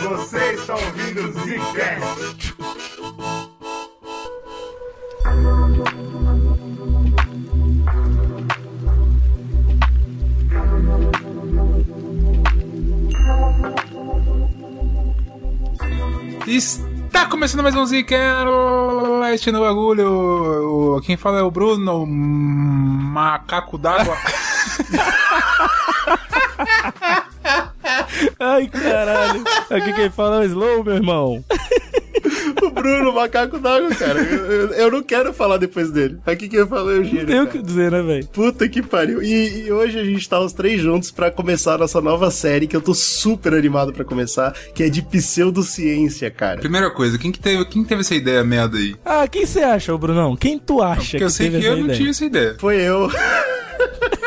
Você 0.00 0.52
está 0.52 0.74
ouvindo 0.74 1.20
o 1.20 1.32
Zcast. 1.32 2.56
Está 16.46 17.26
começando 17.26 17.62
mais 17.62 17.74
um 17.74 17.86
Zcast 17.86 19.52
no 19.52 19.60
bagulho. 19.60 21.00
Quem 21.04 21.16
fala 21.16 21.38
é 21.38 21.42
o 21.42 21.50
Bruno, 21.50 22.02
o 22.02 22.06
macaco 22.06 23.78
d'água. 23.78 24.16
Ai, 28.54 28.66
caralho. 28.68 29.44
Aqui 29.70 29.92
quem 29.92 30.10
fala 30.10 30.36
é 30.36 30.46
o 30.46 30.50
Slow, 30.50 30.84
meu 30.84 30.94
irmão. 30.96 31.44
O 32.62 32.70
Bruno, 32.70 33.12
macaco 33.12 33.58
d'água, 33.58 33.90
cara. 33.94 34.18
Eu, 34.20 34.46
eu- 34.50 34.68
eu 34.72 34.90
não 34.90 35.02
quero 35.02 35.32
falar 35.32 35.56
depois 35.58 35.90
dele. 35.90 36.18
Aqui 36.26 36.48
quem 36.48 36.66
fala 36.66 36.92
é 36.92 36.98
o 36.98 37.04
Giro. 37.04 37.20
Não 37.20 37.26
tem 37.26 37.40
o 37.40 37.46
que 37.46 37.62
dizer, 37.62 37.90
né, 37.92 38.02
velho? 38.02 38.26
Puta 38.28 38.68
que 38.68 38.82
pariu. 38.82 39.22
E, 39.22 39.66
e 39.66 39.72
hoje 39.72 39.98
a 39.98 40.04
gente 40.04 40.28
tá 40.28 40.40
os 40.40 40.52
três 40.52 40.80
juntos 40.80 41.10
pra 41.10 41.30
começar 41.30 41.74
a 41.74 41.78
nossa 41.78 42.00
nova 42.00 42.30
série, 42.30 42.66
que 42.66 42.74
eu 42.76 42.80
tô 42.80 42.94
super 42.94 43.52
animado 43.54 43.92
pra 43.92 44.04
começar, 44.04 44.52
que 44.74 44.82
é 44.82 44.88
de 44.88 45.02
pseudociência, 45.02 46.30
cara. 46.30 46.60
Primeira 46.60 46.90
coisa, 46.90 47.18
quem 47.18 47.30
que 47.30 47.38
teve, 47.38 47.64
quem 47.66 47.84
teve 47.84 48.00
essa 48.00 48.14
ideia 48.14 48.42
merda 48.42 48.78
aí? 48.78 48.96
Ah, 49.04 49.26
quem 49.28 49.44
você 49.46 49.60
acha, 49.60 49.96
Brunão? 49.96 50.34
Quem 50.36 50.58
tu 50.58 50.82
acha 50.82 51.00
Porque 51.02 51.18
que 51.18 51.24
eu 51.24 51.30
sei 51.30 51.50
que 51.50 51.64
eu 51.64 51.76
não 51.76 51.84
ideia? 51.84 51.96
tinha 51.98 52.10
essa 52.10 52.24
ideia. 52.24 52.56
Foi 52.58 52.76
eu. 52.76 53.08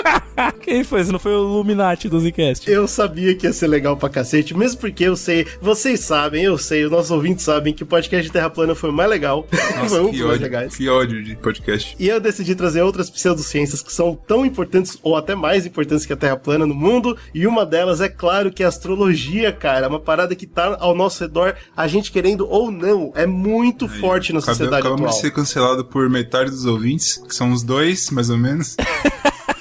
Quem 0.62 0.84
foi? 0.84 1.04
Se 1.04 1.12
não 1.12 1.20
foi 1.20 1.32
o 1.34 1.40
Illuminati 1.40 2.08
do 2.08 2.20
Zcast? 2.20 2.70
Eu 2.70 2.88
sabia 2.88 3.36
que 3.36 3.46
ia 3.48 3.54
ser 3.54 3.68
legal 3.68 3.98
pra 3.98 4.10
cacete, 4.10 4.56
mesmo 4.56 4.80
porque 4.80 5.04
eu 5.04 5.16
sei, 5.16 5.46
vocês 5.62 6.00
sabem, 6.02 6.44
eu 6.44 6.58
sei, 6.58 6.86
os 6.86 6.92
nossos 6.92 7.12
ouvintes 7.12 7.44
sabem 7.44 7.74
que 7.74 7.84
o 7.84 7.86
podcast 7.86 8.26
de 8.26 8.32
Terra 8.32 8.50
Plana 8.50 8.76
foi 8.76 8.90
o 8.90 8.94
mais 8.94 9.10
legal. 9.10 9.48
Nossa, 9.78 9.90
foi 9.96 10.02
um 10.02 10.12
que 10.12 10.18
dos 10.18 10.28
mais 10.28 10.34
ódio, 10.34 10.44
legais. 10.44 10.76
que 10.76 10.90
ódio 10.90 11.24
de 11.24 11.36
podcast. 11.36 11.96
E 12.00 12.08
eu 12.08 12.20
decidi 12.20 12.56
trazer 12.56 12.82
outras 12.82 13.10
pseudociências 13.10 13.82
que 13.82 13.92
são 13.92 14.16
tão 14.16 14.46
importantes, 14.46 14.98
ou 15.02 15.16
até 15.16 15.36
mais 15.36 15.66
importantes 15.66 16.06
que 16.06 16.14
a 16.14 16.18
Terra 16.18 16.38
plana 16.38 16.66
no 16.66 16.76
mundo. 16.76 17.18
E 17.34 17.48
uma 17.48 17.66
delas 17.66 18.02
é 18.02 18.10
claro 18.10 18.52
que 18.52 18.64
é 18.64 18.66
a 18.66 18.70
astrologia, 18.70 19.52
cara. 19.52 19.86
É 19.86 19.90
uma 19.90 20.00
parada 20.00 20.36
que 20.36 20.46
tá 20.46 20.78
ao 20.80 20.96
nosso 20.96 21.24
redor, 21.24 21.56
a 21.76 21.88
gente 21.88 22.12
querendo 22.12 22.48
ou 22.48 22.72
não. 22.72 23.12
É 23.16 23.26
muito 23.26 23.86
Aí, 23.86 24.00
forte 24.00 24.34
na 24.34 24.42
sociedade 24.42 24.80
Acabamos 24.80 25.02
atual. 25.02 25.16
de 25.16 25.22
ser 25.22 25.32
cancelado 25.32 25.86
por 25.86 26.10
metade 26.10 26.50
dos 26.52 26.66
ouvintes, 26.66 27.18
que 27.28 27.34
são 27.36 27.52
os 27.52 27.64
dois, 27.64 28.10
mais 28.12 28.30
ou 28.30 28.38
menos. 28.38 28.76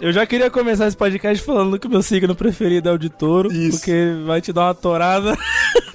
Eu 0.00 0.12
já 0.12 0.24
queria 0.24 0.48
começar 0.48 0.86
esse 0.86 0.96
podcast 0.96 1.44
falando 1.44 1.78
que 1.78 1.88
o 1.88 1.90
meu 1.90 2.02
signo 2.02 2.34
preferido 2.34 2.88
é 2.88 2.92
o 2.92 2.98
de 2.98 3.10
touro, 3.10 3.52
Isso. 3.52 3.78
porque 3.78 4.14
vai 4.24 4.40
te 4.40 4.52
dar 4.52 4.66
uma 4.66 4.74
torada. 4.74 5.36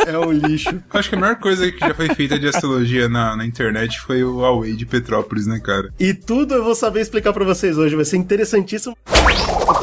É 0.05 0.19
um 0.19 0.33
lixo. 0.33 0.67
Eu 0.69 0.99
Acho 0.99 1.09
que 1.09 1.15
a 1.15 1.19
melhor 1.19 1.37
coisa 1.37 1.71
que 1.71 1.79
já 1.79 1.93
foi 1.93 2.13
feita 2.13 2.37
de 2.37 2.45
astrologia 2.45 3.07
na, 3.07 3.37
na 3.37 3.45
internet 3.45 4.01
foi 4.01 4.21
o 4.21 4.39
Huawei 4.39 4.75
de 4.75 4.85
Petrópolis, 4.85 5.47
né, 5.47 5.61
cara? 5.63 5.93
E 5.97 6.13
tudo 6.13 6.53
eu 6.55 6.61
vou 6.61 6.75
saber 6.75 6.99
explicar 6.99 7.31
pra 7.31 7.45
vocês 7.45 7.77
hoje. 7.77 7.95
Vai 7.95 8.03
ser 8.03 8.17
interessantíssimo. 8.17 8.97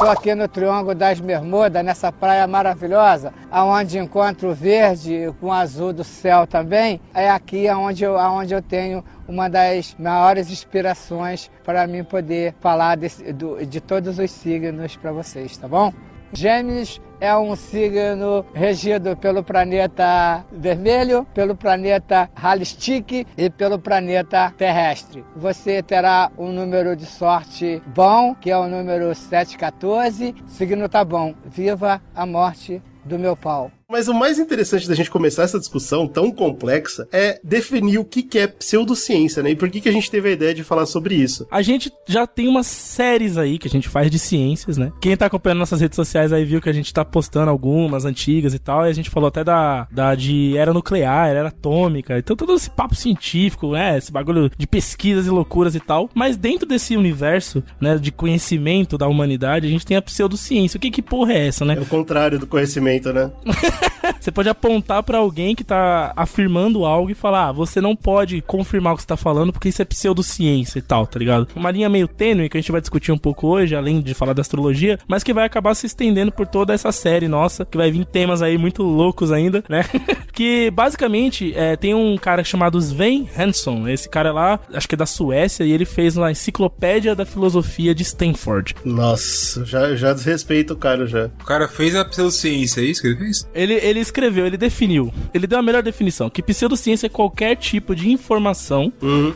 Tô 0.01 0.07
aqui 0.09 0.33
no 0.33 0.47
Triângulo 0.47 0.95
das 0.95 1.19
Bermudas, 1.19 1.85
nessa 1.85 2.11
praia 2.11 2.47
maravilhosa, 2.47 3.31
aonde 3.51 3.99
encontro 3.99 4.49
o 4.49 4.55
verde 4.55 5.31
com 5.39 5.45
o 5.45 5.51
azul 5.51 5.93
do 5.93 6.03
céu 6.03 6.47
também. 6.47 6.99
É 7.13 7.29
aqui 7.29 7.67
aonde 7.67 8.03
eu, 8.03 8.17
aonde 8.17 8.51
eu 8.51 8.63
tenho 8.63 9.05
uma 9.27 9.47
das 9.47 9.95
maiores 9.99 10.49
inspirações 10.49 11.51
para 11.63 11.85
mim 11.85 12.03
poder 12.03 12.55
falar 12.59 12.97
desse- 12.97 13.31
do- 13.31 13.63
de 13.63 13.79
todos 13.79 14.17
os 14.17 14.31
signos 14.31 14.95
para 14.95 15.11
vocês, 15.11 15.55
tá 15.55 15.67
bom? 15.67 15.93
Gêmeos 16.33 17.01
é 17.19 17.35
um 17.35 17.55
signo 17.55 18.45
regido 18.53 19.15
pelo 19.15 19.43
planeta 19.43 20.45
vermelho, 20.51 21.25
pelo 21.33 21.55
planeta 21.55 22.29
Halistic 22.35 23.27
e 23.37 23.49
pelo 23.49 23.77
planeta 23.77 24.51
terrestre. 24.57 25.23
Você 25.35 25.83
terá 25.83 26.31
um 26.37 26.51
número 26.51 26.95
de 26.95 27.05
sorte 27.05 27.81
bom, 27.87 28.33
que 28.33 28.49
é 28.49 28.57
o 28.57 28.67
número 28.67 29.13
714. 29.13 30.33
Signo 30.47 30.89
tá 30.89 31.03
bom. 31.03 31.35
Viva 31.45 32.01
a 32.15 32.25
morte 32.25 32.81
do 33.05 33.19
meu 33.19 33.35
pau. 33.35 33.71
Mas 33.91 34.07
o 34.07 34.13
mais 34.13 34.39
interessante 34.39 34.87
da 34.87 34.95
gente 34.95 35.11
começar 35.11 35.43
essa 35.43 35.59
discussão 35.59 36.07
tão 36.07 36.31
complexa 36.31 37.09
é 37.11 37.41
definir 37.43 37.97
o 37.97 38.05
que 38.05 38.39
é 38.39 38.47
pseudociência, 38.47 39.43
né? 39.43 39.51
E 39.51 39.55
por 39.55 39.69
que, 39.69 39.81
que 39.81 39.89
a 39.89 39.91
gente 39.91 40.09
teve 40.09 40.29
a 40.29 40.31
ideia 40.31 40.53
de 40.53 40.63
falar 40.63 40.85
sobre 40.85 41.13
isso. 41.13 41.45
A 41.51 41.61
gente 41.61 41.91
já 42.07 42.25
tem 42.25 42.47
umas 42.47 42.67
séries 42.67 43.37
aí 43.37 43.59
que 43.59 43.67
a 43.67 43.69
gente 43.69 43.89
faz 43.89 44.09
de 44.09 44.17
ciências, 44.17 44.77
né? 44.77 44.93
Quem 45.01 45.17
tá 45.17 45.25
acompanhando 45.25 45.59
nossas 45.59 45.81
redes 45.81 45.97
sociais 45.97 46.31
aí 46.31 46.45
viu 46.45 46.61
que 46.61 46.69
a 46.69 46.73
gente 46.73 46.93
tá 46.93 47.03
postando 47.03 47.49
algumas 47.51 48.05
antigas 48.05 48.53
e 48.53 48.59
tal, 48.59 48.85
e 48.85 48.89
a 48.89 48.93
gente 48.93 49.09
falou 49.09 49.27
até 49.27 49.43
da, 49.43 49.85
da 49.91 50.15
de 50.15 50.55
era 50.55 50.73
nuclear, 50.73 51.27
era 51.27 51.49
atômica, 51.49 52.17
então 52.17 52.33
todo 52.33 52.53
esse 52.53 52.69
papo 52.69 52.95
científico, 52.95 53.73
né? 53.73 53.97
Esse 53.97 54.09
bagulho 54.09 54.49
de 54.57 54.67
pesquisas 54.67 55.27
e 55.27 55.29
loucuras 55.29 55.75
e 55.75 55.81
tal. 55.81 56.09
Mas 56.15 56.37
dentro 56.37 56.65
desse 56.65 56.95
universo, 56.95 57.61
né, 57.81 57.97
de 57.97 58.09
conhecimento 58.09 58.97
da 58.97 59.09
humanidade, 59.09 59.67
a 59.67 59.69
gente 59.69 59.85
tem 59.85 59.97
a 59.97 60.01
pseudociência. 60.01 60.77
O 60.77 60.81
que 60.81 60.89
que 60.89 61.01
porra 61.01 61.33
é 61.33 61.47
essa, 61.47 61.65
né? 61.65 61.75
É 61.77 61.81
o 61.81 61.85
contrário 61.85 62.39
do 62.39 62.47
conhecimento, 62.47 63.11
né? 63.11 63.29
Você 64.19 64.31
pode 64.31 64.49
apontar 64.49 65.01
pra 65.03 65.17
alguém 65.17 65.55
que 65.55 65.63
tá 65.63 66.13
afirmando 66.15 66.85
algo 66.85 67.09
e 67.09 67.15
falar, 67.15 67.47
ah, 67.47 67.51
você 67.51 67.81
não 67.81 67.95
pode 67.95 68.41
confirmar 68.41 68.93
o 68.93 68.95
que 68.95 69.01
você 69.01 69.07
tá 69.07 69.17
falando 69.17 69.51
porque 69.51 69.69
isso 69.69 69.81
é 69.81 69.85
pseudociência 69.85 70.77
e 70.77 70.81
tal, 70.81 71.07
tá 71.07 71.17
ligado? 71.17 71.47
Uma 71.55 71.71
linha 71.71 71.89
meio 71.89 72.07
tênue 72.07 72.47
que 72.47 72.57
a 72.57 72.61
gente 72.61 72.71
vai 72.71 72.81
discutir 72.81 73.11
um 73.11 73.17
pouco 73.17 73.47
hoje, 73.47 73.75
além 73.75 73.99
de 73.99 74.13
falar 74.13 74.33
da 74.33 74.41
astrologia, 74.41 74.99
mas 75.07 75.23
que 75.23 75.33
vai 75.33 75.45
acabar 75.45 75.73
se 75.73 75.87
estendendo 75.87 76.31
por 76.31 76.45
toda 76.45 76.73
essa 76.73 76.91
série 76.91 77.27
nossa, 77.27 77.65
que 77.65 77.77
vai 77.77 77.91
vir 77.91 78.05
temas 78.05 78.41
aí 78.41 78.57
muito 78.57 78.83
loucos 78.83 79.31
ainda, 79.31 79.63
né? 79.67 79.83
que 80.31 80.69
basicamente 80.71 81.53
é, 81.55 81.75
tem 81.75 81.93
um 81.93 82.15
cara 82.17 82.43
chamado 82.43 82.77
Sven 82.77 83.27
Hansson, 83.37 83.87
esse 83.87 84.07
cara 84.07 84.31
lá, 84.31 84.59
acho 84.73 84.87
que 84.87 84.95
é 84.95 84.97
da 84.97 85.05
Suécia, 85.05 85.63
e 85.63 85.71
ele 85.71 85.85
fez 85.85 86.15
uma 86.15 86.31
enciclopédia 86.31 87.15
da 87.15 87.25
filosofia 87.25 87.93
de 87.95 88.03
Stanford. 88.03 88.75
Nossa, 88.85 89.65
já, 89.65 89.95
já 89.95 90.13
desrespeito 90.13 90.73
o 90.73 90.77
cara 90.77 91.05
já. 91.05 91.25
O 91.41 91.45
cara 91.45 91.67
fez 91.67 91.95
a 91.95 92.05
pseudociência, 92.05 92.81
é 92.81 92.85
isso 92.85 93.01
que 93.01 93.07
ele 93.07 93.17
fez? 93.17 93.47
Ele, 93.53 93.70
ele 93.75 93.99
escreveu, 93.99 94.45
ele 94.45 94.57
definiu, 94.57 95.13
ele 95.33 95.47
deu 95.47 95.59
a 95.59 95.61
melhor 95.61 95.83
definição, 95.83 96.29
que 96.29 96.41
pseudociência 96.41 97.07
é 97.07 97.09
qualquer 97.09 97.55
tipo 97.55 97.95
de 97.95 98.09
informação 98.09 98.91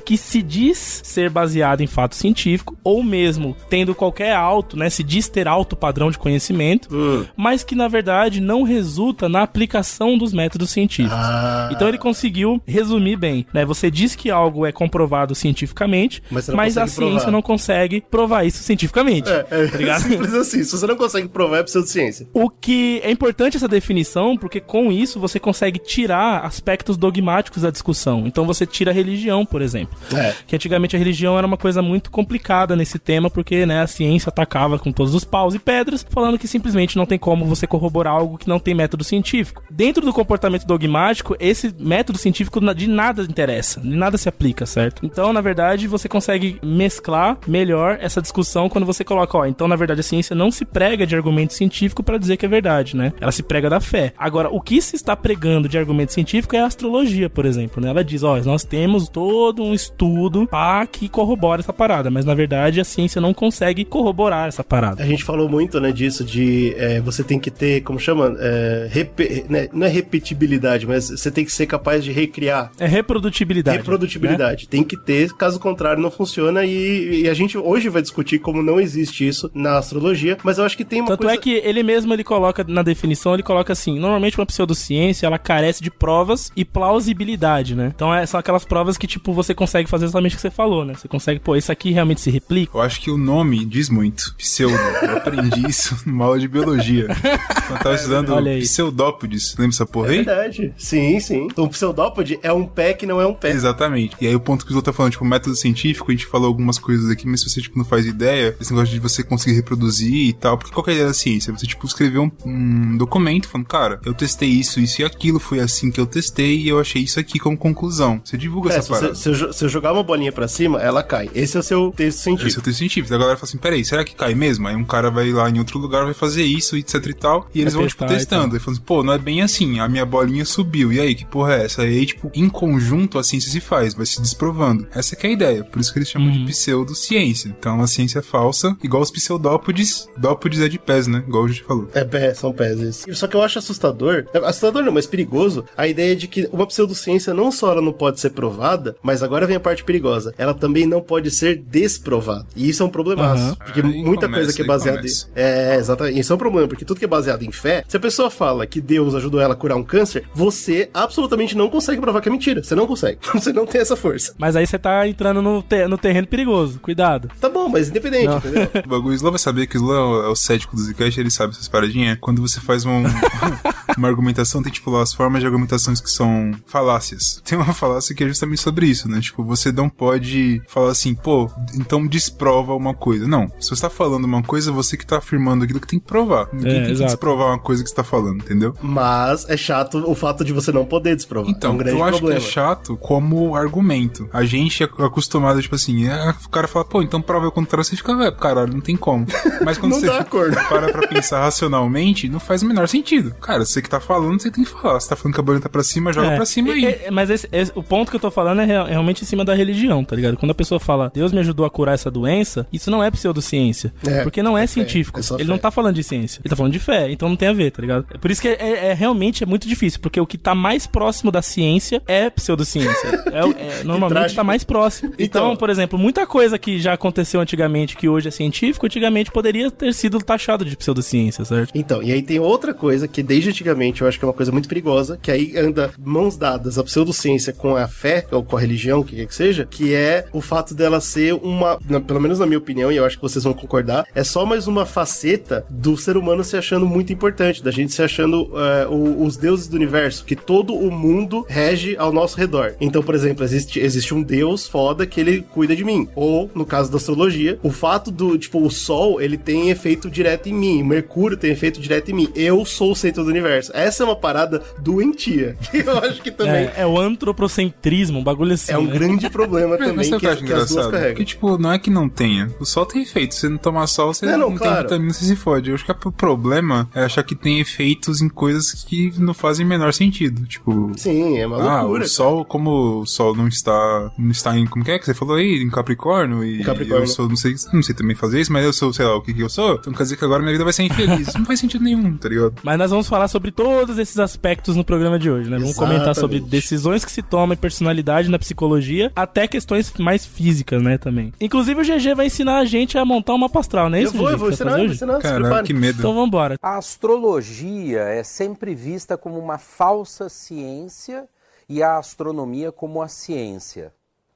que 0.06 0.18
se 0.18 0.41
diz 0.41 1.01
ser 1.03 1.29
baseada 1.29 1.84
em 1.84 1.88
fato 1.88 2.16
científico, 2.16 2.78
ou 2.84 3.03
mesmo 3.03 3.56
tendo 3.69 3.94
qualquer 3.94 4.35
alto, 4.35 4.78
né, 4.78 4.90
se 4.90 5.03
diz 5.03 5.28
ter 5.28 5.47
alto 5.47 5.75
padrão 5.75 6.09
de 6.09 6.18
conhecimento, 6.18 6.90
mas 7.35 7.63
que 7.63 7.75
na 7.75 7.88
verdade 7.88 8.40
não 8.40 8.63
resulta 8.63 9.29
na 9.29 9.41
aplicação 9.44 10.18
dos 10.18 10.34
métodos 10.34 10.69
científicos. 10.69 11.18
Ah. 11.18 11.69
Então 11.72 11.88
ele 11.88 11.97
conseguiu 11.97 12.62
resumir 12.66 13.16
bem, 13.16 13.45
né? 13.53 13.66
Você 13.66 13.91
diz 13.91 14.16
que 14.16 14.29
algo 14.29 14.66
é 14.66 14.72
comprovado 14.72 15.35
cientificamente, 15.35 16.22
Mas 16.29 16.50
mas, 16.50 16.78
a 16.78 16.88
ciência 16.88 17.16
provar. 17.16 17.31
não 17.31 17.41
consegue 17.41 18.01
provar 18.01 18.45
isso 18.45 18.63
cientificamente. 18.63 19.29
É, 19.29 19.45
é 19.50 19.68
tá 19.68 20.00
simples 20.00 20.34
assim. 20.34 20.63
Se 20.63 20.72
você 20.72 20.88
não 20.88 20.95
consegue 20.95 21.28
provar, 21.28 21.59
é 21.59 21.63
pseudociência. 21.63 22.28
O 22.34 22.50
que 22.50 23.00
é 23.03 23.12
importante 23.12 23.57
essa 23.57 23.68
definição, 23.68 24.25
porque 24.34 24.62
com 24.62 24.91
isso 24.91 25.19
você 25.19 25.38
consegue 25.40 25.78
tirar 25.78 26.46
aspectos 26.46 26.96
dogmáticos 26.96 27.63
da 27.63 27.69
discussão. 27.69 28.25
Então 28.25 28.46
você 28.46 28.66
tira 28.66 28.91
a 28.91 28.94
religião, 28.94 29.46
por 29.46 29.62
exemplo. 29.62 29.97
É. 30.16 30.34
Que 30.47 30.56
antigamente 30.56 30.96
a 30.96 31.00
religião 31.00 31.38
era 31.38 31.46
uma 31.46 31.58
coisa 31.58 31.81
muito 31.81 32.09
complicada 32.09 32.78
nesse 32.78 32.97
tema, 32.97 33.30
porque 33.30 33.66
né, 33.66 33.81
a 33.81 33.88
ciência 33.88 34.30
atacava 34.30 34.80
com 34.80 34.91
todos 34.91 35.13
os 35.13 35.25
paus 35.25 35.53
e 35.53 35.59
pedras, 35.59 36.06
falando 36.09 36.40
que 36.40 36.47
simplesmente 36.47 36.96
não 36.96 37.06
tem 37.06 37.19
como 37.19 37.46
você 37.46 37.68
corroborar 37.68 38.13
algo 38.13 38.38
que 38.38 38.47
não 38.47 38.59
tem 38.59 38.74
método 38.74 39.03
científico. 39.03 39.63
Dentro 39.69 40.06
do 40.06 40.13
comportamento 40.13 40.66
dogmático, 40.66 41.36
esse 41.40 41.75
método 41.78 42.18
científico 42.18 42.62
de 42.74 42.88
nada 42.88 43.24
interessa, 43.24 43.81
de 43.81 43.96
nada 43.96 44.18
se 44.18 44.30
aplica, 44.30 44.66
certo? 44.66 45.06
Então, 45.06 45.34
na 45.34 45.42
verdade, 45.42 45.88
você 45.88 46.07
consegue 46.07 46.57
mesclar 46.63 47.38
melhor 47.47 47.97
essa 48.00 48.22
discussão 48.22 48.69
quando 48.69 48.86
você 48.86 49.03
coloca, 49.03 49.38
ó, 49.38 49.46
então 49.46 49.68
na 49.68 49.75
verdade 49.75 50.00
a 50.00 50.03
ciência 50.03 50.36
não 50.36 50.52
se 50.52 50.63
prega 50.63 51.06
de 51.06 51.16
argumento 51.16 51.53
científico 51.53 52.04
para 52.04 52.18
dizer 52.18 52.38
que 52.38 52.45
é 52.45 52.50
verdade, 52.50 52.95
né? 52.95 53.12
Ela 53.19 53.31
se 53.31 53.44
prega 53.44 53.69
da 53.69 53.80
fé. 53.80 54.13
Agora, 54.17 54.50
o 54.50 54.62
que 54.62 54.81
se 54.81 54.95
está 54.95 55.15
pregando 55.15 55.67
de 55.67 55.77
argumento 55.77 56.13
científico 56.13 56.56
é 56.56 56.59
a 56.59 56.65
astrologia, 56.65 57.29
por 57.29 57.45
exemplo, 57.45 57.81
né? 57.81 57.89
Ela 57.89 58.03
diz, 58.03 58.23
ó, 58.23 58.38
nós 58.44 58.63
temos 58.63 59.07
todo 59.09 59.63
um 59.63 59.73
estudo 59.73 60.47
pá, 60.47 60.85
que 60.85 61.07
corrobora 61.09 61.62
essa 61.62 61.73
parada, 61.73 62.09
mas 62.09 62.25
na 62.25 62.33
verdade 62.33 62.79
a 62.79 62.83
ciência 62.83 63.19
não 63.21 63.33
consegue 63.33 63.83
corroborar 63.85 64.47
essa 64.47 64.63
parada. 64.63 65.03
A 65.03 65.06
gente 65.06 65.23
falou 65.23 65.50
muito, 65.50 65.79
né, 65.79 65.91
disso, 65.91 66.23
de 66.23 66.73
é, 66.77 67.00
você 67.01 67.23
tem 67.23 67.39
que 67.39 67.51
ter, 67.51 67.81
como 67.81 68.00
chama? 68.00 68.35
É, 68.39 68.88
repe- 68.91 69.45
né, 69.50 69.67
não 69.73 69.85
é 69.85 69.89
repetibilidade, 69.89 70.88
mas 70.88 71.09
você 71.09 71.29
tem 71.31 71.45
que 71.45 71.51
ser 71.51 71.65
capaz 71.65 72.03
de 72.03 72.12
recriar. 72.12 72.71
É 72.79 72.85
reprodutibilidade. 72.88 73.77
Reprodutibilidade. 73.77 74.67
Tem 74.67 74.83
que 74.83 74.97
ter, 74.97 75.31
caso 75.33 75.59
contrário, 75.59 76.01
não 76.01 76.12
funciona. 76.12 76.63
E, 76.65 77.23
e 77.23 77.29
a 77.29 77.33
gente 77.33 77.57
hoje 77.57 77.89
vai 77.89 78.01
discutir 78.01 78.39
como 78.39 78.62
não 78.62 78.79
existe 78.79 79.27
isso 79.27 79.50
na 79.53 79.77
astrologia, 79.77 80.38
mas 80.44 80.57
eu 80.57 80.65
acho 80.65 80.77
que 80.77 80.85
tem 80.85 81.01
uma 81.01 81.07
Tanto 81.09 81.23
coisa. 81.23 81.35
é 81.35 81.38
que 81.38 81.51
ele 81.63 81.83
mesmo 81.83 82.13
ele 82.13 82.23
coloca 82.23 82.63
na 82.67 82.81
definição, 82.81 83.33
ele 83.33 83.44
coloca 83.44 83.73
assim, 83.73 83.94
assim, 83.95 84.01
normalmente 84.01 84.38
uma 84.39 84.45
pseudociência, 84.45 85.25
ela 85.25 85.38
carece 85.39 85.81
de 85.83 85.89
provas 85.92 86.51
e 86.56 86.63
plausibilidade, 86.65 87.75
né? 87.75 87.92
Então 87.95 88.13
é, 88.13 88.25
são 88.25 88.39
aquelas 88.39 88.65
provas 88.65 88.97
que, 88.97 89.07
tipo, 89.07 89.33
você 89.33 89.53
consegue 89.53 89.89
fazer 89.89 90.06
exatamente 90.06 90.33
o 90.33 90.36
que 90.36 90.42
você 90.42 90.51
falou, 90.51 90.83
né? 90.86 90.94
Você 90.95 91.07
consegue, 91.07 91.39
pô, 91.39 91.56
isso 91.56 91.71
aqui 91.71 91.92
realmente 91.92 92.21
se 92.21 92.30
replica. 92.30 92.77
Eu 92.77 92.81
acho 92.81 93.00
que 93.01 93.09
o 93.12 93.18
nome 93.18 93.63
diz 93.65 93.89
muito. 93.89 94.33
Pseudo. 94.38 94.75
Eu 95.01 95.18
aprendi 95.18 95.65
isso 95.69 95.97
numa 96.06 96.25
aula 96.25 96.39
de 96.39 96.47
biologia. 96.47 97.07
Quando 97.07 97.77
eu 97.77 97.83
tava 97.83 97.95
estudando 97.95 98.30
Olha 98.33 98.51
aí. 98.51 98.62
pseudópodes. 98.62 99.56
Lembra 99.57 99.74
essa 99.75 99.86
porra 99.86 100.07
É 100.07 100.12
aí? 100.12 100.15
verdade. 100.24 100.74
Sim, 100.77 101.19
sim. 101.19 101.48
Um 101.57 101.68
pseudópode 101.68 102.39
é 102.41 102.51
um 102.51 102.65
pé 102.65 102.94
que 102.94 103.06
não 103.06 103.19
é 103.21 103.27
um 103.27 103.33
pé. 103.33 103.51
Exatamente. 103.51 104.15
E 104.21 104.27
aí 104.27 104.36
o 104.36 104.39
ponto 104.39 104.65
que 104.65 104.71
o 104.71 104.75
Zô 104.75 104.81
tá 104.81 104.94
falando, 104.94 105.12
tipo, 105.13 105.25
método 105.25 105.56
científico, 105.56 106.12
a 106.12 106.13
gente 106.13 106.25
falou 106.25 106.48
algumas 106.48 106.77
coisas 106.80 107.09
aqui, 107.09 107.27
mas 107.27 107.41
se 107.41 107.50
você, 107.50 107.62
tipo, 107.62 107.77
não 107.77 107.86
faz 107.86 108.06
ideia, 108.06 108.56
esse 108.59 108.71
negócio 108.74 108.94
de 108.94 109.00
você 109.00 109.24
conseguir 109.24 109.56
reproduzir 109.56 110.30
e 110.30 110.33
tal, 110.33 110.57
porque 110.57 110.74
qual 110.74 110.83
que 110.83 110.89
é 110.89 110.94
a 110.94 110.95
ideia 110.95 111.07
da 111.07 111.13
ciência? 111.13 111.53
Você, 111.53 111.65
tipo, 111.68 111.86
escrever 111.86 112.19
um, 112.19 112.31
um 112.45 112.98
documento 112.98 113.48
falando, 113.48 113.68
cara, 113.68 113.85
eu 114.06 114.14
testei 114.14 114.50
isso, 114.50 114.80
isso 114.80 115.02
e 115.02 115.06
aquilo, 115.06 115.40
foi 115.40 115.60
assim 115.60 115.92
que 115.92 116.00
eu 116.00 116.06
testei 116.06 116.58
e 116.58 116.68
eu 116.68 116.80
achei 116.80 117.02
isso 117.04 117.20
aqui 117.20 117.40
como 117.40 117.58
conclusão. 117.58 118.22
Você 118.24 118.38
divulga 118.38 118.72
É, 118.74 118.78
essa 118.78 118.82
se, 118.84 118.88
você- 118.90 119.00
parada. 119.00 119.16
se 119.16 119.30
eu, 119.30 119.54
se 119.54 119.66
eu 119.66 119.70
jogar 119.70 119.94
uma 119.94 120.04
bolinha 120.04 120.32
pra 120.32 120.48
cima, 120.48 120.82
ela 120.82 121.04
cai. 121.04 121.30
Esse 121.34 121.58
é 121.58 121.60
o 121.60 121.64
seu 121.64 121.92
texto 121.96 122.20
Esse 122.20 122.30
é 122.30 122.34
o 122.34 122.38
científico. 122.38 122.62
texto 122.64 122.78
científico. 122.78 123.14
A 123.14 123.18
galera 123.18 123.38
fala 123.38 123.48
assim, 123.50 123.58
peraí, 123.58 123.84
será 123.86 124.04
que 124.04 124.16
cai 124.16 124.34
mesmo? 124.36 124.68
Aí 124.68 124.76
um 124.76 124.84
cara 124.86 125.10
vai 125.10 125.32
lá 125.32 125.50
em 125.50 125.60
outro 125.60 125.80
lugar, 125.80 126.06
vai 126.06 126.14
fazer 126.14 126.44
isso, 126.44 126.76
etc 126.78 127.06
e 127.08 127.14
tal. 127.14 127.50
E 127.54 127.62
eles 127.62 127.74
Vai 127.74 127.82
vão, 127.84 127.88
tipo, 127.90 128.00
testar 128.06 128.14
e 128.16 128.18
testando. 128.18 128.56
Aí 128.56 128.60
falam 128.60 128.76
assim, 128.78 128.86
pô, 128.86 129.04
não 129.04 129.14
é 129.14 129.18
bem 129.18 129.42
assim. 129.42 129.80
A 129.80 129.88
minha 129.88 130.06
bolinha 130.06 130.46
subiu. 130.46 130.92
E 130.92 131.00
aí, 131.00 131.16
que 131.16 131.26
porra 131.26 131.56
é 131.56 131.66
essa? 131.66 131.82
Aí, 131.84 132.06
tipo, 132.06 132.32
em 132.34 132.50
conjunto, 132.50 133.18
a 133.20 133.24
ciência 133.24 133.52
se 133.52 133.60
faz, 133.60 133.94
vai 133.94 134.06
se 134.06 134.22
desprovando. 134.22 134.88
Essa 134.94 135.16
que 135.16 135.26
é 135.28 135.30
a 135.30 135.34
ideia. 135.34 135.64
Por 135.64 135.80
isso 135.80 135.92
que 135.92 136.00
eles 136.00 136.10
chamam 136.10 136.32
de 136.32 136.46
pseudociência. 136.46 137.50
Então, 137.58 137.82
a 137.82 137.88
ciência 137.88 138.20
é 138.20 138.22
falsa, 138.22 138.76
igual 138.84 139.02
os 139.02 139.12
pseudópodes. 139.12 140.08
Dópodes 140.18 140.60
é 140.62 140.68
de 140.68 140.80
pés, 140.80 141.08
né? 141.08 141.24
Igual 141.28 141.46
a 141.46 141.48
gente 141.48 141.64
falou. 141.64 141.90
É, 141.94 142.04
pé, 142.04 142.34
são 142.34 142.52
pés. 142.54 142.80
isso. 142.80 143.14
Só 143.16 143.28
que 143.28 143.36
eu 143.36 143.42
acho 143.42 143.60
assustador. 143.75 144.25
é, 144.33 144.38
Assustador 144.39 144.83
não, 144.83 144.92
mas 144.92 145.06
perigoso. 145.06 145.66
A 145.77 145.88
ideia 145.88 146.16
de 146.16 146.27
que 146.27 146.48
uma 146.51 146.66
pseudociência 146.66 147.33
não 147.33 147.51
só 147.51 147.72
ela 147.72 147.81
não 147.81 147.92
pode 147.94 148.19
ser 148.19 148.30
provada, 148.31 148.95
mas 149.04 149.22
agora 149.22 149.45
vem 149.45 149.56
a 149.56 149.60
parte 149.60 149.83
perigosa. 149.83 150.33
Ela 150.38 150.54
também 150.54 150.86
não 150.86 151.01
pode 151.01 151.30
ser 151.31 151.57
desprovada. 151.57 152.45
E 152.56 152.69
isso 152.69 152.81
é 152.83 152.86
um 152.86 152.89
problemaço. 152.89 153.44
Aham. 153.44 153.56
Porque 153.56 153.81
Aí 153.81 154.04
muita 154.04 154.25
começa, 154.27 154.44
coisa 154.44 154.54
que 154.56 154.62
é 154.62 154.66
baseada 154.66 155.01
em. 155.06 155.12
É, 155.36 155.75
exatamente. 155.75 156.19
Isso 156.19 156.31
é 156.31 156.36
um 156.36 156.39
problema, 156.39 156.68
porque 156.68 156.86
tudo 156.86 156.98
que 157.00 157.06
é 157.06 157.07
baseado 157.07 157.44
em 157.44 157.51
fé, 157.51 157.83
se 157.88 157.98
a 157.98 158.00
pessoa 158.00 158.30
fala 158.30 158.66
que 158.66 158.80
Deus 158.81 159.13
ajudou 159.16 159.39
ela 159.42 159.54
a 159.54 159.57
curar 159.57 159.77
um 159.77 159.83
câncer, 159.83 160.24
você 160.33 160.89
absolutamente 160.94 161.56
não 161.57 161.69
consegue 161.69 162.01
provar 162.01 162.22
que 162.22 162.30
é 162.30 162.31
mentira. 162.31 162.63
Você 162.63 162.75
não 162.75 162.88
consegue. 162.88 163.19
Você 163.36 163.51
não 163.51 163.66
tem 163.66 163.81
essa 163.81 163.95
força. 163.95 164.33
Mas 164.38 164.56
aí 164.56 164.66
você 164.66 164.80
tá 164.80 165.07
entrando 165.07 165.42
no, 165.42 165.62
te- 165.62 165.88
no 165.88 165.98
terreno 165.98 166.25
perigoso. 166.27 166.80
Cuidado. 166.80 167.30
Tá 167.39 167.50
bom, 167.50 167.68
mas 167.69 167.89
independente, 167.89 168.25
Não. 168.27 168.38
entendeu? 168.38 168.69
O 168.86 168.89
bagulho, 168.89 169.12
o 169.12 169.13
Slow 169.13 169.31
vai 169.31 169.39
saber 169.39 169.68
que 169.68 169.77
o 169.77 169.80
Slow 169.81 170.24
é 170.24 170.27
o 170.30 170.36
cético 170.36 170.75
do 170.75 170.81
Zcast, 170.81 171.19
ele 171.19 171.30
sabe 171.30 171.54
essas 171.54 171.68
paradinhas. 171.68 172.18
Quando 172.22 172.42
você 172.42 172.60
faz 172.60 172.86
um- 172.86 173.04
uma 173.97 174.07
argumentação, 174.07 174.62
tem 174.63 174.71
tipo 174.71 174.89
lá 174.91 175.01
as 175.01 175.13
formas 175.13 175.41
de 175.41 175.45
argumentações 175.45 176.00
que 176.01 176.09
são 176.09 176.51
falácias. 176.65 177.41
Tem 177.45 177.57
uma 177.57 177.73
falácia 177.73 178.15
que 178.15 178.23
é 178.23 178.27
justamente 178.27 178.62
sobre 178.62 178.88
isso, 178.88 179.07
né? 179.09 179.19
Tipo, 179.21 179.44
você 179.44 179.71
não 179.71 179.88
pode 179.89 180.62
falar 180.67 180.91
assim, 180.91 181.13
pô, 181.13 181.50
então 181.75 182.06
desprova 182.06 182.73
uma 182.75 182.94
coisa. 182.94 183.27
Não. 183.27 183.51
Se 183.59 183.69
você 183.69 183.81
tá 183.83 183.89
falando 183.89 184.25
uma 184.25 184.41
coisa, 184.44 184.71
você 184.71 184.97
que 184.97 185.06
tá 185.06 185.17
afirmando 185.17 185.63
aquilo 185.63 185.79
que 185.79 185.88
tem 185.88 186.00
que 186.00 186.06
provar. 186.06 186.47
Ninguém 186.51 186.73
tem 186.73 186.85
que 186.85 186.91
exato. 186.91 187.12
desprovar 187.12 187.47
uma 187.47 187.59
coisa 187.59 187.83
que 187.83 187.89
você 187.89 187.95
tá 187.95 188.03
falando, 188.03 188.38
entendeu? 188.44 188.75
Mas 188.81 189.47
é 189.50 189.56
chato 189.57 190.03
o 190.09 190.15
fato 190.15 190.44
de 190.44 190.51
você 190.53 190.71
não 190.71 190.85
poder 190.85 191.15
desprovar. 191.15 191.50
é 191.50 191.51
Então, 191.56 191.73
um 191.73 191.77
grande 191.77 191.97
eu 191.97 192.03
acho 192.03 192.17
problema. 192.17 192.39
que 192.41 192.47
é 192.47 192.50
chato 192.51 192.97
como 192.97 193.56
argumento. 193.56 194.27
A 194.33 194.44
gente 194.45 194.83
é 194.83 194.85
acostumado, 194.85 195.62
tipo 195.62 195.75
assim, 195.75 196.07
é, 196.07 196.33
o 196.45 196.50
cara 196.50 196.67
fala, 196.67 196.85
pô, 196.85 197.01
então 197.01 197.21
prova 197.21 197.47
o 197.47 197.51
contrário, 197.51 197.83
você 197.85 197.95
fica, 197.95 198.15
"Ué, 198.15 198.31
caralho, 198.31 198.73
não 198.73 198.81
tem 198.81 198.95
como. 198.95 199.25
Mas 199.63 199.77
quando 199.77 199.94
Não 199.94 200.00
você 200.00 200.07
dá 200.07 200.19
acordo. 200.19 200.56
para 200.67 200.91
pra 200.91 201.07
pensar 201.07 201.41
racionalmente, 201.41 202.27
não 202.29 202.39
faz 202.39 202.62
o 202.63 202.65
menor 202.65 202.88
sentido. 202.88 203.33
Cara, 203.41 203.55
você 203.63 203.81
que 203.81 203.90
tá 203.90 204.00
falando, 204.00 204.42
você 204.42 204.50
tem 204.52 204.63
que 204.63 204.69
falar. 204.69 205.00
Você 205.00 205.07
tá 205.10 205.16
falando 205.16 205.34
que 205.36 205.40
a 205.40 205.44
bolinha 205.44 205.62
tá 205.62 205.69
pra 205.69 205.84
cima, 205.84 206.12
joga 206.12 206.28
É, 206.31 206.36
pra 206.36 206.46
cima 206.46 206.69
é, 206.69 206.74
aí. 206.74 206.86
é, 206.86 207.12
mas 207.12 207.30
esse- 207.30 207.48
esse- 207.52 207.72
o 207.75 207.84
ponto 207.84 208.10
que 208.10 208.16
eu 208.16 208.19
tô 208.19 208.31
falando 208.31 208.62
é 208.62 208.66
real- 208.66 208.86
realmente 208.88 209.22
em 209.24 209.25
cima 209.25 209.46
da 209.46 209.54
religião, 209.54 210.04
tá 210.04 210.16
ligado? 210.16 210.36
Quando 210.38 210.52
a 210.52 210.56
pessoa 210.56 210.80
fala, 210.80 211.12
Deus 211.13 211.31
me 211.31 211.40
ajudou 211.40 211.66
a 211.66 211.69
curar 211.69 211.94
essa 211.94 212.10
doença, 212.12 212.68
isso 212.74 212.90
não 212.92 213.04
é 213.04 213.10
pseudociência. 213.12 213.94
É, 214.06 214.24
porque 214.24 214.42
não 214.44 214.57
é, 214.57 214.63
é 214.63 214.68
fé, 214.68 214.74
científico. 214.74 215.19
é 215.19 215.24
Ele 215.36 215.44
fé. 215.44 215.50
não 215.50 215.57
tá 215.57 215.69
falando 215.72 215.96
de 215.96 216.04
ciência. 216.04 216.42
Ele 216.44 216.50
tá 216.50 216.56
falando 216.56 216.74
de 216.74 216.80
fé, 216.80 217.12
então 217.12 217.30
não 217.30 217.36
tem 217.36 217.48
a 217.50 217.54
ver, 217.54 217.72
tá 217.72 217.81
ligado? 217.81 218.06
É 218.13 218.18
Por 218.18 218.31
isso 218.31 218.42
que 218.42 218.48
é, 218.48 218.57
é- 218.60 218.86
é 218.88 218.94
realmente 218.94 219.44
é 219.44 219.46
muito 219.46 219.68
difícil, 219.68 220.00
porque 220.01 220.19
o 220.19 220.25
que 220.25 220.38
tá 220.38 220.56
mais 220.56 220.88
próximo 220.88 221.31
da 221.31 221.42
ciência 221.42 222.01
é 222.08 222.30
pseudociência. 222.30 223.24
É, 223.31 223.80
é, 223.80 223.84
normalmente 223.84 224.36
tá 224.36 224.44
mais 224.44 224.63
próximo. 224.63 225.13
Então, 225.19 225.46
Então- 225.46 225.56
por 225.56 225.69
exemplo, 225.69 225.98
muita 226.00 226.25
coisa 226.25 226.58
que 226.58 226.80
já 226.80 226.94
aconteceu 226.94 227.40
antigamente, 227.42 227.96
que 227.96 228.08
hoje 228.10 228.28
é 228.28 228.31
científico, 228.31 228.86
antigamente 228.86 229.31
poderia 229.31 229.69
ter 229.69 229.94
sido 229.94 230.19
taxado 230.19 230.63
de 230.66 230.75
pseudociência, 230.75 231.44
certo? 231.46 231.72
Então, 231.75 232.01
e 232.01 232.12
aí 232.12 232.22
tem 232.22 232.40
outra 232.40 232.74
coisa 232.74 233.08
que 233.08 233.22
desde 233.22 233.44
antigamente 233.50 234.01
eu 234.01 234.07
acho 234.07 234.18
que 234.19 234.25
é 234.25 234.27
uma 234.27 234.33
coisa 234.33 234.51
muito 234.51 234.68
perigosa, 234.69 235.18
que 235.21 235.31
aí 235.31 235.57
anda 235.57 235.92
mãos 236.03 236.38
dadas 236.38 236.77
a 236.77 236.83
pseudociência 236.83 237.53
com 237.53 237.75
a 237.75 237.88
fé, 237.88 238.25
ou 238.31 238.44
com 238.44 238.57
a 238.57 238.59
religião, 238.59 239.00
o 239.00 239.03
que 239.03 239.15
quer 239.15 239.25
que 239.25 239.36
seja, 239.36 239.65
que 239.69 239.94
é 239.94 240.25
o 240.33 240.42
fato 240.42 240.74
dela 240.74 241.00
ser 241.01 241.33
uma, 241.33 241.77
na- 241.89 242.00
pelo 242.00 242.19
menos 242.21 242.39
na 242.39 242.45
minha 242.45 242.57
opinião, 242.57 242.92
e 242.92 242.97
eu 242.97 243.06
acho 243.06 243.18
que 243.18 243.21
vocês 243.21 243.44
vão 243.44 243.53
concordar, 243.53 244.06
é 244.13 244.24
só 244.24 244.45
mais 244.45 244.68
uma 244.68 244.86
faceta 244.86 245.65
do 245.69 245.97
ser 245.97 246.18
humano 246.18 246.44
se 246.44 246.56
achando 246.57 246.86
muito 246.86 247.12
importante, 247.13 247.63
da 247.63 247.71
gente 247.71 247.94
se 247.94 248.01
achando 248.01 248.50
é, 248.56 248.88
o- 248.88 249.24
os 249.24 249.38
deuses 249.38 249.68
do 249.68 249.75
universo, 249.75 250.25
que 250.25 250.36
todo 250.36 250.74
o 250.75 250.91
mundo 250.91 251.45
rege 251.48 251.95
ao 251.98 252.12
nosso 252.12 252.38
redor. 252.38 252.74
Então, 252.80 253.01
por 253.03 253.15
exemplo, 253.15 253.44
existe, 253.44 253.80
existe 253.80 254.13
um 254.13 254.21
deus 254.21 254.68
foda 254.68 255.06
que 255.06 255.19
ele 255.19 255.41
cuida 255.41 255.75
de 255.75 255.83
mim. 255.83 256.07
Ou, 256.15 256.50
no 256.53 256.65
caso 256.65 256.89
da 256.91 256.98
astrologia, 256.98 257.59
o 257.63 257.69
fato 257.71 258.12
do, 258.12 258.38
tipo, 258.38 258.62
o 258.63 258.69
Sol, 258.69 259.21
ele 259.21 259.38
tem 259.38 259.69
efeito 259.69 260.09
direto 260.09 260.50
em 260.50 260.53
mim, 260.53 260.83
Mercúrio 260.83 261.38
tem 261.38 261.51
efeito 261.51 261.80
direto 261.80 262.12
em 262.12 262.13
mim. 262.13 262.30
Eu 262.36 262.65
sou 262.65 262.91
o 262.91 262.95
centro 262.95 263.24
do 263.24 263.31
universo. 263.36 263.72
Essa 263.74 264.04
é 264.04 264.06
uma 264.06 264.16
parada 264.16 264.62
doentia. 264.80 265.58
que 265.72 265.78
Eu 265.78 265.98
acho 266.00 266.22
que 266.22 266.32
também 266.32 266.66
É, 266.66 266.74
é 266.78 266.88
o 266.88 267.00
antropocentrismo, 267.00 268.20
um 268.20 268.24
bagulho 268.24 268.54
assim. 268.54 268.72
é, 268.72 268.78
um 268.78 268.86
né? 268.86 268.94
grande 268.94 269.30
problema 269.30 269.78
também 269.78 270.08
que, 270.18 270.26
eu 270.26 270.32
acho 270.32 270.44
que 270.44 270.52
as 270.54 270.58
duas 270.60 270.72
engraçado? 270.72 270.92
carregam. 270.92 271.10
Porque, 271.14 271.26
tipo, 271.26 271.58
não 271.58 271.72
é 271.72 271.80
que 271.80 271.90
não 271.90 272.10
tenha. 272.10 272.50
O 272.60 272.66
sol 272.66 272.86
tem 272.86 273.02
efeito. 273.02 273.34
Se 273.36 273.42
você 273.42 273.50
não 273.50 273.58
tomar 273.58 273.88
sol, 273.88 274.14
você 274.14 274.26
Não, 274.26 274.32
não, 274.34 274.40
não, 274.40 274.48
tem 274.50 274.58
claro. 274.58 274.82
vitamina, 274.84 275.14
você 275.14 275.26
se 275.26 275.36
fode. 275.36 275.70
Eu 275.70 275.76
acho 275.76 275.86
que 275.86 275.92
o 276.08 276.12
problema 276.12 276.90
é 276.94 277.04
achar 277.04 277.24
que 277.24 277.36
tem 277.36 277.60
efeitos 277.60 278.22
em 278.22 278.30
coisas 278.30 278.84
que 278.84 279.14
não 279.18 279.34
fazem 279.34 279.66
o 279.66 279.70
menor 279.70 279.94
sentido. 279.94 280.46
Tipo, 280.46 280.92
Sim, 280.98 281.38
é 281.38 281.46
uma 281.48 281.58
Ah, 281.62 281.82
loucura. 281.82 282.04
o 282.04 282.08
Sol, 282.08 282.46
como 282.46 283.02
o 283.02 283.06
Sol 283.06 283.36
não 283.36 283.48
está, 283.48 284.12
não 284.18 284.32
está 284.32 284.58
em, 284.58 284.66
como 284.66 284.84
que 284.86 284.92
é 284.92 285.00
que 285.00 285.06
você 285.06 285.14
falou 285.14 285.36
aí? 285.36 285.62
Em 285.62 285.70
Capricórnio 285.70 286.44
e 286.44 286.64
Capricórnio. 286.64 287.04
eu 287.04 287.08
sou, 287.08 287.28
não 287.28 287.36
sei, 287.36 287.56
não 287.74 287.82
sei 287.82 287.96
também 287.96 288.16
fazer 288.16 288.40
isso, 288.42 288.52
mas 288.52 288.64
eu 288.66 288.74
sou, 288.74 288.94
sei 288.94 289.06
lá, 289.06 289.16
o 289.16 289.22
que 289.22 289.34
que 289.34 289.42
eu 289.42 289.50
sou. 289.50 289.76
Então 289.76 289.94
quer 289.94 290.04
dizer 290.04 290.18
que 290.18 290.26
agora 290.26 290.42
minha 290.42 290.52
vida 290.52 290.64
vai 290.64 290.74
ser 290.74 290.84
infeliz. 290.84 291.34
Não 291.34 291.46
faz 291.46 291.60
sentido 291.60 291.84
nenhum, 291.84 292.16
tá 292.18 292.30
ligado? 292.30 292.54
Mas 292.64 292.78
nós 292.78 292.90
vamos 292.92 293.08
falar 293.08 293.25
sobre 293.27 293.51
todos 293.51 293.98
esses 293.98 294.19
aspectos 294.19 294.75
no 294.75 294.83
programa 294.83 295.18
de 295.19 295.30
hoje, 295.30 295.50
né? 295.50 295.57
Vamos 295.57 295.75
comentar 295.75 296.16
sobre 296.16 296.39
decisões 296.39 297.04
que 297.04 297.12
se 297.12 297.22
tomam 297.22 297.54
e 297.54 297.57
personalidade 297.57 298.30
na 298.30 298.39
psicologia, 298.39 299.12
até 299.16 299.48
questões 299.48 299.94
mais 300.00 300.25
físicas, 300.25 300.81
né, 300.81 300.98
também. 300.98 301.33
Inclusive 301.39 301.81
o 301.81 301.83
GG 301.83 302.16
vai 302.16 302.27
ensinar 302.27 302.60
a 302.60 302.66
gente 302.66 302.98
a 302.98 303.06
montar 303.06 303.33
uma 303.33 303.50
pastral, 303.50 303.89
não 303.89 303.98
é 303.98 304.01
Eu 304.01 304.06
isso, 304.06 304.18
vou, 304.18 304.25
GG, 304.27 304.33
eu 304.33 304.38
vou 304.38 304.50
ensinar, 304.50 304.72
eu 304.72 304.77
vou 304.77 304.86
ensinar, 304.86 305.16
se 305.18 305.22
Caralho, 305.22 305.44
prepare. 305.45 305.68
que 305.68 305.74
medo. 305.74 306.00
Então 306.00 306.13
vambora. 306.13 306.57
A 306.62 306.77
astrologia 306.77 308.01
é 308.01 308.24
sempre 308.24 308.74
vista 308.75 309.17
como 309.17 309.38
uma 309.39 309.58
falsa 309.58 310.29
ciência 310.29 311.27
e 311.67 311.82
a 311.82 311.98
astronomia 311.98 312.72
como 312.72 313.01
a 313.01 313.08
ciência. 313.08 313.94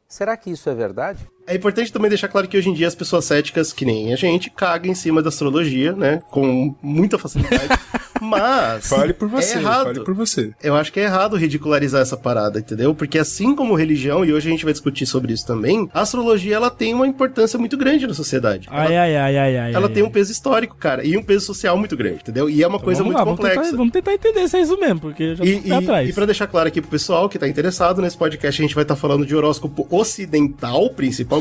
Será 0.07 0.35
que 0.35 0.49
isso 0.49 0.69
é 0.69 0.73
verdade? 0.73 1.19
É 1.49 1.55
importante 1.55 1.91
também 1.91 2.09
deixar 2.09 2.27
claro 2.27 2.47
que 2.47 2.55
hoje 2.55 2.69
em 2.69 2.73
dia 2.73 2.87
as 2.87 2.93
pessoas 2.93 3.25
céticas, 3.25 3.73
que 3.73 3.83
nem 3.83 4.13
a 4.13 4.15
gente, 4.15 4.51
cagam 4.51 4.91
em 4.91 4.93
cima 4.93 5.19
da 5.19 5.29
astrologia, 5.29 5.93
né? 5.93 6.21
Com 6.29 6.75
muita 6.79 7.17
facilidade. 7.17 7.67
Mas. 8.21 8.87
Fale 8.87 9.13
por 9.13 9.27
você, 9.27 9.55
é 9.55 9.57
errado. 9.61 9.85
fale 9.85 9.99
por 10.01 10.13
você. 10.13 10.51
Eu 10.61 10.75
acho 10.75 10.91
que 10.91 10.99
é 10.99 11.03
errado 11.03 11.35
ridicularizar 11.37 12.01
essa 12.01 12.17
parada, 12.17 12.59
entendeu? 12.59 12.93
Porque 12.93 13.17
assim 13.17 13.55
como 13.55 13.73
religião, 13.73 14.23
e 14.25 14.33
hoje 14.33 14.47
a 14.47 14.51
gente 14.51 14.63
vai 14.65 14.73
discutir 14.73 15.05
sobre 15.05 15.33
isso 15.33 15.47
também, 15.47 15.89
a 15.93 16.01
astrologia 16.01 16.55
ela 16.55 16.69
tem 16.69 16.93
uma 16.93 17.07
importância 17.07 17.57
muito 17.57 17.77
grande 17.77 18.05
na 18.05 18.13
sociedade. 18.13 18.67
Ai, 18.69 18.93
ela 18.93 19.03
ai, 19.03 19.15
ai, 19.15 19.37
ai, 19.37 19.57
ai. 19.57 19.73
ela 19.73 19.87
ai, 19.87 19.93
tem 19.93 20.03
ai. 20.03 20.09
um 20.09 20.11
peso 20.11 20.31
histórico, 20.31 20.75
cara, 20.75 21.03
e 21.05 21.15
um 21.17 21.23
peso 21.23 21.45
social 21.45 21.77
muito 21.77 21.95
grande, 21.95 22.17
entendeu? 22.17 22.49
E 22.49 22.61
é 22.61 22.67
uma 22.67 22.79
coisa 22.79 23.01
vamos 23.01 23.13
muito 23.13 23.17
lá, 23.17 23.23
vamos 23.23 23.37
complexa. 23.39 23.63
tentar, 23.63 23.77
vamos 23.77 23.93
tentar 23.93 24.13
entender 24.13 24.47
se 24.47 24.57
é 24.57 24.61
isso 24.61 24.77
mesmo, 24.77 24.99
porque 24.99 25.23
eu 25.23 25.35
já 25.35 25.43
tô 25.43 25.49
E, 25.49 25.61
pé 25.61 25.75
atrás. 25.75 26.07
e, 26.07 26.11
e 26.11 26.13
pra 26.13 26.25
deixar 26.25 26.47
claro 26.47 26.67
aqui 26.67 26.81
pro 26.81 26.91
pessoal 26.91 27.29
que 27.29 27.39
tá 27.39 27.47
interessado, 27.47 28.01
nesse 28.01 28.17
podcast 28.17 28.61
a 28.61 28.65
gente 28.65 28.75
vai 28.75 28.83
estar 28.83 28.95
falando 28.97 29.25
de 29.25 29.35
horóscopo 29.35 29.87
ocidental, 29.89 30.89
principalmente, 30.89 31.38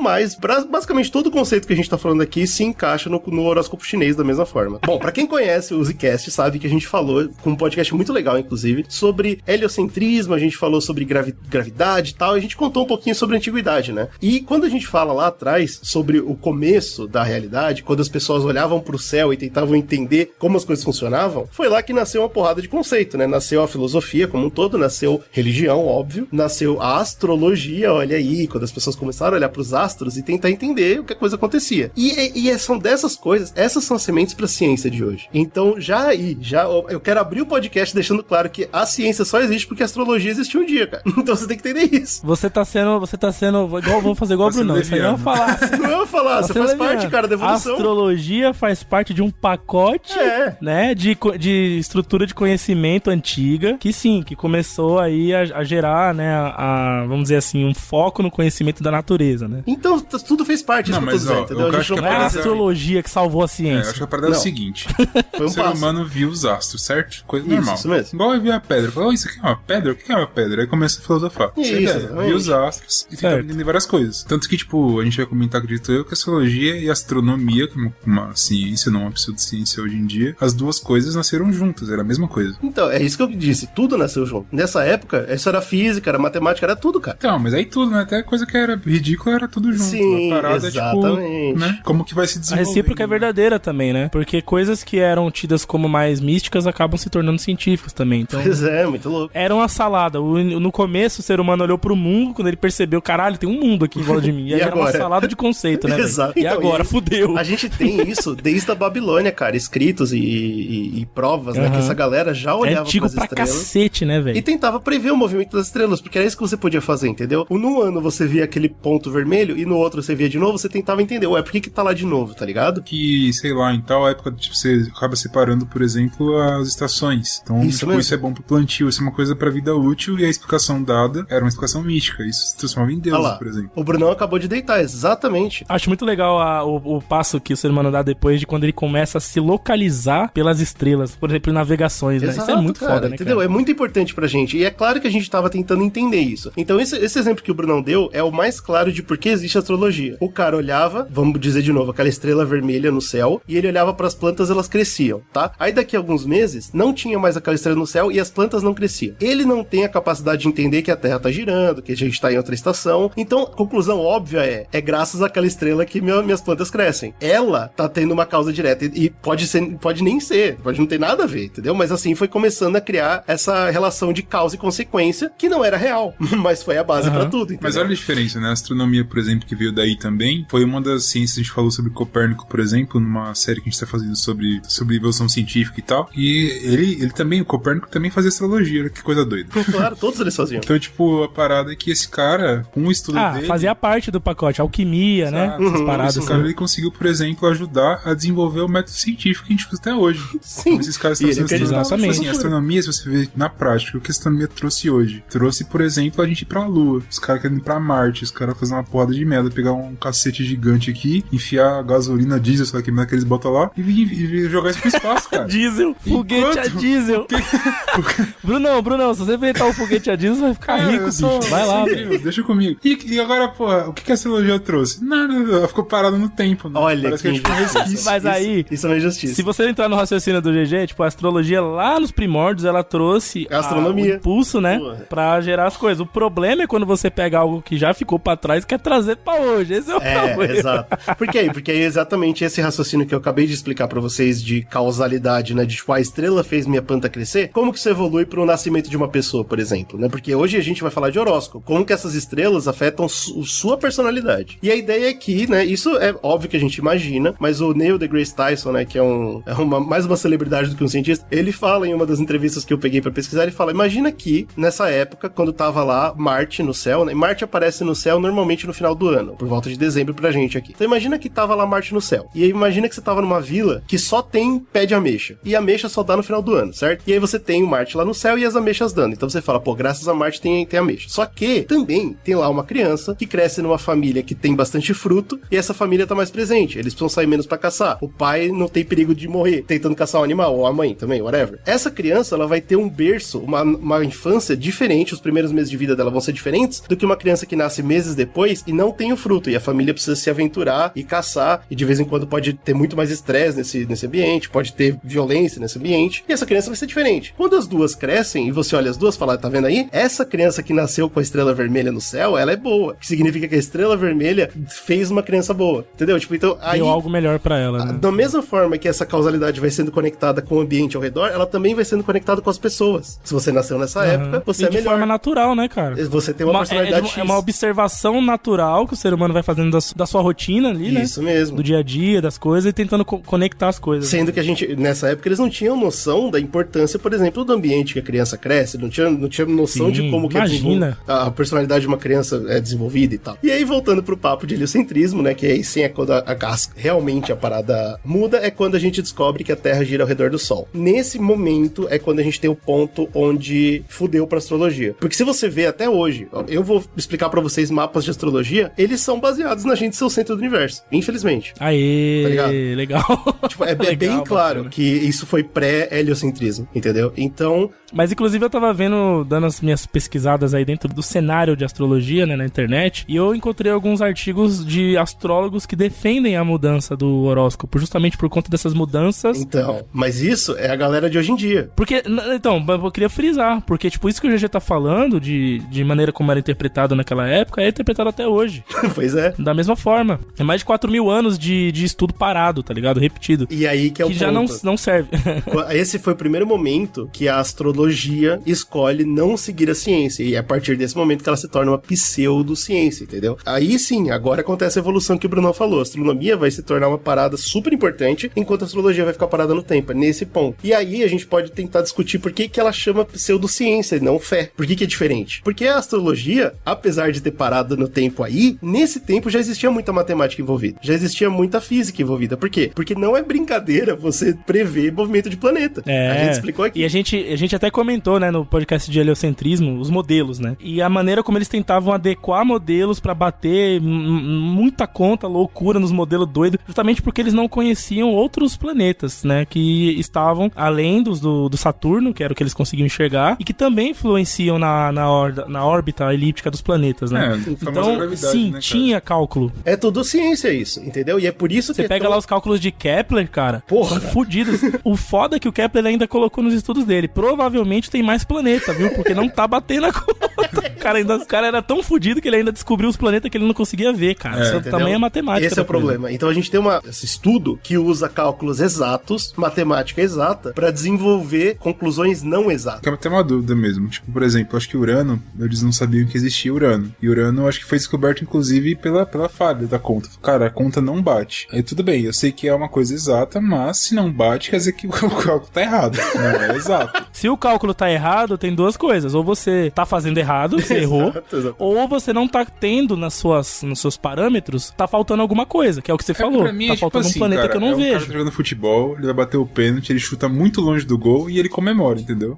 mas 0.00 0.36
basicamente 0.70 1.10
todo 1.10 1.26
o 1.26 1.30
conceito 1.30 1.66
que 1.66 1.72
a 1.72 1.76
gente 1.76 1.90
tá 1.90 1.98
falando 1.98 2.22
aqui 2.22 2.46
se 2.46 2.64
encaixa 2.64 3.08
no, 3.10 3.22
no 3.26 3.42
horóscopo 3.44 3.84
chinês 3.84 4.16
da 4.16 4.24
mesma 4.24 4.46
forma. 4.46 4.78
Bom, 4.84 4.98
pra 4.98 5.12
quem 5.12 5.26
conhece 5.26 5.74
o 5.74 5.84
Zcast 5.84 6.30
sabe 6.30 6.58
que 6.58 6.66
a 6.66 6.70
gente 6.70 6.86
falou, 6.86 7.28
com 7.42 7.50
um 7.50 7.56
podcast 7.56 7.94
muito 7.94 8.12
legal, 8.12 8.38
inclusive, 8.38 8.84
sobre 8.88 9.40
heliocentrismo, 9.46 10.34
a 10.34 10.38
gente 10.38 10.56
falou 10.56 10.80
sobre 10.80 11.04
gravi- 11.04 11.34
gravidade 11.48 12.12
e 12.12 12.14
tal, 12.14 12.34
a 12.34 12.40
gente 12.40 12.56
contou 12.56 12.84
um 12.84 12.86
pouquinho 12.86 13.14
sobre 13.14 13.36
a 13.36 13.38
antiguidade, 13.38 13.92
né? 13.92 14.08
E 14.20 14.40
quando 14.40 14.64
a 14.64 14.68
gente 14.68 14.86
fala 14.86 15.12
lá 15.12 15.26
atrás 15.28 15.80
sobre 15.82 16.18
o 16.18 16.34
começo 16.34 17.06
da 17.06 17.22
realidade, 17.22 17.82
quando 17.82 18.00
as 18.00 18.08
pessoas 18.08 18.44
olhavam 18.44 18.80
pro 18.80 18.98
céu 18.98 19.32
e 19.32 19.36
tentavam 19.36 19.74
entender 19.76 20.32
como 20.38 20.56
as 20.56 20.64
coisas 20.64 20.84
funcionavam, 20.84 21.48
foi 21.50 21.68
lá 21.68 21.82
que 21.82 21.92
nasceu 21.92 22.22
uma 22.22 22.28
porrada 22.28 22.60
de 22.62 22.68
conceito, 22.68 23.16
né? 23.18 23.26
Nasceu 23.26 23.62
a 23.62 23.68
filosofia 23.68 24.28
como 24.28 24.46
um 24.46 24.50
todo, 24.50 24.78
nasceu 24.78 25.22
religião, 25.30 25.86
óbvio, 25.86 26.28
nasceu 26.30 26.80
a 26.80 26.98
astrologia, 27.00 27.92
olha 27.92 28.16
aí, 28.16 28.46
quando 28.46 28.64
as 28.64 28.72
pessoas 28.72 28.96
começaram 28.96 29.33
a 29.34 29.38
olhar 29.38 29.48
pros 29.48 29.72
astros 29.74 30.16
e 30.16 30.22
tentar 30.22 30.50
entender 30.50 31.00
o 31.00 31.04
que 31.04 31.12
a 31.12 31.16
coisa 31.16 31.36
acontecia. 31.36 31.90
E, 31.96 32.10
e- 32.34 32.48
e 32.50 32.58
são 32.58 32.78
dessas 32.78 33.16
coisas, 33.16 33.52
essas 33.56 33.84
são 33.84 33.96
as 33.96 34.02
sementes 34.02 34.34
pra 34.34 34.46
ciência 34.46 34.90
de 34.90 35.04
hoje. 35.04 35.28
Então, 35.32 35.80
já 35.80 36.04
tá 36.04 36.08
aí. 36.08 36.36
Já, 36.40 36.64
eu 36.64 37.00
quero 37.00 37.20
abrir 37.20 37.40
o 37.40 37.46
podcast 37.46 37.94
deixando 37.94 38.22
claro 38.22 38.50
que 38.50 38.68
a 38.72 38.84
ciência 38.84 39.24
só 39.24 39.40
existe 39.40 39.66
porque 39.66 39.82
a 39.82 39.86
astrologia 39.86 40.30
existiu 40.30 40.60
um 40.60 40.66
dia, 40.66 40.86
cara. 40.86 41.02
Então 41.16 41.34
você 41.36 41.46
tem 41.46 41.56
que 41.56 41.66
entender 41.68 41.96
isso. 41.96 42.20
Você 42.26 42.50
tá 42.50 42.64
sendo. 42.64 43.00
Você 43.00 43.16
tá 43.16 43.32
sendo. 43.32 43.64
Igual, 43.78 44.00
vou 44.02 44.14
fazer 44.14 44.34
igual 44.34 44.48
o 44.48 44.52
Tá 44.52 44.58
Bruno. 44.58 44.78
Isso 44.78 44.92
aí 44.94 45.00
não 45.00 45.08
é 45.08 45.10
leviano. 45.12 45.24
falar. 45.24 45.78
Não 45.78 46.02
é 46.02 46.06
falar, 46.06 46.42
você 46.42 46.52
faz 46.52 46.74
parte, 46.74 47.08
cara, 47.08 47.26
da 47.28 47.34
evolução. 47.34 47.72
Astrologia 47.72 48.52
faz 48.52 48.82
parte 48.82 49.14
de 49.14 49.22
um 49.22 49.30
pacote, 49.30 50.18
É. 50.18 50.56
né, 50.60 50.94
de, 50.94 51.16
de 51.38 51.78
estrutura 51.78 52.26
de 52.26 52.34
conhecimento 52.34 53.08
antiga, 53.10 53.76
que 53.78 53.92
sim, 53.92 54.22
que 54.22 54.36
começou 54.36 54.98
aí 54.98 55.34
a, 55.34 55.40
a 55.58 55.64
gerar, 55.64 56.12
né, 56.14 56.34
a, 56.34 56.54
a, 57.02 57.06
vamos 57.06 57.24
dizer 57.24 57.36
assim, 57.36 57.64
um 57.64 57.74
foco 57.74 58.22
no 58.22 58.30
conhecimento 58.30 58.82
da 58.82 58.90
natureza, 58.90 59.13
né? 59.48 59.62
Então, 59.66 59.98
tudo 60.00 60.44
fez 60.44 60.62
parte 60.62 60.86
disso 60.86 61.00
Não, 61.00 61.06
que 61.08 61.14
eu 61.14 61.18
tô 61.20 61.24
mas, 61.24 61.28
ó, 61.28 61.32
dizendo, 61.34 61.44
entendeu? 61.44 61.72
eu 61.72 61.80
acho 61.80 61.90
não 61.90 61.96
que 62.02 62.02
Não 62.04 62.12
é 62.12 62.16
a 62.16 62.26
astrologia 62.26 63.02
que 63.02 63.10
salvou 63.10 63.42
a 63.42 63.44
É, 63.44 63.46
eu 63.46 63.48
ciência. 63.48 63.90
acho 63.90 63.94
que 63.98 64.04
a 64.04 64.06
parada 64.06 64.28
é 64.28 64.30
o 64.30 64.34
seguinte: 64.34 64.88
Foi 65.36 65.46
um 65.46 65.48
o 65.48 65.52
ser 65.52 65.62
passo. 65.62 65.76
humano 65.76 66.04
viu 66.06 66.28
os 66.28 66.44
astros, 66.44 66.82
certo? 66.82 67.24
Coisa 67.26 67.46
Isso, 67.46 67.54
normal. 67.56 67.74
isso 67.74 67.88
mesmo. 67.88 68.10
Igual 68.16 68.34
eu 68.34 68.40
vi 68.40 68.50
a 68.50 68.60
pedra. 68.60 68.90
Falou, 68.92 69.08
"Oh, 69.10 69.12
isso 69.12 69.28
aqui 69.28 69.38
é 69.38 69.42
uma 69.42 69.56
pedra? 69.56 69.92
O 69.92 69.94
que 69.96 70.12
é 70.12 70.16
uma 70.16 70.26
pedra? 70.26 70.62
Aí 70.62 70.66
começa 70.66 71.00
a 71.00 71.02
filosofar. 71.02 71.52
É 71.56 71.60
Isso, 71.60 71.72
ideia. 71.72 71.96
exatamente. 71.96 72.26
Viu 72.26 72.36
os 72.36 72.48
astros 72.50 73.02
e 73.10 73.16
tentar 73.16 73.28
Certo. 73.30 73.44
entender 73.46 73.64
várias 73.64 73.86
coisas. 73.86 74.22
Tanto 74.24 74.48
que, 74.48 74.56
tipo, 74.56 75.00
a 75.00 75.04
gente 75.04 75.16
vai 75.16 75.26
comentar, 75.26 75.60
acredito 75.60 75.92
eu, 75.92 76.04
que 76.04 76.10
a 76.10 76.14
astrologia 76.14 76.76
e 76.76 76.88
a 76.88 76.92
astronomia, 76.92 77.68
como 77.68 77.92
uma 78.06 78.34
ciência, 78.34 78.90
não 78.90 79.02
uma 79.02 79.10
pseudociência 79.12 79.82
hoje 79.82 79.96
em 79.96 80.06
dia, 80.06 80.36
as 80.40 80.52
duas 80.52 80.78
coisas 80.78 81.14
nasceram 81.14 81.52
juntas, 81.52 81.88
era 81.90 82.00
a 82.02 82.04
mesma 82.04 82.28
coisa. 82.28 82.56
Então, 82.62 82.90
é 82.90 83.02
isso 83.02 83.16
que 83.16 83.22
eu 83.22 83.28
disse. 83.28 83.66
Tudo 83.74 83.96
nasceu 83.96 84.24
junto. 84.26 84.46
Nessa 84.52 84.82
época, 84.84 85.26
isso 85.32 85.48
era 85.48 85.60
física, 85.60 86.10
era 86.10 86.18
matemática, 86.18 86.66
era 86.66 86.76
tudo, 86.76 87.00
cara. 87.00 87.16
Então, 87.18 87.38
mas 87.38 87.54
aí 87.54 87.64
tudo, 87.64 87.90
né? 87.90 88.00
Até 88.02 88.22
coisa 88.22 88.46
que 88.46 88.56
era 88.56 88.74
ridícula 88.76 89.03
era 89.26 89.48
tudo 89.48 89.72
junto. 89.72 89.84
Sim, 89.84 90.32
a 90.32 90.36
parada, 90.36 90.66
exatamente. 90.66 91.48
tipo, 91.48 91.58
né? 91.58 91.78
Como 91.84 92.04
que 92.04 92.14
vai 92.14 92.26
se 92.26 92.38
A 92.38 92.40
desenvolver. 92.40 92.68
recíproca 92.68 93.02
é 93.02 93.06
verdadeira 93.06 93.58
também, 93.58 93.92
né? 93.92 94.08
Porque 94.10 94.40
coisas 94.42 94.82
que 94.84 94.98
eram 94.98 95.30
tidas 95.30 95.64
como 95.64 95.88
mais 95.88 96.20
místicas 96.20 96.66
acabam 96.66 96.96
se 96.98 97.08
tornando 97.10 97.38
científicas 97.38 97.92
também. 97.92 98.22
Então, 98.22 98.40
Pois 98.42 98.62
é, 98.62 98.86
muito 98.86 99.08
louco. 99.08 99.30
era 99.34 99.54
uma 99.54 99.68
salada. 99.68 100.18
No 100.20 100.72
começo, 100.72 101.20
o 101.20 101.22
ser 101.24 101.40
humano 101.40 101.64
olhou 101.64 101.78
pro 101.78 101.94
mundo, 101.96 102.34
quando 102.34 102.48
ele 102.48 102.56
percebeu, 102.56 103.00
caralho, 103.02 103.36
tem 103.38 103.48
um 103.48 103.60
mundo 103.60 103.84
aqui 103.84 103.98
em 103.98 104.02
volta 104.02 104.22
de 104.22 104.32
mim. 104.32 104.44
E, 104.48 104.54
aí 104.54 104.60
E 104.60 104.62
era 104.62 104.74
uma 104.74 104.82
agora? 104.84 104.98
salada 104.98 105.28
de 105.28 105.34
conceito, 105.36 105.88
né? 105.88 105.98
Exato. 106.00 106.38
E 106.38 106.40
Então, 106.44 106.52
agora, 106.58 106.82
e- 106.82 106.86
fudeu. 106.86 107.36
A 107.38 107.42
gente 107.42 107.68
tem 107.68 108.08
isso 108.08 108.34
desde 108.34 108.70
a 108.70 108.74
Babilônia, 108.74 109.32
cara. 109.32 109.56
Escritos 109.56 110.12
e, 110.12 110.18
e- 110.18 111.00
e 111.00 111.06
provas, 111.06 111.56
né? 111.56 111.64
Aham. 111.66 111.72
Que 111.72 111.78
essa 111.78 111.94
galera 111.94 112.34
já 112.34 112.50
É 112.50 112.54
olhava 112.54 112.80
antigo 112.82 113.04
pras 113.06 113.14
pra 113.14 113.24
estrelas. 113.24 113.50
cacete, 113.50 114.04
né, 114.04 114.18
E 114.18 114.22
velho? 114.22 114.42
tentava 114.42 114.78
prever 114.80 115.10
o 115.12 115.16
movimento 115.16 115.56
das 115.56 115.66
estrelas, 115.66 116.00
porque 116.00 116.18
era 116.18 116.26
isso 116.26 116.36
que 116.36 116.42
você 116.42 116.56
podia 116.56 116.80
fazer, 116.80 117.08
entendeu? 117.08 117.46
No 117.50 117.80
ano 117.80 118.00
você 118.00 118.26
via 118.26 118.44
aquele 118.44 118.68
ponto 118.68 118.93
vermelho 119.10 119.56
e 119.58 119.64
no 119.64 119.76
outro 119.76 120.02
você 120.02 120.14
via 120.14 120.28
de 120.28 120.38
novo, 120.38 120.58
você 120.58 120.68
tentava 120.68 121.02
entender, 121.02 121.26
ué, 121.26 121.42
por 121.42 121.52
que 121.52 121.60
que 121.60 121.70
tá 121.70 121.82
lá 121.82 121.92
de 121.92 122.04
novo, 122.06 122.34
tá 122.34 122.44
ligado? 122.44 122.82
que, 122.82 123.32
sei 123.32 123.52
lá, 123.52 123.72
em 123.74 123.80
tal 123.80 124.08
época, 124.08 124.30
tipo, 124.32 124.54
você 124.54 124.86
acaba 124.94 125.16
separando, 125.16 125.66
por 125.66 125.80
exemplo, 125.82 126.36
as 126.40 126.68
estações. 126.68 127.40
Então, 127.42 127.62
Isso 127.62 127.78
tipo, 127.80 127.88
mesmo. 127.88 128.00
isso 128.00 128.14
é 128.14 128.16
bom 128.16 128.32
pro 128.32 128.42
plantio, 128.42 128.88
isso 128.88 129.00
é 129.00 129.02
uma 129.02 129.12
coisa 129.12 129.34
pra 129.34 129.50
vida 129.50 129.74
útil, 129.74 130.18
e 130.18 130.24
a 130.24 130.28
explicação 130.28 130.82
dada 130.82 131.24
era 131.28 131.40
uma 131.44 131.48
explicação 131.48 131.82
mística. 131.82 132.22
Isso 132.24 132.48
se 132.48 132.56
transformava 132.56 132.92
em 132.92 133.00
lá, 133.10 133.36
por 133.36 133.46
exemplo. 133.46 133.70
o 133.74 133.84
Brunão 133.84 134.10
acabou 134.10 134.38
de 134.38 134.48
deitar, 134.48 134.80
exatamente. 134.80 135.64
Acho 135.68 135.88
muito 135.88 136.04
legal 136.04 136.40
a- 136.40 136.64
o, 136.64 136.96
o 136.96 137.02
passo 137.02 137.40
que 137.40 137.52
o 137.52 137.56
ser 137.56 137.70
humano 137.70 137.90
dá 137.90 138.02
depois 138.02 138.40
de 138.40 138.46
quando 138.46 138.64
ele 138.64 138.72
começa 138.72 139.18
a 139.18 139.20
se 139.20 139.38
localizar 139.40 140.30
pelas 140.32 140.60
estrelas, 140.60 141.14
por 141.14 141.30
exemplo, 141.30 141.50
em 141.50 141.54
navegações, 141.54 142.22
né? 142.22 142.28
Isso 142.30 142.40
é 142.40 142.44
Exato, 142.44 142.62
muito 142.62 142.80
cara, 142.80 142.94
foda, 142.94 143.08
né, 143.08 143.14
entendeu? 143.14 143.36
cara? 143.36 143.46
É 143.46 143.48
muito 143.48 143.70
importante 143.70 144.14
pra 144.14 144.26
gente. 144.26 144.56
E 144.56 144.64
é 144.64 144.70
claro 144.70 145.00
que 145.00 145.06
a 145.06 145.10
gente 145.10 145.28
tava 145.30 145.48
tentando 145.50 145.82
entender 145.82 146.20
isso. 146.20 146.50
Então, 146.56 146.80
esse, 146.80 146.96
esse 146.96 147.18
exemplo 147.18 147.42
que 147.42 147.50
o 147.50 147.54
Brunão 147.54 147.80
deu 147.82 148.08
é 148.12 148.22
o 148.22 148.30
mais 148.32 148.60
claro 148.60 148.83
de 148.92 149.02
por 149.02 149.16
que 149.18 149.28
existe 149.28 149.58
astrologia. 149.58 150.16
O 150.20 150.30
cara 150.30 150.56
olhava, 150.56 151.06
vamos 151.10 151.38
dizer 151.40 151.62
de 151.62 151.72
novo, 151.72 151.90
aquela 151.90 152.08
estrela 152.08 152.44
vermelha 152.44 152.90
no 152.90 153.00
céu, 153.00 153.40
e 153.48 153.56
ele 153.56 153.68
olhava 153.68 153.92
pras 153.94 154.14
plantas, 154.14 154.50
elas 154.50 154.68
cresciam, 154.68 155.22
tá? 155.32 155.52
Aí 155.58 155.72
daqui 155.72 155.96
a 155.96 155.98
alguns 155.98 156.24
meses, 156.24 156.70
não 156.72 156.92
tinha 156.92 157.18
mais 157.18 157.36
aquela 157.36 157.54
estrela 157.54 157.78
no 157.78 157.86
céu 157.86 158.10
e 158.10 158.18
as 158.20 158.30
plantas 158.30 158.62
não 158.62 158.74
cresciam. 158.74 159.14
Ele 159.20 159.44
não 159.44 159.62
tem 159.64 159.84
a 159.84 159.88
capacidade 159.88 160.42
de 160.42 160.48
entender 160.48 160.82
que 160.82 160.90
a 160.90 160.96
Terra 160.96 161.18
tá 161.18 161.30
girando, 161.30 161.82
que 161.82 161.92
a 161.92 161.96
gente 161.96 162.20
tá 162.20 162.32
em 162.32 162.36
outra 162.36 162.54
estação. 162.54 163.10
Então, 163.16 163.42
a 163.42 163.46
conclusão 163.46 163.98
óbvia 164.00 164.40
é: 164.40 164.66
é 164.72 164.80
graças 164.80 165.22
àquela 165.22 165.46
estrela 165.46 165.84
que 165.84 166.00
meu- 166.00 166.22
minhas 166.22 166.40
plantas 166.40 166.70
crescem. 166.70 167.14
Ela 167.20 167.68
tá 167.68 167.88
tendo 167.88 168.12
uma 168.12 168.26
causa 168.26 168.52
direta. 168.52 168.84
E, 168.84 169.04
e 169.04 169.10
pode 169.10 169.46
ser, 169.46 169.62
pode 169.78 170.02
nem 170.02 170.20
ser, 170.20 170.56
pode 170.56 170.78
não 170.78 170.86
ter 170.86 170.98
nada 170.98 171.24
a 171.24 171.26
ver, 171.26 171.46
entendeu? 171.46 171.74
Mas 171.74 171.90
assim 171.92 172.14
foi 172.14 172.28
começando 172.28 172.76
a 172.76 172.80
criar 172.80 173.22
essa 173.26 173.70
relação 173.70 174.12
de 174.12 174.22
causa 174.22 174.54
e 174.54 174.58
consequência 174.58 175.30
que 175.36 175.48
não 175.48 175.64
era 175.64 175.76
real, 175.76 176.14
mas 176.38 176.62
foi 176.62 176.76
a 176.78 176.84
base 176.84 177.08
Aham. 177.08 177.18
pra 177.20 177.26
tudo, 177.30 177.52
entendeu? 177.52 177.60
Mas 177.62 177.76
olha 177.76 177.86
a 177.86 177.94
diferença, 177.94 178.40
né? 178.40 178.50
A 178.50 178.52
astronomia, 178.74 179.04
por 179.04 179.18
exemplo, 179.18 179.46
que 179.46 179.54
veio 179.54 179.72
daí 179.72 179.96
também, 179.96 180.46
foi 180.50 180.64
uma 180.64 180.80
das 180.80 181.04
ciências 181.04 181.34
que 181.34 181.40
a 181.40 181.42
gente 181.44 181.52
falou 181.52 181.70
sobre 181.70 181.90
Copérnico, 181.90 182.46
por 182.46 182.60
exemplo, 182.60 183.00
numa 183.00 183.34
série 183.34 183.60
que 183.60 183.68
a 183.68 183.70
gente 183.70 183.80
tá 183.80 183.86
fazendo 183.86 184.16
sobre, 184.16 184.60
sobre 184.64 184.96
evolução 184.96 185.28
científica 185.28 185.78
e 185.78 185.82
tal. 185.82 186.10
E 186.14 186.60
ele, 186.64 186.92
ele 187.00 187.10
também, 187.10 187.40
o 187.40 187.44
Copérnico 187.44 187.88
também 187.88 188.10
fazia 188.10 188.28
astrologia, 188.28 188.82
olha 188.82 188.90
que 188.90 189.02
coisa 189.02 189.24
doida. 189.24 189.48
Claro, 189.64 189.96
todos 189.96 190.20
eles 190.20 190.34
faziam. 190.34 190.60
Então, 190.62 190.78
tipo, 190.78 191.22
a 191.22 191.28
parada 191.28 191.72
é 191.72 191.76
que 191.76 191.90
esse 191.90 192.08
cara, 192.08 192.66
com 192.72 192.82
o 192.86 192.90
estudo 192.90 193.18
Ah, 193.18 193.32
dele. 193.32 193.46
fazia 193.46 193.74
parte 193.74 194.10
do 194.10 194.20
pacote, 194.20 194.60
alquimia, 194.60 195.30
né? 195.30 195.46
Exato. 195.46 195.62
Essas 195.64 195.80
paradas. 195.82 196.16
Esse 196.16 196.26
cara 196.26 196.38
assim. 196.38 196.44
ele 196.48 196.54
conseguiu, 196.54 196.90
por 196.92 197.06
exemplo, 197.06 197.48
ajudar 197.48 198.02
a 198.04 198.14
desenvolver 198.14 198.60
o 198.60 198.68
método 198.68 198.96
científico 198.96 199.46
que 199.46 199.52
a 199.54 199.56
gente 199.56 199.66
usa 199.68 199.76
até 199.80 199.94
hoje. 199.94 200.22
Sim. 200.42 200.78
Esses 200.78 200.96
caras 200.96 201.20
E 201.20 201.24
ele 201.24 201.32
estão 201.32 201.46
sendo 201.48 201.54
acreditava 201.64 201.80
Exatamente. 201.82 202.10
Assim, 202.10 202.28
a 202.28 202.30
astronomia, 202.32 202.82
se 202.82 202.88
você 202.92 203.08
vê 203.08 203.28
na 203.36 203.48
prática, 203.48 203.98
o 203.98 204.00
que 204.00 204.10
a 204.10 204.12
astronomia 204.12 204.48
trouxe 204.48 204.90
hoje? 204.90 205.24
Trouxe, 205.30 205.64
por 205.64 205.80
exemplo, 205.80 206.22
a 206.22 206.26
gente 206.26 206.42
ir 206.42 206.46
pra 206.46 206.66
Lua. 206.66 207.02
Os 207.10 207.18
caras 207.18 207.42
querendo 207.42 207.58
ir 207.58 207.62
pra 207.62 207.78
Marte, 207.80 208.24
os 208.24 208.30
caras 208.30 208.56
fazer 208.64 208.74
uma 208.74 208.84
porrada 208.84 209.12
de 209.12 209.24
merda, 209.24 209.50
pegar 209.50 209.72
um 209.72 209.94
cacete 209.94 210.44
gigante 210.44 210.90
aqui, 210.90 211.24
enfiar 211.32 211.82
gasolina, 211.82 212.38
diesel, 212.40 212.66
sei 212.66 212.78
lá 212.78 212.84
que 212.84 212.90
merda 212.90 213.08
que 213.08 213.14
eles 213.14 213.24
botam 213.24 213.50
lá, 213.52 213.70
e, 213.76 213.82
e 213.82 214.48
jogar 214.48 214.70
isso 214.70 214.80
pro 214.80 214.88
espaço, 214.88 215.30
cara. 215.30 215.44
Diesel, 215.54 215.94
foguete 216.00 216.58
a 216.58 216.66
Enquanto- 216.66 216.78
diesel. 216.78 217.26
Brunão, 218.42 218.82
Brunão, 218.82 219.14
se 219.14 219.20
você 219.20 219.34
inventar 219.34 219.66
um 219.68 219.72
foguete 219.72 220.10
a 220.10 220.16
diesel, 220.16 220.36
você 220.36 220.42
vai 220.42 220.54
ficar 220.54 220.78
Cara, 220.78 220.90
rico, 220.90 221.12
sou- 221.12 221.38
bicho. 221.38 221.50
Vai 221.50 221.66
lá, 221.66 221.84
velho. 221.84 222.18
Deixa 222.18 222.42
comigo. 222.42 222.78
E, 222.84 222.98
e 223.14 223.20
agora, 223.20 223.48
porra, 223.48 223.88
o 223.88 223.92
que, 223.92 224.02
que 224.02 224.10
a 224.10 224.14
astrologia 224.14 224.58
trouxe? 224.58 225.04
Nada, 225.04 225.34
ela 225.34 225.68
ficou 225.68 225.84
parada 225.84 226.16
no 226.16 226.28
tempo. 226.28 226.68
Né? 226.68 226.78
Olha 226.78 227.02
Parece 227.02 227.22
que, 227.22 227.28
que 227.30 227.36
é 227.36 227.40
tipo 227.40 227.50
um 227.50 227.54
injustiça. 227.54 227.78
resquício. 227.80 228.04
Mas 228.04 228.26
aí, 228.26 228.66
Isso 228.70 228.86
é 228.86 228.90
uma 228.90 228.96
injustiça. 228.96 229.34
Se 229.34 229.42
você 229.42 229.68
entrar 229.68 229.88
no 229.88 229.96
raciocínio 229.96 230.40
do 230.40 230.50
GG, 230.52 230.88
tipo, 230.88 231.02
a 231.02 231.06
astrologia 231.06 231.60
lá 231.62 231.98
nos 232.00 232.10
primórdios, 232.10 232.64
ela 232.64 232.82
trouxe 232.82 233.46
A 233.50 233.58
astronomia. 233.58 234.14
o 234.14 234.16
impulso, 234.16 234.60
né? 234.60 234.78
Porra. 234.78 234.94
Pra 235.08 235.40
gerar 235.40 235.66
as 235.66 235.76
coisas. 235.76 236.00
O 236.00 236.06
problema 236.06 236.62
é 236.62 236.66
quando 236.66 236.86
você 236.86 237.10
pega 237.10 237.38
algo 237.38 237.62
que 237.62 237.76
já 237.76 237.92
ficou 237.94 238.18
pra 238.18 238.36
trás 238.36 238.53
e 238.62 238.66
quer 238.66 238.78
trazer 238.78 239.16
pra 239.16 239.34
hoje. 239.40 239.74
Esse 239.74 239.90
é 239.90 239.96
o 239.96 240.00
É, 240.02 240.28
problema. 240.28 240.54
exato. 240.58 241.14
Por 241.16 241.26
quê? 241.28 241.50
Porque 241.52 241.72
é 241.72 241.76
exatamente 241.78 242.44
esse 242.44 242.60
raciocínio 242.60 243.06
que 243.06 243.14
eu 243.14 243.18
acabei 243.18 243.46
de 243.46 243.52
explicar 243.54 243.88
pra 243.88 244.00
vocês 244.00 244.42
de 244.42 244.62
causalidade, 244.62 245.54
né? 245.54 245.64
De 245.64 245.76
tipo, 245.76 245.92
a 245.92 246.00
estrela 246.00 246.44
fez 246.44 246.66
minha 246.66 246.82
planta 246.82 247.08
crescer. 247.08 247.48
Como 247.48 247.72
que 247.72 247.78
isso 247.78 247.88
evolui 247.88 248.24
pro 248.24 248.44
nascimento 248.46 248.88
de 248.88 248.96
uma 248.96 249.08
pessoa, 249.08 249.44
por 249.44 249.58
exemplo, 249.58 249.98
né? 249.98 250.08
Porque 250.08 250.34
hoje 250.34 250.56
a 250.56 250.62
gente 250.62 250.82
vai 250.82 250.90
falar 250.90 251.10
de 251.10 251.18
horóscopo. 251.18 251.64
Como 251.66 251.84
que 251.84 251.92
essas 251.92 252.14
estrelas 252.14 252.68
afetam 252.68 253.08
su- 253.08 253.44
sua 253.44 253.76
personalidade. 253.76 254.58
E 254.62 254.70
a 254.70 254.76
ideia 254.76 255.08
é 255.08 255.12
que, 255.14 255.46
né? 255.50 255.64
Isso 255.64 255.96
é 255.98 256.14
óbvio 256.22 256.48
que 256.50 256.56
a 256.56 256.60
gente 256.60 256.76
imagina, 256.76 257.34
mas 257.38 257.60
o 257.60 257.72
Neil 257.74 257.98
deGrasse 257.98 258.34
Tyson, 258.34 258.72
né? 258.72 258.84
Que 258.84 258.98
é, 258.98 259.02
um, 259.02 259.42
é 259.46 259.52
uma, 259.54 259.80
mais 259.80 260.06
uma 260.06 260.16
celebridade 260.16 260.70
do 260.70 260.76
que 260.76 260.84
um 260.84 260.88
cientista, 260.88 261.26
ele 261.30 261.52
fala 261.52 261.86
em 261.88 261.94
uma 261.94 262.06
das 262.06 262.20
entrevistas 262.20 262.64
que 262.64 262.72
eu 262.72 262.78
peguei 262.78 263.00
pra 263.00 263.10
pesquisar, 263.10 263.42
ele 263.42 263.52
fala, 263.52 263.70
imagina 263.72 264.10
que, 264.12 264.46
nessa 264.56 264.88
época, 264.90 265.28
quando 265.28 265.52
tava 265.52 265.82
lá 265.82 266.14
Marte 266.16 266.62
no 266.62 266.74
céu, 266.74 267.04
né? 267.04 267.14
Marte 267.14 267.44
aparece 267.44 267.82
no 267.84 267.94
céu 267.94 268.18
normalmente 268.20 268.43
no 268.44 268.74
final 268.74 268.94
do 268.94 269.08
ano, 269.08 269.34
por 269.36 269.48
volta 269.48 269.68
de 269.68 269.76
dezembro 269.76 270.14
pra 270.14 270.30
gente 270.30 270.56
aqui. 270.56 270.72
Então 270.74 270.86
imagina 270.86 271.18
que 271.18 271.28
tava 271.28 271.54
lá 271.54 271.66
Marte 271.66 271.92
no 271.94 272.00
céu. 272.00 272.28
E 272.34 272.44
aí 272.44 272.50
imagina 272.50 272.88
que 272.88 272.94
você 272.94 273.00
tava 273.00 273.20
numa 273.20 273.40
vila 273.40 273.82
que 273.86 273.98
só 273.98 274.22
tem 274.22 274.58
pé 274.58 274.86
de 274.86 274.94
ameixa. 274.94 275.38
E 275.44 275.56
ameixa 275.56 275.88
só 275.88 276.02
dá 276.02 276.16
no 276.16 276.22
final 276.22 276.42
do 276.42 276.54
ano, 276.54 276.72
certo? 276.72 277.02
E 277.06 277.12
aí 277.12 277.18
você 277.18 277.38
tem 277.38 277.62
o 277.62 277.66
Marte 277.66 277.96
lá 277.96 278.04
no 278.04 278.14
céu 278.14 278.38
e 278.38 278.44
as 278.44 278.56
ameixas 278.56 278.92
dando. 278.92 279.14
Então 279.14 279.28
você 279.28 279.40
fala, 279.40 279.60
pô, 279.60 279.74
graças 279.74 280.06
a 280.06 280.14
Marte 280.14 280.40
tem, 280.40 280.64
tem 280.66 280.78
ameixa. 280.78 281.08
Só 281.08 281.26
que 281.26 281.62
também 281.62 282.16
tem 282.24 282.34
lá 282.34 282.48
uma 282.48 282.64
criança 282.64 283.14
que 283.14 283.26
cresce 283.26 283.62
numa 283.62 283.78
família 283.78 284.22
que 284.22 284.34
tem 284.34 284.54
bastante 284.54 284.94
fruto 284.94 285.40
e 285.50 285.56
essa 285.56 285.74
família 285.74 286.06
tá 286.06 286.14
mais 286.14 286.30
presente. 286.30 286.78
Eles 286.78 286.94
precisam 286.94 287.08
sair 287.08 287.26
menos 287.26 287.46
pra 287.46 287.58
caçar. 287.58 287.98
O 288.00 288.08
pai 288.08 288.48
não 288.48 288.68
tem 288.68 288.84
perigo 288.84 289.14
de 289.14 289.26
morrer 289.28 289.62
tentando 289.66 289.96
caçar 289.96 290.20
um 290.20 290.24
animal, 290.24 290.56
ou 290.56 290.66
a 290.66 290.72
mãe 290.72 290.94
também, 290.94 291.22
whatever. 291.22 291.58
Essa 291.64 291.90
criança, 291.90 292.34
ela 292.34 292.46
vai 292.46 292.60
ter 292.60 292.76
um 292.76 292.88
berço, 292.88 293.38
uma, 293.38 293.62
uma 293.62 294.04
infância 294.04 294.56
diferente, 294.56 295.14
os 295.14 295.20
primeiros 295.20 295.52
meses 295.52 295.70
de 295.70 295.76
vida 295.76 295.96
dela 295.96 296.10
vão 296.10 296.20
ser 296.20 296.32
diferentes 296.32 296.80
do 296.80 296.96
que 296.96 297.04
uma 297.04 297.16
criança 297.16 297.46
que 297.46 297.56
nasce 297.56 297.82
meses 297.82 298.14
depois 298.14 298.23
e 298.66 298.72
não 298.72 298.90
tem 298.90 299.12
o 299.12 299.16
fruto. 299.16 299.50
E 299.50 299.56
a 299.56 299.60
família 299.60 299.92
precisa 299.94 300.16
se 300.16 300.28
aventurar 300.30 300.92
e 300.94 301.02
caçar, 301.02 301.62
e 301.70 301.74
de 301.74 301.84
vez 301.84 302.00
em 302.00 302.04
quando 302.04 302.26
pode 302.26 302.52
ter 302.54 302.74
muito 302.74 302.96
mais 302.96 303.10
estresse 303.10 303.58
nesse, 303.58 303.86
nesse 303.86 304.06
ambiente, 304.06 304.48
pode 304.50 304.72
ter 304.72 304.96
violência 305.02 305.60
nesse 305.60 305.78
ambiente, 305.78 306.24
e 306.28 306.32
essa 306.32 306.46
criança 306.46 306.68
vai 306.68 306.76
ser 306.76 306.86
diferente. 306.86 307.34
Quando 307.36 307.56
as 307.56 307.66
duas 307.66 307.94
crescem 307.94 308.48
e 308.48 308.50
você 308.52 308.74
olha 308.76 308.90
as 308.90 308.96
duas 308.96 309.14
e 309.14 309.18
fala, 309.18 309.36
tá 309.38 309.48
vendo 309.48 309.66
aí? 309.66 309.88
Essa 309.92 310.24
criança 310.24 310.62
que 310.62 310.72
nasceu 310.72 311.08
com 311.08 311.18
a 311.18 311.22
estrela 311.22 311.52
vermelha 311.54 311.92
no 311.92 312.00
céu, 312.00 312.36
ela 312.38 312.52
é 312.52 312.56
boa. 312.56 312.94
Que 312.94 313.06
significa 313.06 313.48
que 313.48 313.54
a 313.54 313.58
estrela 313.58 313.96
vermelha 313.96 314.50
fez 314.68 315.10
uma 315.10 315.22
criança 315.22 315.52
boa. 315.54 315.84
Entendeu? 315.94 316.18
Tipo, 316.18 316.34
então 316.34 316.58
aí. 316.60 316.78
Deu 316.78 316.88
algo 316.88 317.08
melhor 317.10 317.38
pra 317.38 317.58
ela, 317.58 317.84
né? 317.84 317.92
Da 317.94 318.10
mesma 318.12 318.42
forma 318.42 318.76
que 318.78 318.88
essa 318.88 319.04
causalidade 319.06 319.60
vai 319.60 319.70
sendo 319.70 319.90
conectada 319.92 320.42
com 320.42 320.56
o 320.56 320.60
ambiente 320.60 320.96
ao 320.96 321.02
redor, 321.02 321.28
ela 321.28 321.46
também 321.46 321.74
vai 321.74 321.84
sendo 321.84 322.02
conectada 322.04 322.40
com 322.40 322.50
as 322.50 322.58
pessoas. 322.58 323.18
Se 323.24 323.32
você 323.32 323.52
nasceu 323.52 323.78
nessa 323.78 324.04
época, 324.04 324.42
você 324.44 324.62
e 324.62 324.66
é 324.66 324.68
de 324.68 324.76
melhor. 324.78 324.90
forma 324.92 325.06
natural, 325.06 325.54
né, 325.54 325.68
cara? 325.68 325.94
Você 326.06 326.32
tem 326.32 326.46
uma, 326.46 326.52
Uma- 326.52 326.58
é, 326.58 326.62
personalidade 326.62 327.06
é 327.06 327.08
X. 327.10 327.18
é 327.18 327.22
uma 327.22 327.38
observação 327.38 328.13
natural 328.20 328.86
que 328.86 328.94
o 328.94 328.96
ser 328.96 329.12
humano 329.14 329.32
vai 329.34 329.42
fazendo 329.42 329.70
da, 329.70 329.78
da 329.96 330.06
sua 330.06 330.20
rotina 330.22 330.70
ali, 330.70 330.90
né? 330.90 331.02
Isso 331.02 331.22
mesmo. 331.22 331.56
Do 331.56 331.62
dia 331.62 331.78
a 331.78 331.82
dia, 331.82 332.20
das 332.20 332.36
coisas, 332.38 332.68
e 332.70 332.72
tentando 332.72 333.04
co- 333.04 333.18
conectar 333.20 333.68
as 333.68 333.78
coisas. 333.78 334.08
Sendo 334.08 334.32
que 334.32 334.40
a 334.40 334.42
gente, 334.42 334.74
nessa 334.76 335.08
época 335.08 335.28
eles 335.28 335.38
não 335.38 335.48
tinham 335.50 335.76
noção 335.78 336.30
da 336.30 336.38
importância, 336.40 336.98
por 336.98 337.12
exemplo, 337.12 337.44
do 337.44 337.52
ambiente 337.52 337.92
que 337.94 337.98
a 337.98 338.02
criança 338.02 338.36
cresce, 338.36 338.78
não 338.78 338.88
tinha, 338.88 339.10
não 339.10 339.28
tinha 339.28 339.46
noção 339.46 339.86
Sim, 339.86 339.92
de 339.92 340.10
como 340.10 340.28
que 340.28 340.36
é 340.36 340.40
imagina. 340.40 340.98
desenvol- 341.06 341.26
a 341.26 341.30
personalidade 341.30 341.80
de 341.82 341.86
uma 341.88 341.98
criança 341.98 342.44
é 342.48 342.60
desenvolvida 342.60 343.14
e 343.14 343.18
tal. 343.18 343.36
E 343.42 343.50
aí, 343.50 343.64
voltando 343.64 344.02
pro 344.02 344.16
papo 344.16 344.46
de 344.46 344.54
heliocentrismo, 344.54 345.22
né, 345.22 345.34
que 345.34 345.46
aí 345.46 345.62
sim 345.64 345.82
é 345.82 345.88
quando 345.88 346.12
a, 346.12 346.18
a- 346.18 346.56
realmente 346.76 347.32
a 347.32 347.36
parada 347.36 347.98
muda, 348.04 348.38
é 348.38 348.50
quando 348.50 348.74
a 348.74 348.78
gente 348.78 349.00
descobre 349.02 349.42
que 349.44 349.52
a 349.52 349.56
Terra 349.56 349.84
gira 349.84 350.02
ao 350.04 350.08
redor 350.08 350.30
do 350.30 350.38
Sol. 350.38 350.68
Nesse 350.72 351.18
momento 351.18 351.86
é 351.90 351.98
quando 351.98 352.18
a 352.18 352.22
gente 352.22 352.40
tem 352.40 352.50
o 352.50 352.54
ponto 352.54 353.08
onde 353.14 353.82
fudeu 353.88 354.26
pra 354.26 354.38
astrologia. 354.38 354.94
Porque 355.00 355.14
se 355.16 355.24
você 355.24 355.48
vê 355.48 355.66
até 355.66 355.88
hoje, 355.88 356.28
eu 356.48 356.62
vou 356.62 356.82
explicar 356.96 357.28
pra 357.28 357.40
vocês 357.40 357.70
mapas 357.70 358.03
de 358.04 358.10
astrologia, 358.10 358.72
eles 358.78 359.00
são 359.00 359.18
baseados 359.20 359.64
na 359.64 359.74
gente 359.74 359.96
ser 359.96 360.04
o 360.04 360.10
centro 360.10 360.34
do 360.36 360.38
universo, 360.40 360.82
infelizmente. 360.92 361.52
Aê, 361.58 362.22
Tá 362.22 362.28
ligado? 362.28 362.52
legal. 362.76 363.38
Tipo, 363.48 363.64
é, 363.64 363.70
é 363.72 363.74
Legal, 363.84 363.96
bem 363.96 364.24
claro 364.24 364.54
bacana. 364.64 364.70
que 364.70 364.82
isso 364.82 365.26
foi 365.26 365.42
pré-heliocentrismo, 365.42 366.66
entendeu? 366.74 367.12
Então, 367.16 367.70
Mas 367.92 368.10
inclusive 368.12 368.44
eu 368.44 368.50
tava 368.50 368.72
vendo, 368.72 369.24
dando 369.24 369.46
as 369.46 369.60
minhas 369.60 369.86
pesquisadas 369.86 370.54
aí 370.54 370.64
dentro 370.64 370.88
do 370.92 371.02
cenário 371.02 371.56
de 371.56 371.64
astrologia, 371.64 372.26
né, 372.26 372.36
na 372.36 372.44
internet, 372.44 373.04
e 373.08 373.16
eu 373.16 373.34
encontrei 373.34 373.70
alguns 373.70 374.00
artigos 374.02 374.64
de 374.64 374.96
astrólogos 374.96 375.66
que 375.66 375.76
defendem 375.76 376.36
a 376.36 376.44
mudança 376.44 376.96
do 376.96 377.22
horóscopo, 377.24 377.78
justamente 377.78 378.16
por 378.16 378.28
conta 378.28 378.50
dessas 378.50 378.74
mudanças. 378.74 379.40
então, 379.40 379.84
mas 379.92 380.20
isso 380.20 380.56
é 380.56 380.70
a 380.70 380.76
galera 380.76 381.08
de 381.08 381.18
hoje 381.18 381.32
em 381.32 381.36
dia. 381.36 381.70
Porque, 381.76 382.02
então, 382.34 382.64
eu 382.68 382.90
queria 382.90 383.08
frisar, 383.08 383.60
porque, 383.62 383.90
tipo, 383.90 384.08
isso 384.08 384.20
que 384.20 384.26
o 384.26 384.30
GG 384.30 384.48
tá 384.48 384.60
falando, 384.60 385.20
de, 385.20 385.58
de 385.70 385.84
maneira 385.84 386.12
como 386.12 386.30
era 386.30 386.40
interpretado 386.40 386.94
naquela 386.94 387.26
época, 387.28 387.62
é 387.62 387.68
interpretado 387.68 387.93
até 388.02 388.26
hoje. 388.26 388.64
pois 388.94 389.14
é. 389.14 389.34
Da 389.38 389.54
mesma 389.54 389.76
forma. 389.76 390.20
É 390.38 390.42
mais 390.42 390.60
de 390.60 390.64
4 390.64 390.90
mil 390.90 391.10
anos 391.10 391.38
de, 391.38 391.72
de 391.72 391.84
estudo 391.84 392.14
parado, 392.14 392.62
tá 392.62 392.72
ligado? 392.74 393.00
Repetido. 393.00 393.46
E 393.50 393.66
aí 393.66 393.90
que 393.90 394.02
é 394.02 394.04
o 394.04 394.08
que 394.08 394.14
já 394.14 394.30
não, 394.30 394.46
ponto. 394.46 394.64
não 394.64 394.76
serve. 394.76 395.10
Esse 395.72 395.98
foi 395.98 396.12
o 396.12 396.16
primeiro 396.16 396.46
momento 396.46 397.08
que 397.12 397.28
a 397.28 397.38
astrologia 397.38 398.40
escolhe 398.46 399.04
não 399.04 399.36
seguir 399.36 399.70
a 399.70 399.74
ciência. 399.74 400.22
E 400.22 400.34
é 400.34 400.38
a 400.38 400.42
partir 400.42 400.76
desse 400.76 400.96
momento 400.96 401.22
que 401.22 401.28
ela 401.28 401.36
se 401.36 401.48
torna 401.48 401.72
uma 401.72 401.78
pseudociência, 401.78 403.04
entendeu? 403.04 403.38
Aí 403.44 403.78
sim, 403.78 404.10
agora 404.10 404.40
acontece 404.40 404.78
a 404.78 404.82
evolução 404.82 405.18
que 405.18 405.26
o 405.26 405.28
Bruno 405.28 405.52
falou. 405.52 405.78
A 405.78 405.82
astronomia 405.82 406.36
vai 406.36 406.50
se 406.50 406.62
tornar 406.62 406.88
uma 406.88 406.98
parada 406.98 407.36
super 407.36 407.72
importante, 407.72 408.30
enquanto 408.36 408.62
a 408.62 408.64
astrologia 408.64 409.04
vai 409.04 409.12
ficar 409.12 409.26
parada 409.26 409.54
no 409.54 409.62
tempo. 409.62 409.92
É 409.92 409.94
nesse 409.94 410.26
ponto. 410.26 410.56
E 410.62 410.72
aí 410.72 411.02
a 411.02 411.08
gente 411.08 411.26
pode 411.26 411.52
tentar 411.52 411.82
discutir 411.82 412.18
por 412.18 412.32
que, 412.32 412.48
que 412.48 412.60
ela 412.60 412.72
chama 412.72 413.04
pseudociência 413.04 413.96
e 413.96 414.00
não 414.00 414.18
fé. 414.18 414.50
Por 414.56 414.66
que, 414.66 414.76
que 414.76 414.84
é 414.84 414.86
diferente? 414.86 415.40
Porque 415.42 415.66
a 415.66 415.78
astrologia, 415.78 416.54
apesar 416.64 417.12
de 417.12 417.20
ter 417.20 417.32
parado 417.32 417.76
no 417.76 417.83
tempo 417.88 418.22
aí, 418.22 418.56
nesse 418.62 419.00
tempo 419.00 419.30
já 419.30 419.38
existia 419.38 419.70
muita 419.70 419.92
matemática 419.92 420.40
envolvida. 420.42 420.78
Já 420.82 420.94
existia 420.94 421.28
muita 421.30 421.60
física 421.60 422.02
envolvida. 422.02 422.36
Por 422.36 422.48
quê? 422.50 422.70
Porque 422.74 422.94
não 422.94 423.16
é 423.16 423.22
brincadeira 423.22 423.94
você 423.94 424.34
prever 424.46 424.92
movimento 424.92 425.28
de 425.30 425.36
planeta. 425.36 425.82
É. 425.86 426.10
A 426.10 426.24
gente 426.24 426.32
explicou 426.34 426.64
aqui. 426.64 426.80
E 426.80 426.84
a 426.84 426.88
gente, 426.88 427.16
a 427.16 427.36
gente 427.36 427.54
até 427.56 427.70
comentou, 427.70 428.18
né, 428.20 428.30
no 428.30 428.44
podcast 428.44 428.90
de 428.90 428.98
heliocentrismo, 428.98 429.78
os 429.78 429.90
modelos, 429.90 430.38
né? 430.38 430.56
E 430.60 430.80
a 430.82 430.88
maneira 430.88 431.22
como 431.22 431.38
eles 431.38 431.48
tentavam 431.48 431.92
adequar 431.92 432.44
modelos 432.44 433.00
pra 433.00 433.14
bater 433.14 433.80
muita 433.80 434.86
conta, 434.86 435.26
loucura 435.26 435.78
nos 435.78 435.92
modelos 435.92 436.28
doidos, 436.28 436.58
justamente 436.66 437.02
porque 437.02 437.20
eles 437.20 437.34
não 437.34 437.48
conheciam 437.48 438.10
outros 438.10 438.56
planetas, 438.56 439.24
né? 439.24 439.44
Que 439.44 439.98
estavam 439.98 440.50
além 440.54 441.02
dos 441.02 441.20
do, 441.20 441.48
do 441.48 441.56
Saturno, 441.56 442.12
que 442.12 442.22
era 442.22 442.32
o 442.32 442.36
que 442.36 442.42
eles 442.42 442.54
conseguiam 442.54 442.86
enxergar, 442.86 443.36
e 443.38 443.44
que 443.44 443.52
também 443.52 443.90
influenciam 443.90 444.58
na, 444.58 444.92
na, 444.92 445.10
orda- 445.10 445.46
na 445.48 445.64
órbita 445.64 446.12
elíptica 446.12 446.50
dos 446.50 446.62
planetas, 446.62 447.10
né? 447.10 447.40
É, 447.52 447.56
famosa 447.56 447.73
então, 447.80 447.96
gravidade, 447.96 448.32
sim, 448.32 448.50
né, 448.50 448.58
tinha 448.60 449.00
cálculo. 449.00 449.52
É 449.64 449.76
tudo 449.76 450.02
ciência 450.04 450.52
isso, 450.52 450.80
entendeu? 450.80 451.18
E 451.18 451.26
é 451.26 451.32
por 451.32 451.50
isso 451.52 451.74
Você 451.74 451.82
que 451.82 451.86
é 451.86 451.88
pega 451.88 452.02
tão- 452.04 452.10
lá 452.12 452.18
os 452.18 452.26
cálculos 452.26 452.60
de 452.60 452.70
Kepler, 452.70 453.28
cara. 453.30 453.62
Porra. 453.66 454.00
São 454.00 454.10
fudidos. 454.10 454.60
o 454.84 454.96
foda 454.96 455.36
é 455.36 455.38
que 455.40 455.48
o 455.48 455.52
Kepler 455.52 455.84
ainda 455.86 456.06
colocou 456.08 456.42
nos 456.42 456.54
estudos 456.54 456.84
dele. 456.84 457.08
Provavelmente 457.08 457.90
tem 457.90 458.02
mais 458.02 458.24
planeta, 458.24 458.72
viu? 458.72 458.90
Porque 458.94 459.14
não 459.14 459.28
tá 459.28 459.46
batendo 459.46 459.86
a 459.86 459.92
conta. 459.92 460.30
O 460.76 460.78
cara, 460.84 460.98
ainda, 460.98 461.16
o 461.16 461.26
cara 461.26 461.46
era 461.46 461.62
tão 461.62 461.82
fudido 461.82 462.20
que 462.20 462.28
ele 462.28 462.36
ainda 462.36 462.52
descobriu 462.52 462.88
os 462.90 462.96
planetas 462.96 463.30
que 463.30 463.36
ele 463.38 463.46
não 463.46 463.54
conseguia 463.54 463.92
ver, 463.92 464.14
cara. 464.14 464.42
Isso 464.42 464.56
Entendeu? 464.56 464.78
também 464.78 464.94
é 464.94 464.98
matemática. 464.98 465.46
Esse 465.46 465.58
é 465.58 465.62
o 465.62 465.64
coisa. 465.64 465.80
problema. 465.80 466.12
Então 466.12 466.28
a 466.28 466.34
gente 466.34 466.50
tem 466.50 466.60
uma, 466.60 466.80
esse 466.88 467.04
estudo 467.06 467.58
que 467.62 467.78
usa 467.78 468.08
cálculos 468.08 468.60
exatos, 468.60 469.32
matemática 469.36 470.02
exata, 470.02 470.52
pra 470.52 470.70
desenvolver 470.70 471.56
conclusões 471.58 472.22
não 472.22 472.50
exatas. 472.50 472.82
Tem 472.82 472.92
até 472.92 473.08
uma 473.08 473.24
dúvida 473.24 473.54
mesmo. 473.54 473.88
Tipo, 473.88 474.12
por 474.12 474.22
exemplo, 474.22 474.56
acho 474.56 474.68
que 474.68 474.76
Urano, 474.76 475.22
eles 475.38 475.62
não 475.62 475.72
sabiam 475.72 476.06
que 476.06 476.16
existia 476.16 476.52
Urano. 476.52 476.92
E 477.00 477.08
Urano, 477.08 477.48
acho 477.48 477.60
que 477.60 477.63
foi 477.64 477.78
descoberto, 477.78 478.22
inclusive, 478.22 478.74
pela, 478.76 479.06
pela 479.06 479.28
falha 479.28 479.66
da 479.66 479.78
conta. 479.78 480.08
Cara, 480.22 480.46
a 480.46 480.50
conta 480.50 480.80
não 480.80 481.02
bate. 481.02 481.46
Aí 481.50 481.62
tudo 481.62 481.82
bem, 481.82 482.02
eu 482.04 482.12
sei 482.12 482.32
que 482.32 482.48
é 482.48 482.54
uma 482.54 482.68
coisa 482.68 482.94
exata, 482.94 483.40
mas 483.40 483.78
se 483.78 483.94
não 483.94 484.10
bate, 484.12 484.50
quer 484.50 484.56
dizer 484.56 484.72
que 484.72 484.86
o 484.88 484.90
cálculo 484.90 485.48
tá 485.52 485.62
errado. 485.62 485.98
Não 486.14 486.22
é 486.22 486.56
exato. 486.56 487.04
Se 487.14 487.28
o 487.28 487.36
cálculo 487.36 487.72
tá 487.72 487.90
errado, 487.90 488.36
tem 488.36 488.54
duas 488.54 488.76
coisas. 488.76 489.14
Ou 489.14 489.22
você 489.22 489.70
tá 489.72 489.86
fazendo 489.86 490.18
errado, 490.18 490.60
você 490.60 490.78
errou. 490.82 491.10
Exato, 491.10 491.36
exato. 491.36 491.56
Ou 491.58 491.86
você 491.88 492.12
não 492.12 492.26
tá 492.26 492.44
tendo 492.44 492.96
nas 492.96 493.14
suas, 493.14 493.62
nos 493.62 493.80
seus 493.80 493.96
parâmetros, 493.96 494.72
tá 494.76 494.86
faltando 494.88 495.22
alguma 495.22 495.46
coisa, 495.46 495.80
que 495.80 495.90
é 495.90 495.94
o 495.94 495.96
que 495.98 496.04
você 496.04 496.12
falou. 496.12 496.42
Pra 496.42 496.52
mim, 496.52 496.66
tá 496.66 496.72
é 496.72 496.76
tipo 496.76 496.80
faltando 496.80 497.06
assim, 497.06 497.18
um 497.18 497.20
planeta 497.20 497.42
cara, 497.42 497.50
que 497.52 497.56
eu 497.56 497.60
não 497.60 497.68
é 497.68 497.70
um 497.70 497.78
cara 497.78 497.92
vejo. 497.92 498.06
tá 498.06 498.12
jogando 498.12 498.32
futebol, 498.32 498.94
ele 498.96 499.06
vai 499.06 499.14
bater 499.14 499.36
o 499.36 499.46
pênalti, 499.46 499.90
ele 499.90 500.00
chuta 500.00 500.28
muito 500.28 500.60
longe 500.60 500.84
do 500.84 500.98
gol 500.98 501.30
e 501.30 501.38
ele 501.38 501.48
comemora, 501.48 502.00
entendeu? 502.00 502.36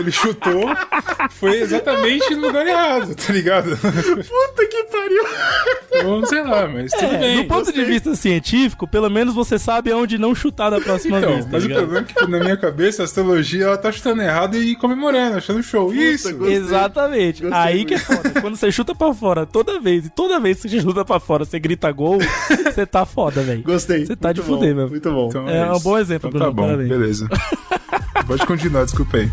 Ele 0.00 0.10
chutou, 0.12 0.68
foi 1.30 1.60
exatamente 1.60 2.34
no 2.34 2.46
lugar 2.46 2.66
errado, 2.66 3.14
tá 3.14 3.32
ligado? 3.32 3.76
Puta 3.76 4.66
que 4.68 4.84
pariu! 4.84 5.24
Ou 6.06 6.26
sei 6.26 6.42
lá, 6.42 6.66
mas 6.68 6.90
tudo 6.92 7.04
É, 7.14 7.18
bem. 7.18 7.36
do 7.42 7.44
ponto 7.48 7.72
de 7.72 7.84
vista 7.84 8.14
científico, 8.14 8.86
pelo 8.86 9.08
menos 9.10 9.34
você 9.34 9.58
sabe 9.58 9.90
aonde 9.92 10.18
não 10.18 10.34
chutar 10.34 10.70
da 10.70 10.80
próxima 10.80 11.18
Então, 11.18 11.32
vez, 11.32 11.44
tá 11.44 11.50
mas 11.52 11.64
o 11.64 11.68
ligado? 11.68 11.80
problema 11.82 12.06
é 12.08 12.12
que 12.14 12.26
na 12.30 12.38
minha 12.40 12.56
cabeça 12.56 13.02
a 13.02 13.04
astrologia 13.04 13.64
ela 13.64 13.76
tá 13.78 13.90
chutando 13.92 14.22
errado 14.22 14.56
e 14.56 14.74
comemorando, 14.76 15.36
achando 15.36 15.62
show. 15.62 15.92
Isso! 15.92 16.32
gostei. 16.34 16.56
Exatamente. 16.56 17.42
Gostei 17.42 17.58
Aí 17.60 17.84
que 17.84 17.94
é 17.94 17.98
foda. 17.98 18.40
Quando 18.40 18.56
você 18.56 18.70
chuta 18.72 18.94
pra 18.94 19.12
fora 19.12 19.44
toda 19.46 19.78
vez, 19.80 20.06
e 20.06 20.10
toda 20.10 20.40
vez 20.40 20.60
que 20.62 20.68
você 20.68 20.80
chuta 20.80 21.04
pra 21.04 21.20
fora, 21.20 21.44
você 21.44 21.58
grita 21.58 21.90
gol, 21.92 22.18
você 22.64 22.86
tá 22.86 23.04
foda, 23.04 23.42
velho. 23.42 23.62
Gostei. 23.62 24.06
Você 24.06 24.16
tá 24.16 24.32
de 24.32 24.40
Muito 24.40 24.54
fuder, 24.54 24.70
bom, 24.74 24.80
meu. 24.80 24.88
Muito 24.90 25.10
bom. 25.10 25.28
Então 25.28 25.48
É 25.48 25.70
um 25.70 25.74
isso. 25.74 25.84
bom 25.84 25.98
exemplo, 25.98 26.28
então, 26.28 26.40
Tá 26.40 26.46
Bruno, 26.50 26.56
bom, 26.56 26.62
parabéns. 26.66 26.88
beleza. 26.88 27.28
Pode 28.26 28.46
continuar, 28.46 28.84
desculpa 28.84 29.16
aí. 29.18 29.28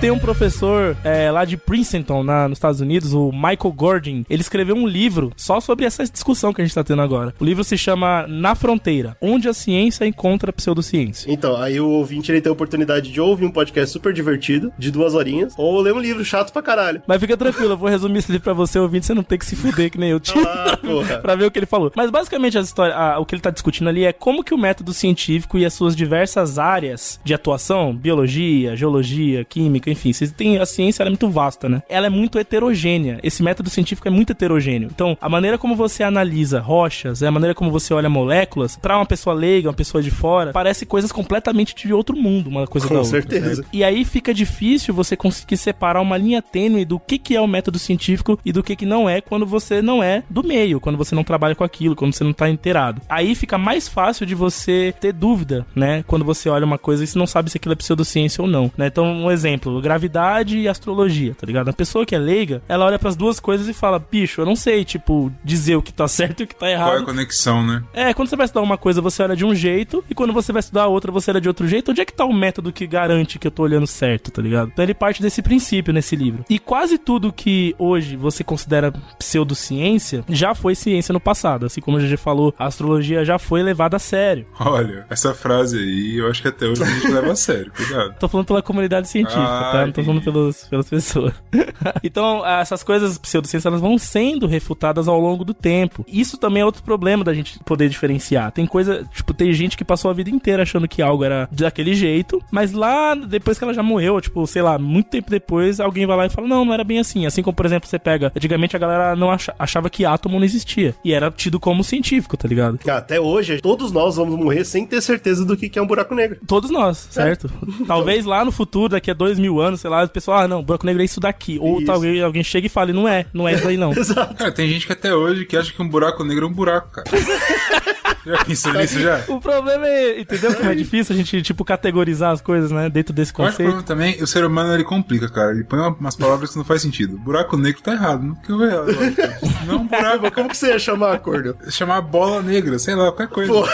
Tem 0.00 0.12
um 0.12 0.18
professor 0.18 0.96
é, 1.02 1.28
lá 1.28 1.44
de 1.44 1.56
Princeton, 1.56 2.22
na, 2.22 2.46
nos 2.46 2.58
Estados 2.58 2.80
Unidos, 2.80 3.12
o 3.12 3.32
Michael 3.32 3.72
Gordon. 3.74 4.22
Ele 4.30 4.40
escreveu 4.40 4.76
um 4.76 4.86
livro 4.86 5.32
só 5.36 5.58
sobre 5.60 5.84
essa 5.84 6.04
discussão 6.04 6.52
que 6.52 6.62
a 6.62 6.64
gente 6.64 6.72
tá 6.72 6.84
tendo 6.84 7.02
agora. 7.02 7.34
O 7.40 7.44
livro 7.44 7.64
se 7.64 7.76
chama 7.76 8.24
Na 8.28 8.54
Fronteira, 8.54 9.16
onde 9.20 9.48
a 9.48 9.52
ciência 9.52 10.04
encontra 10.06 10.50
a 10.50 10.52
pseudociência. 10.52 11.28
Então, 11.32 11.56
aí 11.60 11.80
o 11.80 11.88
ouvinte 11.88 12.30
ele 12.30 12.40
tem 12.40 12.48
a 12.48 12.52
oportunidade 12.52 13.10
de 13.10 13.20
ouvir 13.20 13.44
um 13.44 13.50
podcast 13.50 13.92
super 13.92 14.12
divertido, 14.12 14.72
de 14.78 14.92
duas 14.92 15.14
horinhas, 15.14 15.52
ou 15.58 15.80
ler 15.80 15.92
um 15.92 15.98
livro 15.98 16.24
chato 16.24 16.52
pra 16.52 16.62
caralho. 16.62 17.02
Mas 17.04 17.18
fica 17.20 17.36
tranquilo, 17.36 17.72
eu 17.72 17.76
vou 17.76 17.88
resumir 17.88 18.18
esse 18.20 18.30
livro 18.30 18.44
pra 18.44 18.52
você, 18.52 18.78
ouvinte, 18.78 19.04
você 19.04 19.14
não 19.14 19.24
tem 19.24 19.36
que 19.36 19.46
se 19.46 19.56
fuder 19.56 19.90
que 19.90 19.98
nem 19.98 20.10
eu 20.10 20.20
tive. 20.20 20.46
Ah, 20.46 20.78
pra 21.20 21.34
ver 21.34 21.46
o 21.46 21.50
que 21.50 21.58
ele 21.58 21.66
falou. 21.66 21.90
Mas 21.96 22.08
basicamente 22.08 22.56
a 22.56 22.60
história, 22.60 22.94
a- 22.94 23.18
o 23.18 23.26
que 23.26 23.34
ele 23.34 23.42
tá 23.42 23.50
discutindo 23.50 23.88
ali 23.88 24.04
é 24.04 24.12
como 24.12 24.44
que 24.44 24.54
o 24.54 24.58
método 24.58 24.92
científico 24.94 25.58
e 25.58 25.64
as 25.66 25.74
suas 25.74 25.96
diversas 25.96 26.56
áreas 26.56 27.18
de 27.24 27.34
atuação, 27.34 27.92
biologia, 27.92 28.76
geologia, 28.76 29.44
química, 29.44 29.87
enfim, 29.90 30.12
vocês 30.12 30.32
têm 30.32 30.58
a 30.58 30.66
ciência 30.66 31.02
é 31.02 31.08
muito 31.08 31.28
vasta, 31.28 31.68
né? 31.68 31.82
Ela 31.88 32.06
é 32.06 32.10
muito 32.10 32.38
heterogênea. 32.38 33.18
Esse 33.22 33.42
método 33.42 33.70
científico 33.70 34.08
é 34.08 34.10
muito 34.10 34.30
heterogêneo. 34.30 34.88
Então, 34.92 35.16
a 35.20 35.28
maneira 35.28 35.56
como 35.58 35.74
você 35.74 36.02
analisa 36.02 36.60
rochas, 36.60 37.22
é 37.22 37.26
a 37.26 37.30
maneira 37.30 37.54
como 37.54 37.70
você 37.70 37.94
olha 37.94 38.08
moléculas, 38.08 38.76
pra 38.76 38.96
uma 38.96 39.06
pessoa 39.06 39.34
leiga, 39.34 39.68
uma 39.68 39.74
pessoa 39.74 40.02
de 40.02 40.10
fora, 40.10 40.52
parece 40.52 40.84
coisas 40.86 41.12
completamente 41.12 41.74
de 41.74 41.92
outro 41.92 42.16
mundo, 42.16 42.48
uma 42.48 42.66
coisa 42.66 42.86
Com 42.88 42.94
da 42.94 43.00
outra. 43.00 43.20
certeza. 43.20 43.56
certo? 43.56 43.68
E 43.72 43.84
aí 43.84 44.04
fica 44.04 44.34
difícil 44.34 44.92
você 44.94 45.16
conseguir 45.16 45.56
separar 45.56 46.00
uma 46.00 46.16
linha 46.16 46.42
tênue 46.42 46.84
do 46.84 46.98
que, 46.98 47.18
que 47.18 47.34
é 47.34 47.40
o 47.40 47.46
método 47.46 47.78
científico 47.78 48.38
e 48.44 48.52
do 48.52 48.62
que, 48.62 48.76
que 48.76 48.86
não 48.86 49.08
é 49.08 49.20
quando 49.20 49.46
você 49.46 49.80
não 49.82 50.02
é 50.02 50.22
do 50.28 50.42
meio, 50.42 50.80
quando 50.80 50.96
você 50.98 51.14
não 51.14 51.24
trabalha 51.24 51.54
com 51.54 51.64
aquilo, 51.64 51.96
quando 51.96 52.14
você 52.14 52.24
não 52.24 52.32
tá 52.32 52.48
inteirado. 52.48 53.00
Aí 53.08 53.34
fica 53.34 53.56
mais 53.58 53.88
fácil 53.88 54.26
de 54.26 54.34
você 54.34 54.94
ter 55.00 55.12
dúvida, 55.12 55.66
né? 55.74 56.04
Quando 56.06 56.24
você 56.24 56.48
olha 56.48 56.64
uma 56.64 56.78
coisa 56.78 57.04
e 57.04 57.06
você 57.06 57.18
não 57.18 57.26
sabe 57.26 57.50
se 57.50 57.56
aquilo 57.56 57.72
é 57.72 57.76
pseudociência 57.76 58.42
ou 58.42 58.48
não, 58.48 58.70
né? 58.76 58.86
Então, 58.86 59.04
um 59.06 59.30
exemplo, 59.30 59.77
gravidade 59.80 60.58
e 60.58 60.68
astrologia, 60.68 61.34
tá 61.34 61.46
ligado? 61.46 61.68
A 61.68 61.72
pessoa 61.72 62.04
que 62.06 62.14
é 62.14 62.18
leiga, 62.18 62.62
ela 62.68 62.86
olha 62.86 62.98
pras 62.98 63.16
duas 63.16 63.40
coisas 63.40 63.68
e 63.68 63.72
fala, 63.72 63.98
bicho, 63.98 64.40
eu 64.40 64.46
não 64.46 64.56
sei, 64.56 64.84
tipo, 64.84 65.32
dizer 65.44 65.76
o 65.76 65.82
que 65.82 65.92
tá 65.92 66.06
certo 66.08 66.40
e 66.40 66.44
o 66.44 66.46
que 66.46 66.54
tá 66.54 66.60
Qual 66.66 66.70
é 66.70 66.74
a 66.74 66.78
errado. 66.78 67.04
conexão, 67.04 67.64
né? 67.64 67.82
É, 67.92 68.14
quando 68.14 68.28
você 68.28 68.36
vai 68.36 68.44
estudar 68.46 68.62
uma 68.62 68.76
coisa, 68.78 69.00
você 69.00 69.22
olha 69.22 69.36
de 69.36 69.44
um 69.44 69.54
jeito, 69.54 70.04
e 70.10 70.14
quando 70.14 70.32
você 70.32 70.52
vai 70.52 70.60
estudar 70.60 70.86
outra, 70.86 71.10
você 71.12 71.30
olha 71.30 71.40
de 71.40 71.48
outro 71.48 71.66
jeito. 71.66 71.90
Onde 71.90 72.00
é 72.00 72.04
que 72.04 72.12
tá 72.12 72.24
o 72.24 72.32
método 72.32 72.72
que 72.72 72.86
garante 72.86 73.38
que 73.38 73.46
eu 73.46 73.50
tô 73.50 73.62
olhando 73.62 73.86
certo, 73.86 74.30
tá 74.30 74.42
ligado? 74.42 74.70
Então 74.72 74.82
ele 74.84 74.94
parte 74.94 75.22
desse 75.22 75.42
princípio 75.42 75.92
nesse 75.92 76.16
livro. 76.16 76.44
E 76.48 76.58
quase 76.58 76.98
tudo 76.98 77.32
que 77.32 77.74
hoje 77.78 78.16
você 78.16 78.42
considera 78.44 78.92
pseudociência 79.18 80.24
já 80.28 80.54
foi 80.54 80.74
ciência 80.74 81.12
no 81.12 81.20
passado. 81.20 81.66
Assim 81.66 81.80
como 81.80 81.96
a 81.96 82.00
GG 82.00 82.16
falou, 82.16 82.54
a 82.58 82.66
astrologia 82.66 83.24
já 83.24 83.38
foi 83.38 83.62
levada 83.62 83.96
a 83.96 84.00
sério. 84.00 84.46
Olha, 84.58 85.06
essa 85.08 85.34
frase 85.34 85.78
aí, 85.78 86.16
eu 86.18 86.28
acho 86.28 86.42
que 86.42 86.48
até 86.48 86.66
hoje 86.66 86.82
a 86.82 86.86
gente 86.86 87.08
leva 87.08 87.32
a 87.32 87.36
sério, 87.36 87.72
cuidado. 87.74 88.14
Tô 88.18 88.28
falando 88.28 88.46
pela 88.46 88.62
comunidade 88.62 89.08
científica. 89.08 89.40
Ah, 89.42 89.67
tá? 89.72 89.86
Não 89.86 89.92
tô 89.92 90.02
falando 90.02 90.22
pelos, 90.22 90.64
pelas 90.64 90.88
pessoas. 90.88 91.34
então, 92.02 92.46
essas 92.46 92.82
coisas 92.82 93.18
pseudociências, 93.18 93.66
elas 93.66 93.80
vão 93.80 93.98
sendo 93.98 94.46
refutadas 94.46 95.08
ao 95.08 95.20
longo 95.20 95.44
do 95.44 95.54
tempo. 95.54 96.04
Isso 96.08 96.36
também 96.36 96.62
é 96.62 96.64
outro 96.64 96.82
problema 96.82 97.24
da 97.24 97.34
gente 97.34 97.58
poder 97.64 97.88
diferenciar. 97.88 98.52
Tem 98.52 98.66
coisa, 98.66 99.08
tipo, 99.14 99.32
tem 99.34 99.52
gente 99.52 99.76
que 99.76 99.84
passou 99.84 100.10
a 100.10 100.14
vida 100.14 100.30
inteira 100.30 100.62
achando 100.62 100.88
que 100.88 101.02
algo 101.02 101.24
era 101.24 101.48
daquele 101.50 101.94
jeito, 101.94 102.42
mas 102.50 102.72
lá, 102.72 103.14
depois 103.14 103.58
que 103.58 103.64
ela 103.64 103.74
já 103.74 103.82
morreu, 103.82 104.20
tipo, 104.20 104.46
sei 104.46 104.62
lá, 104.62 104.78
muito 104.78 105.10
tempo 105.10 105.30
depois, 105.30 105.80
alguém 105.80 106.06
vai 106.06 106.16
lá 106.16 106.26
e 106.26 106.30
fala, 106.30 106.46
não, 106.46 106.64
não 106.64 106.74
era 106.74 106.84
bem 106.84 106.98
assim. 106.98 107.26
Assim 107.26 107.42
como, 107.42 107.54
por 107.54 107.66
exemplo, 107.66 107.88
você 107.88 107.98
pega, 107.98 108.32
antigamente 108.34 108.76
a 108.76 108.78
galera 108.78 109.16
não 109.16 109.30
achava 109.58 109.90
que 109.90 110.04
átomo 110.04 110.38
não 110.38 110.44
existia. 110.44 110.94
E 111.04 111.12
era 111.12 111.30
tido 111.30 111.60
como 111.60 111.84
científico, 111.84 112.36
tá 112.36 112.48
ligado? 112.48 112.78
Até 112.88 113.20
hoje, 113.20 113.60
todos 113.60 113.92
nós 113.92 114.16
vamos 114.16 114.36
morrer 114.36 114.64
sem 114.64 114.86
ter 114.86 115.00
certeza 115.00 115.44
do 115.44 115.56
que 115.56 115.78
é 115.78 115.82
um 115.82 115.86
buraco 115.86 116.14
negro. 116.14 116.38
Todos 116.46 116.70
nós, 116.70 117.08
certo? 117.10 117.50
É. 117.82 117.84
Talvez 117.86 118.24
lá 118.24 118.44
no 118.44 118.52
futuro, 118.52 118.90
daqui 118.90 119.10
a 119.10 119.14
dois 119.14 119.38
mil 119.38 119.57
anos, 119.60 119.80
sei 119.80 119.90
lá, 119.90 120.04
o 120.04 120.08
pessoal, 120.08 120.40
ah, 120.40 120.48
não, 120.48 120.62
buraco 120.62 120.86
negro 120.86 121.02
é 121.02 121.04
isso 121.04 121.20
daqui. 121.20 121.58
Ou 121.60 121.78
isso. 121.78 121.86
talvez 121.86 122.22
alguém 122.22 122.42
chegue 122.42 122.66
e 122.66 122.70
fale, 122.70 122.92
não 122.92 123.08
é, 123.08 123.26
não 123.32 123.48
é 123.48 123.54
isso 123.54 123.68
aí 123.68 123.76
não. 123.76 123.92
Exato. 123.96 124.34
Cara, 124.34 124.52
tem 124.52 124.68
gente 124.68 124.86
que 124.86 124.92
até 124.92 125.14
hoje 125.14 125.44
que 125.44 125.56
acha 125.56 125.72
que 125.72 125.82
um 125.82 125.88
buraco 125.88 126.24
negro 126.24 126.46
é 126.46 126.48
um 126.48 126.52
buraco, 126.52 126.90
cara. 126.90 127.08
já 128.24 128.44
pensou 128.44 128.72
nisso 128.74 129.00
já? 129.00 129.24
O 129.28 129.40
problema 129.40 129.86
é, 129.86 130.20
entendeu 130.20 130.54
como 130.54 130.70
é 130.70 130.74
difícil 130.74 131.14
a 131.14 131.18
gente, 131.18 131.42
tipo, 131.42 131.64
categorizar 131.64 132.32
as 132.32 132.40
coisas, 132.40 132.70
né, 132.70 132.88
dentro 132.90 133.12
desse 133.12 133.32
conceito. 133.32 133.62
Eu 133.62 133.68
acho 133.68 133.78
que 133.78 133.84
também, 133.84 134.22
o 134.22 134.26
ser 134.26 134.44
humano, 134.44 134.74
ele 134.74 134.84
complica, 134.84 135.28
cara. 135.28 135.52
Ele 135.52 135.64
põe 135.64 135.78
umas 135.78 136.16
palavras 136.16 136.50
que 136.50 136.56
não 136.56 136.64
faz 136.64 136.82
sentido. 136.82 137.18
Buraco 137.18 137.56
negro 137.56 137.80
tá 137.82 137.92
errado, 137.92 138.22
não? 138.22 138.34
Porque 138.34 138.52
eu, 138.52 138.58
não 138.58 139.74
é 139.74 139.76
um 139.76 139.86
buraco. 139.88 140.30
Como 140.32 140.48
que 140.48 140.56
você 140.56 140.68
ia 140.68 140.78
chamar 140.78 141.14
a 141.14 141.18
cor? 141.18 141.56
Chamar 141.70 142.00
bola 142.02 142.42
negra, 142.42 142.78
sei 142.78 142.94
lá, 142.94 143.12
qualquer 143.12 143.28
coisa. 143.28 143.52
Pô. 143.52 143.66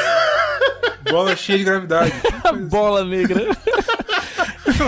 Bola 1.11 1.37
cheia 1.37 1.59
de 1.59 1.65
gravidade. 1.65 2.13
bola 2.69 3.05
negra. 3.05 3.47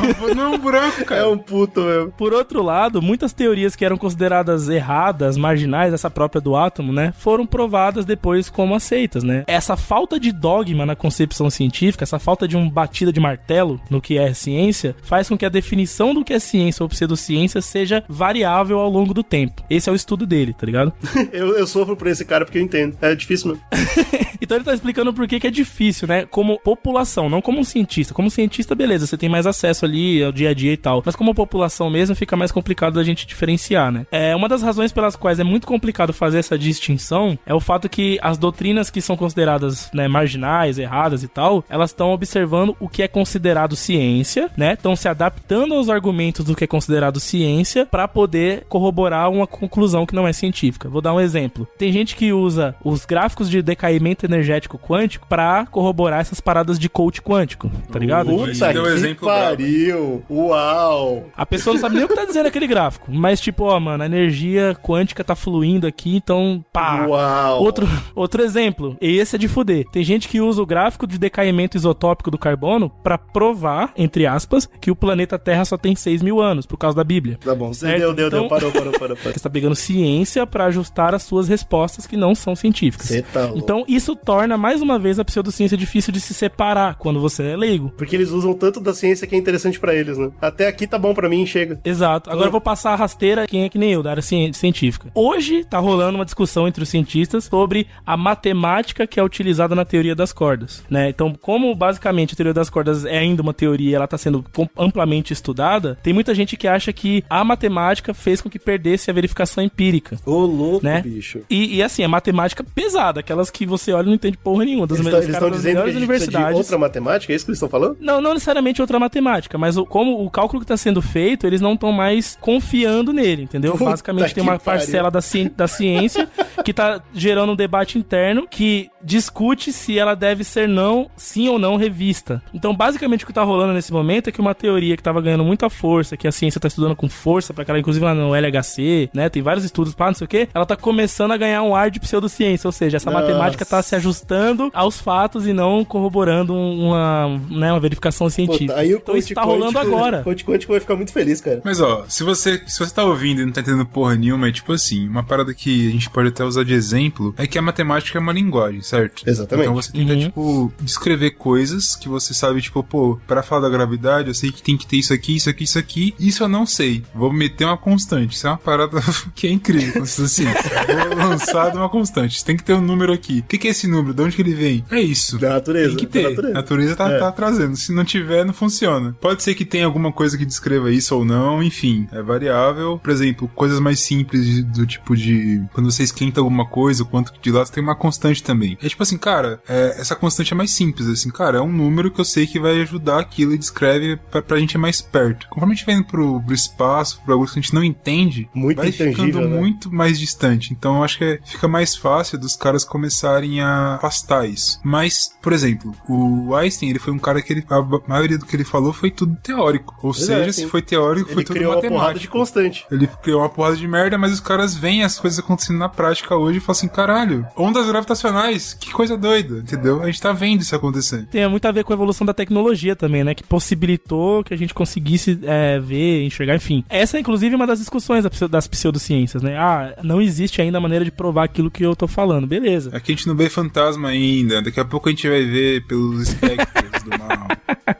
Não, 0.00 0.34
não 0.34 0.42
é 0.44 0.56
um 0.56 0.58
buraco, 0.58 1.04
cara. 1.04 1.22
É 1.22 1.26
um 1.26 1.38
puto 1.38 1.80
mesmo. 1.80 2.12
Por 2.12 2.32
outro 2.32 2.62
lado, 2.62 3.00
muitas 3.02 3.32
teorias 3.32 3.76
que 3.76 3.84
eram 3.84 3.96
consideradas 3.96 4.68
erradas, 4.68 5.36
marginais, 5.36 5.92
essa 5.92 6.10
própria 6.10 6.40
do 6.40 6.56
átomo, 6.56 6.92
né, 6.92 7.12
foram 7.18 7.46
provadas 7.46 8.04
depois 8.04 8.50
como 8.50 8.74
aceitas, 8.74 9.22
né? 9.22 9.44
Essa 9.46 9.76
falta 9.76 10.18
de 10.18 10.32
dogma 10.32 10.86
na 10.86 10.96
concepção 10.96 11.48
científica, 11.50 12.04
essa 12.04 12.18
falta 12.18 12.46
de 12.46 12.56
um 12.56 12.68
batida 12.68 13.12
de 13.12 13.20
martelo 13.20 13.80
no 13.90 14.00
que 14.00 14.18
é 14.18 14.32
ciência, 14.34 14.94
faz 15.02 15.28
com 15.28 15.36
que 15.36 15.46
a 15.46 15.50
definição 15.50 16.12
do 16.14 16.24
que 16.24 16.32
é 16.32 16.38
ciência 16.38 16.82
ou 16.82 16.88
pseudociência 16.88 17.60
seja 17.60 18.04
variável 18.08 18.78
ao 18.78 18.90
longo 18.90 19.14
do 19.14 19.22
tempo. 19.22 19.62
Esse 19.70 19.88
é 19.88 19.92
o 19.92 19.96
estudo 19.96 20.26
dele, 20.26 20.52
tá 20.52 20.66
ligado? 20.66 20.92
eu, 21.32 21.56
eu 21.56 21.66
sofro 21.66 21.96
por 21.96 22.06
esse 22.06 22.24
cara 22.24 22.44
porque 22.44 22.58
eu 22.58 22.62
entendo. 22.62 22.96
É 23.00 23.14
difícil 23.14 23.48
mesmo. 23.48 23.62
então 24.40 24.56
ele 24.56 24.64
tá 24.64 24.74
explicando 24.74 25.12
por 25.12 25.26
que, 25.26 25.40
que 25.40 25.46
é 25.46 25.50
difícil, 25.50 26.06
né? 26.06 26.26
Como 26.26 26.58
população, 26.60 27.28
não 27.28 27.40
como 27.40 27.60
um 27.60 27.64
cientista. 27.64 28.12
Como 28.12 28.30
cientista, 28.30 28.74
beleza, 28.74 29.06
você 29.06 29.16
tem 29.16 29.28
mais 29.28 29.46
acesso 29.46 29.85
ali 29.86 30.22
ao 30.22 30.32
dia 30.32 30.50
a 30.50 30.54
dia 30.54 30.72
e 30.72 30.76
tal. 30.76 31.02
Mas 31.04 31.16
como 31.16 31.34
população 31.34 31.88
mesmo, 31.88 32.14
fica 32.14 32.36
mais 32.36 32.52
complicado 32.52 32.94
da 32.94 33.04
gente 33.04 33.26
diferenciar, 33.26 33.90
né? 33.90 34.06
É, 34.10 34.34
uma 34.36 34.48
das 34.48 34.62
razões 34.62 34.92
pelas 34.92 35.16
quais 35.16 35.40
é 35.40 35.44
muito 35.44 35.66
complicado 35.66 36.12
fazer 36.12 36.38
essa 36.38 36.58
distinção 36.58 37.38
é 37.46 37.54
o 37.54 37.60
fato 37.60 37.88
que 37.88 38.18
as 38.22 38.38
doutrinas 38.38 38.90
que 38.90 39.00
são 39.00 39.16
consideradas 39.16 39.90
né, 39.92 40.08
marginais, 40.08 40.78
erradas 40.78 41.22
e 41.22 41.28
tal, 41.28 41.64
elas 41.68 41.90
estão 41.90 42.10
observando 42.10 42.76
o 42.78 42.88
que 42.88 43.02
é 43.02 43.08
considerado 43.08 43.76
ciência, 43.76 44.50
né? 44.56 44.74
Estão 44.74 44.94
se 44.96 45.08
adaptando 45.08 45.74
aos 45.74 45.88
argumentos 45.88 46.44
do 46.44 46.54
que 46.54 46.64
é 46.64 46.66
considerado 46.66 47.20
ciência 47.20 47.86
para 47.86 48.08
poder 48.08 48.64
corroborar 48.68 49.30
uma 49.30 49.46
conclusão 49.46 50.06
que 50.06 50.14
não 50.14 50.26
é 50.26 50.32
científica. 50.32 50.88
Vou 50.88 51.00
dar 51.00 51.14
um 51.14 51.20
exemplo. 51.20 51.66
Tem 51.78 51.92
gente 51.92 52.16
que 52.16 52.32
usa 52.32 52.74
os 52.84 53.04
gráficos 53.04 53.48
de 53.48 53.62
decaimento 53.62 54.26
energético 54.26 54.78
quântico 54.78 55.26
para 55.26 55.66
corroborar 55.66 56.20
essas 56.20 56.40
paradas 56.40 56.78
de 56.78 56.88
coach 56.88 57.20
quântico, 57.22 57.70
tá 57.92 57.98
ligado? 57.98 58.30
Puta, 58.30 58.72
que 58.72 58.78
exemplo 58.96 59.28
pariu! 59.66 60.22
Uau! 60.30 61.24
A 61.36 61.44
pessoa 61.44 61.74
não 61.74 61.80
sabe 61.80 61.96
nem 61.96 62.04
o 62.04 62.08
que 62.08 62.14
tá 62.14 62.24
dizendo 62.24 62.46
aquele 62.46 62.66
gráfico. 62.66 63.10
Mas, 63.10 63.40
tipo, 63.40 63.64
ó, 63.64 63.78
mano, 63.80 64.02
a 64.02 64.06
energia 64.06 64.76
quântica 64.80 65.24
tá 65.24 65.34
fluindo 65.34 65.86
aqui, 65.86 66.16
então, 66.16 66.64
pá. 66.72 67.06
Uau! 67.06 67.62
Outro, 67.62 67.88
outro 68.14 68.42
exemplo, 68.42 68.96
esse 69.00 69.36
é 69.36 69.38
de 69.38 69.48
fuder. 69.48 69.84
Tem 69.90 70.04
gente 70.04 70.28
que 70.28 70.40
usa 70.40 70.62
o 70.62 70.66
gráfico 70.66 71.06
de 71.06 71.18
decaimento 71.18 71.76
isotópico 71.76 72.30
do 72.30 72.38
carbono 72.38 72.90
para 73.02 73.18
provar, 73.18 73.92
entre 73.96 74.26
aspas, 74.26 74.68
que 74.80 74.90
o 74.90 74.96
planeta 74.96 75.38
Terra 75.38 75.64
só 75.64 75.76
tem 75.76 75.96
6 75.96 76.22
mil 76.22 76.40
anos, 76.40 76.66
por 76.66 76.76
causa 76.76 76.96
da 76.96 77.04
Bíblia. 77.04 77.38
Tá 77.42 77.54
bom, 77.54 77.72
certo? 77.72 77.98
deu, 77.98 78.14
deu, 78.14 78.28
então, 78.28 78.40
deu. 78.40 78.48
Parou, 78.48 78.72
parou, 78.72 78.92
parou, 78.92 79.16
parou. 79.16 79.32
Você 79.34 79.40
tá 79.40 79.50
pegando 79.50 79.74
ciência 79.74 80.46
para 80.46 80.66
ajustar 80.66 81.14
as 81.14 81.22
suas 81.22 81.48
respostas 81.48 82.06
que 82.06 82.16
não 82.16 82.34
são 82.34 82.54
científicas. 82.54 83.08
Você 83.08 83.22
tá 83.22 83.44
louco. 83.44 83.58
Então, 83.58 83.84
isso 83.88 84.14
torna, 84.14 84.56
mais 84.56 84.80
uma 84.80 84.98
vez, 84.98 85.18
a 85.18 85.24
pseudociência 85.24 85.76
difícil 85.76 86.12
de 86.12 86.20
se 86.20 86.34
separar 86.34 86.96
quando 86.96 87.20
você 87.20 87.42
é 87.42 87.56
leigo. 87.56 87.92
Porque 87.96 88.14
eles 88.14 88.30
usam 88.30 88.54
tanto 88.54 88.80
da 88.80 88.94
ciência 88.94 89.26
que 89.26 89.34
é 89.34 89.38
interessante 89.38 89.55
para 89.80 89.94
eles, 89.94 90.18
né? 90.18 90.30
Até 90.40 90.68
aqui 90.68 90.86
tá 90.86 90.98
bom 90.98 91.14
para 91.14 91.28
mim, 91.28 91.44
chega. 91.46 91.80
Exato. 91.84 92.30
Agora 92.30 92.48
eu 92.48 92.52
vou 92.52 92.60
passar 92.60 92.92
a 92.92 92.96
rasteira 92.96 93.46
quem 93.46 93.64
é 93.64 93.68
que 93.68 93.78
nem 93.78 93.92
eu, 93.92 94.02
da 94.02 94.10
área 94.10 94.22
científica. 94.22 95.10
Hoje 95.14 95.64
tá 95.64 95.78
rolando 95.78 96.18
uma 96.18 96.24
discussão 96.24 96.68
entre 96.68 96.82
os 96.82 96.88
cientistas 96.88 97.44
sobre 97.44 97.86
a 98.04 98.16
matemática 98.16 99.06
que 99.06 99.18
é 99.18 99.22
utilizada 99.22 99.74
na 99.74 99.84
teoria 99.84 100.14
das 100.14 100.32
cordas, 100.32 100.84
né? 100.88 101.08
Então, 101.08 101.34
como 101.40 101.74
basicamente 101.74 102.34
a 102.34 102.36
teoria 102.36 102.54
das 102.54 102.70
cordas 102.70 103.04
é 103.04 103.18
ainda 103.18 103.42
uma 103.42 103.54
teoria, 103.54 103.96
ela 103.96 104.06
tá 104.06 104.18
sendo 104.18 104.44
amplamente 104.76 105.32
estudada, 105.32 105.98
tem 106.02 106.12
muita 106.12 106.34
gente 106.34 106.56
que 106.56 106.68
acha 106.68 106.92
que 106.92 107.24
a 107.28 107.44
matemática 107.44 108.14
fez 108.14 108.40
com 108.40 108.48
que 108.48 108.58
perdesse 108.58 109.10
a 109.10 109.14
verificação 109.14 109.62
empírica. 109.62 110.16
Ô, 110.24 110.40
louco, 110.40 110.84
né? 110.84 111.02
bicho. 111.02 111.40
E, 111.48 111.76
e 111.76 111.82
assim, 111.82 112.02
a 112.02 112.08
matemática 112.08 112.64
pesada, 112.64 113.20
aquelas 113.20 113.50
que 113.50 113.66
você 113.66 113.92
olha 113.92 114.04
e 114.04 114.08
não 114.08 114.14
entende 114.14 114.36
porra 114.36 114.64
nenhuma. 114.64 114.86
Das 114.86 114.98
eles 114.98 115.28
estão 115.28 115.50
dizendo 115.50 115.82
que 115.84 115.90
universidades. 115.90 116.50
De 116.50 116.56
outra 116.56 116.78
matemática, 116.78 117.32
é 117.32 117.36
isso 117.36 117.44
que 117.44 117.50
eles 117.50 117.58
estão 117.58 117.68
falando? 117.68 117.96
Não, 118.00 118.20
não 118.20 118.34
necessariamente 118.34 118.80
outra 118.80 118.98
matemática, 118.98 119.45
mas 119.54 119.76
o, 119.76 119.84
como 119.84 120.24
o 120.24 120.30
cálculo 120.30 120.60
que 120.60 120.64
está 120.64 120.76
sendo 120.76 121.00
feito, 121.02 121.46
eles 121.46 121.60
não 121.60 121.74
estão 121.74 121.92
mais 121.92 122.36
confiando 122.40 123.12
nele, 123.12 123.42
entendeu? 123.42 123.72
Puta 123.72 123.90
Basicamente 123.90 124.34
tem 124.34 124.42
uma 124.42 124.58
parcela 124.58 125.10
da, 125.10 125.20
ci 125.20 125.48
da 125.48 125.68
ciência 125.68 126.28
que 126.64 126.70
está 126.70 127.00
gerando 127.14 127.52
um 127.52 127.56
debate 127.56 127.98
interno 127.98 128.46
que 128.48 128.90
discute 129.02 129.72
se 129.72 129.98
ela 129.98 130.14
deve 130.14 130.42
ser 130.42 130.68
não, 130.68 131.08
sim 131.16 131.48
ou 131.48 131.58
não 131.58 131.76
revista. 131.76 132.42
Então, 132.52 132.74
basicamente 132.74 133.22
o 133.22 133.26
que 133.26 133.30
está 133.30 133.44
rolando 133.44 133.72
nesse 133.72 133.92
momento 133.92 134.28
é 134.28 134.32
que 134.32 134.40
uma 134.40 134.54
teoria 134.54 134.96
que 134.96 135.00
estava 135.00 135.20
ganhando 135.20 135.44
muita 135.44 135.70
força, 135.70 136.16
que 136.16 136.26
a 136.26 136.32
ciência 136.32 136.58
está 136.58 136.66
estudando 136.66 136.96
com 136.96 137.08
força 137.08 137.54
para 137.54 137.62
aquela, 137.62 137.78
inclusive 137.78 138.04
lá 138.04 138.14
no 138.14 138.34
LHC, 138.34 139.10
né? 139.14 139.28
Tem 139.28 139.42
vários 139.42 139.64
estudos 139.64 139.94
para 139.94 140.06
não 140.06 140.14
sei 140.14 140.24
o 140.24 140.28
quê, 140.28 140.48
ela 140.52 140.64
está 140.64 140.76
começando 140.76 141.32
a 141.32 141.36
ganhar 141.36 141.62
um 141.62 141.74
ar 141.74 141.90
de 141.90 142.00
pseudociência, 142.00 142.66
ou 142.66 142.72
seja, 142.72 142.96
essa 142.96 143.10
Nossa. 143.10 143.24
matemática 143.24 143.62
está 143.62 143.80
se 143.82 143.94
ajustando 143.94 144.70
aos 144.74 145.00
fatos 145.00 145.46
e 145.46 145.52
não 145.52 145.84
corroborando 145.84 146.54
uma, 146.54 147.28
né, 147.50 147.72
uma 147.72 147.80
verificação 147.80 148.28
científica. 148.28 148.76
Aí 148.76 148.94
o 148.94 148.98
então 148.98 149.16
isso 149.16 149.32
tá 149.40 149.44
rolando 149.44 149.78
agora. 149.78 150.22
Coach 150.22 150.44
Quântico 150.44 150.72
vai 150.72 150.80
ficar 150.80 150.96
muito 150.96 151.12
feliz, 151.12 151.40
cara. 151.40 151.60
Mas 151.64 151.80
ó, 151.80 152.04
se 152.08 152.24
você, 152.24 152.62
se 152.66 152.78
você 152.78 152.92
tá 152.92 153.04
ouvindo 153.04 153.42
e 153.42 153.44
não 153.44 153.52
tá 153.52 153.60
entendendo 153.60 153.86
porra 153.86 154.14
nenhuma, 154.14 154.48
é 154.48 154.52
tipo 154.52 154.72
assim, 154.72 155.06
uma 155.08 155.22
parada 155.22 155.52
que 155.54 155.88
a 155.88 155.90
gente 155.92 156.10
pode 156.10 156.28
até 156.28 156.44
usar 156.44 156.64
de 156.64 156.74
exemplo 156.74 157.34
é 157.36 157.46
que 157.46 157.58
a 157.58 157.62
matemática 157.62 158.18
é 158.18 158.20
uma 158.20 158.32
linguagem, 158.32 158.82
certo? 158.82 159.22
Exatamente. 159.28 159.66
Então 159.66 159.74
você 159.74 159.92
tenta, 159.92 160.12
uhum. 160.12 160.20
tipo, 160.20 160.72
descrever 160.80 161.32
coisas 161.32 161.96
que 161.96 162.08
você 162.08 162.32
sabe, 162.32 162.62
tipo, 162.62 162.82
pô, 162.82 163.18
pra 163.26 163.42
falar 163.42 163.62
da 163.62 163.68
gravidade, 163.68 164.28
eu 164.28 164.34
sei 164.34 164.50
que 164.50 164.62
tem 164.62 164.76
que 164.76 164.86
ter 164.86 164.96
isso 164.96 165.12
aqui, 165.12 165.36
isso 165.36 165.50
aqui, 165.50 165.64
isso 165.64 165.78
aqui. 165.78 166.14
Isso 166.18 166.42
eu 166.42 166.48
não 166.48 166.66
sei. 166.66 167.02
Vou 167.14 167.32
meter 167.32 167.64
uma 167.64 167.76
constante. 167.76 168.36
Isso 168.36 168.46
é 168.46 168.50
uma 168.50 168.58
parada 168.58 169.00
que 169.34 169.46
é 169.46 169.50
incrível. 169.50 170.02
assim, 170.02 170.44
vou 171.16 171.28
lançar 171.28 171.74
uma 171.74 171.88
constante. 171.88 172.44
Tem 172.44 172.56
que 172.56 172.64
ter 172.64 172.74
um 172.74 172.80
número 172.80 173.12
aqui. 173.12 173.40
O 173.40 173.42
que, 173.44 173.58
que 173.58 173.68
é 173.68 173.70
esse 173.70 173.86
número? 173.86 174.14
De 174.14 174.22
onde 174.22 174.36
que 174.36 174.42
ele 174.42 174.54
vem? 174.54 174.84
É 174.90 175.00
isso. 175.00 175.38
Da 175.38 175.50
natureza. 175.50 175.96
Tem 175.96 175.96
que 175.96 176.06
ter. 176.06 176.26
A 176.26 176.30
natureza, 176.30 176.50
a 176.50 176.54
natureza 176.54 176.96
tá, 176.96 177.10
é. 177.10 177.18
tá 177.18 177.32
trazendo. 177.32 177.76
Se 177.76 177.92
não 177.92 178.04
tiver, 178.04 178.44
não 178.44 178.54
funciona. 178.54 179.16
Pode 179.26 179.42
ser 179.42 179.56
que 179.56 179.64
tenha 179.64 179.84
alguma 179.84 180.12
coisa 180.12 180.38
que 180.38 180.46
descreva 180.46 180.88
isso 180.88 181.12
ou 181.12 181.24
não, 181.24 181.60
enfim, 181.60 182.06
é 182.12 182.22
variável. 182.22 182.96
Por 182.96 183.10
exemplo, 183.10 183.50
coisas 183.56 183.80
mais 183.80 183.98
simples 183.98 184.62
do 184.62 184.86
tipo 184.86 185.16
de 185.16 185.60
quando 185.72 185.90
você 185.90 186.04
esquenta 186.04 186.38
alguma 186.38 186.64
coisa, 186.64 187.02
o 187.02 187.06
quanto 187.06 187.32
de 187.42 187.50
você 187.50 187.72
tem 187.72 187.82
uma 187.82 187.96
constante 187.96 188.40
também. 188.40 188.78
É 188.80 188.88
tipo 188.88 189.02
assim, 189.02 189.18
cara, 189.18 189.60
é, 189.68 189.96
essa 189.98 190.14
constante 190.14 190.52
é 190.52 190.56
mais 190.56 190.70
simples, 190.70 191.08
assim, 191.08 191.28
cara, 191.28 191.58
é 191.58 191.60
um 191.60 191.72
número 191.72 192.08
que 192.12 192.20
eu 192.20 192.24
sei 192.24 192.46
que 192.46 192.60
vai 192.60 192.80
ajudar 192.82 193.18
aquilo 193.18 193.52
e 193.52 193.58
descreve 193.58 194.16
pra, 194.30 194.40
pra 194.40 194.60
gente 194.60 194.78
mais 194.78 195.02
perto. 195.02 195.48
Conforme 195.48 195.74
a 195.74 195.76
gente 195.76 195.86
vai 195.86 195.96
indo 195.96 196.04
pro, 196.04 196.40
pro 196.40 196.54
espaço, 196.54 197.20
pro 197.24 197.32
algo 197.34 197.46
que 197.46 197.58
a 197.58 197.62
gente 197.62 197.74
não 197.74 197.82
entende, 197.82 198.48
muito 198.54 198.76
vai 198.76 198.92
ficando 198.92 199.40
né? 199.40 199.46
muito 199.48 199.92
mais 199.92 200.20
distante. 200.20 200.72
Então 200.72 200.98
eu 200.98 201.02
acho 201.02 201.18
que 201.18 201.24
é, 201.24 201.40
fica 201.44 201.66
mais 201.66 201.96
fácil 201.96 202.38
dos 202.38 202.54
caras 202.54 202.84
começarem 202.84 203.60
a 203.60 203.96
afastar 203.96 204.48
isso. 204.48 204.78
Mas, 204.84 205.36
por 205.42 205.52
exemplo, 205.52 205.92
o 206.08 206.54
Einstein, 206.54 206.90
ele 206.90 207.00
foi 207.00 207.12
um 207.12 207.18
cara 207.18 207.42
que 207.42 207.52
ele, 207.52 207.64
a 207.68 208.08
maioria 208.08 208.38
do 208.38 208.46
que 208.46 208.54
ele 208.54 208.62
falou 208.62 208.92
foi 208.92 209.15
tudo 209.16 209.36
teórico. 209.42 209.96
Ou 210.02 210.10
Exato. 210.10 210.26
seja, 210.26 210.52
se 210.52 210.66
foi 210.66 210.82
teórico, 210.82 211.28
ele 211.28 211.34
foi 211.34 211.44
tudo 211.44 211.56
matemático. 211.56 211.80
Ele 211.80 211.80
criou 211.80 211.92
uma 211.92 212.00
porrada 212.00 212.18
de 212.18 212.28
constante. 212.28 212.86
Ele 212.90 213.06
criou 213.22 213.40
uma 213.40 213.48
porrada 213.48 213.76
de 213.76 213.88
merda, 213.88 214.18
mas 214.18 214.32
os 214.32 214.40
caras 214.40 214.74
veem 214.74 215.02
as 215.02 215.18
coisas 215.18 215.38
acontecendo 215.38 215.78
na 215.78 215.88
prática 215.88 216.36
hoje 216.36 216.58
e 216.58 216.60
falam 216.60 216.78
assim, 216.78 216.88
caralho, 216.88 217.46
ondas 217.56 217.86
gravitacionais, 217.86 218.74
que 218.74 218.92
coisa 218.92 219.16
doida, 219.16 219.58
entendeu? 219.58 220.02
A 220.02 220.06
gente 220.06 220.20
tá 220.20 220.32
vendo 220.32 220.60
isso 220.60 220.74
acontecer. 220.76 221.26
Tem 221.30 221.48
muito 221.48 221.66
a 221.66 221.72
ver 221.72 221.84
com 221.84 221.92
a 221.92 221.96
evolução 221.96 222.26
da 222.26 222.34
tecnologia 222.34 222.94
também, 222.94 223.24
né? 223.24 223.34
Que 223.34 223.42
possibilitou 223.42 224.44
que 224.44 224.52
a 224.52 224.56
gente 224.56 224.74
conseguisse 224.74 225.38
é, 225.42 225.80
ver, 225.80 226.24
enxergar, 226.24 226.54
enfim. 226.56 226.84
Essa 226.88 227.16
é, 227.16 227.20
inclusive, 227.20 227.54
uma 227.54 227.66
das 227.66 227.78
discussões 227.78 228.24
das 228.50 228.66
pseudociências, 228.68 229.42
né? 229.42 229.56
Ah, 229.56 229.94
não 230.02 230.20
existe 230.20 230.60
ainda 230.60 230.80
maneira 230.80 231.04
de 231.04 231.10
provar 231.10 231.44
aquilo 231.44 231.70
que 231.70 231.84
eu 231.84 231.96
tô 231.96 232.06
falando, 232.06 232.46
beleza. 232.46 232.90
Aqui 232.94 233.12
a 233.12 233.14
gente 233.14 233.26
não 233.26 233.34
vê 233.34 233.48
fantasma 233.48 234.08
ainda, 234.08 234.62
daqui 234.62 234.80
a 234.80 234.84
pouco 234.84 235.08
a 235.08 235.12
gente 235.12 235.28
vai 235.28 235.44
ver 235.44 235.84
pelos 235.86 236.22
espectros 236.28 236.85
do 237.08 237.18
mal. 237.18 237.48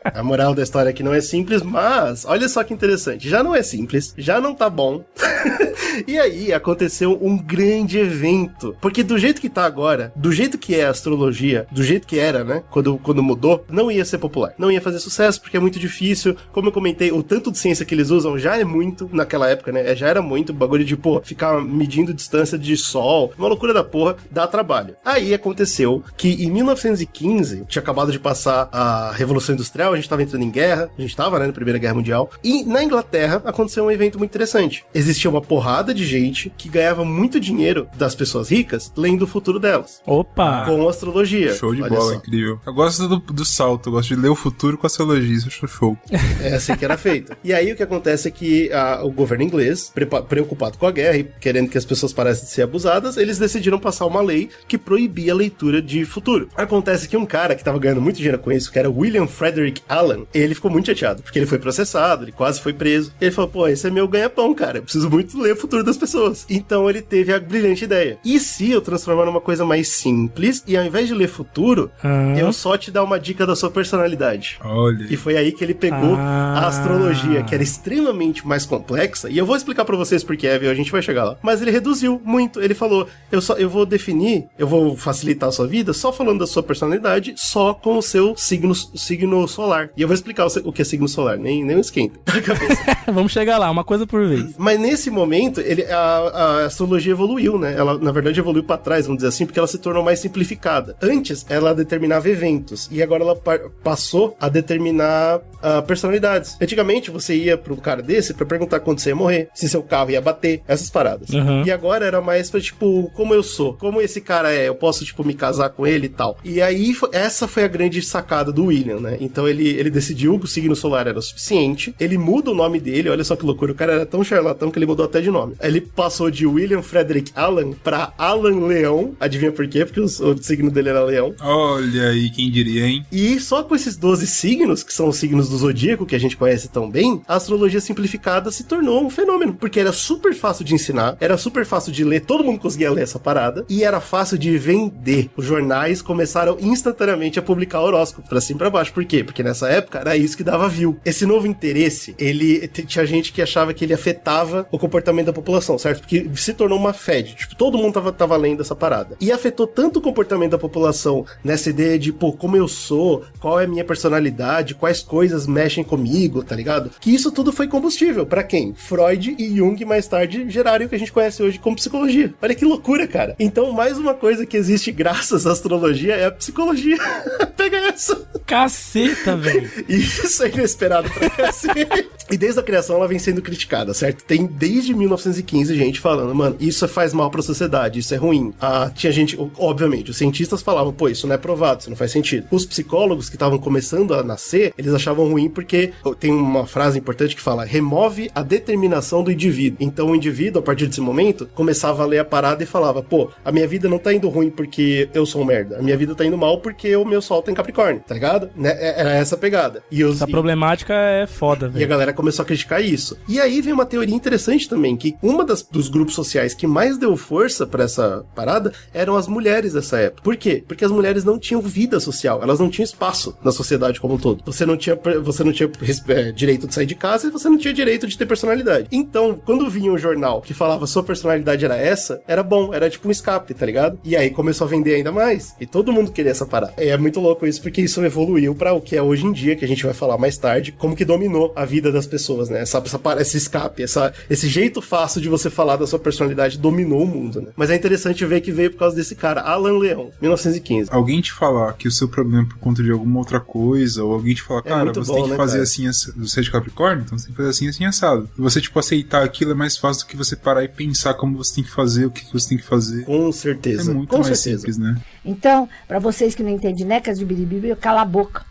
A 0.04 0.22
moral 0.22 0.54
da 0.54 0.62
história 0.62 0.90
aqui 0.90 1.02
não 1.02 1.14
é 1.14 1.20
simples, 1.20 1.62
mas 1.62 2.24
olha 2.24 2.48
só 2.48 2.64
que 2.64 2.74
interessante. 2.74 3.28
Já 3.28 3.42
não 3.42 3.54
é 3.54 3.62
simples, 3.62 4.14
já 4.18 4.40
não 4.40 4.54
tá 4.54 4.68
bom. 4.68 5.04
e 6.06 6.18
aí 6.18 6.52
aconteceu 6.52 7.18
um 7.20 7.36
grande 7.36 7.98
evento. 7.98 8.76
Porque 8.80 9.02
do 9.02 9.18
jeito 9.18 9.40
que 9.40 9.48
tá 9.48 9.64
agora, 9.64 10.12
do 10.16 10.32
jeito 10.32 10.58
que 10.58 10.74
é 10.74 10.86
a 10.86 10.90
astrologia, 10.90 11.66
do 11.70 11.82
jeito 11.82 12.06
que 12.06 12.18
era, 12.18 12.44
né? 12.44 12.62
Quando, 12.70 12.98
quando 12.98 13.22
mudou, 13.22 13.64
não 13.70 13.90
ia 13.90 14.04
ser 14.04 14.18
popular. 14.18 14.54
Não 14.58 14.70
ia 14.70 14.80
fazer 14.80 14.98
sucesso 14.98 15.40
porque 15.40 15.56
é 15.56 15.60
muito 15.60 15.78
difícil. 15.78 16.36
Como 16.52 16.68
eu 16.68 16.72
comentei, 16.72 17.12
o 17.12 17.22
tanto 17.22 17.52
de 17.52 17.58
ciência 17.58 17.84
que 17.84 17.94
eles 17.94 18.10
usam 18.10 18.38
já 18.38 18.56
é 18.56 18.64
muito 18.64 19.08
naquela 19.12 19.48
época, 19.48 19.70
né? 19.70 19.94
Já 19.94 20.08
era 20.08 20.22
muito 20.22 20.52
bagulho 20.52 20.84
de, 20.84 20.96
pô, 20.96 21.20
ficar 21.22 21.60
medindo 21.62 22.12
distância 22.12 22.58
de 22.58 22.76
sol. 22.76 23.32
Uma 23.38 23.48
loucura 23.48 23.72
da 23.72 23.84
porra, 23.84 24.16
dá 24.30 24.46
trabalho. 24.46 24.96
Aí 25.04 25.32
aconteceu 25.32 26.02
que 26.16 26.44
em 26.44 26.50
1915, 26.50 27.64
tinha 27.68 27.82
acabado 27.82 28.10
de 28.10 28.18
passar 28.18 28.68
a 28.72 28.95
Revolução 29.12 29.54
Industrial, 29.54 29.92
a 29.92 29.96
gente 29.96 30.08
tava 30.08 30.22
entrando 30.22 30.42
em 30.42 30.50
guerra, 30.50 30.90
a 30.96 31.00
gente 31.00 31.16
tava, 31.16 31.38
né, 31.38 31.46
na 31.46 31.52
Primeira 31.52 31.78
Guerra 31.78 31.94
Mundial. 31.94 32.30
E 32.42 32.64
na 32.64 32.82
Inglaterra 32.82 33.42
aconteceu 33.44 33.84
um 33.84 33.90
evento 33.90 34.18
muito 34.18 34.30
interessante. 34.30 34.84
Existia 34.94 35.30
uma 35.30 35.40
porrada 35.40 35.94
de 35.94 36.04
gente 36.04 36.52
que 36.56 36.68
ganhava 36.68 37.04
muito 37.04 37.40
dinheiro 37.40 37.88
das 37.96 38.14
pessoas 38.14 38.50
ricas 38.50 38.92
lendo 38.96 39.22
o 39.22 39.26
futuro 39.26 39.58
delas. 39.58 40.00
Opa! 40.06 40.64
Com 40.64 40.88
astrologia. 40.88 41.54
Show 41.54 41.74
de 41.74 41.82
Olha 41.82 41.90
bola, 41.90 42.12
só. 42.12 42.18
incrível. 42.18 42.60
Eu 42.66 42.74
gosto 42.74 43.08
do, 43.08 43.18
do 43.18 43.44
salto, 43.44 43.88
eu 43.88 43.92
gosto 43.92 44.08
de 44.08 44.16
ler 44.16 44.28
o 44.28 44.34
futuro 44.34 44.76
com 44.78 44.86
astrologia, 44.86 45.36
isso 45.36 45.48
acho 45.48 45.66
show. 45.68 45.96
É 46.40 46.54
assim 46.54 46.76
que 46.76 46.84
era 46.84 46.96
feito. 46.96 47.36
E 47.42 47.52
aí 47.52 47.72
o 47.72 47.76
que 47.76 47.82
acontece 47.82 48.28
é 48.28 48.30
que 48.30 48.70
ah, 48.72 49.00
o 49.02 49.10
governo 49.10 49.44
inglês, 49.44 49.92
preocupado 50.28 50.78
com 50.78 50.86
a 50.86 50.90
guerra 50.90 51.16
e 51.16 51.24
querendo 51.24 51.68
que 51.68 51.78
as 51.78 51.84
pessoas 51.84 52.12
parassem 52.12 52.44
de 52.44 52.50
ser 52.50 52.62
abusadas, 52.62 53.16
eles 53.16 53.38
decidiram 53.38 53.78
passar 53.78 54.06
uma 54.06 54.20
lei 54.20 54.48
que 54.68 54.78
proibia 54.78 55.32
a 55.32 55.36
leitura 55.36 55.80
de 55.80 56.04
futuro. 56.04 56.48
Acontece 56.56 57.08
que 57.08 57.16
um 57.16 57.26
cara 57.26 57.54
que 57.54 57.64
tava 57.64 57.78
ganhando 57.78 58.00
muito 58.00 58.16
dinheiro 58.16 58.38
com 58.38 58.52
isso, 58.52 58.70
que 58.70 58.78
era 58.78 58.85
William 58.88 59.26
Frederick 59.26 59.82
Allen, 59.88 60.26
ele 60.34 60.54
ficou 60.54 60.70
muito 60.70 60.86
chateado, 60.86 61.22
porque 61.22 61.38
ele 61.38 61.46
foi 61.46 61.58
processado, 61.58 62.24
ele 62.24 62.32
quase 62.32 62.60
foi 62.60 62.72
preso. 62.72 63.12
Ele 63.20 63.30
falou, 63.30 63.50
pô, 63.50 63.68
esse 63.68 63.86
é 63.86 63.90
meu 63.90 64.06
ganha-pão, 64.08 64.54
cara, 64.54 64.78
eu 64.78 64.82
preciso 64.82 65.08
muito 65.10 65.38
ler 65.40 65.52
o 65.52 65.56
futuro 65.56 65.82
das 65.84 65.96
pessoas. 65.96 66.44
Então 66.48 66.88
ele 66.88 67.02
teve 67.02 67.32
a 67.32 67.38
brilhante 67.40 67.84
ideia. 67.84 68.18
E 68.24 68.38
se 68.40 68.70
eu 68.70 68.80
transformar 68.80 69.24
numa 69.26 69.40
coisa 69.40 69.64
mais 69.64 69.88
simples, 69.88 70.62
e 70.66 70.76
ao 70.76 70.84
invés 70.84 71.08
de 71.08 71.14
ler 71.14 71.28
futuro, 71.28 71.90
Ah. 72.02 72.34
eu 72.38 72.52
só 72.52 72.76
te 72.76 72.90
dar 72.90 73.02
uma 73.04 73.18
dica 73.18 73.46
da 73.46 73.56
sua 73.56 73.70
personalidade? 73.70 74.58
Olha. 74.64 75.06
E 75.10 75.16
foi 75.16 75.36
aí 75.36 75.52
que 75.52 75.62
ele 75.64 75.74
pegou 75.74 76.14
Ah. 76.16 76.60
a 76.64 76.66
astrologia, 76.68 77.42
que 77.42 77.54
era 77.54 77.62
extremamente 77.62 78.46
mais 78.46 78.64
complexa, 78.66 79.28
e 79.30 79.38
eu 79.38 79.46
vou 79.46 79.56
explicar 79.56 79.84
pra 79.84 79.96
vocês 79.96 80.22
porque 80.24 80.46
é, 80.46 80.58
viu? 80.58 80.70
A 80.70 80.74
gente 80.74 80.92
vai 80.92 81.02
chegar 81.02 81.24
lá. 81.24 81.36
Mas 81.42 81.60
ele 81.62 81.70
reduziu 81.70 82.20
muito. 82.24 82.60
Ele 82.60 82.74
falou: 82.74 83.06
eu 83.30 83.40
só 83.40 83.54
eu 83.54 83.68
vou 83.68 83.86
definir, 83.86 84.46
eu 84.58 84.66
vou 84.66 84.96
facilitar 84.96 85.48
a 85.48 85.52
sua 85.52 85.66
vida 85.66 85.92
só 85.92 86.12
falando 86.12 86.40
da 86.40 86.46
sua 86.46 86.62
personalidade, 86.62 87.34
só 87.36 87.72
com 87.74 87.96
o 87.98 88.02
seu 88.02 88.34
signo, 88.36 88.74
signo 88.76 89.46
solar. 89.48 89.90
E 89.96 90.02
eu 90.02 90.08
vou 90.08 90.14
explicar 90.14 90.46
o, 90.46 90.72
que 90.72 90.82
é 90.82 90.84
signo 90.84 91.08
solar, 91.08 91.38
nem, 91.38 91.64
nem 91.64 91.78
esquenta. 91.80 92.18
a 92.26 92.40
cabeça. 92.40 92.96
Vamos 93.12 93.32
chegar 93.32 93.58
lá, 93.58 93.70
uma 93.70 93.84
coisa 93.84 94.06
por 94.06 94.26
vez. 94.26 94.54
Mas 94.58 94.78
nesse 94.78 95.10
momento, 95.10 95.60
ele, 95.60 95.84
a, 95.84 95.96
a 95.98 96.64
astrologia 96.66 97.12
evoluiu, 97.12 97.58
né? 97.58 97.74
Ela, 97.76 97.98
na 97.98 98.12
verdade, 98.12 98.38
evoluiu 98.40 98.64
pra 98.64 98.76
trás, 98.76 99.06
vamos 99.06 99.18
dizer 99.18 99.28
assim, 99.28 99.46
porque 99.46 99.58
ela 99.58 99.68
se 99.68 99.78
tornou 99.78 100.02
mais 100.02 100.18
simplificada. 100.18 100.96
Antes, 101.00 101.46
ela 101.48 101.74
determinava 101.74 102.28
eventos, 102.28 102.88
e 102.90 103.02
agora 103.02 103.22
ela 103.22 103.36
pa- 103.36 103.60
passou 103.82 104.36
a 104.40 104.48
determinar 104.48 105.40
ah, 105.62 105.82
personalidades. 105.82 106.56
Antigamente, 106.60 107.10
você 107.10 107.34
ia 107.34 107.56
pra 107.56 107.72
um 107.72 107.76
cara 107.76 108.02
desse 108.02 108.34
pra 108.34 108.46
perguntar 108.46 108.80
quando 108.80 108.98
você 109.00 109.10
ia 109.10 109.16
morrer, 109.16 109.48
se 109.54 109.68
seu 109.68 109.82
carro 109.82 110.10
ia 110.10 110.20
bater, 110.20 110.62
essas 110.66 110.90
paradas. 110.90 111.30
Uhum. 111.30 111.64
E 111.64 111.70
agora 111.70 112.04
era 112.04 112.20
mais 112.20 112.50
pra, 112.50 112.60
tipo, 112.60 113.10
como 113.14 113.34
eu 113.34 113.42
sou, 113.42 113.74
como 113.74 114.00
esse 114.00 114.20
cara 114.20 114.52
é, 114.52 114.68
eu 114.68 114.74
posso, 114.74 115.04
tipo, 115.04 115.24
me 115.24 115.34
casar 115.34 115.70
com 115.70 115.86
ele 115.86 116.06
e 116.06 116.10
tal. 116.10 116.38
E 116.44 116.60
aí, 116.60 116.94
essa 117.12 117.46
foi 117.48 117.64
a 117.64 117.68
grande 117.68 118.02
sacada 118.02 118.52
do 118.52 118.65
William, 118.66 119.00
né? 119.00 119.16
Então 119.20 119.46
ele, 119.48 119.68
ele 119.68 119.90
decidiu 119.90 120.38
que 120.38 120.44
o 120.44 120.48
signo 120.48 120.74
solar 120.76 121.06
era 121.06 121.18
o 121.18 121.22
suficiente, 121.22 121.94
ele 121.98 122.18
muda 122.18 122.50
o 122.50 122.54
nome 122.54 122.80
dele, 122.80 123.08
olha 123.08 123.24
só 123.24 123.36
que 123.36 123.44
loucura, 123.46 123.72
o 123.72 123.74
cara 123.74 123.92
era 123.92 124.06
tão 124.06 124.22
charlatão 124.24 124.70
que 124.70 124.78
ele 124.78 124.86
mudou 124.86 125.04
até 125.06 125.20
de 125.20 125.30
nome. 125.30 125.54
Ele 125.60 125.80
passou 125.80 126.30
de 126.30 126.46
William 126.46 126.82
Frederick 126.82 127.32
Allen 127.34 127.72
pra 127.84 128.12
Alan 128.18 128.66
Leão, 128.66 129.14
adivinha 129.20 129.52
por 129.52 129.66
quê? 129.68 129.84
Porque 129.84 130.00
os- 130.00 130.20
o, 130.20 130.36
signo 130.42 130.70
dele 130.70 130.88
era 130.90 131.02
leão. 131.04 131.34
Olha 131.40 132.08
aí, 132.10 132.30
quem 132.30 132.50
diria, 132.50 132.86
hein? 132.86 133.04
E 133.10 133.38
só 133.40 133.62
com 133.62 133.74
esses 133.74 133.96
12 133.96 134.26
signos, 134.26 134.82
que 134.82 134.92
são 134.92 135.08
os 135.08 135.16
signos 135.16 135.48
do 135.48 135.56
zodíaco, 135.56 136.06
que 136.06 136.14
a 136.14 136.20
gente 136.20 136.36
conhece 136.36 136.68
tão 136.68 136.90
bem, 136.90 137.20
a 137.26 137.36
astrologia 137.36 137.80
simplificada 137.80 138.50
se 138.50 138.64
tornou 138.64 139.04
um 139.04 139.10
fenômeno. 139.10 139.54
Porque 139.54 139.80
era 139.80 139.92
super 139.92 140.34
fácil 140.34 140.64
de 140.64 140.74
ensinar, 140.74 141.16
era 141.20 141.36
super 141.36 141.64
fácil 141.64 141.92
de 141.92 142.04
ler, 142.04 142.20
todo 142.20 142.44
mundo 142.44 142.58
conseguia 142.60 142.90
ler 142.90 143.02
essa 143.02 143.18
parada, 143.18 143.64
e 143.68 143.82
era 143.82 144.00
fácil 144.00 144.38
de 144.38 144.56
vender. 144.58 145.30
Os 145.36 145.44
jornais 145.44 146.00
começaram 146.02 146.56
instantaneamente 146.60 147.38
a 147.38 147.42
publicar 147.42 147.80
horóscopo 147.80 148.28
pra 148.28 148.40
cima 148.40 148.55
e 148.56 148.58
pra 148.58 148.70
baixo. 148.70 148.92
Por 148.92 149.04
quê? 149.04 149.22
Porque 149.22 149.42
nessa 149.42 149.68
época 149.68 149.98
era 149.98 150.16
isso 150.16 150.36
que 150.36 150.44
dava 150.44 150.68
view. 150.68 150.98
Esse 151.04 151.24
novo 151.26 151.46
interesse, 151.46 152.14
ele 152.18 152.66
tinha 152.68 153.06
gente 153.06 153.32
que 153.32 153.42
achava 153.42 153.72
que 153.72 153.84
ele 153.84 153.94
afetava 153.94 154.66
o 154.70 154.78
comportamento 154.78 155.26
da 155.26 155.32
população, 155.32 155.78
certo? 155.78 156.00
Porque 156.00 156.28
se 156.34 156.52
tornou 156.52 156.78
uma 156.78 156.92
fed. 156.92 157.34
Tipo, 157.34 157.54
todo 157.56 157.78
mundo 157.78 157.94
tava, 157.94 158.12
tava 158.12 158.36
lendo 158.36 158.62
essa 158.62 158.74
parada. 158.74 159.16
E 159.20 159.30
afetou 159.30 159.66
tanto 159.66 159.98
o 159.98 160.02
comportamento 160.02 160.52
da 160.52 160.58
população 160.58 161.24
nessa 161.44 161.70
ideia 161.70 161.98
de, 161.98 162.12
pô, 162.12 162.32
como 162.32 162.56
eu 162.56 162.68
sou, 162.68 163.24
qual 163.38 163.60
é 163.60 163.64
a 163.64 163.68
minha 163.68 163.84
personalidade, 163.84 164.74
quais 164.74 165.02
coisas 165.02 165.46
mexem 165.46 165.84
comigo, 165.84 166.42
tá 166.42 166.54
ligado? 166.54 166.90
Que 167.00 167.14
isso 167.14 167.30
tudo 167.30 167.52
foi 167.52 167.68
combustível. 167.68 168.26
Pra 168.26 168.42
quem? 168.42 168.74
Freud 168.74 169.36
e 169.38 169.56
Jung 169.56 169.84
mais 169.84 170.06
tarde 170.06 170.48
geraram 170.48 170.86
o 170.86 170.88
que 170.88 170.94
a 170.94 170.98
gente 170.98 171.12
conhece 171.12 171.42
hoje 171.42 171.58
como 171.58 171.76
psicologia. 171.76 172.34
Olha 172.40 172.54
que 172.54 172.64
loucura, 172.64 173.06
cara. 173.06 173.34
Então, 173.38 173.72
mais 173.72 173.98
uma 173.98 174.14
coisa 174.14 174.46
que 174.46 174.56
existe 174.56 174.90
graças 174.90 175.46
à 175.46 175.52
astrologia 175.52 176.14
é 176.14 176.26
a 176.26 176.32
psicologia. 176.32 176.96
Pega 177.56 177.76
essa. 177.88 178.26
Caceta, 178.44 179.36
velho. 179.36 179.70
Isso 179.88 180.42
é 180.42 180.48
inesperado 180.48 181.10
pra 181.10 181.30
cacete. 181.30 182.08
E 182.28 182.36
desde 182.36 182.58
a 182.58 182.62
criação 182.62 182.96
ela 182.96 183.06
vem 183.06 183.20
sendo 183.20 183.40
criticada, 183.40 183.94
certo? 183.94 184.24
Tem 184.24 184.46
desde 184.46 184.92
1915 184.92 185.76
gente 185.76 186.00
falando, 186.00 186.34
mano, 186.34 186.56
isso 186.58 186.88
faz 186.88 187.12
mal 187.12 187.30
pra 187.30 187.40
sociedade, 187.40 188.00
isso 188.00 188.12
é 188.14 188.16
ruim. 188.16 188.52
Ah, 188.60 188.90
tinha 188.92 189.12
gente, 189.12 189.38
obviamente, 189.56 190.10
os 190.10 190.16
cientistas 190.16 190.60
falavam, 190.60 190.92
pô, 190.92 191.08
isso 191.08 191.28
não 191.28 191.36
é 191.36 191.38
provado, 191.38 191.82
isso 191.82 191.90
não 191.90 191.96
faz 191.96 192.10
sentido. 192.10 192.48
Os 192.50 192.66
psicólogos 192.66 193.28
que 193.28 193.36
estavam 193.36 193.60
começando 193.60 194.12
a 194.12 194.24
nascer, 194.24 194.74
eles 194.76 194.92
achavam 194.92 195.28
ruim 195.28 195.48
porque 195.48 195.92
tem 196.18 196.32
uma 196.32 196.66
frase 196.66 196.98
importante 196.98 197.36
que 197.36 197.40
fala, 197.40 197.64
remove 197.64 198.28
a 198.34 198.42
determinação 198.42 199.22
do 199.22 199.30
indivíduo. 199.30 199.78
Então 199.80 200.10
o 200.10 200.16
indivíduo, 200.16 200.58
a 200.60 200.64
partir 200.64 200.88
desse 200.88 201.00
momento, 201.00 201.48
começava 201.54 202.02
a 202.02 202.06
ler 202.06 202.18
a 202.18 202.24
parada 202.24 202.60
e 202.60 202.66
falava, 202.66 203.04
pô, 203.04 203.30
a 203.44 203.52
minha 203.52 203.68
vida 203.68 203.88
não 203.88 203.98
tá 203.98 204.12
indo 204.12 204.28
ruim 204.28 204.50
porque 204.50 205.08
eu 205.14 205.24
sou 205.24 205.42
um 205.42 205.44
merda, 205.44 205.78
a 205.78 205.82
minha 205.82 205.96
vida 205.96 206.12
tá 206.12 206.24
indo 206.24 206.36
mal 206.36 206.58
porque 206.58 206.96
o 206.96 207.04
meu 207.04 207.22
sol 207.22 207.40
tem 207.40 207.54
Capricórnio, 207.54 208.02
tá 208.04 208.14
ligado? 208.14 208.25
Né? 208.56 208.70
Era 208.78 209.12
essa 209.14 209.36
pegada. 209.36 209.82
E 209.90 210.04
os, 210.04 210.16
Essa 210.16 210.28
e- 210.28 210.30
problemática 210.32 210.94
é 210.94 211.26
foda, 211.26 211.66
e 211.66 211.68
a 211.68 211.72
velho. 211.72 211.88
galera 211.88 212.12
começou 212.12 212.42
a 212.42 212.46
criticar 212.46 212.82
isso. 212.82 213.16
E 213.28 213.40
aí 213.40 213.60
vem 213.60 213.72
uma 213.72 213.86
teoria 213.86 214.14
interessante 214.14 214.68
também, 214.68 214.96
que 214.96 215.16
uma 215.22 215.44
das, 215.44 215.62
dos 215.62 215.88
grupos 215.88 216.14
sociais 216.14 216.54
que 216.54 216.66
mais 216.66 216.98
deu 216.98 217.16
força 217.16 217.66
pra 217.66 217.84
essa 217.84 218.24
parada 218.34 218.72
eram 218.92 219.16
as 219.16 219.26
mulheres 219.28 219.72
dessa 219.72 219.98
época. 219.98 220.22
Por 220.22 220.36
quê? 220.36 220.62
Porque 220.66 220.84
as 220.84 220.90
mulheres 220.90 221.24
não 221.24 221.38
tinham 221.38 221.60
vida 221.60 222.00
social, 222.00 222.42
elas 222.42 222.58
não 222.60 222.68
tinham 222.70 222.84
espaço 222.84 223.36
na 223.42 223.52
sociedade 223.52 224.00
como 224.00 224.14
um 224.14 224.18
todo. 224.18 224.42
Você 224.46 224.64
não 224.66 224.76
tinha, 224.76 224.98
você 225.22 225.44
não 225.44 225.52
tinha 225.52 225.70
é, 226.08 226.32
direito 226.32 226.66
de 226.66 226.74
sair 226.74 226.86
de 226.86 226.94
casa 226.94 227.28
e 227.28 227.30
você 227.30 227.48
não 227.48 227.58
tinha 227.58 227.72
direito 227.74 228.06
de 228.06 228.16
ter 228.16 228.26
personalidade. 228.26 228.88
Então, 228.90 229.38
quando 229.44 229.68
vinha 229.70 229.90
um 229.90 229.98
jornal 229.98 230.40
que 230.40 230.54
falava 230.54 230.86
sua 230.86 231.02
personalidade 231.02 231.64
era 231.64 231.76
essa, 231.76 232.20
era 232.26 232.42
bom, 232.42 232.72
era 232.74 232.88
tipo 232.90 233.08
um 233.08 233.10
escape, 233.10 233.54
tá 233.54 233.64
ligado? 233.66 233.98
E 234.04 234.16
aí 234.16 234.30
começou 234.30 234.66
a 234.66 234.70
vender 234.70 234.94
ainda 234.94 235.12
mais. 235.12 235.54
E 235.60 235.66
todo 235.66 235.92
mundo 235.92 236.10
queria 236.12 236.30
essa 236.32 236.46
parada. 236.46 236.74
E 236.78 236.88
é 236.88 236.96
muito 236.96 237.20
louco 237.20 237.46
isso, 237.46 237.60
porque 237.62 237.80
isso 237.80 238.00
evoluiu 238.16 238.54
pra 238.54 238.72
o 238.72 238.80
que 238.80 238.96
é 238.96 239.02
hoje 239.02 239.26
em 239.26 239.32
dia, 239.32 239.54
que 239.54 239.64
a 239.64 239.68
gente 239.68 239.84
vai 239.84 239.92
falar 239.92 240.16
mais 240.16 240.38
tarde, 240.38 240.72
como 240.72 240.96
que 240.96 241.04
dominou 241.04 241.52
a 241.54 241.64
vida 241.64 241.92
das 241.92 242.06
pessoas, 242.06 242.48
né? 242.48 242.60
Essa, 242.62 242.78
essa, 242.78 242.98
para- 242.98 243.20
esse 243.20 243.36
escape, 243.36 243.82
essa, 243.82 244.12
esse 244.30 244.48
jeito 244.48 244.80
fácil 244.80 245.20
de 245.20 245.28
você 245.28 245.50
falar 245.50 245.76
da 245.76 245.86
sua 245.86 245.98
personalidade 245.98 246.58
dominou 246.58 247.02
o 247.02 247.06
mundo, 247.06 247.42
né? 247.42 247.48
Mas 247.54 247.70
é 247.70 247.76
interessante 247.76 248.24
ver 248.24 248.40
que 248.40 248.50
veio 248.50 248.70
por 248.70 248.78
causa 248.78 248.96
desse 248.96 249.14
cara, 249.14 249.42
Alan 249.42 249.78
Leão, 249.78 250.10
1915. 250.20 250.88
Alguém 250.92 251.20
te 251.20 251.32
falar 251.32 251.74
que 251.74 251.86
o 251.88 251.90
seu 251.92 252.08
problema 252.08 252.42
é 252.44 252.46
por 252.46 252.58
conta 252.58 252.82
de 252.82 252.90
alguma 252.90 253.18
outra 253.18 253.38
coisa, 253.40 254.02
ou 254.02 254.14
alguém 254.14 254.34
te 254.34 254.42
falar, 254.42 254.62
cara, 254.62 254.84
muito 254.86 255.04
você 255.04 255.08
bom, 255.10 255.14
tem 255.16 255.24
que 255.24 255.30
né, 255.30 255.36
fazer 255.36 255.52
cara? 255.54 255.62
assim, 255.64 255.86
ass- 255.86 256.12
você 256.16 256.40
é 256.40 256.42
de 256.42 256.50
Capricórnio, 256.50 257.04
então 257.04 257.18
você 257.18 257.26
tem 257.26 257.32
que 257.34 257.36
fazer 257.36 257.50
assim, 257.50 257.68
assim, 257.68 257.84
assado. 257.84 258.28
E 258.38 258.40
você, 258.40 258.60
tipo, 258.60 258.78
aceitar 258.78 259.22
aquilo 259.22 259.50
é 259.50 259.54
mais 259.54 259.76
fácil 259.76 260.04
do 260.04 260.08
que 260.08 260.16
você 260.16 260.34
parar 260.36 260.64
e 260.64 260.68
pensar 260.68 261.14
como 261.14 261.36
você 261.36 261.56
tem 261.56 261.64
que 261.64 261.70
fazer, 261.70 262.06
o 262.06 262.10
que, 262.10 262.24
você 262.32 262.48
tem 262.50 262.58
que 262.58 262.64
fazer. 262.64 263.04
Com 263.04 263.28
É 263.28 263.32
certeza. 263.32 263.92
muito 263.92 264.08
Com 264.08 264.16
mais 264.22 264.38
certeza. 264.38 264.58
simples, 264.58 264.78
né? 264.78 264.96
Então, 265.24 265.68
para 265.88 265.98
vocês 265.98 266.34
que 266.34 266.42
não 266.42 266.50
entendem 266.50 266.86
necas 266.86 267.18
de 267.18 267.24
biribibi, 267.24 267.74
cala 267.76 268.02
a 268.02 268.04
boca. 268.06 268.44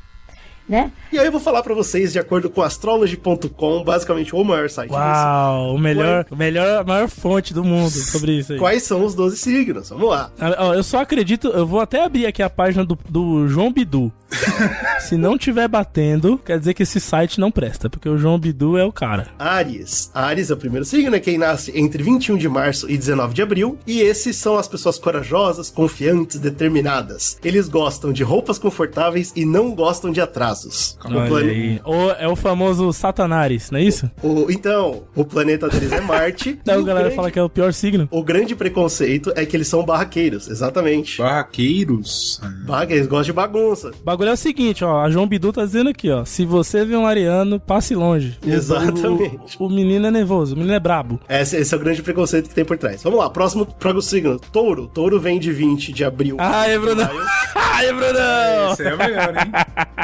Né? 0.67 0.91
E 1.11 1.19
aí 1.19 1.25
eu 1.27 1.31
vou 1.31 1.39
falar 1.39 1.61
pra 1.61 1.75
vocês, 1.75 2.11
de 2.11 2.17
acordo 2.17 2.49
com 2.49 2.61
astrology.com, 2.61 3.83
basicamente 3.83 4.35
o 4.35 4.43
maior 4.43 4.69
site 4.69 4.89
disso. 4.89 4.99
Uau, 4.99 5.75
o 5.75 5.77
melhor, 5.79 6.25
o 6.31 6.35
melhor, 6.35 6.79
a 6.79 6.83
maior 6.83 7.07
fonte 7.07 7.53
do 7.53 7.63
mundo 7.63 7.91
sobre 7.91 8.39
isso 8.39 8.53
aí. 8.53 8.59
Quais 8.59 8.83
são 8.83 9.05
os 9.05 9.13
12 9.13 9.37
signos? 9.37 9.89
Vamos 9.89 10.09
lá. 10.09 10.31
Ah, 10.39 10.73
Eu 10.75 10.83
só 10.83 11.01
acredito, 11.01 11.49
eu 11.49 11.67
vou 11.67 11.79
até 11.79 12.03
abrir 12.03 12.25
aqui 12.25 12.41
a 12.41 12.49
página 12.49 12.83
do, 12.83 12.97
do 13.07 13.47
João 13.47 13.71
Bidu. 13.71 14.11
Se 14.99 15.15
não 15.15 15.37
tiver 15.37 15.67
batendo, 15.67 16.37
quer 16.37 16.57
dizer 16.57 16.73
que 16.73 16.83
esse 16.83 16.99
site 16.99 17.39
não 17.39 17.51
presta, 17.51 17.89
porque 17.89 18.09
o 18.09 18.17
João 18.17 18.39
Bidu 18.39 18.75
é 18.77 18.83
o 18.83 18.91
cara. 18.91 19.27
Ares. 19.37 20.09
Ares 20.13 20.49
é 20.49 20.53
o 20.53 20.57
primeiro 20.57 20.83
signo, 20.83 21.15
é 21.15 21.19
quem 21.19 21.37
nasce 21.37 21.71
entre 21.77 22.01
21 22.01 22.37
de 22.37 22.49
março 22.49 22.89
e 22.89 22.97
19 22.97 23.33
de 23.33 23.41
abril. 23.41 23.77
E 23.85 24.01
esses 24.01 24.35
são 24.35 24.57
as 24.57 24.67
pessoas 24.67 24.97
corajosas, 24.97 25.69
confiantes, 25.69 26.39
determinadas. 26.39 27.37
Eles 27.43 27.69
gostam 27.69 28.11
de 28.11 28.23
roupas 28.23 28.57
confortáveis 28.57 29.31
e 29.35 29.45
não 29.45 29.73
gostam 29.75 30.11
de 30.11 30.19
atrasos. 30.19 30.54
Casos. 30.55 30.97
O 31.03 31.07
Olha 31.09 31.27
plane- 31.27 31.49
aí. 31.49 31.81
O, 31.85 32.09
é 32.11 32.27
o 32.27 32.35
famoso 32.35 32.91
Satanares, 32.93 33.69
não 33.71 33.79
é 33.79 33.83
isso? 33.83 34.09
o- 34.23 34.47
então, 34.49 35.03
o 35.15 35.25
planeta 35.25 35.67
deles 35.69 35.91
é 35.91 36.01
Marte. 36.01 36.59
e 36.65 36.67
Não, 36.67 36.75
a 36.75 36.77
o 36.79 36.83
galera 36.83 37.03
grande- 37.05 37.15
fala 37.15 37.31
que 37.31 37.39
é 37.39 37.43
o 37.43 37.49
pior 37.49 37.73
signo. 37.73 38.07
O 38.11 38.23
grande 38.23 38.55
preconceito 38.55 39.31
é 39.35 39.45
que 39.45 39.55
eles 39.55 39.67
são 39.67 39.83
barraqueiros, 39.83 40.47
exatamente. 40.49 41.17
Barraqueiros? 41.17 42.39
Barraqueiros, 42.65 43.07
gostam 43.07 43.25
de 43.25 43.33
bagunça. 43.33 43.89
O 44.01 44.03
bagulho 44.03 44.29
é 44.29 44.33
o 44.33 44.37
seguinte, 44.37 44.83
ó. 44.83 45.01
A 45.01 45.09
João 45.09 45.27
Bidu 45.27 45.51
tá 45.51 45.65
dizendo 45.65 45.89
aqui, 45.89 46.09
ó. 46.09 46.23
Se 46.25 46.45
você 46.45 46.85
vê 46.85 46.95
um 46.95 47.05
ariano, 47.05 47.59
passe 47.59 47.93
longe. 47.95 48.37
O- 48.45 48.49
Exatamente. 48.49 49.57
O, 49.59 49.65
o 49.65 49.69
menino 49.69 50.07
é 50.07 50.11
nervoso, 50.11 50.53
o 50.55 50.57
menino 50.57 50.73
é 50.75 50.79
brabo. 50.79 51.19
Esse, 51.27 51.57
esse 51.57 51.73
é 51.73 51.77
o 51.77 51.79
grande 51.79 52.01
preconceito 52.01 52.47
que 52.49 52.55
tem 52.55 52.65
por 52.65 52.77
trás. 52.77 53.03
Vamos 53.03 53.19
lá, 53.19 53.29
próximo 53.29 53.65
próximo 53.65 54.01
signo. 54.01 54.39
Touro. 54.39 54.87
Touro 54.87 55.19
vem 55.19 55.39
de 55.39 55.51
20 55.51 55.91
de 55.91 56.03
abril. 56.03 56.37
Ai, 56.39 56.77
Brunão. 56.77 57.09
Ai, 57.55 57.91
Brunão. 57.93 58.73
Esse 58.73 58.83
é 58.83 58.93
o 58.93 58.97
melhor, 58.97 59.29
hein? 59.37 59.51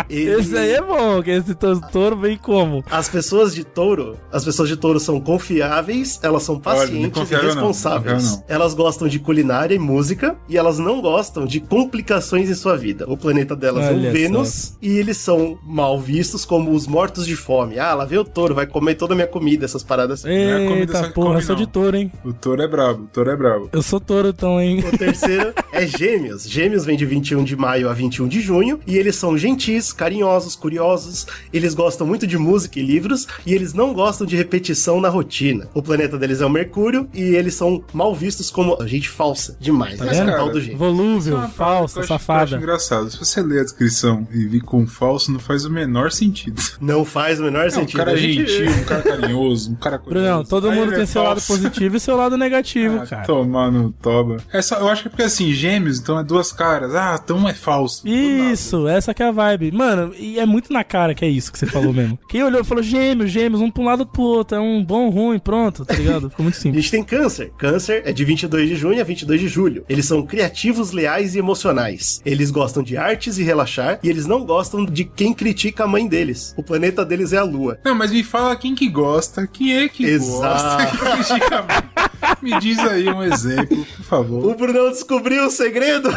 Ele- 0.09 0.40
Esse 0.41 0.57
aí 0.57 0.71
é 0.73 0.81
bom, 0.81 1.21
que 1.21 1.29
esse 1.31 1.53
to- 1.55 1.81
touro 1.91 2.17
vem 2.17 2.37
como? 2.37 2.83
As 2.89 3.07
pessoas 3.09 3.53
de 3.53 3.63
touro, 3.63 4.17
as 4.31 4.43
pessoas 4.43 4.67
de 4.69 4.75
touro 4.77 4.99
são 4.99 5.19
confiáveis, 5.19 6.19
elas 6.23 6.43
são 6.43 6.55
não 6.55 6.61
pacientes 6.61 7.07
e 7.17 7.19
confiável 7.19 7.47
não, 7.49 7.53
responsáveis. 7.55 8.13
não 8.23 8.29
confiável 8.37 8.45
Elas 8.55 8.73
gostam 8.73 9.07
de 9.07 9.19
culinária 9.19 9.75
e 9.75 9.79
música 9.79 10.35
e 10.47 10.57
elas 10.57 10.79
não 10.79 11.01
gostam 11.01 11.45
de 11.45 11.59
complicações 11.59 12.49
em 12.49 12.53
sua 12.55 12.77
vida. 12.77 13.05
O 13.07 13.17
planeta 13.17 13.55
delas 13.55 13.85
é 13.85 13.89
Olha 13.89 13.97
o 13.99 14.03
só. 14.05 14.11
Vênus 14.11 14.77
e 14.81 14.97
eles 14.97 15.17
são 15.17 15.57
mal 15.63 15.99
vistos 15.99 16.45
como 16.45 16.71
os 16.71 16.87
mortos 16.87 17.25
de 17.25 17.35
fome. 17.35 17.77
Ah, 17.79 17.93
lá 17.93 18.05
veio 18.05 18.21
o 18.21 18.25
touro, 18.25 18.55
vai 18.55 18.65
comer 18.65 18.95
toda 18.95 19.13
a 19.13 19.15
minha 19.15 19.27
comida, 19.27 19.65
essas 19.65 19.83
paradas. 19.83 20.23
é 20.25 20.65
a 20.65 20.67
comida 20.69 20.91
só 20.93 20.97
Eita 20.99 21.07
que 21.09 21.13
porra, 21.13 21.35
eu 21.37 21.41
sou 21.41 21.55
não. 21.55 21.63
de 21.63 21.67
touro, 21.69 21.97
hein? 21.97 22.11
O 22.23 22.33
touro 22.33 22.61
é 22.61 22.67
brabo, 22.67 23.03
o 23.03 23.07
touro 23.07 23.29
é 23.29 23.35
brabo. 23.35 23.69
Eu 23.71 23.81
sou 23.81 23.99
touro, 23.99 24.29
então, 24.29 24.59
hein? 24.59 24.83
O 24.91 24.97
terceiro 24.97 25.53
é 25.71 25.85
Gêmeos. 25.91 26.43
Gêmeos 26.49 26.85
vem 26.85 26.97
de 26.97 27.05
21 27.05 27.43
de 27.43 27.55
maio 27.55 27.89
a 27.89 27.93
21 27.93 28.27
de 28.27 28.39
junho 28.41 28.79
e 28.87 28.97
eles 28.97 29.15
são 29.15 29.37
gentis, 29.37 29.91
carinhosos, 29.93 30.21
curiosos. 30.55 31.25
Eles 31.51 31.73
gostam 31.73 32.05
muito 32.07 32.25
de 32.25 32.37
música 32.37 32.79
e 32.79 32.83
livros 32.83 33.27
e 33.45 33.53
eles 33.53 33.73
não 33.73 33.93
gostam 33.93 34.25
de 34.25 34.35
repetição 34.35 34.99
na 35.01 35.09
rotina. 35.09 35.67
O 35.73 35.81
planeta 35.81 36.17
deles 36.17 36.41
é 36.41 36.45
o 36.45 36.49
Mercúrio 36.49 37.07
e 37.13 37.21
eles 37.35 37.55
são 37.55 37.83
mal 37.93 38.13
vistos 38.15 38.49
como 38.49 38.77
gente 38.87 39.09
falsa 39.09 39.55
demais. 39.59 39.97
Tá 39.99 40.05
é 40.07 40.09
vendo? 40.09 40.31
tal 40.31 40.49
do 40.51 40.59
gêmeo. 40.61 40.77
Volúvel, 40.77 41.41
é 41.43 41.47
falsa, 41.47 41.99
acho- 41.99 42.07
que 42.07 42.11
eu 42.13 42.15
acho 42.15 42.25
safada. 42.25 42.55
engraçado. 42.57 43.09
Se 43.11 43.17
você 43.19 43.41
ler 43.41 43.59
a 43.61 43.63
descrição 43.63 44.27
e 44.31 44.45
vir 44.45 44.61
com 44.61 44.85
falso, 44.87 45.31
não 45.31 45.39
faz 45.39 45.65
o 45.65 45.69
menor 45.69 46.11
sentido. 46.11 46.61
Não 46.79 47.03
faz 47.05 47.39
o 47.39 47.43
menor 47.43 47.65
É 47.65 47.67
um 47.67 47.71
sentido. 47.71 47.97
cara 47.97 48.11
A 48.11 48.15
gente- 48.15 48.47
gentil, 48.47 48.71
um 48.81 48.83
cara 48.83 49.01
carinhoso, 49.01 49.71
um 49.71 49.75
cara 49.75 49.97
curioso. 49.99 50.25
Brunão, 50.27 50.43
todo 50.45 50.69
Aí 50.69 50.79
mundo 50.79 50.91
tem 50.91 51.01
é 51.01 51.05
seu 51.05 51.21
lado 51.23 51.41
falso. 51.41 51.47
positivo 51.61 51.97
e 51.97 51.99
seu 51.99 52.15
lado 52.15 52.37
negativo, 52.37 52.99
Ah, 53.01 53.05
cara. 53.07 53.25
Tomar 53.25 53.71
no 53.71 53.91
toba. 53.91 54.37
É 54.51 54.61
só, 54.61 54.75
eu 54.77 54.89
acho 54.89 55.03
que 55.03 55.07
é 55.07 55.11
porque 55.11 55.23
assim, 55.23 55.51
gêmeos, 55.53 55.99
então 55.99 56.19
é 56.19 56.23
duas 56.23 56.51
caras. 56.51 56.93
Ah, 56.95 57.19
então 57.23 57.47
é 57.47 57.53
falso. 57.53 58.07
Isso, 58.07 58.87
essa 58.87 59.13
que 59.13 59.23
é 59.23 59.27
a 59.27 59.31
vibe. 59.31 59.71
Mano, 59.71 60.13
e 60.21 60.39
é 60.39 60.45
muito 60.45 60.71
na 60.71 60.83
cara 60.83 61.13
que 61.13 61.25
é 61.25 61.27
isso 61.27 61.51
que 61.51 61.57
você 61.57 61.65
falou 61.65 61.91
mesmo. 61.93 62.17
Quem 62.29 62.43
olhou 62.43 62.63
falou 62.63 62.83
gêmeos, 62.83 63.31
gêmeos, 63.31 63.61
um 63.61 63.69
pra 63.71 63.81
um 63.81 63.85
lado 63.85 64.05
pro 64.05 64.21
outro. 64.21 64.57
É 64.57 64.59
um 64.59 64.83
bom, 64.83 65.09
ruim, 65.09 65.39
pronto, 65.39 65.83
tá 65.85 65.93
ligado? 65.95 66.29
Ficou 66.29 66.43
muito 66.43 66.55
A 66.57 66.59
simples. 66.59 66.83
gente 66.83 66.91
tem 66.91 67.03
câncer. 67.03 67.51
Câncer 67.57 68.03
é 68.05 68.11
de 68.13 68.23
22 68.23 68.69
de 68.69 68.75
junho 68.75 69.01
a 69.01 69.03
22 69.03 69.39
de 69.41 69.47
julho. 69.47 69.83
Eles 69.89 70.05
são 70.05 70.23
criativos, 70.23 70.91
leais 70.91 71.35
e 71.35 71.39
emocionais. 71.39 72.21
Eles 72.25 72.51
gostam 72.51 72.83
de 72.83 72.95
artes 72.97 73.37
e 73.37 73.43
relaxar 73.43 73.99
e 74.03 74.09
eles 74.09 74.25
não 74.25 74.45
gostam 74.45 74.85
de 74.85 75.03
quem 75.05 75.33
critica 75.33 75.83
a 75.83 75.87
mãe 75.87 76.07
deles. 76.07 76.53
O 76.57 76.63
planeta 76.63 77.03
deles 77.03 77.33
é 77.33 77.37
a 77.37 77.43
lua. 77.43 77.79
Não, 77.83 77.95
mas 77.95 78.11
me 78.11 78.23
fala 78.23 78.55
quem 78.55 78.75
que 78.75 78.87
gosta, 78.87 79.47
quem 79.47 79.75
é 79.77 79.89
que 79.89 80.05
Exato. 80.05 80.41
gosta. 80.41 80.85
que 80.91 80.97
critica 80.97 81.59
a 81.59 81.61
mãe. 81.63 82.39
me 82.41 82.59
diz 82.59 82.79
aí 82.79 83.07
um 83.09 83.23
exemplo, 83.23 83.85
por 83.97 84.03
favor. 84.05 84.45
O 84.45 84.55
Brunão 84.55 84.89
descobriu 84.91 85.45
o 85.45 85.49
segredo. 85.51 86.09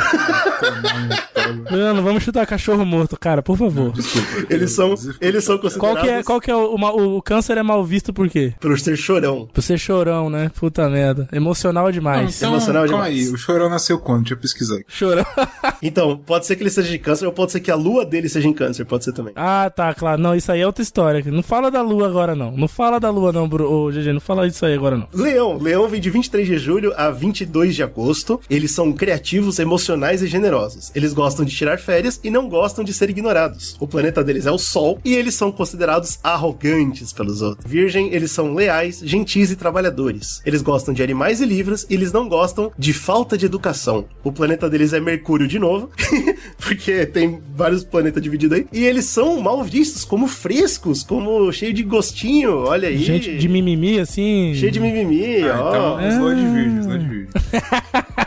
Mano, 1.70 2.02
vamos 2.02 2.22
chutar 2.22 2.46
cachorro 2.46 2.84
morto, 2.84 3.18
cara, 3.18 3.42
por 3.42 3.56
favor. 3.56 3.93
Desculpa. 3.94 4.46
Eles 4.50 4.72
são, 4.72 4.94
eles 5.20 5.44
são 5.44 5.59
Qual 5.59 5.70
considerados 5.70 6.02
que 6.02 6.09
é, 6.11 6.22
qual 6.22 6.40
que 6.40 6.50
é 6.50 6.54
o, 6.57 6.74
uma- 6.74 6.92
o, 6.92 7.16
o 7.18 7.22
câncer 7.22 7.57
é 7.59 7.62
mal 7.62 7.85
visto 7.85 8.12
por 8.12 8.28
quê? 8.28 8.52
por 8.61 8.78
ser 8.78 8.96
chorão. 8.96 9.48
Por 9.52 9.62
ser 9.62 9.78
chorão, 9.78 10.28
né? 10.28 10.50
Puta 10.59 10.88
merda. 10.88 11.28
Emocional 11.33 11.85
Não, 11.85 11.92
demais. 11.92 12.37
então, 12.37 12.50
emocional 12.52 12.87
calma 12.88 13.04
demais. 13.11 13.28
aí, 13.28 13.35
o 13.35 13.37
chorão 13.38 13.68
nasceu 13.68 13.98
quando? 13.98 14.20
Deixa 14.22 14.35
eu 14.35 14.38
pesquisar 14.38 14.74
aqui. 14.76 14.85
Chorão. 14.88 15.24
Então, 15.83 16.16
pode 16.16 16.46
ser 16.46 16.57
que 16.57 16.62
ele 16.62 16.70
seja 16.70 16.88
de 16.88 16.98
câncer 16.98 17.26
ou 17.26 17.33
pode 17.33 17.52
ser 17.52 17.61
que 17.61 17.70
a 17.70 17.74
lua 17.74 18.07
dele 18.07 18.26
seja 18.28 18.48
em 18.48 18.52
câncer, 18.54 18.87
pode 18.87 19.04
ser 19.04 19.12
também. 19.12 19.35
Ah, 19.37 19.70
tá, 19.74 19.92
claro. 19.92 20.20
Não, 20.20 20.35
isso 20.35 20.50
aí 20.50 20.61
é 20.61 20.66
outra 20.66 20.83
história. 20.83 21.22
Não 21.26 21.42
fala 21.42 21.70
da 21.70 21.83
lua 21.83 22.07
agora, 22.09 22.35
não. 22.35 22.52
Não 22.57 22.66
fala 22.68 22.98
da 22.98 23.11
lua, 23.11 23.33
não, 23.33 23.46
bro. 23.46 23.70
Ô, 23.70 23.90
GG, 23.90 24.12
não 24.14 24.20
fala 24.20 24.46
isso 24.46 24.64
aí 24.64 24.72
agora, 24.72 24.96
não. 24.96 25.09
Leão. 25.12 25.59
Leão 25.59 25.87
vem 25.88 26.00
de 26.00 26.09
23 26.09 26.46
de 26.46 26.57
julho 26.59 26.92
a 26.96 27.11
22 27.11 27.74
de 27.74 27.83
agosto. 27.83 28.40
Eles 28.48 28.70
são 28.70 28.92
criativos, 28.92 29.59
emocionais 29.59 30.22
e 30.22 30.26
generosos. 30.26 30.90
Eles 30.94 31.12
gostam 31.12 31.44
de 31.44 31.54
tirar 31.54 31.78
férias 31.78 32.18
e 32.24 32.30
não 32.30 32.48
gostam 32.48 32.83
de 32.83 32.92
ser 32.94 33.11
ignorados. 33.11 33.76
O 33.84 33.86
planeta 33.86 34.24
deles 34.24 34.46
é 34.46 34.50
o 34.50 34.56
Sol 34.56 34.98
e 35.04 35.14
eles 35.14 35.34
são 35.34 35.52
considerados 35.52 36.18
arrogantes 36.24 37.12
pelos 37.12 37.42
outros. 37.42 37.70
Virgem, 37.70 38.14
eles 38.14 38.30
são 38.30 38.54
leais, 38.54 39.02
gentis 39.04 39.50
e 39.50 39.56
trabalhadores. 39.56 40.40
Eles 40.46 40.62
gostam 40.62 40.94
de 40.94 41.02
animais 41.02 41.42
e 41.42 41.44
livros 41.44 41.84
e 41.90 41.92
eles 41.92 42.10
não 42.10 42.26
gostam 42.26 42.72
de 42.78 42.94
falta 42.94 43.36
de 43.36 43.44
educação. 43.44 44.06
O 44.24 44.32
planeta 44.32 44.70
deles 44.70 44.94
é 44.94 45.00
Mercúrio 45.00 45.46
de 45.46 45.58
novo, 45.58 45.90
porque 46.64 47.04
tem 47.04 47.38
vários 47.54 47.84
planetas 47.84 48.22
divididos 48.22 48.56
aí. 48.56 48.66
E 48.72 48.84
eles 48.86 49.04
são 49.04 49.38
mal 49.38 49.62
vistos 49.62 50.02
como 50.02 50.26
frescos, 50.28 51.02
como 51.02 51.52
cheio 51.52 51.74
de 51.74 51.82
gostinho. 51.82 52.60
Olha 52.60 52.88
aí. 52.88 52.96
Gente 52.96 53.36
de 53.36 53.48
mimimi, 53.50 54.00
assim. 54.00 54.54
Cheio 54.54 54.72
de 54.72 54.80
mimimi, 54.80 55.42
Ah, 55.42 55.60
ó. 55.62 55.68
então, 56.00 56.08
slot 56.08 56.36
de 56.36 56.46
virgem, 56.46 56.80
de 56.80 57.06
virgem. 57.06 57.28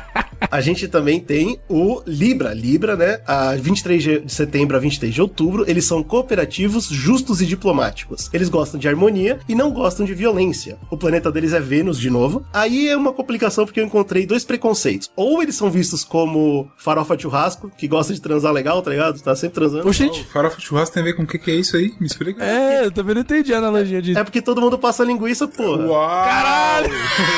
A 0.50 0.62
gente 0.62 0.88
também 0.88 1.20
tem 1.20 1.60
o 1.70 2.02
Libra. 2.06 2.54
Libra, 2.54 2.96
né? 2.96 3.20
A 3.26 3.56
23 3.56 4.04
de 4.04 4.18
de 4.20 4.34
setembro 4.34 4.76
a 4.78 4.80
23 4.80 5.14
de 5.14 5.22
outubro, 5.22 5.64
eles 5.68 5.86
são 5.86 6.04
cooperativos, 6.04 6.88
justos 6.88 7.42
e 7.42 7.46
diplomáticos. 7.46 8.30
Eles 8.34 8.50
gostam 8.50 8.80
de 8.80 8.88
harmonia 8.88 9.40
e 9.48 9.56
não 9.56 9.72
gostam 9.72 10.06
de 10.06 10.14
violência. 10.14 10.78
O 10.90 10.98
planeta 10.98 11.32
deles 11.32 11.54
é 11.54 11.60
Vênus, 11.60 12.00
de 12.00 12.10
novo. 12.10 12.46
Aí 12.54 12.88
é 12.88 12.96
uma 12.96 13.14
complicação 13.14 13.66
porque 13.66 13.80
eu 13.80 13.86
encontrei 13.86 14.26
dois 14.26 14.44
preconceitos. 14.44 15.10
Ou 15.16 15.42
eles 15.42 15.56
são 15.56 15.70
vistos 15.70 16.04
como 16.04 16.70
farofa 16.78 17.16
de 17.16 17.24
churrasco, 17.24 17.72
que 17.78 17.88
gosta 17.88 18.14
de 18.14 18.22
transar 18.22 18.52
legal, 18.52 18.82
tá 18.82 18.92
ligado? 18.92 19.20
Tá 19.22 19.36
sempre 19.36 19.56
transando. 19.56 19.88
Oxente. 19.88 20.24
Farofa 20.26 20.58
de 20.58 20.64
churrasco 20.64 20.94
tem 20.94 21.02
a 21.04 21.06
ver 21.06 21.14
com 21.14 21.24
o 21.24 21.28
que, 21.28 21.38
que 21.38 21.52
é 21.52 21.56
isso 21.56 21.76
aí? 21.76 21.94
Me 22.00 22.08
explica. 22.08 22.44
É, 22.44 22.86
eu 22.86 22.92
também 22.92 23.16
não 23.16 23.22
entendi 23.22 23.54
a 23.54 23.58
analogia 23.58 24.02
disso. 24.02 24.20
É 24.20 24.24
porque 24.24 24.42
todo 24.42 24.62
mundo 24.62 24.78
passa 24.78 25.04
linguiça, 25.04 25.48
porra. 25.48 25.86
Uau! 25.86 26.26
Caralho! 26.26 26.94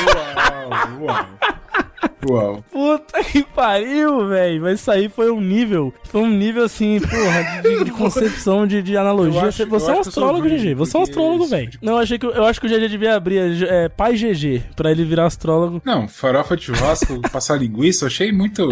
Uau! 0.06 1.06
Uau! 1.06 1.59
Uau! 2.28 2.64
Puta 2.70 3.22
que 3.24 3.42
pariu, 3.42 4.28
velho. 4.28 4.62
Mas 4.62 4.80
isso 4.80 4.90
aí 4.90 5.08
foi 5.08 5.30
um 5.30 5.40
nível. 5.40 5.92
Foi 6.04 6.20
um 6.20 6.30
nível 6.30 6.64
assim, 6.64 7.00
porra, 7.00 7.62
de, 7.62 7.84
de 7.84 7.90
concepção 7.92 8.66
de, 8.66 8.82
de 8.82 8.96
analogia. 8.96 9.42
Acho- 9.42 9.66
você 9.66 9.90
é 9.90 9.94
um 9.94 10.00
astrólogo, 10.00 10.48
GG. 10.48 10.74
Você 10.74 10.96
é 10.96 11.00
um 11.00 11.02
astrólogo, 11.02 11.46
velho. 11.46 11.70
tipo- 11.70 11.84
Não, 11.84 11.94
eu 11.94 11.98
achei 11.98 12.18
que 12.18 12.26
eu 12.26 12.44
acho 12.44 12.60
que 12.60 12.66
o 12.66 12.70
GG 12.70 12.88
devia 12.88 13.14
abrir 13.14 13.62
é, 13.64 13.88
pai 13.88 14.14
GG 14.14 14.62
pra 14.76 14.90
ele 14.90 15.04
virar 15.04 15.26
astrólogo. 15.26 15.80
Não, 15.84 16.08
farofa 16.08 16.56
de 16.56 16.64
churrasco, 16.64 17.20
passar 17.30 17.56
linguiça, 17.56 18.04
eu 18.04 18.08
achei 18.08 18.32
muito, 18.32 18.68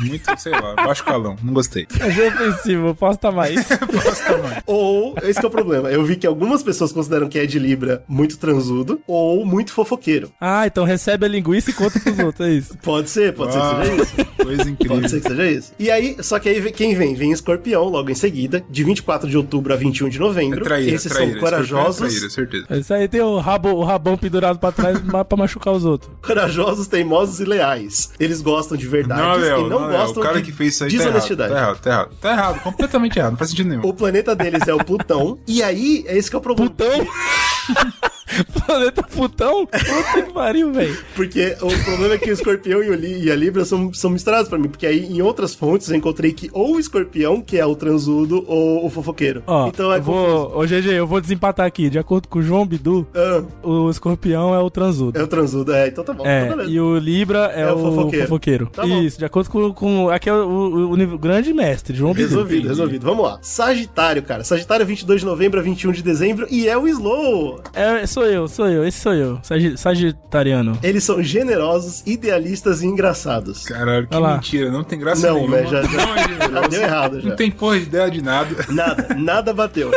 muito, 0.00 0.38
sei 0.38 0.52
lá, 0.52 0.74
baixo 0.74 1.04
calão. 1.04 1.36
Não 1.42 1.52
gostei. 1.52 1.86
Achei 2.00 2.28
ofensivo, 2.28 2.94
posta 2.94 3.30
mais. 3.30 3.50
Gosta 3.90 4.38
mais. 4.38 4.62
Ou, 4.66 5.14
esse 5.22 5.38
que 5.40 5.46
é 5.46 5.48
o 5.48 5.50
problema. 5.50 5.90
Eu 5.90 6.04
vi 6.04 6.16
que 6.16 6.26
algumas 6.26 6.62
pessoas 6.62 6.92
consideram 6.92 7.28
que 7.28 7.38
é 7.38 7.46
de 7.46 7.58
Libra 7.58 8.02
muito 8.08 8.38
transudo 8.38 9.00
ou 9.06 9.44
muito 9.44 9.72
fofoqueiro. 9.72 10.30
Ah, 10.40 10.66
então 10.66 10.84
recebe 10.84 11.26
a 11.26 11.28
linguiça 11.28 11.70
e 11.70 11.74
conta 11.74 11.98
pros 12.00 12.18
outros, 12.18 12.46
é 12.48 12.52
isso. 12.52 12.76
Pode 12.90 13.08
ser, 13.10 13.32
pode 13.34 13.52
ser 13.52 13.58
que 13.60 13.64
Uau, 13.66 13.82
seja 13.84 14.02
isso. 14.02 14.14
Coisa 14.40 14.70
incrível. 14.70 14.96
Pode 14.96 15.10
ser 15.10 15.20
que 15.20 15.28
seja 15.28 15.50
isso. 15.50 15.72
E 15.78 15.90
aí, 15.90 16.16
só 16.20 16.38
que 16.38 16.48
aí 16.48 16.72
quem 16.72 16.94
vem? 16.94 17.14
Vem 17.14 17.30
escorpião 17.30 17.84
logo 17.84 18.10
em 18.10 18.14
seguida, 18.14 18.64
de 18.68 18.82
24 18.82 19.28
de 19.30 19.36
outubro 19.36 19.72
a 19.72 19.76
21 19.76 20.08
de 20.08 20.16
É 20.16 20.20
novembro. 20.20 20.64
traíra, 20.64 20.94
Esses 20.96 21.12
traíra. 21.12 21.32
são 21.32 21.40
corajosos, 21.40 22.00
Escorpião 22.00 22.06
é 22.06 22.30
traíra, 22.30 22.30
certeza. 22.66 22.80
Isso 22.80 22.94
aí 22.94 23.08
tem 23.08 23.20
o, 23.20 23.38
rabo, 23.38 23.68
o 23.70 23.84
rabão 23.84 24.16
pendurado 24.16 24.58
pra 24.58 24.72
trás 24.72 24.98
pra 25.28 25.36
machucar 25.36 25.72
os 25.72 25.84
outros. 25.84 26.10
corajosos, 26.20 26.86
teimosos 26.88 27.38
e 27.40 27.44
leais. 27.44 28.10
Eles 28.18 28.40
gostam 28.42 28.76
de 28.76 28.86
Não, 29.06 29.34
Léo, 29.36 29.66
e 29.66 29.70
não, 29.70 29.80
não, 29.82 29.90
gostam 29.90 30.22
O 30.22 30.26
cara 30.26 30.38
de 30.38 30.44
que 30.46 30.52
fez 30.52 30.74
isso 30.74 30.84
aí 30.84 30.90
tá 30.90 30.96
errado, 30.96 31.06
desonestidade. 31.12 31.52
tá 31.52 31.58
errado, 31.60 31.78
tá 31.80 31.90
errado. 31.90 32.10
Tá 32.20 32.32
errado, 32.32 32.60
completamente 32.62 33.18
errado, 33.18 33.30
não 33.32 33.38
faz 33.38 33.50
sentido 33.50 33.68
nenhum. 33.68 33.82
O 33.86 33.94
planeta 33.94 34.34
deles 34.34 34.66
é 34.66 34.74
o 34.74 34.84
Plutão. 34.84 35.38
e 35.46 35.62
aí, 35.62 36.04
é 36.08 36.16
esse 36.18 36.28
que 36.28 36.34
é 36.34 36.38
o 36.38 36.42
problema. 36.42 36.70
Putão? 36.70 36.90
Planeta 38.66 39.02
putão? 39.02 39.66
Puta 39.66 40.22
que 40.22 40.32
pariu, 40.32 40.72
velho. 40.72 40.96
Porque 41.14 41.56
o 41.60 41.84
problema 41.84 42.14
é 42.14 42.18
que 42.18 42.30
o 42.30 42.32
escorpião 42.32 42.82
e, 42.82 42.90
o 42.90 42.94
Li- 42.94 43.24
e 43.24 43.30
a 43.30 43.36
Libra 43.36 43.64
são, 43.64 43.92
são 43.92 44.10
misturados 44.10 44.48
pra 44.48 44.58
mim. 44.58 44.68
Porque 44.68 44.86
aí, 44.86 45.06
em 45.06 45.20
outras 45.22 45.54
fontes, 45.54 45.88
eu 45.90 45.96
encontrei 45.96 46.32
que 46.32 46.48
ou 46.52 46.76
o 46.76 46.80
escorpião, 46.80 47.40
que 47.40 47.58
é 47.58 47.66
o 47.66 47.74
transudo, 47.74 48.44
ou 48.46 48.86
o 48.86 48.90
fofoqueiro. 48.90 49.42
Ó, 49.46 49.68
então 49.68 49.92
é 49.92 49.98
eu 49.98 50.02
vou. 50.02 50.58
Ô, 50.58 50.64
GG, 50.64 50.88
eu 50.92 51.06
vou 51.06 51.20
desempatar 51.20 51.66
aqui. 51.66 51.90
De 51.90 51.98
acordo 51.98 52.28
com 52.28 52.38
o 52.38 52.42
João 52.42 52.66
Bidu, 52.66 53.06
Ah, 53.14 53.42
o 53.62 53.90
escorpião 53.90 54.54
é 54.54 54.58
o 54.58 54.70
transudo. 54.70 55.18
é 55.18 55.22
o 55.22 55.26
transudo. 55.26 55.72
É, 55.72 55.88
então 55.88 56.04
tá 56.04 56.12
bom. 56.12 56.24
É, 56.26 56.48
beleza. 56.48 56.70
e 56.70 56.80
o 56.80 56.98
Libra 56.98 57.50
é, 57.54 57.62
É 57.62 57.72
o 57.72 57.76
o 57.76 57.78
fofoqueiro. 57.78 58.26
fofoqueiro. 58.26 58.66
Tá 58.72 58.86
bom. 58.86 59.00
Isso, 59.02 59.18
de 59.18 59.24
acordo 59.24 59.50
com. 59.50 59.72
com 59.72 60.08
aqui 60.10 60.28
é 60.28 60.34
o, 60.34 60.46
o- 60.46 60.92
o 61.14 61.18
grande 61.18 61.52
mestre, 61.52 61.96
João 61.96 62.12
Bidu. 62.12 62.28
Resolvido, 62.28 62.68
resolvido. 62.68 63.04
Vamos 63.06 63.24
lá. 63.24 63.38
Sagitário, 63.42 64.22
cara. 64.22 64.44
Sagitário, 64.44 64.84
22 64.86 65.20
de 65.20 65.26
novembro 65.26 65.58
a 65.58 65.62
21 65.62 65.92
de 65.92 66.02
dezembro. 66.02 66.46
E 66.50 66.68
é 66.68 66.76
o 66.76 66.86
Slow. 66.88 67.60
É, 67.74 68.06
sou 68.06 68.19
eu, 68.24 68.48
sou 68.48 68.68
eu, 68.68 68.84
esse 68.86 69.00
sou 69.00 69.12
eu. 69.14 69.38
Sagi- 69.42 69.76
Sagitariano. 69.76 70.78
Eles 70.82 71.04
são 71.04 71.22
generosos, 71.22 72.02
idealistas 72.06 72.82
e 72.82 72.86
engraçados. 72.86 73.64
Caralho, 73.64 74.06
que 74.06 74.14
Olha 74.14 74.22
lá. 74.22 74.34
mentira. 74.34 74.70
Não 74.70 74.82
tem 74.84 74.98
graça 74.98 75.26
Não, 75.28 75.34
nenhuma. 75.36 75.56
né? 75.58 75.66
Já, 75.66 75.82
já, 75.82 75.88
Não 75.90 76.14
é 76.16 76.28
já 76.62 76.68
deu 76.68 76.82
errado 76.82 77.20
já. 77.20 77.28
Não 77.30 77.36
tem 77.36 77.50
porra 77.50 77.78
de 77.78 77.84
ideia 77.84 78.10
de 78.10 78.22
nada. 78.22 78.50
Nada, 78.70 79.14
nada 79.18 79.52
bateu. 79.54 79.90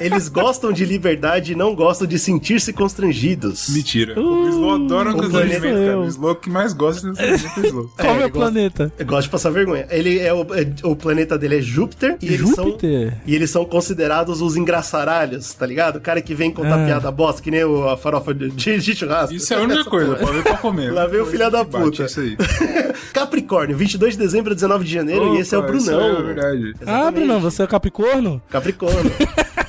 Eles 0.00 0.28
gostam 0.28 0.72
de 0.72 0.84
liberdade 0.84 1.52
e 1.52 1.54
não 1.54 1.74
gostam 1.74 2.06
de 2.06 2.18
sentir-se 2.18 2.72
constrangidos. 2.72 3.68
Mentira. 3.70 4.18
o 4.18 4.48
Slow 4.48 4.74
adora 4.74 5.10
um 5.10 5.12
o 5.12 5.16
constrangimento, 5.16 5.60
planeta- 5.60 5.86
cara. 5.86 6.00
O 6.00 6.06
Slow 6.06 6.34
que 6.36 6.50
mais 6.50 6.72
gosta 6.72 7.00
de 7.02 7.08
constrangimento 7.08 7.58
é 7.58 7.62
o 7.62 7.66
Slow. 7.66 7.90
Qual 7.98 8.08
é, 8.08 8.16
ele 8.16 8.24
o 8.24 8.30
gosta- 8.30 8.38
planeta? 8.52 8.92
Eu 8.98 9.06
gosto 9.06 9.22
de 9.24 9.30
passar 9.30 9.50
vergonha. 9.50 9.86
Ele 9.90 10.18
é 10.18 10.32
o, 10.32 10.42
é- 10.54 10.66
o 10.84 10.94
planeta 10.96 11.36
dele 11.38 11.58
é 11.58 11.60
Júpiter 11.60 12.16
e 12.22 12.26
eles 12.26 12.50
são 12.54 12.64
Júpiter? 12.66 13.14
e 13.26 13.34
eles 13.34 13.50
são 13.50 13.64
considerados 13.64 14.40
os 14.40 14.56
engraçaralhos, 14.56 15.52
tá 15.52 15.66
ligado? 15.66 15.96
O 15.96 16.00
cara 16.00 16.20
que 16.20 16.34
vem 16.34 16.50
contar 16.50 16.82
Ah. 16.82 16.86
piada 16.86 17.10
bosta, 17.10 17.35
que 17.42 17.50
nem 17.50 17.64
o, 17.64 17.88
a 17.88 17.96
farofa 17.96 18.34
de, 18.34 18.50
de, 18.50 18.94
churrasco. 18.94 19.34
Isso 19.34 19.52
é 19.52 19.56
a 19.56 19.60
única 19.60 19.84
coisa, 19.88 20.16
pode 20.16 20.32
ver 20.32 20.42
pra 20.42 20.56
comer. 20.58 20.92
Lá 20.92 21.06
vem 21.06 21.20
o 21.20 21.26
filho 21.26 21.50
da 21.50 21.64
puta. 21.64 22.04
isso 22.04 22.20
aí. 22.20 22.36
Capricórnio, 23.12 23.76
22 23.76 24.14
de 24.14 24.18
dezembro 24.18 24.52
a 24.52 24.54
19 24.54 24.84
de 24.84 24.92
janeiro 24.92 25.34
e 25.34 25.40
esse 25.40 25.54
é 25.54 25.58
o 25.58 25.62
Opa, 25.62 25.74
isso 25.74 25.86
Brunão. 25.86 26.18
É 26.18 26.22
verdade. 26.22 26.74
Ah, 26.86 27.10
Brunão, 27.10 27.40
você 27.40 27.62
é 27.62 27.66
Capricórnio? 27.66 28.40
Capricórnio. 28.50 29.12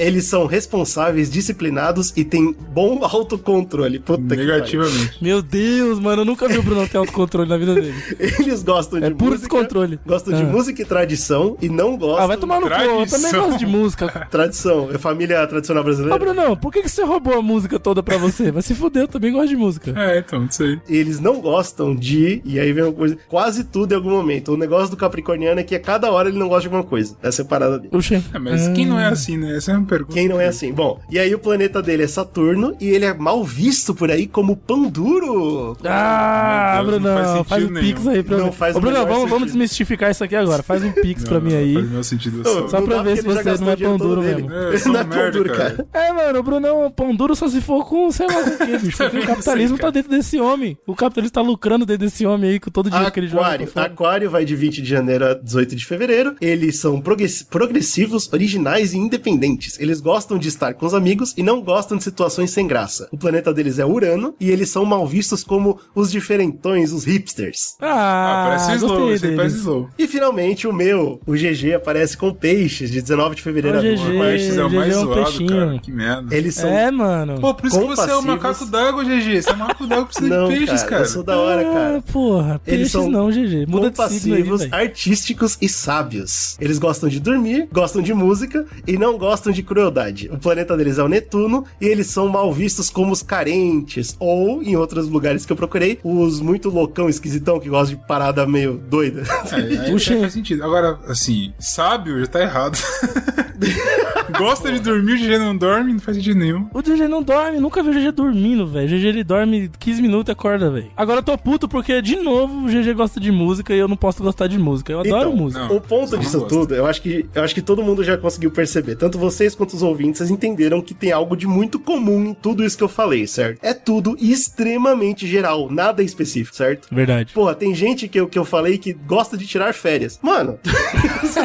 Eles 0.00 0.24
são 0.24 0.46
responsáveis, 0.46 1.30
disciplinados 1.30 2.12
e 2.16 2.24
têm 2.24 2.54
bom 2.72 3.00
autocontrole. 3.04 3.98
Puta 3.98 4.22
que 4.22 4.36
Negativamente. 4.36 5.18
Meu 5.20 5.42
Deus, 5.42 5.98
mano, 5.98 6.22
eu 6.22 6.26
nunca 6.26 6.48
vi 6.48 6.58
o 6.58 6.62
Brunão 6.62 6.86
ter 6.86 6.96
autocontrole 6.96 7.48
na 7.48 7.56
vida 7.58 7.74
dele. 7.74 7.94
Eles 8.18 8.62
gostam 8.62 8.98
de 8.98 9.06
É 9.06 9.10
puro 9.10 9.32
música, 9.32 9.48
descontrole. 9.48 9.98
Gostam 10.06 10.34
de 10.34 10.42
Ah. 10.42 10.46
música 10.46 10.82
e 10.82 10.84
tradição 10.84 11.56
e 11.60 11.68
não 11.68 11.96
gostam 11.96 12.24
Ah, 12.24 12.26
vai 12.26 12.36
tomar 12.36 12.60
no 12.60 12.68
cu, 12.68 12.72
eu 12.72 12.78
também 12.80 13.06
Tradição. 13.06 13.44
gosto 13.46 13.58
de 13.58 13.66
música. 13.66 14.26
tradição. 14.30 14.88
É 14.92 14.98
família 14.98 15.46
tradicional 15.46 15.82
Ô, 15.82 15.84
brasileira. 15.84 16.18
Brunão, 16.18 16.56
por 16.56 16.72
que, 16.72 16.82
que 16.82 16.88
você 16.88 17.04
roubou 17.04 17.34
a 17.38 17.42
música 17.42 17.78
toda 17.78 18.02
pra 18.02 18.16
você? 18.16 18.50
Vai 18.50 18.62
se 18.62 18.74
fuder, 18.74 19.02
eu 19.02 19.08
também 19.08 19.32
gosto 19.32 19.48
de 19.48 19.56
música. 19.56 19.92
É, 19.96 20.18
então, 20.18 20.46
isso 20.46 20.62
aí. 20.62 20.80
Eles 20.88 21.20
não 21.20 21.40
gostam 21.40 21.94
de, 21.94 22.40
e 22.44 22.58
aí 22.58 22.72
vem 22.72 22.84
uma 22.84 22.92
coisa, 22.92 23.18
quase 23.28 23.64
tudo 23.64 23.92
em 23.92 23.96
algum 23.96 24.10
momento. 24.10 24.52
O 24.52 24.56
negócio 24.56 24.90
do 24.90 24.96
capricorniano 24.96 25.60
é 25.60 25.62
que 25.62 25.74
a 25.74 25.80
cada 25.80 26.10
hora 26.10 26.28
ele 26.28 26.38
não 26.38 26.48
gosta 26.48 26.62
de 26.62 26.66
alguma 26.68 26.84
coisa. 26.84 27.16
Essa 27.22 27.42
é 27.42 27.44
a 27.44 27.48
parada 27.48 27.78
dele. 27.78 27.90
Oxê. 27.96 28.22
É, 28.32 28.38
mas 28.38 28.68
quem 28.68 28.86
não 28.86 28.98
é 28.98 29.06
assim, 29.06 29.36
né? 29.36 29.56
Essa 29.56 29.72
é 29.72 29.74
pergunta. 29.90 30.14
Quem 30.14 30.28
não 30.28 30.40
é 30.40 30.46
assim? 30.46 30.72
Bom, 30.72 31.00
e 31.10 31.18
aí 31.18 31.34
o 31.34 31.38
planeta 31.38 31.82
dele 31.82 32.04
é 32.04 32.06
Saturno 32.06 32.74
e 32.80 32.88
ele 32.88 33.04
é 33.04 33.12
mal 33.12 33.44
visto 33.44 33.94
por 33.94 34.10
aí 34.10 34.26
como 34.26 34.56
pão 34.56 34.84
duro. 34.88 35.76
Ah, 35.84 36.80
Deus, 36.82 36.86
não 36.94 37.00
Brunão, 37.00 37.44
faz 37.44 37.48
faz 37.48 37.64
um 37.64 37.74
pix 37.74 38.06
aí 38.06 38.22
pra 38.22 38.36
Não 38.38 38.46
mim. 38.46 38.52
faz 38.52 38.74
Ô, 38.74 38.78
o 38.78 38.80
Brunão, 38.80 39.00
menor 39.02 39.14
vamos, 39.14 39.30
vamos 39.30 39.46
desmistificar 39.48 40.10
isso 40.10 40.22
aqui 40.24 40.36
agora. 40.36 40.62
Faz 40.62 40.82
um 40.82 40.92
pix 40.92 41.24
pra 41.24 41.40
mim 41.40 41.54
aí. 41.54 41.74
Faz 41.74 41.90
meu 41.90 42.04
sentido 42.04 42.40
assim. 42.42 42.68
Só 42.68 42.80
pra 42.82 43.02
ver 43.02 43.16
se 43.16 43.22
você 43.22 43.42
não 43.58 43.70
é 43.70 43.72
o 43.72 43.76
dinheiro 43.76 43.80
pão 43.84 43.98
todo 43.98 44.08
duro 44.08 44.20
dele. 44.22 44.42
mesmo. 44.42 44.54
É, 44.54 44.88
não 44.92 45.00
é 45.00 45.04
pão 45.04 45.16
merda, 45.18 45.30
duro, 45.38 45.52
cara. 45.52 45.70
cara. 45.70 45.88
É, 45.92 46.12
mano, 46.12 46.38
o 46.38 46.42
Brunão, 46.42 46.90
pão 46.90 47.14
duro 47.14 47.34
só 47.34 47.48
se 47.48 47.60
for 47.60 47.84
com, 47.86 48.10
sei 48.12 48.26
lá 48.26 48.42
com 48.44 48.50
o 48.50 48.58
quê, 48.58 48.78
bicho. 48.78 48.96
Porque 48.98 49.18
o 49.18 49.26
capitalismo 49.26 49.78
tá 49.78 49.90
dentro 49.90 50.10
desse 50.10 50.40
homem. 50.40 50.78
O 50.86 50.94
capitalismo 50.94 51.32
tá 51.34 51.40
lucrando 51.40 51.84
dentro 51.84 52.06
desse 52.06 52.24
homem 52.26 52.50
aí 52.52 52.60
com 52.60 52.70
todo 52.70 52.86
o 52.86 52.90
dinheiro 52.90 53.12
que 53.12 53.20
ele 53.20 53.28
joga. 53.28 53.58
Aquário. 53.80 54.30
vai 54.30 54.44
de 54.44 54.54
20 54.54 54.82
de 54.82 54.88
janeiro 54.88 55.26
a 55.26 55.34
18 55.34 55.74
de 55.76 55.84
fevereiro. 55.84 56.34
Eles 56.40 56.78
são 56.78 57.00
progress- 57.00 57.42
progressivos, 57.42 58.30
originais 58.32 58.92
e 58.92 58.98
independentes. 58.98 59.78
Eles 59.80 60.00
gostam 60.00 60.38
de 60.38 60.46
estar 60.48 60.74
com 60.74 60.84
os 60.86 60.92
amigos 60.94 61.32
e 61.36 61.42
não 61.42 61.62
gostam 61.62 61.96
de 61.96 62.04
situações 62.04 62.50
sem 62.50 62.66
graça. 62.66 63.08
O 63.10 63.16
planeta 63.18 63.52
deles 63.52 63.78
é 63.78 63.84
Urano 63.86 64.34
e 64.38 64.50
eles 64.50 64.68
são 64.68 64.84
mal 64.84 65.06
vistos 65.06 65.42
como 65.42 65.78
os 65.94 66.10
diferentões, 66.10 66.92
os 66.92 67.04
hipsters. 67.04 67.76
Ah, 67.80 67.88
Ah, 67.90 68.46
parece 68.48 68.76
Slow, 68.76 69.08
aí 69.08 69.36
parece. 69.36 69.56
Slow. 69.56 69.88
E 69.98 70.06
finalmente 70.06 70.66
o 70.68 70.72
meu, 70.72 71.20
o 71.26 71.32
GG, 71.32 71.74
aparece 71.74 72.16
com 72.16 72.32
peixes 72.32 72.90
de 72.90 73.00
19 73.00 73.36
de 73.36 73.42
fevereiro 73.42 73.78
Ô, 73.78 73.80
a 73.80 73.82
12 73.82 73.96
de 73.96 74.08
GG. 74.10 74.18
Mas 74.18 74.56
é 74.56 74.64
o 74.64 74.68
GG 74.68 74.76
mais 74.76 74.94
é 74.94 74.98
um 74.98 75.02
zoado, 75.02 75.22
peixinho. 75.24 75.48
cara. 75.48 75.78
Que 75.80 75.92
merda. 75.92 76.36
Eles 76.36 76.54
são. 76.54 76.68
É, 76.68 76.90
mano. 76.90 77.40
Pô, 77.40 77.54
por 77.54 77.66
isso 77.66 77.80
que 77.80 77.86
você 77.86 78.02
é 78.10 78.14
o 78.14 78.22
compassivos. 78.22 78.24
macaco 78.26 78.66
d'água, 78.66 79.04
GG. 79.04 79.42
Você 79.42 79.50
é 79.50 79.52
o 79.54 79.58
macaco 79.58 79.86
d'água 79.86 80.06
precisa 80.06 80.28
Não, 80.28 80.48
de 80.48 80.54
peixes, 80.56 80.68
cara, 80.82 80.86
cara. 80.90 81.02
eu 81.02 81.06
sou 81.08 81.22
da 81.22 81.38
hora, 81.38 81.64
cara. 81.64 81.96
Ah, 81.98 82.12
porra. 82.12 82.60
Eles 82.66 82.78
Peixes 82.78 82.92
são 82.92 83.10
não, 83.10 83.30
GG. 83.30 83.66
Muda 83.66 83.86
aí, 83.86 83.90
compassivos, 83.90 84.60
velho. 84.60 84.74
artísticos 84.74 85.56
e 85.60 85.68
sábios. 85.68 86.56
Eles 86.60 86.78
gostam 86.78 87.08
de 87.08 87.18
dormir, 87.20 87.68
gostam 87.72 88.02
de 88.02 88.12
música 88.12 88.66
e 88.86 88.96
não 88.98 89.16
gostam 89.16 89.52
de 89.52 89.59
crueldade. 89.62 90.28
O 90.32 90.38
planeta 90.38 90.76
deles 90.76 90.98
é 90.98 91.02
o 91.02 91.08
Netuno 91.08 91.64
e 91.80 91.86
eles 91.86 92.06
são 92.08 92.28
mal 92.28 92.52
vistos 92.52 92.90
como 92.90 93.12
os 93.12 93.22
carentes, 93.22 94.16
ou, 94.18 94.62
em 94.62 94.76
outros 94.76 95.08
lugares 95.08 95.44
que 95.46 95.52
eu 95.52 95.56
procurei, 95.56 95.98
os 96.04 96.40
muito 96.40 96.68
loucão, 96.70 97.08
esquisitão, 97.08 97.58
que 97.60 97.68
gostam 97.68 97.96
de 97.98 98.06
parada 98.06 98.46
meio 98.46 98.74
doida. 98.88 99.22
É, 99.52 99.90
Puxa. 99.90 100.18
faz 100.18 100.32
sentido. 100.32 100.62
Agora, 100.64 100.98
assim, 101.06 101.52
sábio 101.58 102.18
já 102.20 102.26
tá 102.26 102.40
errado. 102.40 102.78
Gosta 104.38 104.70
de 104.72 104.78
dormir, 104.80 105.14
o 105.14 105.18
GG 105.18 105.38
não 105.38 105.56
dorme, 105.56 105.92
não 105.92 106.00
faz 106.00 106.16
sentido 106.16 106.38
nenhum. 106.38 106.68
O 106.72 106.80
GG 106.80 107.08
não 107.08 107.22
dorme, 107.22 107.58
nunca 107.58 107.82
vi 107.82 107.90
o 107.90 107.92
GG 107.92 108.12
dormindo, 108.12 108.66
velho. 108.66 108.86
O 108.86 108.88
GG 108.90 109.06
ele 109.06 109.24
dorme 109.24 109.70
15 109.78 110.00
minutos 110.00 110.28
e 110.28 110.32
acorda, 110.32 110.70
velho. 110.70 110.90
Agora 110.96 111.18
eu 111.18 111.22
tô 111.22 111.36
puto 111.36 111.68
porque, 111.68 112.00
de 112.00 112.16
novo, 112.16 112.64
o 112.64 112.68
GG 112.68 112.94
gosta 112.94 113.20
de 113.20 113.30
música 113.30 113.74
e 113.74 113.78
eu 113.78 113.88
não 113.88 113.96
posso 113.96 114.22
gostar 114.22 114.46
de 114.46 114.58
música. 114.58 114.92
Eu 114.92 115.00
adoro 115.00 115.28
Então, 115.30 115.36
música. 115.36 115.66
não. 115.66 115.76
o 115.76 115.80
ponto 115.80 116.16
disso 116.16 116.38
gosta. 116.40 116.54
tudo, 116.54 116.74
eu 116.74 116.86
acho, 116.86 117.02
que, 117.02 117.26
eu 117.34 117.42
acho 117.42 117.54
que 117.54 117.60
todo 117.62 117.82
mundo 117.82 118.02
já 118.04 118.16
conseguiu 118.16 118.50
perceber, 118.50 118.94
tanto 118.96 119.18
vocês 119.18 119.49
quanto 119.54 119.74
os 119.74 119.82
ouvintes, 119.82 120.18
vocês 120.18 120.30
entenderam 120.30 120.80
que 120.80 120.94
tem 120.94 121.12
algo 121.12 121.36
de 121.36 121.46
muito 121.46 121.78
comum 121.78 122.26
em 122.26 122.34
tudo 122.34 122.64
isso 122.64 122.76
que 122.76 122.84
eu 122.84 122.88
falei, 122.88 123.26
certo? 123.26 123.58
É 123.62 123.72
tudo 123.74 124.16
extremamente 124.20 125.26
geral, 125.26 125.68
nada 125.70 126.02
específico, 126.02 126.56
certo? 126.56 126.88
Verdade. 126.90 127.32
Porra, 127.32 127.54
tem 127.54 127.74
gente 127.74 128.08
que 128.08 128.18
eu, 128.20 128.28
que 128.28 128.38
eu 128.38 128.44
falei 128.44 128.78
que 128.78 128.92
gosta 128.92 129.36
de 129.36 129.46
tirar 129.46 129.72
férias. 129.74 130.18
Mano, 130.22 130.58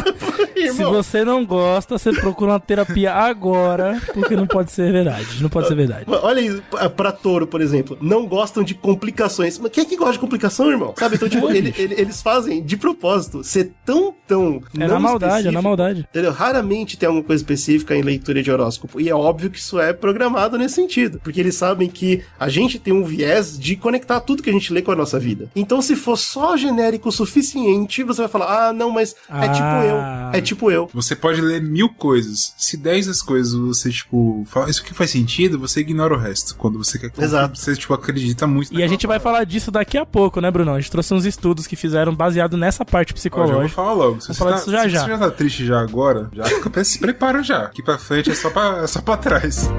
Se 0.56 0.84
você 0.84 1.24
não 1.24 1.46
gosta, 1.46 1.98
você 1.98 2.12
procura 2.14 2.52
uma 2.52 2.60
terapia 2.60 3.14
agora, 3.14 4.02
porque 4.14 4.36
não 4.36 4.48
pode 4.48 4.72
ser 4.72 4.92
verdade. 4.92 5.42
Não 5.42 5.50
pode 5.50 5.68
ser 5.68 5.76
verdade. 5.76 6.06
Olha 6.08 6.42
aí, 6.42 6.62
pra- 6.96 7.12
touro, 7.12 7.46
por 7.48 7.62
exemplo, 7.62 7.98
não 8.02 8.26
gostam 8.26 8.64
de 8.64 8.74
complicações. 8.74 9.58
Mas 9.60 9.72
quem 9.72 9.84
é 9.84 9.86
que 9.88 9.96
gosta 9.96 10.14
de 10.14 10.20
complicação, 10.20 10.70
irmão? 10.70 10.94
Sabe? 10.98 11.16
Então, 11.16 11.30
tipo, 11.30 11.50
ele- 11.50 11.74
ele- 11.78 11.96
eles 11.98 12.22
fazem 12.22 12.64
de 12.64 12.76
propósito 12.78 13.44
ser 13.44 13.72
tão, 13.86 14.14
tão. 14.28 14.62
É 14.76 14.80
não 14.80 14.96
na 14.96 15.00
maldade, 15.00 15.48
é 15.48 15.52
na 15.52 15.62
maldade. 15.62 16.06
Entendeu? 16.10 16.32
Raramente 16.32 16.98
tem 16.98 17.08
alguma 17.08 17.24
coisa 17.24 17.42
específica 17.42 17.95
em 17.96 18.02
leitura 18.02 18.42
de 18.44 18.52
horóscopo. 18.52 19.00
E 19.00 19.10
é 19.10 19.16
óbvio 19.16 19.50
que 19.50 19.58
isso 19.60 19.80
é 19.80 19.94
programado 19.94 20.58
nesse 20.58 20.76
sentido. 20.76 21.20
Porque 21.24 21.40
eles 21.40 21.56
sabem 21.56 21.90
que 21.90 22.24
a 22.40 22.50
gente 22.50 22.78
tem 22.80 22.94
um 22.94 23.04
viés 23.04 23.58
de 23.58 23.76
conectar 23.76 24.20
tudo 24.20 24.44
que 24.44 24.50
a 24.50 24.54
gente 24.54 24.72
lê 24.74 24.82
com 24.82 24.92
a 24.92 24.96
nossa 24.96 25.20
vida. 25.20 25.50
Então, 25.56 25.82
se 25.82 25.96
for 25.96 26.18
só 26.18 26.56
genérico 26.58 27.10
o 27.10 27.12
suficiente, 27.12 28.04
você 28.04 28.22
vai 28.22 28.30
falar: 28.30 28.70
ah, 28.70 28.74
não, 28.74 28.92
mas 28.92 29.16
é 29.30 29.48
tipo 29.50 29.64
Ah. 29.64 29.86
eu. 30.32 30.38
É 30.38 30.42
tipo 30.42 30.72
eu. 30.72 30.90
Você 30.94 31.16
pode 31.16 31.42
ler 31.42 31.62
mil 31.62 31.90
coisas. 31.90 32.54
Se 32.58 32.78
dez 32.78 33.08
das 33.08 33.22
coisas 33.22 33.54
você, 33.54 33.90
tipo, 33.90 34.44
fala, 34.48 34.70
isso 34.70 34.82
aqui 34.82 34.94
faz 34.94 35.12
sentido, 35.12 35.58
você 35.60 35.80
ignora 35.82 36.14
o 36.14 36.18
resto. 36.18 36.56
Quando 36.56 36.78
você 36.78 36.98
quer 37.00 37.12
Exato. 37.18 37.58
Você, 37.58 37.76
tipo, 37.76 37.94
acredita 37.94 38.46
muito 38.48 38.74
E 38.74 38.84
a 38.84 38.88
gente 38.88 39.08
vai 39.08 39.20
falar 39.20 39.44
disso 39.46 39.72
daqui 39.72 39.98
a 39.98 40.06
pouco, 40.06 40.42
né, 40.42 40.50
Brunão? 40.52 40.74
A 40.76 40.80
gente 40.80 40.92
trouxe 40.92 41.14
uns 41.14 41.26
estudos 41.26 41.66
que 41.68 41.76
fizeram 41.76 42.14
baseado 42.16 42.58
nessa 42.58 42.84
parte 42.84 43.14
Ó, 43.14 43.16
já 43.16 43.30
vou 43.30 43.42
psicológica. 43.66 43.70
falar 43.76 43.94
logo. 43.94 44.22
Se 44.22 44.28
Vamos 44.28 44.28
você, 44.28 44.34
falar 44.40 44.52
tá, 44.52 44.58
disso 44.58 44.72
já 44.72 44.84
se 44.84 44.90
já. 44.90 45.00
você 45.04 45.10
já 45.12 45.18
tá 45.18 45.32
triste 45.32 45.66
já 45.66 45.80
agora, 45.80 46.30
já 46.34 46.44
fica, 46.46 46.84
se 46.84 47.00
prepara 47.00 47.42
já. 47.44 47.64
Aqui 47.66 47.82
pra 47.86 47.98
frente 48.00 48.32
é 48.32 48.36
só 48.36 48.50
pra, 48.50 48.82
é 48.84 48.88
só 48.88 49.00
pra 49.00 49.16
trás. 49.16 49.70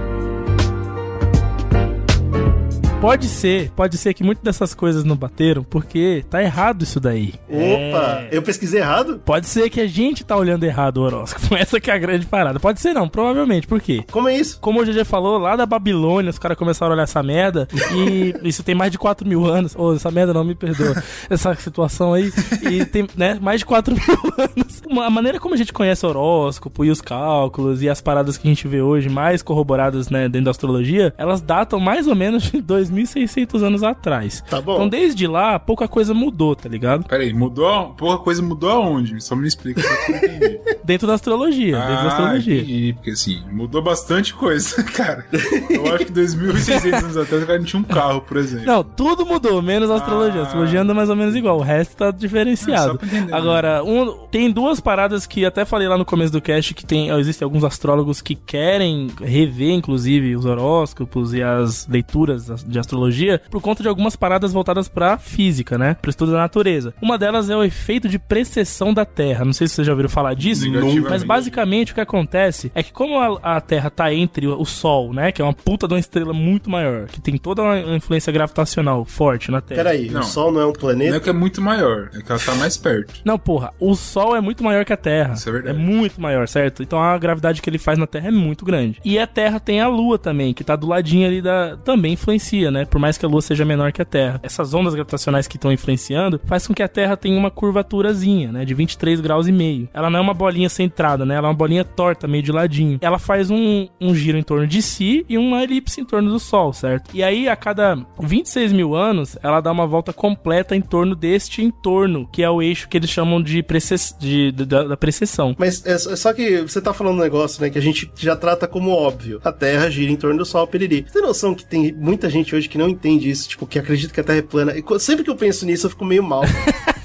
Pode 3.01 3.29
ser, 3.29 3.71
pode 3.77 3.97
ser 3.99 4.15
que 4.15 4.25
muitas 4.25 4.43
dessas 4.43 4.75
coisas 4.75 5.05
não 5.05 5.15
bateram, 5.15 5.63
porque 5.63 6.25
tá 6.29 6.43
errado 6.43 6.83
isso 6.83 6.99
daí. 6.99 7.35
Opa, 7.49 8.23
É. 8.23 8.29
eu 8.33 8.43
pesquisei 8.43 8.81
errado? 8.81 9.21
Pode 9.25 9.47
ser 9.47 9.69
que 9.71 9.81
a 9.81 9.87
gente 9.87 10.25
tá 10.25 10.35
olhando 10.37 10.65
errado 10.65 10.97
o 10.97 11.03
horóscopo. 11.03 11.55
Essa 11.55 11.79
que 11.79 11.89
é 11.91 11.95
a 11.95 11.99
grande 11.99 12.27
parada. 12.27 12.59
Pode 12.59 12.81
ser 12.81 12.95
não, 12.95 13.07
provavelmente. 13.09 13.67
Por 13.67 13.81
quê? 13.81 14.03
Como 14.11 14.29
é 14.29 14.37
isso? 14.37 14.59
Como 14.61 14.81
o 14.81 14.85
GG 14.85 15.05
falou, 15.05 15.39
lá 15.39 15.55
da 15.55 15.67
Babilônia, 15.67 16.31
os 16.31 16.39
caras 16.39 16.57
começaram 16.59 16.93
a 16.93 16.95
olhar 16.95 17.03
essa 17.05 17.23
merda. 17.23 17.69
E 17.95 18.35
isso 18.49 18.65
tem 18.65 18.75
mais 18.75 18.91
de 18.91 18.99
4 18.99 19.29
mil 19.29 19.45
anos. 19.47 19.77
Ô, 19.77 19.95
essa 19.95 20.11
merda 20.11 20.33
não 20.35 20.43
me 20.43 20.55
perdoa. 20.55 21.01
Essa 21.31 21.55
situação 21.55 22.13
aí. 22.15 22.33
E 22.69 22.85
tem, 22.87 23.07
né, 23.15 23.39
mais 23.41 23.61
de 23.61 23.67
4 23.67 23.95
mil 23.95 24.35
anos. 24.39 24.83
Uma- 24.89 25.07
A 25.07 25.11
maneira 25.11 25.39
como 25.39 25.55
a 25.55 25.59
gente 25.59 25.73
conhece 25.73 26.05
o 26.05 26.09
horóscopo 26.09 26.85
e 26.85 26.91
os 26.91 27.01
cálculos 27.03 27.83
e 27.83 27.89
as 27.89 28.01
paradas 28.01 28.37
que 28.39 28.49
a 28.49 28.51
gente 28.51 28.67
vê 28.67 28.81
hoje, 28.81 29.09
mais 29.09 29.43
corroboradas, 29.43 30.09
né, 30.09 30.29
dentro 30.29 30.47
da 30.47 30.51
astrologia, 30.51 31.15
elas 31.19 31.41
datam 31.41 31.79
mais 31.79 32.09
ou 32.09 32.15
menos 32.17 32.51
de 32.51 32.61
2.600 32.97 33.63
anos 33.63 33.83
atrás. 33.83 34.43
Tá 34.49 34.61
bom. 34.61 34.75
Então, 34.75 34.89
desde 34.89 35.27
lá, 35.27 35.59
pouca 35.59 35.87
coisa 35.89 36.13
mudou, 36.15 36.55
tá 36.57 36.69
ligado? 36.69 37.05
Pera 37.07 37.23
aí, 37.23 37.33
mudou? 37.33 37.95
Pouca 37.97 38.23
coisa 38.23 38.43
mudou 38.43 38.71
aonde? 38.71 39.21
Só 39.23 39.37
me 39.37 39.47
explica 39.47 39.81
pra 39.83 39.91
eu 40.09 40.17
entender. 40.17 40.63
Dentro 40.87 41.07
da 41.07 41.15
astrologia. 41.15 41.77
dentro 41.79 41.95
da 41.95 42.01
Ah, 42.03 42.07
astrologia. 42.09 42.57
entendi. 42.63 42.93
Porque 42.95 43.11
assim, 43.11 43.43
mudou 43.51 43.83
bastante 43.83 44.33
coisa, 44.33 44.83
cara. 44.95 45.27
Eu 45.69 45.93
acho 45.95 46.07
que 46.07 46.13
2.600 46.13 46.95
anos 47.03 47.17
atrás 47.17 47.43
o 47.43 47.47
cara 47.47 47.59
não 47.59 47.65
tinha 47.67 47.81
um 47.81 47.85
carro, 47.85 48.21
por 48.21 48.37
exemplo. 48.37 48.67
Não, 48.67 48.85
tudo 48.85 49.27
mudou, 49.27 49.61
menos 49.61 49.91
a 49.91 49.97
astrologia. 49.97 50.41
A 50.41 50.45
Ah. 50.45 50.47
astrologia 50.47 50.81
anda 50.83 50.95
mais 50.95 51.11
ou 51.11 51.17
menos 51.17 51.35
igual, 51.35 51.59
o 51.59 51.63
resto 51.63 51.97
tá 51.97 52.07
É, 52.07 52.13
diferenciado. 52.13 52.93
só 52.93 52.99
pra 52.99 53.07
entender, 53.09 53.33
né? 53.33 53.37
Agora, 53.37 53.83
um- 53.83 54.27
tem 54.31 54.51
duas 54.51 54.79
paradas 54.81 55.27
que 55.27 55.45
até 55.45 55.65
falei 55.65 55.89
lá 55.89 55.99
no 55.99 56.05
começo 56.05 56.33
do 56.33 56.41
cast 56.41 56.73
que 56.73 56.87
tem, 56.87 57.09
existem 57.19 57.45
alguns 57.45 57.65
astrólogos 57.65 58.21
que 58.21 58.35
querem 58.37 59.09
rever, 59.21 59.73
inclusive, 59.73 60.37
os 60.37 60.45
horóscopos 60.45 61.35
e 61.35 61.43
as 61.43 61.87
leituras 61.89 62.47
de 62.65 62.76
de 62.77 62.81
astrologia 62.81 63.41
por 63.51 63.61
conta 63.61 63.83
de 63.83 63.89
algumas 63.89 64.17
paradas 64.17 64.53
voltadas 64.53 64.89
pra 64.89 65.19
física, 65.19 65.77
né? 65.79 65.97
Pro 66.01 66.11
estudo 66.11 66.33
da 66.33 66.39
natureza. 66.39 66.95
Uma 67.01 67.19
delas 67.19 67.49
é 67.51 67.57
o 67.57 67.65
efeito 67.65 68.09
de 68.09 68.19
precessão 68.19 68.93
da 68.93 69.05
Terra. 69.05 69.45
Não 69.45 69.53
sei 69.53 69.67
se 69.69 69.75
vocês 69.75 69.87
já 69.87 69.93
ouviram 69.93 70.09
falar 70.09 70.35
disso. 70.35 70.67
Mas 71.09 71.23
basicamente 71.23 71.93
o 71.93 71.95
que 71.95 72.01
acontece 72.01 72.71
é 72.75 72.83
que 72.83 72.93
como 72.93 73.19
a, 73.19 73.57
a 73.57 73.61
Terra 73.61 73.91
tá 73.91 74.13
entre 74.13 74.47
o 74.47 74.65
Sol, 74.65 75.13
né? 75.13 75.33
Que 75.33 75.41
é 75.43 75.45
uma 75.45 75.53
puta 75.55 75.87
de 75.89 75.95
uma 75.95 76.01
estrela 76.01 76.33
muito 76.33 76.69
maior, 76.71 77.07
que 77.07 77.21
tem 77.21 77.37
toda 77.37 77.63
uma 77.63 77.79
influência 77.97 78.33
gravitacional 78.33 79.05
forte 79.05 79.51
na 79.51 79.61
Terra. 79.61 79.83
Peraí, 79.85 80.11
Não. 80.11 80.21
o 80.21 80.25
Sol 80.25 80.53
não 80.53 80.61
é 80.61 80.65
um 80.65 80.69
Não 80.69 80.73
planeta? 80.75 81.17
é 81.17 81.21
que 81.21 81.31
é 81.31 81.33
muito 81.33 81.61
maior, 81.63 82.11
é 82.15 82.21
que 82.21 82.31
ela 82.31 82.41
tá 82.41 82.55
mais 82.55 82.77
perto. 82.77 83.15
Não, 83.25 83.39
porra, 83.39 83.73
o 83.81 83.95
Sol 83.95 84.37
é 84.37 84.41
muito 84.41 84.63
maior 84.63 84.85
que 84.85 84.93
a 84.93 84.97
Terra. 84.97 85.35
Isso 85.35 85.49
é 85.49 85.53
verdade. 85.53 85.79
muito 85.79 86.21
maior, 86.21 86.47
certo? 86.49 86.83
Então 86.83 87.03
a 87.03 87.17
gravidade 87.19 87.63
que 87.63 87.71
ele 87.71 87.79
faz 87.79 87.99
na 87.99 88.07
Terra 88.07 88.29
é 88.29 88.31
muito 88.31 88.65
grande. 88.65 89.01
E 89.05 89.19
a 89.19 89.27
Terra 89.27 89.59
tem 89.61 89.81
a 89.81 89.89
Lua 89.89 90.19
também, 90.19 90.53
que 90.53 90.65
tá 90.65 90.77
do 90.77 90.87
ladinho 90.87 91.27
ali 91.27 91.41
da. 91.41 91.77
também 91.79 92.13
influencia, 92.15 92.66
né? 92.71 92.85
Por 92.85 92.99
mais 93.01 93.17
que 93.19 93.25
a 93.25 93.29
Lua 93.29 93.43
seja 93.43 93.65
menor 93.65 93.93
que 93.93 94.03
a 94.03 94.05
Terra. 94.05 94.41
Essas 94.43 94.73
ondas 94.75 94.95
gravitacionais 94.95 95.47
que 95.49 95.57
estão 95.57 95.73
influenciando 95.73 96.41
faz 96.45 96.67
com 96.67 96.75
que 96.75 96.83
a 96.83 96.89
Terra 96.89 97.17
tenha 97.17 97.39
uma 97.39 97.51
curvaturazinha, 97.51 98.51
né? 98.53 98.65
De 98.65 98.75
23 98.75 99.21
graus 99.21 99.47
e 99.47 99.53
meio. 99.53 99.89
Ela 99.93 100.11
não 100.11 100.19
é 100.19 100.23
uma 100.23 100.35
bolinha 100.35 100.69
centrada, 100.69 101.25
né? 101.25 101.35
Ela 101.37 101.49
é 101.49 101.51
uma 101.51 101.55
bolinha 101.57 101.85
torta, 101.85 102.27
meio 102.29 102.43
de 102.43 102.53
ladinho. 102.53 102.99
Ela 103.01 103.19
faz 103.19 103.51
um, 103.51 103.89
um 104.01 104.15
giro 104.15 104.37
em 104.39 104.43
torno 104.43 104.67
de 104.67 104.83
si 104.83 105.25
e 105.29 105.39
uma 105.39 105.63
elipse 105.63 106.01
em 106.01 106.05
torno 106.05 106.31
do 106.31 106.39
Sol, 106.39 106.73
certo? 106.73 107.11
E 107.15 107.23
aí, 107.23 107.49
a 107.49 107.57
cada 107.57 107.97
26 108.21 108.73
mil 108.73 108.95
anos, 108.95 109.37
ela 109.43 109.61
dá 109.61 109.71
uma 109.73 109.87
volta 109.87 110.13
completa 110.13 110.75
em 110.77 110.81
torno 110.81 111.15
deste 111.15 111.63
entorno, 111.63 112.29
que 112.33 112.43
é 112.43 112.51
o 112.51 112.61
eixo 112.61 112.89
que 112.89 112.97
eles 112.97 113.11
chamam 113.11 113.43
de, 113.43 113.63
precess... 113.63 114.15
de, 114.19 114.53
de- 114.53 114.65
da, 114.67 114.83
da 114.85 114.97
precessão. 114.97 115.55
Mas 115.59 115.85
é 115.87 115.97
só 115.99 116.11
é 116.13 116.17
só 116.27 116.33
que 116.33 116.63
você 116.63 116.81
tá 116.81 116.93
falando 116.93 117.19
um 117.19 117.23
negócio, 117.23 117.63
né, 117.63 117.71
que 117.71 117.79
a 117.79 117.83
gente 117.83 118.11
já 118.17 118.35
trata 118.35 118.67
como 118.67 118.91
óbvio. 118.91 119.41
A 119.45 119.53
Terra 119.53 119.89
gira 119.89 120.11
em 120.11 120.17
torno 120.17 120.39
do 120.39 120.45
Sol, 120.45 120.67
piriri. 120.67 121.05
Você 121.07 121.13
tem 121.13 121.23
noção 121.23 121.55
que 121.55 121.65
tem 121.65 121.93
muita 121.93 122.29
gente 122.29 122.56
hoje 122.57 122.69
que 122.69 122.79
não 122.79 122.89
entende 122.89 123.31
isso, 123.31 123.49
tipo, 123.49 123.67
que 123.67 123.79
acredita 123.79 124.13
que 124.13 124.21
a 124.21 124.25
Terra 124.25 124.39
é 124.39 124.43
plana. 124.43 124.75
E 124.77 125.01
sempre 125.01 125.25
que 125.25 125.31
eu 125.31 125.37
penso 125.37 125.65
nisso, 125.67 125.87
eu 125.87 125.91
fico 125.91 126.05
meio 126.05 126.23
mal. 126.23 126.43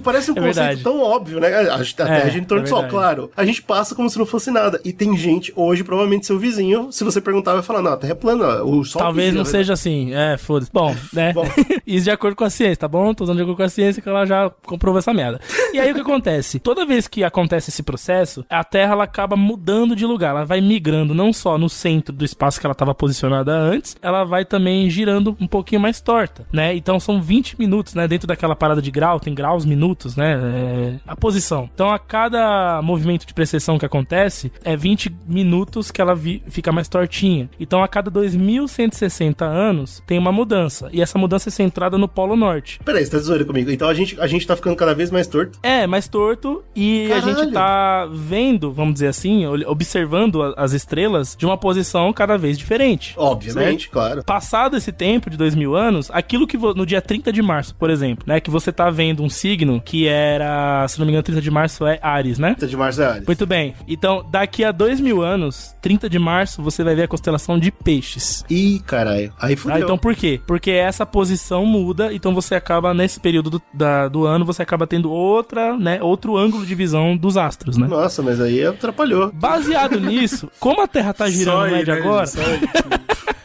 Parece 0.00 0.30
um 0.30 0.34
É 0.34 0.40
conceito 0.40 0.54
verdade. 0.56 0.82
tão 0.82 1.00
óbvio, 1.02 1.40
né? 1.40 1.48
A, 1.48 1.76
a 1.76 1.84
Terra 1.84 2.30
É, 2.30 2.38
em 2.38 2.44
torno 2.44 2.62
é 2.62 2.66
do 2.66 2.68
Sol, 2.68 2.84
claro. 2.88 3.30
A 3.36 3.44
gente 3.44 3.62
passa 3.62 3.94
como 3.94 4.08
se 4.08 4.18
não 4.18 4.26
fosse 4.26 4.50
nada. 4.50 4.80
E 4.84 4.92
tem 4.92 5.16
gente 5.16 5.52
hoje, 5.56 5.82
provavelmente 5.84 6.26
seu 6.26 6.38
vizinho, 6.38 6.90
se 6.92 7.04
você 7.04 7.20
perguntar, 7.20 7.52
vai 7.54 7.62
falar, 7.62 7.82
não, 7.82 7.92
a 7.92 7.96
Terra 7.96 8.12
é 8.12 8.16
plana, 8.16 8.62
o 8.62 8.84
Sol 8.84 9.00
Talvez 9.00 9.26
gira, 9.28 9.38
não 9.38 9.44
né? 9.44 9.50
seja 9.50 9.72
assim. 9.72 10.14
É, 10.14 10.36
foda-se. 10.38 10.70
Bom, 10.72 10.94
né? 11.12 11.32
Bom. 11.32 11.44
Isso 11.86 12.04
de 12.04 12.10
acordo 12.10 12.36
com 12.36 12.44
a 12.44 12.50
ciência, 12.50 12.76
tá 12.76 12.88
bom? 12.88 13.12
Tô 13.14 13.24
usando 13.24 13.36
de 13.36 13.42
acordo 13.42 13.56
com 13.56 13.62
a 13.62 13.68
ciência 13.68 14.00
que 14.02 14.08
ela 14.08 14.24
já 14.24 14.50
comprovou 14.64 14.98
essa 14.98 15.12
merda. 15.12 15.40
E 15.72 15.78
aí 15.80 15.90
o 15.90 15.94
que 15.94 16.00
acontece? 16.00 16.58
Toda 16.58 16.86
vez 16.86 17.08
que 17.08 17.24
acontece 17.24 17.70
esse 17.70 17.82
processo, 17.82 18.44
a 18.48 18.62
Terra 18.64 18.92
ela 18.92 19.04
acaba 19.04 19.36
mudando 19.36 19.94
de 19.96 20.06
lugar. 20.06 20.30
Ela 20.30 20.44
vai 20.44 20.60
migrando 20.60 21.14
não 21.14 21.32
só 21.32 21.58
no 21.58 21.68
centro 21.68 22.14
do 22.14 22.24
espaço 22.24 22.60
que 22.60 22.66
ela 22.66 22.72
estava 22.72 22.94
posicionada 22.94 23.52
antes, 23.52 23.96
ela 24.00 24.24
vai 24.24 24.44
também 24.44 24.88
girando 24.90 25.36
um 25.40 25.46
pouquinho 25.46 25.80
mais 25.80 26.00
torta, 26.00 26.46
né? 26.52 26.74
Então 26.74 26.98
são 27.00 27.20
20 27.20 27.58
minutos, 27.58 27.94
né? 27.94 28.06
Dentro 28.06 28.26
daquela 28.26 28.54
parada 28.56 28.80
de 28.80 28.90
grau, 28.90 29.18
tem 29.20 29.34
graus, 29.34 29.64
minutos, 29.64 29.89
né? 30.16 30.32
É, 30.34 30.94
a 31.06 31.16
posição. 31.16 31.68
Então 31.74 31.90
a 31.90 31.98
cada 31.98 32.80
movimento 32.82 33.26
de 33.26 33.34
precessão 33.34 33.78
que 33.78 33.86
acontece, 33.86 34.52
é 34.64 34.76
20 34.76 35.14
minutos 35.26 35.90
que 35.90 36.00
ela 36.00 36.16
fica 36.48 36.72
mais 36.72 36.88
tortinha. 36.88 37.48
Então 37.58 37.82
a 37.82 37.88
cada 37.88 38.10
2160 38.10 39.44
anos 39.44 40.02
tem 40.06 40.18
uma 40.18 40.32
mudança. 40.32 40.88
E 40.92 41.00
essa 41.02 41.18
mudança 41.18 41.48
é 41.48 41.52
centrada 41.52 41.96
no 41.98 42.08
Polo 42.08 42.36
Norte. 42.36 42.80
Peraí, 42.84 43.04
você 43.04 43.10
tá 43.12 43.18
zoeira 43.18 43.44
comigo. 43.44 43.70
Então 43.70 43.88
a 43.88 43.94
gente, 43.94 44.18
a 44.20 44.26
gente 44.26 44.46
tá 44.46 44.56
ficando 44.56 44.76
cada 44.76 44.94
vez 44.94 45.10
mais 45.10 45.26
torto. 45.26 45.58
É, 45.62 45.86
mais 45.86 46.08
torto 46.08 46.62
e 46.74 47.06
a 47.12 47.20
Caralho. 47.20 47.38
gente 47.38 47.52
tá 47.52 48.08
vendo, 48.12 48.72
vamos 48.72 48.94
dizer 48.94 49.08
assim, 49.08 49.46
observando 49.80 50.42
a- 50.42 50.54
as 50.56 50.72
estrelas 50.72 51.36
de 51.38 51.46
uma 51.46 51.56
posição 51.56 52.12
cada 52.12 52.36
vez 52.36 52.58
diferente. 52.58 53.14
Obviamente, 53.16 53.88
claro. 53.88 54.22
Passado 54.24 54.76
esse 54.76 54.92
tempo 54.92 55.30
de 55.30 55.36
dois 55.36 55.54
mil 55.54 55.74
anos, 55.74 56.10
aquilo 56.12 56.46
que 56.46 56.56
no 56.56 56.84
dia 56.86 57.00
30 57.00 57.32
de 57.32 57.42
março, 57.42 57.74
por 57.74 57.90
exemplo, 57.90 58.24
né, 58.26 58.40
que 58.40 58.50
você 58.50 58.72
tá 58.72 58.90
vendo 58.90 59.22
um 59.22 59.28
signo 59.28 59.79
que 59.80 60.06
era, 60.06 60.86
se 60.88 60.98
não 60.98 61.06
me 61.06 61.12
engano, 61.12 61.22
30 61.22 61.40
de 61.40 61.50
março 61.50 61.86
é 61.86 61.98
Ares, 62.02 62.38
né? 62.38 62.48
30 62.54 62.66
de 62.66 62.76
março 62.76 63.02
é 63.02 63.06
Ares. 63.06 63.26
Muito 63.26 63.46
bem. 63.46 63.74
Então, 63.88 64.24
daqui 64.30 64.64
a 64.64 64.72
dois 64.72 65.00
mil 65.00 65.22
anos, 65.22 65.74
30 65.80 66.08
de 66.08 66.18
março, 66.18 66.62
você 66.62 66.82
vai 66.84 66.94
ver 66.94 67.04
a 67.04 67.08
constelação 67.08 67.58
de 67.58 67.70
peixes. 67.70 68.44
Ih, 68.50 68.80
caralho. 68.86 69.32
Aí 69.40 69.56
fudeu. 69.56 69.78
Então 69.78 69.98
por 69.98 70.14
quê? 70.14 70.40
Porque 70.46 70.70
essa 70.70 71.04
posição 71.06 71.64
muda, 71.66 72.12
então 72.12 72.34
você 72.34 72.54
acaba, 72.54 72.92
nesse 72.94 73.18
período 73.20 73.50
do, 73.50 73.62
da- 73.72 74.08
do 74.08 74.24
ano, 74.26 74.44
você 74.44 74.62
acaba 74.62 74.86
tendo 74.86 75.10
outra, 75.10 75.76
né, 75.76 76.02
outro 76.02 76.36
ângulo 76.36 76.64
de 76.66 76.74
visão 76.74 77.16
dos 77.16 77.36
astros, 77.36 77.76
né? 77.76 77.86
Nossa, 77.86 78.22
mas 78.22 78.40
aí 78.40 78.64
atrapalhou. 78.64 79.30
Baseado 79.32 79.98
nisso, 80.00 80.50
como 80.58 80.82
a 80.82 80.86
Terra 80.88 81.12
tá 81.14 81.28
girando 81.28 81.66
é 81.66 81.78
aí, 81.78 81.84
de 81.84 81.90
né, 81.90 81.98
agora, 81.98 82.26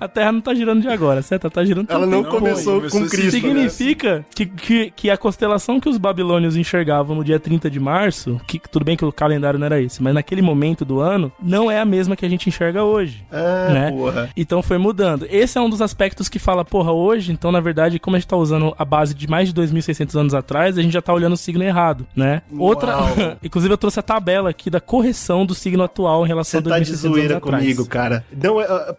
a 0.00 0.08
Terra 0.08 0.32
não 0.32 0.40
tá 0.40 0.54
girando 0.54 0.82
de 0.82 0.88
agora, 0.88 1.22
certo? 1.22 1.44
Ela 1.44 1.50
tá 1.50 1.64
girando 1.64 1.90
Ela 1.90 2.06
não 2.06 2.24
começou 2.24 2.54
começou 2.54 2.80
com 2.80 2.86
esse 2.86 3.16
Cristo, 3.16 3.24
né? 3.24 3.30
Significa 3.30 4.26
que, 4.34 4.46
que, 4.46 4.90
que 4.90 5.10
a 5.10 5.16
constelação 5.16 5.80
que 5.80 5.88
os 5.88 5.98
babilônios 5.98 6.56
enxergavam 6.56 7.16
no 7.16 7.24
dia 7.24 7.38
30 7.38 7.70
de 7.70 7.80
março, 7.80 8.40
que 8.46 8.58
tudo 8.58 8.84
bem 8.84 8.96
que 8.96 9.04
o 9.04 9.12
calendário 9.12 9.58
não 9.58 9.66
era 9.66 9.80
esse, 9.80 10.02
mas 10.02 10.14
naquele 10.14 10.42
momento 10.42 10.84
do 10.84 11.00
ano, 11.00 11.32
não 11.42 11.70
é 11.70 11.80
a 11.80 11.84
mesma 11.84 12.16
que 12.16 12.24
a 12.24 12.28
gente 12.28 12.48
enxerga 12.48 12.82
hoje. 12.84 13.24
Ah, 13.30 13.70
né? 13.72 13.90
porra. 13.90 14.30
Então 14.36 14.62
foi 14.62 14.78
mudando. 14.78 15.26
Esse 15.30 15.58
é 15.58 15.60
um 15.60 15.68
dos 15.68 15.82
aspectos 15.82 16.28
que 16.28 16.38
fala, 16.38 16.64
porra, 16.64 16.92
hoje, 16.92 17.32
então 17.32 17.50
na 17.50 17.60
verdade, 17.60 17.98
como 17.98 18.16
a 18.16 18.18
gente 18.18 18.28
tá 18.28 18.36
usando 18.36 18.74
a 18.78 18.84
base 18.84 19.14
de 19.14 19.28
mais 19.28 19.52
de 19.52 19.60
2.600 19.60 20.18
anos 20.18 20.34
atrás, 20.34 20.78
a 20.78 20.82
gente 20.82 20.92
já 20.92 21.02
tá 21.02 21.12
olhando 21.12 21.34
o 21.34 21.36
signo 21.36 21.64
errado, 21.64 22.06
né? 22.14 22.42
Outra. 22.56 22.96
Uau. 22.96 23.08
Inclusive 23.42 23.72
eu 23.72 23.78
trouxe 23.78 24.00
a 24.00 24.02
tabela 24.02 24.50
aqui 24.50 24.70
da 24.70 24.80
correção 24.80 25.44
do 25.44 25.54
signo 25.54 25.82
atual 25.82 26.24
em 26.24 26.28
relação 26.28 26.60
Você 26.60 26.68
a 26.68 26.70
tá 26.70 26.78
2.600 26.78 26.84
de 26.84 26.94
zoeira 26.94 27.36
atrás. 27.36 27.62
comigo, 27.62 27.86
cara. 27.86 28.24
Não, 28.32 28.60
é, 28.60 28.64
ah, 28.64 28.94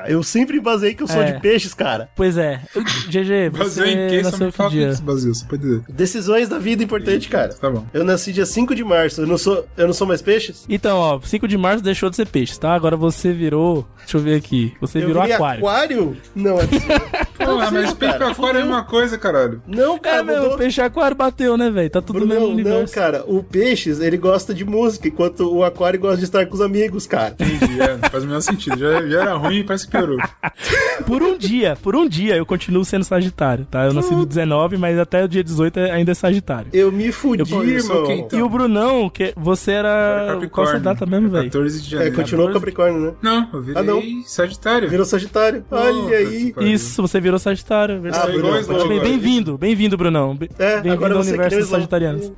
porra, 0.00 0.10
eu 0.10 0.22
sempre 0.22 0.60
basei 0.60 0.94
que 0.94 1.02
eu 1.02 1.06
sou 1.08 1.22
É. 1.22 1.32
de 1.32 1.40
peixes, 1.40 1.74
cara. 1.74 2.08
Pois 2.16 2.36
é. 2.36 2.60
GG, 3.08 3.32
em 3.46 3.50
você 3.50 3.82
quem? 4.08 4.24
Só 4.24 4.30
nasceu 4.30 4.46
me 4.46 4.52
que 4.52 4.68
dia? 4.70 4.88
que 4.88 4.94
só 5.34 5.46
pode 5.46 5.62
dizer. 5.62 5.82
Decisões 5.88 6.48
da 6.48 6.58
vida 6.58 6.82
importante, 6.82 7.28
cara. 7.28 7.54
Tá 7.54 7.70
bom. 7.70 7.84
Eu 7.92 8.04
nasci 8.04 8.32
dia 8.32 8.46
5 8.46 8.74
de 8.74 8.84
março. 8.84 9.22
Eu 9.22 9.26
não 9.26 9.38
sou, 9.38 9.66
eu 9.76 9.86
não 9.86 9.94
sou 9.94 10.06
mais 10.06 10.20
peixes? 10.22 10.64
Então, 10.68 10.98
ó, 10.98 11.20
5 11.20 11.46
de 11.48 11.56
março 11.56 11.82
deixou 11.82 12.10
de 12.10 12.16
ser 12.16 12.26
peixe, 12.26 12.58
tá? 12.58 12.74
Agora 12.74 12.96
você 12.96 13.32
virou. 13.32 13.86
Deixa 13.98 14.16
eu 14.16 14.20
ver 14.20 14.34
aqui. 14.36 14.74
Você 14.80 14.98
eu 14.98 15.06
virou 15.06 15.22
aquário. 15.22 15.66
aquário? 15.66 16.16
Não, 16.34 16.58
é. 16.60 16.66
Pô, 16.66 17.56
mas 17.56 17.70
possível, 17.70 17.96
peixe 17.96 18.18
cara. 18.18 18.30
aquário 18.30 18.60
é 18.60 18.64
uma 18.64 18.84
coisa, 18.84 19.16
caralho. 19.18 19.62
Não, 19.66 19.98
cara, 19.98 20.18
É, 20.18 20.22
meu, 20.22 20.42
mudou. 20.42 20.58
peixe 20.58 20.80
aquário 20.80 21.16
bateu, 21.16 21.56
né, 21.56 21.70
velho? 21.70 21.90
Tá 21.90 22.02
tudo 22.02 22.20
no 22.20 22.26
mesmo 22.26 22.40
Bruno, 22.48 22.54
não, 22.62 22.70
universo. 22.70 22.94
cara. 22.94 23.24
O 23.26 23.42
peixes, 23.42 24.00
ele 24.00 24.16
gosta 24.16 24.52
de 24.54 24.64
música, 24.64 25.08
enquanto 25.08 25.50
o 25.52 25.64
aquário 25.64 25.98
gosta 25.98 26.18
de 26.18 26.24
estar 26.24 26.44
com 26.46 26.54
os 26.54 26.60
amigos, 26.60 27.06
cara. 27.06 27.34
Entendi, 27.38 27.80
é, 27.80 28.08
faz 28.10 28.24
o 28.24 28.26
menor 28.26 28.40
sentido. 28.40 28.76
Já, 28.78 29.06
já 29.06 29.20
era 29.22 29.34
ruim 29.34 29.58
e 29.60 29.64
parece 29.64 29.83
que 29.84 29.90
piorou. 29.90 30.18
Por 31.06 31.22
um 31.22 31.36
dia, 31.36 31.76
por 31.82 31.96
um 31.96 32.08
dia 32.08 32.36
eu 32.36 32.46
continuo 32.46 32.84
sendo 32.84 33.04
Sagitário, 33.04 33.66
tá? 33.68 33.84
Eu 33.84 33.92
nasci 33.92 34.14
no 34.14 34.24
19, 34.24 34.76
mas 34.76 34.98
até 34.98 35.24
o 35.24 35.28
dia 35.28 35.42
18 35.42 35.78
é- 35.80 35.90
ainda 35.90 36.12
é 36.12 36.14
Sagitário. 36.14 36.68
Eu 36.72 36.90
me 36.92 37.10
fudi, 37.10 37.42
Eu- 37.50 37.64
irmão. 37.64 38.04
quem, 38.06 38.20
então? 38.20 38.38
E 38.38 38.42
o 38.42 38.48
Brunão, 38.48 39.10
que 39.10 39.32
você 39.36 39.72
era. 39.72 40.38
Qual 40.50 40.66
sua 40.66 40.78
data 40.78 41.04
mesmo, 41.04 41.28
velho? 41.30 41.44
14 41.46 41.82
de 41.82 41.88
É, 41.88 41.90
janeiro. 41.98 42.16
continuou 42.16 42.52
Capricórnio, 42.52 43.00
né? 43.00 43.12
Não, 43.20 43.48
eu 43.52 43.60
virei 43.62 43.80
Ah, 43.80 43.84
não. 43.84 44.02
Sagitário. 44.24 44.88
Virou 44.88 45.04
Sagitário. 45.04 45.64
Olha 45.70 45.92
Puta 46.02 46.14
aí. 46.14 46.72
Isso, 46.72 47.02
você 47.02 47.20
virou 47.20 47.38
Sagitário, 47.38 47.96
é 47.96 47.98
verdade. 47.98 48.30
Ah, 48.30 48.60
esse. 48.60 48.88
Bem- 48.88 49.00
Bem-vindo, 49.00 49.58
bem-vindo, 49.58 49.96
Brunão. 49.96 50.38
É, 50.58 50.80
Bem-vindo 50.80 51.14
ao 51.14 51.20
universo 51.20 51.56
nem 51.56 51.64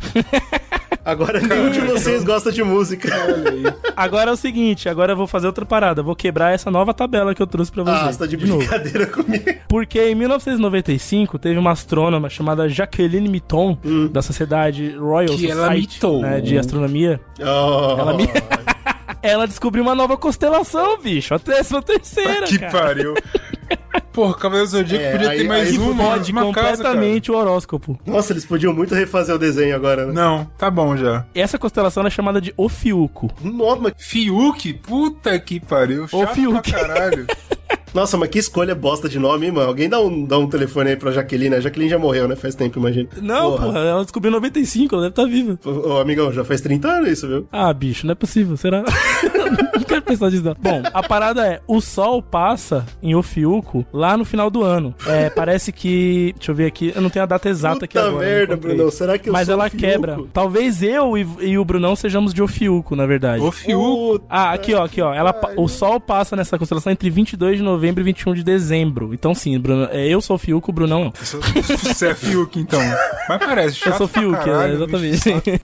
Agora 1.07 1.41
nenhum 1.41 1.71
de 1.71 1.81
vocês 1.83 2.25
gosta 2.25 2.51
de 2.51 2.65
música. 2.65 3.09
Agora 3.97 4.31
é 4.31 4.35
o 4.35 4.37
seguinte, 4.37 4.89
agora 4.89 5.13
eu 5.13 5.17
vou 5.17 5.27
fazer 5.29 5.47
outra 5.47 5.65
parada. 5.65 6.03
Vou 6.03 6.17
quebrar 6.17 6.53
essa 6.53 6.69
nova 6.69 6.93
tabela 6.93 7.33
que 7.33 7.41
eu 7.41 7.47
trouxe 7.47 7.71
pra 7.71 7.85
você. 7.85 7.91
Ah, 7.93 8.13
você 8.13 8.19
tá 8.19 8.27
de, 8.27 8.37
novo. 8.45 8.59
brincadeira 8.59 9.07
comigo. 9.07 9.45
Porque 9.69 10.01
em 10.03 10.17
1995 10.17 11.39
teve 11.39 11.59
uma 11.59 11.71
astrônoma 11.71 12.29
chamada 12.29 12.69
Jacqueline 12.69 13.29
Mitton, 13.29 13.79
Hum. 13.85 14.09
da 14.09 14.21
Sociedade 14.21 14.97
Royal 14.99 15.37
Que 15.37 15.49
ela 15.51 15.67
Society 15.69 15.95
mitou. 15.95 16.23
né, 16.23 16.41
de 16.41 16.59
Astronomia. 16.59 17.21
Oh. 17.41 17.97
Ela 18.01 18.15
me- 18.17 18.29
Ela 19.23 19.47
descobriu 19.47 19.83
uma 19.85 19.95
nova 19.95 20.17
constelação, 20.17 20.99
bicho. 21.01 21.35
A 21.35 21.39
décima 21.39 21.83
terceira, 21.83 22.47
Que 22.47 22.59
cara. 22.59 22.73
pariu. 22.73 23.15
Porra, 24.13 24.35
Cavaleiro 24.35 24.67
do 24.69 24.71
Zodíaco 24.71 25.05
É, 25.05 25.13
podia 25.13 25.31
aí- 25.31 25.39
ter 25.39 25.45
mais 25.49 25.69
aí 25.69 25.79
uma, 25.79 26.05
Fode 26.05 26.33
uma 26.33 26.53
casa, 26.53 26.69
completamente 26.83 27.31
o 27.31 27.37
horóscopo. 27.37 27.99
Nossa, 28.07 28.33
eles 28.33 28.45
podiam 28.47 28.73
muito 28.73 28.95
refazer 28.95 29.35
o 29.35 29.39
desenho 29.39 29.75
agora, 29.77 30.07
né? 30.07 30.13
Não, 30.13 30.45
tá 30.59 30.71
bom 30.71 30.97
já. 30.97 31.25
Essa 31.35 31.59
constelação 31.59 32.07
é 32.07 32.11
chamada 32.11 32.41
de 32.41 32.53
Ofiuco. 32.57 33.31
Nossa, 33.43 33.81
mas, 33.83 33.93
Fiuk? 33.99 34.73
Puta 34.75 35.39
que 35.39 35.61
pariu. 35.61 36.09
Chato 36.09 36.35
Fiuk. 36.35 36.71
pra 36.71 36.79
caralho. 36.81 37.27
nossa, 37.95 38.17
mas 38.17 38.29
que 38.31 38.39
escolha 38.39 38.75
bosta 38.75 39.09
de 39.09 39.19
nome, 39.19 39.47
hein, 39.47 39.53
mano? 39.53 39.69
Alguém 39.69 39.89
dá 39.89 40.01
um, 40.01 40.25
dá 40.25 40.39
um 40.39 40.49
telefone 40.49 40.91
aí 40.91 40.97
pra 40.97 41.11
Jaqueline. 41.13 41.55
A 41.55 41.61
Jaqueline 41.61 41.91
já 41.91 41.99
morreu, 41.99 42.27
né? 42.27 42.37
Faz 42.37 42.55
tempo, 42.55 42.79
imagina. 42.79 43.09
Não, 43.21 43.53
porra, 43.53 43.79
ela 43.79 44.03
descobriu 44.03 44.31
em 44.31 44.35
95, 44.35 44.95
ela 44.95 45.03
deve 45.11 45.13
estar 45.13 45.27
viva. 45.27 45.59
Ô, 45.65 45.95
ô, 45.95 45.99
amigão, 46.01 46.33
já 46.33 46.45
faz 46.45 46.61
30 46.61 46.89
anos 46.89 47.11
isso, 47.11 47.29
viu? 47.29 47.47
Ah, 47.53 47.73
bicho, 47.73 48.07
não 48.07 48.13
é 48.13 48.15
possível, 48.15 48.57
será? 48.57 48.83
não 49.75 49.83
quero 49.85 50.03
pensar 50.03 50.31
nisso, 50.31 50.45
não. 50.45 50.55
Bom, 50.59 50.83
a 50.93 51.03
parada 51.03 51.47
é, 51.47 51.61
o 51.67 51.81
Sol 51.81 52.23
passa 52.23 52.85
em 53.03 53.15
Ofiuco 53.15 53.86
lá 53.93 54.17
no 54.17 54.25
final 54.25 54.51
do 54.51 54.63
ano. 54.63 54.95
É, 55.07 55.31
parece 55.35 55.73
que... 55.73 56.35
Deixa 56.37 56.51
eu 56.51 56.55
ver 56.55 56.67
aqui, 56.67 56.93
eu 56.95 57.01
não 57.01 57.11
tenho 57.11 57.23
a 57.23 57.27
data 57.27 57.49
exata 57.49 57.85
aqui 57.85 57.95
Puta 57.95 58.09
agora. 58.09 58.25
não 58.25 58.31
merda. 58.31 58.57
Brunão. 58.57 58.91
Será 58.91 59.19
que 59.19 59.29
eu 59.29 59.33
Mas 59.33 59.47
sou 59.47 59.55
ela 59.55 59.71
quebra. 59.71 60.19
Talvez 60.33 60.83
eu 60.83 61.17
e, 61.17 61.27
e 61.41 61.59
o 61.59 61.65
Brunão 61.65 61.95
sejamos 61.97 62.35
de 62.35 62.43
Ofiuco, 62.43 62.97
na 62.97 63.07
verdade. 63.07 63.43
Puta 63.43 64.25
Ah, 64.29 64.53
aqui 64.53 64.75
ó, 64.75 64.85
aqui 64.85 65.01
ó. 65.01 65.15
Ela, 65.15 65.35
o 65.57 65.69
Sol 65.69 66.01
passa 66.01 66.35
nessa 66.37 66.59
constelação 66.59 66.93
entre 66.93 67.09
22 67.11 67.59
de 67.59 67.63
novembro 67.63 68.01
e 68.03 68.05
21 68.05 68.35
de 68.35 68.43
dezembro. 68.45 69.15
Então 69.15 69.35
sim, 69.35 69.59
Bruno, 69.59 69.89
é, 69.91 70.07
eu 70.09 70.21
sou 70.21 70.37
o 70.37 70.39
Fiuk, 70.39 70.69
o 70.69 70.73
Brunão 70.73 71.05
não. 71.05 71.13
Você 71.13 72.09
é 72.09 72.15
Fiuk, 72.15 72.59
então. 72.59 72.81
Mas 73.29 73.39
parece, 73.39 73.77
chato 73.77 73.93
Eu 73.93 73.99
sou 73.99 74.09
Fiuk, 74.09 74.37
caralho, 74.45 74.73
é, 74.73 74.77
exatamente. 74.77 75.63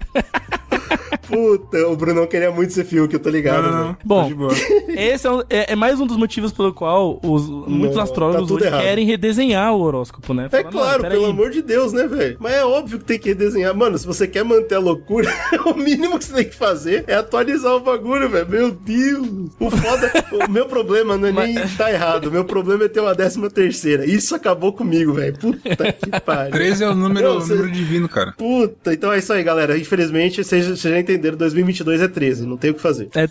Puta, 1.33 1.89
o 1.89 1.97
Brunão 1.97 2.27
queria 2.27 2.51
muito 2.51 2.73
ser 2.73 2.85
Fiuk, 2.85 3.13
eu 3.13 3.21
tô 3.21 3.31
ligado. 3.31 3.63
Não, 3.63 3.71
não, 3.71 3.79
velho. 3.79 3.85
não. 3.89 3.97
Bom, 4.05 4.23
Tô 4.23 4.29
de 4.29 4.35
boa. 4.35 4.53
Esse 4.89 5.27
é, 5.27 5.31
um- 5.31 5.41
é- 5.49 5.73
é 5.73 5.77
mais 5.77 5.99
um 6.01 6.07
dos 6.07 6.17
motivos 6.17 6.53
pelo 6.53 6.73
qual 6.73 7.19
os, 7.23 7.49
muitos 7.49 7.97
astrólogos 7.99 8.49
tá 8.49 8.55
hoje 8.55 8.67
errado. 8.67 8.83
querem 8.83 9.07
redesenhar 9.07 9.73
o 9.75 9.81
horóscopo, 9.81 10.35
né? 10.35 10.49
É 10.53 10.63
claro, 10.63 10.75
"Mano, 10.75 11.01
peraí, 11.03 11.19
pelo 11.19 11.31
amor 11.31 11.51
de 11.51 11.63
Deus, 11.63 11.93
né, 11.93 12.07
velho? 12.07 12.37
Mas 12.39 12.53
é 12.55 12.65
óbvio 12.65 12.99
que 12.99 13.05
tem 13.05 13.19
que 13.19 13.35
desenhar. 13.35 13.75
Mano, 13.75 13.97
se 13.97 14.07
você 14.07 14.27
quer 14.29 14.45
manter 14.45 14.75
a 14.75 14.79
loucura, 14.79 15.31
o 15.67 15.75
mínimo 15.75 16.19
que 16.19 16.25
você 16.25 16.35
tem 16.35 16.45
que 16.45 16.55
fazer 16.55 17.05
é 17.07 17.15
atualizar 17.15 17.73
o 17.75 17.81
bagulho, 17.81 18.29
velho. 18.29 18.49
Meu 18.49 18.71
Deus. 18.71 19.27
O 19.59 19.71
foda. 19.71 20.13
o 20.47 20.51
meu 20.51 20.67
problema 20.67 21.17
não 21.17 21.29
é 21.29 21.33
nem 21.33 21.55
tá 21.77 21.91
errado. 21.91 22.27
O 22.27 22.31
meu 22.31 22.45
problema 22.45 22.85
é 22.85 22.89
ter 22.89 23.01
uma 23.01 23.15
décima 23.15 23.49
terceira. 23.49 24.05
Isso 24.05 24.35
acabou 24.35 24.73
comigo, 24.73 25.13
velho. 25.15 25.39
Puta 25.39 25.93
que 25.93 26.21
pariu. 26.21 26.53
13 26.53 26.85
é 26.85 26.89
o 26.89 26.95
número, 26.95 27.29
Não, 27.29 27.37
o 27.37 27.41
você- 27.41 27.55
número 27.55 27.71
divino, 27.71 28.09
cara. 28.09 28.33
Puta, 28.37 28.93
então 28.93 29.13
é 29.13 29.19
isso 29.19 29.33
aí, 29.33 29.43
galera. 29.43 29.79
Infelizmente, 29.79 30.43
vocês 30.45 30.67
vocês 30.67 30.81
já 30.95 30.99
entenderam, 30.99 31.22
2022 31.31 32.01
é 32.03 32.09
13, 32.09 32.47
não 32.47 32.57
tem 32.57 32.71
o 32.71 32.75
que 32.75 32.81
fazer. 32.81 33.09
É, 33.15 33.29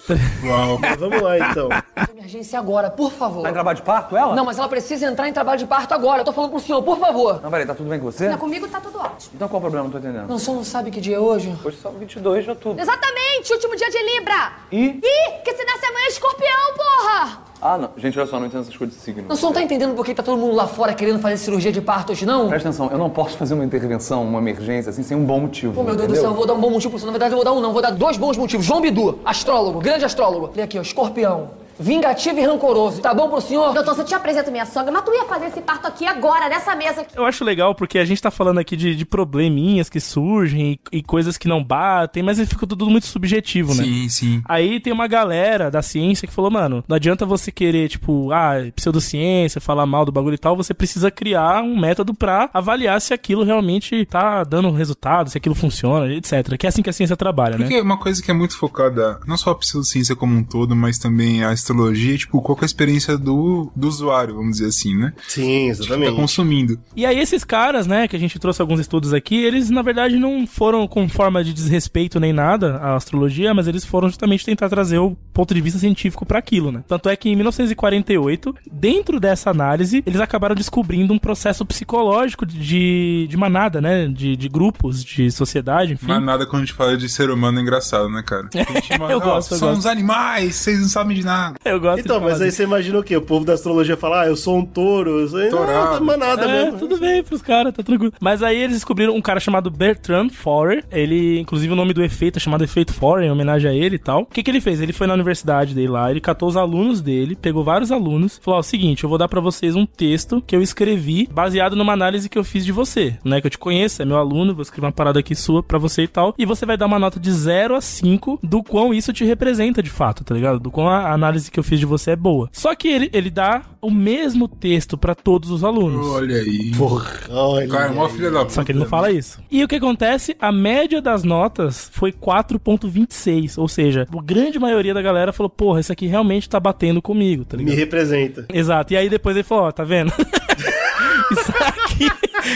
Uau. 0.47 0.79
Mas 0.79 0.99
vamos 0.99 1.21
lá, 1.21 1.37
então. 1.51 1.69
Emergência 2.21 2.59
agora, 2.59 2.87
por 2.91 3.11
favor. 3.11 3.41
Tá 3.41 3.49
em 3.49 3.53
trabalho 3.53 3.77
de 3.77 3.81
parto, 3.81 4.15
ela? 4.15 4.35
Não, 4.35 4.45
mas 4.45 4.59
ela 4.59 4.67
precisa 4.67 5.07
entrar 5.07 5.27
em 5.27 5.33
trabalho 5.33 5.57
de 5.57 5.65
parto 5.65 5.91
agora. 5.95 6.21
Eu 6.21 6.25
tô 6.25 6.31
falando 6.31 6.51
pro 6.51 6.59
senhor, 6.59 6.83
por 6.83 6.99
favor. 6.99 7.41
Não, 7.41 7.49
peraí, 7.49 7.65
tá 7.65 7.73
tudo 7.73 7.89
bem 7.89 7.97
com 7.99 8.05
você? 8.05 8.29
Não, 8.29 8.37
comigo 8.37 8.67
tá 8.67 8.79
tudo 8.79 8.99
ótimo. 8.99 9.31
Então 9.33 9.47
qual 9.47 9.57
o 9.57 9.61
problema? 9.61 9.85
Não 9.85 9.91
tô 9.91 9.97
entendendo. 9.97 10.27
Não, 10.27 10.35
o 10.35 10.39
senhor 10.39 10.55
não 10.57 10.63
sabe 10.63 10.91
que 10.91 11.01
dia 11.01 11.15
é 11.15 11.19
hoje? 11.19 11.51
Hoje 11.65 11.77
são 11.77 11.93
22 11.93 12.43
de 12.43 12.51
outubro. 12.51 12.79
Exatamente, 12.79 13.51
último 13.53 13.75
dia 13.75 13.89
de 13.89 13.97
Libra. 13.97 14.53
E? 14.71 14.85
Ih, 14.85 15.41
que 15.43 15.51
se 15.51 15.65
nasce 15.65 15.83
amanhã 15.87 16.05
é 16.05 16.09
escorpião, 16.09 16.73
porra! 16.77 17.37
Ah, 17.59 17.77
não. 17.79 17.89
Gente, 17.97 18.19
olha 18.19 18.27
só, 18.27 18.39
não 18.39 18.45
entendo 18.45 18.61
essas 18.61 18.77
coisas 18.77 18.95
de 18.95 19.01
signo. 19.01 19.23
Não, 19.27 19.33
o 19.33 19.35
senhor 19.35 19.49
não 19.49 19.55
tá 19.55 19.63
entendendo 19.63 19.95
por 19.95 20.05
que 20.05 20.13
tá 20.13 20.21
todo 20.21 20.37
mundo 20.37 20.55
lá 20.55 20.67
fora 20.67 20.93
querendo 20.93 21.19
fazer 21.19 21.37
cirurgia 21.37 21.71
de 21.71 21.81
parto 21.81 22.11
hoje, 22.11 22.23
não? 22.23 22.49
Presta 22.49 22.69
atenção, 22.69 22.89
eu 22.91 22.99
não 22.99 23.09
posso 23.09 23.35
fazer 23.35 23.55
uma 23.55 23.65
intervenção, 23.65 24.23
uma 24.23 24.37
emergência, 24.37 24.91
assim, 24.91 25.01
sem 25.01 25.17
um 25.17 25.25
bom 25.25 25.39
motivo. 25.39 25.73
Pô, 25.73 25.81
meu 25.81 25.95
Deus 25.95 26.07
do 26.07 26.15
céu, 26.15 26.25
eu 26.25 26.33
vou 26.35 26.45
dar 26.45 26.53
um 26.53 26.61
bom 26.61 26.69
motivo 26.69 26.91
pro 26.91 26.99
senhor. 26.99 27.11
Na 27.11 27.17
verdade, 27.17 27.33
eu 27.33 27.37
vou 27.37 27.45
dar 27.45 27.51
um 27.53 27.61
não, 27.61 27.73
vou 27.73 27.81
dar 27.81 27.89
dois 27.91 28.15
bons 28.15 28.37
motivos. 28.37 28.63
João 28.63 28.79
Bidu, 28.79 29.19
astrólogo, 29.25 29.79
grande 29.79 30.05
astrólogo. 30.05 30.51
Olha 30.53 30.65
aqui, 30.65 30.77
ó, 30.77 30.83
escorpião. 30.83 31.60
Vingativo 31.81 32.39
e 32.39 32.45
rancoroso. 32.45 33.01
Tá 33.01 33.13
bom 33.13 33.29
pro 33.29 33.41
senhor? 33.41 33.73
Doutor, 33.73 33.95
se 33.95 34.01
eu 34.01 34.05
te 34.05 34.13
apresento 34.13 34.51
minha 34.51 34.65
sogra, 34.65 34.91
mas 34.91 35.03
tu 35.03 35.11
ia 35.13 35.25
fazer 35.25 35.47
esse 35.47 35.61
parto 35.61 35.87
aqui 35.87 36.05
agora, 36.05 36.47
nessa 36.47 36.75
mesa. 36.75 37.05
eu 37.15 37.25
acho 37.25 37.43
legal 37.43 37.73
porque 37.73 37.97
a 37.97 38.05
gente 38.05 38.21
tá 38.21 38.29
falando 38.29 38.59
aqui 38.59 38.75
de, 38.75 38.95
de 38.95 39.05
probleminhas 39.05 39.89
que 39.89 39.99
surgem 39.99 40.79
e, 40.91 40.97
e 40.97 41.03
coisas 41.03 41.37
que 41.37 41.47
não 41.47 41.63
batem, 41.63 42.21
mas 42.21 42.39
fica 42.47 42.67
tudo 42.67 42.89
muito 42.89 43.07
subjetivo, 43.07 43.73
né? 43.73 43.83
Sim, 43.83 44.09
sim. 44.09 44.41
Aí 44.45 44.79
tem 44.79 44.93
uma 44.93 45.07
galera 45.07 45.71
da 45.71 45.81
ciência 45.81 46.27
que 46.27 46.33
falou, 46.33 46.51
mano, 46.51 46.83
não 46.87 46.95
adianta 46.95 47.25
você 47.25 47.51
querer, 47.51 47.89
tipo, 47.89 48.31
ah, 48.31 48.55
pseudociência, 48.75 49.59
falar 49.59 49.85
mal 49.85 50.05
do 50.05 50.11
bagulho 50.11 50.35
e 50.35 50.37
tal, 50.37 50.55
você 50.55 50.73
precisa 50.73 51.09
criar 51.09 51.63
um 51.63 51.79
método 51.79 52.13
pra 52.13 52.49
avaliar 52.53 53.01
se 53.01 53.13
aquilo 53.13 53.43
realmente 53.43 54.05
tá 54.05 54.43
dando 54.43 54.71
resultado, 54.71 55.29
se 55.29 55.37
aquilo 55.37 55.55
funciona, 55.55 56.13
etc. 56.13 56.57
Que 56.57 56.65
é 56.65 56.69
assim 56.69 56.81
que 56.81 56.89
a 56.89 56.93
ciência 56.93 57.17
trabalha, 57.17 57.57
né? 57.57 57.65
Porque 57.65 57.81
uma 57.81 57.97
coisa 57.97 58.21
que 58.21 58.29
é 58.29 58.33
muito 58.33 58.57
focada, 58.57 59.19
não 59.25 59.37
só 59.37 59.51
a 59.51 59.55
pseudociência 59.55 60.15
como 60.15 60.35
um 60.35 60.43
todo, 60.43 60.75
mas 60.75 60.97
também 60.97 61.43
a 61.43 61.51
astrologia, 61.71 62.17
tipo, 62.17 62.41
qual 62.41 62.55
que 62.55 62.63
é 62.63 62.65
a 62.65 62.67
experiência 62.67 63.17
do, 63.17 63.71
do 63.75 63.87
usuário, 63.87 64.35
vamos 64.35 64.53
dizer 64.57 64.67
assim, 64.67 64.95
né? 64.97 65.13
Sim, 65.27 65.65
Tá 65.65 65.71
exatamente. 65.71 66.15
consumindo. 66.15 66.79
E 66.95 67.05
aí 67.05 67.19
esses 67.19 67.43
caras, 67.43 67.87
né, 67.87 68.07
que 68.07 68.15
a 68.15 68.19
gente 68.19 68.37
trouxe 68.39 68.61
alguns 68.61 68.79
estudos 68.79 69.13
aqui, 69.13 69.35
eles 69.43 69.69
na 69.69 69.81
verdade 69.81 70.17
não 70.17 70.45
foram 70.45 70.87
com 70.87 71.07
forma 71.07 71.43
de 71.43 71.53
desrespeito 71.53 72.19
nem 72.19 72.33
nada 72.33 72.77
à 72.77 72.95
astrologia, 72.95 73.53
mas 73.53 73.67
eles 73.67 73.85
foram 73.85 74.07
justamente 74.09 74.45
tentar 74.45 74.69
trazer 74.69 74.97
o 74.97 75.15
ponto 75.33 75.53
de 75.53 75.61
vista 75.61 75.79
científico 75.79 76.25
pra 76.25 76.39
aquilo, 76.39 76.71
né? 76.71 76.83
Tanto 76.87 77.09
é 77.09 77.15
que 77.15 77.29
em 77.29 77.35
1948, 77.35 78.53
dentro 78.71 79.19
dessa 79.19 79.49
análise, 79.49 80.03
eles 80.05 80.19
acabaram 80.19 80.55
descobrindo 80.55 81.13
um 81.13 81.19
processo 81.19 81.65
psicológico 81.65 82.45
de, 82.45 83.27
de 83.29 83.37
manada, 83.37 83.79
né, 83.81 84.07
de, 84.07 84.35
de 84.35 84.49
grupos, 84.49 85.03
de 85.03 85.31
sociedade, 85.31 85.93
enfim. 85.93 86.05
Mas 86.07 86.23
nada 86.23 86.45
quando 86.45 86.63
a 86.63 86.65
gente 86.65 86.73
fala 86.75 86.97
de 86.97 87.07
ser 87.09 87.29
humano 87.29 87.59
é 87.59 87.61
engraçado, 87.61 88.09
né, 88.09 88.21
cara? 88.25 88.49
A 88.71 88.73
gente 88.73 88.97
manda, 88.99 89.13
Eu 89.13 89.17
"Ó, 89.19 89.21
gosto, 89.21 89.53
eu 89.53 89.57
São 89.59 89.67
gosto." 89.69 89.79
uns 89.79 89.85
animais, 89.85 90.55
vocês 90.55 90.79
não 90.79 90.87
sabem 90.87 91.17
de 91.17 91.23
nada. 91.25 91.55
Eu 91.63 91.79
gosto 91.79 91.99
Então, 91.99 92.17
de 92.19 92.25
mas 92.25 92.41
aí 92.41 92.47
disso. 92.47 92.57
você 92.57 92.63
imagina 92.63 92.99
o 92.99 93.03
quê? 93.03 93.15
O 93.15 93.21
povo 93.21 93.45
da 93.45 93.53
astrologia 93.53 93.95
fala, 93.95 94.21
ah, 94.23 94.27
eu 94.27 94.35
sou 94.35 94.57
um 94.57 94.65
touro. 94.65 95.23
Isso 95.23 95.37
aí 95.37 95.49
não, 95.49 95.65
não 95.65 95.95
é 95.95 95.99
manada 95.99 96.45
É, 96.45 96.65
mesmo. 96.65 96.79
tudo 96.79 96.97
bem 96.97 97.23
pros 97.23 97.41
caras, 97.41 97.73
tá 97.73 97.83
tranquilo. 97.83 98.11
Mas 98.19 98.41
aí 98.41 98.57
eles 98.57 98.75
descobriram 98.77 99.15
um 99.15 99.21
cara 99.21 99.39
chamado 99.39 99.69
Bertrand 99.69 100.29
Forer. 100.29 100.83
Ele, 100.91 101.39
inclusive, 101.39 101.71
o 101.71 101.75
nome 101.75 101.93
do 101.93 102.03
efeito 102.03 102.37
é 102.37 102.39
chamado 102.39 102.63
efeito 102.63 102.93
Forer, 102.93 103.27
em 103.27 103.31
homenagem 103.31 103.69
a 103.69 103.73
ele 103.73 103.95
e 103.95 103.99
tal. 103.99 104.21
O 104.21 104.25
que, 104.25 104.41
que 104.41 104.49
ele 104.49 104.59
fez? 104.61 104.81
Ele 104.81 104.93
foi 104.93 105.05
na 105.07 105.13
universidade 105.13 105.75
dele 105.75 105.89
lá, 105.89 106.09
ele 106.09 106.19
catou 106.19 106.49
os 106.49 106.57
alunos 106.57 106.99
dele, 107.01 107.35
pegou 107.35 107.63
vários 107.63 107.91
alunos, 107.91 108.39
falou: 108.43 108.57
ó, 108.57 108.59
o 108.61 108.63
seguinte, 108.63 109.03
eu 109.03 109.09
vou 109.09 109.17
dar 109.17 109.27
pra 109.27 109.39
vocês 109.39 109.75
um 109.75 109.85
texto 109.85 110.41
que 110.45 110.55
eu 110.55 110.61
escrevi 110.61 111.29
baseado 111.31 111.75
numa 111.75 111.93
análise 111.93 112.27
que 112.27 112.37
eu 112.37 112.43
fiz 112.43 112.65
de 112.65 112.71
você, 112.71 113.15
né? 113.23 113.39
Que 113.39 113.47
eu 113.47 113.51
te 113.51 113.57
conheço, 113.59 114.01
é 114.01 114.05
meu 114.05 114.17
aluno, 114.17 114.53
vou 114.55 114.63
escrever 114.63 114.87
uma 114.87 114.91
parada 114.91 115.19
aqui 115.19 115.35
sua 115.35 115.61
pra 115.61 115.77
você 115.77 116.03
e 116.03 116.07
tal. 116.07 116.33
E 116.37 116.45
você 116.45 116.65
vai 116.65 116.75
dar 116.77 116.87
uma 116.87 116.97
nota 116.99 117.19
de 117.19 117.31
0 117.31 117.75
a 117.75 117.81
5 117.81 118.39
do 118.41 118.63
quão 118.63 118.93
isso 118.93 119.13
te 119.13 119.23
representa 119.23 119.83
de 119.83 119.89
fato, 119.91 120.23
tá 120.23 120.33
ligado? 120.33 120.59
Do 120.59 120.71
quão 120.71 120.87
a 120.89 121.11
análise 121.13 121.40
que 121.49 121.59
eu 121.59 121.63
fiz 121.63 121.79
de 121.79 121.85
você 121.85 122.11
é 122.11 122.15
boa. 122.15 122.49
Só 122.51 122.75
que 122.75 122.87
ele, 122.87 123.09
ele 123.13 123.29
dá 123.29 123.63
o 123.81 123.89
mesmo 123.89 124.47
texto 124.47 124.97
pra 124.97 125.15
todos 125.15 125.49
os 125.49 125.63
alunos. 125.63 126.05
Olha 126.07 126.35
aí. 126.37 126.71
Porra, 126.77 127.11
olha. 127.29 127.67
Cara, 127.67 127.91
mó 127.93 128.07
filha 128.09 128.29
da 128.29 128.39
puta. 128.41 128.53
Só 128.53 128.63
que 128.63 128.71
ele 128.71 128.79
não 128.79 128.85
fala 128.85 129.11
isso. 129.11 129.39
E 129.49 129.63
o 129.63 129.67
que 129.67 129.75
acontece? 129.75 130.35
A 130.39 130.51
média 130.51 131.01
das 131.01 131.23
notas 131.23 131.89
foi 131.93 132.11
4.26. 132.11 133.57
Ou 133.57 133.67
seja, 133.67 134.07
a 134.11 134.21
grande 134.21 134.59
maioria 134.59 134.93
da 134.93 135.01
galera 135.01 135.33
falou, 135.33 135.49
porra, 135.49 135.79
isso 135.79 135.91
aqui 135.91 136.05
realmente 136.07 136.49
tá 136.49 136.59
batendo 136.59 137.01
comigo, 137.01 137.45
tá 137.45 137.57
Me 137.57 137.63
ligado? 137.63 137.77
representa. 137.79 138.45
Exato. 138.53 138.93
E 138.93 138.97
aí 138.97 139.09
depois 139.09 139.35
ele 139.35 139.43
falou, 139.43 139.65
ó, 139.65 139.71
tá 139.71 139.83
vendo? 139.83 140.11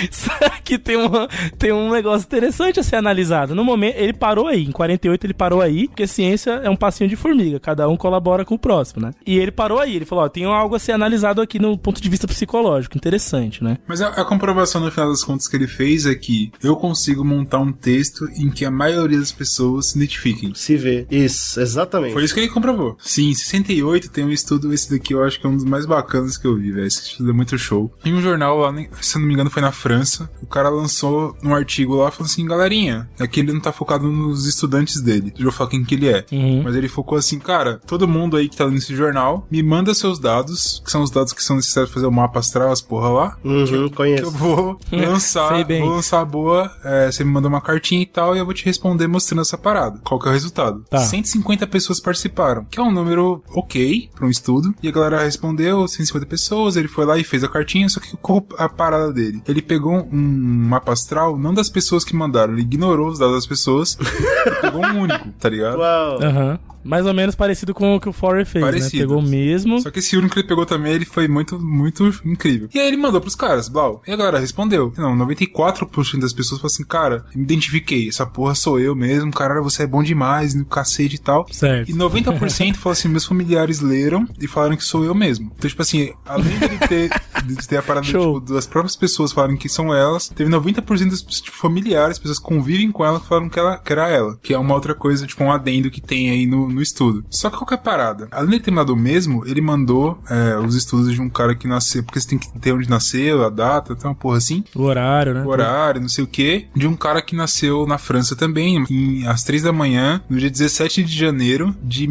aqui 0.54 0.78
tem, 0.78 0.96
uma, 0.96 1.28
tem 1.58 1.72
um 1.72 1.91
negócio 1.91 2.26
interessante 2.26 2.80
a 2.80 2.84
ser 2.84 2.96
analisado. 2.96 3.56
No 3.56 3.64
momento, 3.64 3.96
ele 3.98 4.14
parou 4.14 4.48
aí. 4.48 4.64
Em 4.64 4.72
48 4.72 5.26
ele 5.26 5.34
parou 5.34 5.62
aí, 5.62 5.88
porque 5.88 6.08
ciência 6.08 6.52
é 6.64 6.70
um 6.70 6.76
passinho 6.76 7.10
de 7.10 7.16
formiga. 7.16 7.60
Cada 7.60 7.88
um 7.88 7.98
colabora 7.98 8.46
com 8.46 8.56
o 8.56 8.60
próximo, 8.60 9.02
né? 9.06 9.12
E 9.26 9.38
ele 9.38 9.52
parou 9.52 9.80
aí. 9.80 9.96
Ele 9.96 10.06
falou, 10.06 10.24
ó, 10.24 10.30
tem 10.30 10.46
algo 10.46 10.76
a 10.76 10.80
ser 10.80 10.91
analisado 10.91 11.41
aqui 11.41 11.60
no 11.60 11.78
ponto 11.78 12.02
de 12.02 12.10
vista 12.10 12.28
psicológico. 12.28 12.98
Interessante, 12.98 13.64
né? 13.64 13.78
Mas 13.88 14.02
a, 14.02 14.10
a 14.10 14.26
comprovação 14.26 14.82
no 14.82 14.91
final 14.91 15.10
das 15.10 15.24
contas 15.24 15.48
que 15.48 15.56
ele 15.56 15.68
fez 15.68 16.06
é 16.06 16.16
que 16.16 16.52
eu 16.64 16.76
consigo 16.76 17.24
montar 17.24 17.60
um 17.60 17.72
texto 17.72 18.28
em 18.38 18.50
que 18.50 18.66
a 18.66 18.72
maioria 18.72 19.20
das 19.20 19.32
pessoas 19.32 19.88
se 19.88 19.98
identifiquem. 19.98 20.54
Se 20.56 20.76
vê. 20.76 21.06
Isso, 21.10 21.60
exatamente. 21.60 22.14
Foi 22.14 22.24
isso 22.24 22.34
que 22.34 22.39
ele 22.39 22.50
comprovou. 22.50 22.98
Sim, 23.00 23.30
em 23.30 23.36
68 23.36 24.10
tem 24.10 24.26
um 24.26 24.32
estudo, 24.32 24.74
esse 24.74 24.91
daqui 24.91 25.14
eu 25.14 25.24
acho 25.24 25.39
que 25.39 25.46
é 25.46 25.50
um 25.50 25.56
dos 25.56 25.66
mais 25.66 25.86
bacanas 25.86 26.38
que 26.38 26.48
eu 26.48 26.56
vi, 26.56 26.72
velho. 26.72 26.88
Esse 26.88 27.02
estudo 27.02 27.30
é 27.30 27.34
muito 27.34 27.58
show. 27.58 27.93
Em 28.04 28.14
um 28.14 28.22
jornal 28.22 28.58
lá, 28.58 28.74
se 29.02 29.18
eu 29.18 29.22
não 29.22 29.28
me 29.28 29.34
engano, 29.34 29.50
foi 29.50 29.62
na 29.62 29.72
França. 29.86 30.28
O 30.42 30.48
cara 30.48 30.68
lançou 30.68 31.38
um 31.44 31.54
artigo 31.54 31.94
lá 31.96 32.10
falando 32.10 32.32
assim, 32.32 32.44
galerinha, 32.44 33.08
aqui 33.20 33.40
ele 33.42 33.54
não 33.54 33.60
tá 33.60 33.72
focado 33.72 34.08
nos 34.12 34.48
estudantes 34.48 35.00
dele. 35.00 35.32
Eu 35.38 35.44
vou 35.44 35.52
falar 35.52 35.70
quem 35.70 35.84
que 35.86 35.94
ele 35.94 36.10
é. 36.10 36.26
Mas 36.64 36.76
ele 36.76 36.88
focou 36.88 37.16
assim, 37.20 37.38
cara, 37.38 37.80
todo 37.86 38.08
mundo 38.08 38.36
aí 38.36 38.50
que 38.50 38.58
tá 38.58 38.68
nesse 38.68 38.96
jornal, 38.96 39.46
me 39.52 39.62
manda 39.62 39.94
seus 39.94 40.18
dados, 40.18 40.82
que 40.84 40.90
são 40.90 41.04
os 41.04 41.12
dados 41.12 41.34
que 41.34 41.44
são 41.44 41.56
necessários 41.56 41.92
pra 41.92 41.96
fazer 42.02 42.08
o 42.08 42.12
mapa 42.12 42.40
astral, 42.40 42.72
as 42.72 42.82
porra 42.82 43.10
lá. 43.10 43.38
Uhum, 43.44 43.66
que 43.66 43.74
eu 43.76 43.92
conheço. 43.92 44.32
vou 44.32 44.80
lançar, 44.92 45.54
Sei 45.54 45.64
bem. 45.64 45.82
vou 45.84 45.92
lançar 45.92 46.22
a 46.22 46.26
boa, 46.26 46.72
é, 46.84 47.12
você 47.12 47.24
me 47.24 47.30
manda 47.32 47.48
uma 47.48 47.62
cartinha 47.62 48.02
e 48.02 48.08
tal, 48.08 48.36
e 48.36 48.40
eu 48.40 48.46
vou 48.46 48.56
te 48.56 48.66
responder 48.66 49.06
mostrando 49.06 49.42
essa 49.42 49.58
parada. 49.58 50.00
Qual 50.04 50.20
que 50.20 50.26
é 50.28 50.32
o 50.32 50.34
resultado? 50.34 50.84
Tá. 50.90 50.98
150 50.98 51.68
pessoas 51.68 52.00
participaram, 52.00 52.66
que 52.66 52.80
é 52.80 52.84
um 52.84 52.92
número 52.92 53.44
ok 53.50 54.10
pra 54.16 54.26
um 54.26 54.30
estudo. 54.32 54.74
E 54.82 54.88
a 54.88 54.92
galera 54.92 55.24
respondeu, 55.24 55.88
150 55.88 56.26
pessoas, 56.26 56.76
ele 56.76 56.88
foi 56.88 57.06
lá 57.06 57.20
e 57.20 57.24
fez 57.24 57.44
a 57.44 57.48
cartinha, 57.48 57.88
só 57.88 58.00
que 58.00 58.18
qual 58.18 58.44
a 58.58 58.68
parada 58.68 59.14
dele? 59.14 59.44
Ele 59.48 59.62
pegou 59.68 60.07
um 60.11 60.68
mapa 60.70 60.93
astral, 60.93 61.38
não 61.38 61.53
das 61.53 61.70
pessoas 61.70 62.03
que 62.03 62.16
mandaram, 62.16 62.53
ele 62.53 62.61
ignorou 62.61 63.09
os 63.09 63.20
dados 63.20 63.36
das 63.36 63.47
pessoas, 63.47 63.97
e 63.99 64.61
pegou 64.61 64.86
um 64.86 65.01
único, 65.01 65.30
tá 65.39 65.49
ligado? 65.49 65.78
Uau. 65.78 66.22
Aham. 66.22 66.59
Mais 66.86 67.06
ou 67.06 67.14
menos 67.14 67.36
parecido 67.36 67.74
com 67.74 67.96
o 67.96 68.00
que 68.00 68.08
o 68.08 68.14
Forer 68.14 68.46
fez, 68.46 68.64
Parecido. 68.64 68.96
né? 68.96 69.02
Pegou 69.02 69.22
mesmo. 69.22 69.80
Só 69.82 69.90
que 69.90 70.00
esse 70.00 70.16
único 70.16 70.34
que 70.36 70.42
ele 70.42 70.48
pegou 70.48 70.66
também, 70.66 70.94
ele 70.94 71.06
foi 71.06 71.28
muito, 71.28 71.60
muito 71.60 72.06
incrível. 72.24 72.70
E 72.74 72.80
aí 72.80 72.88
ele 72.88 72.98
mandou 72.98 73.20
pros 73.20 73.36
caras, 73.36 73.68
Blau. 73.68 74.04
E 74.08 74.12
a 74.12 74.16
galera 74.16 74.40
respondeu. 74.40 74.94
Não, 74.98 75.16
94% 75.18 76.20
das 76.20 76.32
pessoas 76.32 76.62
falaram 76.62 76.74
assim, 76.74 76.86
cara, 76.86 77.26
me 77.36 77.44
identifiquei, 77.44 78.08
essa 78.08 78.26
porra 78.26 78.54
sou 78.54 78.80
eu 78.80 78.96
mesmo, 78.96 79.32
caralho, 79.32 79.64
você 79.64 79.84
é 79.84 79.88
bom 79.88 80.04
demais, 80.04 80.54
no 80.54 80.66
cacete 80.66 81.16
e 81.16 81.20
tal. 81.20 81.48
Certo. 81.52 81.90
E 81.90 81.94
90% 81.94 82.76
falou 82.76 82.94
assim, 82.94 83.08
meus 83.08 83.26
familiares 83.26 83.80
leram 83.80 84.28
e 84.40 84.48
falaram 84.48 84.78
que 84.78 84.84
sou 84.84 85.04
eu 85.04 85.16
mesmo. 85.16 85.52
Então, 85.58 85.70
tipo 85.70 85.82
assim, 85.82 86.14
além 86.26 86.58
de 86.60 86.88
ter, 86.88 87.10
de 87.44 87.68
ter 87.68 87.78
a 87.78 87.82
parada 87.82 88.06
tipo, 88.06 88.40
das 88.40 88.68
próprias 88.68 88.96
pessoas 88.96 89.32
falarem 89.32 89.58
que 89.58 89.68
são 89.68 89.94
elas, 89.94 90.30
teve 90.30 90.50
90% 90.52 91.10
dos 91.10 91.22
tipo, 91.22 91.58
familiares, 91.58 92.20
pessoas 92.20 92.40
que 92.40 92.46
convivem 92.46 92.92
com 92.92 93.04
ela, 93.04 93.20
que 93.20 93.28
falaram 93.28 93.50
que, 93.50 93.60
ela, 93.60 93.78
que 93.78 93.92
era 93.92 94.08
ela. 94.10 94.38
Que 94.42 94.54
é 94.54 94.58
uma 94.58 94.74
outra 94.76 94.94
coisa, 94.94 95.26
tipo, 95.26 95.44
um 95.44 95.52
adendo 95.52 95.90
que 95.90 96.02
tem 96.02 96.30
aí 96.30 96.46
no, 96.46 96.70
no 96.76 96.82
estudo. 96.82 97.26
Só 97.30 97.50
que 97.50 97.58
qual 97.58 97.66
que 97.68 97.74
é 97.74 97.78
parada? 97.78 98.28
Além 98.32 98.52
de 98.60 98.66
ter 98.66 98.72
mandado 98.72 98.96
mesmo, 98.96 99.44
ele 99.48 99.62
mandou 99.62 100.20
é, 100.30 100.58
os 100.58 100.76
estudos 100.76 101.12
de 101.14 101.22
um 101.22 101.30
cara 101.30 101.56
que 101.56 101.68
nasceu, 101.68 102.04
porque 102.04 102.20
você 102.20 102.28
tem 102.28 102.38
que 102.38 102.48
ter 102.60 102.74
onde 102.74 102.90
nasceu, 102.90 103.44
a 103.46 103.50
data, 103.50 103.96
tem 103.96 104.08
uma 104.10 104.16
porra 104.16 104.38
assim. 104.38 104.64
O 104.76 104.84
horário, 104.84 105.34
né? 105.34 105.44
O 105.44 105.48
horário, 105.48 106.02
não 106.02 106.10
sei 106.10 106.24
o 106.24 106.28
que, 106.28 106.68
de 106.76 106.88
um 106.88 106.96
cara 106.96 107.22
que 107.22 107.36
nasceu 107.36 107.86
na 107.88 107.98
França 107.98 108.36
também, 108.36 108.84
em, 108.90 109.26
às 109.28 109.44
três 109.44 109.64
da 109.64 109.72
manhã, 109.72 110.22
no 110.30 110.38
dia 110.38 110.50
17 110.50 111.04
de 111.04 111.18
janeiro 111.18 111.76
de 111.84 112.08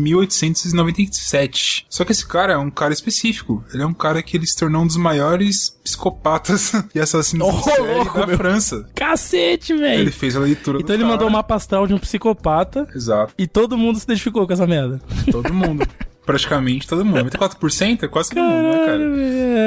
1897. 0.89 1.87
Só 1.89 2.05
que 2.05 2.13
esse 2.13 2.27
cara 2.27 2.55
é 2.55 2.59
um 2.59 2.71
cara 2.71 2.93
específico. 2.93 3.65
Ele 3.73 3.83
é 3.83 3.87
um 3.87 3.95
cara 3.95 4.23
que 4.23 4.37
ele 4.37 4.47
se 4.47 4.57
tornou 4.57 4.83
um 4.83 4.87
dos 4.87 4.97
maiores 4.97 5.71
psicopatas 5.85 6.73
e 6.95 7.01
assassinos 7.01 7.47
em 7.49 7.63
série 7.63 7.95
louco, 7.95 8.19
da 8.19 8.27
meu. 8.27 8.37
França. 8.37 8.89
Cacete, 8.95 9.73
Ele 9.73 9.81
velho. 9.83 10.13
fez 10.13 10.35
a 10.37 10.41
leitura 10.41 10.79
Então 10.81 10.95
ele 10.95 11.03
cara. 11.03 11.13
mandou 11.15 11.29
o 11.29 11.31
mapa 11.31 11.55
astral 11.55 11.87
de 11.87 11.93
um 11.95 11.99
psicopata 11.99 12.89
Exato. 12.95 13.35
e 13.37 13.47
todo 13.47 13.77
mundo 13.77 13.99
se 13.99 14.05
identificou 14.05 14.47
com 14.47 14.53
essa 14.55 14.67
merda. 14.67 15.01
Todo 15.31 15.53
mundo. 15.53 15.87
Praticamente 16.25 16.87
todo 16.87 17.05
mundo. 17.05 17.31
94% 17.31 18.03
é 18.03 18.09
quase 18.09 18.31
todo 18.31 18.43
mundo, 18.43 18.69
né, 18.69 18.87
cara? 18.87 19.03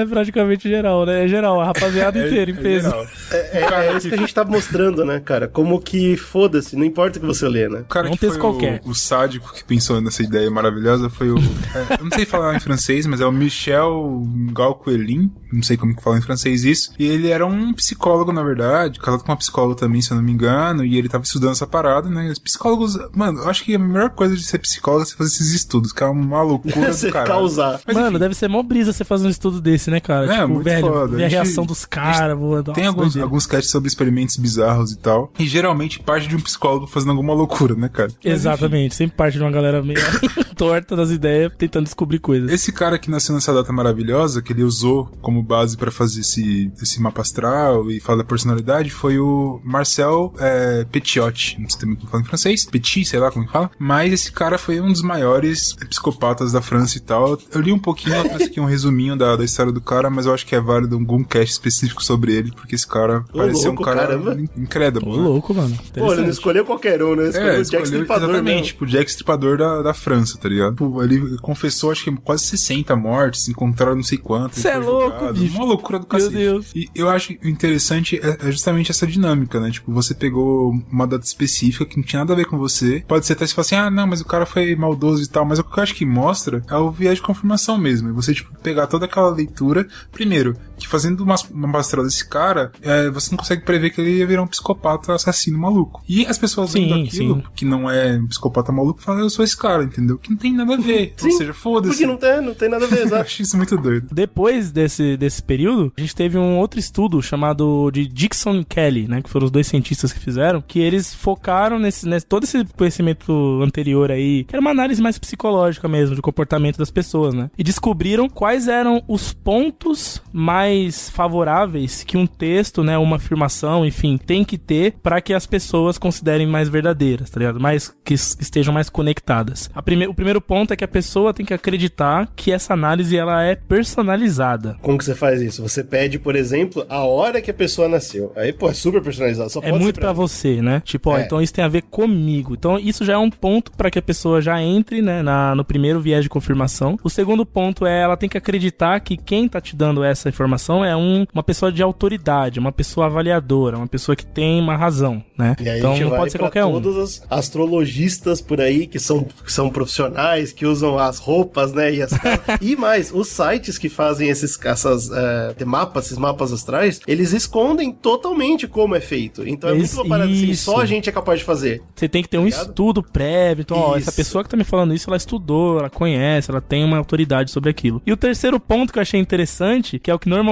É 0.02 0.06
praticamente 0.06 0.68
geral, 0.68 1.06
né? 1.06 1.26
É 1.26 1.28
geral, 1.28 1.62
a 1.62 1.66
rapaziada 1.66 2.18
inteira 2.26 2.52
em 2.52 2.56
peso. 2.56 2.90
geral. 2.90 3.06
É, 3.32 3.62
é 3.62 3.98
isso 3.98 4.10
que 4.10 4.16
a 4.16 4.18
gente 4.18 4.34
tá 4.34 4.44
mostrando, 4.44 5.06
né, 5.06 5.20
cara? 5.20 5.48
Como 5.48 5.80
que 5.80 6.18
foda-se, 6.18 6.76
não 6.76 6.84
importa 6.84 7.18
o 7.18 7.22
que 7.22 7.28
você 7.28 7.48
lê, 7.48 7.70
né? 7.70 7.80
O 7.82 7.86
cara 7.86 8.08
Não 8.08 8.14
que 8.14 8.20
texto 8.20 8.34
foi 8.34 8.42
qualquer. 8.42 8.82
O, 8.86 8.92
o 8.92 8.96
sádico 8.96 9.54
que 9.54 9.64
pensou 9.64 10.02
nessa 10.02 10.24
ideia 10.24 10.50
maravilhosa 10.50 11.10
foi 11.10 11.30
o. 11.30 11.38
é, 11.38 11.98
eu 12.00 12.04
não 12.04 12.12
sei 12.12 12.26
falar 12.26 12.56
em 12.56 12.60
francês, 12.60 13.06
mas 13.06 13.22
é 13.22 13.26
o 13.26 13.32
Michel 13.32 14.24
Galcoelin. 14.54 15.32
Não 15.52 15.64
sei 15.64 15.78
como 15.78 15.96
que 15.96 16.04
fala 16.04 16.18
em 16.18 16.22
francês 16.22 16.64
isso. 16.64 16.92
E 17.00 17.06
ele 17.06 17.30
era 17.30 17.46
um 17.46 17.74
psicólogo, 17.74 18.34
na 18.34 18.44
verdade, 18.44 19.00
casado 19.00 19.24
com 19.24 19.32
uma 19.32 19.38
psicóloga 19.38 19.76
também, 19.76 20.02
se 20.02 20.12
eu 20.12 20.18
não 20.18 20.24
me 20.24 20.32
engano. 20.32 20.84
E 20.84 20.98
ele 20.98 21.08
tava 21.10 21.24
estudando 21.24 21.52
essa 21.52 21.68
parada, 21.68 22.10
né? 22.10 22.30
Os 22.30 22.40
psicólogos. 22.40 22.98
Mano, 23.16 23.40
eu 23.40 23.50
acho 23.50 23.64
que 23.64 23.76
a 23.76 23.80
melhor 23.80 24.10
coisa 24.10 24.36
de 24.36 24.44
ser 24.44 24.60
psicólogo 24.60 25.04
é 25.04 25.06
você 25.06 25.16
fazer 25.16 25.30
esses 25.30 25.54
estudos, 25.54 25.94
que 25.94 26.04
é 26.04 26.08
uma 26.08 26.42
loucura 26.48 26.94
Você 26.94 27.08
do 27.08 27.14
caralho. 27.14 27.32
causar. 27.32 27.80
Mas, 27.86 27.96
Mano, 27.96 28.10
enfim, 28.10 28.20
deve 28.20 28.36
ser 28.36 28.48
mó 28.48 28.64
brisa 28.64 28.92
você 28.94 29.04
fazer 29.04 29.28
um 29.28 29.30
estudo 29.30 29.62
desse, 29.62 29.90
né, 29.92 30.00
cara? 30.00 30.26
É, 30.26 30.36
tipo, 30.36 30.48
muito 30.50 30.64
velho, 30.64 30.88
foda. 30.88 31.08
ver 31.16 31.24
a 31.24 31.26
A 31.26 31.30
gente- 31.30 31.32
reação 31.32 31.66
dos 31.66 31.86
caras, 31.86 32.38
Tem 32.74 32.86
alguns, 32.88 33.16
alguns 33.18 33.46
casts 33.46 33.70
sobre 33.72 33.88
experimentos 33.88 34.38
bizarros 34.38 34.92
e 34.92 34.98
tal. 34.98 35.32
E 35.38 35.46
geralmente 35.46 36.00
parte 36.00 36.28
de 36.28 36.36
um 36.36 36.40
psicólogo 36.40 36.88
fazendo 36.88 37.12
alguma 37.12 37.34
loucura, 37.34 37.76
né, 37.76 37.90
cara? 37.90 38.10
Mas, 38.24 38.34
Exatamente, 38.34 38.96
sempre 38.96 39.16
parte 39.16 39.38
de 39.38 39.44
uma 39.44 39.52
galera 39.52 39.82
meio 39.84 40.00
torta 40.56 40.96
das 40.96 41.12
ideias, 41.12 41.52
tentando 41.58 41.84
descobrir 41.84 42.20
coisas. 42.20 42.52
Esse 42.52 42.72
cara 42.72 42.98
que 42.98 43.10
nasceu 43.12 43.36
nessa 43.36 43.54
data 43.54 43.72
maravilhosa, 43.72 44.42
que 44.42 44.54
ele 44.54 44.64
usou 44.64 45.06
como 45.22 45.42
base 45.44 45.78
pra 45.78 45.92
fazer 45.92 46.22
esse, 46.22 46.72
esse 46.82 47.02
mapa 47.02 47.22
astral 47.22 47.90
e 47.92 48.00
falar 48.00 48.20
da 48.20 48.24
personalidade, 48.24 48.90
foi 48.90 49.20
o 49.20 49.60
Marcel 49.64 50.34
é, 50.40 50.86
Petiotti. 50.92 51.60
Não 51.60 51.70
sei 51.70 51.80
também 51.80 51.96
como 51.96 52.10
fala 52.10 52.24
em 52.24 52.26
francês. 52.26 52.66
Petit, 52.66 53.06
sei 53.06 53.20
lá 53.20 53.32
como 53.32 53.46
que 53.46 53.52
fala. 53.52 53.70
Mas 53.78 54.14
esse 54.14 54.32
cara 54.32 54.58
foi 54.58 54.80
um 54.82 54.92
dos 54.92 55.02
maiores 55.02 55.74
psicopatas 55.74 56.37
da 56.46 56.62
França 56.62 56.98
e 56.98 57.02
tal. 57.02 57.38
Eu 57.54 57.62
li 57.62 57.72
um 57.72 57.80
pouquinho, 57.80 58.16
eu 58.16 58.24
trouxe 58.30 58.46
aqui 58.46 58.60
um 58.60 58.66
resuminho 58.66 59.16
da, 59.16 59.36
da 59.36 59.44
história 59.44 59.72
do 59.72 59.82
cara, 59.82 60.10
mas 60.10 60.26
eu 60.26 60.34
acho 60.34 60.46
que 60.46 60.56
é 60.56 60.60
válido 60.62 60.96
algum 60.96 61.24
cast 61.24 61.52
específico 61.52 62.04
sobre 62.04 62.34
ele, 62.34 62.52
porque 62.52 62.76
esse 62.76 62.88
cara 62.88 63.24
Ô, 63.34 63.38
parecia 63.38 63.68
louco, 63.68 63.82
um 63.82 63.86
cara 63.86 63.98
caramba. 64.08 64.38
incrédulo. 64.56 65.12
Ô, 65.12 65.18
né? 65.18 65.24
louco, 65.24 65.54
mano. 65.54 65.78
Pô, 65.94 66.14
ele 66.14 66.24
não 66.24 66.30
escolheu 66.30 66.66
qualquer 66.66 67.02
um, 67.04 67.16
né? 67.16 67.30
Escolheu 67.30 67.48
É, 67.48 67.54
o 67.54 67.56
Jack 67.56 67.62
escolheu 67.64 67.84
Stripador 67.86 68.30
exatamente, 68.30 68.54
mesmo. 68.56 68.68
tipo, 68.68 68.84
o 68.86 68.88
Jack 68.88 69.10
Stripador 69.10 69.58
da, 69.58 69.82
da 69.82 69.94
França, 69.94 70.38
tá 70.38 70.50
ligado? 70.50 70.72
Tipo, 70.72 71.04
ele 71.04 71.38
confessou, 71.40 71.92
acho 71.92 72.04
que 72.04 72.12
quase 72.18 72.44
60 72.46 72.96
mortes, 72.96 73.48
encontraram 73.48 73.96
não 73.96 74.04
sei 74.04 74.18
quantas. 74.18 74.60
Cê 74.60 74.70
ele 74.70 74.78
é 74.78 74.80
louco, 74.80 75.18
julgado. 75.18 75.40
bicho. 75.40 75.56
Uma 75.56 75.66
loucura 75.66 76.00
do 76.00 76.04
Meu 76.04 76.10
cacete. 76.10 76.34
Deus. 76.36 76.66
E 76.76 76.90
eu 76.96 77.10
acho 77.10 77.34
interessante 77.44 78.20
é, 78.22 78.48
é 78.48 78.52
justamente 78.52 78.92
essa 78.92 79.06
dinâmica, 79.08 79.60
né? 79.60 79.72
Tipo, 79.72 79.92
você 79.92 80.14
pegou 80.14 80.72
uma 80.92 81.08
data 81.08 81.26
específica 81.26 81.86
que 81.86 81.98
não 81.98 82.04
tinha 82.04 82.20
nada 82.20 82.34
a 82.34 82.36
ver 82.36 82.46
com 82.46 82.58
você. 82.58 83.04
Pode 83.08 83.26
ser 83.26 83.34
até 83.34 83.46
se 83.48 83.54
falar 83.54 83.62
assim, 83.66 83.76
ah, 83.76 83.90
não, 83.90 84.08
mas 84.08 84.22
o 84.22 84.26
cara 84.26 84.46
foi 84.46 84.76
maldoso 84.76 85.24
e 85.24 85.28
tal, 85.28 85.46
mas 85.46 85.60
o 85.60 85.64
que 85.64 85.78
eu 85.80 85.84
acho 85.84 85.96
que 85.96 86.06
mostra 86.06 86.27
é 86.70 86.76
o 86.76 86.92
viés 86.92 87.18
de 87.18 87.22
confirmação 87.22 87.78
mesmo. 87.78 88.10
É 88.10 88.12
você, 88.12 88.34
tipo, 88.34 88.56
pegar 88.60 88.88
toda 88.88 89.06
aquela 89.06 89.30
leitura. 89.30 89.88
Primeiro, 90.12 90.56
que 90.78 90.88
fazendo 90.88 91.22
uma, 91.22 91.36
uma 91.52 91.72
pastral 91.72 92.06
desse 92.06 92.28
cara, 92.28 92.72
é, 92.82 93.10
você 93.10 93.32
não 93.32 93.38
consegue 93.38 93.64
prever 93.64 93.90
que 93.90 94.02
ele 94.02 94.18
ia 94.18 94.28
virar 94.28 94.44
um 94.44 94.48
psicopata 94.48 95.14
assassino 95.14 95.58
maluco. 95.58 96.02
E 96.08 96.26
as 96.26 96.38
pessoas 96.38 96.72
Sim, 96.72 96.88
vendo 96.88 97.08
aquilo, 97.08 97.36
sim. 97.36 97.44
que 97.56 97.66
não 97.66 97.90
é 97.90 98.18
um 98.18 98.28
psicopata 98.28 98.72
maluco, 98.72 99.02
falam, 99.02 99.22
eu 99.22 99.30
sou 99.30 99.44
esse 99.44 99.58
cara, 99.58 99.84
entendeu? 99.84 100.18
Que 100.18 100.30
não 100.30 100.38
tem 100.38 100.54
nada 100.54 100.74
a 100.74 100.78
ver. 100.78 101.14
Ou 101.22 101.32
seja, 101.32 101.54
foda-se. 101.54 101.94
Porque 101.94 102.08
não 102.08 102.18
tem, 102.18 102.42
não 102.42 102.54
tem 102.54 102.70
nada 102.70 102.86
a 102.86 102.88
ver, 102.88 102.98
Eu 103.02 103.06
exato. 103.06 103.22
acho 103.24 103.42
isso 103.42 103.58
muito 103.58 103.78
doido. 103.78 104.08
Depois 104.12 104.72
desse, 104.72 105.18
desse 105.18 105.42
período, 105.42 105.92
a 105.98 106.02
gente 106.02 106.16
teve 106.16 106.38
um 106.38 106.58
outro 106.58 106.80
estudo 106.80 107.22
chamado 107.22 107.90
de 107.92 108.08
Dixon 108.08 108.56
e 108.56 108.66
Kelly, 108.66 109.08
né? 109.08 109.22
Que 109.22 109.30
foram 109.30 109.46
os 109.46 109.52
dois 109.52 109.68
cientistas 109.68 110.12
que 110.12 110.20
fizeram, 110.20 110.62
que 110.62 110.80
eles 110.80 111.14
focaram 111.14 111.80
nesse, 111.80 112.08
nesse 112.08 112.26
todo 112.26 112.44
esse 112.44 112.64
conhecimento 112.78 113.62
anterior 113.64 114.12
aí, 114.12 114.44
que 114.44 114.56
era 114.56 114.62
uma 114.62 114.72
análise 114.72 115.02
mais 115.02 115.18
psicológica 115.18 115.88
mesmo, 115.88 116.16
do 116.16 116.22
comportamento 116.22 116.78
das 116.78 116.92
pessoas, 116.92 117.34
né? 117.34 117.50
E 117.58 117.64
descobriram 117.64 118.30
quais 118.30 118.68
eram 118.68 119.04
os 119.08 119.34
pontos 119.34 120.22
mais 120.32 120.67
favoráveis 121.10 122.04
que 122.04 122.18
um 122.18 122.26
texto, 122.28 122.84
né? 122.84 122.98
Uma 122.98 123.18
afirmação, 123.18 123.86
enfim, 123.86 124.18
tem 124.18 124.44
que 124.44 124.58
ter 124.58 124.94
para 125.04 125.22
que 125.22 125.34
as 125.34 125.46
pessoas 125.46 125.98
considerem 125.98 126.48
mais 126.48 126.70
verdadeiras, 126.70 127.30
tá 127.30 127.40
ligado? 127.40 127.60
Mais 127.60 127.94
que 128.04 128.14
estejam 128.14 128.74
mais 128.74 128.90
conectadas. 128.90 129.70
Prime 129.84 130.08
o 130.08 130.14
primeiro 130.14 130.42
ponto 130.42 130.74
é 130.74 130.76
que 130.76 130.84
a 130.84 130.88
pessoa 130.88 131.34
tem 131.34 131.46
que 131.46 131.54
acreditar 131.54 132.28
que 132.36 132.52
essa 132.52 132.74
análise 132.74 133.16
ela 133.18 133.44
é 133.44 133.56
personalizada. 133.56 134.78
Como 134.82 134.98
que 134.98 135.06
você 135.06 135.16
faz 135.16 135.42
isso? 135.42 135.62
Você 135.62 135.84
pede, 135.84 136.20
por 136.20 136.36
exemplo, 136.36 136.86
a 136.90 137.04
hora 137.04 137.42
que 137.42 137.52
a 137.52 137.54
pessoa 137.54 137.88
nasceu. 137.88 138.32
Aí, 138.36 138.54
pô, 138.54 138.70
é 138.70 138.74
super 138.74 139.02
personalizado. 139.02 139.50
Só 139.50 139.60
É 139.64 139.72
muito 139.72 140.00
pra 140.00 140.14
você, 140.14 140.62
né? 140.62 140.82
Tipo, 140.86 141.12
ó, 141.12 141.18
É. 141.18 141.22
então 141.24 141.42
isso 141.42 141.54
tem 141.54 141.64
a 141.64 141.68
ver 141.68 141.84
comigo. 141.84 142.54
Então 142.54 142.78
isso 142.78 143.04
já 143.04 143.14
é 143.14 143.18
um 143.18 143.30
ponto 143.30 143.72
pra 143.72 143.90
que 143.90 144.00
a 144.00 144.02
pessoa 144.02 144.42
já 144.42 144.62
entre, 144.62 145.02
né, 145.02 145.22
na, 145.22 145.56
no 145.56 145.64
primeiro 145.66 146.00
viés 146.00 146.24
de 146.24 146.30
confirmação. 146.30 146.98
O 147.04 147.10
segundo 147.10 147.46
ponto 147.46 147.86
é 147.86 148.02
ela 148.02 148.18
tem 148.18 148.30
que 148.30 148.38
acreditar 148.38 149.00
que 149.00 149.18
quem 149.18 149.48
tá 149.48 149.60
te 149.60 149.76
dando 149.76 150.04
essa 150.04 150.30
informação 150.30 150.57
é 150.84 150.96
um, 150.96 151.26
uma 151.34 151.44
pessoa 151.44 151.72
de 151.72 151.82
autoridade, 151.82 152.60
uma 152.60 152.72
pessoa 152.72 153.08
avaliadora, 153.08 153.78
uma 153.78 153.88
pessoa 153.88 154.16
que 154.16 154.26
tem 154.26 154.60
uma 154.60 154.76
razão, 154.76 155.24
né? 155.38 155.56
E 155.60 155.70
aí 155.70 155.80
então 155.80 155.98
não 155.98 156.10
pode 156.10 156.32
ser 156.32 156.40
qualquer 156.40 156.66
um. 156.66 156.74
todos 156.74 156.96
os 156.96 157.22
astrologistas 157.30 158.42
por 158.42 158.62
aí 158.62 158.88
que 158.88 159.00
são, 159.00 159.24
que 159.24 159.52
são 159.52 159.70
profissionais, 159.70 160.52
que 160.52 160.66
usam 160.66 160.98
as 160.98 161.20
roupas, 161.20 161.74
né? 161.74 161.94
E, 161.94 162.02
as... 162.02 162.12
e 162.62 162.76
mais, 162.76 163.12
os 163.14 163.28
sites 163.28 163.78
que 163.78 163.90
fazem 163.90 164.30
esses 164.30 164.58
essas, 164.66 165.10
eh, 165.12 165.66
mapas, 165.66 166.06
esses 166.06 166.18
mapas 166.18 166.52
astrais, 166.52 167.00
eles 167.08 167.34
escondem 167.34 167.92
totalmente 167.92 168.68
como 168.68 168.96
é 168.96 169.00
feito. 169.00 169.48
Então 169.48 169.70
é 169.70 169.74
muito 169.74 169.94
uma 169.94 170.08
parada 170.08 170.32
assim, 170.32 170.54
só 170.54 170.80
a 170.80 170.86
gente 170.86 171.10
é 171.10 171.12
capaz 171.12 171.40
de 171.40 171.46
fazer. 171.46 171.82
Você 171.96 172.08
tem 172.08 172.22
que 172.22 172.30
ter 172.30 172.38
um 172.38 172.46
ligado? 172.46 172.70
estudo 172.70 173.04
prévio. 173.04 173.62
Então, 173.62 173.78
ó, 173.78 173.98
essa 173.98 174.12
pessoa 174.12 174.44
que 174.44 174.50
tá 174.50 174.58
me 174.58 174.64
falando 174.64 174.94
isso, 174.94 175.10
ela 175.10 175.18
estudou, 175.18 175.80
ela 175.80 175.90
conhece, 175.90 176.50
ela 176.50 176.62
tem 176.62 176.84
uma 176.84 176.98
autoridade 176.98 177.52
sobre 177.52 177.70
aquilo. 177.70 178.02
E 178.06 178.12
o 178.12 178.18
terceiro 178.18 178.60
ponto 178.60 178.92
que 178.92 179.00
eu 179.00 179.02
achei 179.02 179.20
interessante, 179.20 180.00
que 180.00 180.10
é 180.10 180.14
o 180.14 180.20
que 180.20 180.30
normalmente 180.30 180.47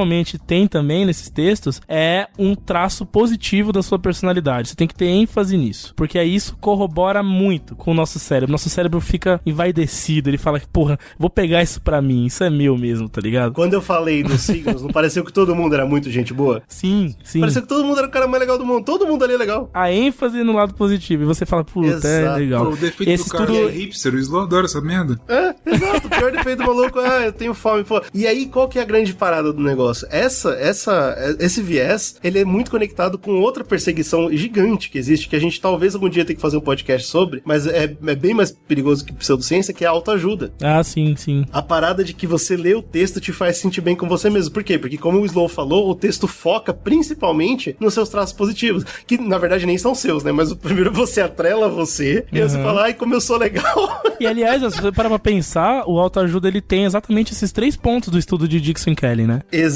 tem 0.48 0.68
também 0.68 1.06
nesses 1.06 1.30
textos, 1.30 1.80
é 1.88 2.28
um 2.38 2.56
traço 2.56 3.06
positivo 3.06 3.72
da 3.72 3.82
sua 3.82 3.98
personalidade. 4.00 4.70
Você 4.70 4.76
tem 4.76 4.88
que 4.88 4.96
ter 4.96 5.06
ênfase 5.06 5.56
nisso. 5.58 5.93
Porque 5.96 6.18
aí 6.20 6.34
isso 6.36 6.58
corrobora 6.60 7.22
muito 7.24 7.76
com 7.76 7.91
o 7.91 7.93
nosso 7.93 8.20
cérebro. 8.20 8.52
Nosso 8.52 8.70
cérebro 8.70 9.00
fica 9.00 9.39
envaidecido. 9.46 10.30
Ele 10.30 10.38
fala, 10.38 10.62
porra, 10.72 10.98
vou 11.18 11.30
pegar 11.30 11.62
isso 11.64 11.82
pra 11.82 12.02
mim. 12.02 12.26
Isso 12.26 12.43
é 12.43 12.50
meu 12.50 12.78
mesmo, 12.78 13.08
tá 13.10 13.22
ligado? 13.22 13.54
Quando 13.54 13.74
eu 13.74 13.82
falei 13.82 14.24
dos 14.24 14.41
signos, 14.46 14.82
não 14.82 14.89
pareceu 14.89 15.24
que 15.24 15.32
todo 15.34 15.56
mundo 15.56 15.74
era 15.76 15.86
muito 15.86 16.10
gente 16.10 16.34
boa? 16.34 16.62
Sim, 16.68 17.16
sim. 17.24 17.39
Pareceu 17.39 17.62
que 17.62 17.68
todo 17.68 17.86
mundo 17.86 17.98
era 18.00 18.08
o 18.08 18.12
cara 18.12 18.28
mais 18.28 18.39
legal 18.41 18.58
do 18.58 18.66
mundo. 18.66 18.84
Todo 18.86 19.06
mundo 19.06 19.24
ali 19.24 19.34
é 19.34 19.38
legal. 19.38 19.70
A 19.74 19.91
ênfase 19.91 20.43
no 20.43 20.54
lado 20.54 20.74
positivo. 20.74 21.24
E 21.24 21.26
você 21.26 21.46
fala, 21.46 21.64
puta, 21.64 21.88
é 22.08 22.22
Exato. 22.22 22.39
legal. 22.39 22.66
O 22.72 22.76
defeito 22.78 23.10
Esse 23.12 23.26
do 23.26 23.32
cara 23.32 23.52
estudo- 23.52 23.70
é 23.70 23.72
hipster, 23.72 24.14
o 24.14 24.18
Slow 24.20 24.41
adora 24.43 24.66
essa 24.66 24.82
merda. 24.82 25.20
É, 25.28 25.56
exato. 25.66 26.08
O 26.08 26.10
pior 26.10 26.32
defeito 26.32 26.64
do 26.64 26.68
maluco 26.68 27.00
é, 27.00 27.28
eu 27.28 27.34
tenho 27.34 27.54
fome. 27.54 27.84
Pô. 27.84 28.02
E 28.14 28.26
aí, 28.28 28.46
qual 28.48 28.68
que 28.68 28.80
é 28.80 28.82
a 28.82 28.86
grande 28.86 29.14
parada 29.14 29.52
do 29.52 29.62
negócio? 29.62 29.84
Essa, 30.09 30.49
essa, 30.53 31.36
esse 31.39 31.61
viés, 31.61 32.15
ele 32.23 32.39
é 32.39 32.45
muito 32.45 32.71
conectado 32.71 33.17
com 33.17 33.39
outra 33.39 33.63
perseguição 33.63 34.31
gigante 34.31 34.89
que 34.89 34.97
existe, 34.97 35.27
que 35.27 35.36
a 35.36 35.39
gente 35.39 35.59
talvez 35.61 35.95
algum 35.95 36.09
dia 36.09 36.23
tenha 36.25 36.36
que 36.36 36.41
fazer 36.41 36.57
um 36.57 36.61
podcast 36.61 37.07
sobre, 37.07 37.41
mas 37.45 37.65
é, 37.67 37.83
é 38.05 38.15
bem 38.15 38.33
mais 38.33 38.51
perigoso 38.51 39.05
que 39.05 39.13
pseudociência, 39.13 39.73
que 39.73 39.83
é 39.83 39.88
a 39.88 39.91
autoajuda. 39.91 40.53
Ah, 40.61 40.83
sim, 40.83 41.15
sim. 41.17 41.45
A 41.51 41.61
parada 41.61 42.03
de 42.03 42.13
que 42.13 42.25
você 42.27 42.55
lê 42.57 42.73
o 42.73 42.81
texto 42.81 43.19
te 43.19 43.31
faz 43.31 43.57
sentir 43.57 43.81
bem 43.81 43.95
com 43.95 44.07
você 44.07 44.29
mesmo. 44.29 44.53
Por 44.53 44.63
quê? 44.63 44.77
Porque, 44.77 44.97
como 44.97 45.19
o 45.19 45.25
Slow 45.25 45.47
falou, 45.47 45.89
o 45.89 45.95
texto 45.95 46.27
foca 46.27 46.73
principalmente 46.73 47.75
nos 47.79 47.93
seus 47.93 48.09
traços 48.09 48.33
positivos, 48.33 48.83
que 49.05 49.17
na 49.17 49.38
verdade 49.38 49.65
nem 49.65 49.77
são 49.77 49.93
seus, 49.93 50.23
né? 50.23 50.31
Mas 50.31 50.51
o 50.51 50.55
primeiro 50.55 50.91
você 50.93 51.21
atrela 51.21 51.69
você, 51.69 52.25
e 52.31 52.41
aí 52.41 52.49
você 52.49 52.55
Uhum. 52.57 52.63
fala, 52.63 52.83
ai, 52.83 52.93
como 52.93 53.13
eu 53.13 53.19
sou 53.21 53.38
legal. 53.38 54.01
E 54.19 54.25
aliás, 54.25 54.61
se 54.73 54.81
você 54.81 54.91
parar 54.91 55.09
pra 55.09 55.19
pensar, 55.19 55.83
o 55.88 55.99
autoajuda 55.99 56.47
ele 56.47 56.61
tem 56.61 56.86
exatamente 56.86 57.33
esses 57.33 57.51
três 57.51 57.75
pontos 57.75 58.09
do 58.09 58.17
estudo 58.17 58.47
de 58.47 58.61
Dixon 58.61 58.95
Kelly, 58.95 59.27
né? 59.27 59.41
Exatamente. 59.51 59.74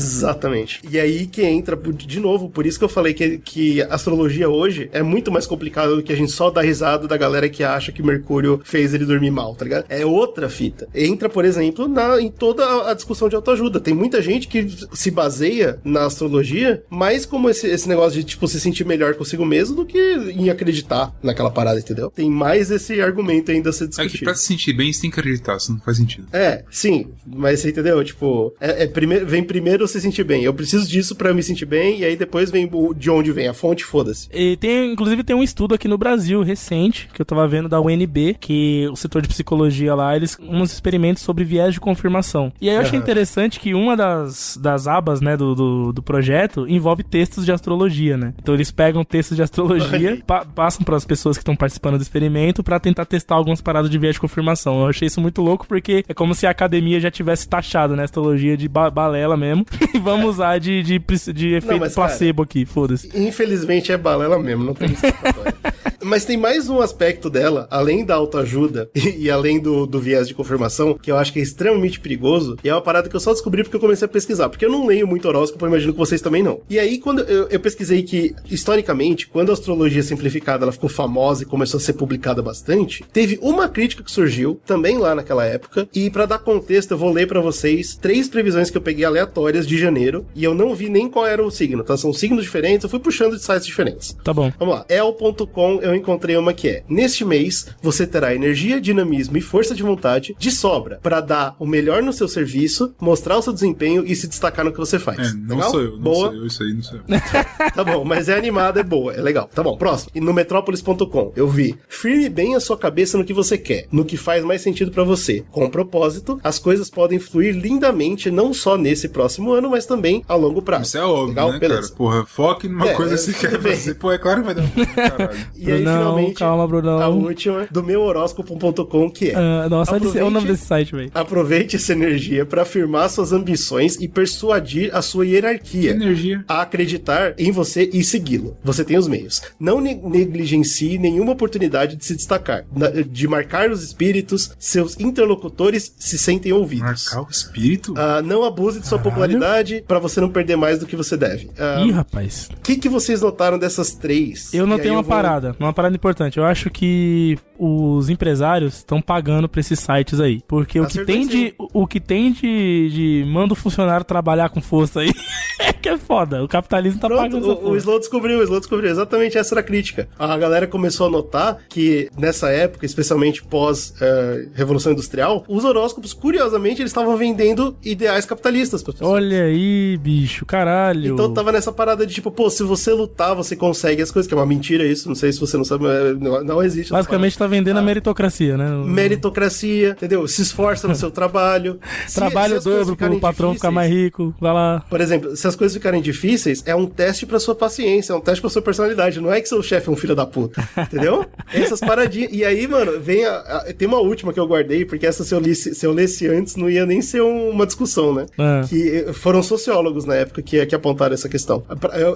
E 0.89 0.99
aí 0.99 1.25
que 1.27 1.43
entra, 1.43 1.75
de 1.75 2.19
novo, 2.19 2.49
por 2.49 2.65
isso 2.65 2.77
que 2.77 2.85
eu 2.85 2.89
falei 2.89 3.13
que, 3.13 3.37
que 3.37 3.81
astrologia 3.83 4.49
hoje 4.49 4.89
é 4.91 5.01
muito 5.01 5.31
mais 5.31 5.45
complicado 5.45 5.95
do 5.95 6.03
que 6.03 6.13
a 6.13 6.15
gente 6.15 6.31
só 6.31 6.49
dar 6.49 6.61
risada 6.61 7.07
da 7.07 7.17
galera 7.17 7.49
que 7.49 7.63
acha 7.63 7.91
que 7.91 8.03
Mercúrio 8.03 8.61
fez 8.63 8.93
ele 8.93 9.05
dormir 9.05 9.31
mal, 9.31 9.55
tá 9.55 9.63
ligado? 9.65 9.85
É 9.89 10.05
outra 10.05 10.49
fita. 10.49 10.87
Entra, 10.93 11.29
por 11.29 11.45
exemplo, 11.45 11.87
na, 11.87 12.21
em 12.21 12.29
toda 12.29 12.89
a 12.89 12.93
discussão 12.93 13.29
de 13.29 13.35
autoajuda. 13.35 13.79
Tem 13.79 13.93
muita 13.93 14.21
gente 14.21 14.47
que 14.47 14.67
se 14.93 15.11
baseia 15.11 15.79
na 15.83 16.05
astrologia 16.05 16.83
mais 16.89 17.25
como 17.25 17.49
esse, 17.49 17.67
esse 17.67 17.87
negócio 17.87 18.19
de, 18.19 18.23
tipo, 18.23 18.47
se 18.47 18.59
sentir 18.59 18.85
melhor 18.85 19.15
consigo 19.15 19.45
mesmo 19.45 19.75
do 19.75 19.85
que 19.85 19.97
em 19.97 20.49
acreditar 20.49 21.13
naquela 21.21 21.51
parada, 21.51 21.79
entendeu? 21.79 22.09
Tem 22.09 22.29
mais 22.29 22.71
esse 22.71 23.01
argumento 23.01 23.51
ainda 23.51 23.69
a 23.69 23.73
ser 23.73 23.85
É 23.85 23.87
que 23.87 23.93
discutido. 23.95 24.25
pra 24.25 24.35
se 24.35 24.45
sentir 24.45 24.73
bem, 24.73 24.91
você 24.91 25.01
tem 25.01 25.11
que 25.11 25.19
acreditar, 25.19 25.59
senão 25.59 25.77
não 25.77 25.85
faz 25.85 25.97
sentido. 25.97 26.27
É, 26.31 26.63
sim, 26.69 27.07
mas 27.25 27.59
você 27.59 27.69
entendeu? 27.69 28.03
Tipo, 28.03 28.53
é, 28.59 28.83
é 28.83 28.87
vem 29.25 29.43
primeiro 29.43 29.87
se 29.89 29.99
sentir 30.01 30.23
bem. 30.23 30.43
Eu 30.43 30.53
preciso 30.53 30.87
disso 30.87 31.15
pra 31.15 31.33
me 31.33 31.43
sentir 31.43 31.65
bem, 31.65 31.99
e 31.99 32.05
aí 32.05 32.15
depois 32.15 32.49
vem 32.51 32.69
de 32.95 33.09
onde 33.09 33.31
vem 33.31 33.47
a 33.47 33.53
fonte, 33.53 33.83
foda-se. 33.83 34.29
E 34.33 34.55
tem, 34.57 34.91
inclusive, 34.93 35.23
tem 35.23 35.35
um 35.35 35.43
estudo 35.43 35.75
aqui 35.75 35.87
no 35.87 35.97
Brasil 35.97 36.41
recente, 36.41 37.09
que 37.13 37.21
eu 37.21 37.25
tava 37.25 37.47
vendo 37.47 37.67
da 37.69 37.79
UNB, 37.81 38.35
que 38.39 38.87
o 38.91 38.95
setor 38.95 39.21
de 39.21 39.27
psicologia 39.27 39.93
lá, 39.95 40.15
eles 40.15 40.37
uns 40.41 40.71
experimentos 40.71 41.23
sobre 41.23 41.43
viés 41.43 41.73
de 41.73 41.79
confirmação. 41.79 42.51
E 42.61 42.69
aí 42.69 42.75
eu 42.75 42.81
achei 42.81 42.97
Aham. 42.97 43.03
interessante 43.03 43.59
que 43.59 43.73
uma 43.73 43.95
das, 43.97 44.57
das 44.61 44.87
abas, 44.87 45.21
né, 45.21 45.35
do, 45.35 45.55
do, 45.55 45.93
do 45.93 46.01
projeto 46.03 46.67
envolve 46.67 47.03
textos 47.03 47.45
de 47.45 47.51
astrologia, 47.51 48.17
né? 48.17 48.33
Então 48.41 48.53
eles 48.53 48.71
pegam 48.71 49.03
textos 49.03 49.35
de 49.35 49.43
astrologia, 49.43 50.21
pa- 50.25 50.45
passam 50.45 50.83
para 50.83 50.95
as 50.95 51.05
pessoas 51.05 51.37
que 51.37 51.41
estão 51.41 51.55
participando 51.55 51.97
do 51.97 52.01
experimento 52.01 52.63
pra 52.63 52.79
tentar 52.79 53.05
testar 53.05 53.35
algumas 53.35 53.61
paradas 53.61 53.89
de 53.89 53.97
viés 53.97 54.15
de 54.15 54.21
confirmação. 54.21 54.81
Eu 54.81 54.87
achei 54.87 55.07
isso 55.07 55.21
muito 55.21 55.41
louco 55.41 55.65
porque 55.67 56.03
é 56.07 56.13
como 56.13 56.33
se 56.35 56.45
a 56.47 56.49
academia 56.51 56.99
já 56.99 57.09
tivesse 57.11 57.47
taxado, 57.47 57.95
né, 57.95 58.03
astrologia 58.03 58.55
de 58.57 58.67
ba- 58.67 58.89
balela 58.89 59.35
mesmo. 59.37 59.65
e 59.93 59.99
vamos 59.99 60.35
usar 60.35 60.59
de, 60.59 60.81
de, 60.83 60.99
de 61.33 61.53
efeito 61.53 61.79
mas, 61.79 61.95
cara, 61.95 62.07
placebo 62.07 62.43
aqui, 62.43 62.65
foda-se. 62.65 63.09
Infelizmente 63.15 63.91
é 63.91 63.97
balela 63.97 64.39
mesmo, 64.39 64.63
não 64.63 64.73
tem 64.73 64.91
escapatória. 64.91 65.55
Mas 66.03 66.25
tem 66.25 66.37
mais 66.37 66.69
um 66.69 66.81
aspecto 66.81 67.29
dela, 67.29 67.67
além 67.69 68.05
da 68.05 68.15
autoajuda 68.15 68.89
e, 68.95 69.25
e 69.25 69.31
além 69.31 69.59
do, 69.59 69.85
do 69.85 69.99
viés 69.99 70.27
de 70.27 70.33
confirmação, 70.33 70.93
que 70.93 71.11
eu 71.11 71.17
acho 71.17 71.33
que 71.33 71.39
é 71.39 71.41
extremamente 71.41 71.99
perigoso, 71.99 72.57
e 72.63 72.69
é 72.69 72.73
uma 72.73 72.81
parada 72.81 73.09
que 73.09 73.15
eu 73.15 73.19
só 73.19 73.31
descobri 73.31 73.63
porque 73.63 73.75
eu 73.75 73.81
comecei 73.81 74.05
a 74.05 74.09
pesquisar, 74.09 74.49
porque 74.49 74.65
eu 74.65 74.71
não 74.71 74.85
leio 74.85 75.07
muito 75.07 75.27
horóscopo, 75.27 75.65
eu 75.65 75.69
imagino 75.69 75.93
que 75.93 75.99
vocês 75.99 76.21
também 76.21 76.43
não. 76.43 76.61
E 76.69 76.79
aí, 76.79 76.97
quando 76.97 77.21
eu, 77.21 77.47
eu 77.47 77.59
pesquisei 77.59 78.03
que, 78.03 78.35
historicamente, 78.49 79.27
quando 79.27 79.49
a 79.49 79.53
astrologia 79.53 80.03
simplificada 80.03 80.63
ela 80.63 80.71
ficou 80.71 80.89
famosa 80.89 81.43
e 81.43 81.45
começou 81.45 81.77
a 81.77 81.81
ser 81.81 81.93
publicada 81.93 82.41
bastante, 82.41 83.03
teve 83.11 83.37
uma 83.41 83.67
crítica 83.67 84.03
que 84.03 84.11
surgiu, 84.11 84.59
também 84.65 84.97
lá 84.97 85.13
naquela 85.13 85.45
época, 85.45 85.87
e 85.93 86.09
pra 86.09 86.25
dar 86.25 86.39
contexto, 86.39 86.91
eu 86.91 86.97
vou 86.97 87.11
ler 87.11 87.27
pra 87.27 87.41
vocês 87.41 87.95
três 87.95 88.27
previsões 88.29 88.69
que 88.69 88.77
eu 88.77 88.81
peguei 88.81 89.05
aleatórias 89.05 89.67
de 89.67 89.77
janeiro, 89.77 90.25
e 90.35 90.43
eu 90.43 90.53
não 90.53 90.73
vi 90.73 90.89
nem 90.89 91.09
qual 91.09 91.25
era 91.25 91.43
o 91.43 91.51
signo, 91.51 91.83
tá? 91.83 91.97
São 91.97 92.13
signos 92.13 92.43
diferentes, 92.43 92.83
eu 92.83 92.89
fui 92.89 92.99
puxando 92.99 93.35
de 93.35 93.43
sites 93.43 93.65
diferentes. 93.65 94.15
Tá 94.23 94.33
bom. 94.33 94.51
Vamos 94.57 94.75
lá. 94.75 94.85
El.com 94.87 95.79
eu 95.89 95.95
encontrei 95.95 96.35
uma 96.37 96.53
que 96.53 96.67
é: 96.67 96.83
Neste 96.87 97.23
mês, 97.25 97.67
você 97.81 98.05
terá 98.07 98.33
energia, 98.33 98.79
dinamismo 98.81 99.37
e 99.37 99.41
força 99.41 99.73
de 99.75 99.83
vontade 99.83 100.35
de 100.37 100.51
sobra 100.51 100.99
para 101.01 101.21
dar 101.21 101.55
o 101.59 101.65
melhor 101.65 102.01
no 102.01 102.13
seu 102.13 102.27
serviço, 102.27 102.93
mostrar 102.99 103.37
o 103.37 103.41
seu 103.41 103.53
desempenho 103.53 104.03
e 104.05 104.15
se 104.15 104.27
destacar 104.27 104.63
no 104.65 104.71
que 104.71 104.77
você 104.77 104.97
faz. 104.99 105.19
É, 105.19 105.33
não 105.33 105.55
Legal? 105.57 105.71
sou 105.71 105.81
eu, 105.81 105.91
não 105.91 105.99
Boa. 105.99 106.29
sou 106.31 106.35
eu, 106.35 106.45
isso 106.47 106.63
aí 106.63 106.73
não 106.73 106.81
sou 106.83 106.97
eu. 106.97 107.03
Tá 107.73 107.83
bom, 107.83 108.03
mas 108.03 108.27
é 108.29 108.37
animada, 108.37 108.79
é 108.79 108.83
boa, 108.83 109.13
é 109.13 109.21
legal. 109.21 109.49
Tá 109.53 109.61
bom, 109.63 109.77
próximo. 109.77 110.11
E 110.15 110.19
no 110.21 110.33
metrópolis.com, 110.33 111.33
eu 111.35 111.47
vi. 111.47 111.77
Firme 111.87 112.29
bem 112.29 112.55
a 112.55 112.59
sua 112.59 112.77
cabeça 112.77 113.17
no 113.17 113.23
que 113.25 113.33
você 113.33 113.57
quer, 113.57 113.87
no 113.91 114.03
que 114.05 114.17
faz 114.17 114.43
mais 114.43 114.61
sentido 114.61 114.91
pra 114.91 115.03
você. 115.03 115.43
Com 115.51 115.69
propósito, 115.69 116.39
as 116.43 116.57
coisas 116.59 116.89
podem 116.89 117.19
fluir 117.19 117.55
lindamente, 117.55 118.31
não 118.31 118.53
só 118.53 118.77
nesse 118.77 119.09
próximo 119.09 119.51
ano, 119.51 119.69
mas 119.69 119.85
também 119.85 120.23
a 120.27 120.35
longo 120.35 120.61
prazo. 120.61 120.83
Isso 120.83 120.97
é 120.97 121.03
óbvio, 121.03 121.27
Legal? 121.29 121.51
né, 121.53 121.59
Beleza. 121.59 121.81
cara? 121.83 121.95
Porra, 121.95 122.25
foque 122.25 122.67
numa 122.67 122.89
É, 122.89 122.93
coisa 122.93 123.13
é, 123.13 123.17
que 123.17 123.23
você 123.23 123.33
quer 123.33 123.61
fazer. 123.61 123.93
Pô, 123.95 124.11
é 124.11 124.17
claro 124.17 124.41
que 124.41 124.45
vai 124.45 124.55
dar 124.55 124.63
um 124.63 124.69
caralho. 124.95 125.39
E 125.55 125.71
aí, 125.71 125.78
Brunão, 125.83 125.97
finalmente, 125.99 126.33
calma, 126.35 126.67
Brunão. 126.67 127.01
a 127.01 127.07
última 127.07 127.67
do 127.71 127.83
meu 127.83 128.01
horóscopo.com, 128.01 129.09
que 129.11 129.29
é. 129.29 129.35
Ah, 129.35 129.67
nossa, 129.69 129.93
olha 129.93 130.05
esse- 130.07 130.17
é 130.17 130.21
o 130.21 130.25
nome 130.25 130.37
Aproveite- 130.37 130.51
desse 130.53 130.65
site, 130.65 130.91
velho. 130.95 131.11
Aproveite 131.13 131.75
essa 131.75 131.91
energia 131.91 132.45
para 132.45 132.61
afirmar 132.63 133.09
suas 133.09 133.31
ambições 133.31 133.95
e 133.99 134.07
persuadir 134.07 134.93
a 134.95 135.01
sua 135.01 135.25
hierarquia. 135.25 135.91
energia. 135.91 136.43
A 136.47 136.61
acreditar 136.61 137.33
em 137.37 137.51
você 137.51 137.89
e 137.91 138.03
segui-lo. 138.03 138.55
Você 138.63 138.83
tem 138.83 138.97
os 138.97 139.07
meios. 139.07 139.41
Não 139.59 139.79
ne- 139.81 139.95
negligencie 139.95 140.97
nenhuma 140.97 141.31
oportunidade 141.33 141.95
de 141.95 142.05
se 142.05 142.15
destacar, 142.15 142.65
na- 142.75 142.89
de 142.89 143.27
marcar 143.27 143.69
os 143.71 143.83
espíritos, 143.83 144.51
seus 144.59 144.97
interlocutores 144.99 145.93
se 145.97 146.17
sentem 146.17 146.51
ouvidos. 146.53 147.05
Marcar 147.11 147.21
o 147.21 147.29
espírito? 147.29 147.93
Ah, 147.97 148.21
não 148.21 148.43
abuse 148.43 148.79
de 148.79 148.87
sua 148.87 148.99
popularidade 148.99 149.83
para 149.87 149.99
você 149.99 150.19
não 150.21 150.29
perder 150.29 150.55
mais 150.55 150.79
do 150.79 150.85
que 150.85 150.95
você 150.95 151.15
deve. 151.17 151.49
Ah, 151.57 151.83
Ih, 151.85 151.91
rapaz. 151.91 152.49
O 152.57 152.61
que, 152.61 152.75
que 152.75 152.89
vocês 152.89 153.21
notaram 153.21 153.57
dessas 153.57 153.93
três? 153.93 154.53
Eu 154.53 154.63
aí 154.65 154.69
notei 154.69 154.91
uma 154.91 155.01
vou- 155.01 155.09
parada, 155.09 155.55
uma 155.69 155.73
parada 155.73 155.95
importante. 155.95 156.37
Eu 156.37 156.45
acho 156.45 156.69
que 156.69 157.37
os 157.59 158.09
empresários 158.09 158.77
estão 158.77 159.01
pagando 159.01 159.49
pra 159.49 159.59
esses 159.59 159.79
sites 159.79 160.19
aí. 160.19 160.41
Porque 160.47 160.79
o 160.79 160.83
que 160.83 160.99
Acertou 160.99 161.13
tem 161.13 161.23
em 161.23 161.27
de. 161.27 161.53
O 161.57 161.85
que 161.85 161.99
tem 161.99 162.31
de, 162.31 162.89
de. 162.89 163.25
Manda 163.27 163.53
o 163.53 163.55
funcionário 163.55 164.05
trabalhar 164.05 164.49
com 164.49 164.61
força 164.61 165.01
aí. 165.01 165.11
é 165.59 165.73
que 165.73 165.89
é 165.89 165.97
foda. 165.97 166.41
O 166.43 166.47
capitalismo 166.47 167.01
tá 167.01 167.07
Pronto, 167.07 167.21
pagando 167.21 167.51
o, 167.51 167.71
o. 167.71 167.75
Slow 167.75 167.99
descobriu, 167.99 168.39
o 168.39 168.43
Slow 168.43 168.59
descobriu. 168.59 168.89
Exatamente 168.89 169.37
essa 169.37 169.53
era 169.53 169.59
a 169.59 169.63
crítica. 169.63 170.07
A 170.17 170.37
galera 170.37 170.65
começou 170.67 171.07
a 171.07 171.09
notar 171.09 171.57
que 171.67 172.09
nessa 172.17 172.49
época, 172.49 172.85
especialmente 172.85 173.43
pós 173.43 173.93
eh, 173.99 174.47
Revolução 174.53 174.93
Industrial, 174.93 175.43
os 175.47 175.65
horóscopos, 175.65 176.13
curiosamente, 176.13 176.81
eles 176.81 176.91
estavam 176.91 177.17
vendendo 177.17 177.75
ideais 177.83 178.25
capitalistas. 178.25 178.83
Olha 179.01 179.43
aí, 179.43 179.97
bicho, 179.97 180.45
caralho. 180.45 181.13
Então 181.13 181.33
tava 181.33 181.51
nessa 181.51 181.71
parada 181.71 182.05
de 182.05 182.13
tipo, 182.13 182.31
pô, 182.31 182.49
se 182.49 182.63
você 182.63 182.93
lutar, 182.93 183.35
você 183.35 183.55
consegue 183.55 184.01
as 184.01 184.11
coisas, 184.11 184.27
que 184.27 184.33
é 184.33 184.37
uma 184.37 184.45
mentira 184.45 184.85
isso, 184.85 185.07
não 185.07 185.15
sei 185.15 185.31
se 185.33 185.39
você 185.39 185.57
não 185.57 185.65
sabe, 185.65 185.83
mas 185.83 186.19
não, 186.19 186.43
não 186.43 186.63
existe. 186.63 186.91
Basicamente 186.91 187.37
tá 187.37 187.48
vendendo 187.49 187.77
Ah. 187.77 187.79
a 187.79 187.83
meritocracia, 187.83 188.55
né? 188.57 188.69
O- 188.75 188.85
meritocracia, 188.87 189.89
entendeu? 189.91 190.27
Se 190.27 190.41
esforça 190.41 190.87
no 190.87 190.95
seu 190.95 191.11
trabalho. 191.11 191.79
Se- 192.07 192.15
Trabalho 192.15 192.57
se 192.61 192.65
dobro 192.69 192.85
pro 192.85 192.93
ficarem 192.95 193.19
patrão 193.19 193.53
ficar 193.53 193.71
mais 193.71 193.91
rico. 193.91 194.33
Vai 194.39 194.53
lá. 194.53 194.85
Por 194.89 195.01
exemplo, 195.01 195.35
se 195.35 195.47
as 195.47 195.55
coisas 195.55 195.75
ficarem 195.75 196.01
difíceis, 196.01 196.63
é 196.65 196.75
um 196.75 196.85
teste 196.85 197.25
pra 197.25 197.39
sua 197.39 197.55
paciência, 197.55 198.13
é 198.13 198.15
um 198.15 198.21
teste 198.21 198.41
pra 198.41 198.49
sua 198.49 198.61
personalidade. 198.61 199.19
Não 199.19 199.31
é 199.31 199.41
que 199.41 199.49
seu 199.49 199.61
chefe 199.63 199.89
é 199.89 199.91
um 199.91 199.95
filho 199.95 200.15
da 200.15 200.25
puta, 200.25 200.67
entendeu? 200.77 201.25
Essas 201.53 201.79
paradinhas. 201.79 202.31
E 202.31 202.43
aí, 202.45 202.67
mano, 202.67 202.99
vem 202.99 203.25
a, 203.25 203.35
a- 203.37 203.73
tem 203.73 203.87
uma 203.87 203.99
última 203.99 204.31
que 204.33 204.39
eu 204.39 204.47
guardei, 204.47 204.85
porque 204.85 205.05
essa 205.05 205.23
se 205.23 205.33
eu, 205.33 205.39
lisse, 205.39 205.73
se 205.75 205.85
eu 205.85 205.91
lesse 205.93 206.27
antes 206.27 206.55
não 206.55 206.69
ia 206.69 206.85
nem 206.85 207.01
ser 207.01 207.21
um- 207.21 207.49
uma 207.49 207.65
discussão, 207.65 208.13
né? 208.13 208.25
Ah. 208.37 208.61
Que 208.67 209.05
eh, 209.07 209.13
foram 209.13 209.41
sociólogos 209.41 210.05
na 210.05 210.15
época 210.15 210.41
que, 210.41 210.63
que 210.65 210.75
apontaram 210.75 211.13
essa 211.13 211.29
questão. 211.29 211.63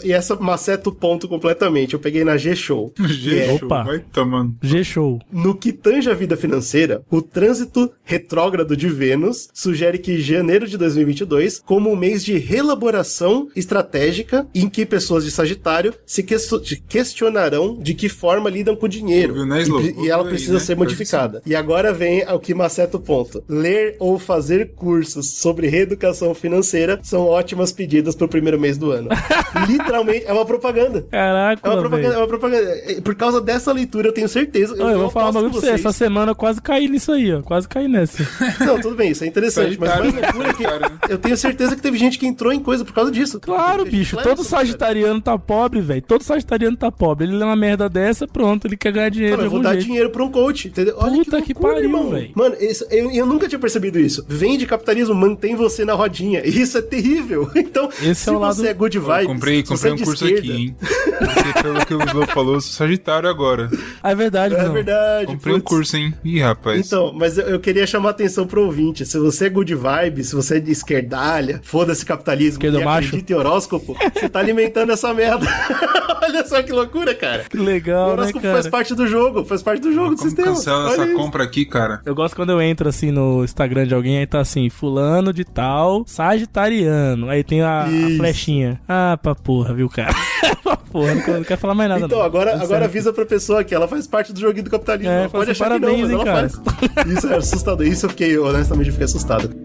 E 0.04 0.12
essa 0.12 0.36
maceta 0.36 0.90
o 0.90 0.92
ponto 0.94 1.28
completamente. 1.28 1.94
Eu 1.94 2.00
peguei 2.00 2.24
na 2.24 2.38
G-Show. 2.38 2.94
é- 3.00 3.08
G-Show, 3.08 3.56
Opa. 3.66 3.84
vai 3.84 4.00
tomando. 4.12 4.56
G-Show. 4.62 5.20
No 5.32 5.56
que 5.56 5.72
tange 5.72 6.10
a 6.10 6.14
vida 6.14 6.36
financeira, 6.38 7.02
o 7.10 7.22
trânsito 7.22 7.92
retrógrado 8.04 8.76
de 8.76 8.88
Vênus 8.90 9.50
sugere 9.54 9.98
que 9.98 10.20
janeiro 10.22 10.68
de 10.68 10.78
2022, 10.78 11.62
como 11.66 11.92
um 11.92 11.96
mês 11.96 12.24
de 12.24 12.38
relaboração 12.38 13.48
estratégica, 13.56 14.48
em 14.54 14.68
que 14.70 14.86
pessoas 14.86 15.24
de 15.24 15.32
Sagitário 15.32 15.94
se 16.06 16.24
de- 16.24 16.82
questionarão 16.88 17.78
de 17.80 17.94
que 17.94 18.10
forma 18.10 18.50
lidam 18.50 18.76
com 18.76 18.86
o 18.86 18.90
dinheiro. 18.90 19.34
Ouviu, 19.34 19.46
né, 19.46 19.64
E 19.64 20.06
e, 20.06 20.10
ela 20.10 20.24
aí, 20.24 20.30
precisa 20.30 20.54
né? 20.54 20.60
ser 20.60 20.76
modificada. 20.76 21.42
E 21.46 21.56
agora 21.56 21.94
vem 21.94 22.24
ao 22.24 22.40
que 22.40 22.54
maceta 22.54 22.98
o 22.98 23.00
ponto. 23.00 23.44
Ler 23.48 23.96
ou 24.00 24.18
fazer 24.20 24.72
cursos 24.76 25.32
sobre 25.40 25.68
reeducação 25.68 26.34
financeira 26.34 27.00
são 27.04 27.26
ótimas 27.28 27.72
pedidas 27.72 28.16
pro 28.16 28.28
primeiro 28.28 28.60
mês 28.60 28.78
do 28.78 28.92
ano. 28.92 29.10
Literalmente, 29.68 30.26
é 30.26 30.34
uma 30.34 30.46
propaganda. 30.46 31.02
Caraca, 31.10 31.68
É 31.68 31.72
uma 31.72 31.80
propaganda, 31.82 32.16
é 32.16 32.18
uma 32.18 32.28
propaganda. 32.28 32.64
É, 32.86 33.02
Por 33.02 33.16
causa 33.16 33.40
dessa 33.42 33.72
leitura, 33.72 34.08
eu 34.08 34.14
tenho 34.14 34.28
certeza. 34.30 34.76
Ó, 34.80 34.90
eu 34.90 35.00
vou 35.00 35.10
falar 35.14 35.30
um 35.30 35.34
bagulho 35.34 35.52
com 35.54 35.60
pra 35.60 35.70
você. 35.70 35.74
Essa 35.76 35.92
semana 35.92 36.32
eu 36.32 36.36
quase 36.36 36.62
caí 36.62 36.88
nisso 36.88 37.12
aí, 37.12 37.34
ó. 37.34 37.42
Quase 37.42 37.68
caí 37.68 37.88
nessa. 37.88 38.24
Não, 38.66 38.80
tudo 38.82 38.96
bem, 38.96 39.12
isso 39.12 39.24
é 39.24 39.28
interessante. 39.28 39.78
mas 39.80 39.90
mais 39.90 40.14
loucura 40.14 40.50
é 40.50 40.54
que 40.54 40.64
né? 40.64 40.98
eu 41.10 41.18
tenho 41.18 41.38
certeza 41.38 41.76
que 41.76 41.82
teve 41.82 41.98
gente 41.98 42.18
que 42.20 42.26
entrou 42.26 42.52
em 42.52 42.60
coisa 42.60 42.84
por 42.84 42.94
causa 42.94 43.12
disso. 43.12 43.40
Claro, 43.40 43.86
bicho. 43.86 44.18
que 44.18 44.24
Todo 44.24 44.38
cara. 44.38 44.50
sagitariano 44.50 45.22
tá 45.22 45.38
pobre, 45.38 45.82
velho. 45.82 46.02
Todo 46.02 46.24
sagitariano 46.24 46.76
tá 46.76 46.92
pobre. 46.92 47.26
Ele 47.28 47.36
lê 47.38 47.44
uma 47.46 47.56
merda 47.56 47.88
dessa, 47.88 48.28
pronto. 48.28 48.68
Ele 48.68 48.76
quer 48.78 48.92
ganhar 48.92 49.10
dinheiro 49.10 49.42
eu 49.44 49.50
vou 49.50 49.62
dar 49.62 49.74
jeito. 49.74 49.86
dinheiro 49.86 50.10
pra 50.10 50.24
um 50.24 50.32
coach, 50.32 50.68
entendeu? 50.68 50.96
Puta 50.96 51.42
que 51.42 51.54
pariu, 51.54 52.10
véi. 52.10 52.32
Mano, 52.36 52.56
isso- 52.60 52.86
eu, 52.90 53.12
eu 53.12 53.26
nunca 53.26 53.48
tinha 53.48 53.60
percebido 53.60 54.00
isso. 54.00 54.26
Vende 54.28 54.66
capitalismo, 54.66 55.14
mantém 55.16 55.56
você 55.56 55.86
na 55.86 55.94
rodinha. 55.94 56.42
Isso 56.48 56.78
é 56.78 56.82
terrível. 56.82 57.50
Então, 57.56 57.90
Esse 58.02 58.16
se 58.24 58.30
é 58.30 58.32
o 58.34 58.40
lado- 58.40 58.56
você 58.56 58.68
é 58.68 58.74
good 58.74 58.98
Eu 58.98 59.04
vibes, 59.04 59.26
comprei, 59.28 59.58
se 59.58 59.64
comprei 59.68 59.92
um 59.92 59.96
é 59.96 59.98
de 59.98 60.04
curso 60.04 60.26
esquerda, 60.26 60.48
aqui, 60.54 60.62
hein? 60.62 60.76
Porque 60.80 61.62
pelo 61.64 61.86
que 61.86 61.94
o 61.96 62.04
Slow 62.04 62.28
falou, 62.28 62.54
eu 62.56 62.62
sou 62.62 62.72
Sagitário. 62.72 63.30
agora. 63.30 63.70
Ah, 64.02 64.12
é 64.12 64.16
verdade, 64.16 64.54
É 64.56 64.64
não. 64.64 64.74
verdade. 64.74 65.03
Comprei 65.28 65.56
um 65.56 65.60
putz. 65.60 65.70
curso, 65.70 65.98
hein? 65.98 66.14
Ih, 66.24 66.40
rapaz. 66.42 66.86
Então, 66.86 67.12
mas 67.14 67.38
eu, 67.38 67.46
eu 67.48 67.60
queria 67.60 67.86
chamar 67.88 68.10
a 68.10 68.12
atenção 68.12 68.46
pro 68.48 68.64
ouvinte. 68.66 69.06
Se 69.06 69.18
você 69.18 69.46
é 69.46 69.50
good 69.50 69.74
vibe, 69.74 70.24
se 70.24 70.36
você 70.36 70.58
é 70.58 70.60
de 70.60 70.72
esquerdalha, 70.72 71.60
foda-se 71.64 72.06
capitalismo 72.06 72.54
Esquerdo 72.54 72.80
e 72.82 72.86
macho. 72.86 73.08
acredita 73.08 73.34
em 73.34 73.36
horóscopo, 73.36 73.96
você 74.14 74.30
tá 74.30 74.40
alimentando 74.40 74.92
essa 74.92 75.14
merda. 75.14 75.46
Olha 76.24 76.46
só 76.46 76.62
que 76.64 76.72
loucura, 76.72 77.14
cara. 77.14 77.44
Que 77.50 77.58
O 77.58 77.64
legal, 77.64 78.08
né, 78.08 78.14
horóscopo 78.14 78.42
cara? 78.42 78.54
faz 78.56 78.68
parte 78.68 78.96
do 78.96 79.06
jogo, 79.08 79.44
faz 79.46 79.62
parte 79.62 79.82
do 79.82 79.92
jogo, 79.92 80.12
do 80.12 80.16
Como 80.18 80.30
sistema. 80.30 80.48
cancela 80.50 80.86
Olha 80.86 80.94
essa 80.94 81.06
isso. 81.06 81.16
compra 81.16 81.44
aqui, 81.44 81.66
cara? 81.66 82.02
Eu 82.06 82.16
gosto 82.16 82.36
quando 82.36 82.52
eu 82.52 82.62
entro 82.62 82.88
assim 82.88 83.12
no 83.12 83.44
Instagram 83.44 83.86
de 83.88 83.94
alguém, 83.94 84.20
aí 84.20 84.26
tá 84.28 84.40
assim, 84.40 84.70
fulano 84.70 85.34
de 85.34 85.44
tal, 85.44 86.04
sagitariano. 86.08 87.30
Aí 87.30 87.44
tem 87.44 87.62
a, 87.62 87.84
a 87.84 87.88
flechinha. 88.18 88.80
Ah, 88.88 89.18
pra 89.22 89.36
porra, 89.36 89.74
viu, 89.74 89.90
cara? 89.90 90.14
porra, 90.94 91.16
não 91.16 91.22
quero, 91.24 91.38
não 91.40 91.44
quero 91.44 91.60
falar 91.60 91.74
mais 91.74 91.90
nada. 91.90 92.06
Então, 92.06 92.20
não. 92.20 92.26
agora, 92.26 92.62
agora 92.62 92.86
avisa 92.86 93.12
pra 93.12 93.26
pessoa 93.26 93.64
que 93.64 93.74
ela 93.74 93.88
faz 93.88 94.06
parte 94.06 94.32
do 94.32 94.40
joguinho 94.40 94.64
do 94.64 94.70
capitalismo. 94.70 95.12
É, 95.12 95.22
ela 95.22 95.30
pode 95.30 95.54
fala 95.56 95.76
achar 95.76 95.88
assim, 95.88 96.06
que 96.06 96.14
não, 96.14 96.16
mas 96.16 96.24
parabéns, 96.24 96.62
ela 96.62 96.76
hein, 96.76 96.90
faz. 96.94 97.18
Isso 97.18 97.28
é 97.28 97.36
assustador. 97.36 97.88
Isso 97.88 98.06
eu 98.06 98.10
fiquei, 98.12 98.38
honestamente, 98.38 98.88
eu 98.88 98.94
fiquei 98.94 99.06
assustado. 99.06 99.63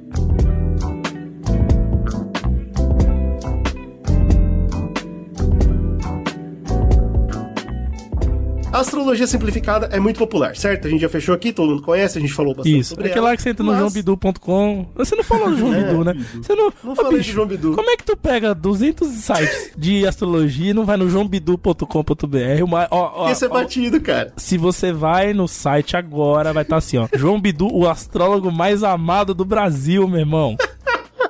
A 8.78 8.82
astrologia 8.82 9.26
simplificada 9.26 9.86
é 9.90 9.98
muito 9.98 10.18
popular, 10.18 10.54
certo? 10.54 10.86
A 10.86 10.90
gente 10.90 11.00
já 11.00 11.08
fechou 11.08 11.34
aqui, 11.34 11.52
todo 11.52 11.68
mundo 11.70 11.82
conhece, 11.82 12.16
a 12.16 12.20
gente 12.20 12.32
falou 12.32 12.54
bastante 12.54 12.78
Isso, 12.78 12.90
sobre 12.90 13.08
é 13.08 13.12
que 13.12 13.18
lá 13.18 13.34
que 13.34 13.42
você 13.42 13.50
entra 13.50 13.64
no 13.64 13.72
mas- 13.72 13.80
joãobidu.com. 13.80 14.86
Você 14.94 15.16
não 15.16 15.24
falou 15.24 15.50
do 15.50 15.56
João 15.58 15.72
Bidu, 15.82 16.04
né? 16.04 16.14
Você 16.34 16.54
não. 16.54 16.72
Não 16.84 16.92
Ô, 16.92 16.94
falei 16.94 17.20
de 17.20 17.32
João 17.32 17.48
Bidu. 17.48 17.72
Como 17.74 17.90
é 17.90 17.96
que 17.96 18.04
tu 18.04 18.16
pega 18.16 18.54
200 18.54 19.08
sites 19.08 19.72
de 19.76 20.06
astrologia 20.06 20.70
e 20.70 20.74
não 20.74 20.84
vai 20.84 20.96
no 20.96 21.10
joãobidu.com.br? 21.10 22.62
Uma- 22.64 22.86
Ó, 22.92 23.24
ó, 23.24 23.30
isso 23.32 23.44
é 23.44 23.48
ó, 23.48 23.52
batido, 23.52 24.00
cara. 24.00 24.32
se 24.36 24.56
você 24.56 24.92
vai 24.92 25.34
no 25.34 25.48
site 25.48 25.96
agora, 25.96 26.52
vai 26.52 26.62
estar 26.62 26.76
assim, 26.76 26.98
ó. 26.98 27.08
João 27.16 27.40
Bidu, 27.40 27.68
o 27.72 27.88
astrólogo 27.88 28.52
mais 28.52 28.84
amado 28.84 29.34
do 29.34 29.44
Brasil, 29.44 30.06
meu 30.06 30.20
irmão. 30.20 30.56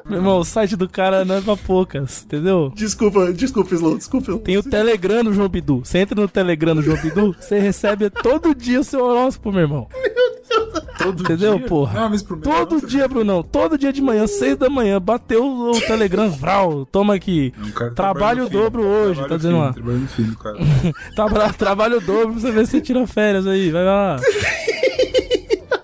Meu 0.09 0.19
irmão, 0.19 0.39
o 0.39 0.45
site 0.45 0.75
do 0.77 0.89
cara 0.89 1.25
não 1.25 1.35
é 1.37 1.41
pra 1.41 1.57
poucas, 1.57 2.23
entendeu? 2.25 2.73
Desculpa, 2.75 3.33
desculpa, 3.33 3.75
Slow, 3.75 3.97
desculpa. 3.99 4.39
Tem 4.39 4.57
o 4.57 4.63
Telegram 4.63 5.23
do 5.23 5.35
João 5.35 5.49
Bidu. 5.49 5.81
Você 5.85 5.99
entra 5.99 6.19
no 6.21 6.27
Telegram 6.29 6.75
do 6.75 6.83
João 6.83 6.97
Bidu, 6.97 7.37
você 7.39 7.59
recebe 7.59 8.09
todo 8.11 8.55
dia 8.55 8.81
o 8.81 8.85
seu 8.85 9.05
horóscopo, 9.05 9.53
meu 9.53 9.61
irmão. 9.63 9.87
Todo 10.99 11.23
Entendeu, 11.23 11.59
dia? 11.59 11.67
porra? 11.69 12.01
Ah, 12.05 12.09
mas 12.09 12.23
pro 12.23 12.37
Todo 12.39 12.85
dia, 12.85 13.07
Brunão. 13.07 13.43
Todo 13.43 13.79
dia 13.79 13.93
de 13.93 14.03
manhã, 14.03 14.27
seis 14.27 14.57
da 14.57 14.69
manhã, 14.69 15.01
bateu 15.01 15.47
o 15.47 15.81
Telegram, 15.83 16.29
vral. 16.31 16.85
Toma 16.87 17.15
aqui. 17.15 17.53
Cara 17.75 17.91
Trabalho 17.93 18.47
o 18.47 18.49
dobro 18.49 18.83
filho, 18.83 18.93
hoje, 18.95 19.29
tá 19.29 19.37
dizendo 19.37 19.53
filho, 19.55 19.65
lá. 19.67 19.73
Trabalho 19.73 19.99
no 19.99 20.09
filho, 20.09 20.37
cara. 20.37 20.57
Traba- 21.15 21.53
trabalho 21.53 21.99
o 21.99 22.01
dobro 22.01 22.33
pra 22.33 22.41
você 22.41 22.51
ver 22.51 22.67
se 22.67 22.73
você 22.73 22.81
tira 22.81 23.07
férias 23.07 23.47
aí. 23.47 23.71
Vai 23.71 23.85
lá. 23.85 24.17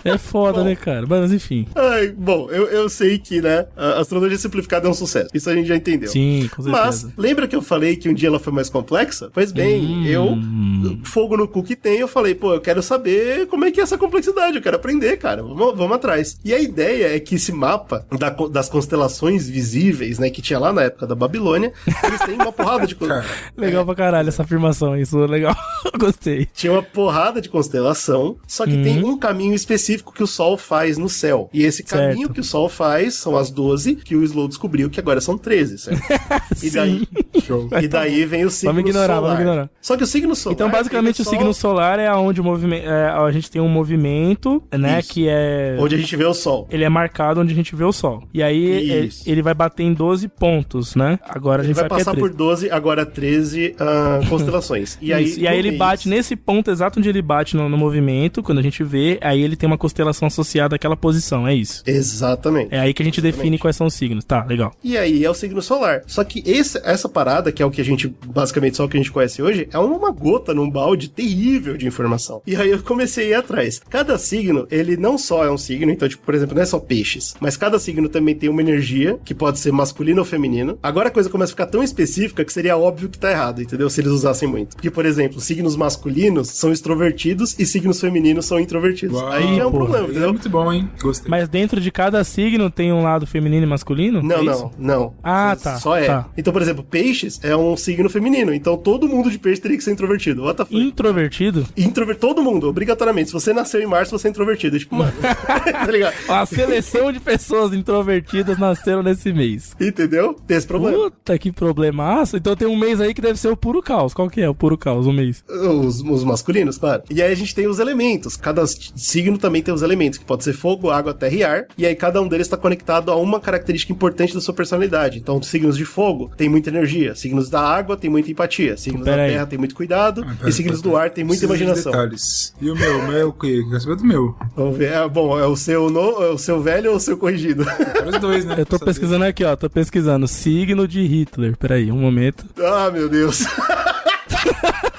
É 0.05 0.19
foda, 0.19 0.63
né, 0.63 0.75
cara? 0.77 1.07
Mas 1.09 1.33
enfim. 1.33 1.67
Ai, 1.75 2.09
bom, 2.09 2.49
eu, 2.51 2.67
eu 2.69 2.89
sei 2.89 3.19
que, 3.19 3.41
né, 3.41 3.67
a 3.77 4.01
astrologia 4.01 4.37
simplificada 4.39 4.87
é 4.87 4.91
um 4.91 4.95
sucesso. 4.95 5.29
Isso 5.33 5.49
a 5.49 5.55
gente 5.55 5.67
já 5.67 5.77
entendeu. 5.77 6.09
Sim, 6.11 6.49
com 6.55 6.63
Mas, 6.63 6.97
certeza. 6.97 7.13
lembra 7.17 7.49
que 7.49 7.57
eu 7.57 7.63
falei 7.63 7.97
que 7.97 8.09
um 8.09 8.15
dia 8.15 8.29
ela 8.29 8.39
foi 8.39 8.53
mais 8.53 8.69
complexa? 8.69 9.31
Pois 9.33 9.51
bem, 9.53 9.85
Hum. 9.85 10.07
eu, 10.07 10.99
fogo 11.05 11.37
no 11.37 11.49
cu 11.49 11.63
que 11.63 11.75
tem, 11.77 11.99
eu 11.99 12.09
falei, 12.09 12.35
pô, 12.35 12.55
eu 12.55 12.61
quero 12.61 12.83
saber 12.83 13.47
como 13.47 13.65
é 13.65 13.71
que 13.71 13.81
é 13.81 13.83
essa 13.83 13.97
complexidade, 13.99 14.57
eu 14.57 14.63
quero 14.63 14.77
aprender, 14.77 15.17
cara, 15.17 15.43
vamos, 15.43 15.77
vamos 15.77 15.93
atrás. 15.97 16.39
E 16.45 16.53
a 16.53 16.59
ideia 16.61 17.15
é 17.17 17.21
que 17.21 17.37
esse 17.37 17.53
mapa 17.53 18.07
da 18.19 18.31
das 18.51 18.69
constelações 18.69 19.49
visíveis, 19.49 20.19
né, 20.19 20.29
que 20.31 20.43
tinha 20.43 20.59
lá 20.59 20.73
na 20.73 20.83
época 20.83 21.07
da 21.07 21.15
Babilônia, 21.15 21.73
eles 22.05 22.21
têm 22.21 22.35
uma 22.35 22.53
porrada 22.53 22.87
de... 22.87 22.95
co- 22.95 23.07
Legal 23.57 23.85
pra 23.85 23.95
caralho 23.95 24.29
essa 24.29 24.43
afirmação. 24.43 24.97
Isso 24.97 25.19
é 25.23 25.27
legal. 25.27 25.55
Gostei. 25.99 26.47
Tinha 26.53 26.73
uma 26.73 26.83
porrada 26.83 27.41
de 27.41 27.49
constelação, 27.49 28.37
só 28.47 28.65
que 28.65 28.83
tem 28.83 29.03
um 29.05 29.17
caminho 29.19 29.55
específico 29.55 29.94
que 30.03 30.23
o 30.23 30.27
Sol 30.27 30.57
faz 30.57 30.97
no 30.99 31.09
céu. 31.09 31.49
E 31.53 31.63
esse 31.65 31.85
Certo. 31.87 32.11
caminho 32.11 32.29
que 32.31 32.41
o 32.41 32.45
Sol 32.45 32.69
faz 32.69 33.15
são 33.15 33.37
as 33.37 33.51
12, 33.51 33.97
que 33.97 34.17
o 34.17 34.23
Slow 34.25 34.49
descobriu 34.49 34.89
que 34.91 34.99
agora 35.01 35.21
são 35.21 35.37
13, 35.39 35.79
certo? 35.79 36.03
E 36.63 36.71
daí, 36.71 37.07
Show. 37.45 37.69
e 37.83 37.89
daí 37.89 38.25
vem 38.25 38.45
o 38.45 38.51
signo 38.51 38.73
Vamos 38.75 38.89
ignorar, 38.89 39.15
solar. 39.17 39.23
vamos 39.31 39.41
ignorar. 39.41 39.71
Só 39.81 39.97
que 39.97 40.05
o 40.05 40.07
signo 40.07 40.35
solar. 40.35 40.55
Então, 40.55 40.71
basicamente, 40.71 41.21
ele 41.21 41.29
o 41.29 41.31
signo 41.31 41.53
solar 41.55 41.99
é 41.99 42.13
onde 42.15 42.41
o 42.41 42.45
movimento. 42.45 42.87
é, 42.89 43.09
a 43.11 43.31
gente 43.33 43.51
tem 43.51 43.61
um 43.61 43.69
movimento, 43.69 44.63
né? 44.77 45.01
Isso. 45.01 45.13
Que 45.13 45.27
é. 45.29 45.77
Onde 45.79 45.95
a 45.95 45.99
gente 45.99 46.17
vê 46.17 46.25
o 46.25 46.35
Sol. 46.35 46.67
Ele 46.71 46.85
é 46.85 46.89
marcado 46.89 47.41
onde 47.41 47.53
a 47.53 47.57
gente 47.57 47.75
vê 47.75 47.85
o 47.85 47.93
sol. 47.93 48.23
E 48.33 48.43
aí 48.43 48.65
ele, 48.65 49.11
ele 49.27 49.43
vai 49.43 49.55
bater 49.55 49.83
em 49.83 49.93
12 49.93 50.29
pontos, 50.29 50.95
né? 50.95 51.19
Agora 51.23 51.63
a 51.63 51.65
Ele 51.65 51.69
gente 51.69 51.77
vai 51.77 51.87
é 51.87 51.89
passar 51.89 52.13
13. 52.13 52.21
por 52.21 52.35
12, 52.37 52.71
agora 52.71 53.05
13 53.07 53.75
ah, 53.79 54.21
constelações. 54.29 54.99
E 55.01 55.13
aí, 55.13 55.35
e 55.39 55.47
aí 55.47 55.59
ele 55.59 55.69
mês- 55.71 55.79
bate 55.79 56.09
nesse 56.09 56.37
ponto 56.37 56.71
exato 56.71 56.99
onde 56.99 57.09
ele 57.09 57.23
bate 57.23 57.57
no, 57.57 57.69
no 57.69 57.77
movimento, 57.77 58.43
quando 58.43 58.59
a 58.59 58.63
gente 58.63 58.83
vê, 58.83 59.19
aí 59.23 59.43
ele 59.43 59.57
tem 59.57 59.67
uma 59.67 59.79
constelação 59.85 60.27
associada 60.29 60.77
àquela 60.77 60.97
posição, 60.97 61.47
é 61.47 61.55
isso. 61.55 61.83
Exatamente. 61.87 62.75
É 62.75 62.81
aí 62.81 62.95
que 62.95 63.03
a 63.03 63.05
gente 63.05 63.21
define 63.21 63.59
quais 63.59 63.77
são 63.77 63.87
os 63.87 63.93
signos. 63.95 64.25
Tá, 64.25 64.43
legal. 64.45 64.73
E 64.83 64.97
aí 64.97 65.23
é 65.23 65.31
o 65.31 65.35
signo 65.35 65.61
solar. 65.61 66.03
Só 66.07 66.25
que 66.25 66.43
esse, 66.47 66.81
essa 66.83 67.07
parada, 67.07 67.53
que 67.53 67.63
é 67.63 67.67
o 67.67 67.71
que 67.71 67.83
a 67.83 67.85
gente, 67.85 68.09
basicamente 68.27 68.79
só 68.79 68.85
o 68.85 68.89
que 68.89 68.97
a 68.97 69.01
gente 69.01 69.13
conhece 69.13 69.43
hoje, 69.43 69.69
é 69.71 69.79
uma 69.79 70.11
gota 70.11 70.55
num 70.55 70.71
balde 70.71 71.11
terrível 71.11 71.77
de 71.77 71.87
informação. 71.87 72.41
E 72.47 72.57
aí 72.57 72.71
eu 72.71 72.83
comecei 72.83 73.27
a 73.27 73.29
ir 73.29 73.35
atrás. 73.35 73.81
Cada 73.91 74.17
signo, 74.17 74.67
ele 74.71 74.97
não 74.97 75.19
só 75.19 75.45
é 75.45 75.51
um 75.51 75.59
signo, 75.59 75.93
então, 75.93 76.09
tipo, 76.09 76.25
por 76.25 76.35
exemplo, 76.35 76.55
não 76.55 76.63
é 76.63 76.67
só 76.67 76.79
peixes, 76.79 77.35
mas 77.39 77.57
cada 77.57 77.79
signo 77.79 78.09
também 78.09 78.35
tem 78.35 78.49
uma 78.49 78.63
energia, 78.63 79.19
que 79.23 79.35
pode 79.35 79.59
ser 79.59 79.71
masculino 79.71 80.21
ou 80.21 80.25
feminino. 80.25 80.79
Agora 80.83 81.09
a 81.09 81.13
coisa 81.13 81.29
começa 81.29 81.53
a 81.53 81.55
ficar 81.55 81.67
tão 81.67 81.83
específica 81.83 82.43
que 82.43 82.53
seria 82.53 82.77
óbvio 82.77 83.11
que 83.11 83.19
tá 83.19 83.31
errado, 83.31 83.61
entendeu? 83.61 83.91
Se 83.91 84.01
eles 84.01 84.13
usassem 84.13 84.49
muito. 84.49 84.77
Porque, 84.77 84.91
por 84.91 85.05
exemplo, 85.05 85.41
signos 85.41 85.77
masculinos 85.77 86.49
são 86.49 86.73
extrovertidos 86.73 87.55
e 87.59 87.67
signos 87.67 88.01
femininos 88.01 88.47
são 88.47 88.59
introvertidos. 88.59 89.21
Uau, 89.21 89.31
aí 89.31 89.57
já 89.57 89.63
é 89.63 89.67
um 89.67 89.73
porra. 89.79 89.85
problema, 89.87 90.07
É 90.07 90.11
entendeu? 90.11 90.29
muito 90.33 90.49
bom, 90.49 90.73
hein? 90.73 90.91
Gostei. 91.01 91.31
Mas 91.31 91.49
dentro 91.49 91.81
de 91.81 91.91
cada 91.91 92.23
signo 92.25 92.71
tem 92.71 92.93
um 92.93 93.03
lado 93.03 93.27
feminino 93.27 93.65
e 93.65 93.69
masculino? 93.69 94.23
Não, 94.23 94.37
É 94.39 94.43
não, 94.45 94.71
não. 94.79 95.15
Ah, 95.23 95.57
Só- 95.57 95.63
tá, 95.71 95.77
Só 95.79 95.97
é. 95.97 96.07
tá. 96.07 96.27
Então, 96.37 96.53
por 96.53 96.63
exemplo, 96.63 96.85
peixes 96.85 97.41
é 97.43 97.57
um 97.57 97.77
signo 97.77 98.09
feminino. 98.09 98.53
Então 98.55 98.77
todo 98.77 99.09
mundo 99.09 99.31
de 99.31 99.39
peixe 99.39 99.61
teria 99.61 99.77
que 99.77 99.85
ser 99.85 99.93
introvertido. 99.93 100.43
What 100.43 100.57
the 100.59 100.65
fuck? 100.65 100.77
Introvertido? 100.77 101.67
Introver... 101.77 102.17
Todo 102.17 102.43
mundo, 102.43 102.69
obrigatoriamente. 102.69 103.29
Se 103.29 103.33
você 103.33 103.53
nasceu 103.53 103.81
em 103.83 103.87
março, 103.87 104.17
você 104.17 104.29
é 104.29 104.31
introvertido. 104.31 104.79
Tipo, 104.79 104.97
mano. 104.97 105.13
tá 105.21 105.87
ligado? 105.91 106.15
A 106.29 106.47
seleção 106.47 107.13
de 107.13 107.21
pessoas 107.21 107.73
introvertidas 107.73 108.59
nasceram 108.59 109.03
nesse 109.03 109.33
mês. 109.33 109.75
Entendeu? 109.81 110.35
Tem 110.47 110.57
esse 110.57 110.67
problema. 110.67 110.97
Puta 110.97 111.39
que 111.39 111.53
problemaço. 111.53 112.37
Então 112.37 112.57
tem 112.57 112.69
um 112.69 112.77
mês 112.77 113.01
aí 113.01 113.13
que 113.15 113.21
deve 113.21 113.39
ser 113.39 113.49
o 113.49 113.57
puro 113.57 113.83
caos. 113.83 114.15
Qual 114.15 114.29
que 114.31 114.41
é 114.41 114.49
o 114.49 114.55
puro 114.55 114.77
caos? 114.79 115.07
Um 115.07 115.13
mês. 115.13 115.45
Os, 115.49 116.01
os 116.01 116.25
masculinos, 116.25 116.79
claro. 116.79 117.03
E 117.11 117.23
aí 117.23 117.33
a 117.33 117.37
gente 117.37 117.55
tem 117.55 117.67
os 117.67 117.79
elementos. 117.79 118.37
Cada 118.37 118.65
signo 118.67 119.39
também 119.39 119.63
tem 119.65 119.75
os 119.75 119.83
elementos, 119.83 120.19
que 120.19 120.25
pode 120.25 120.45
ser 120.45 120.53
fogo, 120.53 120.91
água, 120.91 121.13
terra 121.15 121.35
e 121.35 121.43
ar. 121.45 121.65
E 121.77 121.87
aí 121.87 121.95
cada 121.95 122.21
um 122.21 122.29
deles 122.29 122.47
está 122.47 122.57
conectado 122.57 123.11
a 123.11 123.17
uma 123.17 123.41
característica 123.41 123.93
importante 123.93 124.35
da 124.35 124.41
sua 124.41 124.55
personalidade. 124.55 125.19
Então, 125.19 125.43
signos 125.43 125.77
de 125.77 125.85
fogo 125.85 126.31
tem 126.37 126.49
muita 126.49 126.71
energia. 126.71 127.15
Signos 127.15 127.49
da 127.51 127.61
água 127.61 127.97
tem 127.97 128.11
muita 128.11 128.31
empatia. 128.31 128.77
Signos 128.77 129.05
Pera 129.05 129.17
da 129.17 129.23
aí. 129.25 129.31
terra 129.33 129.47
tem 129.47 129.59
muito 129.59 129.75
cuidado. 129.75 130.23
Pera, 130.25 130.49
e 130.49 130.53
signos 130.53 130.81
pera, 130.81 130.91
do 130.93 130.97
ar 130.97 131.11
tem 131.11 131.25
muita 131.25 131.47
Preciso 131.47 131.57
de 131.59 131.65
imaginação. 131.65 131.93
detalhes. 131.93 132.55
E 132.61 132.71
o 132.71 132.77
meu? 132.77 132.99
O 132.99 133.09
meu 133.09 133.17
é 133.19 133.25
o 133.25 133.33
quê? 133.33 133.65
Quer 133.71 133.81
saber 133.81 133.97
do 133.97 134.05
meu? 134.05 134.37
Vamos 134.57 134.77
ver. 134.77 134.93
É, 134.93 135.09
bom, 135.09 135.39
é 135.39 135.47
o 135.47 135.57
seu, 135.57 135.91
no, 135.91 136.23
é 136.23 136.31
o 136.31 136.39
seu 136.39 136.61
velho 136.63 136.91
ou 136.91 136.97
o 136.97 137.01
seu 137.01 137.17
corrigido? 137.17 137.65
Os 138.07 138.19
dois, 138.21 138.45
né? 138.45 138.57
Eu 138.59 138.67
tô 138.67 138.79
pesquisando 138.79 139.25
aqui, 139.25 139.45
ó. 139.45 139.57
Tô 139.57 139.69
pesquisando. 139.71 140.29
Signo 140.29 140.87
de 140.87 141.03
Hitler. 141.07 141.57
Peraí, 141.57 141.91
um 141.91 141.99
momento. 141.99 142.45
ah, 142.63 142.91
meu 142.91 143.09
Deus. 143.09 143.45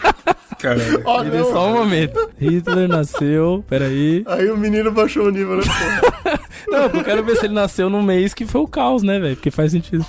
Caralho. 0.59 1.01
Ó, 1.05 1.21
Ele 1.23 1.37
não. 1.37 1.51
só 1.51 1.69
um 1.69 1.73
momento. 1.73 2.29
Hitler 2.39 2.87
nasceu. 2.87 3.63
Peraí. 3.69 4.23
Aí 4.27 4.49
o 4.49 4.57
menino 4.57 4.91
baixou 4.91 5.27
o 5.27 5.31
nível, 5.31 5.57
né? 5.57 5.63
Não, 6.67 6.85
eu 6.85 7.03
quero 7.03 7.23
ver 7.23 7.35
se 7.37 7.45
ele 7.45 7.53
nasceu 7.53 7.89
num 7.91 8.01
mês 8.01 8.33
que 8.33 8.43
foi 8.45 8.59
o 8.61 8.67
caos, 8.67 9.03
né, 9.03 9.19
velho? 9.19 9.35
Porque 9.35 9.51
faz 9.51 9.71
sentido. 9.71 10.03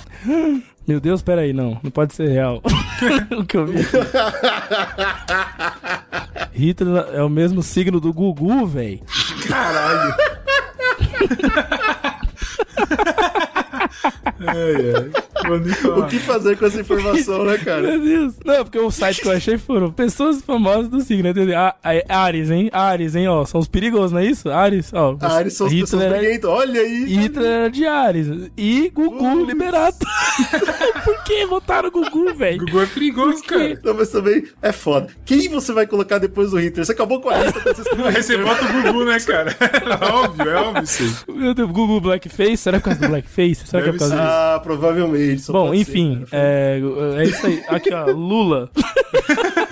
Meu 0.87 0.99
Deus, 0.99 1.21
peraí, 1.21 1.53
não. 1.53 1.79
Não 1.83 1.91
pode 1.91 2.15
ser 2.15 2.29
real. 2.29 2.63
o 3.37 3.45
que 3.45 3.57
eu 3.57 3.67
vi. 3.67 3.85
Hitler 6.51 7.05
é 7.13 7.21
o 7.21 7.29
mesmo 7.29 7.61
signo 7.61 7.99
do 7.99 8.11
Gugu, 8.11 8.65
velho. 8.65 8.99
Caralho. 9.47 10.15
ai, 14.39 14.93
ai. 14.95 15.27
Vou 15.47 15.59
nem 15.59 15.73
falar. 15.73 15.99
O 15.99 16.07
que 16.07 16.19
fazer 16.19 16.57
com 16.57 16.65
essa 16.65 16.81
informação, 16.81 17.45
né, 17.45 17.57
cara? 17.57 17.81
Meu 17.81 17.99
Deus. 17.99 18.33
Não, 18.43 18.63
porque 18.63 18.79
o 18.79 18.91
site 18.91 19.21
que 19.21 19.27
eu 19.27 19.31
achei 19.31 19.57
foram 19.57 19.91
pessoas 19.91 20.41
famosas 20.41 20.89
do 20.89 21.01
signo, 21.01 21.29
entendeu? 21.29 21.57
Ah, 21.57 21.75
ah, 21.83 22.23
Ares, 22.23 22.49
hein? 22.49 22.69
Ares, 22.73 23.15
hein? 23.15 23.27
Ó, 23.27 23.45
são 23.45 23.59
os 23.59 23.67
perigosos, 23.67 24.11
não 24.11 24.19
é 24.19 24.25
isso? 24.25 24.49
Ares, 24.49 24.91
ó. 24.93 25.17
A 25.21 25.33
Ares 25.33 25.53
são 25.53 25.67
Hitler 25.67 26.07
era, 26.07 26.17
briguentas. 26.17 26.49
Olha 26.49 26.81
aí. 26.81 27.05
Hitler 27.05 27.47
era 27.47 27.69
de 27.69 27.85
Ares. 27.85 28.27
E 28.57 28.89
Gugu 28.93 29.45
liberado. 29.45 29.97
Por 31.03 31.23
que 31.23 31.45
votaram 31.45 31.89
Gugu, 31.89 32.33
velho? 32.33 32.65
Gugu 32.65 32.81
é 32.81 32.85
perigoso, 32.85 33.43
cara. 33.43 33.79
Não, 33.83 33.93
mas 33.93 34.09
também 34.09 34.43
é 34.61 34.71
foda. 34.71 35.07
Quem 35.25 35.47
você 35.49 35.71
vai 35.71 35.87
colocar 35.87 36.17
depois 36.17 36.51
do 36.51 36.59
Hitler? 36.59 36.85
Você 36.85 36.91
acabou 36.91 37.21
com 37.21 37.29
a 37.29 37.37
lista 37.37 37.59
quando 37.61 37.75
você 38.13 38.37
bota 38.37 38.65
o 38.65 38.81
Gugu, 38.81 39.05
né, 39.05 39.19
cara? 39.19 39.55
É 39.87 40.05
óbvio, 40.11 40.49
é 40.49 40.55
óbvio 40.55 40.83
aí. 41.27 41.35
Meu 41.37 41.53
Deus, 41.53 41.71
Gugu 41.71 42.01
Blackface? 42.01 42.57
Será 42.57 42.79
que 42.79 42.89
é 42.89 42.95
do 42.95 43.07
Blackface? 43.07 43.67
Será 43.67 43.83
que 43.83 43.89
é 43.89 43.96
por 43.97 44.09
causa 44.09 44.15
ser. 44.15 44.21
disso? 44.21 44.33
Ah, 44.33 44.59
provavelmente. 44.63 45.51
Bom, 45.51 45.67
pode 45.67 45.85
ser, 45.85 45.91
enfim, 45.91 46.25
cara. 46.29 46.43
é, 46.43 46.81
é 47.17 47.23
isso 47.25 47.45
aí. 47.47 47.63
Aqui, 47.67 47.93
ó, 47.93 48.05
Lula. 48.11 48.69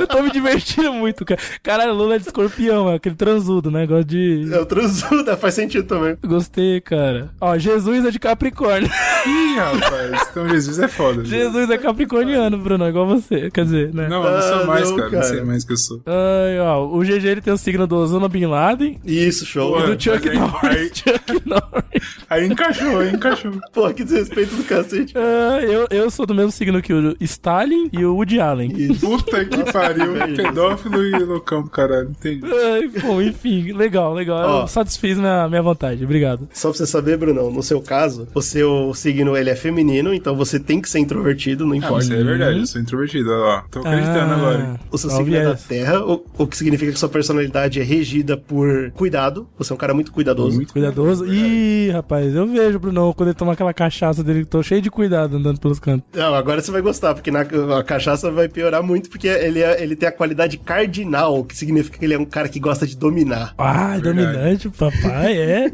Eu 0.00 0.06
tô 0.06 0.22
me 0.22 0.30
divertindo 0.30 0.92
muito, 0.92 1.24
cara. 1.24 1.40
Caralho, 1.62 1.94
Lula 1.94 2.14
é 2.16 2.18
de 2.18 2.26
escorpião, 2.26 2.90
é 2.90 2.94
aquele 2.96 3.14
transudo, 3.14 3.70
né? 3.70 3.86
Gosto 3.86 4.06
de. 4.08 4.48
É 4.52 4.58
o 4.60 4.66
transudo, 4.66 5.36
faz 5.36 5.54
sentido 5.54 5.86
também. 5.86 6.16
Gostei, 6.24 6.80
cara. 6.80 7.30
Ó, 7.40 7.56
Jesus 7.58 8.04
é 8.04 8.10
de 8.10 8.18
Capricórnio. 8.18 8.88
Ih, 9.26 9.56
rapaz. 9.56 10.28
Então 10.30 10.48
Jesus 10.48 10.78
é 10.78 10.88
foda. 10.88 11.22
viu? 11.22 11.26
Jesus 11.26 11.70
é 11.70 11.78
capricorniano, 11.78 12.58
Bruno, 12.58 12.86
igual 12.88 13.06
você. 13.06 13.50
Quer 13.50 13.64
dizer, 13.64 13.94
né? 13.94 14.08
Não, 14.08 14.22
eu 14.24 14.32
não 14.32 14.42
sou 14.42 14.60
Ah, 14.62 14.64
mais, 14.64 14.88
não, 14.90 14.96
cara. 14.96 15.06
Não 15.10 15.18
cara. 15.18 15.24
sei 15.24 15.42
mais 15.42 15.64
que 15.64 15.72
eu 15.72 15.76
sou. 15.76 16.02
Ai, 16.06 16.58
ó, 16.60 16.84
o 16.86 17.00
GG 17.02 17.26
ele 17.26 17.40
tem 17.40 17.52
o 17.52 17.58
signo 17.58 17.86
do 17.86 17.96
Osama 17.96 18.28
Bin 18.28 18.46
Laden 18.46 18.98
Isso, 19.04 19.44
show. 19.44 19.72
Pô, 19.72 19.80
e 19.84 19.96
do 19.96 20.02
Chuck 20.02 20.28
aí- 20.28 20.38
Norris. 20.38 20.76
aí- 20.76 20.90
Chuck 20.94 21.42
Norris. 21.48 22.18
Aí 22.30 22.46
encaixou, 22.46 22.98
aí 23.00 23.12
encaixou. 23.12 23.52
Pô, 23.72 23.90
que 23.92 24.04
desrespeito 24.04 24.54
do 24.54 24.64
cacete. 24.64 25.14
Ah, 25.16 25.60
eu, 25.62 25.86
eu 25.90 26.10
sou 26.10 26.26
do 26.26 26.34
mesmo 26.34 26.52
signo 26.52 26.80
que 26.82 26.92
o 26.92 27.16
Stalin 27.20 27.88
e 27.92 28.04
o 28.04 28.14
Woody 28.14 28.40
Allen. 28.40 28.94
Puta 29.00 29.44
que 29.48 29.72
pariu. 29.72 30.14
Pedófilo 30.36 31.04
e 31.04 31.18
loucão 31.24 31.62
do 31.62 31.70
caralho. 31.70 32.10
Entendi. 32.10 32.42
Ai, 32.46 32.88
bom, 33.00 33.20
enfim, 33.22 33.72
legal, 33.72 34.12
legal. 34.14 34.38
Ó. 34.48 34.62
Eu 34.62 34.68
satisfiz 34.68 35.18
minha, 35.18 35.48
minha 35.48 35.62
vontade, 35.62 36.04
obrigado. 36.04 36.48
Só 36.52 36.68
pra 36.70 36.78
você 36.78 36.86
saber, 36.86 37.16
Brunão, 37.16 37.50
no 37.50 37.62
seu 37.62 37.80
caso, 37.80 38.28
o 38.34 38.42
seu 38.42 38.92
signo 38.94 39.36
ele 39.36 39.50
é 39.50 39.56
feminino, 39.56 40.12
então 40.14 40.36
você 40.36 40.58
tem 40.58 40.80
que 40.80 40.88
ser 40.88 40.98
introvertido, 40.98 41.64
não 41.66 41.72
Ah, 41.72 41.76
importa. 41.76 42.04
isso 42.04 42.12
é 42.12 42.22
verdade, 42.22 42.58
eu 42.60 42.66
sou 42.66 42.80
introvertido, 42.80 43.30
olha 43.30 43.38
lá. 43.38 43.64
Tô 43.70 43.80
acreditando 43.80 44.32
Ah, 44.32 44.36
agora. 44.36 44.80
O 44.90 44.98
seu 44.98 45.10
signo 45.10 45.36
é 45.36 45.44
da 45.44 45.54
terra, 45.54 46.04
o, 46.04 46.24
o 46.38 46.46
que 46.46 46.56
significa 46.56 46.92
que 46.92 46.98
sua 46.98 47.08
personalidade 47.08 47.80
é 47.80 47.82
regida 47.82 48.36
por 48.36 48.90
cuidado. 48.92 49.48
Você 49.58 49.72
é 49.72 49.74
um 49.74 49.78
cara 49.78 49.94
muito 49.94 50.12
cuidadoso. 50.12 50.56
Muito 50.56 50.72
Cuidadoso. 50.72 51.26
Ih, 51.26 51.90
rapaz, 51.90 52.34
eu 52.34 52.46
vejo, 52.46 52.78
Bruno, 52.78 53.12
quando 53.14 53.28
ele 53.30 53.36
toma 53.38 53.52
aquela 53.52 53.72
cachaça 53.74 54.22
dele, 54.22 54.40
que 54.40 54.46
tô 54.50 54.62
cheio 54.62 54.80
de 54.82 54.90
cuidado 54.90 55.36
andando 55.36 55.58
pelos 55.60 55.78
cantos. 55.78 56.06
Não, 56.14 56.34
agora 56.34 56.60
você 56.60 56.70
vai 56.70 56.80
gostar, 56.82 57.14
porque 57.14 57.30
na, 57.30 57.40
a 57.78 57.82
cachaça 57.82 58.30
vai 58.30 58.48
piorar 58.48 58.82
muito, 58.82 59.08
porque 59.10 59.28
ele, 59.46 59.60
é- 59.62 59.82
ele 59.82 59.96
tem 59.96 60.08
a 60.08 60.12
qualidade 60.12 60.56
cardinal, 60.58 61.44
que 61.44 61.56
significa 61.56 61.98
que 61.98 62.04
ele 62.04 62.14
é 62.14 62.18
um 62.18 62.24
cara 62.24 62.48
que 62.48 62.58
gosta 62.60 62.86
de 62.86 62.96
dominar. 62.96 63.54
Ah, 63.58 63.96
Verdade. 63.98 64.02
dominante, 64.02 64.68
papai, 64.70 65.36
é. 65.38 65.72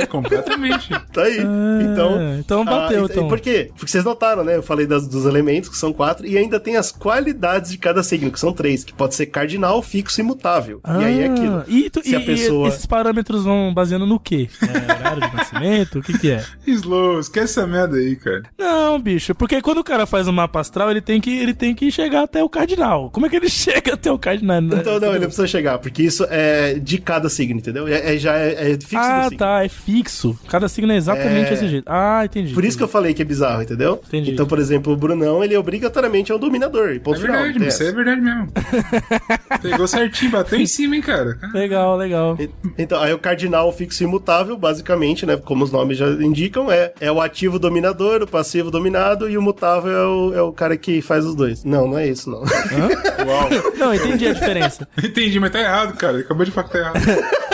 É, 0.00 0.06
completamente. 0.06 0.90
Tá 1.12 1.22
aí. 1.22 1.38
Ah, 1.40 1.80
então. 1.82 2.34
então 2.38 2.64
bateu, 2.64 3.02
e- 3.02 3.10
então. 3.10 3.28
Por 3.28 3.40
quê? 3.40 3.70
Porque 3.76 3.90
vocês 3.90 4.04
notaram, 4.04 4.44
né? 4.44 4.56
Eu 4.56 4.62
falei 4.62 4.86
das- 4.86 5.06
dos 5.06 5.24
elementos, 5.26 5.68
que 5.68 5.76
são 5.76 5.92
quatro, 5.92 6.26
e 6.26 6.36
ainda 6.36 6.58
tem 6.58 6.76
as 6.76 6.90
qualidades 6.90 7.70
de 7.70 7.78
cada 7.78 8.02
signo, 8.02 8.30
que 8.30 8.40
são 8.40 8.52
três, 8.52 8.84
que 8.84 8.92
pode 8.92 9.14
ser 9.14 9.26
cardinal, 9.26 9.82
fixo 9.82 10.20
e 10.20 10.24
mutável. 10.24 10.80
e 11.00 11.04
aí 11.04 11.20
é 11.20 11.26
aquilo. 11.26 11.56
Ah, 11.58 11.64
E, 11.68 11.88
tu- 11.90 12.02
Se 12.02 12.14
a 12.14 12.18
e- 12.18 12.22
e 12.22 12.26
pessoa- 12.26 12.68
esses 12.68 12.86
parâmetros 12.86 13.44
vão 13.44 13.72
baseando 13.72 14.06
no 14.06 14.18
quê? 14.18 14.48
É, 14.62 14.92
horário 15.00 15.20
de 15.30 15.36
nascimento? 15.36 15.98
O 15.98 16.02
que 16.02 16.18
que 16.18 16.30
é? 16.30 16.44
Slow, 16.66 17.20
esquece 17.20 17.58
essa 17.60 17.66
merda 17.66 17.96
aí, 17.96 18.16
cara. 18.16 18.42
Não, 18.58 18.98
bicho, 19.00 19.34
porque 19.34 19.60
quando 19.62 19.78
o 19.78 19.84
cara 19.84 20.06
faz 20.06 20.26
um 20.28 20.32
mapa 20.32 20.60
astral, 20.60 20.90
ele 20.90 21.00
tem 21.00 21.20
que, 21.20 21.30
ele 21.38 21.54
tem 21.54 21.74
que 21.74 21.90
chegar 21.90 22.22
até 22.24 22.42
o 22.42 22.48
cardinal. 22.48 22.71
Como 23.12 23.26
é 23.26 23.28
que 23.28 23.36
ele 23.36 23.48
chega 23.50 23.94
até 23.94 24.10
o 24.10 24.18
cardinal? 24.18 24.60
Então, 24.62 24.98
não, 25.00 25.08
ele 25.10 25.18
não 25.20 25.26
precisa 25.26 25.46
chegar, 25.46 25.78
porque 25.78 26.02
isso 26.02 26.26
é 26.30 26.74
de 26.74 26.98
cada 26.98 27.28
signo, 27.28 27.58
entendeu? 27.58 27.86
É, 27.88 28.14
é- 28.14 28.18
já 28.18 28.36
é, 28.36 28.72
é 28.72 28.74
fixo 28.74 28.96
Ah, 28.96 29.28
tá, 29.36 29.64
é 29.64 29.68
fixo. 29.68 30.38
Cada 30.48 30.68
signo 30.68 30.92
é 30.92 30.96
exatamente 30.96 31.46
É. 31.46 31.50
desse 31.50 31.68
jeito. 31.68 31.84
Ah, 31.88 32.22
entendi. 32.24 32.52
Por 32.54 32.64
isso 32.64 32.76
que 32.76 32.82
eu 32.82 32.88
falei 32.88 33.14
que 33.14 33.22
é 33.22 33.24
bizarro, 33.24 33.62
entendeu? 33.62 34.00
Entendi. 34.06 34.30
Então, 34.32 34.46
por 34.46 34.58
exemplo, 34.58 34.92
o 34.92 34.96
Brunão, 34.96 35.42
ele 35.42 35.56
obrigatoriamente 35.56 36.30
é 36.32 36.34
um 36.34 36.38
dominador. 36.38 36.98
Ponto 37.00 37.16
É 37.18 37.20
final. 37.20 37.36
verdade, 37.42 37.58
tem 37.58 37.68
isso 37.68 37.82
é 37.82 37.92
verdade 37.92 38.20
mesmo. 38.20 38.48
Pegou 39.62 39.86
certinho, 39.86 40.30
bateu 40.30 40.58
em 40.60 40.66
cima, 40.66 40.96
hein, 40.96 41.02
cara. 41.02 41.38
Legal, 41.52 41.96
legal. 41.96 42.36
Então, 42.78 43.00
aí 43.00 43.12
o 43.12 43.18
cardinal 43.18 43.70
fixo 43.72 44.02
e 44.02 44.06
imutável, 44.06 44.56
basicamente, 44.56 45.24
né? 45.26 45.36
Como 45.36 45.64
os 45.64 45.70
nomes 45.72 45.98
já 45.98 46.06
indicam, 46.08 46.70
é, 46.70 46.92
é 47.00 47.10
o 47.10 47.20
ativo 47.20 47.58
dominador, 47.58 48.22
o 48.22 48.26
passivo 48.26 48.70
dominado 48.70 49.28
e 49.28 49.36
o 49.38 49.42
mutável 49.42 49.90
é 49.92 50.06
o, 50.06 50.34
é 50.34 50.42
o 50.42 50.52
cara 50.52 50.76
que 50.76 51.00
faz 51.02 51.24
os 51.24 51.34
dois. 51.34 51.64
Não, 51.64 51.86
não 51.88 51.98
é 51.98 52.06
isso, 52.08 52.30
não. 52.30 52.42
Uau. 53.26 53.48
Não, 53.76 53.94
entendi 53.94 54.28
a 54.28 54.32
diferença. 54.32 54.88
Entendi, 55.02 55.38
mas 55.40 55.50
tá 55.50 55.60
errado, 55.60 55.96
cara. 55.96 56.18
Acabou 56.18 56.44
de 56.44 56.50
falar 56.50 56.68
que 56.68 56.72
tá 56.72 56.78
errado. 56.78 56.98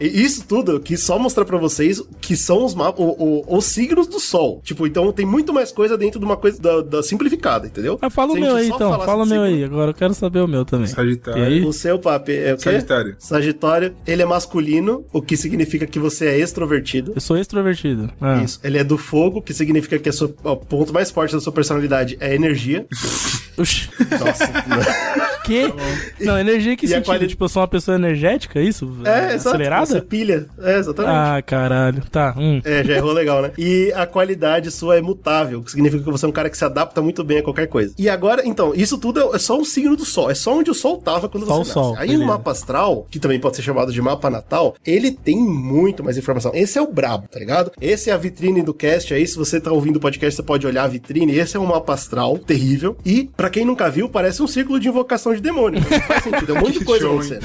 E 0.00 0.06
Isso 0.22 0.44
tudo 0.46 0.72
eu 0.72 0.80
quis 0.80 1.02
só 1.02 1.18
mostrar 1.18 1.44
pra 1.44 1.58
vocês 1.58 2.02
que 2.20 2.36
são 2.36 2.64
os 2.64 2.74
mapas, 2.74 3.04
os 3.48 3.64
signos 3.64 4.06
do 4.06 4.18
Sol. 4.20 4.60
Tipo, 4.64 4.86
então 4.86 5.10
tem 5.12 5.24
muito 5.26 5.52
mais 5.52 5.70
coisa 5.72 5.96
dentro 5.98 6.18
de 6.18 6.24
uma 6.24 6.36
coisa 6.36 6.60
da, 6.60 6.80
da 6.82 7.02
simplificada, 7.02 7.66
entendeu? 7.66 7.98
Mas 8.00 8.12
fala 8.14 8.32
o 8.32 8.36
meu 8.36 8.56
aí, 8.56 8.66
então. 8.68 8.92
Fala 9.00 9.24
o 9.24 9.26
meu 9.26 9.42
signo- 9.42 9.42
aí. 9.58 9.64
Agora 9.64 9.90
eu 9.90 9.94
quero 9.94 10.14
saber 10.14 10.40
o 10.40 10.48
meu 10.48 10.64
também. 10.64 10.86
Sagitário. 10.88 11.48
E? 11.52 11.64
O 11.64 11.72
seu 11.72 11.98
papo 11.98 12.30
é 12.30 12.52
o 12.54 12.56
quê? 12.56 12.62
Sagitário. 12.62 13.16
Sagitário, 13.18 13.94
ele 14.06 14.22
é 14.22 14.26
masculino, 14.26 15.04
o 15.12 15.20
que 15.22 15.36
significa 15.36 15.86
que 15.86 15.98
você 15.98 16.26
é 16.26 16.38
extrovertido. 16.38 17.12
Eu 17.14 17.20
sou 17.20 17.36
extrovertido. 17.38 18.10
Ah. 18.20 18.42
Isso. 18.42 18.60
Ele 18.62 18.78
é 18.78 18.84
do 18.84 18.96
fogo, 18.98 19.40
que 19.42 19.52
significa 19.54 19.98
que 19.98 20.10
sua- 20.12 20.32
o 20.44 20.56
ponto 20.56 20.92
mais 20.92 21.10
forte 21.10 21.34
da 21.34 21.40
sua 21.40 21.52
personalidade 21.52 22.16
é 22.20 22.34
energia. 22.34 22.86
Oxi. 23.58 23.88
Nossa. 24.18 25.31
Que? 25.44 25.72
Não, 26.20 26.38
energia 26.38 26.76
que 26.76 26.86
E 26.86 26.88
sentido? 26.88 27.04
quali- 27.06 27.26
Tipo, 27.26 27.44
eu 27.44 27.48
sou 27.48 27.62
uma 27.62 27.68
pessoa 27.68 27.96
energética, 27.96 28.58
é 28.60 28.62
isso? 28.64 28.90
é, 29.04 29.34
exato. 29.34 29.48
Acelerada? 29.56 29.86
Você 29.86 30.00
pilha. 30.00 30.46
É, 30.60 30.78
exatamente. 30.78 31.12
Ah, 31.14 31.42
caralho. 31.42 32.02
Tá, 32.10 32.34
hum. 32.36 32.60
É, 32.64 32.84
já 32.84 32.94
errou 32.94 33.12
legal, 33.12 33.42
né? 33.42 33.50
E 33.58 33.92
a 33.94 34.06
qualidade 34.06 34.70
sua 34.70 34.96
é 34.98 35.00
mutável, 35.00 35.62
que 35.62 35.70
significa 35.70 36.02
que 36.04 36.10
você 36.10 36.24
é 36.24 36.28
um 36.28 36.32
cara 36.32 36.48
que 36.50 36.56
se 36.56 36.64
adapta 36.64 37.00
muito 37.02 37.24
bem 37.24 37.38
a 37.38 37.42
qualquer 37.42 37.66
coisa. 37.66 37.94
E 37.98 38.08
agora, 38.08 38.42
então, 38.46 38.72
isso 38.74 38.98
tudo 38.98 39.34
é 39.34 39.38
só 39.38 39.58
o 39.58 39.64
signo 39.64 39.96
do 39.96 40.04
Sol, 40.04 40.30
é 40.30 40.34
só 40.34 40.54
onde 40.56 40.70
o 40.70 40.74
Sol 40.74 40.98
tava 40.98 41.28
quando 41.28 41.46
Só 41.46 41.54
você 41.54 41.56
o 41.56 41.58
nasce. 41.60 41.72
Sol, 41.72 41.94
Aí 41.98 42.08
beleza. 42.08 42.24
o 42.24 42.26
mapa 42.26 42.50
astral, 42.50 43.06
que 43.10 43.18
também 43.18 43.40
pode 43.40 43.56
ser 43.56 43.62
chamado 43.62 43.92
de 43.92 44.00
mapa 44.02 44.28
natal, 44.30 44.74
ele 44.86 45.10
tem 45.10 45.36
muito 45.38 46.02
mais 46.04 46.16
informação. 46.18 46.52
Esse 46.54 46.78
é 46.78 46.82
o 46.82 46.90
brabo, 46.92 47.28
tá 47.28 47.38
ligado? 47.38 47.72
Esse 47.80 48.10
é 48.10 48.12
a 48.12 48.16
vitrine 48.16 48.62
do 48.62 48.74
cast 48.74 49.12
aí, 49.14 49.26
se 49.26 49.36
você 49.36 49.60
tá 49.60 49.72
ouvindo 49.72 49.96
o 49.96 50.00
podcast, 50.00 50.36
você 50.36 50.42
pode 50.42 50.66
olhar 50.66 50.84
a 50.84 50.88
vitrine, 50.88 51.34
esse 51.36 51.56
é 51.56 51.60
um 51.60 51.66
mapa 51.66 51.94
astral 51.94 52.38
terrível. 52.38 52.96
E, 53.04 53.30
pra 53.36 53.50
quem 53.50 53.64
nunca 53.64 53.90
viu, 53.90 54.08
parece 54.08 54.42
um 54.42 54.46
círculo 54.46 54.78
de 54.78 54.88
invocação 54.88 55.31
de 55.34 55.40
demônio. 55.42 55.80
Não 55.80 56.00
faz 56.00 56.24
sentido, 56.24 56.54
é 56.54 56.58
um 56.58 56.60
monte 56.60 56.78
de 56.78 56.84
coisa 56.84 57.04
show, 57.06 57.18
acontecendo. 57.20 57.42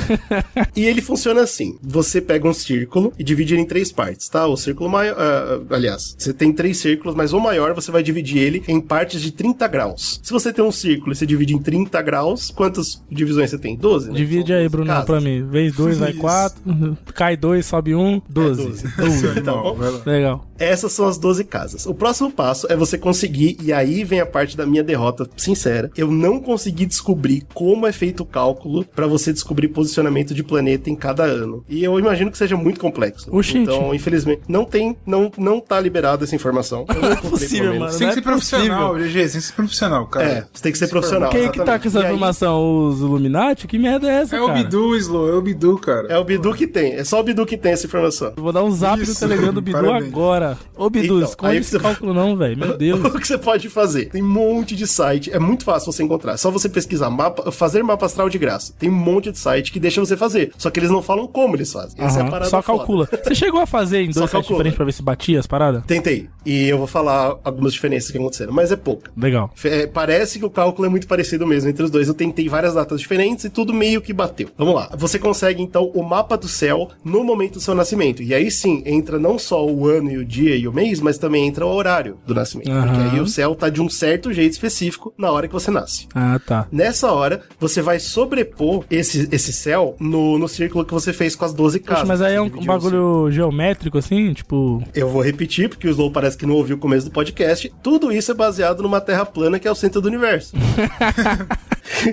E 0.76 0.86
ele 0.86 1.02
funciona 1.02 1.42
assim: 1.42 1.78
você 1.82 2.22
pega 2.22 2.48
um 2.48 2.54
círculo 2.54 3.14
e 3.18 3.24
divide 3.24 3.54
ele 3.54 3.62
em 3.62 3.66
três 3.66 3.92
partes, 3.92 4.28
tá? 4.30 4.46
O 4.48 4.56
círculo 4.58 4.90
maior. 4.90 5.16
ah, 5.20 5.60
aliás, 5.76 6.16
você 6.18 6.34
tem 6.34 6.52
três 6.54 6.78
círculos, 6.78 7.16
mas 7.16 7.34
o 7.34 7.40
maior 7.40 7.74
você 7.74 7.92
vai 7.92 8.04
dividir 8.04 8.38
ele 8.40 8.64
em 8.68 8.80
partes 8.80 9.22
de 9.22 9.32
30 9.32 9.68
graus. 9.68 10.20
Se 10.24 10.32
você 10.32 10.52
tem 10.54 10.64
um 10.64 10.72
círculo 10.72 11.12
e 11.12 11.16
você 11.16 11.26
divide 11.26 11.54
em 11.54 11.60
30 11.60 12.02
graus, 12.02 12.52
quantas 12.52 13.02
divisões 13.10 13.50
você 13.50 13.58
tem? 13.58 13.76
12? 13.76 14.10
né? 14.10 14.16
Divide 14.16 14.54
aí, 14.54 14.64
12 14.64 14.70
Bruno, 14.70 14.88
casas. 14.88 15.06
pra 15.06 15.22
mim. 15.22 15.46
Vez 15.48 15.74
dois, 15.76 15.98
vai 15.98 16.12
Isso. 16.12 16.20
quatro. 16.20 16.98
Cai 17.14 17.36
dois, 17.38 17.66
sobe 17.66 17.96
um, 17.96 18.22
doze. 18.30 18.64
doze. 18.98 19.18
Seu 19.20 19.34
Tá 19.44 19.52
animal, 19.52 19.76
bom? 19.76 20.02
Legal. 20.06 20.48
Essas 20.60 20.92
são 20.92 21.06
as 21.08 21.18
12 21.18 21.44
casas. 21.44 21.86
O 21.86 21.94
próximo 21.94 22.32
passo 22.32 22.66
é 22.72 22.76
você 22.76 22.98
conseguir, 22.98 23.58
e 23.62 23.72
aí 23.72 24.04
vem 24.04 24.20
a 24.20 24.26
parte 24.26 24.58
da 24.58 24.66
minha 24.66 24.84
derrota 24.84 25.30
sincera. 25.38 25.92
Eu 25.96 26.10
não 26.12 26.40
consegui 26.40 26.86
descobrir 26.86 27.46
como 27.54 27.77
é 27.86 27.92
feito 27.92 28.22
o 28.24 28.26
cálculo 28.26 28.86
pra 28.96 29.06
você 29.06 29.32
descobrir 29.34 29.68
posicionamento 29.68 30.34
de 30.34 30.44
planeta 30.44 30.90
em 30.90 30.96
cada 30.96 31.24
ano. 31.24 31.64
E 31.70 31.84
eu 31.84 32.00
imagino 32.00 32.32
que 32.32 32.38
seja 32.38 32.56
muito 32.56 32.80
complexo. 32.80 33.28
Oxente. 33.36 33.60
Então, 33.60 33.94
infelizmente, 33.94 34.42
não 34.48 34.64
tem, 34.66 34.96
não, 35.06 35.32
não 35.38 35.60
tá 35.60 35.80
liberado 35.80 36.24
essa 36.24 36.36
informação. 36.36 36.86
Eu 36.90 37.02
não 37.02 37.12
encontrei, 37.12 37.30
possível, 37.32 37.80
mano. 37.80 37.90
Tem 37.92 38.00
que 38.00 38.06
é 38.06 38.12
ser 38.14 38.22
profissional, 38.22 38.94
possível. 38.94 39.12
GG, 39.12 39.14
tem 39.32 39.40
que 39.42 39.46
ser 39.48 39.54
profissional, 39.54 40.08
cara. 40.08 40.26
É, 40.28 40.46
você 40.54 40.64
tem 40.64 40.72
que 40.72 40.78
ser 40.78 40.88
profissional. 40.88 41.30
Quem 41.30 41.44
é 41.46 41.50
que 41.50 41.60
tá 41.64 41.78
com 41.78 41.88
essa. 41.88 42.00
E 42.00 42.02
aí, 42.02 42.08
informação? 42.08 42.88
Os 42.88 43.00
Illuminati? 43.00 43.68
Que 43.68 43.78
merda 43.78 44.10
é 44.10 44.22
essa, 44.22 44.36
É 44.36 44.42
o 44.42 44.48
cara? 44.48 44.58
Bidu, 44.64 44.96
Slow, 44.96 45.30
é 45.30 45.34
o 45.36 45.42
Bidu, 45.42 45.78
cara. 45.78 46.08
É 46.08 46.18
o 46.18 46.24
Bidu 46.24 46.54
que 46.54 46.66
tem. 46.68 46.94
É 46.94 47.04
só 47.04 47.20
o 47.20 47.24
Bidu 47.24 47.46
que 47.46 47.58
tem 47.58 47.72
essa 47.74 47.86
informação. 47.86 48.34
Eu 48.38 48.44
vou 48.44 48.52
dar 48.54 48.64
um 48.64 48.72
zap 48.72 49.02
Isso, 49.02 49.14
no 49.14 49.20
Telegram 49.20 49.54
do 49.54 49.62
Bidu 49.62 49.78
parabéns. 49.80 50.08
agora. 50.12 50.58
Ô, 50.76 50.90
Bidu, 50.90 51.18
Então, 51.18 51.30
esconde 51.30 51.52
aí 51.54 51.58
esse 51.60 51.72
você- 51.72 51.80
cálculo 51.80 52.14
não, 52.14 52.36
velho. 52.36 52.58
Meu 52.58 52.76
Deus. 52.78 53.04
o 53.04 53.20
que 53.20 53.28
você 53.28 53.38
pode 53.38 53.70
fazer? 53.70 54.06
Tem 54.10 54.22
um 54.24 54.30
monte 54.30 54.76
de 54.76 54.88
site, 54.88 55.32
é 55.32 55.40
muito 55.40 55.64
fácil 55.64 55.92
você 55.92 56.04
encontrar. 56.04 56.34
É 56.34 56.38
só 56.38 56.50
você 56.52 56.70
pesquisar 56.70 57.10
mapa, 57.10 57.52
fazer 57.68 57.84
mapa 57.84 58.06
astral 58.06 58.30
de 58.30 58.38
graça. 58.38 58.74
Tem 58.80 58.90
um 58.90 58.94
monte 58.94 59.30
de 59.32 59.38
site 59.38 59.74
que 59.74 59.80
deixa 59.80 60.00
você 60.00 60.16
fazer. 60.16 60.52
Só 60.58 60.70
que 60.70 60.80
eles 60.80 60.90
não 60.90 61.02
falam 61.02 61.28
como 61.28 61.56
eles 61.56 61.72
fazem. 61.72 62.02
Essa 62.02 62.20
é 62.20 62.24
a 62.24 62.26
parada 62.26 62.50
Só 62.50 62.62
foda. 62.62 62.78
calcula. 62.78 63.10
Você 63.24 63.36
chegou 63.36 63.60
a 63.60 63.68
fazer 63.68 64.02
em 64.02 64.12
dois 64.12 64.30
sites 64.32 64.48
diferentes 64.48 64.76
pra 64.78 64.86
ver 64.86 64.94
se 64.94 65.02
batia 65.04 65.40
as 65.40 65.46
paradas? 65.46 65.84
Tentei. 65.86 66.30
E 66.46 66.70
eu 66.70 66.78
vou 66.78 66.88
falar 66.88 67.36
algumas 67.44 67.74
diferenças 67.74 68.10
que 68.10 68.18
aconteceram, 68.18 68.54
mas 68.54 68.72
é 68.72 68.78
pouca. 68.78 69.12
Legal. 69.18 69.52
É, 69.66 69.86
parece 69.86 70.40
que 70.40 70.46
o 70.46 70.50
cálculo 70.50 70.86
é 70.86 70.90
muito 70.90 71.08
parecido 71.08 71.46
mesmo 71.46 71.70
entre 71.70 71.84
os 71.84 71.92
dois. 71.92 72.08
Eu 72.08 72.14
tentei 72.14 72.48
várias 72.48 72.74
datas 72.76 73.02
diferentes 73.02 73.44
e 73.44 73.50
tudo 73.50 73.74
meio 73.74 74.02
que 74.02 74.14
bateu. 74.14 74.48
Vamos 74.58 74.74
lá. 74.76 74.90
Você 74.98 75.20
consegue, 75.20 75.62
então, 75.62 75.92
o 75.94 76.02
mapa 76.02 76.38
do 76.38 76.48
céu 76.48 76.90
no 77.04 77.22
momento 77.24 77.56
do 77.56 77.60
seu 77.60 77.76
nascimento. 77.76 78.24
E 78.24 78.34
aí 78.34 78.50
sim, 78.50 78.82
entra 78.86 79.20
não 79.20 79.38
só 79.38 79.66
o 79.66 79.88
ano 79.88 80.10
e 80.10 80.18
o 80.18 80.24
dia 80.26 80.56
e 80.56 80.68
o 80.68 80.74
mês, 80.74 81.02
mas 81.02 81.18
também 81.18 81.46
entra 81.48 81.66
o 81.66 81.70
horário 81.74 82.18
do 82.26 82.34
nascimento. 82.34 82.72
Aham. 82.72 82.88
Porque 82.88 83.16
aí 83.16 83.20
o 83.20 83.28
céu 83.28 83.54
tá 83.54 83.68
de 83.68 83.82
um 83.82 83.90
certo 83.90 84.32
jeito 84.32 84.54
específico 84.54 85.14
na 85.18 85.30
hora 85.32 85.48
que 85.48 85.54
você 85.54 85.70
nasce. 85.70 86.08
Ah, 86.16 86.40
tá. 86.46 86.68
Nessa 86.72 87.12
hora, 87.12 87.42
você 87.60 87.82
vai 87.82 88.00
sobrepor 88.00 88.86
esse, 88.90 89.28
esse 89.32 89.52
céu 89.52 89.96
no, 90.00 90.38
no 90.38 90.48
círculo 90.48 90.86
que 90.86 90.94
você 90.94 91.12
fez 91.12 91.36
com 91.36 91.46
as 91.46 91.54
12 91.54 91.80
casas. 91.80 92.02
Poxa, 92.04 92.08
mas 92.08 92.22
aí 92.22 92.36
é 92.36 92.42
um, 92.42 92.46
um 92.46 92.66
bagulho 92.66 93.32
geométrico, 93.32 93.98
assim, 93.98 94.34
tipo. 94.34 94.84
Eu 94.94 95.10
vou 95.10 95.22
repetir, 95.22 95.70
porque 95.70 95.88
o 95.88 95.92
Slow 95.92 96.12
parece 96.12 96.38
que 96.38 96.46
não 96.46 96.56
ouviu 96.56 96.76
o 96.76 96.80
começo 96.80 97.06
do 97.06 97.12
podcast. 97.12 97.72
Tudo 97.82 98.12
isso 98.12 98.32
é 98.32 98.36
baseado 98.36 98.82
numa 98.84 99.02
terra 99.02 99.26
plana 99.26 99.58
que 99.60 99.68
é 99.68 99.72
o 99.72 99.76
centro 99.76 100.02
do 100.02 100.08
universo. 100.08 100.54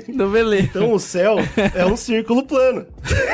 Não, 0.09 0.31
beleza. 0.31 0.63
Então 0.65 0.93
o 0.93 0.99
céu 1.01 1.37
é 1.75 1.85
um 1.85 1.97
círculo 1.97 2.45
plano. 2.45 2.87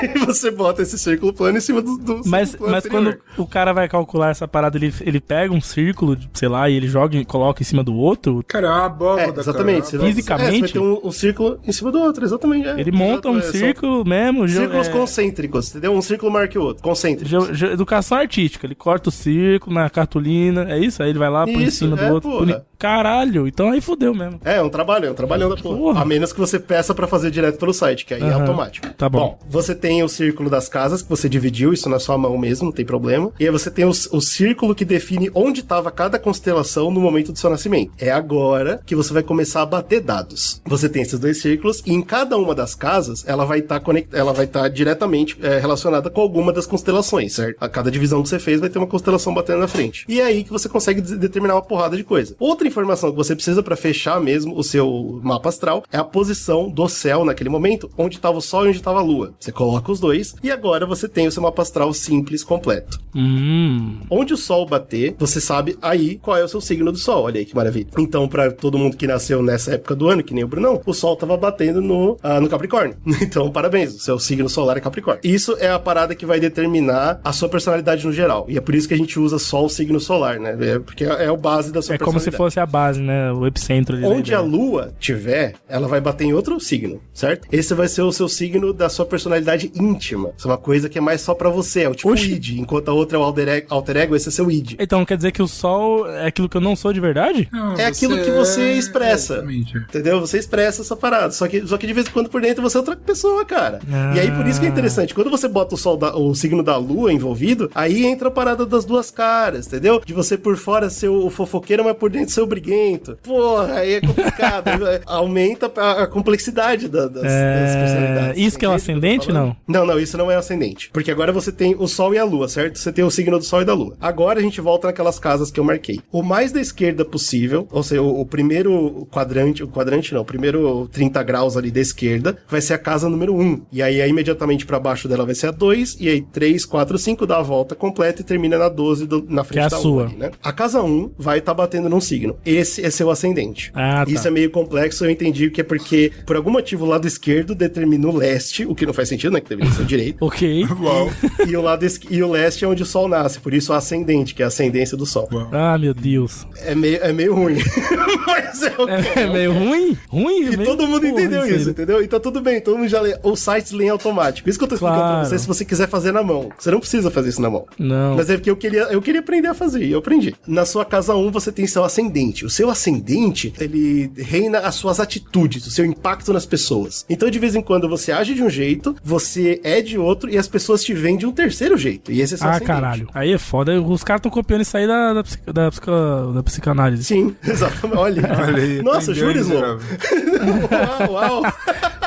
e 0.02 0.18
você 0.24 0.50
bota 0.50 0.82
esse 0.82 0.98
círculo 0.98 1.32
plano 1.32 1.58
em 1.58 1.60
cima 1.60 1.80
do, 1.82 1.96
do 1.98 2.22
Mas, 2.26 2.50
círculo 2.50 2.70
mas 2.70 2.84
anterior. 2.84 3.18
quando 3.36 3.42
o 3.44 3.46
cara 3.46 3.72
vai 3.72 3.88
calcular 3.88 4.30
essa 4.30 4.48
parada, 4.48 4.76
ele, 4.76 4.92
ele 5.02 5.20
pega 5.20 5.52
um 5.52 5.60
círculo, 5.60 6.16
sei 6.32 6.48
lá, 6.48 6.68
e 6.68 6.74
ele 6.74 6.88
joga 6.88 7.16
e 7.16 7.24
coloca 7.24 7.62
em 7.62 7.64
cima 7.64 7.84
do 7.84 7.94
outro. 7.94 8.42
Cara, 8.48 8.66
é 8.66 8.70
uma 8.70 8.86
abóbada, 8.86 9.38
É, 9.38 9.40
exatamente. 9.40 9.90
Cara. 9.92 9.98
vai- 9.98 10.08
Fisicamente? 10.08 10.48
É, 10.48 10.52
você 10.54 10.60
vai 10.60 10.68
ter 10.72 10.78
um, 10.80 11.00
um 11.08 11.12
círculo 11.12 11.60
em 11.66 11.72
cima 11.72 11.92
do 11.92 11.99
outro, 12.00 12.24
exatamente. 12.24 12.66
é. 12.68 12.80
Ele 12.80 12.90
monta 12.92 13.28
um 13.28 13.38
É, 13.38 13.42
círculo 13.42 14.04
mesmo. 14.04 14.48
Círculos 14.48 14.88
é, 14.88 14.90
concêntricos, 14.90 15.70
entendeu? 15.70 15.92
Um 15.92 16.02
círculo 16.02 16.30
maior 16.32 16.48
que 16.48 16.58
o 16.58 16.62
outro, 16.62 16.82
concêntricos. 16.82 17.30
ge- 17.48 17.54
ge- 17.54 17.72
educação 17.72 18.18
artística. 18.18 18.66
Ele 18.66 18.74
corta 18.74 19.08
o 19.08 19.12
círculo 19.12 19.74
na 19.74 19.88
cartolina. 19.90 20.66
É 20.72 20.78
isso? 20.78 21.02
Aí 21.02 21.10
ele 21.10 21.18
vai 21.18 21.30
lá, 21.30 21.44
põe 21.44 21.64
em 21.64 21.70
cima 21.70 21.96
do 21.96 22.02
é, 22.02 22.12
outro. 22.12 22.30
porra. 22.30 22.46
põe- 22.46 22.62
Caralho, 22.80 23.46
então 23.46 23.70
aí 23.70 23.80
fudeu 23.80 24.14
mesmo. 24.14 24.40
É, 24.42 24.56
é 24.56 24.62
um 24.62 24.70
trabalho, 24.70 25.04
é 25.06 25.10
um 25.10 25.14
trabalhão 25.14 25.50
da 25.50 25.56
porra. 25.56 25.76
Porra. 25.76 26.00
A 26.00 26.04
menos 26.06 26.32
que 26.32 26.38
você 26.40 26.58
peça 26.58 26.94
pra 26.94 27.06
fazer 27.06 27.30
direto 27.30 27.58
pelo 27.58 27.74
site, 27.74 28.06
que 28.06 28.14
aí 28.14 28.22
é 28.22 28.24
Aham. 28.24 28.40
automático. 28.40 28.88
Tá 28.96 29.06
bom. 29.06 29.38
você 29.48 29.74
tem 29.74 30.02
o 30.02 30.08
círculo 30.08 30.48
das 30.48 30.66
casas 30.66 31.02
que 31.02 31.08
você 31.10 31.28
dividiu, 31.28 31.74
isso 31.74 31.90
na 31.90 31.98
sua 31.98 32.16
mão 32.16 32.38
mesmo, 32.38 32.64
não 32.66 32.72
tem 32.72 32.84
problema. 32.86 33.30
E 33.38 33.44
aí 33.44 33.50
você 33.50 33.70
tem 33.70 33.84
o, 33.84 33.90
o 33.90 34.20
círculo 34.22 34.74
que 34.74 34.86
define 34.86 35.30
onde 35.34 35.60
estava 35.60 35.90
cada 35.90 36.18
constelação 36.18 36.90
no 36.90 37.00
momento 37.00 37.32
do 37.32 37.38
seu 37.38 37.50
nascimento. 37.50 37.92
É 37.98 38.10
agora 38.10 38.80
que 38.86 38.94
você 38.96 39.12
vai 39.12 39.22
começar 39.22 39.60
a 39.60 39.66
bater 39.66 40.00
dados. 40.00 40.62
Você 40.66 40.88
tem 40.88 41.02
esses 41.02 41.18
dois 41.18 41.38
círculos 41.38 41.82
e 41.90 41.94
em 41.94 42.02
cada 42.02 42.36
uma 42.36 42.54
das 42.54 42.74
casas 42.74 43.24
ela 43.26 43.44
vai 43.44 43.58
estar 43.58 43.80
conect... 43.80 44.14
ela 44.14 44.32
vai 44.32 44.44
estar 44.44 44.68
diretamente 44.68 45.36
é, 45.42 45.58
relacionada 45.58 46.08
com 46.08 46.20
alguma 46.20 46.52
das 46.52 46.66
constelações, 46.66 47.34
certo? 47.34 47.56
A 47.60 47.68
cada 47.68 47.90
divisão 47.90 48.22
que 48.22 48.28
você 48.28 48.38
fez 48.38 48.60
vai 48.60 48.70
ter 48.70 48.78
uma 48.78 48.86
constelação 48.86 49.34
batendo 49.34 49.58
na 49.58 49.68
frente. 49.68 50.04
E 50.08 50.20
é 50.20 50.24
aí 50.24 50.44
que 50.44 50.50
você 50.50 50.68
consegue 50.68 51.00
de- 51.00 51.16
determinar 51.16 51.54
uma 51.54 51.62
porrada 51.62 51.96
de 51.96 52.04
coisa. 52.04 52.36
Outra 52.38 52.68
informação 52.68 53.10
que 53.10 53.16
você 53.16 53.34
precisa 53.34 53.62
para 53.62 53.74
fechar 53.76 54.20
mesmo 54.20 54.56
o 54.56 54.62
seu 54.62 55.20
mapa 55.22 55.48
astral 55.48 55.82
é 55.92 55.98
a 55.98 56.04
posição 56.04 56.70
do 56.70 56.88
céu 56.88 57.24
naquele 57.24 57.50
momento, 57.50 57.90
onde 57.98 58.16
estava 58.16 58.38
o 58.38 58.42
sol 58.42 58.66
e 58.66 58.68
onde 58.68 58.78
estava 58.78 59.00
a 59.00 59.02
lua. 59.02 59.34
Você 59.38 59.50
coloca 59.50 59.90
os 59.90 59.98
dois 59.98 60.34
e 60.42 60.50
agora 60.50 60.86
você 60.86 61.08
tem 61.08 61.26
o 61.26 61.32
seu 61.32 61.42
mapa 61.42 61.62
astral 61.62 61.92
simples 61.92 62.44
completo. 62.44 63.00
Hum. 63.14 63.98
Onde 64.08 64.32
o 64.32 64.36
sol 64.36 64.64
bater, 64.66 65.16
você 65.18 65.40
sabe 65.40 65.76
aí 65.82 66.16
qual 66.16 66.36
é 66.36 66.44
o 66.44 66.48
seu 66.48 66.60
signo 66.60 66.92
do 66.92 66.98
sol. 66.98 67.24
Olha 67.24 67.40
aí 67.40 67.44
que 67.44 67.56
maravilha. 67.56 67.88
Então, 67.98 68.28
para 68.28 68.52
todo 68.52 68.78
mundo 68.78 68.96
que 68.96 69.06
nasceu 69.06 69.42
nessa 69.42 69.72
época 69.74 69.96
do 69.96 70.08
ano, 70.08 70.22
que 70.22 70.32
nem 70.32 70.44
o 70.44 70.48
Brunão, 70.48 70.80
o 70.86 70.94
sol 70.94 71.16
tava 71.16 71.36
batendo 71.36 71.79
no, 71.80 72.16
ah, 72.22 72.40
no 72.40 72.48
Capricórnio. 72.48 72.96
Então, 73.30 73.50
parabéns, 73.50 73.94
o 73.94 73.98
seu 74.00 74.18
signo 74.18 74.48
solar 74.48 74.76
é 74.76 74.80
Capricórnio. 74.80 75.20
Isso 75.24 75.56
é 75.60 75.68
a 75.70 75.78
parada 75.78 76.14
que 76.14 76.26
vai 76.26 76.40
determinar 76.40 77.20
a 77.22 77.32
sua 77.32 77.48
personalidade 77.48 78.04
no 78.06 78.12
geral. 78.12 78.44
E 78.48 78.56
é 78.56 78.60
por 78.60 78.74
isso 78.74 78.88
que 78.88 78.94
a 78.94 78.96
gente 78.96 79.18
usa 79.18 79.38
só 79.38 79.64
o 79.64 79.68
signo 79.68 80.00
solar, 80.00 80.38
né? 80.40 80.56
É 80.60 80.78
porque 80.78 81.04
é, 81.04 81.24
é 81.26 81.30
o 81.30 81.36
base 81.36 81.72
da 81.72 81.80
sua 81.82 81.94
É 81.94 81.98
como 81.98 82.18
se 82.18 82.30
personalidade. 82.30 82.36
fosse 82.36 82.60
a 82.60 82.66
base, 82.66 83.00
né? 83.00 83.30
O 83.32 83.46
epicentro 83.46 83.96
Onde 84.04 84.34
a 84.34 84.40
lua 84.40 84.92
tiver, 84.98 85.54
ela 85.68 85.86
vai 85.86 86.00
bater 86.00 86.24
em 86.24 86.32
outro 86.32 86.58
signo, 86.60 87.00
certo? 87.12 87.46
Esse 87.52 87.74
vai 87.74 87.88
ser 87.88 88.02
o 88.02 88.12
seu 88.12 88.28
signo 88.28 88.72
da 88.72 88.88
sua 88.88 89.04
personalidade 89.06 89.70
íntima. 89.74 90.32
Isso 90.36 90.48
é 90.48 90.50
uma 90.50 90.58
coisa 90.58 90.88
que 90.88 90.98
é 90.98 91.00
mais 91.00 91.20
só 91.20 91.34
pra 91.34 91.48
você, 91.50 91.82
é 91.82 91.88
o 91.88 91.94
tipo 91.94 92.10
Oxi. 92.12 92.32
id. 92.32 92.58
Enquanto 92.58 92.88
a 92.88 92.92
outra 92.94 93.16
é 93.18 93.20
o 93.20 93.22
alter 93.22 93.48
ego, 93.48 93.66
alter 93.70 93.96
ego, 93.98 94.16
esse 94.16 94.28
é 94.28 94.32
seu 94.32 94.50
id. 94.50 94.74
Então 94.78 95.04
quer 95.04 95.16
dizer 95.16 95.32
que 95.32 95.42
o 95.42 95.48
sol 95.48 96.08
é 96.08 96.26
aquilo 96.26 96.48
que 96.48 96.56
eu 96.56 96.60
não 96.60 96.74
sou 96.74 96.92
de 96.92 97.00
verdade? 97.00 97.48
Não, 97.52 97.74
É 97.76 97.86
aquilo 97.86 98.16
que 98.22 98.30
você 98.30 98.72
expressa. 98.72 99.34
Exatamente. 99.34 99.76
Entendeu? 99.76 100.20
Você 100.20 100.38
expressa 100.38 100.82
essa 100.82 100.96
parada. 100.96 101.30
Só 101.32 101.46
que, 101.46 101.60
só 101.70 101.78
que 101.78 101.86
de 101.86 101.92
vez 101.92 102.06
em 102.06 102.10
quando 102.10 102.28
por 102.28 102.40
dentro 102.40 102.62
você 102.62 102.76
é 102.76 102.80
outra 102.80 102.96
pessoa, 102.96 103.44
cara. 103.44 103.80
Ah. 103.90 104.12
E 104.14 104.20
aí 104.20 104.30
por 104.30 104.46
isso 104.46 104.60
que 104.60 104.66
é 104.66 104.68
interessante. 104.68 105.14
Quando 105.14 105.30
você 105.30 105.48
bota 105.48 105.74
o 105.74 105.78
sol 105.78 105.96
da- 105.96 106.14
o 106.16 106.34
signo 106.34 106.62
da 106.62 106.76
lua 106.76 107.12
envolvido, 107.12 107.70
aí 107.74 108.04
entra 108.04 108.28
a 108.28 108.30
parada 108.30 108.66
das 108.66 108.84
duas 108.84 109.10
caras, 109.10 109.66
entendeu? 109.66 110.00
De 110.04 110.12
você 110.12 110.36
por 110.36 110.56
fora 110.56 110.90
ser 110.90 111.08
o 111.08 111.28
fofoqueiro, 111.30 111.84
mas 111.84 111.96
por 111.96 112.10
dentro 112.10 112.32
ser 112.34 112.40
o 112.42 112.46
briguento. 112.46 113.16
Porra, 113.22 113.74
aí 113.74 113.94
é 113.94 114.00
complicado. 114.00 114.70
Aumenta 115.06 115.70
a, 115.76 116.02
a 116.02 116.06
complexidade 116.06 116.88
da- 116.88 117.06
das, 117.06 117.22
das 117.22 117.24
É, 117.32 117.76
personalidades. 117.80 118.42
isso 118.42 118.58
que 118.58 118.64
é 118.64 118.68
tô 118.68 118.74
ascendente, 118.74 119.26
falando? 119.26 119.56
Não, 119.66 119.86
não, 119.86 119.98
isso 119.98 120.16
não 120.18 120.30
é 120.30 120.36
ascendente. 120.36 120.90
Porque 120.92 121.10
agora 121.10 121.32
você 121.32 121.50
tem 121.52 121.74
o 121.78 121.86
Sol 121.86 122.14
e 122.14 122.18
a 122.18 122.24
Lua, 122.24 122.48
certo? 122.48 122.78
Você 122.78 122.92
tem 122.92 123.04
o 123.04 123.10
signo 123.10 123.38
do 123.38 123.44
Sol 123.44 123.62
e 123.62 123.64
da 123.64 123.74
Lua. 123.74 123.96
Agora 124.00 124.38
a 124.38 124.42
gente 124.42 124.60
volta 124.60 124.86
naquelas 124.88 125.18
casas 125.18 125.50
que 125.50 125.58
eu 125.60 125.64
marquei. 125.64 126.00
O 126.10 126.22
mais 126.22 126.52
da 126.52 126.60
esquerda 126.60 127.04
possível, 127.04 127.66
ou 127.70 127.82
seja, 127.82 128.02
o, 128.02 128.20
o 128.20 128.26
primeiro 128.26 129.06
quadrante, 129.10 129.62
o 129.62 129.68
quadrante 129.68 130.12
não, 130.14 130.22
o 130.22 130.24
primeiro 130.24 130.88
30 130.92 131.22
graus 131.22 131.56
ali 131.60 131.70
da 131.70 131.80
esquerda, 131.80 132.36
vai 132.48 132.60
ser 132.60 132.74
a 132.74 132.78
casa 132.78 133.08
número 133.08 133.34
1. 133.34 133.62
E 133.72 133.82
aí, 133.82 134.00
aí 134.02 134.10
imediatamente 134.10 134.66
pra 134.66 134.78
baixo 134.80 135.06
dela 135.08 135.24
vai 135.24 135.34
ser 135.34 135.46
a 135.48 135.50
2, 135.50 135.96
e 136.00 136.08
aí 136.08 136.20
3, 136.22 136.64
4, 136.64 136.98
5 136.98 137.26
dá 137.26 137.38
a 137.38 137.42
volta 137.42 137.74
completa 137.74 138.20
e 138.20 138.24
termina 138.24 138.58
na 138.58 138.68
12 138.68 139.06
do- 139.06 139.24
na 139.28 139.44
frente 139.44 139.54
Que 139.54 139.58
é 139.60 139.62
a 139.62 139.68
da 139.68 139.76
sua. 139.78 139.90
Lua. 139.90 140.04
ali, 140.06 140.16
né? 140.16 140.30
A 140.42 140.52
casa 140.52 140.82
1 140.82 141.12
vai 141.18 141.38
estar 141.38 141.54
batendo 141.54 141.88
num 141.88 142.00
signo. 142.00 142.36
Esse 142.44 142.84
é 142.84 142.90
seu 142.90 143.10
ascendente. 143.10 143.70
Ah, 143.74 144.04
tá. 144.04 144.10
Isso 144.10 144.26
é 144.26 144.30
meio 144.30 144.50
complexo, 144.50 145.04
eu 145.04 145.10
entendi 145.10 145.50
que 145.50 145.60
é 145.60 145.64
porque, 145.64 146.10
por 146.26 146.36
algum 146.36 146.50
motivo, 146.50 146.84
o 146.84 146.88
lado 146.88 147.06
esquerdo 147.06 147.54
determina 147.54 148.08
o 148.08 148.16
leste, 148.16 148.64
o 148.64 148.74
que 148.74 148.86
não 148.86 148.92
faz 148.92 149.08
sentido, 149.08 149.32
né? 149.32 149.40
Que 149.40 149.48
deveria 149.50 149.72
ser 149.72 149.82
o 149.82 149.84
direito. 149.84 150.18
Ok. 150.30 150.64
Uau. 150.80 151.10
e 151.48 151.56
o 151.56 151.60
lado 151.62 151.84
e 152.10 152.22
o 152.22 152.30
leste 152.30 152.64
é 152.64 152.68
onde 152.68 152.82
o 152.82 152.86
sol 152.86 153.08
nasce, 153.08 153.40
por 153.40 153.52
isso 153.52 153.72
o 153.72 153.74
ascendente, 153.74 154.34
que 154.34 154.42
é 154.42 154.44
a 154.44 154.48
ascendência 154.48 154.96
do 154.96 155.04
sol. 155.06 155.28
Ah, 155.52 155.76
meu 155.78 155.92
Deus. 155.94 156.46
É 156.58 156.74
meio, 156.74 156.98
é 157.02 157.12
meio 157.12 157.34
ruim. 157.34 157.56
Mas 158.26 158.62
é 158.62 158.74
o 158.78 158.86
que 158.86 159.18
É 159.20 159.26
meio 159.32 159.52
ruim? 159.52 159.98
Ruim? 160.08 160.42
E 160.52 160.56
meio- 160.56 160.64
todo 160.64 160.86
mundo 160.86 161.00
Porra, 161.00 161.12
entendeu 161.12 161.39
isso, 161.46 161.70
entendeu? 161.70 162.02
Então 162.02 162.18
tudo 162.20 162.40
bem, 162.40 162.60
todo 162.60 162.78
mundo 162.78 162.88
já 162.88 163.00
lê. 163.00 163.18
Os 163.22 163.40
sites 163.40 163.72
leem 163.72 163.90
automático. 163.90 164.48
Isso 164.48 164.58
que 164.58 164.64
eu 164.64 164.68
tô 164.68 164.74
explicando 164.74 165.00
Claro. 165.00 165.20
pra 165.20 165.28
você 165.28 165.38
se 165.38 165.46
você 165.46 165.64
quiser 165.64 165.88
fazer 165.88 166.12
na 166.12 166.22
mão. 166.22 166.50
Você 166.58 166.70
não 166.70 166.80
precisa 166.80 167.10
fazer 167.10 167.28
isso 167.30 167.40
na 167.42 167.50
mão. 167.50 167.66
Não. 167.78 168.16
Mas 168.16 168.28
é 168.30 168.34
porque 168.36 168.50
eu 168.50 168.56
queria, 168.56 168.82
eu 168.84 169.00
queria 169.02 169.20
aprender 169.20 169.48
a 169.48 169.54
fazer, 169.54 169.84
e 169.84 169.92
eu 169.92 169.98
aprendi. 169.98 170.34
Na 170.46 170.64
sua 170.64 170.84
casa 170.84 171.14
1, 171.14 171.30
você 171.30 171.50
tem 171.52 171.66
seu 171.66 171.84
ascendente. 171.84 172.44
O 172.44 172.50
seu 172.50 172.68
ascendente, 172.70 173.52
ele 173.60 174.10
reina 174.16 174.58
as 174.60 174.74
suas 174.74 175.00
atitudes, 175.00 175.66
o 175.66 175.70
seu 175.70 175.84
impacto 175.84 176.32
nas 176.32 176.44
pessoas. 176.46 177.04
Então, 177.08 177.30
de 177.30 177.38
vez 177.38 177.54
em 177.54 177.62
quando, 177.62 177.88
você 177.88 178.12
age 178.12 178.34
de 178.34 178.42
um 178.42 178.50
jeito, 178.50 178.94
você 179.02 179.60
é 179.64 179.80
de 179.80 179.98
outro, 179.98 180.30
e 180.30 180.36
as 180.38 180.48
pessoas 180.48 180.82
te 180.82 180.92
veem 180.94 181.16
de 181.16 181.26
um 181.26 181.32
terceiro 181.32 181.76
jeito. 181.76 182.10
E 182.12 182.20
esse 182.20 182.34
é 182.34 182.36
seu 182.36 182.46
Ah, 182.46 182.50
ascendente. 182.52 182.66
caralho. 182.66 183.08
Aí 183.14 183.32
é 183.32 183.38
foda. 183.38 183.80
Os 183.80 184.02
caras 184.04 184.20
estão 184.20 184.30
copiando 184.30 184.62
isso 184.62 184.76
aí 184.76 184.86
da, 184.86 185.12
da, 185.14 185.22
da, 185.52 185.70
psica- 185.70 186.32
da 186.34 186.42
psicanálise. 186.42 187.04
Sim, 187.04 187.34
exatamente. 187.46 187.98
Olha. 187.98 188.22
Olha 188.46 188.62
aí. 188.62 188.82
Nossa, 188.82 189.12
juro, 189.14 189.38
Slow. 189.38 189.78
uau. 191.30 191.42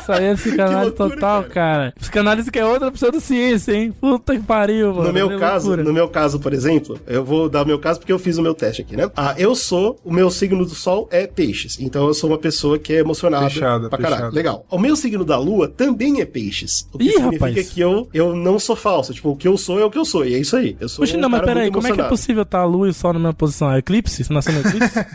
Isso 0.01 0.11
aí 0.11 0.25
é 0.25 0.33
psicanálise 0.35 0.85
loucura, 0.85 1.09
total, 1.15 1.43
cara. 1.45 1.93
Psicanálise 1.99 2.51
que 2.51 2.59
é 2.59 2.65
outra 2.65 2.91
pseudociência, 2.91 3.73
hein? 3.73 3.93
Puta 3.99 4.35
que 4.35 4.41
pariu, 4.43 4.93
mano. 4.93 5.07
No 5.07 5.13
meu 5.13 5.31
É 5.31 5.39
caso, 5.39 5.67
loucura. 5.67 5.83
no 5.87 5.93
meu 5.93 6.07
caso, 6.09 6.39
por 6.39 6.53
exemplo, 6.53 6.99
eu 7.07 7.23
vou 7.23 7.47
dar 7.49 7.63
o 7.63 7.65
meu 7.65 7.79
caso 7.79 7.99
porque 7.99 8.11
eu 8.11 8.19
fiz 8.19 8.37
o 8.37 8.41
meu 8.41 8.53
teste 8.53 8.81
aqui, 8.81 8.95
né? 8.97 9.09
Ah, 9.15 9.33
eu 9.37 9.55
sou, 9.55 9.99
o 10.03 10.11
meu 10.11 10.29
signo 10.29 10.65
do 10.65 10.75
sol 10.75 11.07
é 11.11 11.25
peixes. 11.25 11.77
Então 11.79 12.05
eu 12.07 12.13
sou 12.13 12.29
uma 12.29 12.37
pessoa 12.37 12.77
que 12.77 12.93
é 12.93 12.99
emocionada 12.99 13.49
Fechada, 13.49 13.89
pra 13.89 13.97
caralho. 13.97 14.15
fechada. 14.23 14.35
Legal. 14.35 14.65
O 14.69 14.77
meu 14.77 14.95
signo 14.95 15.23
da 15.23 15.37
lua 15.37 15.67
também 15.67 16.19
é 16.21 16.25
peixes. 16.25 16.87
O 16.91 16.97
que 16.97 17.05
Ih, 17.05 17.11
significa 17.13 17.45
rapaz. 17.45 17.69
que 17.69 17.79
eu, 17.81 18.07
eu 18.13 18.35
não 18.35 18.59
sou 18.59 18.75
falso. 18.75 19.13
Tipo, 19.13 19.29
o 19.29 19.35
que 19.35 19.47
eu 19.47 19.57
sou 19.57 19.79
é 19.79 19.85
o 19.85 19.89
que 19.89 19.97
eu 19.97 20.05
sou. 20.05 20.25
E 20.25 20.33
é 20.35 20.37
isso 20.39 20.55
aí. 20.57 20.75
Eu 20.79 20.89
sou 20.89 21.03
Poxa, 21.05 21.17
um 21.17 21.21
não, 21.21 21.29
mas 21.29 21.41
cara 21.41 21.53
peraí, 21.53 21.71
como 21.71 21.87
é 21.87 21.91
que 21.91 22.01
é 22.01 22.03
possível 22.03 22.43
estar 22.43 22.59
a 22.59 22.65
lua 22.65 22.87
e 22.87 22.89
o 22.89 22.93
sol 22.93 23.13
na 23.13 23.19
mesma 23.19 23.33
posição? 23.33 23.71
É 23.71 23.77
eclipse? 23.79 24.23
Você 24.23 24.33
nasceu 24.33 24.53
no 24.53 24.59
eclipse? 24.59 25.05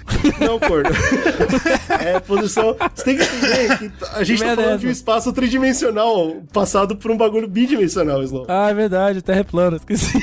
Não, 0.41 0.59
corno. 0.59 0.89
é 2.01 2.21
posição. 2.21 2.77
Você 2.95 3.05
tem 3.05 3.17
que 3.17 3.23
entender 3.23 3.79
que 3.79 3.93
a 4.13 4.25
gente 4.25 4.39
Que 4.39 4.43
tá 4.43 4.47
merda 4.47 4.63
é 4.63 4.65
falando 4.67 4.81
de 4.81 4.87
um 4.87 4.91
espaço 4.91 5.33
tridimensional 5.33 6.37
passado 6.53 6.97
por 6.97 7.11
um 7.11 7.17
bagulho 7.17 7.49
bidimensional, 7.49 8.23
Slow. 8.23 8.47
ah, 8.49 8.71
é 8.71 8.75
verdade, 8.75 9.23
terra 9.23 9.41
é 9.41 9.45
plana, 9.45 9.77
esqueci. 9.77 10.19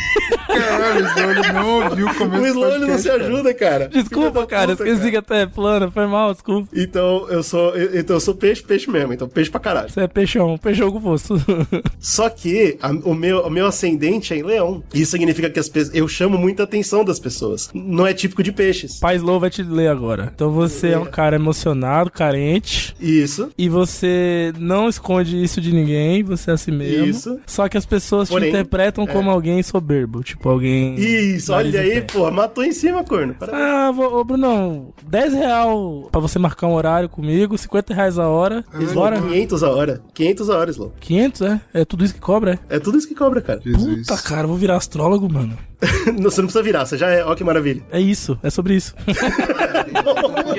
Caralho, 0.77 1.06
o 1.06 1.07
Slow 1.07 1.31
ele 1.31 1.52
não 1.53 1.84
ouviu 1.84 2.07
o 2.07 2.15
começo 2.15 2.60
o 2.60 2.65
ele 2.72 2.85
não 2.88 2.97
se 2.97 3.10
ajuda, 3.10 3.53
cara. 3.53 3.88
Desculpa, 3.88 4.45
cara, 4.45 4.76
puta, 4.76 4.88
esqueci 4.89 5.11
que 5.11 5.18
a 5.18 5.22
terra 5.22 5.41
é 5.41 5.45
plana, 5.45 5.89
foi 5.91 6.06
mal, 6.07 6.34
desculpa. 6.34 6.68
Então 6.73 7.27
eu 7.30 7.41
sou, 7.43 7.73
então 7.93 8.15
eu 8.15 8.19
sou 8.19 8.35
peixe, 8.35 8.61
peixe 8.64 8.89
mesmo, 8.89 9.14
então 9.14 9.27
peixe 9.27 9.49
pra 9.49 9.60
caralho. 9.60 9.89
Você 9.89 10.02
é 10.02 10.07
peixão, 10.07 10.57
peixão 10.57 10.91
com 10.91 11.02
fosso. 11.02 11.35
Só 11.99 12.30
que 12.30 12.77
a- 12.81 12.91
o, 13.03 13.14
meu, 13.14 13.41
o 13.41 13.49
meu 13.49 13.65
ascendente 13.65 14.34
é 14.34 14.38
em 14.38 14.43
leão. 14.43 14.84
Isso 14.93 15.11
significa 15.11 15.49
que 15.49 15.60
as 15.60 15.69
pe- 15.69 15.89
eu 15.93 16.07
chamo 16.07 16.38
muita 16.38 16.64
atenção 16.64 17.03
das 17.03 17.19
pessoas. 17.19 17.69
Não 17.73 18.06
é 18.06 18.14
típico 18.14 18.43
de 18.43 18.52
peixes. 18.52 18.99
Pai 18.99 19.15
Slow 19.15 19.39
vai 19.39 19.49
te 19.49 19.64
ler 19.64 19.89
agora. 19.89 20.31
Então 20.34 20.52
você 20.52 20.89
é 20.89 20.97
um 20.97 21.06
cara 21.06 21.35
emocionado, 21.35 22.11
carente. 22.11 22.95
Isso. 22.99 23.49
E 23.57 23.69
você 23.69 24.53
não 24.60 24.88
esconde 24.89 25.41
isso 25.41 25.60
de 25.61 25.72
ninguém, 25.73 26.23
você 26.23 26.52
é 26.52 26.53
assim 26.53 26.72
mesmo. 26.72 27.06
Isso. 27.06 27.39
Só 27.45 27.68
que 27.69 27.77
as 27.77 27.85
pessoas 27.85 28.30
Porém, 28.30 28.49
te 28.52 28.56
interpretam 28.56 29.06
como 29.07 29.30
alguém 29.30 29.61
soberbo. 29.64 30.23
Tipo, 30.23 30.49
alguém. 30.49 30.64
Isso, 30.65 31.51
nariz 31.51 31.73
olha 31.75 31.81
aí, 31.81 32.01
pé. 32.01 32.13
porra, 32.13 32.31
matou 32.31 32.63
em 32.63 32.71
cima, 32.71 33.03
corno. 33.03 33.33
Parabéns. 33.35 33.63
Ah, 33.63 33.91
vou, 33.91 34.15
ô 34.19 34.23
Brunão, 34.23 34.93
10 35.07 35.33
real 35.33 36.07
pra 36.11 36.19
você 36.21 36.39
marcar 36.39 36.67
um 36.67 36.73
horário 36.73 37.07
comigo, 37.09 37.57
50 37.57 37.93
reais 37.93 38.17
a 38.19 38.27
hora. 38.27 38.63
Slow, 38.79 38.93
Bora? 38.93 39.21
500 39.21 39.63
a 39.63 39.69
hora. 39.71 40.01
500 40.13 40.49
a 40.49 40.57
hora, 40.57 40.71
Slow. 40.71 40.93
500, 40.99 41.41
é? 41.41 41.61
É 41.73 41.85
tudo 41.85 42.03
isso 42.05 42.13
que 42.13 42.19
cobra, 42.19 42.59
é? 42.69 42.75
É 42.75 42.79
tudo 42.79 42.97
isso 42.97 43.07
que 43.07 43.15
cobra, 43.15 43.41
cara. 43.41 43.61
Jesus. 43.63 44.07
Puta, 44.07 44.21
cara, 44.21 44.43
eu 44.43 44.47
vou 44.47 44.57
virar 44.57 44.77
astrólogo, 44.77 45.31
mano. 45.31 45.57
Não, 46.17 46.31
você 46.31 46.41
não 46.41 46.47
precisa 46.47 46.63
virar, 46.63 46.85
você 46.85 46.97
já 46.97 47.09
é. 47.09 47.23
Ó 47.23 47.35
que 47.35 47.43
maravilha. 47.43 47.83
É 47.91 47.99
isso, 47.99 48.37
é 48.41 48.49
sobre 48.49 48.75
isso. 48.75 48.95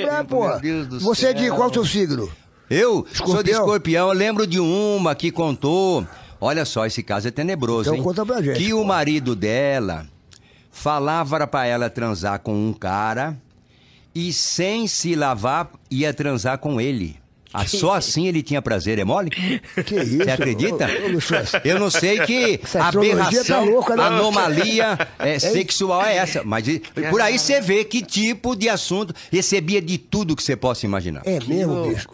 É, 0.08 0.22
pô. 0.22 0.46
Você 1.00 1.26
é 1.28 1.32
de 1.32 1.50
qual 1.50 1.72
seu 1.72 1.84
signo? 1.84 2.28
Eu 2.68 3.06
sou 3.12 3.42
de 3.42 3.50
Escorpião. 3.50 3.60
escorpião, 3.60 4.08
eu 4.08 4.14
lembro 4.14 4.46
de 4.46 4.58
uma 4.58 5.14
que 5.14 5.30
contou. 5.30 6.04
Olha 6.40 6.64
só, 6.64 6.84
esse 6.86 7.02
caso 7.02 7.28
é 7.28 7.30
tenebroso, 7.30 7.88
Então 7.88 7.96
hein? 7.96 8.02
conta 8.02 8.24
pra 8.26 8.42
gente, 8.42 8.58
Que 8.58 8.72
o 8.74 8.84
marido 8.84 9.34
dela 9.34 10.06
falava 10.70 11.46
pra 11.46 11.66
ela 11.66 11.88
transar 11.88 12.38
com 12.40 12.54
um 12.54 12.72
cara 12.72 13.36
e 14.14 14.32
sem 14.32 14.86
se 14.86 15.14
lavar 15.14 15.70
ia 15.90 16.12
transar 16.12 16.58
com 16.58 16.80
ele. 16.80 17.16
Ah, 17.52 17.66
só 17.66 17.94
assim 17.94 18.27
ele 18.28 18.43
tinha 18.43 18.60
prazer, 18.60 18.98
é 18.98 19.05
mole? 19.05 19.31
Que 19.31 19.97
isso? 19.97 20.16
Você 20.18 20.31
acredita? 20.31 20.86
Eu 21.64 21.78
não 21.78 21.90
sei 21.90 22.20
que 22.20 22.60
Essa 22.62 22.85
astrologia 22.85 23.23
aberração, 23.23 23.64
tá 23.64 23.70
louca, 23.70 23.97
né? 23.97 24.02
anomalia 24.05 24.98
é, 25.18 25.39
sexual 25.39 26.05
é 26.05 26.16
essa. 26.16 26.43
Mas 26.44 26.64
por 27.10 27.20
aí 27.20 27.39
você 27.39 27.60
vê 27.60 27.85
que 27.85 28.02
tipo 28.02 28.55
de 28.55 28.68
assunto 28.68 29.14
recebia 29.32 29.81
de 29.81 29.97
tudo 29.98 30.36
que 30.36 30.43
você 30.43 30.56
possa 30.56 30.85
imaginar. 30.86 31.23
É 31.24 31.39
mesmo, 31.47 31.86
bicho? 31.89 32.09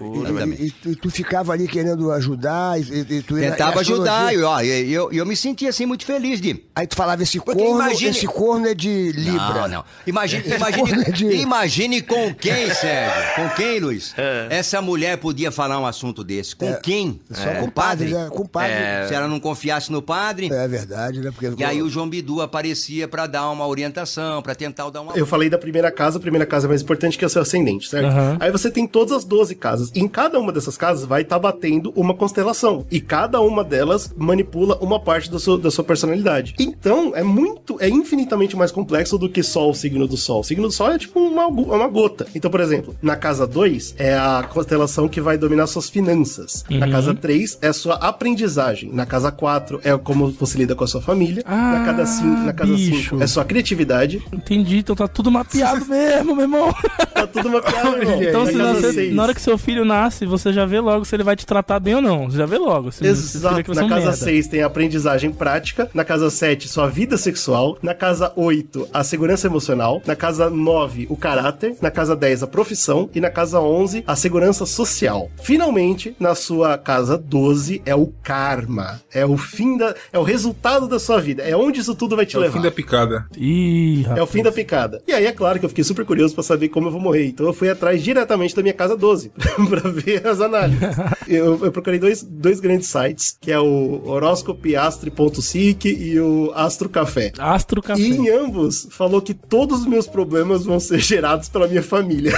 E, 0.59 0.65
e- 0.89 0.91
e 0.93 0.97
tu- 0.97 1.11
ficava 1.11 1.53
ali 1.53 1.67
querendo 1.69 2.11
ajudar 2.13 2.79
e, 2.81 2.83
e- 3.19 3.23
tu 3.23 3.35
Tentava 3.37 3.81
ajudar, 3.81 4.33
e, 4.35 4.43
ó, 4.43 4.61
eu, 4.61 4.89
eu, 4.89 5.13
eu 5.13 5.27
me 5.27 5.37
sentia 5.37 5.69
assim 5.71 5.87
muito 5.87 6.05
feliz 6.07 6.41
de. 6.41 6.63
Aí 6.75 6.87
tu 6.87 6.95
falava, 6.97 7.23
esse 7.23 7.39
Porque 7.41 7.61
corno, 7.63 7.81
imagine- 7.81 8.11
esse 8.11 8.27
corno 8.27 8.67
é 8.67 8.75
de 8.75 9.13
Libra. 9.13 9.63
Não, 9.63 9.69
não. 9.69 9.85
Imagine, 10.07 10.45
imagine, 10.55 11.03
é 11.07 11.11
de- 11.11 11.27
imagine 11.37 12.03
com 12.03 12.33
quem, 12.35 12.73
Sérgio? 12.73 13.35
Com 13.35 13.49
quem, 13.51 13.81
Luiz? 13.81 14.15
Essa 14.51 14.81
mulher 14.81 15.19
podia 15.23 15.53
falar 15.53 15.79
um 15.79 15.87
assunto 15.87 16.25
desse. 16.25 16.57
Com 16.57 16.75
quem? 16.75 17.21
Só 17.31 17.49
É, 17.49 17.55
com 17.61 17.67
o 17.67 17.71
padre, 17.71 18.11
né? 18.13 18.29
Com 18.29 18.43
o 18.43 18.49
padre. 18.49 18.75
Se 19.07 19.15
ela 19.15 19.29
não 19.29 19.39
confiasse 19.39 19.93
no 19.93 20.03
padre. 20.03 20.51
É 20.53 20.67
verdade, 20.67 21.21
né? 21.21 21.31
Porque 21.31 21.55
E 21.57 21.65
aí 21.65 21.81
o 21.81 21.89
João 21.89 22.09
Bidu 22.09 22.41
aparecia 22.41 23.07
pra 23.07 23.29
dar 23.29 23.49
uma 23.51 23.65
orientação, 23.67 24.43
pra 24.43 24.55
tentar 24.57 24.91
dar 24.91 25.01
uma. 25.01 25.13
Eu 25.15 25.25
falei 25.25 25.49
da 25.49 25.57
primeira 25.57 25.93
casa, 25.93 26.19
a 26.19 26.21
primeira 26.21 26.45
casa 26.45 26.67
é 26.67 26.69
mais 26.69 26.83
importante 26.83 27.17
que 27.17 27.25
é 27.25 27.27
o 27.29 27.31
seu 27.31 27.41
ascendente, 27.43 27.89
certo? 27.89 28.07
Aham. 28.07 28.37
Aí 28.41 28.51
você 28.51 28.69
tem 28.71 28.85
todas 28.87 29.13
as 29.13 29.25
12 29.25 29.55
casas. 29.55 29.93
E 29.95 30.01
em 30.01 30.09
cada 30.09 30.41
uma 30.41 30.51
dessas 30.51 30.77
casas 30.77 31.05
vai 31.05 31.23
estar 31.23 31.39
batendo 31.39 31.93
uma 31.95 32.15
constelação. 32.15 32.85
E 32.91 33.01
cada 33.01 33.41
uma 33.41 33.63
delas 33.63 34.13
manipula 34.17 34.77
uma 34.81 34.99
parte 34.99 35.31
da 35.31 35.39
sua, 35.39 35.57
da 35.57 35.71
sua 35.71 35.85
personalidade. 35.85 36.55
Então, 36.59 37.13
é 37.15 37.23
muito, 37.23 37.77
é 37.81 37.89
infinitamente 37.89 38.57
mais 38.57 38.73
complexo 38.73 39.17
do 39.17 39.29
que 39.29 39.43
só 39.43 39.71
o 39.71 39.75
signo 39.75 40.09
do 40.09 40.17
Sol. 40.17 40.41
O 40.41 40.45
signo 40.45 40.67
do 40.67 40.73
Sol 40.73 40.91
é 40.91 40.99
tipo 40.99 41.21
uma, 41.21 41.47
uma 41.47 41.87
gota. 41.89 42.27
Então, 42.35 42.51
por 42.51 42.61
exemplo, 42.61 42.97
na 43.01 43.15
casa 43.15 43.47
2 43.47 43.95
é 43.99 44.15
a 44.15 44.49
constelação 44.51 45.09
que 45.13 45.21
vai 45.21 45.39
dominar 45.39 45.67
suas 45.69 45.89
finanças. 45.89 46.65
Na 46.69 46.87
Uhum. 46.87 46.93
casa 46.93 47.15
3 47.15 47.59
é 47.63 47.69
a 47.69 47.73
sua 47.73 47.95
aprendizagem. 47.95 48.91
Na 48.93 49.07
casa 49.07 49.31
4 49.31 49.81
é 49.85 49.97
como 49.97 50.31
você 50.33 50.59
lida 50.59 50.75
com 50.75 50.83
a 50.83 50.87
sua 50.89 51.01
família. 51.01 51.45
na 51.47 51.85
casa 51.85 52.07
5 52.07 52.41
na 52.45 52.53
casa 52.53 52.73
bicho. 52.75 53.11
5 53.11 53.23
é 53.23 53.27
sua 53.27 53.45
criatividade. 53.45 54.23
Entendi, 54.33 54.79
então 54.79 54.97
tá 54.97 55.07
tudo 55.07 55.31
mapeado 55.31 55.85
mesmo, 55.87 56.35
meu 56.35 56.45
irmão. 56.45 56.75
Tá 57.15 57.27
tudo 57.27 57.51
mapeado, 57.51 57.99
irmão. 58.03 58.23
Então, 58.23 58.45
Na 58.45 58.51
se 58.51 58.57
nascer- 58.57 59.13
na 59.15 59.23
hora 59.23 59.35
que 59.35 59.41
seu 59.41 59.59
filho 59.59 59.85
nasce, 59.85 60.25
você 60.27 60.53
já 60.53 60.65
vê 60.65 60.81
logo 60.81 61.05
se 61.05 61.15
ele 61.15 61.23
vai 61.23 61.37
te 61.37 61.45
tratar 61.47 61.79
bem 61.79 61.95
ou 61.97 62.03
não. 62.03 62.31
Você 62.31 62.39
já 62.39 62.47
vê 62.47 62.57
logo. 62.59 62.91
Se, 62.91 62.99
se 62.99 63.07
Exato. 63.37 63.55
vai 63.55 63.65
ser 63.65 63.75
Na 63.75 63.89
casa 63.89 64.01
merda. 64.07 64.13
6 64.17 64.47
tem 64.49 64.63
a 64.63 64.67
aprendizagem 64.67 65.31
prática. 65.31 65.89
Na 65.93 66.05
casa 66.05 66.31
7, 66.31 66.69
sua 66.69 66.89
vida 66.89 67.17
sexual. 67.19 67.77
Na 67.83 67.95
casa 67.95 68.33
8, 68.35 68.89
a 68.93 69.05
segurança 69.05 69.47
emocional. 69.47 70.01
Na 70.07 70.17
casa 70.17 70.49
9, 70.49 71.07
o 71.11 71.17
caráter. 71.17 71.77
Na 71.81 71.91
casa 71.91 72.17
10, 72.17 72.43
a 72.43 72.47
profissão. 72.47 73.11
E 73.15 73.21
na 73.21 73.31
casa 73.31 73.61
11, 73.61 74.03
a 74.07 74.17
segurança 74.17 74.65
social. 74.67 75.02
Finalmente, 75.43 76.15
na 76.19 76.35
sua 76.35 76.77
casa 76.79 77.17
12, 77.19 77.83
é 77.85 77.95
o 77.95 78.07
karma. 78.23 79.01
É 79.13 79.25
o 79.27 79.37
fim 79.37 79.77
da. 79.77 79.95
É 80.13 80.19
o 80.19 80.23
resultado 80.23 80.87
da 80.89 80.99
sua 80.99 81.21
vida. 81.21 81.43
É 81.43 81.57
onde 81.57 81.81
isso 81.81 81.95
tudo 81.95 82.15
vai 82.17 82.25
te 82.27 82.37
É 82.37 82.39
o 82.39 82.43
levar. 82.43 82.57
fim 82.57 82.63
da 82.63 82.71
picada. 82.71 83.27
Ih, 83.37 84.05
É 84.17 84.23
o 84.23 84.27
fim 84.27 84.43
da 84.43 84.53
picada. 84.53 85.03
E 85.07 85.13
aí 85.13 85.27
é 85.27 85.33
claro 85.33 85.59
que 85.59 85.65
eu 85.65 85.69
fiquei 85.69 85.85
super 85.85 86.05
curioso 86.05 86.35
pra 86.35 86.43
saber 86.43 86.69
como 86.69 86.87
eu 86.89 86.93
vou 86.93 87.01
morrer. 87.01 87.27
Então 87.27 87.47
eu 87.47 87.53
fui 87.53 87.69
atrás 87.69 88.03
diretamente 88.03 88.55
da 88.55 88.63
minha 88.63 88.75
casa 88.75 88.97
12 88.97 89.31
pra 89.69 89.91
ver 89.91 90.27
as 90.27 90.41
análises. 90.41 90.81
eu, 91.29 91.65
eu 91.65 91.73
procurei 91.73 91.99
dois, 91.99 92.23
dois 92.23 92.61
grandes 92.61 92.89
sites, 92.89 93.37
que 93.41 93.51
é 93.51 93.59
o 93.59 94.03
horoscopiastre.sic 94.07 95.85
e 95.87 96.21
o 96.21 96.53
Astro 96.55 96.89
Café. 96.89 97.33
Astro 97.39 97.83
Café. 97.83 98.01
E 98.01 98.17
em 98.17 98.29
ambos 98.31 98.87
falou 98.91 99.21
que 99.21 99.35
todos 99.35 99.81
os 99.81 99.87
meus 99.87 100.07
problemas 100.07 100.65
vão 100.65 100.79
ser 100.81 100.99
gerados 101.01 101.49
pela 101.49 101.67
minha 101.67 101.83
família. 101.83 102.33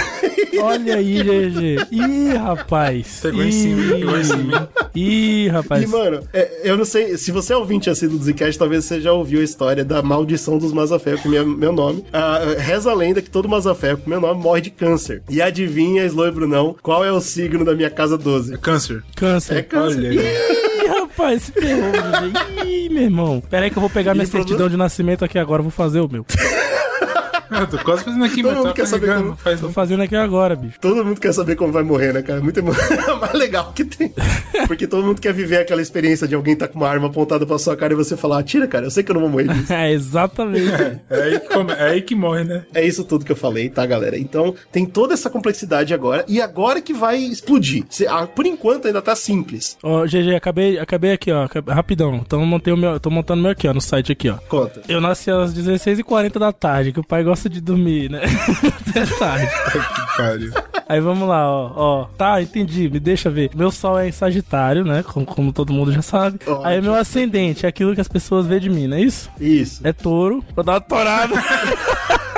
Olha 0.61 0.95
aí, 0.95 1.21
GG. 1.21 1.87
Ih, 1.91 2.33
rapaz. 2.37 2.54
Pegou 3.21 3.43
em 3.43 3.51
cima, 3.51 3.95
pegou 3.95 4.17
em 4.17 4.23
cima. 4.23 4.69
Ih, 4.95 5.47
rapaz. 5.49 5.83
E, 5.83 5.87
mano, 5.87 6.21
é, 6.33 6.61
eu 6.63 6.77
não 6.77 6.85
sei, 6.85 7.17
se 7.17 7.31
você 7.31 7.53
é 7.53 7.57
ouvinte 7.57 7.89
assim 7.89 8.07
do 8.07 8.17
Zcast, 8.23 8.57
talvez 8.57 8.85
você 8.85 9.01
já 9.01 9.11
ouviu 9.11 9.41
a 9.41 9.43
história 9.43 9.83
da 9.83 10.01
maldição 10.01 10.57
dos 10.57 10.71
Mazafé 10.71 11.17
com 11.17 11.29
minha- 11.29 11.43
meu 11.43 11.71
nome. 11.73 12.05
Ah, 12.13 12.39
reza 12.57 12.91
a 12.91 12.93
lenda 12.93 13.21
que 13.21 13.29
todo 13.29 13.49
Mazafé 13.49 13.95
com 13.95 14.09
meu 14.09 14.21
nome 14.21 14.41
morre 14.41 14.61
de 14.61 14.69
câncer. 14.69 15.21
E 15.29 15.41
adivinha, 15.41 16.05
Slow 16.05 16.27
e 16.27 16.31
Brunão, 16.31 16.75
qual 16.81 17.03
é 17.03 17.11
o 17.11 17.19
signo 17.21 17.65
da 17.65 17.75
minha 17.75 17.89
casa 17.89 18.17
12? 18.17 18.57
Câncer. 18.59 19.03
Câncer. 19.15 19.57
É 19.57 19.61
câncer. 19.61 20.13
Ih, 20.13 20.87
rapaz, 20.87 21.43
se 21.43 21.51
ferrou. 21.51 21.91
Ih, 22.65 22.89
meu 22.89 23.03
irmão. 23.03 23.43
Pera 23.49 23.65
aí 23.65 23.69
que 23.71 23.77
eu 23.77 23.81
vou 23.81 23.89
pegar 23.89 24.13
minha 24.13 24.25
problema- 24.25 24.45
certidão 24.47 24.69
de 24.69 24.77
nascimento 24.77 25.25
aqui 25.25 25.37
agora. 25.37 25.61
Vou 25.61 25.71
fazer 25.71 25.99
o 25.99 26.07
meu. 26.09 26.25
Eu 27.59 27.67
tô 27.67 27.77
quase 27.79 28.03
fazendo 28.03 28.23
aqui, 28.25 28.41
Todo 28.41 28.45
mas 28.51 28.57
mundo 28.57 28.67
tá 28.67 28.73
quer 28.73 28.85
saber 28.87 29.15
como- 29.15 29.35
faz 29.37 29.59
Tô 29.59 29.69
fazendo 29.69 30.03
aqui 30.03 30.15
agora, 30.15 30.55
bicho. 30.55 30.79
Todo 30.79 31.03
mundo 31.05 31.19
quer 31.19 31.33
saber 31.33 31.55
como 31.55 31.71
vai 31.71 31.83
morrer, 31.83 32.13
né, 32.13 32.21
cara? 32.21 32.41
Muito 32.41 32.59
emo- 32.59 32.71
é 32.73 33.11
o 33.13 33.19
mais 33.19 33.33
legal 33.33 33.71
que 33.73 33.83
tem. 33.85 34.13
Porque 34.67 34.87
todo 34.87 35.05
mundo 35.05 35.19
quer 35.21 35.33
viver 35.33 35.57
aquela 35.57 35.81
experiência 35.81 36.27
de 36.27 36.35
alguém 36.35 36.55
tá 36.55 36.67
com 36.67 36.79
uma 36.79 36.87
arma 36.89 37.07
apontada 37.07 37.45
pra 37.45 37.57
sua 37.57 37.75
cara 37.75 37.93
e 37.93 37.95
você 37.95 38.15
falar, 38.17 38.43
tira, 38.43 38.67
cara, 38.67 38.85
eu 38.85 38.91
sei 38.91 39.03
que 39.03 39.11
eu 39.11 39.15
não 39.15 39.21
vou 39.21 39.29
morrer 39.29 39.47
disso. 39.47 39.73
É, 39.73 39.91
exatamente. 39.91 40.71
É 41.09 41.21
aí, 41.21 41.39
que 41.39 41.49
come- 41.53 41.73
é 41.73 41.83
aí 41.83 42.01
que 42.01 42.15
morre, 42.15 42.43
né? 42.43 42.63
É 42.73 42.85
isso 42.85 43.03
tudo 43.03 43.25
que 43.25 43.31
eu 43.31 43.35
falei, 43.35 43.69
tá, 43.69 43.85
galera? 43.85 44.17
Então, 44.17 44.55
tem 44.71 44.85
toda 44.85 45.13
essa 45.13 45.29
complexidade 45.29 45.93
agora, 45.93 46.23
e 46.27 46.41
agora 46.41 46.81
que 46.81 46.93
vai 46.93 47.17
explodir. 47.17 47.83
Ah, 48.09 48.25
Por 48.27 48.45
enquanto 48.45 48.87
ainda 48.87 49.01
tá 49.01 49.15
simples. 49.15 49.77
Ó, 49.83 50.05
GG, 50.05 50.35
acabei, 50.35 50.77
acabei 50.79 51.11
aqui, 51.13 51.31
ó. 51.31 51.47
Rapidão. 51.67 52.15
Então 52.25 52.45
montei 52.45 52.73
o 52.73 52.77
meu, 52.77 52.99
tô 52.99 53.09
montando 53.09 53.39
o 53.39 53.43
meu 53.43 53.51
aqui, 53.51 53.67
ó, 53.67 53.73
no 53.73 53.81
site 53.81 54.11
aqui, 54.11 54.29
ó. 54.29 54.37
Conta. 54.47 54.81
Eu 54.87 54.99
nasci 55.01 55.29
às 55.31 55.53
16h40 55.53 56.39
da 56.39 56.51
tarde, 56.51 56.91
que 56.91 56.99
o 56.99 57.03
pai 57.03 57.23
gosta 57.23 57.44
de 57.49 57.61
dormir, 57.61 58.09
né? 58.09 58.21
Até 58.89 59.05
tarde. 59.05 59.51
Que 59.71 60.17
pariu. 60.17 60.53
Aí 60.87 60.99
vamos 60.99 61.27
lá, 61.27 61.49
ó, 61.49 61.71
ó. 61.75 62.05
Tá, 62.17 62.41
entendi, 62.41 62.89
me 62.89 62.99
deixa 62.99 63.29
ver. 63.29 63.49
Meu 63.55 63.71
sol 63.71 63.97
é 63.99 64.07
em 64.07 64.11
Sagitário, 64.11 64.83
né? 64.83 65.03
Como, 65.03 65.25
como 65.25 65.51
todo 65.51 65.73
mundo 65.73 65.91
já 65.91 66.01
sabe. 66.01 66.39
Ótimo. 66.45 66.65
Aí 66.65 66.81
meu 66.81 66.93
ascendente 66.93 67.65
é 67.65 67.69
aquilo 67.69 67.95
que 67.95 68.01
as 68.01 68.07
pessoas 68.07 68.45
veem 68.45 68.61
de 68.61 68.69
mim, 68.69 68.87
não 68.87 68.97
é 68.97 69.01
isso? 69.01 69.29
Isso. 69.39 69.81
É 69.85 69.91
touro. 69.91 70.43
Vou 70.55 70.63
dar 70.63 70.73
uma 70.73 70.81
torada. 70.81 71.33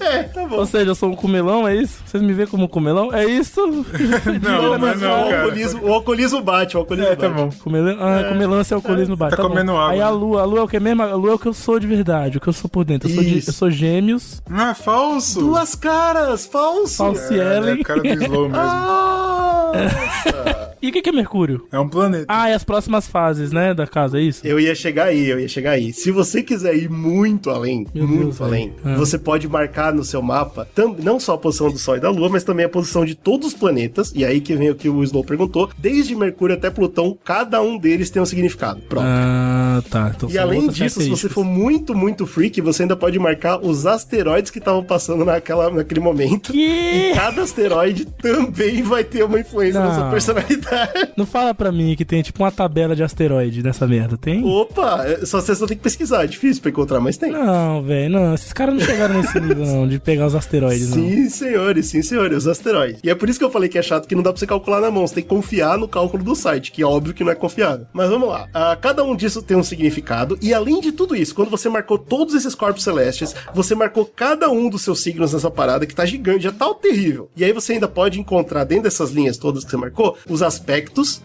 É, 0.00 0.22
tá 0.34 0.46
bom. 0.46 0.56
Ou 0.56 0.66
seja, 0.66 0.90
eu 0.90 0.94
sou 0.94 1.10
um 1.10 1.14
comelão, 1.16 1.66
é 1.66 1.74
isso? 1.76 2.02
Vocês 2.06 2.22
me 2.22 2.32
veem 2.32 2.46
como 2.48 2.64
um 2.64 2.68
comelão? 2.68 3.12
É 3.14 3.24
isso? 3.24 3.60
Não, 4.42 4.78
mas 4.78 5.00
não, 5.00 5.08
o, 5.28 5.34
alcoolismo, 5.34 5.84
o 5.88 5.92
alcoolismo 5.94 6.42
bate, 6.42 6.76
o 6.76 6.80
alcoolismo 6.80 7.10
É, 7.12 7.16
tá 7.16 7.28
bate. 7.28 7.40
bom. 7.40 7.50
Comelão, 7.62 7.96
ah, 8.00 8.24
comelância 8.28 8.74
é 8.74 8.76
o 8.76 8.78
alcoolismo 8.78 9.16
baixo. 9.16 9.36
tá 9.36 9.42
bom. 9.42 9.48
comendo 9.50 9.72
água, 9.76 9.90
Aí 9.92 10.00
a 10.00 10.06
né? 10.06 10.10
lua, 10.10 10.42
a 10.42 10.44
lua 10.44 10.58
é 10.60 10.62
o 10.62 10.68
que 10.68 10.80
mesmo? 10.80 11.02
A 11.02 11.14
lua 11.14 11.30
é 11.32 11.34
o 11.34 11.38
que 11.38 11.46
eu 11.48 11.52
sou 11.54 11.78
de 11.78 11.86
verdade, 11.86 12.38
o 12.38 12.40
que 12.40 12.48
eu 12.48 12.52
sou 12.52 12.68
por 12.70 12.84
dentro. 12.84 13.08
Eu 13.08 13.14
sou, 13.14 13.24
de- 13.24 13.46
eu 13.46 13.52
sou 13.52 13.70
gêmeos, 13.70 14.42
Não 14.48 14.68
é 14.70 14.74
falso? 14.74 15.40
Duas 15.40 15.74
caras, 15.74 16.46
falso. 16.46 16.96
Falciele. 16.96 17.66
É, 17.66 17.70
é 17.70 17.72
a 17.80 17.84
cara 17.84 18.00
do 18.02 18.08
Slow 18.08 18.48
mesmo. 18.48 18.56
Ah! 19.72 20.69
E 20.82 20.88
o 20.88 20.92
que, 20.92 21.02
que 21.02 21.10
é 21.10 21.12
Mercúrio? 21.12 21.66
É 21.70 21.78
um 21.78 21.88
planeta. 21.88 22.24
Ah, 22.28 22.48
e 22.50 22.54
as 22.54 22.64
próximas 22.64 23.06
fases, 23.06 23.52
né, 23.52 23.74
da 23.74 23.86
casa, 23.86 24.18
é 24.18 24.22
isso? 24.22 24.46
Eu 24.46 24.58
ia 24.58 24.74
chegar 24.74 25.06
aí, 25.06 25.28
eu 25.28 25.38
ia 25.38 25.48
chegar 25.48 25.72
aí. 25.72 25.92
Se 25.92 26.10
você 26.10 26.42
quiser 26.42 26.74
ir 26.74 26.88
muito 26.88 27.50
além, 27.50 27.86
Meu 27.94 28.06
muito 28.08 28.22
Deus, 28.24 28.40
além. 28.40 28.72
Ah. 28.84 28.96
você 28.96 29.18
pode 29.18 29.46
marcar 29.48 29.92
no 29.92 30.02
seu 30.04 30.22
mapa 30.22 30.66
tam- 30.74 30.96
não 31.02 31.20
só 31.20 31.34
a 31.34 31.38
posição 31.38 31.70
do 31.70 31.78
Sol 31.78 31.96
e 31.96 32.00
da 32.00 32.08
Lua, 32.10 32.28
mas 32.30 32.44
também 32.44 32.64
a 32.64 32.68
posição 32.68 33.04
de 33.04 33.14
todos 33.14 33.48
os 33.48 33.54
planetas. 33.54 34.12
E 34.14 34.24
aí 34.24 34.40
que 34.40 34.54
vem 34.56 34.70
o 34.70 34.74
que 34.74 34.88
o 34.88 35.02
Slow 35.04 35.24
perguntou. 35.24 35.68
Desde 35.76 36.14
Mercúrio 36.16 36.56
até 36.56 36.70
Plutão, 36.70 37.16
cada 37.24 37.60
um 37.60 37.76
deles 37.76 38.08
tem 38.10 38.22
um 38.22 38.26
significado. 38.26 38.80
Pronto. 38.88 39.04
Ah, 39.06 39.82
tá. 39.90 40.12
Então 40.16 40.30
E 40.30 40.38
além 40.38 40.66
disso, 40.68 41.00
se 41.00 41.10
você 41.10 41.28
for 41.28 41.44
muito, 41.44 41.94
muito 41.94 42.26
freak, 42.26 42.60
você 42.60 42.82
ainda 42.82 42.96
pode 42.96 43.18
marcar 43.18 43.58
os 43.64 43.86
asteroides 43.86 44.50
que 44.50 44.58
estavam 44.58 44.82
passando 44.82 45.24
naquela, 45.24 45.68
naquele 45.70 46.00
momento. 46.00 46.52
Que? 46.52 47.10
E 47.10 47.14
cada 47.14 47.42
asteroide 47.42 48.04
também 48.06 48.82
vai 48.82 49.04
ter 49.04 49.24
uma 49.24 49.38
influência 49.40 49.78
na 49.80 49.88
Não. 49.88 49.94
sua 49.94 50.10
personalidade. 50.10 50.69
Não 51.16 51.26
fala 51.26 51.54
pra 51.54 51.72
mim 51.72 51.94
que 51.96 52.04
tem 52.04 52.22
tipo 52.22 52.42
uma 52.42 52.50
tabela 52.50 52.94
de 52.94 53.02
asteroide 53.02 53.62
nessa 53.62 53.86
merda, 53.86 54.16
tem? 54.16 54.44
Opa, 54.44 55.04
é, 55.06 55.24
só 55.26 55.40
você 55.40 55.54
só 55.54 55.66
tem 55.66 55.76
que 55.76 55.82
pesquisar, 55.82 56.24
é 56.24 56.26
difícil 56.26 56.62
pra 56.62 56.70
encontrar, 56.70 57.00
mas 57.00 57.16
tem. 57.16 57.30
Não, 57.30 57.82
velho, 57.82 58.10
não. 58.10 58.34
Esses 58.34 58.52
caras 58.52 58.74
não 58.74 58.80
chegaram 58.80 59.14
nesse 59.20 59.38
nível, 59.40 59.66
não, 59.66 59.88
de 59.88 59.98
pegar 59.98 60.26
os 60.26 60.34
asteroides, 60.34 60.90
não. 60.90 60.96
Sim, 60.96 61.28
senhores, 61.28 61.86
sim, 61.86 62.02
senhores, 62.02 62.38
os 62.38 62.48
asteroides. 62.48 63.00
E 63.02 63.10
é 63.10 63.14
por 63.14 63.28
isso 63.28 63.38
que 63.38 63.44
eu 63.44 63.50
falei 63.50 63.68
que 63.68 63.78
é 63.78 63.82
chato 63.82 64.06
que 64.06 64.14
não 64.14 64.22
dá 64.22 64.32
pra 64.32 64.38
você 64.38 64.46
calcular 64.46 64.80
na 64.80 64.90
mão, 64.90 65.06
você 65.06 65.16
tem 65.16 65.22
que 65.22 65.28
confiar 65.28 65.78
no 65.78 65.88
cálculo 65.88 66.22
do 66.22 66.34
site, 66.34 66.72
que 66.72 66.82
é 66.82 66.86
óbvio 66.86 67.14
que 67.14 67.24
não 67.24 67.32
é 67.32 67.34
confiável. 67.34 67.86
Mas 67.92 68.08
vamos 68.08 68.28
lá. 68.28 68.48
Ah, 68.52 68.76
cada 68.80 69.04
um 69.04 69.14
disso 69.14 69.42
tem 69.42 69.56
um 69.56 69.62
significado, 69.62 70.38
e 70.40 70.52
além 70.54 70.80
de 70.80 70.92
tudo 70.92 71.14
isso, 71.16 71.34
quando 71.34 71.50
você 71.50 71.68
marcou 71.68 71.98
todos 71.98 72.34
esses 72.34 72.54
corpos 72.54 72.84
celestes, 72.84 73.34
você 73.54 73.74
marcou 73.74 74.04
cada 74.04 74.50
um 74.50 74.68
dos 74.68 74.82
seus 74.82 75.02
signos 75.02 75.32
nessa 75.32 75.50
parada 75.50 75.86
que 75.86 75.94
tá 75.94 76.04
gigante, 76.04 76.44
já 76.44 76.52
tá 76.52 76.66
o 76.68 76.74
terrível. 76.74 77.30
E 77.36 77.44
aí 77.44 77.52
você 77.52 77.74
ainda 77.74 77.88
pode 77.88 78.20
encontrar 78.20 78.64
dentro 78.64 78.84
dessas 78.84 79.10
linhas 79.10 79.36
todas 79.38 79.64
que 79.64 79.70
você 79.70 79.76
marcou, 79.76 80.16
os 80.28 80.42
aspectos, 80.42 80.59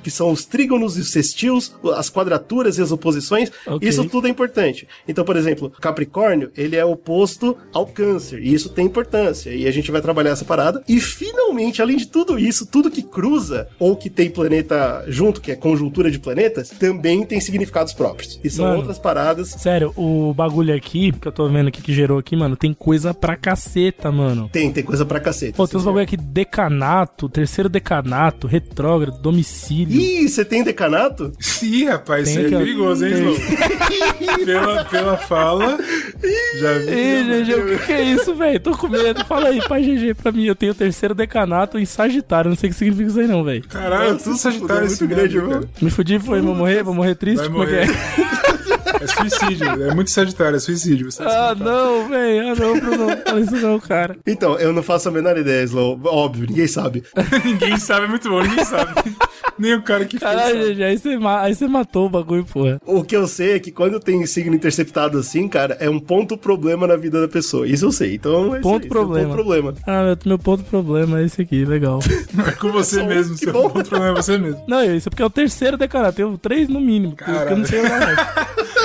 que 0.03 0.11
são 0.11 0.31
os 0.31 0.45
trígonos 0.45 0.97
e 0.97 1.01
os 1.01 1.11
sextios, 1.11 1.75
as 1.95 2.09
quadraturas 2.09 2.77
e 2.77 2.81
as 2.81 2.91
oposições. 2.91 3.51
Ok. 3.65 3.87
Isso 3.87 4.05
tudo 4.05 4.27
é 4.27 4.29
importante. 4.29 4.87
Então, 5.07 5.23
por 5.23 5.35
exemplo, 5.35 5.69
Capricórnio, 5.69 6.51
ele 6.55 6.75
é 6.75 6.85
oposto 6.85 7.57
ao 7.73 7.85
Câncer, 7.85 8.41
e 8.41 8.53
isso 8.53 8.69
tem 8.69 8.85
importância. 8.85 9.49
E 9.51 9.67
a 9.67 9.71
gente 9.71 9.91
vai 9.91 10.01
trabalhar 10.01 10.31
essa 10.31 10.45
parada. 10.45 10.83
E 10.87 10.99
finalmente, 10.99 11.81
além 11.81 11.97
de 11.97 12.07
tudo 12.07 12.37
isso, 12.39 12.65
tudo 12.65 12.91
que 12.91 13.01
cruza 13.01 13.67
ou 13.79 13.95
que 13.95 14.09
tem 14.09 14.29
planeta 14.29 15.03
junto, 15.07 15.41
que 15.41 15.51
é 15.51 15.55
conjuntura 15.55 16.09
de 16.09 16.19
planetas, 16.19 16.69
também 16.69 17.25
tem 17.25 17.39
significados 17.39 17.93
próprios. 17.93 18.39
E 18.43 18.49
são 18.49 18.65
Mano. 18.65 18.77
outras 18.77 18.99
paradas. 18.99 19.49
Sério, 19.49 19.93
o 19.95 20.33
bagulho 20.33 20.75
aqui, 20.75 21.11
que 21.11 21.27
eu 21.27 21.31
tô 21.31 21.47
vendo 21.49 21.67
aqui 21.67 21.81
que 21.81 21.93
gerou 21.93 22.17
aqui, 22.19 22.35
mano, 22.35 22.55
tem 22.55 22.73
coisa 22.73 23.13
pra 23.13 23.35
caceta, 23.35 24.11
mano. 24.11 24.49
Tem, 24.51 24.71
tem 24.71 24.83
coisa 24.83 25.05
pra 25.05 25.19
cacete. 25.19 25.53
Pô, 25.53 25.67
tem 25.67 25.79
uns 25.79 25.85
bagulho 25.85 26.03
aqui, 26.03 26.17
decanato, 26.17 27.29
terceiro 27.29 27.69
decanato, 27.69 28.47
retrógrado, 28.47 29.19
domicílio. 29.25 29.99
Ih, 29.99 30.29
você 30.29 30.45
tem 30.45 30.63
decanato? 30.63 31.31
Ih, 31.63 31.85
rapaz, 31.85 32.29
isso 32.29 32.37
Tem 32.37 32.53
é 32.53 32.57
perigoso, 32.59 33.05
hein, 33.05 33.13
Slow? 33.13 33.35
pela, 34.45 34.85
pela 34.85 35.17
fala, 35.17 35.79
já 36.59 36.73
vi. 36.77 36.89
Ei, 36.91 37.23
GG, 37.23 37.53
o 37.53 37.65
que, 37.65 37.85
que 37.87 37.91
é 37.91 38.03
isso, 38.03 38.35
velho? 38.35 38.59
Tô 38.59 38.77
com 38.77 38.87
medo. 38.87 39.25
Fala 39.25 39.49
aí, 39.49 39.59
pai 39.67 39.81
GG, 39.81 40.13
pra 40.13 40.31
mim. 40.31 40.45
Eu 40.45 40.55
tenho 40.55 40.73
o 40.73 40.75
terceiro 40.75 41.15
decanato 41.15 41.79
em 41.79 41.85
Sagitário. 41.85 42.49
Não 42.49 42.55
sei 42.55 42.69
o 42.69 42.73
que 42.73 42.77
significa 42.77 43.09
isso 43.09 43.19
aí, 43.19 43.27
não, 43.27 43.43
velho. 43.43 43.67
Caralho, 43.67 44.17
tudo 44.19 44.37
sagitário 44.37 44.81
muito 44.81 44.93
esse 44.93 45.07
grande, 45.07 45.41
cara. 45.41 45.69
Me 45.81 45.89
fudi, 45.89 46.19
foi, 46.19 46.39
vou 46.39 46.53
morrer, 46.53 46.83
vou 46.83 46.93
morrer 46.93 47.15
triste. 47.15 47.49
Vai 47.49 47.49
Como 47.49 47.63
é 47.63 47.67
que 47.67 47.75
é? 47.75 48.74
É 49.01 49.07
suicídio, 49.07 49.83
é 49.89 49.93
muito 49.93 50.09
sagitário, 50.11 50.55
é 50.55 50.59
suicídio. 50.59 51.11
Você 51.11 51.23
Ah, 51.23 51.55
não, 51.57 52.07
velho. 52.07 52.49
Ah, 52.51 52.55
não, 52.55 52.79
Bruno. 52.79 53.07
Não 53.07 53.17
fala 53.17 53.39
isso 53.41 53.55
não, 53.57 53.79
cara. 53.79 54.17
Então, 54.25 54.57
eu 54.57 54.71
não 54.73 54.81
faço 54.83 55.09
a 55.09 55.11
menor 55.11 55.37
ideia, 55.37 55.63
Slow. 55.63 55.99
Óbvio, 56.05 56.47
ninguém 56.47 56.67
sabe. 56.67 57.03
ninguém 57.45 57.77
sabe, 57.77 58.05
é 58.05 58.09
muito 58.09 58.29
bom, 58.29 58.41
ninguém 58.41 58.63
sabe. 58.65 58.93
Nem 59.57 59.73
o 59.75 59.81
cara 59.81 60.05
que 60.05 60.17
fez. 60.19 60.31
Caralho, 60.31 60.61
sabe. 60.61 60.73
GG, 60.75 60.83
aí 60.83 60.97
você, 60.97 61.19
aí 61.39 61.55
você 61.55 61.67
matou 61.67 62.07
o 62.07 62.09
bagulho, 62.09 62.45
porra. 62.45 62.79
O 62.85 63.03
que 63.03 63.15
eu 63.15 63.27
sei 63.27 63.53
é 63.53 63.59
que 63.59 63.71
quando 63.71 63.99
tem 63.99 64.25
signo 64.25 64.55
interceptado 64.55 65.17
assim, 65.17 65.47
cara, 65.47 65.77
é 65.79 65.89
um 65.89 65.99
ponto 65.99 66.37
problema 66.37 66.85
na 66.87 66.95
vida 66.95 67.21
da 67.21 67.27
pessoa. 67.27 67.67
Isso 67.67 67.85
eu 67.85 67.91
sei. 67.91 68.15
Então, 68.15 68.53
é 68.55 68.59
isso 68.59 68.69
Ponto 68.69 68.83
aí, 68.83 68.89
problema. 68.89 69.27
Ponto 69.29 69.35
problema. 69.43 69.73
Ah, 69.85 70.03
meu, 70.03 70.17
meu 70.25 70.39
ponto 70.39 70.63
problema 70.63 71.19
é 71.19 71.25
esse 71.25 71.41
aqui, 71.41 71.63
legal. 71.65 71.99
É 72.47 72.51
com 72.51 72.71
você 72.71 73.01
mesmo, 73.03 73.33
que 73.35 73.45
seu 73.45 73.53
bom. 73.53 73.69
ponto 73.69 73.89
problema 73.89 74.17
é 74.17 74.21
você 74.21 74.37
mesmo. 74.37 74.61
Não, 74.67 74.83
isso 74.83 75.07
é 75.07 75.09
porque 75.09 75.23
é 75.23 75.25
o 75.25 75.29
terceiro 75.29 75.77
decanato. 75.77 76.15
Tenho 76.17 76.37
três 76.37 76.67
no 76.69 76.79
mínimo. 76.79 77.15
porque 77.15 77.31
Eu 77.31 77.57
não 77.57 77.65
sei 77.65 77.81
mais. 77.81 78.17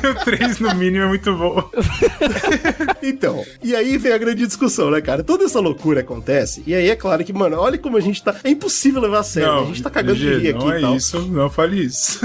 Tenho 0.00 0.14
três 0.24 0.58
no 0.58 0.74
mínimo, 0.74 1.04
é 1.04 1.08
muito 1.08 1.34
bom. 1.36 1.70
Então, 3.02 3.44
e 3.62 3.74
aí 3.74 3.98
vem 3.98 4.12
a 4.12 4.18
grande 4.18 4.46
discussão, 4.46 4.90
né, 4.90 5.00
cara? 5.00 5.24
Toda 5.24 5.44
essa 5.44 5.58
loucura 5.58 6.00
acontece, 6.00 6.62
e 6.66 6.74
aí 6.74 6.88
é 6.88 6.94
claro 6.94 7.24
que, 7.24 7.32
mano, 7.32 7.56
olha 7.58 7.76
como 7.76 7.96
a 7.96 8.00
gente 8.00 8.22
tá. 8.22 8.34
É 8.44 8.50
impossível 8.50 9.00
levar 9.02 9.20
a 9.20 9.22
sério. 9.24 9.60
a 9.60 9.64
gente 9.64 9.82
tá 9.82 9.90
cagando 9.90 10.18
de 10.18 10.34
rir 10.38 10.48
aqui 10.50 10.64
Não 10.64 10.72
e 10.72 10.76
é 10.78 10.80
tal. 10.80 10.96
isso, 10.96 11.20
não 11.22 11.50
fale 11.50 11.84
isso. 11.84 12.20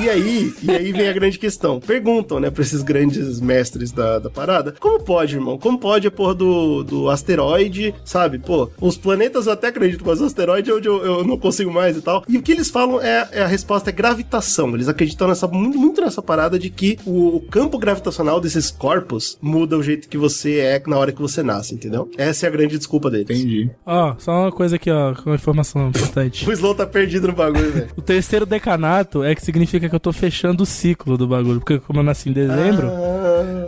E 0.00 0.08
aí, 0.08 0.54
e 0.62 0.70
aí 0.70 0.92
vem 0.92 1.08
a 1.08 1.12
grande 1.12 1.38
questão. 1.38 1.80
Perguntam, 1.80 2.38
né, 2.38 2.50
pra 2.50 2.62
esses 2.62 2.82
grandes 2.82 3.40
mestres 3.40 3.90
da, 3.90 4.18
da 4.20 4.30
parada: 4.30 4.74
como 4.78 5.00
pode, 5.00 5.34
irmão? 5.34 5.58
Como 5.58 5.78
pode 5.78 6.06
a 6.06 6.10
porra 6.10 6.34
do, 6.34 6.84
do 6.84 7.10
asteroide, 7.10 7.94
sabe? 8.04 8.38
Pô, 8.38 8.70
os 8.80 8.96
planetas 8.96 9.46
eu 9.46 9.52
até 9.52 9.68
acredito, 9.68 10.04
mas 10.06 10.20
o 10.20 10.24
asteroide 10.24 10.70
é 10.70 10.74
onde 10.74 10.88
eu, 10.88 11.04
eu 11.04 11.24
não 11.24 11.36
consigo 11.36 11.70
mais 11.72 11.96
e 11.96 12.00
tal. 12.00 12.24
E 12.28 12.38
o 12.38 12.42
que 12.42 12.52
eles 12.52 12.70
falam 12.70 13.00
é, 13.00 13.28
é 13.32 13.42
a 13.42 13.46
resposta 13.46 13.90
é 13.90 13.92
gravitação. 13.92 14.72
Eles 14.74 14.88
acreditam 14.88 15.26
nessa, 15.28 15.48
muito, 15.48 15.76
muito 15.78 16.00
nessa 16.00 16.22
parada 16.22 16.58
de 16.58 16.70
que 16.70 16.98
o, 17.06 17.36
o 17.36 17.40
campo 17.40 17.78
gravitacional 17.78 18.40
desses 18.40 18.70
corpos 18.70 19.38
muda 19.40 19.76
o 19.76 19.82
jeito 19.82 20.08
que 20.08 20.16
você 20.18 20.58
é 20.58 20.82
na 20.86 20.96
hora 20.98 21.12
que 21.12 21.20
você 21.20 21.42
nasce, 21.42 21.74
entendeu? 21.74 22.10
Essa 22.16 22.46
é 22.46 22.48
a 22.48 22.52
grande 22.52 22.76
desculpa 22.78 23.10
deles. 23.10 23.28
Entendi. 23.38 23.70
Ó, 23.86 24.14
só 24.18 24.32
uma 24.42 24.52
coisa 24.52 24.76
aqui, 24.76 24.90
ó, 24.90 25.14
com 25.14 25.30
uma 25.30 25.36
informação 25.36 25.88
importante. 25.88 26.48
O 26.48 26.52
Slow 26.52 26.74
tá 26.74 26.86
perdido 26.86 27.28
no 27.28 27.32
bagulho, 27.34 27.70
velho. 27.72 27.88
O 27.96 28.02
terceiro 28.02 28.44
decanato 28.46 29.22
é 29.24 29.34
que 29.34 29.42
significa 29.42 29.88
que 29.88 29.94
eu 29.94 30.00
tô 30.00 30.12
fechando 30.12 30.62
o 30.62 30.66
ciclo 30.66 31.16
do 31.16 31.26
bagulho. 31.26 31.60
Porque 31.60 31.78
como 31.78 32.00
eu 32.00 32.04
nasci 32.04 32.28
em 32.28 32.32
dezembro, 32.32 32.88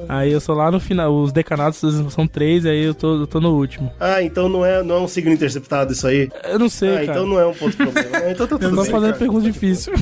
aí 0.09 0.33
eu 0.33 0.41
sou 0.41 0.55
lá 0.55 0.71
no 0.71 0.79
final. 0.81 1.15
Os 1.15 1.33
decanatos 1.33 1.81
são 2.13 2.27
três, 2.27 2.67
aí 2.67 2.85
eu 2.85 2.95
tô, 2.95 3.21
eu 3.21 3.27
tô 3.27 3.41
no 3.41 3.55
último. 3.55 3.91
Ah, 3.99 4.23
então 4.23 4.49
não 4.49 4.65
é, 4.65 4.83
não 4.83 4.97
é 4.97 5.01
um 5.01 5.09
signo 5.09 5.33
interceptado 5.33 5.93
isso 5.93 6.07
aí? 6.07 6.29
Eu 6.45 6.59
não 6.59 6.69
sei, 6.69 6.91
Ah, 6.91 6.93
cara. 7.07 7.13
então 7.13 7.27
não 7.27 7.39
é 7.41 7.47
um 7.47 7.55
ponto 7.55 7.77
problema. 7.77 8.09
Ah, 8.13 8.31
Então 8.35 8.47
tá 8.47 8.55
Eu 8.57 8.59
tudo 8.61 8.77
tô 8.77 8.83
bem, 8.83 8.91
fazendo 8.91 9.07
cara. 9.13 9.19
pergunta 9.19 9.45
difícil. 9.51 9.93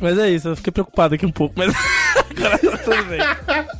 Mas 0.00 0.18
é 0.18 0.30
isso, 0.30 0.48
eu 0.48 0.56
fiquei 0.56 0.72
preocupado 0.72 1.14
aqui 1.14 1.24
um 1.24 1.32
pouco, 1.32 1.54
mas 1.56 1.72
agora 2.36 2.58
tá 2.58 2.78
tudo 2.78 3.04
bem. 3.04 3.20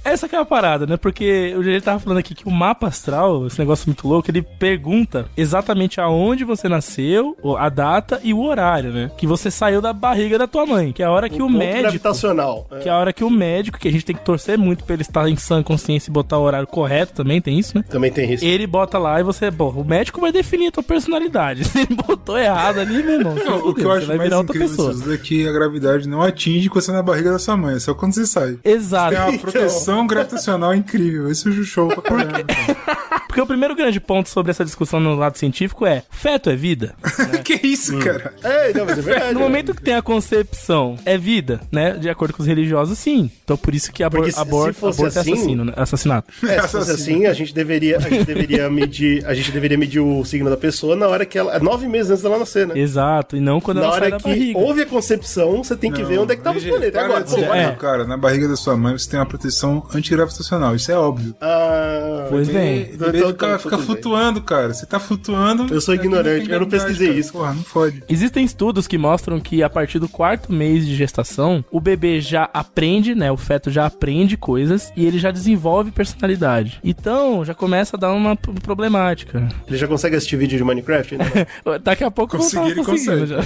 Essa 0.05 0.28
que 0.28 0.36
é 0.36 0.39
a 0.39 0.44
parada, 0.44 0.86
né? 0.86 0.97
Porque 0.97 1.55
o 1.56 1.62
ele 1.62 1.81
tava 1.81 1.98
falando 1.98 2.18
aqui 2.18 2.35
que 2.35 2.47
o 2.47 2.51
mapa 2.51 2.86
astral, 2.86 3.47
esse 3.47 3.59
negócio 3.59 3.86
muito 3.86 4.06
louco, 4.06 4.31
ele 4.31 4.43
pergunta 4.43 5.26
exatamente 5.36 6.01
aonde 6.01 6.44
você 6.44 6.68
nasceu, 6.68 7.36
o- 7.43 7.56
a 7.56 7.68
data 7.68 8.20
e 8.22 8.32
o 8.35 8.43
horário, 8.43 8.93
né? 8.93 9.10
Que 9.16 9.26
você 9.26 9.51
saiu 9.51 9.81
da 9.81 9.93
barriga 9.93 10.39
da 10.39 10.47
tua 10.47 10.66
mãe, 10.66 10.93
que 10.93 11.02
é 11.02 11.06
a 11.06 11.10
hora 11.10 11.28
que 11.28 11.36
o, 11.43 11.47
ponto 11.47 11.59
médico 11.59 11.82
gravitacional. 11.82 12.66
É. 12.70 12.78
que 12.81 12.89
é 12.89 12.93
a 12.93 12.97
hora 12.98 13.12
que 13.12 13.24
o 13.24 13.31
médico, 13.31 13.78
que 13.78 13.89
a 13.89 13.93
gente 13.93 14.05
tem 14.05 14.14
que 14.16 14.24
torcer 14.24 14.59
muito 14.59 14.85
pra 14.85 14.94
ele 14.94 15.02
estar 15.02 15.28
em 15.28 15.36
sã 15.36 15.62
consciência 15.62 16.10
e 16.10 16.12
botar 16.12 16.39
o 16.39 16.43
horário 16.43 16.66
correto 16.66 17.12
também, 17.14 17.40
tem 17.40 17.59
isso, 17.59 17.76
né? 17.76 17.85
Também 17.89 18.10
tem 18.12 18.26
risco. 18.26 18.47
Ele 18.47 18.66
bota 18.66 18.98
lá 18.98 19.18
e 19.20 19.22
você, 19.22 19.51
bom, 19.51 19.70
o 19.70 19.85
médico 19.85 20.20
vai 20.20 20.31
definir 20.32 20.68
a 20.68 20.72
tua 20.72 20.82
personalidade. 20.82 21.64
Se 21.64 21.78
ele 21.81 21.94
botou 21.94 22.39
errado 22.39 22.78
ali, 22.81 23.02
meu 23.02 23.14
irmão, 23.18 23.35
Não, 23.35 23.56
o 23.68 23.74
que 23.74 23.82
fudeu, 23.82 23.85
eu 23.90 23.93
acho 23.93 24.06
mais 24.16 24.32
incrível 24.32 25.12
é 25.14 25.16
que 25.16 25.48
a 25.48 25.52
gravidade 25.52 26.09
não 26.09 26.22
atinge 26.22 26.68
quando 26.68 26.82
você 26.85 26.90
tá 26.93 26.98
na 26.98 27.02
barriga 27.02 27.31
da 27.31 27.39
sua 27.39 27.56
mãe, 27.56 27.76
é 27.76 27.78
só 27.78 27.94
quando 27.94 28.14
você 28.14 28.26
sai. 28.26 28.43
Exato. 28.64 29.14
Tem 29.14 29.20
uma 29.20 29.38
proteção 29.38 30.06
gravitacional 30.06 30.74
incrível. 30.74 31.30
Esse 31.30 31.48
é 31.48 31.50
o 31.50 31.64
show 31.64 31.88
pra 31.88 32.02
caramba. 32.02 32.44
Porque 33.35 33.43
o 33.43 33.47
primeiro 33.48 33.74
grande 33.74 33.98
ponto 33.98 34.28
sobre 34.28 34.52
essa 34.52 34.65
discussão 34.65 35.01
no 35.01 35.16
lado 35.16 35.36
científico 35.36 35.85
é: 35.85 36.05
feto 36.09 36.48
é 36.51 36.55
vida? 36.55 36.94
que 37.43 37.55
isso, 37.66 37.98
cara? 37.98 38.32
É, 38.44 38.73
não, 38.73 38.85
mas 38.85 38.97
é 38.97 39.02
verdade. 39.02 39.35
No 39.35 39.40
né? 39.40 39.44
momento 39.44 39.74
que 39.74 39.82
tem 39.82 39.94
a 39.94 40.01
concepção, 40.02 40.97
é 41.05 41.19
vida, 41.19 41.61
né? 41.73 41.94
De 41.94 42.09
acordo 42.09 42.32
com 42.32 42.43
os 42.43 42.47
religiosos, 42.47 42.97
sim. 42.97 43.28
Então 43.43 43.56
por 43.56 43.74
isso 43.74 43.93
que 43.93 44.05
abor 44.05 44.20
Porque 44.20 44.31
se- 44.31 44.39
abor 44.39 44.73
se 44.73 44.78
fosse 44.78 45.01
aborto 45.01 45.19
é 45.19 45.20
assim- 45.20 45.32
assassino, 45.32 45.65
né? 45.65 45.73
assassinato. 45.77 46.32
É, 46.48 46.62
se 46.62 46.69
fosse 46.69 46.90
assim, 46.93 47.27
a 47.27 47.32
gente 47.32 47.52
deveria, 47.52 47.97
a 47.97 48.01
gente 48.02 48.24
deveria 48.24 48.70
medir, 48.70 49.27
a 49.27 49.35
gente 49.35 49.51
deveria 49.51 49.77
medir 49.77 49.98
o 49.98 50.24
signo 50.24 50.48
da 50.48 50.56
pessoa 50.56 50.94
na 50.94 51.09
hora 51.09 51.27
que 51.27 51.36
ela, 51.36 51.59
nove 51.59 51.89
meses 51.89 52.12
antes 52.12 52.23
dela 52.23 52.39
nascer, 52.39 52.69
né? 52.69 52.78
Exato, 52.78 53.36
e 53.36 53.40
não 53.40 53.61
quando 53.61 53.78
Na 53.78 53.86
ela 53.86 53.93
sai 53.94 54.01
hora 54.02 54.11
da 54.12 54.16
que 54.19 54.28
barriga. 54.28 54.59
houve 54.61 54.82
a 54.82 54.86
concepção, 54.86 55.65
você 55.65 55.74
tem 55.74 55.90
que 55.90 56.05
ver 56.05 56.20
onde 56.20 56.35
é 56.35 56.36
que 56.36 56.43
tava 56.43 56.56
os 56.56 56.65
planetas. 56.65 57.02
Agora, 57.02 57.24
de 57.24 57.35
pô, 57.35 57.40
é. 57.52 57.73
cara. 57.74 58.05
Na 58.06 58.16
barriga 58.16 58.47
da 58.47 58.55
sua 58.55 58.77
mãe 58.77 58.97
você 58.97 59.11
tem 59.11 59.19
uma 59.19 59.27
proteção 59.27 59.85
antigravitacional. 59.93 60.77
Isso 60.77 60.93
é 60.93 60.97
óbvio. 60.97 61.35
Ah, 61.40 62.27
Pois 62.31 62.48
bem. 62.48 62.90
O 62.94 63.23
fica, 63.28 63.59
fica 63.59 63.76
bem. 63.76 63.86
flutuando, 63.86 64.42
cara. 64.42 64.72
Você 64.74 64.86
tá 64.86 64.98
flutuando. 65.01 65.72
Eu 65.72 65.80
sou 65.80 65.94
aqui 65.94 66.05
ignorante, 66.05 66.51
eu 66.51 66.60
não 66.60 66.68
pesquisei 66.68 67.09
cara. 67.09 67.20
isso. 67.20 67.32
Porra, 67.32 67.55
não 67.55 67.62
fode. 67.62 68.02
Existem 68.09 68.44
estudos 68.44 68.86
que 68.86 68.98
mostram 68.98 69.40
que 69.40 69.62
a 69.62 69.70
partir 69.70 69.98
do 69.98 70.09
quarto 70.09 70.52
mês 70.52 70.86
de 70.86 70.94
gestação, 70.94 71.64
o 71.70 71.80
bebê 71.80 72.20
já 72.20 72.48
aprende, 72.52 73.14
né? 73.14 73.30
O 73.30 73.36
feto 73.36 73.70
já 73.70 73.86
aprende 73.86 74.36
coisas 74.36 74.92
e 74.96 75.05
ele 75.06 75.18
já 75.18 75.30
desenvolve 75.30 75.90
personalidade. 75.90 76.80
Então, 76.82 77.44
já 77.44 77.55
começa 77.55 77.96
a 77.96 78.01
dar 78.01 78.12
uma 78.12 78.36
problemática. 78.36 79.48
Ele 79.66 79.76
já 79.76 79.86
consegue 79.86 80.16
assistir 80.16 80.36
vídeo 80.36 80.59
de 80.59 80.64
Minecraft? 80.64 81.16
não? 81.16 81.78
Daqui 81.82 82.05
a 82.05 82.10
pouco 82.10 82.36
Conseguir, 82.36 82.62
eu 82.62 82.70
ele 82.70 82.84
consegue. 82.84 83.26
já. 83.26 83.36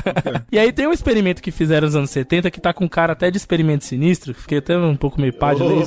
e 0.50 0.58
aí 0.58 0.72
tem 0.72 0.86
um 0.86 0.92
experimento 0.92 1.42
que 1.42 1.50
fizeram 1.50 1.86
nos 1.86 1.96
anos 1.96 2.10
70 2.10 2.50
que 2.50 2.60
tá 2.60 2.72
com 2.72 2.88
cara 2.88 3.12
até 3.12 3.30
de 3.30 3.36
experimento 3.36 3.84
sinistro. 3.84 4.34
Fiquei 4.34 4.58
até 4.58 4.76
um 4.76 4.96
pouco 4.96 5.20
meio 5.20 5.32
pá 5.32 5.54
de 5.54 5.62
ler! 5.62 5.86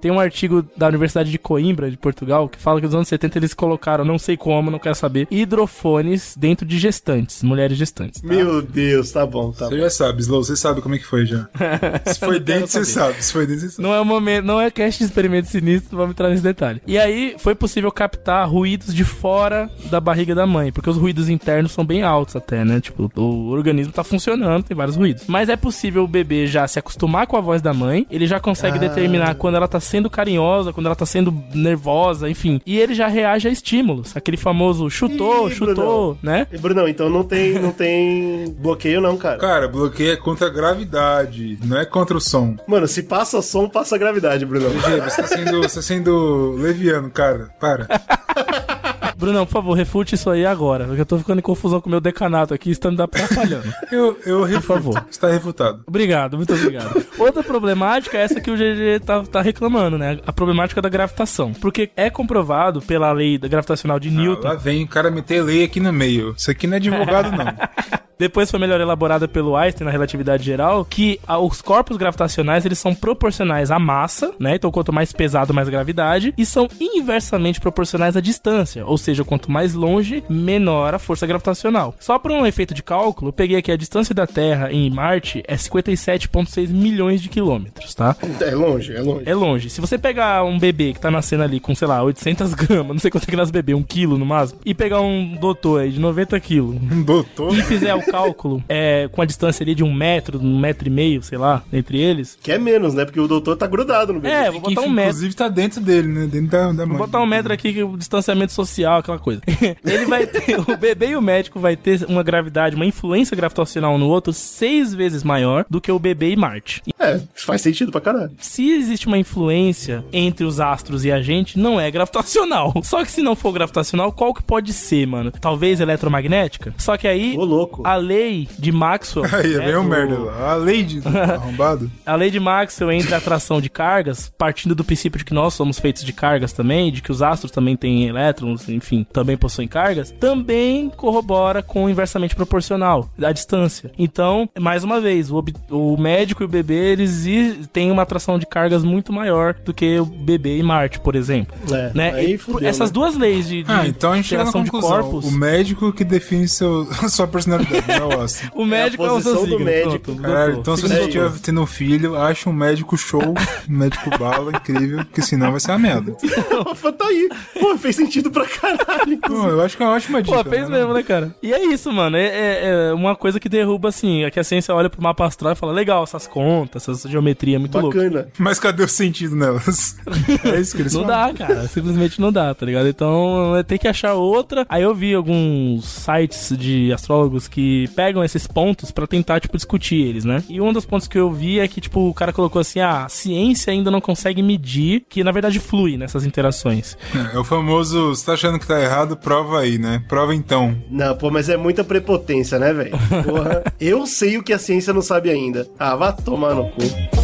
Tem 0.00 0.10
um 0.10 0.20
artigo 0.20 0.64
da 0.76 0.88
Universidade 0.88 1.30
de 1.30 1.38
Coimbra, 1.38 1.90
de 1.90 1.96
Portugal, 1.96 2.48
que 2.48 2.58
fala 2.58 2.80
que 2.80 2.83
nos 2.84 2.94
anos 2.94 3.08
70 3.08 3.38
eles 3.38 3.54
colocaram, 3.54 4.04
não 4.04 4.18
sei 4.18 4.36
como, 4.36 4.70
não 4.70 4.78
quero 4.78 4.94
saber, 4.94 5.26
hidrofones 5.30 6.34
dentro 6.38 6.66
de 6.66 6.78
gestantes, 6.78 7.42
mulheres 7.42 7.76
gestantes. 7.76 8.20
tá? 8.20 8.26
Meu 8.28 8.60
Deus, 8.62 9.10
tá 9.10 9.24
bom, 9.26 9.50
tá 9.52 9.66
Você 9.66 9.76
bom. 9.76 9.80
já 9.82 9.90
sabe, 9.90 10.20
Slow, 10.22 10.44
você 10.44 10.56
sabe 10.56 10.80
como 10.80 10.94
é 10.94 10.98
que 10.98 11.06
foi 11.06 11.26
já. 11.26 11.48
Se 12.06 12.18
foi 12.20 12.38
dentro, 12.38 12.68
você 12.68 12.84
sabe. 12.84 13.22
Se 13.22 13.32
foi 13.32 13.46
dentro, 13.46 13.62
você 13.62 13.70
sabe. 13.70 13.82
Não 13.88 13.94
é 13.94 14.00
o 14.00 14.04
momento, 14.04 14.44
não 14.44 14.60
é 14.60 14.70
cast 14.70 14.98
de 14.98 15.04
experimento 15.04 15.48
sinistro, 15.48 15.96
vamos 15.96 16.12
entrar 16.12 16.28
nesse 16.30 16.42
detalhe. 16.42 16.80
E 16.86 16.98
aí 16.98 17.34
foi 17.38 17.54
possível 17.54 17.90
captar 17.90 18.48
ruídos 18.48 18.94
de 18.94 19.04
fora 19.04 19.70
da 19.90 20.00
barriga 20.00 20.34
da 20.34 20.46
mãe, 20.46 20.70
porque 20.72 20.90
os 20.90 20.96
ruídos 20.96 21.28
internos 21.28 21.72
são 21.72 21.84
bem 21.84 22.02
altos 22.02 22.36
até, 22.36 22.64
né? 22.64 22.80
Tipo, 22.80 23.10
o 23.16 23.48
organismo 23.50 23.92
tá 23.92 24.04
funcionando, 24.04 24.64
tem 24.64 24.76
vários 24.76 24.96
ruídos. 24.96 25.24
Mas 25.26 25.48
é 25.48 25.56
possível 25.56 26.04
o 26.04 26.08
bebê 26.08 26.46
já 26.46 26.66
se 26.66 26.78
acostumar 26.78 27.26
com 27.26 27.36
a 27.36 27.40
voz 27.40 27.62
da 27.62 27.72
mãe, 27.72 28.06
ele 28.10 28.26
já 28.26 28.38
consegue 28.40 28.78
determinar 28.78 29.34
quando 29.36 29.56
ela 29.56 29.68
tá 29.68 29.80
sendo 29.80 30.10
carinhosa, 30.10 30.72
quando 30.72 30.86
ela 30.86 30.96
tá 30.96 31.06
sendo 31.06 31.32
nervosa, 31.54 32.28
enfim. 32.28 32.60
E 32.66 32.73
ele 32.78 32.94
já 32.94 33.06
reage 33.06 33.48
a 33.48 33.50
estímulos, 33.50 34.16
aquele 34.16 34.36
famoso 34.36 34.88
chutou, 34.90 35.48
Ih, 35.48 35.54
chutou, 35.54 36.18
né? 36.22 36.46
E, 36.52 36.58
Brunão, 36.58 36.88
então 36.88 37.08
não 37.08 37.24
tem, 37.24 37.54
não 37.54 37.72
tem 37.72 38.54
bloqueio 38.58 39.00
não, 39.00 39.16
cara. 39.16 39.38
Cara, 39.38 39.68
bloqueio 39.68 40.12
é 40.12 40.16
contra 40.16 40.46
a 40.46 40.50
gravidade, 40.50 41.58
não 41.64 41.78
é 41.78 41.84
contra 41.84 42.16
o 42.16 42.20
som. 42.20 42.56
Mano, 42.66 42.86
se 42.86 43.02
passa 43.02 43.40
som, 43.42 43.68
passa 43.68 43.98
gravidade, 43.98 44.44
Brunão. 44.44 44.70
GG, 44.70 45.00
você 45.00 45.22
tá 45.22 45.28
sendo, 45.28 45.62
você 45.62 45.76
tá 45.76 45.82
sendo 45.82 46.52
leviano, 46.58 47.10
cara. 47.10 47.50
Para. 47.60 47.86
Brunão, 49.16 49.46
por 49.46 49.52
favor, 49.52 49.74
refute 49.74 50.14
isso 50.14 50.28
aí 50.30 50.44
agora, 50.44 50.84
porque 50.86 51.00
eu 51.00 51.06
tô 51.06 51.18
ficando 51.18 51.38
em 51.38 51.42
confusão 51.42 51.80
com 51.80 51.88
o 51.88 51.90
meu 51.90 52.00
decanato 52.00 52.52
aqui, 52.54 52.70
isso 52.70 52.80
tá 52.80 52.90
me 52.90 53.00
atrapalhando. 53.00 53.72
Eu, 53.92 54.18
eu 54.26 54.42
refuto. 54.44 54.66
favor. 54.66 55.06
Está 55.10 55.28
refutado. 55.28 55.82
Obrigado, 55.86 56.36
muito 56.36 56.52
obrigado. 56.52 57.04
Outra 57.18 57.42
problemática 57.42 58.18
é 58.18 58.22
essa 58.22 58.40
que 58.40 58.50
o 58.50 58.56
GG 58.56 59.04
tá, 59.04 59.22
tá 59.22 59.40
reclamando, 59.40 59.96
né? 59.96 60.18
A 60.26 60.32
problemática 60.32 60.82
da 60.82 60.88
gravitação. 60.88 61.52
Porque 61.52 61.90
é 61.96 62.10
comprovado 62.10 62.80
pela 62.82 63.12
lei 63.12 63.38
da 63.38 63.46
gravitacional 63.46 64.00
de 64.00 64.08
Ah, 64.08 64.12
Newton. 64.12 64.48
lá 64.48 64.54
vem 64.54 64.82
o 64.84 64.88
cara 64.88 65.10
meter 65.10 65.42
lei 65.42 65.64
aqui 65.64 65.78
no 65.80 65.92
meio. 65.92 66.34
Isso 66.36 66.50
aqui 66.50 66.66
não 66.66 66.74
é 66.74 66.76
advogado, 66.78 67.30
não. 67.36 67.44
depois 68.18 68.50
foi 68.50 68.60
melhor 68.60 68.80
elaborada 68.80 69.26
pelo 69.28 69.56
Einstein 69.56 69.84
na 69.86 69.90
relatividade 69.90 70.44
geral, 70.44 70.84
que 70.84 71.18
os 71.42 71.60
corpos 71.60 71.96
gravitacionais 71.96 72.64
eles 72.64 72.78
são 72.78 72.94
proporcionais 72.94 73.70
à 73.70 73.78
massa, 73.78 74.32
né? 74.38 74.54
Então 74.56 74.70
quanto 74.70 74.92
mais 74.92 75.12
pesado, 75.12 75.52
mais 75.54 75.68
gravidade, 75.68 76.32
e 76.36 76.44
são 76.46 76.68
inversamente 76.80 77.60
proporcionais 77.60 78.16
à 78.16 78.20
distância, 78.20 78.84
ou 78.86 78.96
seja, 78.98 79.24
quanto 79.24 79.50
mais 79.50 79.74
longe, 79.74 80.22
menor 80.28 80.94
a 80.94 80.98
força 80.98 81.26
gravitacional. 81.26 81.94
Só 81.98 82.18
por 82.18 82.30
um 82.30 82.46
efeito 82.46 82.74
de 82.74 82.82
cálculo, 82.82 83.28
eu 83.28 83.32
peguei 83.32 83.56
aqui 83.58 83.70
a 83.72 83.76
distância 83.76 84.14
da 84.14 84.26
Terra 84.26 84.72
em 84.72 84.90
Marte 84.90 85.42
é 85.46 85.56
57,6 85.56 86.68
milhões 86.68 87.20
de 87.22 87.28
quilômetros, 87.28 87.94
tá? 87.94 88.16
É 88.40 88.54
longe, 88.54 88.94
é 88.94 89.00
longe. 89.00 89.22
É 89.26 89.34
longe. 89.34 89.70
Se 89.70 89.80
você 89.80 89.98
pegar 89.98 90.44
um 90.44 90.58
bebê 90.58 90.92
que 90.92 91.00
tá 91.00 91.10
nascendo 91.10 91.42
ali 91.42 91.58
com, 91.60 91.74
sei 91.74 91.88
lá, 91.88 92.02
800 92.02 92.54
gramas, 92.54 92.88
não 92.94 92.98
sei 92.98 93.10
quanto 93.10 93.24
é 93.24 93.26
que 93.30 93.36
nasce 93.36 93.52
bebê, 93.52 93.74
um 93.74 93.82
quilo 93.82 94.18
no 94.18 94.26
máximo, 94.26 94.60
e 94.64 94.74
pegar 94.74 95.00
um 95.00 95.36
doutor 95.40 95.80
aí 95.82 95.90
de 95.90 96.00
90 96.00 96.38
quilos, 96.40 96.76
Um 96.76 97.02
doutor. 97.02 97.56
e 97.56 97.62
fizer 97.62 97.94
o 97.94 98.03
cálculo 98.04 98.62
é, 98.68 99.08
com 99.10 99.22
a 99.22 99.24
distância 99.24 99.62
ali 99.64 99.74
de 99.74 99.82
um 99.84 99.92
metro, 99.92 100.38
um 100.40 100.58
metro 100.58 100.86
e 100.88 100.90
meio, 100.90 101.22
sei 101.22 101.38
lá, 101.38 101.62
entre 101.72 101.98
eles, 101.98 102.38
Que 102.42 102.52
é 102.52 102.58
menos, 102.58 102.94
né? 102.94 103.04
Porque 103.04 103.20
o 103.20 103.26
doutor 103.28 103.56
tá 103.56 103.66
grudado 103.66 104.12
no 104.12 104.20
bebê. 104.20 104.34
é, 104.34 104.50
vou 104.50 104.60
Que 104.60 104.74
botar 104.74 104.86
um 104.86 104.90
metro. 104.90 105.10
inclusive 105.10 105.34
tá 105.34 105.48
dentro 105.48 105.80
dele, 105.80 106.08
né? 106.08 106.26
Dentro 106.26 106.48
da, 106.48 106.66
da 106.68 106.72
Vou 106.84 106.86
mãe. 106.88 106.96
botar 106.98 107.20
um 107.20 107.26
metro 107.26 107.52
aqui, 107.52 107.72
que 107.72 107.80
é 107.80 107.84
o 107.84 107.96
distanciamento 107.96 108.52
social, 108.52 108.98
aquela 108.98 109.18
coisa. 109.18 109.40
Ele 109.84 110.06
vai 110.06 110.26
ter, 110.26 110.58
o 110.60 110.76
bebê 110.76 111.08
e 111.10 111.16
o 111.16 111.22
médico 111.22 111.58
vai 111.60 111.76
ter 111.76 112.04
uma 112.08 112.22
gravidade, 112.22 112.76
uma 112.76 112.86
influência 112.86 113.36
gravitacional 113.36 113.96
no 113.98 114.08
outro 114.08 114.32
seis 114.32 114.94
vezes 114.94 115.22
maior 115.22 115.64
do 115.68 115.80
que 115.80 115.90
o 115.90 115.98
bebê 115.98 116.30
e 116.30 116.36
Marte. 116.36 116.82
É, 116.98 117.20
faz 117.34 117.60
sentido 117.62 117.90
pra 117.92 118.00
caralho. 118.00 118.32
Se 118.38 118.70
existe 118.70 119.06
uma 119.06 119.18
influência 119.18 120.04
entre 120.12 120.44
os 120.44 120.60
astros 120.60 121.04
e 121.04 121.12
a 121.12 121.20
gente, 121.22 121.58
não 121.58 121.80
é 121.80 121.90
gravitacional. 121.90 122.72
Só 122.82 123.04
que 123.04 123.10
se 123.10 123.22
não 123.22 123.34
for 123.36 123.52
gravitacional, 123.52 124.12
qual 124.12 124.32
que 124.34 124.42
pode 124.42 124.72
ser, 124.72 125.06
mano? 125.06 125.30
Talvez 125.30 125.80
eletromagnética? 125.80 126.74
Só 126.78 126.96
que 126.96 127.06
aí, 127.08 127.36
Ô, 127.36 127.44
louco. 127.44 127.82
a 127.84 127.93
lei 127.96 128.48
de 128.58 128.70
Maxwell... 128.72 129.26
Aí, 129.32 129.54
é 129.54 129.58
né, 129.58 129.66
bem 129.66 129.76
um 129.76 129.82
do- 129.84 129.88
merda 129.88 130.18
lá. 130.18 130.52
A 130.52 130.54
lei 130.56 130.82
de 130.82 131.00
arrombado. 131.06 131.90
A 132.04 132.14
lei 132.14 132.30
de 132.30 132.40
Maxwell 132.40 132.92
entre 132.92 133.14
a 133.14 133.18
atração 133.18 133.60
de 133.60 133.68
cargas, 133.68 134.32
partindo 134.38 134.74
do 134.74 134.84
princípio 134.84 135.18
de 135.18 135.24
que 135.24 135.34
nós 135.34 135.54
somos 135.54 135.78
feitos 135.78 136.04
de 136.04 136.12
cargas 136.12 136.52
também, 136.52 136.90
de 136.92 137.02
que 137.02 137.10
os 137.12 137.22
astros 137.22 137.50
também 137.50 137.76
têm 137.76 138.06
elétrons, 138.08 138.68
enfim, 138.68 139.06
também 139.12 139.36
possuem 139.36 139.68
cargas, 139.68 140.10
também 140.12 140.90
corrobora 140.90 141.62
com 141.62 141.84
o 141.84 141.90
inversamente 141.90 142.34
proporcional, 142.34 143.08
a 143.22 143.32
distância. 143.32 143.90
Então, 143.98 144.48
mais 144.58 144.84
uma 144.84 145.00
vez, 145.00 145.30
o, 145.30 145.44
o 145.70 145.96
médico 146.00 146.42
e 146.42 146.46
o 146.46 146.48
bebê, 146.48 146.92
eles 146.92 147.24
têm 147.72 147.90
uma 147.90 148.02
atração 148.02 148.38
de 148.38 148.46
cargas 148.46 148.84
muito 148.84 149.12
maior 149.12 149.54
do 149.54 149.72
que 149.72 149.98
o 149.98 150.04
bebê 150.04 150.58
e 150.58 150.62
Marte, 150.62 151.00
por 151.00 151.14
exemplo. 151.14 151.54
É, 151.72 151.90
né? 151.94 152.12
aí 152.14 152.34
E 152.34 152.38
fudeu, 152.38 152.68
essas 152.68 152.90
né? 152.90 152.94
duas 152.94 153.16
leis 153.16 153.46
de, 153.48 153.62
de 153.62 153.70
Ah, 153.70 153.86
então 153.86 154.12
a 154.12 154.16
gente 154.16 154.28
chega 154.28 154.44
na 154.44 154.48
interação 154.50 154.64
de 154.64 154.70
conclusão. 154.70 155.02
corpos... 155.02 155.24
O 155.26 155.30
médico 155.32 155.92
que 155.92 156.04
define 156.04 156.48
seu, 156.48 156.86
sua 157.08 157.26
personalidade, 157.26 157.83
o 158.16 158.20
astro. 158.20 158.50
O 158.54 158.64
médico 158.64 159.04
é, 159.04 159.10
o 159.10 159.20
seu 159.20 159.32
posição 159.34 159.44
do 159.44 159.50
signo. 159.50 159.64
médico. 159.64 160.16
Caralho, 160.16 160.58
então 160.58 160.76
se 160.76 160.82
você 160.82 161.00
estiver 161.00 161.30
tendo 161.42 161.60
um 161.60 161.66
filho, 161.66 162.16
acha 162.16 162.48
um 162.48 162.52
médico 162.52 162.96
show, 162.96 163.22
um 163.68 163.76
médico 163.76 164.10
bala, 164.18 164.50
incrível, 164.52 164.98
porque 165.04 165.22
senão 165.22 165.50
vai 165.50 165.60
ser 165.60 165.72
uma 165.72 165.78
merda. 165.78 166.12
tá 166.98 167.06
aí. 167.06 167.28
Pô, 167.60 167.76
fez 167.78 167.96
sentido 167.96 168.30
pra 168.30 168.46
caralho. 168.46 169.18
Pô, 169.18 169.48
eu 169.48 169.60
acho 169.62 169.76
que 169.76 169.82
é 169.82 169.86
uma 169.86 169.94
ótima 169.94 170.22
dica. 170.22 170.42
Pô, 170.44 170.50
fez 170.50 170.68
né? 170.68 170.78
mesmo, 170.78 170.92
né, 170.94 171.02
cara? 171.02 171.34
E 171.42 171.52
é 171.52 171.64
isso, 171.66 171.92
mano. 171.92 172.16
É, 172.16 172.24
é- 172.26 172.88
é 172.90 172.92
uma 172.92 173.14
coisa 173.16 173.38
que 173.40 173.48
derruba, 173.48 173.88
assim, 173.88 174.24
é 174.24 174.30
que 174.30 174.38
a 174.40 174.44
ciência 174.44 174.74
olha 174.74 174.88
pro 174.90 175.02
mapa 175.02 175.26
astral 175.26 175.52
e 175.52 175.56
fala, 175.56 175.72
legal, 175.72 176.02
essas 176.04 176.26
contas, 176.26 176.88
essa 176.88 177.08
geometria 177.08 177.56
é 177.56 177.58
muito 177.58 177.78
louca. 177.78 177.98
Bacana. 177.98 178.28
Mas 178.38 178.58
cadê 178.58 178.82
o 178.82 178.88
sentido 178.88 179.34
nelas? 179.36 179.96
É 180.44 180.60
isso 180.60 180.76
que 180.76 180.82
eles 180.82 180.92
Não 180.94 181.04
falam. 181.04 181.32
dá, 181.34 181.46
cara. 181.46 181.68
Simplesmente 181.68 182.20
não 182.20 182.30
dá, 182.32 182.54
tá 182.54 182.64
ligado? 182.66 182.86
Então, 182.88 183.56
é, 183.56 183.62
tem 183.62 183.78
que 183.78 183.88
achar 183.88 184.14
outra. 184.14 184.64
Aí 184.68 184.82
eu 184.82 184.94
vi 184.94 185.14
alguns 185.14 185.84
sites 185.84 186.56
de 186.56 186.92
astrólogos 186.92 187.48
que 187.48 187.73
pegam 187.94 188.24
esses 188.24 188.46
pontos 188.46 188.90
pra 188.90 189.06
tentar, 189.06 189.40
tipo, 189.40 189.56
discutir 189.56 189.96
eles, 189.96 190.24
né? 190.24 190.42
E 190.48 190.60
um 190.60 190.72
dos 190.72 190.84
pontos 190.84 191.08
que 191.08 191.18
eu 191.18 191.30
vi 191.30 191.60
é 191.60 191.68
que, 191.68 191.80
tipo, 191.80 192.08
o 192.08 192.14
cara 192.14 192.32
colocou 192.32 192.60
assim, 192.60 192.80
ah, 192.80 193.04
a 193.04 193.08
ciência 193.08 193.72
ainda 193.72 193.90
não 193.90 194.00
consegue 194.00 194.42
medir, 194.42 195.04
que 195.08 195.24
na 195.24 195.32
verdade 195.32 195.58
flui 195.58 195.96
nessas 195.96 196.24
interações. 196.24 196.96
É, 197.32 197.38
o 197.38 197.44
famoso, 197.44 198.08
você 198.08 198.26
tá 198.26 198.32
achando 198.34 198.58
que 198.58 198.66
tá 198.66 198.80
errado, 198.80 199.16
prova 199.16 199.60
aí, 199.60 199.78
né? 199.78 200.02
Prova 200.08 200.34
então. 200.34 200.76
Não, 200.90 201.16
pô, 201.16 201.30
mas 201.30 201.48
é 201.48 201.56
muita 201.56 201.84
prepotência, 201.84 202.58
né, 202.58 202.72
velho? 202.72 202.92
Porra. 203.24 203.62
Eu 203.80 204.06
sei 204.06 204.38
o 204.38 204.42
que 204.42 204.52
a 204.52 204.58
ciência 204.58 204.92
não 204.92 205.02
sabe 205.02 205.30
ainda. 205.30 205.68
Ah, 205.78 205.96
vá 205.96 206.12
tomar 206.12 206.54
no 206.54 206.68
cu. 206.70 207.23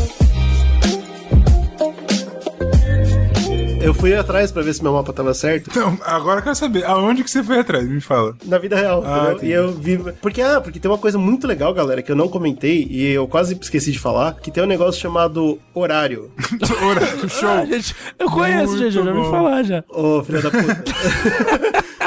Eu 3.83 3.95
fui 3.95 4.15
atrás 4.15 4.53
pra 4.53 4.63
ver 4.63 4.75
se 4.75 4.83
meu 4.83 4.93
mapa 4.93 5.11
tava 5.13 5.33
certo. 5.33 5.71
Não, 5.79 5.99
agora 6.05 6.41
eu 6.41 6.43
quero 6.43 6.55
saber, 6.55 6.85
aonde 6.85 7.25
que 7.25 7.31
você 7.31 7.43
foi 7.43 7.61
atrás? 7.61 7.89
Me 7.89 8.01
fala. 8.01 8.37
Na 8.45 8.59
vida 8.59 8.77
real, 8.77 9.03
Ah. 9.05 9.35
E 9.43 9.51
eu 9.51 9.73
vi. 9.73 9.99
Porque, 10.21 10.43
ah, 10.43 10.61
porque 10.61 10.79
tem 10.79 10.91
uma 10.91 10.99
coisa 10.99 11.17
muito 11.19 11.47
legal, 11.47 11.73
galera, 11.73 12.03
que 12.03 12.13
eu 12.13 12.17
não 12.17 12.29
comentei 12.29 12.87
e 12.91 13.07
eu 13.13 13.27
quase 13.27 13.57
esqueci 13.61 13.91
de 13.91 13.99
falar, 13.99 14.35
que 14.35 14.51
tem 14.51 14.63
um 14.63 14.67
negócio 14.67 15.01
chamado 15.01 15.59
horário. 15.75 16.31
Horário, 16.83 17.29
show. 17.29 17.49
Ah, 17.49 17.65
gente, 17.65 17.95
eu 18.19 18.31
conheço, 18.31 18.67
Muito 18.73 18.79
gente, 18.85 18.97
eu 18.99 19.05
já 19.05 19.13
ouvi 19.15 19.31
falar 19.31 19.63
já. 19.63 19.85
Ô, 19.89 20.23
filho 20.23 20.43
da 20.43 20.51
puta. 20.51 20.85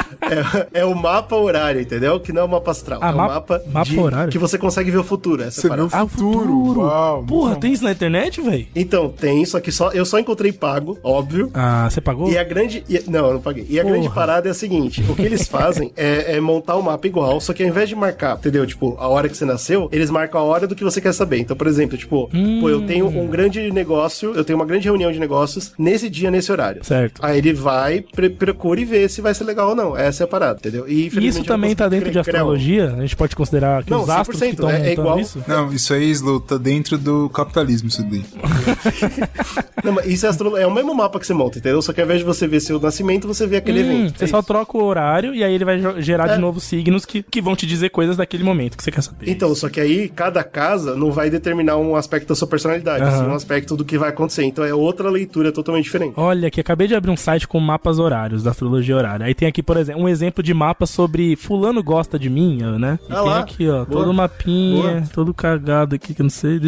é, 0.72 0.80
é 0.80 0.84
o 0.84 0.94
mapa 0.94 1.36
horário, 1.36 1.80
entendeu? 1.80 2.18
Que 2.20 2.32
não 2.32 2.42
é 2.42 2.44
o 2.44 2.48
mapa 2.48 2.70
astral. 2.70 2.98
Ah, 3.02 3.10
é 3.10 3.12
o 3.12 3.16
ma- 3.16 3.26
mapa, 3.28 3.62
mapa 3.72 3.84
de- 3.90 3.98
horário? 3.98 4.32
que 4.32 4.38
você 4.38 4.56
consegue 4.58 4.90
ver 4.90 4.98
o 4.98 5.04
futuro. 5.04 5.42
Essa 5.42 5.60
Você 5.62 5.68
vê 5.68 5.80
o 5.82 5.88
Ah, 5.92 6.04
o 6.04 6.08
futuro. 6.08 6.38
futuro. 6.40 6.80
Uau. 6.82 7.24
Porra, 7.24 7.56
tem 7.56 7.72
isso 7.72 7.84
na 7.84 7.92
internet, 7.92 8.40
velho? 8.40 8.66
Então, 8.74 9.08
tem, 9.08 9.44
só 9.44 9.60
que 9.60 9.70
só, 9.72 9.90
eu 9.92 10.04
só 10.04 10.18
encontrei 10.18 10.52
pago, 10.52 10.98
óbvio. 11.02 11.50
Ah, 11.54 11.88
você 11.90 12.00
pagou? 12.00 12.28
E 12.30 12.38
a 12.38 12.44
grande. 12.44 12.84
e- 12.88 13.02
não, 13.08 13.26
eu 13.26 13.34
não 13.34 13.40
paguei. 13.40 13.66
E 13.68 13.78
a 13.78 13.82
Porra. 13.82 13.94
grande 13.94 14.14
parada 14.14 14.48
é 14.48 14.50
a 14.50 14.54
seguinte: 14.54 15.04
o 15.08 15.14
que 15.14 15.22
eles 15.22 15.46
fazem 15.48 15.92
é, 15.96 16.36
é 16.36 16.40
montar 16.40 16.76
o 16.76 16.82
mapa 16.82 17.06
igual, 17.06 17.40
só 17.40 17.52
que 17.52 17.62
ao 17.62 17.68
invés 17.68 17.88
de 17.88 17.94
marcar, 17.94 18.36
entendeu? 18.36 18.66
Tipo, 18.66 18.96
a 18.98 19.08
hora 19.08 19.28
que 19.28 19.36
você 19.36 19.44
nasceu, 19.44 19.88
eles 19.92 20.10
marcam 20.10 20.40
a 20.40 20.44
hora 20.44 20.66
do 20.66 20.74
que 20.74 20.84
você 20.84 21.00
quer 21.00 21.12
saber. 21.12 21.38
Então, 21.38 21.56
por 21.56 21.66
exemplo, 21.66 21.96
tipo, 21.96 22.28
pô, 22.60 22.68
eu 22.68 22.82
tenho 22.86 23.06
um 23.06 23.26
grande 23.26 23.70
negócio, 23.72 24.32
eu 24.34 24.44
tenho 24.44 24.58
uma 24.58 24.64
grande 24.66 24.84
reunião 24.86 25.10
de 25.12 25.18
negócios 25.18 25.72
nesse 25.78 26.08
dia, 26.08 26.30
nesse 26.30 26.50
horário. 26.50 26.84
Certo. 26.84 27.20
Aí 27.24 27.38
ele 27.38 27.52
vai, 27.52 28.00
pre- 28.14 28.30
procura 28.30 28.80
e 28.80 28.84
vê 28.84 29.08
se 29.08 29.20
vai 29.20 29.34
ser 29.34 29.44
legal 29.44 29.70
ou 29.70 29.74
não. 29.74 29.96
Essa 29.96 30.13
é 30.22 30.24
a 30.24 30.28
parada, 30.28 30.58
entendeu? 30.58 30.88
E 30.88 31.08
E 31.12 31.26
isso 31.26 31.42
também 31.44 31.74
tá 31.74 31.84
consegui 31.84 32.04
dentro 32.04 32.12
de 32.12 32.22
criar 32.28 32.44
um. 32.44 32.50
astrologia? 32.52 32.94
A 32.96 33.00
gente 33.00 33.16
pode 33.16 33.34
considerar 33.36 33.84
que 33.84 33.90
Não, 33.90 34.02
os 34.02 34.08
astros 34.08 34.38
que 34.40 34.46
100%, 34.46 34.50
estão 34.52 34.70
é- 34.70 34.88
é 34.88 34.92
igual- 34.92 35.18
isso? 35.18 35.42
Não, 35.46 35.72
isso 35.72 35.92
aí, 35.94 36.10
Slow, 36.10 36.40
tá 36.40 36.56
dentro 36.56 36.96
do 36.98 37.28
capitalismo, 37.30 37.88
isso 37.88 38.02
daí. 38.02 38.24
Não, 39.82 39.92
mas 39.92 40.06
isso 40.06 40.24
é, 40.24 40.28
astro... 40.30 40.56
é 40.56 40.66
o 40.66 40.72
mesmo 40.72 40.94
mapa 40.94 41.20
que 41.20 41.26
você 41.26 41.34
monta, 41.34 41.58
entendeu? 41.58 41.82
Só 41.82 41.92
que 41.92 42.00
ao 42.00 42.04
invés 42.06 42.20
de 42.20 42.24
você 42.26 42.46
ver 42.46 42.60
seu 42.60 42.80
nascimento, 42.80 43.26
você 43.26 43.46
vê 43.46 43.56
aquele 43.56 43.82
Hum, 43.82 43.84
evento. 44.04 44.18
você 44.18 44.24
É 44.24 44.28
só 44.28 44.38
isso. 44.38 44.46
troca 44.46 44.78
o 44.78 44.82
horário 44.82 45.34
e 45.34 45.44
aí 45.44 45.52
ele 45.54 45.64
vai 45.64 45.78
gerar 46.02 46.30
É. 46.30 46.34
de 46.34 46.40
novo 46.40 46.58
signos 46.60 47.04
que, 47.04 47.22
que 47.22 47.40
vão 47.42 47.54
te 47.54 47.66
dizer 47.66 47.90
coisas 47.90 48.16
daquele 48.16 48.42
momento 48.44 48.76
que 48.78 48.82
você 48.84 48.90
quer 48.90 49.02
saber. 49.02 49.28
Então, 49.28 49.54
só 49.54 49.68
que 49.68 49.80
aí 49.80 50.08
cada 50.08 50.42
casa 50.42 50.96
não 50.96 51.10
vai 51.12 51.28
determinar 51.28 51.76
um 51.76 51.96
aspecto 51.96 52.28
da 52.28 52.34
sua 52.34 52.48
personalidade, 52.48 53.02
Aham. 53.04 53.14
assim, 53.14 53.26
um 53.30 53.34
aspecto 53.34 53.76
do 53.76 53.84
que 53.84 53.98
vai 53.98 54.08
acontecer. 54.08 54.44
Então 54.44 54.64
é 54.64 54.72
outra 54.74 55.10
leitura 55.10 55.52
totalmente 55.52 55.84
diferente. 55.84 56.14
Olha, 56.16 56.48
aqui 56.48 56.60
acabei 56.60 56.86
de 56.88 56.94
abrir 56.94 57.10
um 57.10 57.16
site 57.16 57.46
com 57.46 57.60
mapas 57.60 57.98
horários 57.98 58.42
da 58.42 58.50
astrologia 58.52 58.96
horária. 58.96 59.26
Aí 59.26 59.34
tem 59.34 59.46
aqui, 59.48 59.62
por 59.62 59.76
exemplo, 59.76 60.02
um 60.04 60.08
exemplo 60.08 60.42
de 60.42 60.52
mapa 60.54 60.86
sobre 60.86 61.36
fulano 61.36 61.82
gosta 61.82 62.18
de 62.18 62.28
mim, 62.30 62.58
né? 62.78 62.98
E 63.08 63.12
Ah 63.12 63.16
tem 63.20 63.24
lá. 63.30 63.38
aqui, 63.40 63.68
ó, 63.68 63.84
Boa. 63.84 63.86
todo 63.86 64.12
mapinha, 64.14 64.82
Boa. 64.82 65.02
todo 65.12 65.34
cagado 65.34 65.94
aqui 65.94 66.14
que 66.14 66.20
eu 66.22 66.24
não 66.24 66.30
sei. 66.30 66.60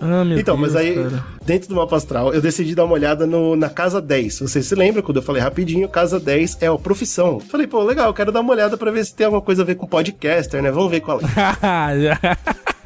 Ah, 0.00 0.24
meu 0.24 0.38
Então, 0.38 0.56
Deus, 0.56 0.72
mas 0.72 0.76
aí, 0.76 0.94
cara. 0.94 1.24
dentro 1.44 1.68
do 1.68 1.74
mapa 1.74 1.96
astral, 1.96 2.32
eu 2.32 2.40
decidi 2.40 2.74
dar 2.74 2.84
uma 2.84 2.94
olhada 2.94 3.26
no, 3.26 3.56
na 3.56 3.68
casa 3.68 4.00
10. 4.00 4.40
Você 4.40 4.62
se 4.62 4.74
lembra 4.74 5.02
quando 5.02 5.16
eu 5.16 5.22
falei 5.22 5.42
rapidinho? 5.42 5.88
Casa 5.88 6.20
10 6.20 6.58
é 6.60 6.66
a 6.68 6.76
profissão. 6.76 7.40
Falei, 7.40 7.66
pô, 7.66 7.82
legal, 7.82 8.12
quero 8.14 8.30
dar 8.30 8.40
uma 8.40 8.52
olhada 8.52 8.76
pra 8.76 8.90
ver 8.90 9.04
se 9.04 9.14
tem 9.14 9.24
alguma 9.26 9.42
coisa 9.42 9.62
a 9.62 9.64
ver 9.64 9.74
com 9.74 9.86
podcaster, 9.86 10.62
né? 10.62 10.70
Vamos 10.70 10.90
ver 10.90 11.00
qual 11.00 11.20
é. 11.20 11.24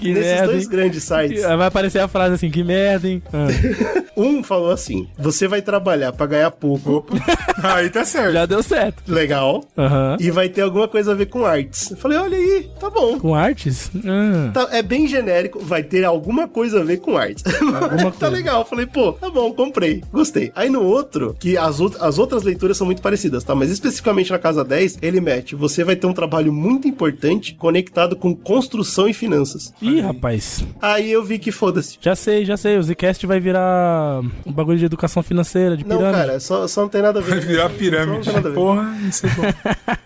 Que 0.00 0.12
Nesses 0.14 0.30
merda. 0.32 0.46
dois 0.52 0.64
hein? 0.64 0.70
grandes 0.70 1.04
sites. 1.04 1.42
Vai 1.44 1.66
aparecer 1.66 1.98
a 2.00 2.08
frase 2.08 2.34
assim, 2.34 2.50
que 2.50 2.64
merda, 2.64 3.08
hein? 3.08 3.22
Ah. 3.32 3.46
Um 4.16 4.42
falou 4.42 4.70
assim: 4.70 5.08
você 5.18 5.48
vai 5.48 5.62
trabalhar 5.62 6.12
pra 6.12 6.26
ganhar 6.26 6.50
pouco. 6.50 7.06
Aí 7.62 7.88
tá 7.88 8.04
certo. 8.04 8.32
Já 8.34 8.44
deu 8.44 8.62
certo. 8.62 9.02
Legal. 9.10 9.64
Aham. 9.78 10.16
E 10.20 10.30
vai 10.30 10.48
ter 10.50 10.60
alguma 10.60 10.86
coisa 10.88 11.12
a 11.12 11.14
ver 11.14 11.26
com 11.26 11.46
artes. 11.46 11.90
Eu 11.90 11.96
falei, 11.96 12.18
olha 12.18 12.36
aí, 12.36 12.68
tá 12.78 12.90
bom. 12.90 13.18
Com 13.18 13.34
artes? 13.34 13.90
Ah. 14.04 14.50
Tá- 14.52 14.68
é 14.72 14.82
bem 14.82 15.06
genérico, 15.06 15.60
vai 15.60 15.82
ter 15.82 16.04
alguma 16.04 16.46
coisa 16.48 16.80
a 16.80 16.84
ver 16.84 16.98
com 16.98 17.16
artes. 17.16 17.42
tá 17.42 18.10
coisa. 18.10 18.28
legal. 18.28 18.64
Falei, 18.66 18.84
pô, 18.86 19.12
tá 19.12 19.30
bom, 19.30 19.52
comprei, 19.52 20.02
gostei. 20.12 20.52
Aí 20.54 20.68
no 20.68 20.82
outro, 20.82 21.34
que 21.38 21.56
as, 21.56 21.80
out- 21.80 21.96
as 22.00 22.18
outras 22.18 22.42
leituras 22.42 22.76
são 22.76 22.86
muito 22.86 23.00
parecidas, 23.00 23.42
tá? 23.44 23.54
Mas 23.54 23.70
especificamente 23.70 24.30
na 24.32 24.38
casa 24.38 24.62
10, 24.64 24.98
ele 25.00 25.20
mete: 25.20 25.54
você 25.54 25.82
vai 25.82 25.96
ter 25.96 26.06
um 26.06 26.12
trabalho 26.14 26.52
muito 26.52 26.86
importante 26.86 27.54
conectado 27.54 28.16
com 28.16 28.34
construção 28.34 29.08
e 29.08 29.14
finanças. 29.14 29.72
Ih, 29.80 29.89
rapaz. 29.98 30.64
Aí 30.80 31.10
eu 31.10 31.24
vi 31.24 31.38
que 31.38 31.50
foda-se. 31.50 31.98
Já 32.00 32.14
sei, 32.14 32.44
já 32.44 32.56
sei. 32.56 32.78
O 32.78 32.82
Zcast 32.82 33.26
vai 33.26 33.40
virar 33.40 34.20
um 34.46 34.52
bagulho 34.52 34.78
de 34.78 34.84
educação 34.84 35.22
financeira, 35.22 35.76
de 35.76 35.84
Não, 35.84 35.96
pirâmide. 35.96 36.18
cara, 36.20 36.38
só, 36.40 36.68
só 36.68 36.82
não 36.82 36.88
tem 36.88 37.02
nada 37.02 37.18
a 37.18 37.22
ver. 37.22 37.30
Vai 37.30 37.40
virar 37.40 37.70
Só 37.70 37.76
pirâmide. 37.76 38.12
não 38.16 38.20
tem 38.22 38.32
nada 38.34 38.48
a 38.48 38.50
ver. 38.50 38.54
Porra, 38.54 38.98
isso 39.08 39.26
é 39.26 39.30
bom. 39.30 39.42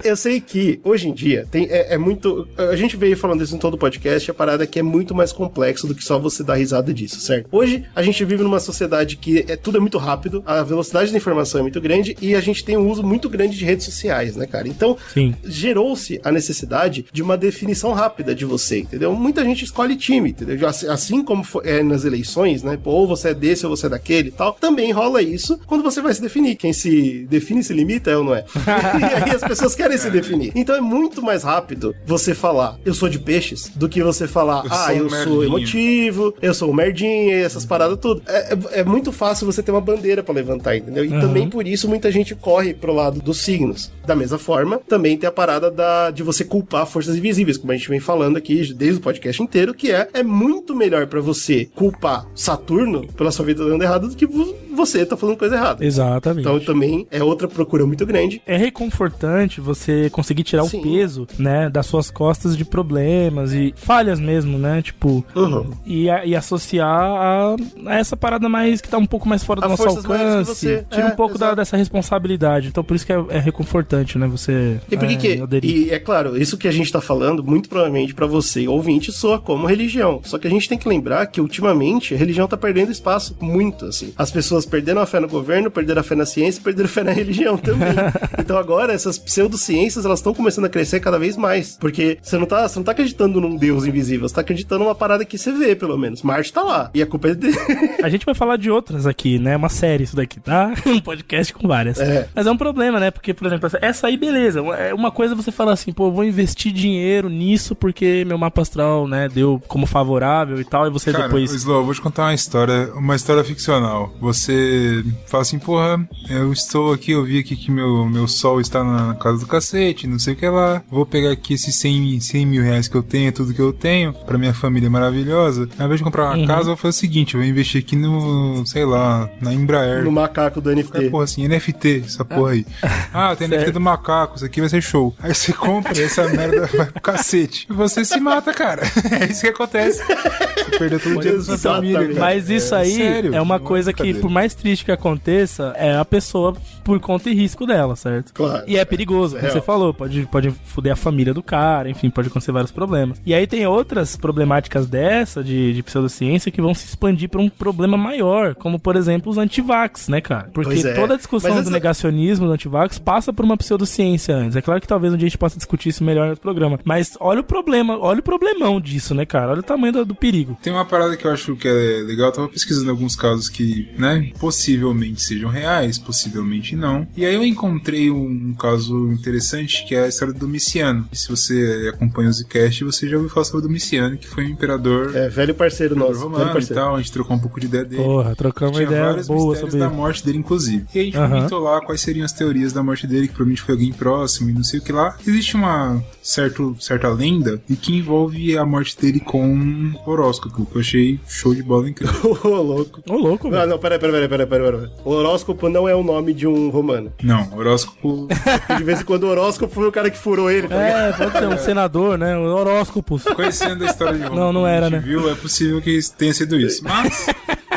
Eu 0.02 0.16
sei 0.16 0.40
que, 0.40 0.80
hoje 0.82 1.08
em 1.08 1.12
dia, 1.12 1.46
tem, 1.50 1.66
é, 1.70 1.94
é 1.94 1.98
muito. 1.98 2.46
A 2.56 2.76
gente 2.76 2.96
veio 2.96 3.16
falando 3.16 3.42
isso 3.42 3.54
em 3.54 3.58
todo 3.58 3.74
o 3.74 3.78
podcast, 3.78 4.30
a 4.30 4.34
parada 4.34 4.64
é 4.64 4.66
que 4.66 4.78
é 4.78 4.82
muito 4.82 5.14
mais 5.14 5.32
complexo 5.32 5.86
do 5.86 5.94
que 5.94 6.04
só 6.04 6.18
você 6.18 6.42
dar 6.42 6.54
risada 6.54 6.94
disso, 6.94 7.20
certo? 7.20 7.48
Hoje, 7.52 7.84
a 7.94 8.02
gente 8.02 8.24
vive 8.24 8.42
numa 8.42 8.60
sociedade 8.60 9.16
que 9.16 9.44
é, 9.48 9.56
tudo 9.56 9.76
é 9.78 9.80
muito 9.80 9.98
rápido, 9.98 10.42
a 10.46 10.62
velocidade 10.62 11.10
da 11.10 11.16
informação 11.18 11.58
é 11.60 11.62
muito 11.62 11.80
grande 11.80 12.16
e 12.20 12.34
a 12.34 12.40
gente 12.40 12.64
tem 12.64 12.76
um 12.76 12.88
uso 12.88 13.02
muito 13.02 13.28
grande 13.28 13.56
de 13.58 13.64
redes 13.64 13.84
sociais, 13.84 14.36
né, 14.36 14.46
cara? 14.46 14.68
Então, 14.68 14.96
gerou-se 15.44 16.20
a 16.24 16.30
necessidade 16.30 17.06
de 17.12 17.22
uma 17.22 17.36
definição 17.36 17.92
rápida 17.92 18.34
de 18.34 18.44
você, 18.44 18.80
entendeu? 18.80 19.14
Muita 19.14 19.44
gente 19.44 19.64
escolhe 19.74 19.96
time, 19.96 20.30
entendeu? 20.30 20.68
Assim, 20.68 21.22
como 21.24 21.44
é 21.64 21.82
nas 21.82 22.04
eleições, 22.04 22.62
né? 22.62 22.78
Pô, 22.82 22.90
ou 22.92 23.08
você 23.08 23.30
é 23.30 23.34
desse 23.34 23.66
ou 23.66 23.76
você 23.76 23.86
é 23.86 23.88
daquele 23.88 24.28
e 24.28 24.30
tal, 24.32 24.52
também 24.52 24.92
rola 24.92 25.20
isso 25.20 25.58
quando 25.66 25.82
você 25.82 26.00
vai 26.00 26.14
se 26.14 26.22
definir. 26.22 26.54
Quem 26.54 26.72
se 26.72 27.26
define 27.28 27.62
se 27.64 27.72
limita, 27.72 28.10
é 28.10 28.16
ou 28.16 28.22
não 28.24 28.34
é? 28.34 28.44
e 28.54 29.24
aí 29.24 29.34
as 29.34 29.42
pessoas 29.42 29.74
querem 29.74 29.98
se 29.98 30.08
definir. 30.10 30.52
Então 30.54 30.76
é 30.76 30.80
muito 30.80 31.20
mais 31.20 31.42
rápido 31.42 31.92
você 32.06 32.34
falar, 32.34 32.78
eu 32.84 32.94
sou 32.94 33.08
de 33.08 33.18
peixes, 33.18 33.68
do 33.74 33.88
que 33.88 34.00
você 34.02 34.28
falar, 34.28 34.64
Eu 34.64 34.72
ah, 34.72 34.76
sou 34.86 34.94
eu 34.94 35.10
sou 35.10 35.18
merdinha." 35.40 35.46
emotivo, 35.46 36.34
eu 36.40 36.54
sou 36.54 36.72
merdinha, 36.72 37.34
e 37.36 37.42
essas 37.42 37.66
paradas 37.66 37.98
tudo. 38.00 38.22
É, 38.26 38.54
é- 38.54 38.80
é 38.80 38.84
muito 38.84 39.10
fácil 39.10 39.44
você 39.46 39.60
ter 39.62 39.72
uma 39.72 39.80
bandeira 39.80 40.22
pra 40.22 40.32
levantar, 40.34 40.76
entendeu? 40.76 41.04
E 41.04 41.08
Uhum. 41.08 41.20
também 41.20 41.48
por 41.50 41.66
isso 41.66 41.88
muita 41.88 42.12
gente 42.12 42.34
corre 42.34 42.72
pro 42.74 42.92
lado 42.94 43.20
dos 43.20 43.38
signos. 43.38 43.90
Da 44.06 44.14
mesma 44.14 44.38
forma, 44.38 44.80
também 44.88 45.16
tem 45.16 45.28
a 45.28 45.32
parada 45.32 45.70
da, 45.70 46.10
de 46.10 46.22
você 46.22 46.44
culpar 46.44 46.86
forças 46.86 47.16
invisíveis, 47.16 47.56
como 47.56 47.72
a 47.72 47.76
gente 47.76 47.88
vem 47.88 47.98
falando 48.00 48.36
aqui 48.36 48.72
desde 48.74 48.98
o 48.98 49.02
podcast 49.02 49.42
inteiro, 49.42 49.63
que 49.72 49.92
é, 49.92 50.08
é 50.12 50.22
muito 50.22 50.74
melhor 50.74 51.06
pra 51.06 51.20
você 51.20 51.66
culpar 51.74 52.26
Saturno 52.34 53.06
pela 53.16 53.30
sua 53.30 53.44
vida 53.44 53.64
dando 53.64 53.82
errado 53.82 54.08
do 54.08 54.16
que 54.16 54.26
vo- 54.26 54.54
você 54.74 55.06
tá 55.06 55.16
falando 55.16 55.36
coisa 55.36 55.54
errada. 55.54 55.84
Exatamente. 55.84 56.40
Então 56.40 56.58
também 56.58 57.06
é 57.10 57.22
outra 57.22 57.46
procura 57.46 57.86
muito 57.86 58.04
grande. 58.04 58.42
é 58.44 58.56
reconfortante 58.56 59.60
você 59.60 60.10
conseguir 60.10 60.42
tirar 60.42 60.64
Sim. 60.64 60.80
o 60.80 60.82
peso, 60.82 61.26
né, 61.38 61.70
das 61.70 61.86
suas 61.86 62.10
costas 62.10 62.56
de 62.56 62.64
problemas 62.64 63.52
e 63.52 63.72
falhas 63.76 64.18
mesmo, 64.18 64.58
né, 64.58 64.82
tipo, 64.82 65.24
Uhum. 65.36 65.70
e, 65.86 66.06
e 66.06 66.34
associar 66.34 66.88
a, 66.88 67.56
a 67.86 67.94
essa 67.94 68.16
parada 68.16 68.48
mais 68.48 68.80
que 68.80 68.88
tá 68.88 68.98
um 68.98 69.06
pouco 69.06 69.28
mais 69.28 69.44
fora 69.44 69.60
do 69.60 69.66
A 69.66 69.68
nosso 69.68 69.86
alcance, 69.88 70.50
você. 70.54 70.86
tira 70.90 71.02
É, 71.04 71.12
um 71.12 71.16
pouco 71.16 71.38
da- 71.38 71.54
dessa 71.54 71.76
responsabilidade. 71.76 72.68
Então 72.68 72.82
por 72.82 72.96
isso 72.96 73.06
que 73.06 73.12
é, 73.12 73.24
é 73.30 73.38
reconfortante, 73.38 74.18
né, 74.18 74.26
você 74.26 74.80
E 74.90 74.96
por 74.96 75.06
que 75.06 75.14
é, 75.14 75.16
que. 75.36 75.40
aderir. 75.42 75.70
E 75.76 75.90
é 75.90 75.98
claro, 76.00 76.36
isso 76.40 76.58
que 76.58 76.66
a 76.66 76.72
gente 76.72 76.90
tá 76.90 77.00
falando, 77.00 77.44
muito 77.44 77.68
provavelmente 77.68 78.14
pra 78.14 78.26
você, 78.26 78.66
ouvinte, 78.66 79.12
soa 79.12 79.38
como 79.38 79.53
religião. 79.62 80.20
Só 80.24 80.38
que 80.38 80.46
a 80.46 80.50
gente 80.50 80.68
tem 80.68 80.76
que 80.78 80.88
lembrar 80.88 81.26
que 81.26 81.40
ultimamente 81.40 82.14
a 82.14 82.16
religião 82.16 82.46
tá 82.48 82.56
perdendo 82.56 82.90
espaço 82.92 83.36
muito, 83.40 83.86
assim. 83.86 84.12
As 84.16 84.30
pessoas 84.30 84.66
perderam 84.66 85.00
a 85.00 85.06
fé 85.06 85.20
no 85.20 85.28
governo, 85.28 85.70
perderam 85.70 86.00
a 86.00 86.04
fé 86.04 86.14
na 86.14 86.26
ciência, 86.26 86.62
perderam 86.62 86.86
a 86.88 86.92
fé 86.92 87.02
na 87.04 87.12
religião 87.12 87.56
também. 87.56 87.88
então 88.38 88.56
agora 88.58 88.92
essas 88.92 89.18
pseudociências, 89.18 90.04
elas 90.04 90.18
estão 90.18 90.34
começando 90.34 90.64
a 90.64 90.68
crescer 90.68 91.00
cada 91.00 91.18
vez 91.18 91.36
mais. 91.36 91.76
Porque 91.78 92.18
você 92.22 92.36
não 92.38 92.46
tá, 92.46 92.66
você 92.68 92.78
não 92.78 92.84
tá 92.84 92.92
acreditando 92.92 93.40
num 93.40 93.56
Deus 93.56 93.84
invisível, 93.86 94.28
você 94.28 94.34
tá 94.34 94.40
acreditando 94.40 94.84
numa 94.84 94.94
parada 94.94 95.24
que 95.24 95.36
você 95.38 95.52
vê, 95.52 95.74
pelo 95.74 95.96
menos. 95.98 96.22
Marte 96.22 96.52
tá 96.52 96.62
lá. 96.62 96.90
E 96.94 97.02
a 97.02 97.06
culpa 97.06 97.28
é 97.28 97.34
dele. 97.34 97.56
A 98.02 98.08
gente 98.08 98.24
vai 98.26 98.34
falar 98.34 98.56
de 98.56 98.70
outras 98.70 99.06
aqui, 99.06 99.38
né? 99.38 99.56
Uma 99.56 99.68
série 99.68 100.04
isso 100.04 100.16
daqui, 100.16 100.40
tá? 100.40 100.72
Um 100.86 101.00
podcast 101.00 101.52
com 101.52 101.66
várias. 101.66 101.98
É. 101.98 102.28
Mas 102.34 102.46
é 102.46 102.50
um 102.50 102.56
problema, 102.56 103.00
né? 103.00 103.10
Porque, 103.10 103.32
por 103.34 103.46
exemplo, 103.46 103.68
essa- 103.80 104.06
aí, 104.06 104.16
beleza. 104.16 104.60
É 104.78 104.92
uma 104.94 105.10
coisa 105.10 105.34
você 105.34 105.50
falar 105.50 105.72
assim, 105.72 105.92
pô, 105.92 106.10
vou 106.10 106.24
investir 106.24 106.72
dinheiro 106.72 107.28
nisso 107.28 107.74
porque 107.74 108.24
meu 108.26 108.38
mapa 108.38 108.62
astral, 108.62 109.06
né, 109.08 109.28
deu 109.28 109.43
como 109.68 109.86
favorável 109.86 110.60
e 110.60 110.64
tal, 110.64 110.86
e 110.86 110.90
você 110.90 111.12
Cara, 111.12 111.24
depois. 111.24 111.52
Slow, 111.52 111.84
vou 111.84 111.94
te 111.94 112.00
contar 112.00 112.24
uma 112.24 112.34
história, 112.34 112.90
uma 112.94 113.14
história 113.16 113.42
ficcional. 113.44 114.12
Você 114.20 115.04
fala 115.26 115.42
assim, 115.42 115.58
porra, 115.58 116.06
eu 116.28 116.52
estou 116.52 116.92
aqui, 116.92 117.12
eu 117.12 117.24
vi 117.24 117.38
aqui 117.38 117.56
que 117.56 117.70
meu, 117.70 118.06
meu 118.06 118.26
sol 118.28 118.60
está 118.60 118.82
na 118.84 119.14
casa 119.14 119.38
do 119.38 119.46
cacete, 119.46 120.06
não 120.06 120.18
sei 120.18 120.34
o 120.34 120.36
que 120.36 120.48
lá. 120.48 120.82
Vou 120.90 121.04
pegar 121.06 121.30
aqui 121.32 121.54
esses 121.54 121.74
100, 121.76 122.00
mil- 122.00 122.20
100 122.20 122.46
mil 122.46 122.62
reais 122.62 122.88
que 122.88 122.94
eu 122.96 123.02
tenho, 123.02 123.32
tudo 123.32 123.54
que 123.54 123.60
eu 123.60 123.72
tenho, 123.72 124.12
pra 124.12 124.38
minha 124.38 124.54
família 124.54 124.88
maravilhosa. 124.90 125.68
Ao 125.78 125.86
invés 125.86 126.00
de 126.00 126.04
comprar 126.04 126.24
uma 126.30 126.36
Uhum. 126.38 126.46
casa, 126.46 126.60
eu 126.62 126.66
vou 126.66 126.76
fazer 126.76 126.96
o 126.96 127.00
seguinte, 127.00 127.34
eu 127.34 127.40
vou 127.40 127.48
investir 127.48 127.80
aqui 127.82 127.96
no, 127.96 128.64
sei 128.66 128.84
lá, 128.84 129.28
na 129.40 129.52
Embraer. 129.52 130.04
no 130.04 130.12
macaco 130.12 130.60
do 130.60 130.70
NFT. 130.70 131.10
porra 131.10 131.24
assim, 131.24 131.46
NFT, 131.46 132.02
essa 132.06 132.24
porra 132.24 132.52
aí. 132.52 132.66
Ah, 133.12 133.34
tem 133.36 133.46
NFT 133.48 133.70
do 133.70 133.80
macaco, 133.80 134.36
isso 134.36 134.44
aqui 134.44 134.60
vai 134.60 134.68
ser 134.68 134.82
show. 134.82 135.14
Aí 135.20 135.32
você 135.34 135.52
compra 135.52 135.96
e 135.96 136.02
essa 136.02 136.26
merda 136.28 136.66
vai 136.74 136.86
pro 136.86 137.00
cacete. 137.00 137.66
E 137.70 137.72
você 137.72 138.04
se 138.04 138.18
mata, 138.18 138.52
cara. 138.52 138.82
É 139.24 139.30
isso 139.30 139.40
que 139.42 139.48
acontece. 139.48 140.02
Você 140.64 140.78
perdeu 140.78 140.98
todo 141.00 141.16
o 141.16 141.20
dinheiro 141.20 141.38
da 141.38 141.44
sua 141.44 141.54
Exatamente. 141.54 141.92
família. 141.94 142.14
cara. 142.14 142.20
Mas 142.34 142.50
isso 142.50 142.74
aí 142.74 142.90
sério, 142.96 143.34
é 143.34 143.40
uma 143.40 143.56
é 143.56 143.58
coisa 143.58 143.92
que, 143.92 144.14
por 144.14 144.30
mais 144.30 144.54
triste 144.54 144.84
que 144.84 144.90
aconteça, 144.92 145.72
é 145.76 145.96
a 145.96 146.04
pessoa 146.04 146.54
por 146.82 146.98
conta 147.00 147.30
e 147.30 147.34
risco 147.34 147.66
dela, 147.66 147.94
certo? 147.96 148.32
Claro. 148.32 148.64
E 148.66 148.76
é 148.76 148.84
perigoso, 148.84 149.34
como 149.36 149.46
É 149.46 149.50
você 149.50 149.54
real. 149.54 149.64
falou, 149.64 149.94
pode, 149.94 150.26
pode 150.26 150.50
fuder 150.64 150.92
a 150.92 150.96
família 150.96 151.32
do 151.34 151.42
cara, 151.42 151.88
enfim, 151.88 152.10
pode 152.10 152.28
acontecer 152.28 152.50
vários 152.52 152.72
problemas. 152.72 153.20
E 153.24 153.34
aí 153.34 153.46
tem 153.46 153.66
outras 153.66 154.16
problemáticas 154.16 154.86
dessa, 154.86 155.44
de, 155.44 155.72
de 155.74 155.82
pseudociência, 155.82 156.50
que 156.50 156.60
vão 156.60 156.74
se 156.74 156.86
expandir 156.86 157.28
pra 157.28 157.40
um 157.40 157.48
problema 157.48 157.96
maior, 157.96 158.54
como 158.54 158.78
por 158.78 158.96
exemplo 158.96 159.30
os 159.30 159.38
antivax, 159.38 160.08
né, 160.08 160.20
cara? 160.20 160.50
Porque 160.52 160.78
é. 160.86 160.94
toda 160.94 161.14
a 161.14 161.16
discussão 161.16 161.50
Mas 161.50 161.60
do 161.60 161.68
essa- 161.68 161.70
negacionismo, 161.70 162.46
do 162.46 162.52
antivax, 162.52 162.98
passa 162.98 163.32
por 163.32 163.44
uma 163.44 163.56
pseudociência 163.56 164.34
antes. 164.34 164.56
É 164.56 164.62
claro 164.62 164.80
que 164.80 164.88
talvez 164.88 165.12
um 165.12 165.16
dia 165.16 165.26
a 165.26 165.28
gente 165.28 165.38
possa 165.38 165.56
discutir 165.56 165.90
isso 165.90 166.02
melhor 166.02 166.30
no 166.30 166.36
programa. 166.36 166.78
Mas 166.84 167.16
olha 167.20 167.40
o 167.40 167.44
problema, 167.44 167.98
olha 167.98 168.20
o 168.20 168.22
problemão 168.22 168.80
disso, 168.80 169.13
né, 169.14 169.24
cara? 169.24 169.52
Olha 169.52 169.60
o 169.60 169.62
tamanho 169.64 169.92
do, 169.92 170.04
do 170.04 170.14
perigo. 170.14 170.56
Tem 170.62 170.72
uma 170.72 170.84
parada 170.84 171.16
que 171.16 171.26
eu 171.26 171.30
acho 171.30 171.56
que 171.56 171.66
é 171.68 172.02
legal, 172.04 172.28
eu 172.28 172.32
tava 172.32 172.48
pesquisando 172.48 172.90
alguns 172.90 173.16
casos 173.16 173.48
que, 173.48 173.88
né, 173.98 174.30
possivelmente 174.38 175.22
sejam 175.22 175.48
reais, 175.50 175.98
possivelmente 175.98 176.76
não. 176.76 177.06
E 177.16 177.24
aí 177.24 177.34
eu 177.34 177.44
encontrei 177.44 178.10
um 178.10 178.54
caso 178.54 179.10
interessante 179.12 179.84
que 179.86 179.94
é 179.94 180.04
a 180.04 180.08
história 180.08 180.32
do 180.34 180.40
Domiciano. 180.40 181.08
E 181.12 181.16
se 181.16 181.28
você 181.28 181.90
acompanha 181.94 182.28
o 182.28 182.32
Zcast, 182.32 182.84
você 182.84 183.08
já 183.08 183.16
ouviu 183.16 183.30
falar 183.30 183.44
sobre 183.44 183.58
o 183.64 183.68
Domiciano, 183.68 184.16
que 184.16 184.26
foi 184.26 184.44
um 184.44 184.48
imperador 184.50 185.14
É, 185.14 185.28
velho 185.28 185.54
parceiro 185.54 185.94
nosso. 185.96 186.20
romano 186.20 186.38
Velho 186.44 186.50
e 186.50 186.52
parceiro. 186.52 186.74
tal, 186.82 186.94
a 186.94 186.98
gente 186.98 187.12
trocou 187.12 187.36
um 187.36 187.40
pouco 187.40 187.60
de 187.60 187.66
ideia 187.66 187.84
dele. 187.84 188.02
Porra, 188.02 188.34
trocamos 188.34 188.76
uma 188.78 188.86
Tinha 188.86 188.98
ideia 188.98 189.04
boa 189.24 189.48
mistérios 189.50 189.58
sobre 189.60 189.78
da 189.78 189.90
morte 189.90 190.24
dele, 190.24 190.38
inclusive. 190.38 190.84
E 190.94 190.98
a 191.00 191.02
gente 191.04 191.16
comentou 191.18 191.58
lá 191.60 191.80
quais 191.80 192.00
seriam 192.00 192.24
as 192.24 192.32
teorias 192.32 192.72
da 192.72 192.82
morte 192.82 193.06
dele, 193.06 193.28
que 193.28 193.34
provavelmente 193.34 193.62
foi 193.62 193.74
alguém 193.74 193.92
próximo 193.92 194.50
e 194.50 194.52
não 194.52 194.64
sei 194.64 194.80
o 194.80 194.82
que 194.82 194.92
lá. 194.92 195.16
Existe 195.26 195.54
uma 195.56 196.02
certo, 196.22 196.76
certa 196.80 197.08
lenda 197.08 197.60
e 197.68 197.76
que 197.76 197.94
envolve 197.94 198.56
a 198.56 198.64
morte 198.64 198.96
dele 198.98 199.03
com 199.20 199.92
horóscopo, 200.06 200.66
que 200.66 200.76
eu 200.76 200.80
achei 200.80 201.20
show 201.28 201.54
de 201.54 201.62
bola 201.62 201.88
incrível. 201.88 202.38
Ô, 202.44 202.48
louco. 202.62 203.00
Ô, 203.08 203.16
louco, 203.16 203.50
velho. 203.50 203.62
Ah, 203.62 203.66
não, 203.66 203.78
peraí, 203.78 203.98
peraí, 203.98 204.28
peraí, 204.28 204.46
peraí, 204.46 204.62
peraí. 204.72 204.90
O 205.04 205.10
horóscopo 205.10 205.68
não 205.68 205.88
é 205.88 205.94
o 205.94 206.02
nome 206.02 206.32
de 206.32 206.46
um 206.46 206.70
romano. 206.70 207.12
Não, 207.22 207.48
horóscopo. 207.56 208.28
De 208.76 208.84
vez 208.84 209.00
em 209.00 209.04
quando 209.04 209.24
o 209.24 209.28
horóscopo 209.28 209.74
foi 209.74 209.86
o 209.88 209.92
cara 209.92 210.10
que 210.10 210.18
furou 210.18 210.50
ele, 210.50 210.68
tá 210.68 210.76
ligado? 210.76 211.22
É, 211.22 211.26
pode 211.26 211.38
ser 211.38 211.48
um 211.48 211.58
senador, 211.58 212.18
né? 212.18 212.36
Um 212.36 212.46
horóscopo. 212.46 213.20
Conhecendo 213.34 213.84
a 213.84 213.86
história 213.86 214.18
de 214.18 214.24
Roma, 214.24 214.36
Não, 214.40 214.52
não 214.52 214.66
era, 214.66 214.86
gente 214.88 214.94
né? 214.94 214.98
viu, 215.00 215.30
é 215.30 215.34
possível 215.34 215.80
que 215.80 215.98
tenha 216.16 216.32
sido 216.34 216.58
isso. 216.58 216.82
Mas, 216.84 217.26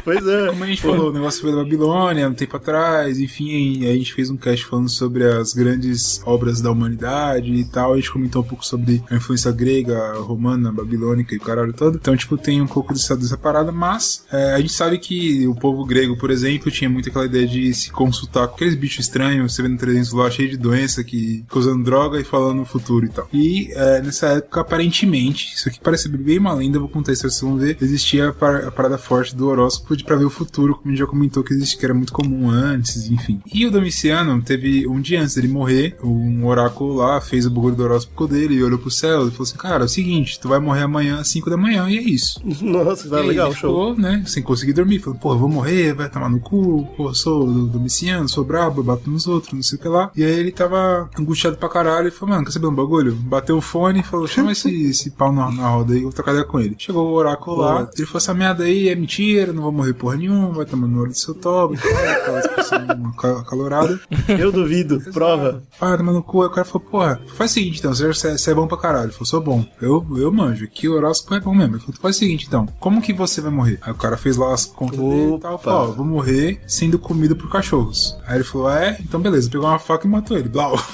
Pois 0.08 0.26
é. 0.26 0.48
como 0.48 0.64
a 0.64 0.68
gente 0.68 0.82
falou, 0.82 1.10
o 1.10 1.14
negócio 1.14 1.42
foi 1.42 1.52
da 1.52 1.58
Babilônia, 1.58 2.30
um 2.30 2.34
tempo 2.34 2.56
atrás, 2.56 3.20
enfim, 3.20 3.86
a 3.86 3.94
gente 3.94 4.14
fez 4.14 4.30
um 4.30 4.38
cast 4.38 4.66
falando 4.66 4.88
sobre 4.88 5.26
as 5.26 5.52
grandes 5.52 6.22
obras 6.26 6.62
da 6.62 6.72
humanidade 6.72 7.54
e 7.54 7.66
tal. 7.66 7.92
A 7.92 7.98
gente 7.98 8.10
comentou 8.10 8.42
um 8.42 8.46
pouco 8.46 8.66
sobre 8.66 9.04
a 9.12 9.18
influência 9.18 9.52
grega, 9.52 10.14
romana, 10.20 10.72
babilônica 10.72 11.36
e 11.36 11.38
o 11.38 11.42
caralho 11.42 11.74
todo. 11.74 11.98
Então, 11.98 12.16
tipo, 12.16 12.38
tem 12.38 12.62
um 12.62 12.68
pouco 12.68 12.94
dessa, 12.94 13.18
dessa 13.18 13.38
parada, 13.38 13.70
mas 13.70 14.24
é, 14.32 14.54
a 14.54 14.60
gente 14.62 14.72
sabe 14.72 14.98
que 14.98 15.46
o 15.46 15.54
povo 15.54 15.84
grego, 15.84 16.16
por 16.16 16.32
exemplo, 16.32 16.72
tinha 16.72 16.90
muito 16.90 17.10
aquela 17.10 17.26
ideia 17.26 17.46
de 17.46 17.74
se 17.74 17.92
consultar 17.92 18.48
com 18.48 18.56
aqueles 18.56 18.76
bichos 18.76 19.08
estranhos, 19.08 19.54
você 19.54 19.62
vê 19.62 19.68
no 19.68 19.78
300 19.78 20.14
lá, 20.14 20.32
cheio 20.32 20.50
de 20.50 20.56
doença, 20.56 21.04
que 21.04 21.44
usando 21.54 21.84
droga 21.84 22.18
e 22.18 22.24
falando 22.24 22.60
no 22.60 22.66
futuro 22.66 23.06
e 23.06 23.10
tal. 23.10 23.28
E 23.34 23.74
é, 23.74 24.02
nessa 24.02 24.28
época, 24.28 24.62
aparentemente, 24.62 25.54
isso 25.54 25.68
aqui 25.68 25.82
parece 25.84 26.08
bem 26.08 26.40
uma 26.40 26.54
lenda, 26.54 26.80
vou 26.80 26.88
contar 26.88 27.12
isso 27.12 27.24
pra 27.24 27.30
vocês 27.30 27.42
vão 27.42 27.58
ver, 27.58 27.78
existia 27.82 28.30
a, 28.30 28.68
a 28.68 28.72
parada 28.72 28.98
forte 28.98 29.36
do 29.36 29.50
horóscopo 29.50 29.97
de 29.98 30.04
pra 30.04 30.16
ver 30.16 30.26
o 30.26 30.30
futuro, 30.30 30.76
como 30.76 30.88
a 30.88 30.90
gente 30.90 31.00
já 31.00 31.08
comentou 31.08 31.44
que 31.44 31.54
existe, 31.54 31.78
que 31.78 31.86
era 31.86 31.94
muito 31.94 32.14
comum 32.14 32.50
antes, 32.50 33.10
enfim. 33.10 33.42
E 33.52 33.66
o 33.66 33.72
Domiciano 33.72 34.42
teve, 34.42 34.88
um 34.88 35.02
dia 35.02 35.22
antes 35.22 35.36
dele 35.36 35.48
morrer, 35.48 35.98
um 36.04 36.46
oráculo 36.46 36.96
lá 36.96 37.20
fez 37.20 37.46
o 37.46 37.50
bagulho 37.50 37.76
do 37.76 37.84
horóscopo 37.84 38.28
dele 38.28 38.56
e 38.56 38.64
olhou 38.64 38.80
pro 38.80 38.92
céu 38.92 39.28
e 39.28 39.32
falou 39.32 39.44
assim: 39.44 39.58
Cara, 39.58 39.84
é 39.84 39.86
o 39.86 39.90
seguinte, 39.90 40.40
tu 40.40 40.48
vai 40.48 40.60
morrer 40.60 40.84
amanhã 40.84 41.20
às 41.20 41.28
5 41.30 41.50
da 41.50 41.58
manhã, 41.58 41.90
e 41.90 41.98
é 41.98 42.02
isso. 42.02 42.42
Nossa, 42.62 43.10
tá 43.10 43.20
legal, 43.20 43.48
ele 43.48 43.58
show. 43.58 43.94
ficou, 43.94 43.98
né, 44.02 44.24
sem 44.26 44.44
conseguir 44.44 44.74
dormir. 44.74 45.00
Falou, 45.00 45.20
pô, 45.20 45.34
eu 45.34 45.40
vou 45.40 45.50
morrer, 45.50 45.94
vai 45.94 46.10
tomar 46.10 46.30
no 46.30 46.40
cu, 46.40 46.88
pô, 46.96 47.14
sou 47.14 47.46
do 47.46 47.68
Domiciano, 47.68 48.30
sou 48.30 48.44
brabo, 48.44 48.84
bato 48.84 49.10
nos 49.10 49.28
outros, 49.28 49.54
não 49.54 49.64
sei 49.64 49.78
o 49.78 49.82
que 49.82 49.88
lá. 49.88 50.12
E 50.16 50.24
aí 50.24 50.40
ele 50.40 50.52
tava 50.52 51.10
angustiado 51.18 51.58
pra 51.58 51.70
caralho 51.70 52.08
e 52.08 52.12
falou, 52.12 52.36
mano, 52.36 52.46
quer 52.46 52.52
saber 52.52 52.68
um 52.68 52.76
bagulho? 52.76 53.16
Bateu 53.16 53.58
o 53.58 53.62
fone 53.62 54.00
e 54.00 54.04
falou, 54.04 54.28
chama 54.28 54.52
esse, 54.52 54.70
esse 54.90 55.12
pau 55.12 55.32
na, 55.32 55.52
na 55.52 55.68
roda 55.70 55.94
aí, 55.94 56.00
eu 56.00 56.04
vou 56.04 56.14
trocar 56.14 56.32
ideia 56.32 56.46
com 56.46 56.60
ele. 56.60 56.76
Chegou 56.78 57.08
o 57.08 57.14
oráculo 57.14 57.58
lá, 57.58 57.90
ele 57.96 58.06
falou, 58.06 58.18
essa 58.18 58.34
merda 58.34 58.64
aí 58.64 58.90
é 58.90 58.96
mentira, 58.96 59.54
não 59.54 59.64
vou 59.64 59.72
morrer 59.72 59.87
porra 59.94 60.16
nenhuma, 60.18 60.52
vai 60.52 60.66
tomar 60.66 60.88
no 60.88 61.02
olho 61.02 61.12
do 61.12 61.18
seu 61.18 61.34
toba, 61.34 61.76
aquela 63.18 63.44
calorada. 63.44 64.00
Eu 64.28 64.52
duvido. 64.52 65.00
Prova. 65.12 65.64
Ah, 65.80 65.98
tomar 65.98 66.14
no 66.14 66.24
cu. 66.24 66.42
Aí 66.42 66.48
o 66.48 66.52
cara 66.52 66.66
falou, 66.66 66.88
porra, 66.88 67.22
faz 67.36 67.52
o 67.52 67.54
seguinte 67.56 67.80
então, 67.80 67.94
você, 67.94 68.12
você 68.14 68.52
é 68.52 68.54
bom 68.54 68.68
pra 68.68 68.78
caralho. 68.78 69.06
Ele 69.06 69.12
falou, 69.14 69.26
sou 69.26 69.42
bom. 69.42 69.66
Eu, 69.82 70.06
eu 70.18 70.32
manjo, 70.32 70.66
aqui 70.66 70.88
o 70.88 70.96
horóscopo 70.96 71.36
é 71.36 71.40
bom 71.40 71.54
mesmo. 71.54 71.76
Ele 71.76 71.84
falou, 71.84 72.02
faz 72.02 72.16
o 72.16 72.20
seguinte 72.20 72.46
então, 72.48 72.68
como 72.80 73.02
que 73.02 73.14
você 73.14 73.42
vai 73.42 73.52
morrer? 73.52 73.80
Aí 73.82 73.92
o 73.92 73.96
cara 73.96 74.18
fez 74.18 74.38
lá 74.38 74.54
as 74.54 74.66
contas 74.66 75.00
dele 75.00 75.36
e 75.36 75.40
tal, 75.40 75.58
falou, 75.58 75.90
ó, 75.90 75.92
vou 75.94 76.06
morrer 76.06 76.62
sendo 76.68 77.00
comido 77.00 77.36
por 77.36 77.50
cachorros. 77.50 78.18
Aí 78.28 78.38
ele 78.38 78.44
falou, 78.44 78.70
é? 78.70 78.98
Então 79.00 79.20
beleza, 79.20 79.50
pegou 79.50 79.68
uma 79.68 79.80
faca 79.80 80.08
e 80.08 80.10
matou 80.10 80.38
ele. 80.38 80.50
Blau. 80.50 80.78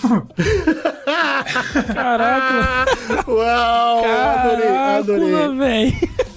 Caraca. 1.94 2.86
Uau, 3.28 4.04
adorei, 4.06 4.76
adorei. 4.76 5.92
Caraca, 5.92 6.33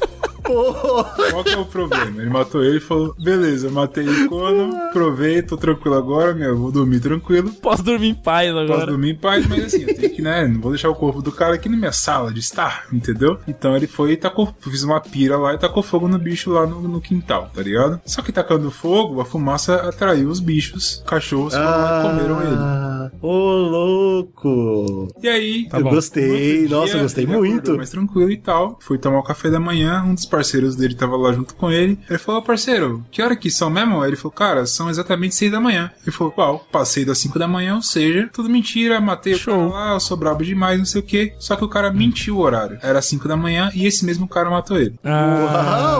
velho. 0.49 1.31
Qual 1.31 1.45
que 1.45 1.51
é 1.51 1.59
o 1.59 1.65
problema? 1.65 2.21
Ele 2.23 2.31
matou 2.31 2.63
ele 2.65 2.79
e 2.79 2.81
falou: 2.81 3.15
beleza, 3.19 3.71
matei 3.71 4.09
o 4.09 4.29
Conan, 4.29 4.91
provei, 4.93 5.43
tô 5.43 5.57
tranquilo 5.57 5.97
agora, 5.97 6.35
meu, 6.35 6.57
vou 6.57 6.73
dormir 6.73 7.01
tranquilo. 7.01 7.51
Posso 7.55 7.83
dormir 7.83 8.09
em 8.09 8.15
paz 8.15 8.51
agora. 8.51 8.67
Posso 8.67 8.87
dormir 8.87 9.11
em 9.11 9.17
paz, 9.17 9.47
mas 9.47 9.65
assim, 9.65 9.83
eu 9.83 9.95
tenho 9.95 10.11
que, 10.15 10.23
né? 10.23 10.47
Não 10.47 10.61
vou 10.61 10.71
deixar 10.71 10.91
o 10.91 10.95
corpo 10.95 11.23
do 11.23 11.33
cara 11.33 11.55
aqui 11.55 11.69
na 11.69 11.77
minha 11.77 11.93
sala 11.93 12.33
de 12.33 12.41
estar, 12.41 12.87
entendeu? 12.93 13.39
Então 13.47 13.77
ele 13.77 13.87
foi 13.87 14.13
e 14.13 14.17
tacou, 14.17 14.55
fiz 14.61 14.83
uma 14.83 15.01
pira 15.01 15.37
lá 15.37 15.55
e 15.55 15.59
tacou 15.59 15.83
fogo 15.83 16.09
no 16.09 16.19
bicho 16.19 16.51
lá 16.51 16.67
no, 16.67 16.81
no 16.81 17.01
quintal, 17.01 17.51
tá 17.55 17.63
ligado? 17.63 18.01
Só 18.05 18.23
que 18.23 18.33
tacando 18.33 18.71
fogo, 18.71 19.21
a 19.21 19.25
fumaça 19.25 19.77
atraiu 19.89 20.29
os 20.29 20.41
bichos, 20.41 21.03
cachorros 21.07 21.55
e 21.55 22.03
comeram 22.03 22.43
ele. 22.43 22.57
Ah, 22.57 23.11
Ô, 23.21 23.31
louco. 23.31 25.09
E 25.23 25.29
aí, 25.29 25.69
eu 25.73 25.83
bom. 25.83 25.91
gostei, 25.91 26.69
nossa, 26.69 26.93
dia, 26.93 27.03
gostei 27.03 27.25
acordou 27.25 27.45
muito. 27.45 27.77
Mais 27.77 27.91
tranquilo 27.91 28.31
e 28.31 28.37
tal. 28.37 28.79
Fui 28.81 28.99
tomar 28.99 29.19
o 29.19 29.23
café 29.23 29.51
da 29.51 29.61
manhã, 29.61 30.03
um 30.03 30.15
dos 30.15 30.27
parceiros 30.37 30.77
dele 30.77 30.95
tava 30.95 31.17
lá 31.17 31.33
junto 31.33 31.55
com 31.55 31.71
ele. 31.71 31.99
Ele 32.09 32.19
falou, 32.19 32.41
"Ô, 32.41 32.45
parceiro, 32.45 33.05
que 33.11 33.23
hora 33.23 33.35
que 33.37 33.51
são 33.51 33.71
mesmo? 33.71 34.05
Ele 34.05 34.17
falou, 34.17 34.33
cara, 34.33 34.67
são 34.67 34.91
exatamente 34.91 35.35
seis 35.35 35.51
da 35.51 35.61
manhã. 35.61 35.91
Ele 36.03 36.11
falou, 36.15 36.33
qual? 36.33 36.59
Passei 36.71 37.05
das 37.05 37.19
cinco 37.19 37.39
da 37.39 37.49
manhã, 37.49 37.75
ou 37.77 37.83
seja, 37.83 38.29
tudo 38.33 38.49
mentira, 38.51 39.01
matei 39.01 39.35
o 39.35 39.41
cara 39.45 39.57
lá, 39.57 39.93
eu 39.95 40.01
sou 40.01 40.17
brabo 40.17 40.45
demais, 40.45 40.79
não 40.79 40.85
sei 40.85 41.01
o 41.01 41.05
que. 41.05 41.33
Só 41.39 41.57
que 41.57 41.65
o 41.65 41.69
cara 41.69 41.91
mentiu 41.93 42.37
o 42.37 42.41
horário. 42.41 42.79
Era 42.83 43.01
cinco 43.01 43.27
da 43.29 43.37
manhã 43.37 43.71
e 43.75 43.87
esse 43.87 44.05
mesmo 44.05 44.29
cara 44.29 44.51
matou 44.51 44.79
ele. 44.79 44.95
Ah, 45.05 45.99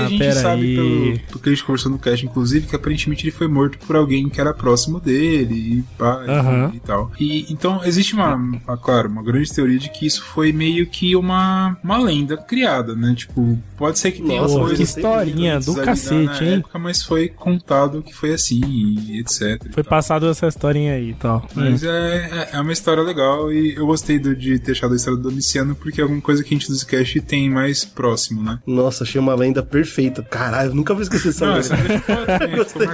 E 0.00 0.04
a 0.04 0.08
gente 0.08 0.32
sabe, 0.34 0.62
aí. 0.62 0.76
pelo, 0.76 1.18
pelo 1.28 1.40
que 1.40 1.48
a 1.48 1.52
gente 1.52 1.64
conversou 1.64 1.90
no 1.92 1.98
cast, 1.98 2.24
inclusive, 2.24 2.66
que 2.66 2.76
aparentemente 2.76 3.24
ele 3.24 3.30
foi 3.32 3.48
morto 3.48 3.78
por 3.86 3.96
alguém 3.96 4.28
que 4.28 4.40
era 4.40 4.54
próximo 4.54 5.00
dele 5.00 5.54
e, 5.54 5.84
pá, 5.98 6.22
Aham. 6.28 6.70
e 6.74 6.80
tal. 6.80 7.10
E 7.18 7.46
então 7.52 7.80
existe 7.84 8.14
uma, 8.14 8.34
uma, 8.34 8.76
claro, 8.76 9.08
uma 9.08 9.22
grande 9.22 9.52
teoria 9.52 9.78
de 9.78 9.90
que 9.90 10.06
isso 10.06 10.22
foi 10.24 10.52
meio 10.52 10.86
que 10.86 11.14
uma, 11.16 11.76
uma 11.82 11.98
lenda 11.98 12.36
criada, 12.36 12.94
né? 12.94 13.14
Tipo, 13.16 13.58
pode 13.76 13.98
ser 13.98 14.10
que 14.12 14.22
tenha 14.22 14.40
Nossa, 14.42 14.54
coisas 14.58 14.76
que 14.76 14.82
historinha 14.84 15.60
do 15.60 15.74
cacete, 15.76 16.44
hein? 16.44 16.54
época, 16.58 16.78
mas 16.78 17.02
foi 17.02 17.28
contado 17.28 18.02
que 18.02 18.14
foi 18.14 18.32
assim, 18.32 18.60
e 18.64 19.20
etc. 19.20 19.62
Foi 19.72 19.82
passado 19.84 20.26
essa 20.28 20.46
historinha 20.46 20.94
aí 20.94 21.10
e 21.10 21.14
tal. 21.14 21.46
Mas 21.54 21.82
Hum. 21.82 21.86
é, 21.88 22.48
é 22.52 22.60
uma 22.60 22.72
história 22.72 23.02
legal 23.02 23.52
e 23.52 23.74
eu 23.74 23.86
gostei 23.86 24.18
do- 24.18 24.34
de 24.34 24.58
ter 24.58 24.72
achado 24.72 24.92
a 24.92 24.96
história 24.96 25.18
do 25.18 25.28
Domiciano 25.28 25.74
porque 25.74 26.00
é 26.00 26.02
alguma 26.02 26.20
coisa 26.22 26.42
que 26.42 26.54
a 26.54 26.58
gente 26.58 26.68
do 26.68 26.74
Zcast 26.74 27.20
tem 27.22 27.50
mais 27.50 27.84
próximo, 27.84 28.42
né? 28.42 28.58
Nossa, 28.66 29.04
achei 29.04 29.20
uma 29.20 29.34
lenda 29.34 29.62
perfeita. 29.62 30.22
Caralho, 30.22 30.74
nunca 30.74 30.92
vou 30.94 31.02
esquecer 31.02 31.28
essa 31.28 31.46
lenda. 31.46 31.58
essa 31.60 31.76
Gostei. 32.56 32.86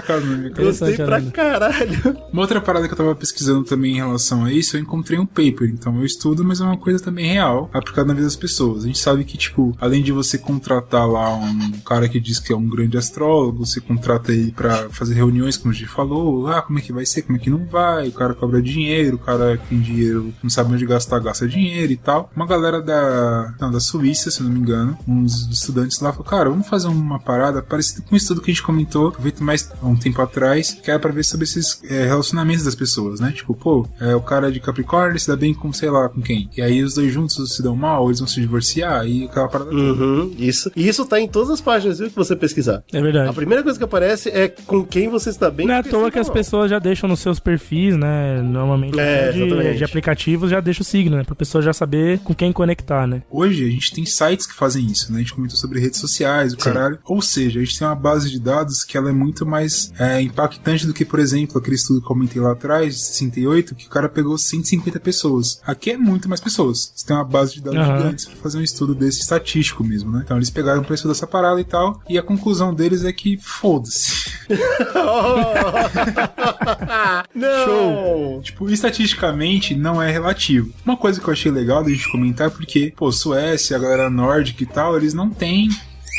Gostei 0.64 0.96
pra 0.96 1.16
lenda. 1.16 1.30
caralho. 1.30 2.16
Uma 2.32 2.42
outra 2.42 2.60
parada 2.60 2.86
que 2.86 2.92
eu 2.94 2.98
tava 2.98 3.14
pesquisando 3.14 3.64
também 3.64 3.92
em 3.92 3.96
relação 3.96 4.44
a 4.44 4.52
isso, 4.52 4.76
eu 4.76 4.80
encontrei 4.80 5.18
um 5.18 5.26
paper. 5.26 5.68
Então 5.70 5.96
eu 5.98 6.04
estudo, 6.04 6.44
mas 6.44 6.60
é 6.60 6.64
uma 6.64 6.76
coisa 6.76 7.02
também 7.02 7.26
real, 7.32 7.70
aplicada 7.72 8.08
na 8.08 8.14
vida 8.14 8.26
das 8.26 8.36
pessoas. 8.36 8.84
A 8.84 8.86
gente 8.86 8.98
sabe 8.98 9.24
que, 9.24 9.36
tipo, 9.36 9.76
além 9.80 10.02
de 10.02 10.12
você 10.12 10.38
contratar 10.62 11.08
lá 11.08 11.34
um 11.34 11.72
cara 11.84 12.08
que 12.08 12.20
diz 12.20 12.38
que 12.38 12.52
é 12.52 12.56
um 12.56 12.68
grande 12.68 12.96
astrólogo, 12.96 13.66
você 13.66 13.80
contrata 13.80 14.32
ele 14.32 14.52
pra 14.52 14.88
fazer 14.90 15.14
reuniões, 15.14 15.56
como 15.56 15.72
a 15.72 15.76
gente 15.76 15.88
falou, 15.88 16.46
ah, 16.46 16.62
como 16.62 16.78
é 16.78 16.82
que 16.82 16.92
vai 16.92 17.04
ser, 17.04 17.22
como 17.22 17.36
é 17.36 17.40
que 17.40 17.50
não 17.50 17.66
vai, 17.66 18.08
o 18.08 18.12
cara 18.12 18.32
cobra 18.34 18.62
dinheiro, 18.62 19.16
o 19.16 19.18
cara 19.18 19.56
que 19.56 19.68
tem 19.68 19.80
dinheiro, 19.80 20.32
não 20.42 20.48
sabe 20.48 20.72
onde 20.72 20.86
gastar, 20.86 21.18
gasta 21.18 21.48
dinheiro 21.48 21.92
e 21.92 21.96
tal. 21.96 22.30
Uma 22.34 22.46
galera 22.46 22.80
da, 22.80 23.54
não, 23.60 23.70
da 23.70 23.80
Suíça, 23.80 24.30
se 24.30 24.42
não 24.42 24.50
me 24.50 24.60
engano, 24.60 24.96
uns 25.06 25.48
estudantes 25.50 26.00
lá 26.00 26.12
falaram, 26.12 26.30
cara, 26.30 26.50
vamos 26.50 26.68
fazer 26.68 26.88
uma 26.88 27.18
parada 27.18 27.60
parecida 27.60 28.02
com 28.02 28.14
um 28.14 28.16
estudo 28.16 28.40
que 28.40 28.50
a 28.50 28.54
gente 28.54 28.62
comentou, 28.62 29.12
feito 29.12 29.42
mais 29.42 29.68
um 29.82 29.96
tempo 29.96 30.22
atrás, 30.22 30.72
que 30.72 30.90
era 30.90 31.00
pra 31.00 31.10
ver 31.10 31.24
sobre 31.24 31.44
esses 31.44 31.82
é, 31.84 32.06
relacionamentos 32.06 32.64
das 32.64 32.74
pessoas, 32.74 33.18
né? 33.18 33.32
Tipo, 33.32 33.54
pô, 33.54 33.86
é, 34.00 34.14
o 34.14 34.20
cara 34.20 34.52
de 34.52 34.60
Capricórnio 34.60 35.18
se 35.18 35.26
dá 35.26 35.36
bem 35.36 35.52
com 35.52 35.72
sei 35.72 35.90
lá 35.90 36.08
com 36.08 36.20
quem. 36.20 36.48
E 36.56 36.62
aí 36.62 36.82
os 36.82 36.94
dois 36.94 37.12
juntos 37.12 37.54
se 37.54 37.62
dão 37.62 37.74
mal, 37.74 38.06
eles 38.06 38.20
vão 38.20 38.28
se 38.28 38.40
divorciar, 38.40 39.06
e 39.06 39.24
aquela 39.24 39.48
parada. 39.48 39.70
Uhum, 39.70 40.34
isso. 40.52 40.70
E 40.76 40.86
isso 40.88 41.04
tá 41.06 41.18
em 41.20 41.26
todas 41.28 41.50
as 41.50 41.60
páginas, 41.60 41.98
viu, 41.98 42.08
que 42.10 42.16
você 42.16 42.36
pesquisar. 42.36 42.82
É 42.92 43.00
verdade. 43.00 43.28
A 43.28 43.32
primeira 43.32 43.62
coisa 43.62 43.78
que 43.78 43.84
aparece 43.84 44.28
é 44.28 44.48
com 44.48 44.84
quem 44.84 45.08
você 45.08 45.30
está 45.30 45.50
bem. 45.50 45.66
Não 45.66 45.74
é 45.74 45.78
à 45.78 45.82
toa 45.82 46.10
que 46.10 46.18
as 46.18 46.28
pessoas 46.30 46.70
já 46.70 46.78
deixam 46.78 47.08
nos 47.08 47.20
seus 47.20 47.40
perfis, 47.40 47.96
né? 47.96 48.40
Normalmente 48.42 48.98
É, 48.98 49.32
de, 49.32 49.42
exatamente. 49.42 49.78
de 49.78 49.84
aplicativos 49.84 50.50
já 50.50 50.60
deixa 50.60 50.82
o 50.82 50.84
signo, 50.84 51.16
né? 51.16 51.24
Pra 51.24 51.34
pessoa 51.34 51.62
já 51.62 51.72
saber 51.72 52.18
com 52.20 52.34
quem 52.34 52.52
conectar, 52.52 53.06
né? 53.06 53.22
Hoje 53.30 53.64
a 53.64 53.68
gente 53.70 53.92
tem 53.92 54.04
sites 54.04 54.46
que 54.46 54.54
fazem 54.54 54.86
isso, 54.86 55.10
né? 55.10 55.18
A 55.18 55.20
gente 55.20 55.34
comentou 55.34 55.56
sobre 55.56 55.80
redes 55.80 55.98
sociais, 56.00 56.52
o 56.52 56.56
caralho. 56.58 56.98
Ou 57.04 57.20
seja, 57.22 57.60
a 57.60 57.64
gente 57.64 57.78
tem 57.78 57.86
uma 57.86 57.94
base 57.94 58.30
de 58.30 58.38
dados 58.38 58.84
que 58.84 58.96
ela 58.96 59.10
é 59.10 59.12
muito 59.12 59.46
mais 59.46 59.92
é, 59.98 60.20
impactante 60.20 60.86
do 60.86 60.92
que, 60.92 61.04
por 61.04 61.18
exemplo, 61.18 61.58
aquele 61.58 61.76
estudo 61.76 61.98
que 62.00 62.04
eu 62.04 62.08
comentei 62.08 62.40
lá 62.42 62.52
atrás, 62.52 62.94
de 62.94 63.00
68, 63.02 63.74
que 63.74 63.86
o 63.86 63.90
cara 63.90 64.08
pegou 64.08 64.36
150 64.36 65.00
pessoas. 65.00 65.60
Aqui 65.64 65.90
é 65.92 65.96
muito 65.96 66.28
mais 66.28 66.40
pessoas. 66.40 66.92
Você 66.94 67.06
tem 67.06 67.16
uma 67.16 67.24
base 67.24 67.54
de 67.54 67.62
dados 67.62 67.78
Aham. 67.80 67.98
gigantes 67.98 68.24
pra 68.26 68.36
fazer 68.36 68.58
um 68.58 68.62
estudo 68.62 68.94
desse 68.94 69.20
estatístico 69.20 69.82
mesmo, 69.84 70.10
né? 70.12 70.22
Então 70.24 70.36
eles 70.42 70.50
pegaram 70.50 70.82
pra 70.82 70.94
estudar 70.94 71.12
essa 71.12 71.26
parada 71.26 71.60
e 71.60 71.64
tal, 71.64 72.00
e 72.08 72.18
a 72.18 72.22
conclusão 72.22 72.74
deles 72.74 73.04
é 73.04 73.12
que 73.12 73.38
foda-se. 73.38 74.32
Não! 77.34 78.40
Tipo, 78.42 78.68
estatisticamente 78.68 79.74
não 79.74 80.02
é 80.02 80.10
relativo. 80.10 80.72
Uma 80.84 80.96
coisa 80.96 81.20
que 81.20 81.28
eu 81.28 81.32
achei 81.32 81.50
legal 81.50 81.82
da 81.82 81.90
gente 81.90 82.10
comentar 82.10 82.48
é 82.48 82.50
porque, 82.50 82.92
pô, 82.96 83.10
Suécia, 83.10 83.76
a 83.76 83.80
galera 83.80 84.10
nórdica 84.10 84.62
e 84.62 84.66
tal, 84.66 84.96
eles 84.96 85.14
não 85.14 85.30
têm. 85.30 85.68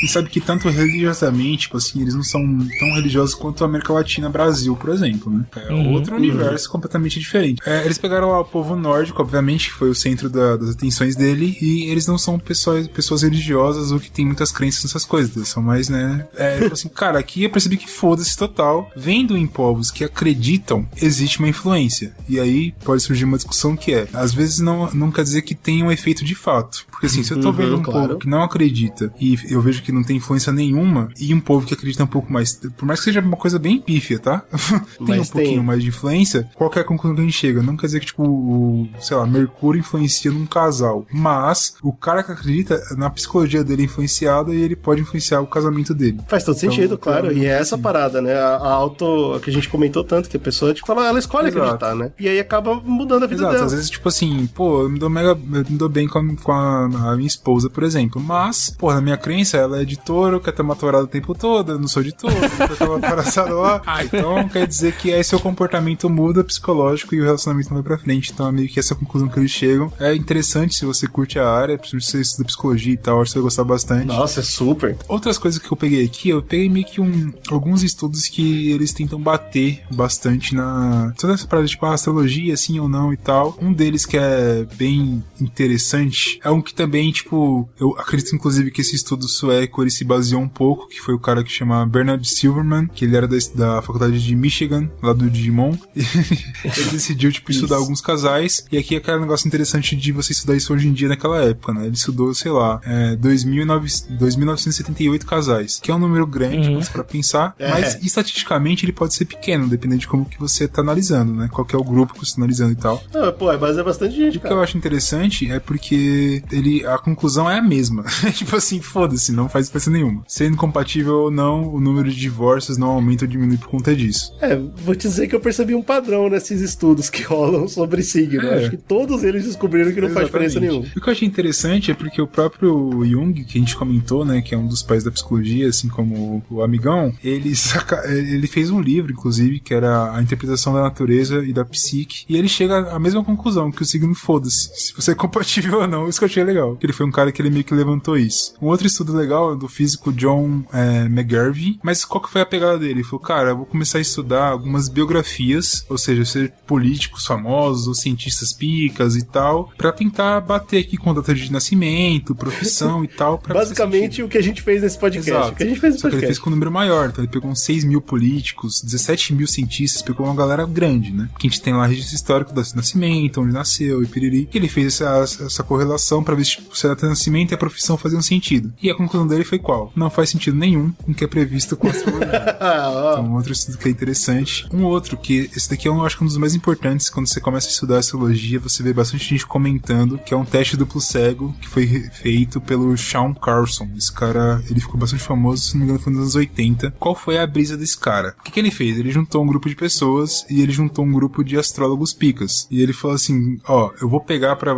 Gente 0.04 0.12
sabe 0.12 0.28
que 0.28 0.40
tanto 0.40 0.68
religiosamente, 0.68 1.62
tipo 1.62 1.76
assim, 1.76 2.00
eles 2.02 2.14
não 2.14 2.22
são 2.22 2.42
tão 2.78 2.92
religiosos 2.92 3.34
quanto 3.34 3.64
a 3.64 3.66
América 3.66 3.92
Latina, 3.92 4.28
Brasil, 4.28 4.76
por 4.76 4.90
exemplo, 4.90 5.32
né? 5.32 5.44
É 5.56 5.72
Uhum, 5.72 5.92
outro 5.92 6.16
universo 6.16 6.68
completamente 6.70 7.18
diferente. 7.18 7.60
É, 7.66 7.84
eles 7.84 7.98
pegaram 7.98 8.28
lá 8.30 8.40
o 8.40 8.44
povo 8.44 8.76
nórdico, 8.76 9.20
obviamente, 9.22 9.68
que 9.70 9.74
foi 9.74 9.88
o 9.90 9.94
centro 9.94 10.28
da- 10.28 10.56
das 10.56 10.70
atenções 10.70 11.16
dele, 11.16 11.56
e 11.60 11.84
eles 11.90 12.06
não 12.06 12.18
são 12.18 12.38
pessoas, 12.38 12.86
pessoas 12.88 13.22
religiosas 13.22 13.90
ou 13.92 13.98
que 13.98 14.10
têm 14.10 14.26
muitas 14.26 14.52
crenças 14.52 14.84
nessas 14.84 15.04
coisas. 15.04 15.34
Eles 15.36 15.48
são 15.48 15.62
mais, 15.62 15.88
né? 15.88 16.26
É, 16.36 16.60
tipo 16.62 16.74
assim, 16.74 16.88
cara, 16.94 17.18
aqui 17.18 17.44
eu 17.44 17.50
percebi 17.50 17.76
que 17.76 17.90
foda-se 17.90 18.36
total. 18.36 18.90
Vendo 18.96 19.36
em 19.36 19.46
povos 19.46 19.90
que 19.90 20.04
acreditam, 20.04 20.86
existe 21.00 21.38
uma 21.38 21.48
influência. 21.48 22.14
E 22.28 22.38
aí 22.38 22.72
pode 22.84 23.02
surgir 23.02 23.24
uma 23.24 23.36
discussão 23.36 23.76
que 23.76 23.92
é, 23.94 24.06
às 24.12 24.32
vezes 24.34 24.58
não, 24.58 24.90
não 24.92 25.10
quer 25.10 25.22
dizer 25.22 25.42
que 25.42 25.54
tem 25.54 25.82
um 25.82 25.90
efeito 25.90 26.24
de 26.24 26.34
fato. 26.34 26.84
Porque 26.90 27.06
assim, 27.06 27.22
se 27.22 27.32
eu 27.32 27.40
tô 27.40 27.48
Uhum, 27.48 27.54
vendo 27.54 27.76
um 27.76 27.82
claro. 27.82 28.08
povo 28.08 28.20
que 28.20 28.28
não 28.28 28.42
acredita 28.42 29.12
e 29.20 29.38
eu 29.48 29.60
vejo 29.60 29.82
que 29.82 29.92
não 29.94 30.02
tem 30.02 30.16
influência 30.16 30.52
nenhuma, 30.52 31.08
e 31.18 31.32
um 31.34 31.40
povo 31.40 31.66
que 31.66 31.74
acredita 31.74 32.04
um 32.04 32.08
pouco 32.08 32.32
mais, 32.32 32.54
por 32.76 32.84
mais 32.84 33.00
que 33.00 33.04
seja 33.04 33.20
uma 33.20 33.36
coisa 33.36 33.58
bem 33.58 33.80
pífia, 33.80 34.18
tá? 34.18 34.42
tem 34.98 35.06
Mas 35.18 35.28
um 35.28 35.32
pouquinho 35.32 35.54
tem. 35.56 35.62
mais 35.62 35.82
de 35.82 35.88
influência, 35.88 36.48
qual 36.54 36.68
que 36.70 36.78
é 36.78 36.82
a 36.82 36.84
conclusão 36.84 37.14
que 37.16 37.22
a 37.22 37.24
gente 37.24 37.36
chega? 37.36 37.62
Não 37.62 37.76
quer 37.76 37.86
dizer 37.86 38.00
que, 38.00 38.06
tipo, 38.06 38.22
o, 38.24 38.88
sei 39.00 39.16
lá, 39.16 39.26
Mercúrio 39.26 39.78
influencia 39.80 40.30
num 40.30 40.46
casal, 40.46 41.06
mas 41.12 41.74
o 41.82 41.92
cara 41.92 42.22
que 42.22 42.32
acredita, 42.32 42.80
na 42.96 43.08
psicologia 43.10 43.62
dele 43.64 43.82
é 43.82 43.84
influenciado 43.86 44.52
e 44.52 44.60
ele 44.60 44.76
pode 44.76 45.00
influenciar 45.00 45.40
o 45.40 45.46
casamento 45.46 45.94
dele. 45.94 46.18
Faz 46.28 46.44
todo 46.44 46.56
Então, 46.56 46.70
sentido, 46.70 46.98
claro. 46.98 47.32
E 47.32 47.44
é 47.46 47.54
assim. 47.54 47.62
essa 47.62 47.78
parada, 47.78 48.20
né? 48.20 48.34
A, 48.34 48.56
a 48.56 48.72
auto. 48.72 49.38
que 49.42 49.50
a 49.50 49.52
gente 49.52 49.68
comentou 49.68 50.02
tanto, 50.04 50.28
que 50.28 50.36
a 50.36 50.40
pessoa, 50.40 50.72
tipo, 50.74 50.90
ela, 50.90 51.06
ela 51.06 51.18
escolhe 51.18 51.48
Exato. 51.48 51.62
acreditar, 51.64 51.94
né? 51.94 52.12
E 52.18 52.28
aí 52.28 52.38
acaba 52.38 52.74
mudando 52.74 53.24
a 53.24 53.26
vida 53.26 53.40
Exato, 53.42 53.54
dela. 53.54 53.66
às 53.66 53.72
vezes, 53.72 53.90
tipo 53.90 54.08
assim, 54.08 54.46
pô, 54.54 54.82
eu 54.82 54.88
me 54.90 54.98
dou 54.98 55.08
mega. 55.10 55.30
Eu 55.30 55.36
me 55.70 55.76
dou 55.78 55.88
bem 55.88 56.06
com, 56.08 56.18
a, 56.18 56.36
com 56.42 56.52
a- 56.52 57.10
a 57.12 57.16
minha 57.16 57.26
esposa, 57.26 57.68
por 57.70 57.82
exemplo. 57.82 58.20
Mas, 58.20 58.70
pô, 58.78 58.92
na 58.92 59.00
minha 59.00 59.16
crença, 59.16 59.56
ela 59.56 59.73
é 59.76 59.84
de 59.84 59.98
touro, 59.98 60.40
tourada 60.78 61.04
o 61.04 61.08
tempo 61.08 61.34
todo, 61.34 61.72
eu 61.72 61.78
não 61.78 61.88
sou 61.88 62.02
de 62.02 62.12
touro, 62.12 62.36
paraçada 63.00 63.54
lá. 63.54 63.82
Ah, 63.86 64.04
então 64.04 64.48
quer 64.48 64.66
dizer 64.66 64.96
que 64.96 65.12
aí 65.12 65.22
seu 65.22 65.38
comportamento 65.40 66.08
muda 66.08 66.44
psicológico 66.44 67.14
e 67.14 67.20
o 67.20 67.24
relacionamento 67.24 67.68
não 67.70 67.76
vai 67.76 67.82
pra 67.82 67.98
frente. 67.98 68.32
Então 68.32 68.48
é 68.48 68.52
meio 68.52 68.68
que 68.68 68.78
essa 68.78 68.94
conclusão 68.94 69.28
que 69.28 69.38
eles 69.38 69.50
chegam. 69.50 69.92
É 69.98 70.14
interessante 70.14 70.74
se 70.74 70.84
você 70.84 71.06
curte 71.06 71.38
a 71.38 71.48
área, 71.48 71.80
se 71.82 71.98
você 71.98 72.20
estuda 72.20 72.44
psicologia 72.44 72.92
e 72.92 72.96
tal, 72.96 73.20
acho 73.20 73.30
que 73.30 73.34
você 73.34 73.38
vai 73.38 73.44
gostar 73.44 73.64
bastante. 73.64 74.06
Nossa, 74.06 74.40
é 74.40 74.42
super. 74.42 74.96
Outras 75.08 75.38
coisas 75.38 75.60
que 75.60 75.70
eu 75.70 75.76
peguei 75.76 76.04
aqui, 76.04 76.28
eu 76.28 76.42
peguei 76.42 76.68
meio 76.68 76.86
que 76.86 77.00
um, 77.00 77.32
alguns 77.50 77.82
estudos 77.82 78.28
que 78.28 78.70
eles 78.70 78.92
tentam 78.92 79.20
bater 79.20 79.82
bastante 79.90 80.54
na. 80.54 81.12
toda 81.18 81.34
essa 81.34 81.46
parada, 81.46 81.66
tipo, 81.66 81.86
a 81.86 81.94
astrologia, 81.94 82.56
sim 82.56 82.78
ou 82.78 82.88
não 82.88 83.12
e 83.12 83.16
tal. 83.16 83.56
Um 83.60 83.72
deles 83.72 84.06
que 84.06 84.16
é 84.16 84.66
bem 84.76 85.22
interessante 85.40 86.38
é 86.42 86.50
um 86.50 86.60
que 86.60 86.74
também, 86.74 87.10
tipo, 87.12 87.68
eu 87.78 87.94
acredito 87.98 88.34
inclusive 88.34 88.70
que 88.70 88.80
esse 88.80 88.96
estudo 88.96 89.28
sueco 89.28 89.63
ele 89.82 89.90
se 89.90 90.04
baseou 90.04 90.40
um 90.40 90.48
pouco, 90.48 90.88
que 90.88 91.00
foi 91.00 91.14
o 91.14 91.18
cara 91.18 91.42
que 91.44 91.50
chama 91.50 91.84
Bernard 91.86 92.26
Silverman, 92.28 92.86
que 92.88 93.04
ele 93.04 93.16
era 93.16 93.26
da, 93.28 93.36
da 93.54 93.82
faculdade 93.82 94.22
de 94.22 94.34
Michigan, 94.34 94.88
lá 95.02 95.12
do 95.12 95.28
Digimon. 95.30 95.74
ele 95.94 96.90
decidiu, 96.92 97.30
tipo, 97.32 97.50
estudar 97.50 97.76
alguns 97.76 98.00
casais. 98.00 98.64
E 98.70 98.78
aqui 98.78 98.94
é 98.94 98.98
aquele 98.98 99.20
negócio 99.20 99.46
interessante 99.46 99.96
de 99.96 100.12
você 100.12 100.32
estudar 100.32 100.56
isso 100.56 100.72
hoje 100.72 100.88
em 100.88 100.92
dia 100.92 101.08
naquela 101.08 101.42
época, 101.42 101.72
né? 101.72 101.86
Ele 101.86 101.94
estudou, 101.96 102.34
sei 102.34 102.50
lá, 102.50 102.80
é, 102.84 103.16
2.900 103.16 104.04
2.978 104.18 105.24
casais, 105.24 105.80
que 105.82 105.90
é 105.90 105.94
um 105.94 105.98
número 105.98 106.26
grande 106.26 106.68
Uhum. 106.68 106.76
mas 106.76 106.88
pra 106.88 107.02
pensar, 107.04 107.54
É. 107.58 107.68
mas 107.70 107.98
estatisticamente 108.02 108.84
ele 108.84 108.92
pode 108.92 109.14
ser 109.14 109.24
pequeno, 109.24 109.68
dependendo 109.68 110.00
de 110.00 110.06
como 110.08 110.24
que 110.24 110.38
você 110.38 110.66
tá 110.68 110.80
analisando, 110.82 111.32
né? 111.34 111.48
Qual 111.50 111.64
que 111.64 111.74
é 111.74 111.78
o 111.78 111.84
grupo 111.84 112.14
que 112.14 112.20
você 112.20 112.32
tá 112.36 112.40
analisando 112.42 112.72
e 112.72 112.76
tal. 112.76 113.02
Não, 113.12 113.32
pô, 113.32 113.50
é, 113.52 113.58
mas 113.58 113.76
é 113.76 113.82
bastante 113.82 114.14
gente, 114.16 114.38
O 114.38 114.40
que 114.40 114.46
eu 114.46 114.60
acho 114.62 114.76
interessante 114.76 115.50
é 115.50 115.58
porque 115.58 116.42
ele 116.50 116.86
a 116.86 116.98
conclusão 116.98 117.50
é 117.50 117.58
a 117.58 117.62
mesma. 117.62 118.04
tipo 118.34 118.54
assim, 118.56 118.80
foda-se, 118.80 119.32
não 119.32 119.48
faz 119.54 119.66
diferença 119.66 119.88
nenhuma. 119.90 120.24
Sendo 120.26 120.56
compatível 120.56 121.14
ou 121.14 121.30
não, 121.30 121.72
o 121.72 121.80
número 121.80 122.10
de 122.10 122.16
divórcios 122.16 122.76
não 122.76 122.88
aumenta 122.88 123.24
ou 123.24 123.30
diminui 123.30 123.56
por 123.56 123.68
conta 123.68 123.94
disso. 123.94 124.32
É, 124.40 124.56
vou 124.56 124.96
te 124.96 125.06
dizer 125.06 125.28
que 125.28 125.34
eu 125.36 125.38
percebi 125.40 125.76
um 125.76 125.82
padrão 125.82 126.28
nesses 126.28 126.60
estudos 126.60 127.08
que 127.08 127.22
rolam 127.24 127.68
sobre 127.68 128.02
signo. 128.02 128.42
É. 128.42 128.58
Acho 128.58 128.70
que 128.70 128.76
todos 128.76 129.22
eles 129.22 129.44
descobriram 129.44 129.92
que 129.92 130.00
não 130.00 130.10
faz 130.10 130.26
diferença 130.26 130.58
Exatamente. 130.58 130.72
nenhuma. 130.72 130.92
O 130.96 131.00
que 131.00 131.08
eu 131.08 131.12
achei 131.12 131.28
interessante 131.28 131.90
é 131.92 131.94
porque 131.94 132.20
o 132.20 132.26
próprio 132.26 133.04
Jung, 133.04 133.44
que 133.44 133.56
a 133.56 133.60
gente 133.60 133.76
comentou, 133.76 134.24
né, 134.24 134.42
que 134.42 134.54
é 134.54 134.58
um 134.58 134.66
dos 134.66 134.82
pais 134.82 135.04
da 135.04 135.10
psicologia, 135.12 135.68
assim 135.68 135.88
como 135.88 136.42
o 136.50 136.62
amigão, 136.62 137.12
ele, 137.22 137.54
saca- 137.54 138.02
ele 138.10 138.48
fez 138.48 138.70
um 138.70 138.80
livro, 138.80 139.12
inclusive, 139.12 139.60
que 139.60 139.72
era 139.72 140.16
a 140.16 140.20
interpretação 140.20 140.74
da 140.74 140.82
natureza 140.82 141.44
e 141.44 141.52
da 141.52 141.64
psique, 141.64 142.24
e 142.28 142.36
ele 142.36 142.48
chega 142.48 142.90
à 142.90 142.98
mesma 142.98 143.22
conclusão, 143.22 143.70
que 143.70 143.82
o 143.82 143.84
signo 143.84 144.14
foda-se, 144.16 144.68
se 144.74 144.94
você 144.94 145.12
é 145.12 145.14
compatível 145.14 145.78
ou 145.82 145.86
não, 145.86 146.08
isso 146.08 146.18
que 146.18 146.24
eu 146.24 146.28
achei 146.28 146.42
legal. 146.42 146.76
Ele 146.82 146.92
foi 146.92 147.06
um 147.06 147.10
cara 147.12 147.30
que 147.30 147.40
ele 147.40 147.50
meio 147.50 147.64
que 147.64 147.74
levantou 147.74 148.16
isso. 148.16 148.54
Um 148.60 148.66
outro 148.66 148.86
estudo 148.86 149.12
legal 149.14 149.43
do 149.54 149.68
físico 149.68 150.12
John 150.12 150.62
é, 150.72 151.04
McGarvey, 151.06 151.78
mas 151.82 152.04
qual 152.04 152.22
que 152.22 152.30
foi 152.30 152.40
a 152.40 152.46
pegada 152.46 152.78
dele? 152.78 152.94
Ele 152.94 153.04
falou, 153.04 153.20
cara, 153.20 153.50
eu 153.50 153.56
vou 153.56 153.66
começar 153.66 153.98
a 153.98 154.00
estudar 154.00 154.48
algumas 154.48 154.88
biografias, 154.88 155.84
ou 155.88 155.98
seja, 155.98 156.24
ser 156.24 156.52
políticos 156.66 157.26
famosos 157.26 157.86
ou 157.86 157.94
cientistas 157.94 158.52
picas 158.52 159.16
e 159.16 159.24
tal, 159.24 159.70
pra 159.76 159.92
tentar 159.92 160.40
bater 160.40 160.78
aqui 160.78 160.96
com 160.96 161.12
data 161.12 161.34
de 161.34 161.50
nascimento, 161.50 162.34
profissão 162.34 163.04
e 163.04 163.08
tal. 163.08 163.40
Basicamente 163.46 164.22
o 164.22 164.28
que 164.28 164.38
a 164.38 164.42
gente 164.42 164.62
fez 164.62 164.82
nesse 164.82 164.98
podcast. 164.98 165.30
Exato. 165.30 165.52
O 165.52 165.56
que 165.56 165.62
a 165.62 165.66
gente 165.66 165.80
fez 165.80 165.94
nesse 165.94 166.02
Só 166.02 166.08
que 166.08 166.14
ele 166.14 166.20
podcast. 166.22 166.26
fez 166.26 166.38
com 166.38 166.50
um 166.50 166.52
número 166.52 166.70
maior, 166.70 167.08
então 167.08 167.24
ele 167.24 167.30
pegou 167.32 167.50
uns 167.50 167.60
6 167.60 167.84
mil 167.84 168.00
políticos, 168.00 168.82
17 168.82 169.34
mil 169.34 169.46
cientistas, 169.46 170.02
pegou 170.02 170.26
uma 170.26 170.34
galera 170.34 170.64
grande, 170.66 171.12
né? 171.12 171.28
Que 171.38 171.46
a 171.46 171.50
gente 171.50 171.62
tem 171.62 171.74
lá 171.74 171.86
registro 171.86 172.14
histórico 172.14 172.52
do 172.52 172.60
nascimento, 172.74 173.40
onde 173.40 173.52
nasceu 173.52 174.02
e 174.02 174.06
piriri. 174.06 174.48
E 174.52 174.56
ele 174.56 174.68
fez 174.68 175.00
essa, 175.00 175.44
essa 175.44 175.62
correlação 175.62 176.22
pra 176.22 176.34
ver 176.34 176.44
se, 176.44 176.52
tipo, 176.52 176.76
se 176.76 176.86
a 176.86 176.90
data 176.90 177.06
de 177.06 177.10
nascimento 177.10 177.52
e 177.52 177.54
a 177.54 177.58
profissão 177.58 177.96
faziam 177.96 178.22
sentido. 178.22 178.72
E 178.82 178.90
a 178.90 178.94
conclusão 178.94 179.26
dele 179.34 179.44
foi 179.44 179.58
qual? 179.58 179.92
Não 179.94 180.10
faz 180.10 180.30
sentido 180.30 180.56
nenhum 180.56 180.90
com 180.90 181.12
o 181.12 181.14
que 181.14 181.24
é 181.24 181.26
previsto 181.26 181.76
com 181.76 181.86
a 181.86 181.90
astrologia. 181.90 182.56
então, 182.56 183.26
um 183.26 183.34
outro 183.34 183.52
estudo 183.52 183.78
que 183.78 183.88
é 183.88 183.90
interessante. 183.90 184.66
Um 184.72 184.84
outro 184.84 185.16
que, 185.16 185.50
esse 185.54 185.68
daqui 185.68 185.88
é 185.88 185.90
eu 185.90 186.04
acho 186.04 186.16
que 186.16 186.24
um 186.24 186.26
dos 186.26 186.36
mais 186.36 186.54
importantes, 186.54 187.10
quando 187.10 187.26
você 187.26 187.40
começa 187.40 187.68
a 187.68 187.70
estudar 187.70 187.98
astrologia, 187.98 188.58
você 188.58 188.82
vê 188.82 188.92
bastante 188.92 189.28
gente 189.28 189.46
comentando, 189.46 190.18
que 190.18 190.34
é 190.34 190.36
um 190.36 190.44
teste 190.44 190.76
duplo 190.76 191.00
cego, 191.00 191.54
que 191.60 191.68
foi 191.68 191.86
feito 192.12 192.60
pelo 192.60 192.96
Sean 192.96 193.34
Carlson. 193.34 193.88
Esse 193.96 194.12
cara, 194.12 194.62
ele 194.68 194.80
ficou 194.80 194.98
bastante 194.98 195.22
famoso, 195.22 195.62
se 195.62 195.74
não 195.74 195.80
me 195.80 195.84
engano, 195.84 196.00
foi 196.00 196.12
nos 196.12 196.22
anos 196.22 196.34
80. 196.34 196.92
Qual 196.98 197.14
foi 197.14 197.38
a 197.38 197.46
brisa 197.46 197.76
desse 197.76 197.98
cara? 197.98 198.34
O 198.40 198.42
que, 198.42 198.52
que 198.52 198.60
ele 198.60 198.70
fez? 198.70 198.98
Ele 198.98 199.10
juntou 199.10 199.42
um 199.42 199.46
grupo 199.46 199.68
de 199.68 199.74
pessoas 199.74 200.44
e 200.50 200.60
ele 200.60 200.72
juntou 200.72 201.04
um 201.04 201.12
grupo 201.12 201.44
de 201.44 201.58
astrólogos 201.58 202.12
picas. 202.12 202.66
E 202.70 202.80
ele 202.80 202.92
falou 202.92 203.14
assim: 203.14 203.58
Ó, 203.66 203.90
eu 204.00 204.08
vou 204.08 204.20
pegar 204.20 204.56
para 204.56 204.74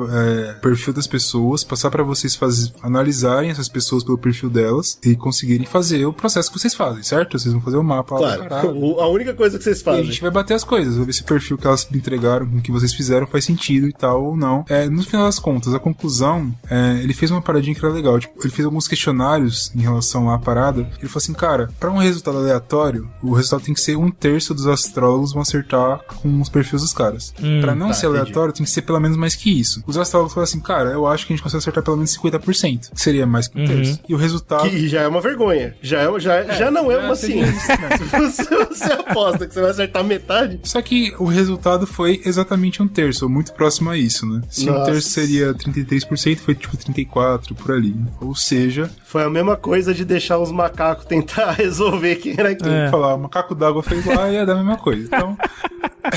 perfil 0.61 0.93
das 0.93 1.07
pessoas, 1.07 1.65
passar 1.65 1.91
pra 1.91 2.03
vocês 2.03 2.35
faz, 2.35 2.73
analisarem 2.83 3.51
essas 3.51 3.69
pessoas 3.69 4.05
pelo 4.05 4.19
perfil 4.19 4.46
delas 4.51 4.99
e 5.05 5.15
conseguirem 5.17 5.67
fazer 5.67 6.05
o 6.07 6.13
processo 6.13 6.51
que 6.53 6.59
vocês 6.59 6.75
fazem, 6.75 7.03
certo? 7.03 7.39
Vocês 7.39 7.53
vão 7.53 7.63
fazer 7.63 7.77
o 7.77 7.83
mapa 7.85 8.15
lá 8.15 8.21
Claro, 8.37 8.43
caralho. 8.49 8.77
o- 8.85 9.01
a 9.01 9.09
única 9.09 9.35
coisa 9.35 9.59
que 9.59 9.65
vocês 9.65 9.79
E 9.79 9.83
a 9.83 9.85
fazem. 9.85 10.05
gente 10.05 10.21
vai 10.23 10.31
bater 10.31 10.55
as 10.55 10.65
coisas, 10.65 10.97
vai 10.97 11.07
ver 11.07 11.13
se 11.13 11.23
o 11.23 11.25
perfil 11.25 11.57
que 11.59 11.67
elas 11.67 11.87
me 11.91 11.99
entregaram, 11.99 12.47
com 12.47 12.59
o 12.59 12.63
que 12.63 12.71
vocês 12.73 12.93
fizeram, 12.95 13.27
faz 13.27 13.45
sentido 13.45 13.89
e 13.89 13.93
tal 13.93 14.25
ou 14.25 14.37
não. 14.37 14.65
É, 14.69 14.89
no 14.89 15.03
final 15.03 15.27
das 15.27 15.39
contas, 15.39 15.75
a 15.75 15.79
conclusão, 15.79 16.55
é, 16.71 17.01
ele 17.03 17.15
fez 17.15 17.31
uma 17.31 17.43
paradinha 17.43 17.75
que 17.75 17.85
era 17.85 17.93
legal. 17.95 18.19
Tipo, 18.19 18.35
ele 18.43 18.53
fez 18.53 18.65
alguns 18.65 18.89
questionários 18.89 19.71
em 19.75 19.81
relação 19.81 20.31
à 20.31 20.39
parada. 20.39 20.81
Ele 20.99 21.09
falou 21.09 21.17
assim, 21.19 21.33
cara, 21.35 21.71
pra 21.79 21.91
um 21.91 21.99
resultado 21.99 22.39
aleatório, 22.39 23.09
o 23.23 23.33
resultado 23.33 23.63
tem 23.63 23.75
que 23.75 23.81
ser 23.81 23.97
um 23.97 24.11
terço 24.11 24.55
dos 24.55 24.67
astrólogos 24.67 25.33
vão 25.33 25.43
acertar 25.43 26.01
com 26.21 26.41
os 26.41 26.49
perfis 26.49 26.83
dos 26.83 26.93
caras. 26.93 27.33
Hum, 27.43 27.61
pra 27.61 27.75
não 27.75 27.89
tá, 27.89 27.95
ser 27.95 28.07
aleatório, 28.07 28.53
tem 28.53 28.65
que 28.65 28.71
ser 28.71 28.83
pelo 28.83 29.01
menos 29.01 29.17
mais 29.17 29.35
que 29.35 29.51
isso. 29.59 29.83
Os 29.87 29.97
astrólogos 29.97 30.35
falaram 30.35 30.49
assim, 30.49 30.61
cara, 30.61 30.91
eu 30.91 31.07
acho 31.07 31.27
que 31.27 31.33
a 31.33 31.37
gente 31.37 31.43
consegue 31.43 31.59
acertar 31.59 31.83
pelo 31.83 31.97
menos 31.97 32.13
50%, 32.13 32.91
que 32.95 33.01
seria 33.01 33.27
mais 33.27 33.49
que 33.49 33.57
um 33.59 33.63
Uhum. 33.63 33.67
terço. 33.67 34.01
E 34.09 34.15
o 34.15 34.17
resultado. 34.17 34.36
Que 34.71 34.89
já 34.89 35.03
é 35.03 35.09
uma 35.09 35.21
vergonha. 35.21 35.75
Já, 35.83 36.01
é, 36.03 36.21
já, 36.21 36.43
já 36.45 36.71
não 36.71 36.91
é 36.91 36.97
já 36.97 37.05
uma 37.07 37.17
seria 37.17 37.47
ciência. 37.53 37.77
né? 37.79 37.97
Se 37.97 38.05
você, 38.45 38.65
você 38.67 38.93
aposta 38.93 39.47
que 39.47 39.55
você 39.55 39.61
vai 39.61 39.71
acertar 39.71 40.05
metade, 40.05 40.61
Só 40.63 40.81
que 40.83 41.15
o 41.19 41.25
resultado 41.25 41.87
foi 41.87 42.21
exatamente 42.25 42.83
um 42.83 42.89
terço, 42.89 43.25
ou 43.25 43.31
muito 43.31 43.53
próximo 43.53 43.91
a 43.91 43.97
isso, 43.97 44.27
né? 44.27 44.43
Se 44.51 44.69
um 44.69 44.73
Nossa. 44.73 44.93
terço 44.93 45.09
seria 45.11 45.55
33%, 45.55 46.37
foi 46.39 46.55
tipo 46.55 46.77
34% 46.77 47.55
por 47.55 47.73
ali. 47.73 47.91
né? 47.95 48.07
Ou 48.21 48.35
seja, 48.35 48.91
foi 49.05 49.23
a 49.25 49.31
mesma 49.31 49.57
coisa 49.57 49.93
de 49.95 50.05
deixar 50.05 50.39
os 50.39 50.51
macacos 50.53 51.05
tentar 51.07 51.53
resolver 51.59 52.17
quem 52.17 52.35
era 52.37 52.55
quem. 52.55 52.69
vou 52.83 52.91
falar, 52.91 53.15
o 53.15 53.19
macaco 53.21 53.55
d'água 53.55 53.83
fez 53.83 54.05
lá 54.07 54.31
e 54.31 54.37
é 54.37 54.47
da 54.47 54.55
mesma 54.55 54.77
coisa. 54.77 55.07
Então, 55.07 55.37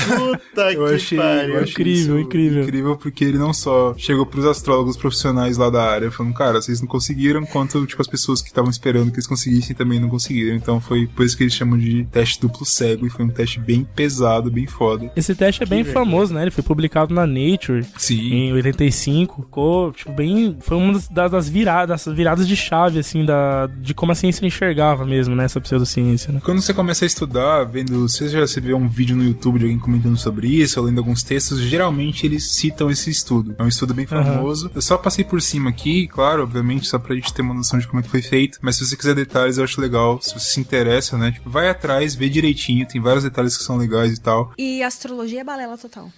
Puta 0.06 0.72
eu 0.72 0.86
que 0.88 0.94
achei, 0.94 1.18
pariu. 1.18 1.54
eu 1.56 1.62
achei 1.62 1.70
Incrível, 1.72 2.20
incrível. 2.20 2.62
incrível 2.62 2.96
porque 2.96 3.24
ele 3.24 3.38
não 3.38 3.52
só 3.52 3.94
chegou 3.96 4.24
pros 4.24 4.44
astrólogos 4.44 4.96
profissionais 4.96 5.56
lá 5.58 5.68
da 5.70 5.82
área 5.82 6.10
falando, 6.10 6.34
cara, 6.34 6.60
vocês 6.62 6.80
não 6.80 6.88
conseguiram, 6.88 7.44
quanto 7.44 7.84
tipo 7.86 8.00
as 8.00 8.06
pessoas 8.10 8.42
que 8.42 8.48
estavam 8.48 8.70
esperando 8.70 9.10
que 9.10 9.16
eles 9.16 9.26
conseguissem 9.26 9.74
também 9.74 10.00
não 10.00 10.08
conseguiram. 10.08 10.54
Então 10.54 10.80
foi 10.80 11.06
por 11.06 11.24
isso 11.24 11.36
que 11.36 11.44
eles 11.44 11.54
chamam 11.54 11.78
de 11.78 12.04
teste 12.06 12.40
duplo 12.40 12.66
cego 12.66 13.06
e 13.06 13.10
foi 13.10 13.24
um 13.24 13.28
teste 13.28 13.60
bem 13.60 13.86
pesado, 13.94 14.50
bem 14.50 14.66
foda. 14.66 15.10
Esse 15.16 15.34
teste 15.34 15.62
é 15.62 15.66
bem 15.66 15.84
famoso, 15.84 16.34
né? 16.34 16.42
Ele 16.42 16.50
foi 16.50 16.64
publicado 16.64 17.14
na 17.14 17.26
Nature 17.26 17.84
Sim. 17.96 18.32
em 18.32 18.52
85. 18.52 19.42
Ficou, 19.42 19.92
tipo, 19.92 20.12
bem. 20.12 20.56
Foi 20.60 20.76
uma 20.76 20.94
das, 20.94 21.08
das, 21.08 21.30
das 21.30 21.48
viradas, 21.48 22.04
das 22.04 22.14
viradas 22.14 22.46
de 22.46 22.56
chave, 22.56 22.98
assim, 22.98 23.24
da, 23.24 23.66
de 23.66 23.94
como 23.94 24.12
a 24.12 24.14
ciência 24.14 24.44
enxergava 24.44 25.04
mesmo, 25.04 25.34
né? 25.34 25.44
Essa 25.44 25.60
pseudociência, 25.60 26.32
né? 26.32 26.40
Quando 26.44 26.60
você 26.60 26.74
começa 26.74 27.04
a 27.04 27.06
estudar, 27.06 27.64
vendo, 27.64 28.08
você 28.08 28.28
já 28.28 28.40
você 28.40 28.60
vê 28.60 28.74
um 28.74 28.88
vídeo 28.88 29.16
no 29.16 29.24
YouTube 29.24 29.58
de 29.58 29.64
alguém 29.66 29.78
comentando 29.78 30.16
sobre 30.16 30.48
isso, 30.48 30.80
ou 30.80 30.86
lendo 30.86 30.98
alguns 30.98 31.22
textos, 31.22 31.60
geralmente 31.60 32.26
eles 32.26 32.52
citam 32.52 32.90
esse 32.90 33.10
estudo. 33.10 33.54
É 33.58 33.62
um 33.62 33.68
estudo 33.68 33.94
bem 33.94 34.06
famoso. 34.06 34.70
Eu 34.74 34.82
só 34.82 34.96
passei 34.96 35.24
por 35.24 35.40
cima 35.40 35.70
aqui, 35.70 36.06
claro, 36.08 36.42
obviamente, 36.42 36.88
só 36.88 36.98
pra 36.98 37.14
gente 37.14 37.32
ter 37.32 37.42
uma 37.42 37.54
noção 37.54 37.78
de 37.78 37.86
como 37.90 38.00
é 38.00 38.02
que 38.02 38.08
foi 38.08 38.22
feito. 38.22 38.58
Mas 38.62 38.76
se 38.76 38.86
você 38.86 38.96
quiser 38.96 39.14
detalhes, 39.14 39.58
eu 39.58 39.64
acho 39.64 39.80
legal. 39.80 40.20
Se 40.22 40.32
você 40.32 40.50
se 40.54 40.60
interessa, 40.60 41.18
né? 41.18 41.32
Tipo, 41.32 41.50
vai 41.50 41.68
atrás, 41.68 42.14
vê 42.14 42.28
direitinho, 42.28 42.86
tem 42.86 43.00
vários 43.00 43.24
detalhes 43.24 43.56
que 43.56 43.64
são 43.64 43.76
legais 43.76 44.12
e 44.16 44.20
tal. 44.20 44.52
E 44.56 44.82
astrologia 44.82 45.40
é 45.40 45.44
balela 45.44 45.76
total. 45.76 46.10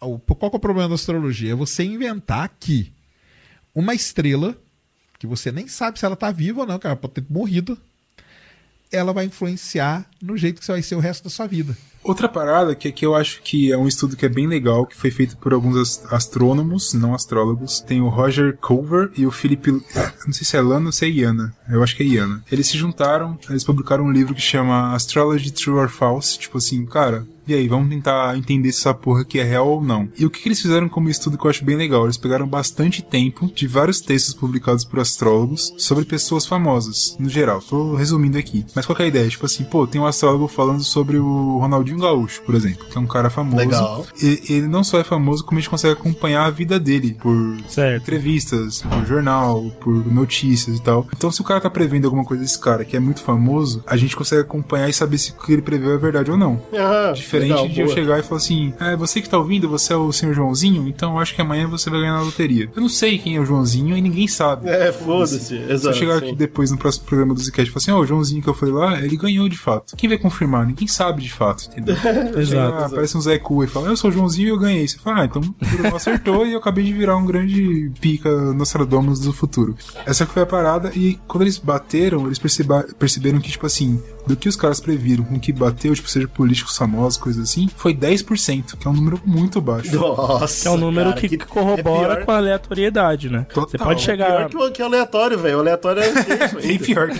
O- 0.00 0.18
Qual 0.18 0.50
que 0.50 0.56
é 0.56 0.58
o 0.58 0.60
problema 0.60 0.88
da 0.88 0.94
astrologia? 0.94 1.52
É 1.52 1.54
você 1.54 1.82
inventar 1.82 2.50
que 2.60 2.92
uma 3.74 3.94
estrela, 3.94 4.56
que 5.18 5.26
você 5.26 5.50
nem 5.50 5.66
sabe 5.66 5.98
se 5.98 6.04
ela 6.04 6.14
tá 6.16 6.30
viva 6.30 6.60
ou 6.60 6.66
não, 6.66 6.78
que 6.78 6.86
ela 6.86 6.94
pode 6.96 7.14
ter 7.14 7.24
morrido, 7.28 7.78
ela 8.92 9.12
vai 9.12 9.24
influenciar 9.24 10.08
no 10.24 10.36
jeito 10.36 10.60
que 10.60 10.64
você 10.66 10.72
vai 10.72 10.82
ser 10.82 10.94
o 10.96 11.00
resto 11.00 11.24
da 11.24 11.30
sua 11.30 11.46
vida. 11.46 11.76
Outra 12.02 12.28
parada 12.28 12.74
que 12.74 12.86
aqui 12.88 13.06
eu 13.06 13.14
acho 13.14 13.40
que 13.42 13.72
é 13.72 13.78
um 13.78 13.88
estudo 13.88 14.14
que 14.16 14.26
é 14.26 14.28
bem 14.28 14.46
legal, 14.46 14.84
que 14.86 14.94
foi 14.96 15.10
feito 15.10 15.38
por 15.38 15.54
alguns 15.54 15.76
ast- 15.76 16.06
astrônomos, 16.10 16.92
não 16.92 17.14
astrólogos. 17.14 17.80
Tem 17.80 18.00
o 18.02 18.08
Roger 18.08 18.56
Culver 18.58 19.10
e 19.16 19.24
o 19.26 19.30
Philip. 19.30 19.70
Não 20.26 20.32
sei 20.32 20.44
se 20.44 20.56
é 20.56 20.60
Lana 20.60 20.86
ou 20.86 20.92
se 20.92 21.06
é 21.06 21.08
Iana. 21.08 21.54
Eu 21.68 21.82
acho 21.82 21.96
que 21.96 22.02
é 22.02 22.06
Iana. 22.06 22.42
Eles 22.52 22.66
se 22.66 22.76
juntaram, 22.76 23.38
eles 23.48 23.64
publicaram 23.64 24.04
um 24.04 24.12
livro 24.12 24.34
que 24.34 24.40
chama 24.42 24.92
Astrology 24.94 25.50
True 25.50 25.78
or 25.78 25.88
False. 25.88 26.38
Tipo 26.38 26.58
assim, 26.58 26.84
cara. 26.84 27.26
E 27.46 27.52
aí, 27.52 27.68
vamos 27.68 27.90
tentar 27.90 28.38
entender 28.38 28.72
se 28.72 28.78
essa 28.80 28.94
porra 28.94 29.20
aqui 29.20 29.38
é 29.38 29.42
real 29.44 29.68
ou 29.68 29.84
não. 29.84 30.08
E 30.18 30.24
o 30.24 30.30
que, 30.30 30.40
que 30.40 30.48
eles 30.48 30.62
fizeram 30.62 30.88
como 30.88 31.10
estudo 31.10 31.36
que 31.36 31.44
eu 31.44 31.50
acho 31.50 31.62
bem 31.62 31.76
legal? 31.76 32.04
Eles 32.04 32.16
pegaram 32.16 32.46
bastante 32.48 33.02
tempo 33.02 33.52
de 33.54 33.66
vários 33.66 34.00
textos 34.00 34.32
publicados 34.32 34.82
por 34.82 34.98
astrólogos 34.98 35.74
sobre 35.76 36.06
pessoas 36.06 36.46
famosas, 36.46 37.14
no 37.20 37.28
geral. 37.28 37.60
Tô 37.60 37.94
resumindo 37.96 38.38
aqui. 38.38 38.64
Mas 38.74 38.86
qual 38.86 38.96
é 38.98 39.02
a 39.02 39.08
ideia? 39.08 39.28
Tipo 39.28 39.44
assim, 39.44 39.62
pô, 39.62 39.86
tem 39.86 40.00
um 40.00 40.06
astrólogo 40.14 40.48
falando 40.48 40.82
sobre 40.82 41.18
o 41.18 41.58
Ronaldinho 41.58 41.98
Gaúcho, 41.98 42.42
por 42.42 42.54
exemplo, 42.54 42.86
que 42.90 42.96
é 42.96 43.00
um 43.00 43.06
cara 43.06 43.28
famoso. 43.30 43.56
Legal. 43.56 44.06
E, 44.22 44.42
ele 44.48 44.68
não 44.68 44.82
só 44.84 44.98
é 44.98 45.04
famoso, 45.04 45.44
como 45.44 45.58
a 45.58 45.60
gente 45.60 45.70
consegue 45.70 45.92
acompanhar 45.94 46.44
a 46.44 46.50
vida 46.50 46.78
dele 46.78 47.16
por 47.20 47.34
entrevistas, 47.96 48.82
por 48.82 49.06
jornal, 49.06 49.70
por 49.80 49.92
notícias 50.12 50.76
e 50.76 50.82
tal. 50.82 51.06
Então, 51.16 51.30
se 51.30 51.40
o 51.40 51.44
cara 51.44 51.60
tá 51.60 51.70
prevendo 51.70 52.04
alguma 52.06 52.24
coisa 52.24 52.42
desse 52.42 52.58
cara 52.58 52.84
que 52.84 52.96
é 52.96 53.00
muito 53.00 53.20
famoso, 53.22 53.82
a 53.86 53.96
gente 53.96 54.16
consegue 54.16 54.42
acompanhar 54.42 54.88
e 54.88 54.92
saber 54.92 55.18
se 55.18 55.32
o 55.32 55.34
que 55.34 55.52
ele 55.52 55.62
preveu 55.62 55.92
é 55.92 55.98
verdade 55.98 56.30
ou 56.30 56.36
não. 56.36 56.60
Ah, 56.72 57.12
Diferente 57.14 57.50
legal, 57.50 57.68
de 57.68 57.80
eu 57.80 57.86
boa. 57.86 57.96
chegar 57.96 58.18
e 58.18 58.22
falar 58.22 58.36
assim: 58.38 58.72
é, 58.80 58.96
você 58.96 59.20
que 59.20 59.28
tá 59.28 59.38
ouvindo, 59.38 59.68
você 59.68 59.92
é 59.92 59.96
o 59.96 60.12
senhor 60.12 60.34
Joãozinho, 60.34 60.88
então 60.88 61.12
eu 61.14 61.18
acho 61.18 61.34
que 61.34 61.40
amanhã 61.40 61.66
você 61.68 61.90
vai 61.90 62.00
ganhar 62.00 62.14
na 62.14 62.22
loteria. 62.22 62.70
Eu 62.74 62.82
não 62.82 62.88
sei 62.88 63.18
quem 63.18 63.36
é 63.36 63.40
o 63.40 63.46
Joãozinho 63.46 63.96
e 63.96 64.00
ninguém 64.02 64.28
sabe. 64.28 64.68
É, 64.68 64.92
foda-se, 64.92 65.40
Se 65.40 65.54
eu 65.56 65.70
exato, 65.70 65.96
chegar 65.96 66.18
sim. 66.20 66.26
aqui 66.26 66.36
depois 66.36 66.70
no 66.70 66.78
próximo 66.78 67.06
programa 67.06 67.34
do 67.34 67.40
Zcast 67.40 67.68
e 67.68 67.72
falar 67.72 67.78
assim: 67.82 67.90
ó, 67.90 68.00
o 68.00 68.06
Joãozinho 68.06 68.42
que 68.42 68.48
eu 68.48 68.54
fui 68.54 68.70
lá, 68.70 69.00
ele 69.00 69.16
ganhou 69.16 69.48
de 69.48 69.56
fato. 69.58 69.96
Quem 70.04 70.08
vai 70.10 70.18
confirmar? 70.18 70.66
Ninguém 70.66 70.86
sabe 70.86 71.22
de 71.22 71.32
fato, 71.32 71.64
entendeu? 71.66 71.94
Exato, 72.04 72.38
exato. 72.38 72.84
Aparece 72.84 73.16
um 73.16 73.22
Zé 73.22 73.38
Cu 73.38 73.64
e 73.64 73.66
fala: 73.66 73.88
eu 73.88 73.96
sou 73.96 74.10
o 74.10 74.12
Joãozinho 74.12 74.48
e 74.48 74.50
eu 74.50 74.58
ganhei. 74.58 74.86
Você 74.86 74.98
fala: 74.98 75.22
ah, 75.22 75.24
então 75.24 75.40
o 75.40 75.66
Bruno 75.66 75.96
acertou 75.96 76.46
e 76.46 76.52
eu 76.52 76.58
acabei 76.58 76.84
de 76.84 76.92
virar 76.92 77.16
um 77.16 77.24
grande 77.24 77.90
pica 78.02 78.28
Nostradamus 78.52 79.20
do 79.20 79.32
futuro. 79.32 79.74
Essa 80.04 80.26
foi 80.26 80.42
a 80.42 80.46
parada 80.46 80.92
e 80.94 81.18
quando 81.26 81.40
eles 81.42 81.56
bateram, 81.56 82.26
eles 82.26 82.38
perceba- 82.38 82.84
perceberam 82.98 83.40
que, 83.40 83.50
tipo 83.50 83.64
assim, 83.64 83.98
do 84.26 84.36
que 84.36 84.48
os 84.48 84.56
caras 84.56 84.80
previram 84.80 85.24
com 85.24 85.34
o 85.36 85.40
que 85.40 85.52
bateu, 85.52 85.94
tipo, 85.94 86.08
seja 86.08 86.26
políticos 86.28 86.76
famosos, 86.76 87.18
coisas 87.18 87.42
assim, 87.50 87.68
foi 87.76 87.94
10%, 87.94 88.76
que 88.78 88.86
é 88.86 88.90
um 88.90 88.94
número 88.94 89.20
muito 89.24 89.60
baixo. 89.60 89.94
Nossa, 89.96 90.62
Que 90.62 90.68
é 90.68 90.70
um 90.70 90.76
número 90.76 91.10
cara, 91.10 91.20
que, 91.20 91.38
corrobora 91.38 92.20
é 92.20 92.24
com 92.24 92.30
a 92.30 92.36
aleatoriedade, 92.36 93.28
né? 93.30 93.46
Você 93.54 93.78
pode 93.78 94.00
chegar. 94.02 94.48
Pior 94.48 94.48
que, 94.48 94.56
o- 94.56 94.72
que 94.72 94.82
aleatório, 94.82 95.38
velho. 95.38 95.56
O 95.58 95.60
aleatório 95.60 96.02
é 96.02 96.12
Bem 96.60 96.78
pior 96.78 97.08
que 97.10 97.18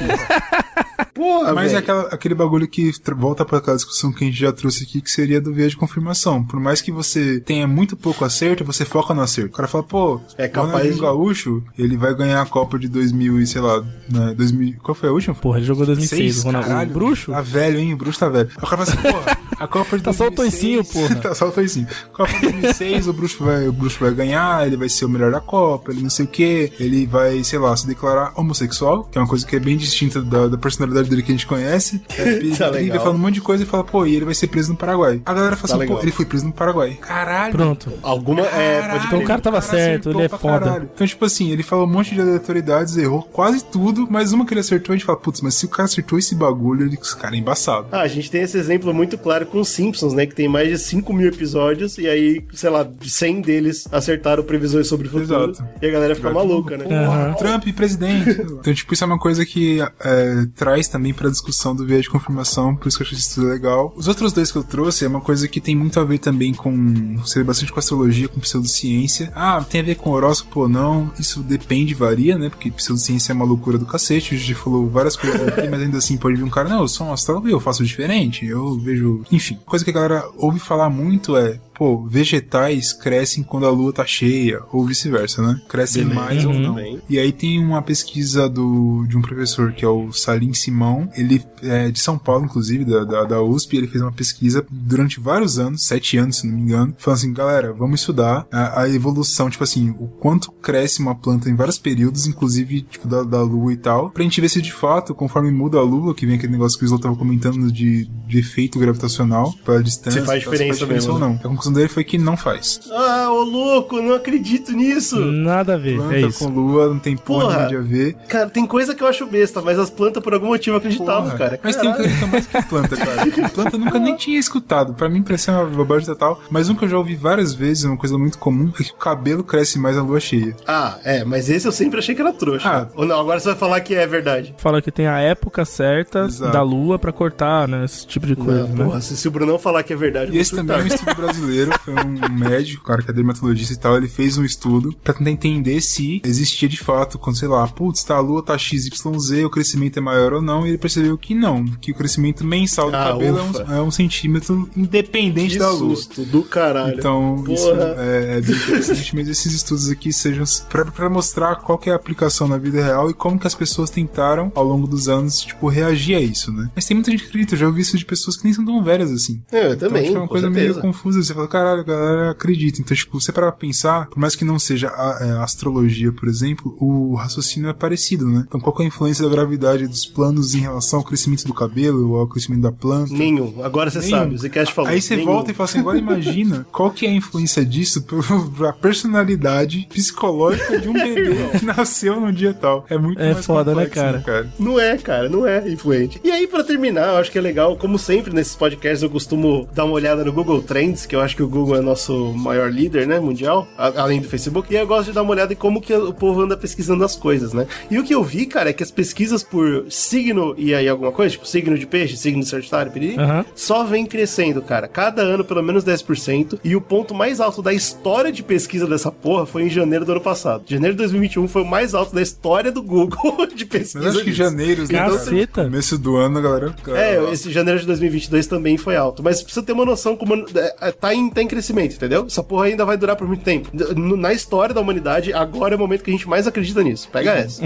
Porra, 1.14 1.52
Mas 1.55 1.66
é 1.66 1.74
velho. 1.74 1.78
aquela- 1.78 2.02
aquele 2.09 2.35
bagulho 2.35 2.66
que 2.66 2.90
volta 3.16 3.44
para 3.44 3.59
aquela 3.59 3.76
discussão 3.76 4.12
que 4.12 4.24
a 4.24 4.26
gente 4.26 4.39
já 4.39 4.52
trouxe 4.52 4.82
aqui, 4.85 5.01
que 5.01 5.10
seria 5.10 5.40
do 5.40 5.52
viés 5.52 5.70
de 5.70 5.76
confirmação. 5.76 6.43
Por 6.44 6.59
mais 6.59 6.81
que 6.82 6.90
você 6.90 7.39
tenha 7.40 7.66
muito 7.68 7.97
pouco 7.97 8.24
acerto, 8.24 8.64
você 8.64 8.85
foca 8.85 9.14
no 9.14 9.20
acerto. 9.22 9.51
O 9.51 9.52
cara 9.56 9.68
fala, 9.68 9.85
pô, 9.85 10.20
É 10.36 10.47
o 10.47 10.51
capaz 10.51 10.94
de- 10.94 11.01
Gaúcho, 11.01 11.62
ele 11.78 11.97
vai 11.97 12.14
ganhar 12.14 12.43
a 12.43 12.47
Copa 12.47 12.78
de 12.78 12.89
2000 12.89 13.40
e 13.40 13.47
sei 13.47 13.60
lá, 13.60 13.81
né, 14.10 14.35
2000, 14.36 14.74
qual 14.82 14.94
foi 14.94 15.09
a 15.09 15.12
última? 15.12 15.35
Porra, 15.36 15.59
ele 15.59 15.66
jogou 15.66 15.86
2006, 15.86 16.40
o 16.43 16.47
Ronaldo- 16.47 16.68
caralho, 16.68 16.93
Bruxo? 16.95 17.33
Tá 17.33 17.41
velho, 17.43 17.79
hein? 17.79 17.93
O 17.93 17.97
Bruxo 17.97 18.19
tá 18.21 18.29
velho. 18.29 18.49
Aí 18.57 18.62
o 18.65 18.66
cara 18.66 18.85
fala 18.85 18.99
assim, 19.01 19.12
porra, 19.12 19.39
a 19.59 19.66
Copa 19.69 19.97
de 19.99 20.03
Tá 20.05 20.12
só 20.12 20.27
o 20.27 20.31
2006 20.31 20.35
toicinho, 20.35 20.85
porra. 20.85 21.15
tá 21.21 21.35
só 21.35 21.49
o 21.49 21.53
toicinho. 21.53 21.87
Copa 22.12 22.33
de 22.33 22.41
2006, 22.41 23.09
o 23.09 23.12
Bruxo 23.12 23.45
vai, 23.45 23.69
o 23.69 23.73
Bruxo 23.73 23.99
vai 24.01 24.12
ganhar, 24.15 24.66
ele 24.66 24.77
vai 24.77 24.89
ser 24.89 25.05
o 25.05 25.09
melhor 25.09 25.31
da 25.33 25.41
Copa, 25.41 25.91
ele 25.93 26.03
não 26.03 26.11
sei 26.11 26.25
o 26.25 26.29
que, 26.29 26.73
ele 26.79 27.07
vai, 27.07 27.43
sei 27.45 27.59
lá, 27.59 27.77
se 27.77 27.87
declarar 27.87 28.33
homossexual, 28.37 29.05
que 29.05 29.19
é 29.19 29.21
uma 29.21 29.27
coisa 29.29 29.47
que 29.47 29.57
é 29.57 29.59
bem 29.61 29.77
distinta 29.77 30.23
da, 30.23 30.49
da 30.49 30.57
personalidade 30.59 31.09
dele 31.11 31.23
que 31.23 31.33
a 31.33 31.35
gente 31.35 31.47
conhece. 31.47 32.03
É, 32.16 32.23
ele 32.39 32.57
Tá 32.57 32.66
ele 32.69 32.77
legal. 32.77 32.97
vai 32.97 32.99
falando 33.01 33.16
um 33.19 33.23
monte 33.23 33.35
de 33.35 33.41
coisa 33.41 33.62
e 33.65 33.66
fala, 33.66 33.85
pô, 33.85 34.07
e 34.07 34.15
ele 34.15 34.25
vai 34.25 34.35
ser 34.35 34.47
preso 34.47 34.71
no 34.73 34.77
Paraguai. 34.77 35.21
A 35.27 35.35
galera 35.35 35.57
fala 35.57 35.69
Tá 35.69 35.75
assim, 35.75 35.81
legal. 35.81 35.97
pô, 35.97 36.03
ele 36.03 36.12
foi 36.12 36.25
preso 36.25 36.47
no 36.47 36.53
Paraguai. 36.53 36.99
Caralho. 37.01 37.53
Pronto. 37.53 37.93
Alguma. 38.03 38.43
É, 38.43 38.89
pode 38.89 39.07
Então 39.07 39.19
o 39.21 39.25
cara 39.25 39.41
tava 39.41 39.61
certo, 39.61 40.11
ele 40.11 40.23
é 40.23 40.29
foda. 40.29 40.61
caralho. 40.66 40.91
Então, 40.95 41.07
tipo 41.07 41.25
assim, 41.25 41.51
ele 41.51 41.62
falou 41.62 41.87
um 41.87 41.91
monte 41.91 42.15
de 42.15 42.21
aleatoriedades, 42.21 42.97
errou 42.97 43.23
quase 43.23 43.65
tudo, 43.65 44.07
mas 44.11 44.33
uma 44.33 44.45
que 44.47 44.53
ele 44.53 44.61
acertou, 44.61 44.93
a 44.93 44.97
gente 44.97 45.05
fala, 45.07 45.19
putz, 45.19 45.41
mas 45.41 45.55
se 45.55 45.66
o 45.66 45.69
cara 45.69 45.85
acertou 45.87 46.19
esse 46.19 46.35
bagulho, 46.35 46.84
esse 46.93 47.16
cara 47.16 47.35
é 47.35 47.39
embaçado. 47.39 47.89
Ah, 47.93 48.01
a 48.01 48.09
gente 48.09 48.31
tem 48.31 48.43
esse 48.43 48.56
exemplo 48.56 48.93
muito 48.93 49.16
claro 49.19 49.47
com 49.47 49.61
os 49.61 49.69
Simpsons, 49.69 50.12
né? 50.15 50.27
Que 50.27 50.35
tem 50.35 50.48
mais 50.48 50.69
de 50.69 50.78
5 50.78 51.12
mil 51.12 51.28
episódios 51.28 51.98
e 51.98 52.09
aí, 52.09 52.44
sei 52.52 52.70
lá, 52.70 52.89
100 53.01 53.40
deles 53.40 53.89
acertaram 53.90 54.43
previsões 54.43 54.86
sobre 54.86 55.09
o 55.09 55.11
futuro. 55.11 55.51
Exato. 55.51 55.69
E 55.81 55.86
a 55.86 55.90
galera 55.90 56.15
fica 56.15 56.31
maluca, 56.31 56.77
né? 56.77 56.85
Porra, 56.85 57.35
Trump 57.39 57.74
presidente. 57.74 58.31
então, 58.61 58.74
tipo, 58.74 58.94
isso 58.94 59.05
é 59.05 59.06
uma 59.06 59.19
coisa 59.19 59.44
que 59.44 59.81
é, 59.81 60.47
traz 60.55 60.89
também 60.89 61.12
pra 61.12 61.28
discussão 61.28 61.74
do 61.74 61.85
viés 61.86 62.02
de 62.02 62.11
confirmação, 62.11 62.74
por 62.74 62.89
isso 62.89 62.97
que 62.97 63.02
eu 63.02 63.06
achei 63.06 63.19
isso 63.19 63.35
tudo 63.35 63.48
legal. 63.48 63.93
Os 63.97 64.09
outros 64.09 64.32
dois 64.32 64.51
que 64.51 64.59
eu 64.59 64.65
trouxe 64.65 65.05
é 65.05 65.09
uma 65.09 65.20
coisa 65.20 65.48
que 65.48 65.61
tem 65.61 65.77
muito 65.77 65.98
a 66.01 66.05
ver 66.05 66.19
também 66.19 66.52
com. 66.52 67.16
Ser 67.24 67.44
bastante 67.44 67.73
com 67.73 67.78
astrologia, 67.78 68.28
com 68.28 68.40
pseudociência. 68.40 69.32
Ah, 69.35 69.65
tem 69.69 69.81
a 69.81 69.85
ver 69.85 69.97
com 69.97 70.11
horóscopo 70.11 70.61
ou 70.61 70.69
não? 70.69 71.11
Isso 71.19 71.43
depende, 71.43 71.94
varia, 71.94 72.39
né? 72.39 72.48
Porque 72.48 72.70
pseudociência 72.70 73.32
é 73.32 73.35
uma 73.35 73.44
loucura 73.44 73.78
do 73.78 73.86
cacete. 73.86 74.35
A 74.35 74.39
gente 74.39 74.55
falou 74.55 74.89
várias 74.89 75.16
coisas 75.16 75.48
aqui, 75.48 75.69
mas 75.69 75.81
ainda 75.81 75.98
assim 75.98 76.16
pode 76.16 76.36
vir 76.36 76.44
um 76.44 76.51
cara, 76.51 76.69
não, 76.75 76.83
eu 76.83 76.89
sou 76.89 77.07
um 77.07 77.13
astrólogo 77.13 77.49
e 77.49 77.53
eu 77.53 77.61
faço 77.61 77.85
diferente. 77.85 78.45
Eu 78.45 78.77
vejo. 78.79 79.23
Enfim, 79.31 79.59
coisa 79.65 79.85
que 79.85 79.91
a 79.91 79.95
galera 79.95 80.29
ouve 80.37 80.59
falar 80.59 80.91
muito 80.91 81.37
é. 81.37 81.61
Pô, 81.75 82.07
vegetais 82.07 82.93
crescem 82.93 83.43
quando 83.43 83.67
a 83.67 83.71
lua 83.71 83.93
tá 83.93 84.07
cheia, 84.07 84.61
ou 84.73 84.85
vice-versa, 84.87 85.43
né? 85.43 85.61
Crescem 85.69 86.05
Beleza. 86.05 86.21
mais 86.21 86.45
ou 86.45 86.53
Uhum. 86.53 86.61
não. 86.61 87.01
E 87.09 87.19
aí 87.19 87.33
tem 87.33 87.59
uma 87.63 87.83
pesquisa 87.83 88.49
do, 88.49 89.05
de 89.09 89.17
um 89.17 89.23
professor 89.23 89.73
que 89.73 89.85
é 89.85 89.89
o 89.89 90.13
Salim 90.13 90.55
Simão, 90.55 91.09
ele 91.17 91.43
é 91.63 91.91
de 91.91 91.99
São 91.99 92.17
Paulo, 92.19 92.45
inclusive, 92.45 92.85
da, 92.85 93.05
da, 93.05 93.25
da 93.25 93.43
USP, 93.43 93.77
ele 93.77 93.89
fez 93.89 94.03
uma 94.03 94.13
pesquisa 94.13 94.65
durante 94.71 95.19
vários 95.19 95.59
anos, 95.59 95.85
sete 95.85 96.17
anos, 96.17 96.37
se 96.39 96.47
não 96.47 96.55
me 96.55 96.63
engano, 96.63 96.95
falando 96.99 97.19
assim, 97.19 97.33
galera, 97.33 97.73
vamos 97.73 98.01
estudar 98.01 98.47
a, 98.53 98.83
a 98.83 98.89
evolução, 98.89 99.51
tipo 99.51 99.65
assim, 99.65 99.91
o 99.99 100.07
quanto 100.07 100.53
cresce 100.53 101.01
uma 101.01 101.15
planta 101.15 101.49
em 101.51 101.55
vários 101.55 101.79
períodos, 101.79 102.27
inclusive, 102.27 102.83
tipo, 102.83 103.09
da, 103.09 103.23
da 103.23 103.43
lua 103.43 103.73
e 103.73 103.77
tal, 103.77 104.11
pra 104.11 104.23
gente 104.23 104.41
ver 104.41 104.49
se 104.49 104.63
de 104.63 104.73
fato, 104.73 105.15
conforme 105.15 105.51
muda 105.51 105.79
a 105.79 105.83
lua, 105.83 106.15
que 106.15 106.27
vem 106.27 106.37
aquele 106.37 106.53
negócio 106.53 106.79
que 106.79 106.85
o 106.85 106.87
Slow 106.87 107.01
tava 107.01 107.17
comentando 107.17 107.71
de, 107.73 108.05
de 108.29 108.39
efeito 108.39 108.79
gravitacional 108.79 109.53
pela 109.65 109.83
distância, 109.83 110.21
Se 110.21 110.27
faz 110.27 110.45
tá, 110.45 110.51
diferença 110.51 110.87
mesmo, 110.87 111.15
ou 111.15 111.19
né? 111.19 111.27
não. 111.43 111.51
A 111.51 111.55
conclusão 111.65 111.73
dele 111.73 111.89
foi 111.89 112.05
que 112.05 112.19
não 112.19 112.36
faz. 112.36 112.81
Ah, 112.91 113.31
ô 113.31 113.43
louco, 113.43 114.01
não 114.01 114.15
acredito 114.15 114.73
nisso. 114.73 115.19
Nada 115.20 115.74
a 115.74 115.77
ver, 115.78 115.97
Planta 115.97 116.15
é 116.16 116.20
isso. 116.20 116.39
com 116.39 116.51
lua, 116.51 116.89
não 116.89 116.99
tem 116.99 117.16
porra 117.16 117.66
de 117.66 117.77
a 117.77 117.81
ver. 117.81 118.15
Cara, 118.28 118.49
tem 118.51 118.66
coisa 118.66 118.95
que 118.95 119.03
eu 119.03 119.07
acho 119.07 119.27
besta, 119.27 119.61
mas 119.62 119.78
as 119.78 119.91
plantas 119.91 120.23
por 120.23 120.35
algum 120.35 120.49
motivo 120.49 120.77
acreditavam, 120.77 121.24
Porra, 121.31 121.39
cara. 121.39 121.61
Mas 121.62 121.77
tem 121.77 121.89
um 121.89 121.93
que 121.93 121.99
Caralho. 122.03 122.15
acredita 122.16 122.27
mais 122.27 122.47
que 122.47 122.69
planta, 122.69 122.97
cara. 122.97 123.24
Planta 123.55 123.77
eu 123.77 123.81
nunca 123.81 123.99
nem 123.99 124.16
tinha 124.16 124.39
escutado. 124.39 124.95
Pra 124.95 125.09
mim 125.09 125.23
parecia 125.23 125.53
uma 125.55 125.65
bobagem 125.66 126.07
total. 126.07 126.41
Mas 126.51 126.69
um 126.69 126.74
que 126.74 126.85
eu 126.85 126.89
já 126.89 126.99
ouvi 126.99 127.15
várias 127.15 127.55
vezes, 127.55 127.85
uma 127.85 127.97
coisa 127.97 128.19
muito 128.19 128.39
comum, 128.39 128.70
é 128.78 128.82
que 128.82 128.91
o 128.91 128.97
cabelo 128.97 129.45
cresce 129.45 129.78
mais 129.78 129.97
na 129.97 130.03
lua 130.03 130.20
cheia. 130.20 130.57
Ah, 130.66 130.99
é, 131.05 131.24
mas 131.24 131.49
esse 131.49 131.66
eu 131.66 131.73
sempre 131.73 131.99
achei 131.99 132.15
que 132.15 132.20
era 132.20 132.32
trouxa. 132.32 132.69
Ah. 132.69 132.86
Ou 132.97 133.07
não, 133.07 133.20
agora 133.20 133.39
você 133.39 133.49
vai 133.49 133.57
falar 133.57 133.81
que 133.81 133.95
é 133.95 134.07
verdade. 134.07 134.55
Fala 134.59 134.82
que 134.82 134.91
tem 134.91 135.07
a 135.07 135.19
época 135.20 135.65
certa 135.65 136.24
Exato. 136.27 136.53
da 136.53 136.62
lua 136.62 136.99
pra 136.99 137.12
cortar, 137.12 137.69
né? 137.69 137.85
Esse 137.85 138.07
tipo 138.07 138.27
de 138.27 138.35
coisa, 138.36 138.62
Não, 138.66 138.69
né? 138.74 138.85
porra, 138.85 139.01
se, 139.01 139.16
se 139.16 139.28
o 139.28 139.31
Brunão 139.31 139.59
falar 139.59 139.82
que 139.82 139.93
é 139.93 139.97
verdade, 139.97 140.27
eu 140.27 140.31
E 140.31 140.32
vou 140.35 140.41
esse 140.43 140.55
também 140.57 140.77
é 140.78 140.82
um 140.82 140.86
estudo 140.86 141.15
brasileiro, 141.15 141.53
foi 141.85 141.94
um 141.94 142.28
médico, 142.39 142.85
cara 142.85 143.02
que 143.02 143.10
é 143.10 143.14
dermatologista 143.14 143.72
e 143.74 143.76
tal, 143.76 143.97
ele 143.97 144.09
fez 144.09 144.36
um 144.39 144.44
estudo 144.44 144.94
pra 145.02 145.14
tentar 145.14 145.31
entender 145.31 145.81
se 145.81 146.20
existia 146.24 146.68
de 146.68 146.76
fato, 146.78 147.18
quando, 147.18 147.36
sei 147.36 147.48
lá, 147.48 147.66
putz, 147.66 148.02
tá, 148.05 148.16
a 148.16 148.20
lua 148.20 148.43
tá 148.43 148.56
XYZ, 148.56 149.44
o 149.44 149.51
crescimento 149.51 149.98
é 149.98 150.01
maior 150.01 150.32
ou 150.35 150.43
não, 150.43 150.66
e 150.66 150.70
ele 150.70 150.78
percebeu 150.78 151.16
que 151.18 151.35
não, 151.35 151.64
que 151.64 151.93
o 151.93 151.94
crescimento 151.94 152.44
mensal 152.44 152.90
do 152.90 152.97
Ah, 152.97 153.05
cabelo 153.12 153.39
é 153.39 153.43
um, 153.43 153.74
é 153.78 153.82
um 153.82 153.90
centímetro 153.90 154.68
independente 154.76 155.55
Que 155.55 155.59
da 155.59 155.70
lua. 155.70 155.97
susto 155.97 156.24
do 156.24 156.43
caralho. 156.43 156.98
Então, 156.98 157.43
Porra. 157.44 157.52
isso 157.55 157.70
é, 157.70 158.39
é 158.39 158.40
bem 158.40 158.56
interessante, 158.56 159.14
mas 159.16 159.28
esses 159.28 159.52
estudos 159.55 159.89
aqui 159.90 160.12
sejam 160.12 160.44
pra, 160.68 160.85
pra 160.85 161.10
mostrar 161.10 161.56
qual 161.56 161.81
é 161.86 161.90
a 161.90 161.97
aplicação 161.97 162.47
na 162.48 162.56
vida 162.59 162.82
real 162.82 163.10
e 163.10 163.14
como 163.14 163.39
que 163.39 163.47
as 163.47 163.55
pessoas 163.55 163.90
tentaram, 163.90 164.51
ao 164.55 164.64
longo 164.64 164.86
dos 164.86 165.09
anos, 165.09 165.40
tipo, 165.40 165.68
reagir 165.68 166.16
a 166.16 166.20
isso, 166.20 166.52
né? 166.52 166.70
Mas 166.74 166.85
tem 166.86 166.94
muita 166.97 167.10
gente 167.10 167.22
que 167.22 167.28
acredita, 167.28 167.55
eu 167.55 167.59
já 167.59 167.66
ouvi 167.66 167.81
isso 167.82 167.97
de 167.98 168.05
pessoas 168.05 168.36
que 168.36 168.44
nem 168.44 168.52
são 168.52 168.64
tão 168.64 168.82
velhas 168.82 169.10
assim. 169.10 169.43
É, 169.52 169.72
eu 169.72 169.76
também, 169.76 170.02
Então, 170.02 170.05
tipo, 170.12 170.16
é 170.16 170.20
uma 170.22 170.28
coisa 170.28 170.47
certeza. 170.48 170.72
meio 170.72 170.81
confusa. 170.82 171.22
Você 171.22 171.35
fala, 171.35 171.44
caralho, 171.49 171.81
a 171.81 171.85
galera 171.85 172.31
acredita. 172.31 172.81
Então, 172.81 172.97
tipo, 172.97 173.21
você 173.21 173.33
para 173.33 173.51
pensar, 173.53 174.07
por 174.09 174.19
mais 174.19 174.35
que 174.37 174.45
não 174.45 174.59
seja 174.59 174.89
a, 174.89 175.19
é, 175.21 175.31
astrologia, 175.43 176.12
por 176.12 176.29
exemplo, 176.29 176.77
o 176.81 177.15
raciocínio 177.15 177.69
é 177.71 177.73
parecido, 177.73 178.27
né? 178.29 178.45
Então, 178.47 178.61
qual 178.61 178.75
que 178.75 178.83
é 178.83 178.85
a 178.85 178.89
influência 178.89 179.25
da 179.25 179.31
gravidade 179.31 179.87
dos 179.87 180.07
planos 180.07 180.55
em 180.55 180.61
relação 180.61 180.99
ao 181.01 181.05
crescimento 181.05 181.45
do 181.47 181.55
cabelo 181.55 182.11
ou 182.12 182.16
ao 182.19 182.29
crescimento 182.29 182.62
da 182.62 182.73
planta? 182.73 183.12
Nenhum. 183.12 183.62
Agora 183.65 183.91
você 183.91 183.99
Nenhum. 184.01 184.11
sabe, 184.11 184.35
o 184.35 184.39
Zcast 184.39 184.75
falou. 184.75 184.91
Aí 184.91 185.01
você 185.01 185.16
Nenhum. 185.16 185.33
volta 185.33 185.51
e 185.51 185.55
fala 185.55 185.69
assim, 185.69 185.79
agora 185.81 185.99
imagina 185.99 186.66
qual 186.73 186.91
que 186.91 187.07
é 187.07 187.11
a 187.11 187.15
influência 187.15 187.65
disso 187.65 188.03
pro- 188.03 188.23
pra 188.57 188.73
personalidade 188.73 189.87
psicológica 189.93 190.79
de 190.81 190.89
um 190.89 190.93
bebê 190.93 191.59
que 191.59 191.65
nasceu 191.65 192.21
num 192.21 192.33
dia 192.33 192.55
tal. 192.55 192.85
É 192.89 192.99
muito 192.99 193.21
É 193.21 193.33
mais 193.35 193.45
foda, 193.47 193.75
né, 193.75 193.87
complexo, 193.87 194.25
cara? 194.25 194.53
Não 194.59 194.79
é, 194.81 194.97
cara, 194.99 195.29
não 195.29 195.47
é 195.47 195.69
influente. 195.71 196.21
E 196.25 196.31
aí, 196.31 196.47
pra 196.47 196.65
terminar, 196.65 197.09
eu 197.15 197.16
acho 197.19 197.31
que 197.31 197.39
é 197.39 197.41
legal, 197.41 197.77
como 197.77 197.99
sempre 197.99 198.33
nesses 198.35 198.57
podcasts, 198.57 199.03
eu 199.03 199.11
costumo 199.11 199.69
dar 199.75 199.85
uma 199.85 199.95
olhada 199.95 200.25
no 200.25 200.33
Google 200.33 200.62
Trends, 200.62 201.07
que 201.07 201.15
eu 201.15 201.21
acho 201.21 201.34
que 201.35 201.43
o 201.43 201.48
Google 201.48 201.77
é 201.77 201.81
nosso 201.81 202.32
maior 202.35 202.70
líder, 202.73 203.06
né, 203.06 203.19
mundial, 203.20 203.66
a- 203.77 204.02
além 204.02 204.20
do 204.20 204.28
Facebook. 204.28 204.73
E 204.73 204.77
eu 204.77 204.86
gosto 204.86 205.06
de 205.09 205.12
dar 205.12 205.23
uma 205.23 205.31
olhada 205.32 205.52
em 205.52 205.56
como 205.56 205.81
que 205.81 205.93
o 205.94 206.12
povo 206.12 206.43
anda 206.43 206.56
pesquisando 206.56 207.05
as 207.05 207.16
coisas, 207.16 207.52
né? 207.52 207.66
E 207.90 207.98
o 207.98 208.05
que 208.05 208.15
eu 208.15 208.23
vi, 208.23 208.47
cara, 208.47 208.70
é 208.70 208.73
que 208.73 208.82
as 208.82 208.90
pesquisas 208.90 209.43
por 209.43 209.85
signo 209.90 210.55
e 210.56 210.74
aí 210.74 210.89
alguma 210.89 211.12
coisa, 211.12 211.32
tipo 211.32 211.47
signo 211.47 211.78
de 211.78 211.86
peixe, 211.86 212.16
signo 212.16 212.43
de 212.43 212.48
Sagitário, 212.48 212.93
piriri, 212.93 213.16
Aham. 213.19 213.44
só 213.55 213.85
vem 213.85 214.06
crescendo, 214.06 214.61
cara. 214.62 214.86
Cada 214.89 215.23
ano, 215.23 215.44
pelo 215.44 215.62
menos 215.62 215.85
10%. 215.85 216.59
E 216.65 216.74
o 216.77 216.81
ponto 216.81 217.15
mais 217.15 217.40
alto 217.40 217.62
da 217.62 217.73
história 217.73 218.31
de 218.32 218.43
pesquisa 218.43 218.86
dessa 218.86 219.11
porra 219.11 219.47
foi 219.47 219.62
em 219.65 219.70
janeiro 219.70 220.05
do 220.05 220.12
ano 220.12 220.20
passado. 220.20 220.65
Janeiro 220.66 220.94
de 220.94 220.98
2021 220.98 221.48
foi 221.48 221.62
o 221.62 221.66
mais 221.66 221.94
alto 221.94 222.15
da 222.15 222.23
história 222.23 222.70
do 222.70 222.82
Google 222.82 223.47
de 223.55 223.65
pesquisa. 223.65 223.98
Mas 224.05 224.15
acho 224.15 224.19
que 224.24 224.31
disso. 224.31 224.36
janeiro, 224.36 224.82
né, 224.82 224.89
cara? 224.89 225.11
Caceta. 225.12 225.65
começo 225.65 225.98
do 225.98 226.16
ano, 226.16 226.40
galera... 226.40 226.74
É, 226.94 227.32
esse 227.32 227.51
janeiro 227.51 227.81
de 227.81 227.86
2022 227.86 228.47
também 228.47 228.77
foi 228.77 228.97
alto. 228.97 229.23
Mas 229.23 229.43
precisa 229.43 229.65
ter 229.65 229.73
uma 229.73 229.85
noção 229.85 230.16
como 230.16 230.35
é, 230.55 230.74
é, 230.89 230.93
tá 230.93 231.15
em, 231.15 231.24
tá 231.31 231.43
em 231.43 231.49
crescimento, 231.49 231.95
entendeu? 231.95 232.25
Essa 232.27 232.43
porra 232.43 232.67
ainda 232.67 232.85
vai 232.85 232.97
durar 232.97 233.17
por 233.17 233.27
muito 233.27 233.43
tempo. 233.43 233.71
Na 234.19 234.33
história 234.33 234.75
da 234.75 234.81
humanidade, 234.81 235.33
agora 235.33 235.75
é 235.75 235.77
o 235.77 235.79
momento 235.79 236.03
que 236.03 236.11
a 236.11 236.13
gente 236.13 236.29
mais 236.29 236.47
acredita 236.47 236.83
nisso. 236.83 237.09
Pega 237.13 237.33
essa. 237.35 237.63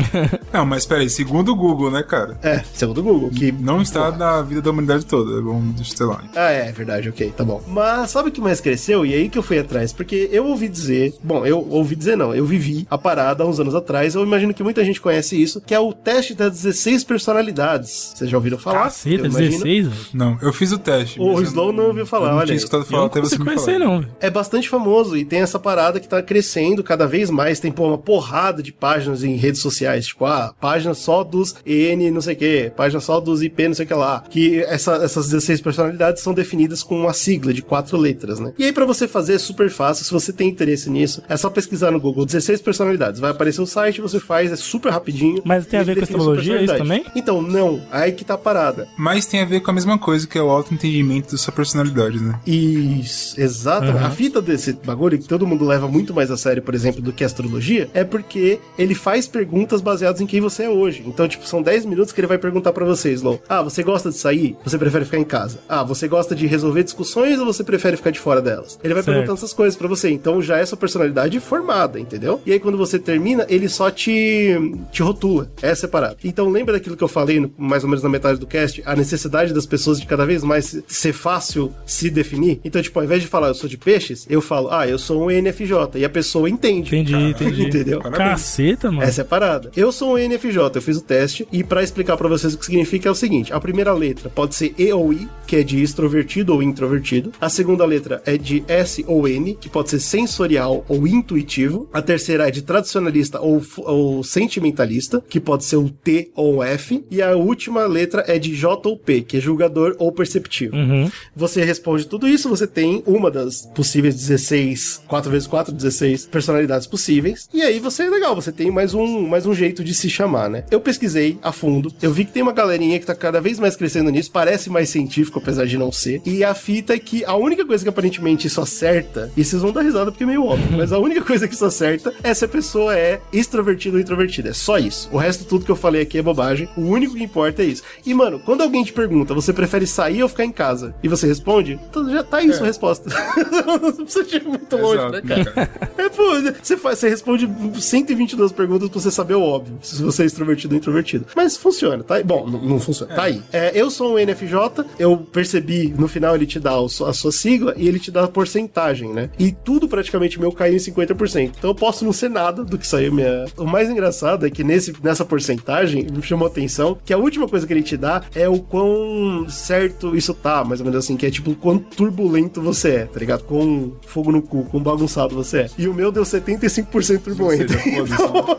Não, 0.53 0.65
mas 0.67 0.87
peraí, 0.87 1.09
segundo 1.09 1.53
o 1.53 1.57
Google, 1.57 1.91
né, 1.91 2.03
cara? 2.03 2.39
É, 2.43 2.63
segundo 2.73 2.99
o 2.99 3.03
Google, 3.03 3.31
que 3.31 3.53
Não 3.53 3.83
está 3.83 4.11
na 4.11 4.43
vida 4.43 4.63
da 4.63 4.71
humanidade 4.71 5.07
toda, 5.07 5.41
vamos, 5.43 5.91
sei 5.93 6.07
lá. 6.07 6.23
Ah, 6.35 6.51
é, 6.51 6.71
verdade, 6.73 7.09
ok, 7.09 7.33
tá 7.37 7.45
bom. 7.45 7.63
Mas 7.69 8.11
sabe 8.11 8.29
o 8.29 8.33
que 8.33 8.41
mais 8.41 8.61
cresceu? 8.61 9.05
E 9.05 9.15
aí 9.15 9.29
que 9.29 9.39
eu 9.39 9.43
fui 9.43 9.59
atrás, 9.59 9.93
porque 9.93 10.29
eu 10.33 10.47
ouvi 10.47 10.69
dizer, 10.69 11.15
bom, 11.23 11.45
eu 11.47 11.67
ouvi 11.71 11.95
dizer 11.97 12.17
não, 12.17 12.35
eu 12.35 12.45
vivi 12.45 12.87
a 12.91 12.99
parada 12.99 13.43
há 13.43 13.47
uns 13.47 13.61
anos 13.61 13.75
atrás, 13.75 14.15
eu 14.15 14.23
imagino 14.23 14.55
que 14.55 14.63
muita 14.63 14.85
gente 14.85 15.01
conhece 15.01 15.41
isso, 15.41 15.61
que 15.61 15.75
é 15.75 15.81
o 15.81 15.93
teste 15.93 16.35
das 16.35 16.53
16 16.63 17.05
personalidades. 17.05 18.13
Vocês 18.15 18.31
já 18.31 18.37
ouviram 18.37 18.59
falar? 18.59 18.85
Caceta, 18.85 19.23
Eu 19.23 19.27
imagino. 19.27 19.51
16, 19.51 19.87
velho. 19.89 20.01
Não, 20.15 20.39
eu 20.41 20.53
fiz 20.53 20.73
o 20.73 20.79
teste. 20.79 21.21
O 21.21 21.41
Slow 21.43 21.73
não 21.73 21.87
ouviu 21.89 22.07
falar, 22.07 22.29
eu 22.29 22.31
não 22.33 22.39
olha 22.39 22.47
tinha 22.47 22.57
escutado 22.57 22.85
falar 22.85 23.07
até 23.07 23.21
você 23.21 23.39
conhecer, 23.55 23.79
não. 23.79 24.05
É 24.21 24.31
bastante 24.31 24.69
famoso 24.69 25.17
e 25.17 25.25
tem 25.25 25.41
essa 25.41 25.59
parada 25.59 26.01
que 26.01 26.09
tá 26.09 26.23
crescendo 26.23 26.83
cada 26.83 27.07
vez 27.07 27.31
mais. 27.31 27.61
Tem, 27.61 27.71
pô, 27.73 27.89
uma 27.89 27.99
porrada 27.99 28.63
de 28.63 28.73
páginas 28.73 29.23
em 29.25 29.37
redes 29.37 29.61
sociais. 29.61 30.07
Tipo, 30.07 30.27
ah, 30.27 30.55
página 30.61 30.95
só 30.95 31.23
dos 31.25 31.55
EN 31.67 32.11
não 32.11 32.21
sei 32.21 32.35
o 32.35 32.37
que, 32.37 32.73
página 32.77 33.01
só 33.01 33.21
dos 33.21 33.43
IP 33.43 33.69
não 33.69 33.75
sei 33.75 33.85
o 33.85 33.89
que 33.89 33.95
lá. 33.95 34.25
Que 34.29 34.61
essa- 34.63 34.97
essas 34.97 35.27
16 35.29 35.61
personalidades 35.61 36.23
são 36.23 36.33
definidas 36.35 36.83
com 36.83 36.99
uma 37.01 37.13
sigla 37.13 37.53
de 37.53 37.63
quatro 37.63 37.97
letras, 37.97 38.39
né? 38.41 38.53
E 38.59 38.65
aí, 38.65 38.73
pra 38.73 38.85
você 38.85 39.07
fazer, 39.09 39.35
é 39.35 39.39
super 39.39 39.71
fácil. 39.71 40.05
Se 40.05 40.13
você 40.13 40.33
tem 40.33 40.49
interesse 40.49 40.91
nisso, 40.91 41.23
é 41.29 41.37
só 41.37 41.51
pesquisar 41.51 41.91
no 41.91 42.01
Google 42.01 42.25
16 42.27 42.61
personalidades. 42.61 43.21
Vai 43.21 43.31
aparecer 43.31 43.61
o 43.61 43.67
site, 43.67 44.01
você 44.01 44.19
faz, 44.21 44.53
é 44.53 44.57
super 44.57 44.91
rapidinho. 44.93 45.43
Mas 45.45 45.67
tem 45.67 45.81
a 45.81 45.83
ver 45.83 45.97
com 45.97 46.03
astrologia, 46.05 46.57
isso 46.63 46.67
personalidade. 46.75 47.11
Então, 47.17 47.43
não. 47.43 47.81
Aí 47.91 48.13
que 48.13 48.25
tá 48.25 48.35
a 48.35 48.39
parada. 48.39 48.89
Mas 48.97 49.27
tem 49.27 49.41
a 49.41 49.45
ver 49.45 49.61
com 49.61 49.71
a 49.71 49.75
mesma 49.75 49.99
coisa, 49.99 50.27
que 50.27 50.37
é 50.39 50.43
o 50.43 50.49
autoentendimento 50.51 51.33
da 51.33 51.39
sua 51.39 51.53
personalidade, 51.53 52.19
né? 52.23 52.39
Isso, 52.47 53.38
Exato. 53.39 53.87
Uhum. 53.89 54.05
A 54.05 54.11
fita 54.11 54.43
desse 54.43 54.73
bagulho 54.73 55.19
que 55.19 55.29
todo 55.29 55.47
mundo 55.47 55.65
leva 55.65 55.87
muito 55.89 56.13
mais 56.13 56.31
a 56.31 56.37
sério, 56.37 56.63
por 56.63 56.75
exemplo, 56.75 57.01
do 57.01 57.13
que 57.13 57.23
a 57.23 57.27
astrologia, 57.27 57.89
é 57.95 58.05
porque 58.05 58.59
ele 58.79 58.95
faz 58.95 59.27
perguntas 59.27 59.81
baseadas 59.81 60.21
em 60.21 60.27
quem 60.27 60.41
você 60.41 60.65
é 60.65 60.69
hoje. 60.71 61.03
Então, 61.07 61.29
tipo, 61.29 61.47
são 61.47 61.63
10 61.63 61.85
minutos 61.87 62.13
que 62.13 62.21
ele 62.21 62.27
vai 62.27 62.39
perguntar 62.39 62.73
pra 62.73 62.85
você, 62.85 63.13
Slow. 63.13 63.41
Ah, 63.49 63.63
você 63.63 63.83
gosta 63.83 64.11
de 64.11 64.17
sair? 64.17 64.57
Você 64.65 64.77
prefere 64.79 65.05
ficar 65.05 65.19
em 65.19 65.25
casa? 65.25 65.61
Ah, 65.69 65.83
você 65.85 66.09
gosta 66.09 66.35
de 66.35 66.47
resolver 66.47 66.83
discussões 66.83 67.39
ou 67.39 67.47
você 67.47 67.63
prefere 67.65 67.97
ficar 67.97 68.11
de 68.11 68.19
fora 68.19 68.41
delas? 68.43 68.79
Ele 68.83 68.95
vai 68.95 69.03
Certo. 69.03 69.15
perguntando 69.15 69.39
essas 69.39 69.53
coisas 69.53 69.77
pra 69.77 69.89
você. 69.89 70.11
Então 70.11 70.43
já 70.43 70.59
é 70.59 70.67
sua 70.67 70.77
personalidade 70.79 71.39
formada, 71.41 71.99
entendeu? 72.01 72.41
E 72.45 72.53
aí 72.53 72.59
quando 72.61 72.77
você 72.79 72.99
termina, 72.99 73.47
ele 73.49 73.69
só 73.69 73.91
te, 73.91 74.55
te 74.91 75.03
rotula. 75.03 75.51
É 75.63 75.75
separado. 75.75 76.17
Então 76.25 76.49
lembra 76.49 76.75
daquilo 76.75 76.97
que 76.97 77.05
eu 77.05 77.09
falei, 77.09 77.41
no- 77.41 77.51
mais 77.57 77.83
ou 77.85 77.89
menos 77.91 78.03
na 78.03 78.09
metade 78.09 78.39
do 78.39 78.47
cast, 78.47 78.83
a 78.85 78.97
necessidade 78.97 79.53
das 79.53 79.67
pessoas 79.67 80.01
de 80.01 80.07
cada 80.07 80.25
vez 80.27 80.43
mais 80.43 80.83
ser 80.87 81.13
fácil 81.13 81.73
se 81.87 82.11
definir? 82.11 82.61
Então, 82.65 82.81
tipo, 82.83 82.99
ao 82.99 83.05
invés 83.05 83.18
de 83.21 83.27
falar 83.27 83.49
eu 83.49 83.55
sou 83.55 83.69
de 83.69 83.77
peixes, 83.77 84.27
eu 84.29 84.41
falo, 84.41 84.69
ah, 84.71 84.87
eu 84.87 84.99
sou 84.99 85.25
um 85.25 85.31
ENFJ. 85.31 85.97
E 85.97 86.05
a 86.05 86.09
pessoa 86.09 86.49
entende. 86.49 86.97
Entendi, 86.97 87.15
entendi. 87.15 87.63
Entendeu? 87.69 88.01
Caceta, 88.01 88.91
mano. 88.91 89.03
Essa 89.03 89.21
é 89.21 89.23
a 89.23 89.27
parada. 89.27 89.71
Eu 89.77 89.93
sou 89.93 90.15
um 90.15 90.19
ENFJ, 90.19 90.59
eu 90.75 90.83
fiz 90.83 90.97
o 90.97 91.03
teste 91.03 91.47
e 91.53 91.63
pra 91.63 91.83
explicar 91.83 92.17
pra 92.17 92.29
vocês 92.29 92.55
o 92.55 92.59
que 92.59 92.65
significa 92.65 93.09
é 93.09 93.13
o 93.13 93.15
seguinte: 93.15 93.53
a 93.53 93.61
primeira 93.61 93.93
letra 93.93 94.29
pode 94.29 94.55
ser 94.55 94.75
E 94.79 94.93
ou 94.93 95.13
I, 95.13 95.29
que 95.47 95.57
é 95.57 95.63
de 95.63 95.83
extrovertido 95.83 96.55
ou 96.55 96.63
introvertido. 96.63 97.33
A 97.41 97.49
segunda 97.49 97.85
letra 97.85 98.23
é 98.25 98.37
de 98.37 98.65
S 98.69 99.05
ou 99.07 99.27
N, 99.27 99.55
que 99.55 99.69
pode 99.69 99.91
ser 99.91 100.01
sensorial 100.01 100.85
ou 100.89 101.07
intuitivo. 101.07 101.89
A 101.93 102.03
terceira 102.03 102.49
é 102.49 102.51
de 102.51 102.63
tradicionalista 102.63 103.41
ou, 103.41 103.63
ou 103.79 104.23
sentimentalista, 104.25 105.23
que 105.29 105.41
pode 105.41 105.65
ser 105.65 105.77
o 105.77 105.89
T 105.89 106.31
ou 106.35 106.63
F. 106.63 107.05
E 107.11 107.23
a 107.23 107.37
última 107.37 107.87
letra 107.87 108.25
é 108.27 108.39
de 108.39 108.55
J 108.55 108.89
ou 108.89 108.97
P, 108.97 109.23
que 109.23 109.39
é 109.39 109.41
julgador 109.41 109.95
ou 109.99 110.13
perceptivo. 110.13 110.77
Uhum. 110.77 111.11
Você 111.35 111.65
responde 111.65 112.07
tudo 112.07 112.29
isso, 112.29 112.49
você 112.49 112.67
tem 112.67 113.03
uma 113.09 113.31
das 113.31 113.67
possíveis 113.75 114.15
16, 114.15 115.03
4 115.09 115.31
vezes 115.31 115.49
4, 115.49 115.73
16 115.73 116.27
personalidades 116.27 116.87
possíveis. 116.87 117.49
E 117.53 117.63
aí 117.63 117.81
você 117.81 118.05
é 118.05 118.11
legal, 118.11 118.35
você 118.35 118.53
tem 118.53 118.71
mais 118.71 118.95
um, 118.95 119.27
mais 119.27 119.47
um 119.47 119.55
jeito 119.55 119.83
de 119.83 119.95
se 119.95 120.11
chamar, 120.11 120.51
né? 120.51 120.65
Eu 120.71 120.81
pesquisei 120.81 121.39
a 121.43 121.51
fundo, 121.51 121.93
eu 122.03 122.13
vi 122.13 122.25
que 122.25 122.33
tem 122.33 122.43
uma 122.43 122.53
galerinha 122.53 122.99
que 122.99 123.07
tá 123.07 123.15
cada 123.15 123.41
vez 123.41 123.59
mais 123.59 123.77
crescendo 123.77 124.11
nisso, 124.11 124.31
parece 124.31 124.69
mais 124.69 124.91
científico, 124.91 125.39
apesar 125.39 125.67
de 125.67 125.79
não 125.79 125.91
ser. 125.91 126.21
E 126.25 126.45
a 126.45 126.55
fita 126.55 126.95
é 126.95 126.99
que 126.99 127.25
a 127.25 127.35
única 127.35 127.65
coisa 127.65 127.83
que 127.83 127.89
aparentemente 127.89 128.47
isso 128.47 128.61
acerta, 128.61 129.33
e 129.37 129.45
vocês 129.45 129.63
vão 129.63 129.73
dar 129.73 129.83
risada 129.83 130.11
porque 130.11 130.25
é 130.25 130.27
meio 130.27 130.45
óbvio, 130.45 130.77
mas 130.77 130.93
a 130.93 130.99
única 130.99 131.23
coisa 131.23 131.49
que 131.49 131.55
isso 131.55 131.65
acerta 131.65 132.13
é 132.23 132.35
se 132.35 132.45
a 132.45 132.49
pessoa 132.49 132.97
é 132.97 133.21
extrovertida 133.33 133.97
ou 133.97 134.01
introvertida. 134.01 134.51
É 134.51 134.53
só 134.53 134.79
isso. 134.79 135.09
O 135.13 135.17
resto 135.17 135.45
tudo 135.45 135.65
que 135.65 135.71
eu 135.71 135.77
falei 135.77 136.03
aqui 136.03 136.19
é 136.19 136.23
bobagem. 136.23 136.69
O 136.77 136.83
único 136.83 137.15
que 137.15 137.23
importa 137.23 137.63
é 137.63 137.67
isso. 137.67 137.83
E, 138.05 138.13
mano, 138.13 138.39
quando 138.39 138.63
alguém 138.63 138.85
te 138.85 138.93
pergunta, 138.93 139.35
você 139.35 139.53
prefere 139.53 139.87
sair 139.87 140.23
ou 140.23 140.29
ficar 140.29 140.45
em 140.45 140.53
casa? 140.53 140.95
E 141.03 141.09
você 141.09 141.27
responde, 141.27 141.79
então 141.89 142.09
já 142.11 142.23
tá 142.23 142.39
aí 142.39 142.53
sua 142.53 142.67
resposta. 142.67 142.98
não 143.83 144.05
precisa 144.05 144.37
ir 144.37 144.45
muito 144.45 144.77
longe, 144.77 144.99
Exato, 144.99 145.13
né, 145.13 145.23
cara? 145.23 145.71
É, 145.97 146.09
pô, 146.09 146.25
você, 146.63 146.77
faz, 146.77 146.99
você 146.99 147.09
responde 147.09 147.49
122 147.81 148.53
perguntas 148.53 148.89
pra 148.89 149.01
você 149.01 149.11
saber 149.11 149.35
o 149.35 149.43
óbvio, 149.43 149.79
se 149.83 150.03
você 150.03 150.23
é 150.23 150.27
extrovertido 150.27 150.75
ou 150.75 150.79
introvertido. 150.79 151.27
Mas 151.35 151.57
funciona, 151.57 152.03
tá? 152.03 152.23
Bom, 152.23 152.49
não, 152.49 152.61
não 152.63 152.81
funciona, 152.81 153.15
tá 153.15 153.25
aí. 153.25 153.43
É, 153.53 153.73
eu 153.75 153.91
sou 153.91 154.15
um 154.15 154.19
NFJ, 154.19 154.85
eu 154.99 155.17
percebi, 155.17 155.95
no 155.97 156.09
final 156.09 156.35
ele 156.35 156.47
te 156.47 156.59
dá 156.59 156.73
a 156.79 157.13
sua 157.13 157.33
sigla 157.33 157.75
e 157.77 157.89
ele 157.89 157.99
te 157.99 158.11
dá 158.11 158.25
a 158.25 158.29
porcentagem, 158.29 159.13
né? 159.13 159.31
E 159.39 159.53
tudo 159.53 159.89
praticamente 159.89 160.39
meu 160.41 160.53
caiu 160.53 160.75
em 160.75 160.79
50%. 160.79 161.53
Então 161.59 161.71
eu 161.71 161.75
posso 161.75 162.05
não 162.05 162.13
ser 162.13 162.31
nada 162.31 162.65
do 162.65 162.79
que 162.79 162.87
saiu 162.87 163.13
minha... 163.13 163.47
O 163.57 163.65
mais 163.65 163.89
engraçado 163.89 164.47
é 164.47 164.51
que 164.51 164.65
nesse, 164.65 164.95
nessa 165.03 165.25
porcentagem, 165.25 166.07
me 166.11 166.23
chamou 166.23 166.47
a 166.47 166.51
atenção, 166.51 166.99
que 167.05 167.13
a 167.13 167.19
última 167.19 167.49
coisa 167.49 167.67
que 167.67 167.73
ele 167.73 167.83
te 167.83 167.97
dá 167.97 168.23
é 168.35 168.49
o 168.49 168.59
quão 168.59 169.47
certo 169.49 170.17
isso 170.17 170.35
tá, 170.35 170.65
mais 170.65 170.81
ou 170.81 170.87
menos 170.87 171.05
assim, 171.05 171.17
que 171.17 171.27
é 171.27 171.31
tipo 171.31 171.53
o 171.53 171.57
quão 171.57 171.79
turbulento 171.79 172.61
você 172.61 172.88
é, 172.91 173.05
tá 173.07 173.19
ligado? 173.19 173.45
Com 173.45 173.93
fogo 174.07 174.33
no 174.33 174.43
cu, 174.43 174.65
quão 174.65 174.83
bagunçado 174.83 175.35
você 175.35 175.61
é. 175.61 175.71
E 175.79 175.89
o 175.89 175.95
meu 175.95 176.11
deu 176.13 176.23
75% 176.23 177.21
turbulento. 177.21 177.73
Então, 177.89 178.59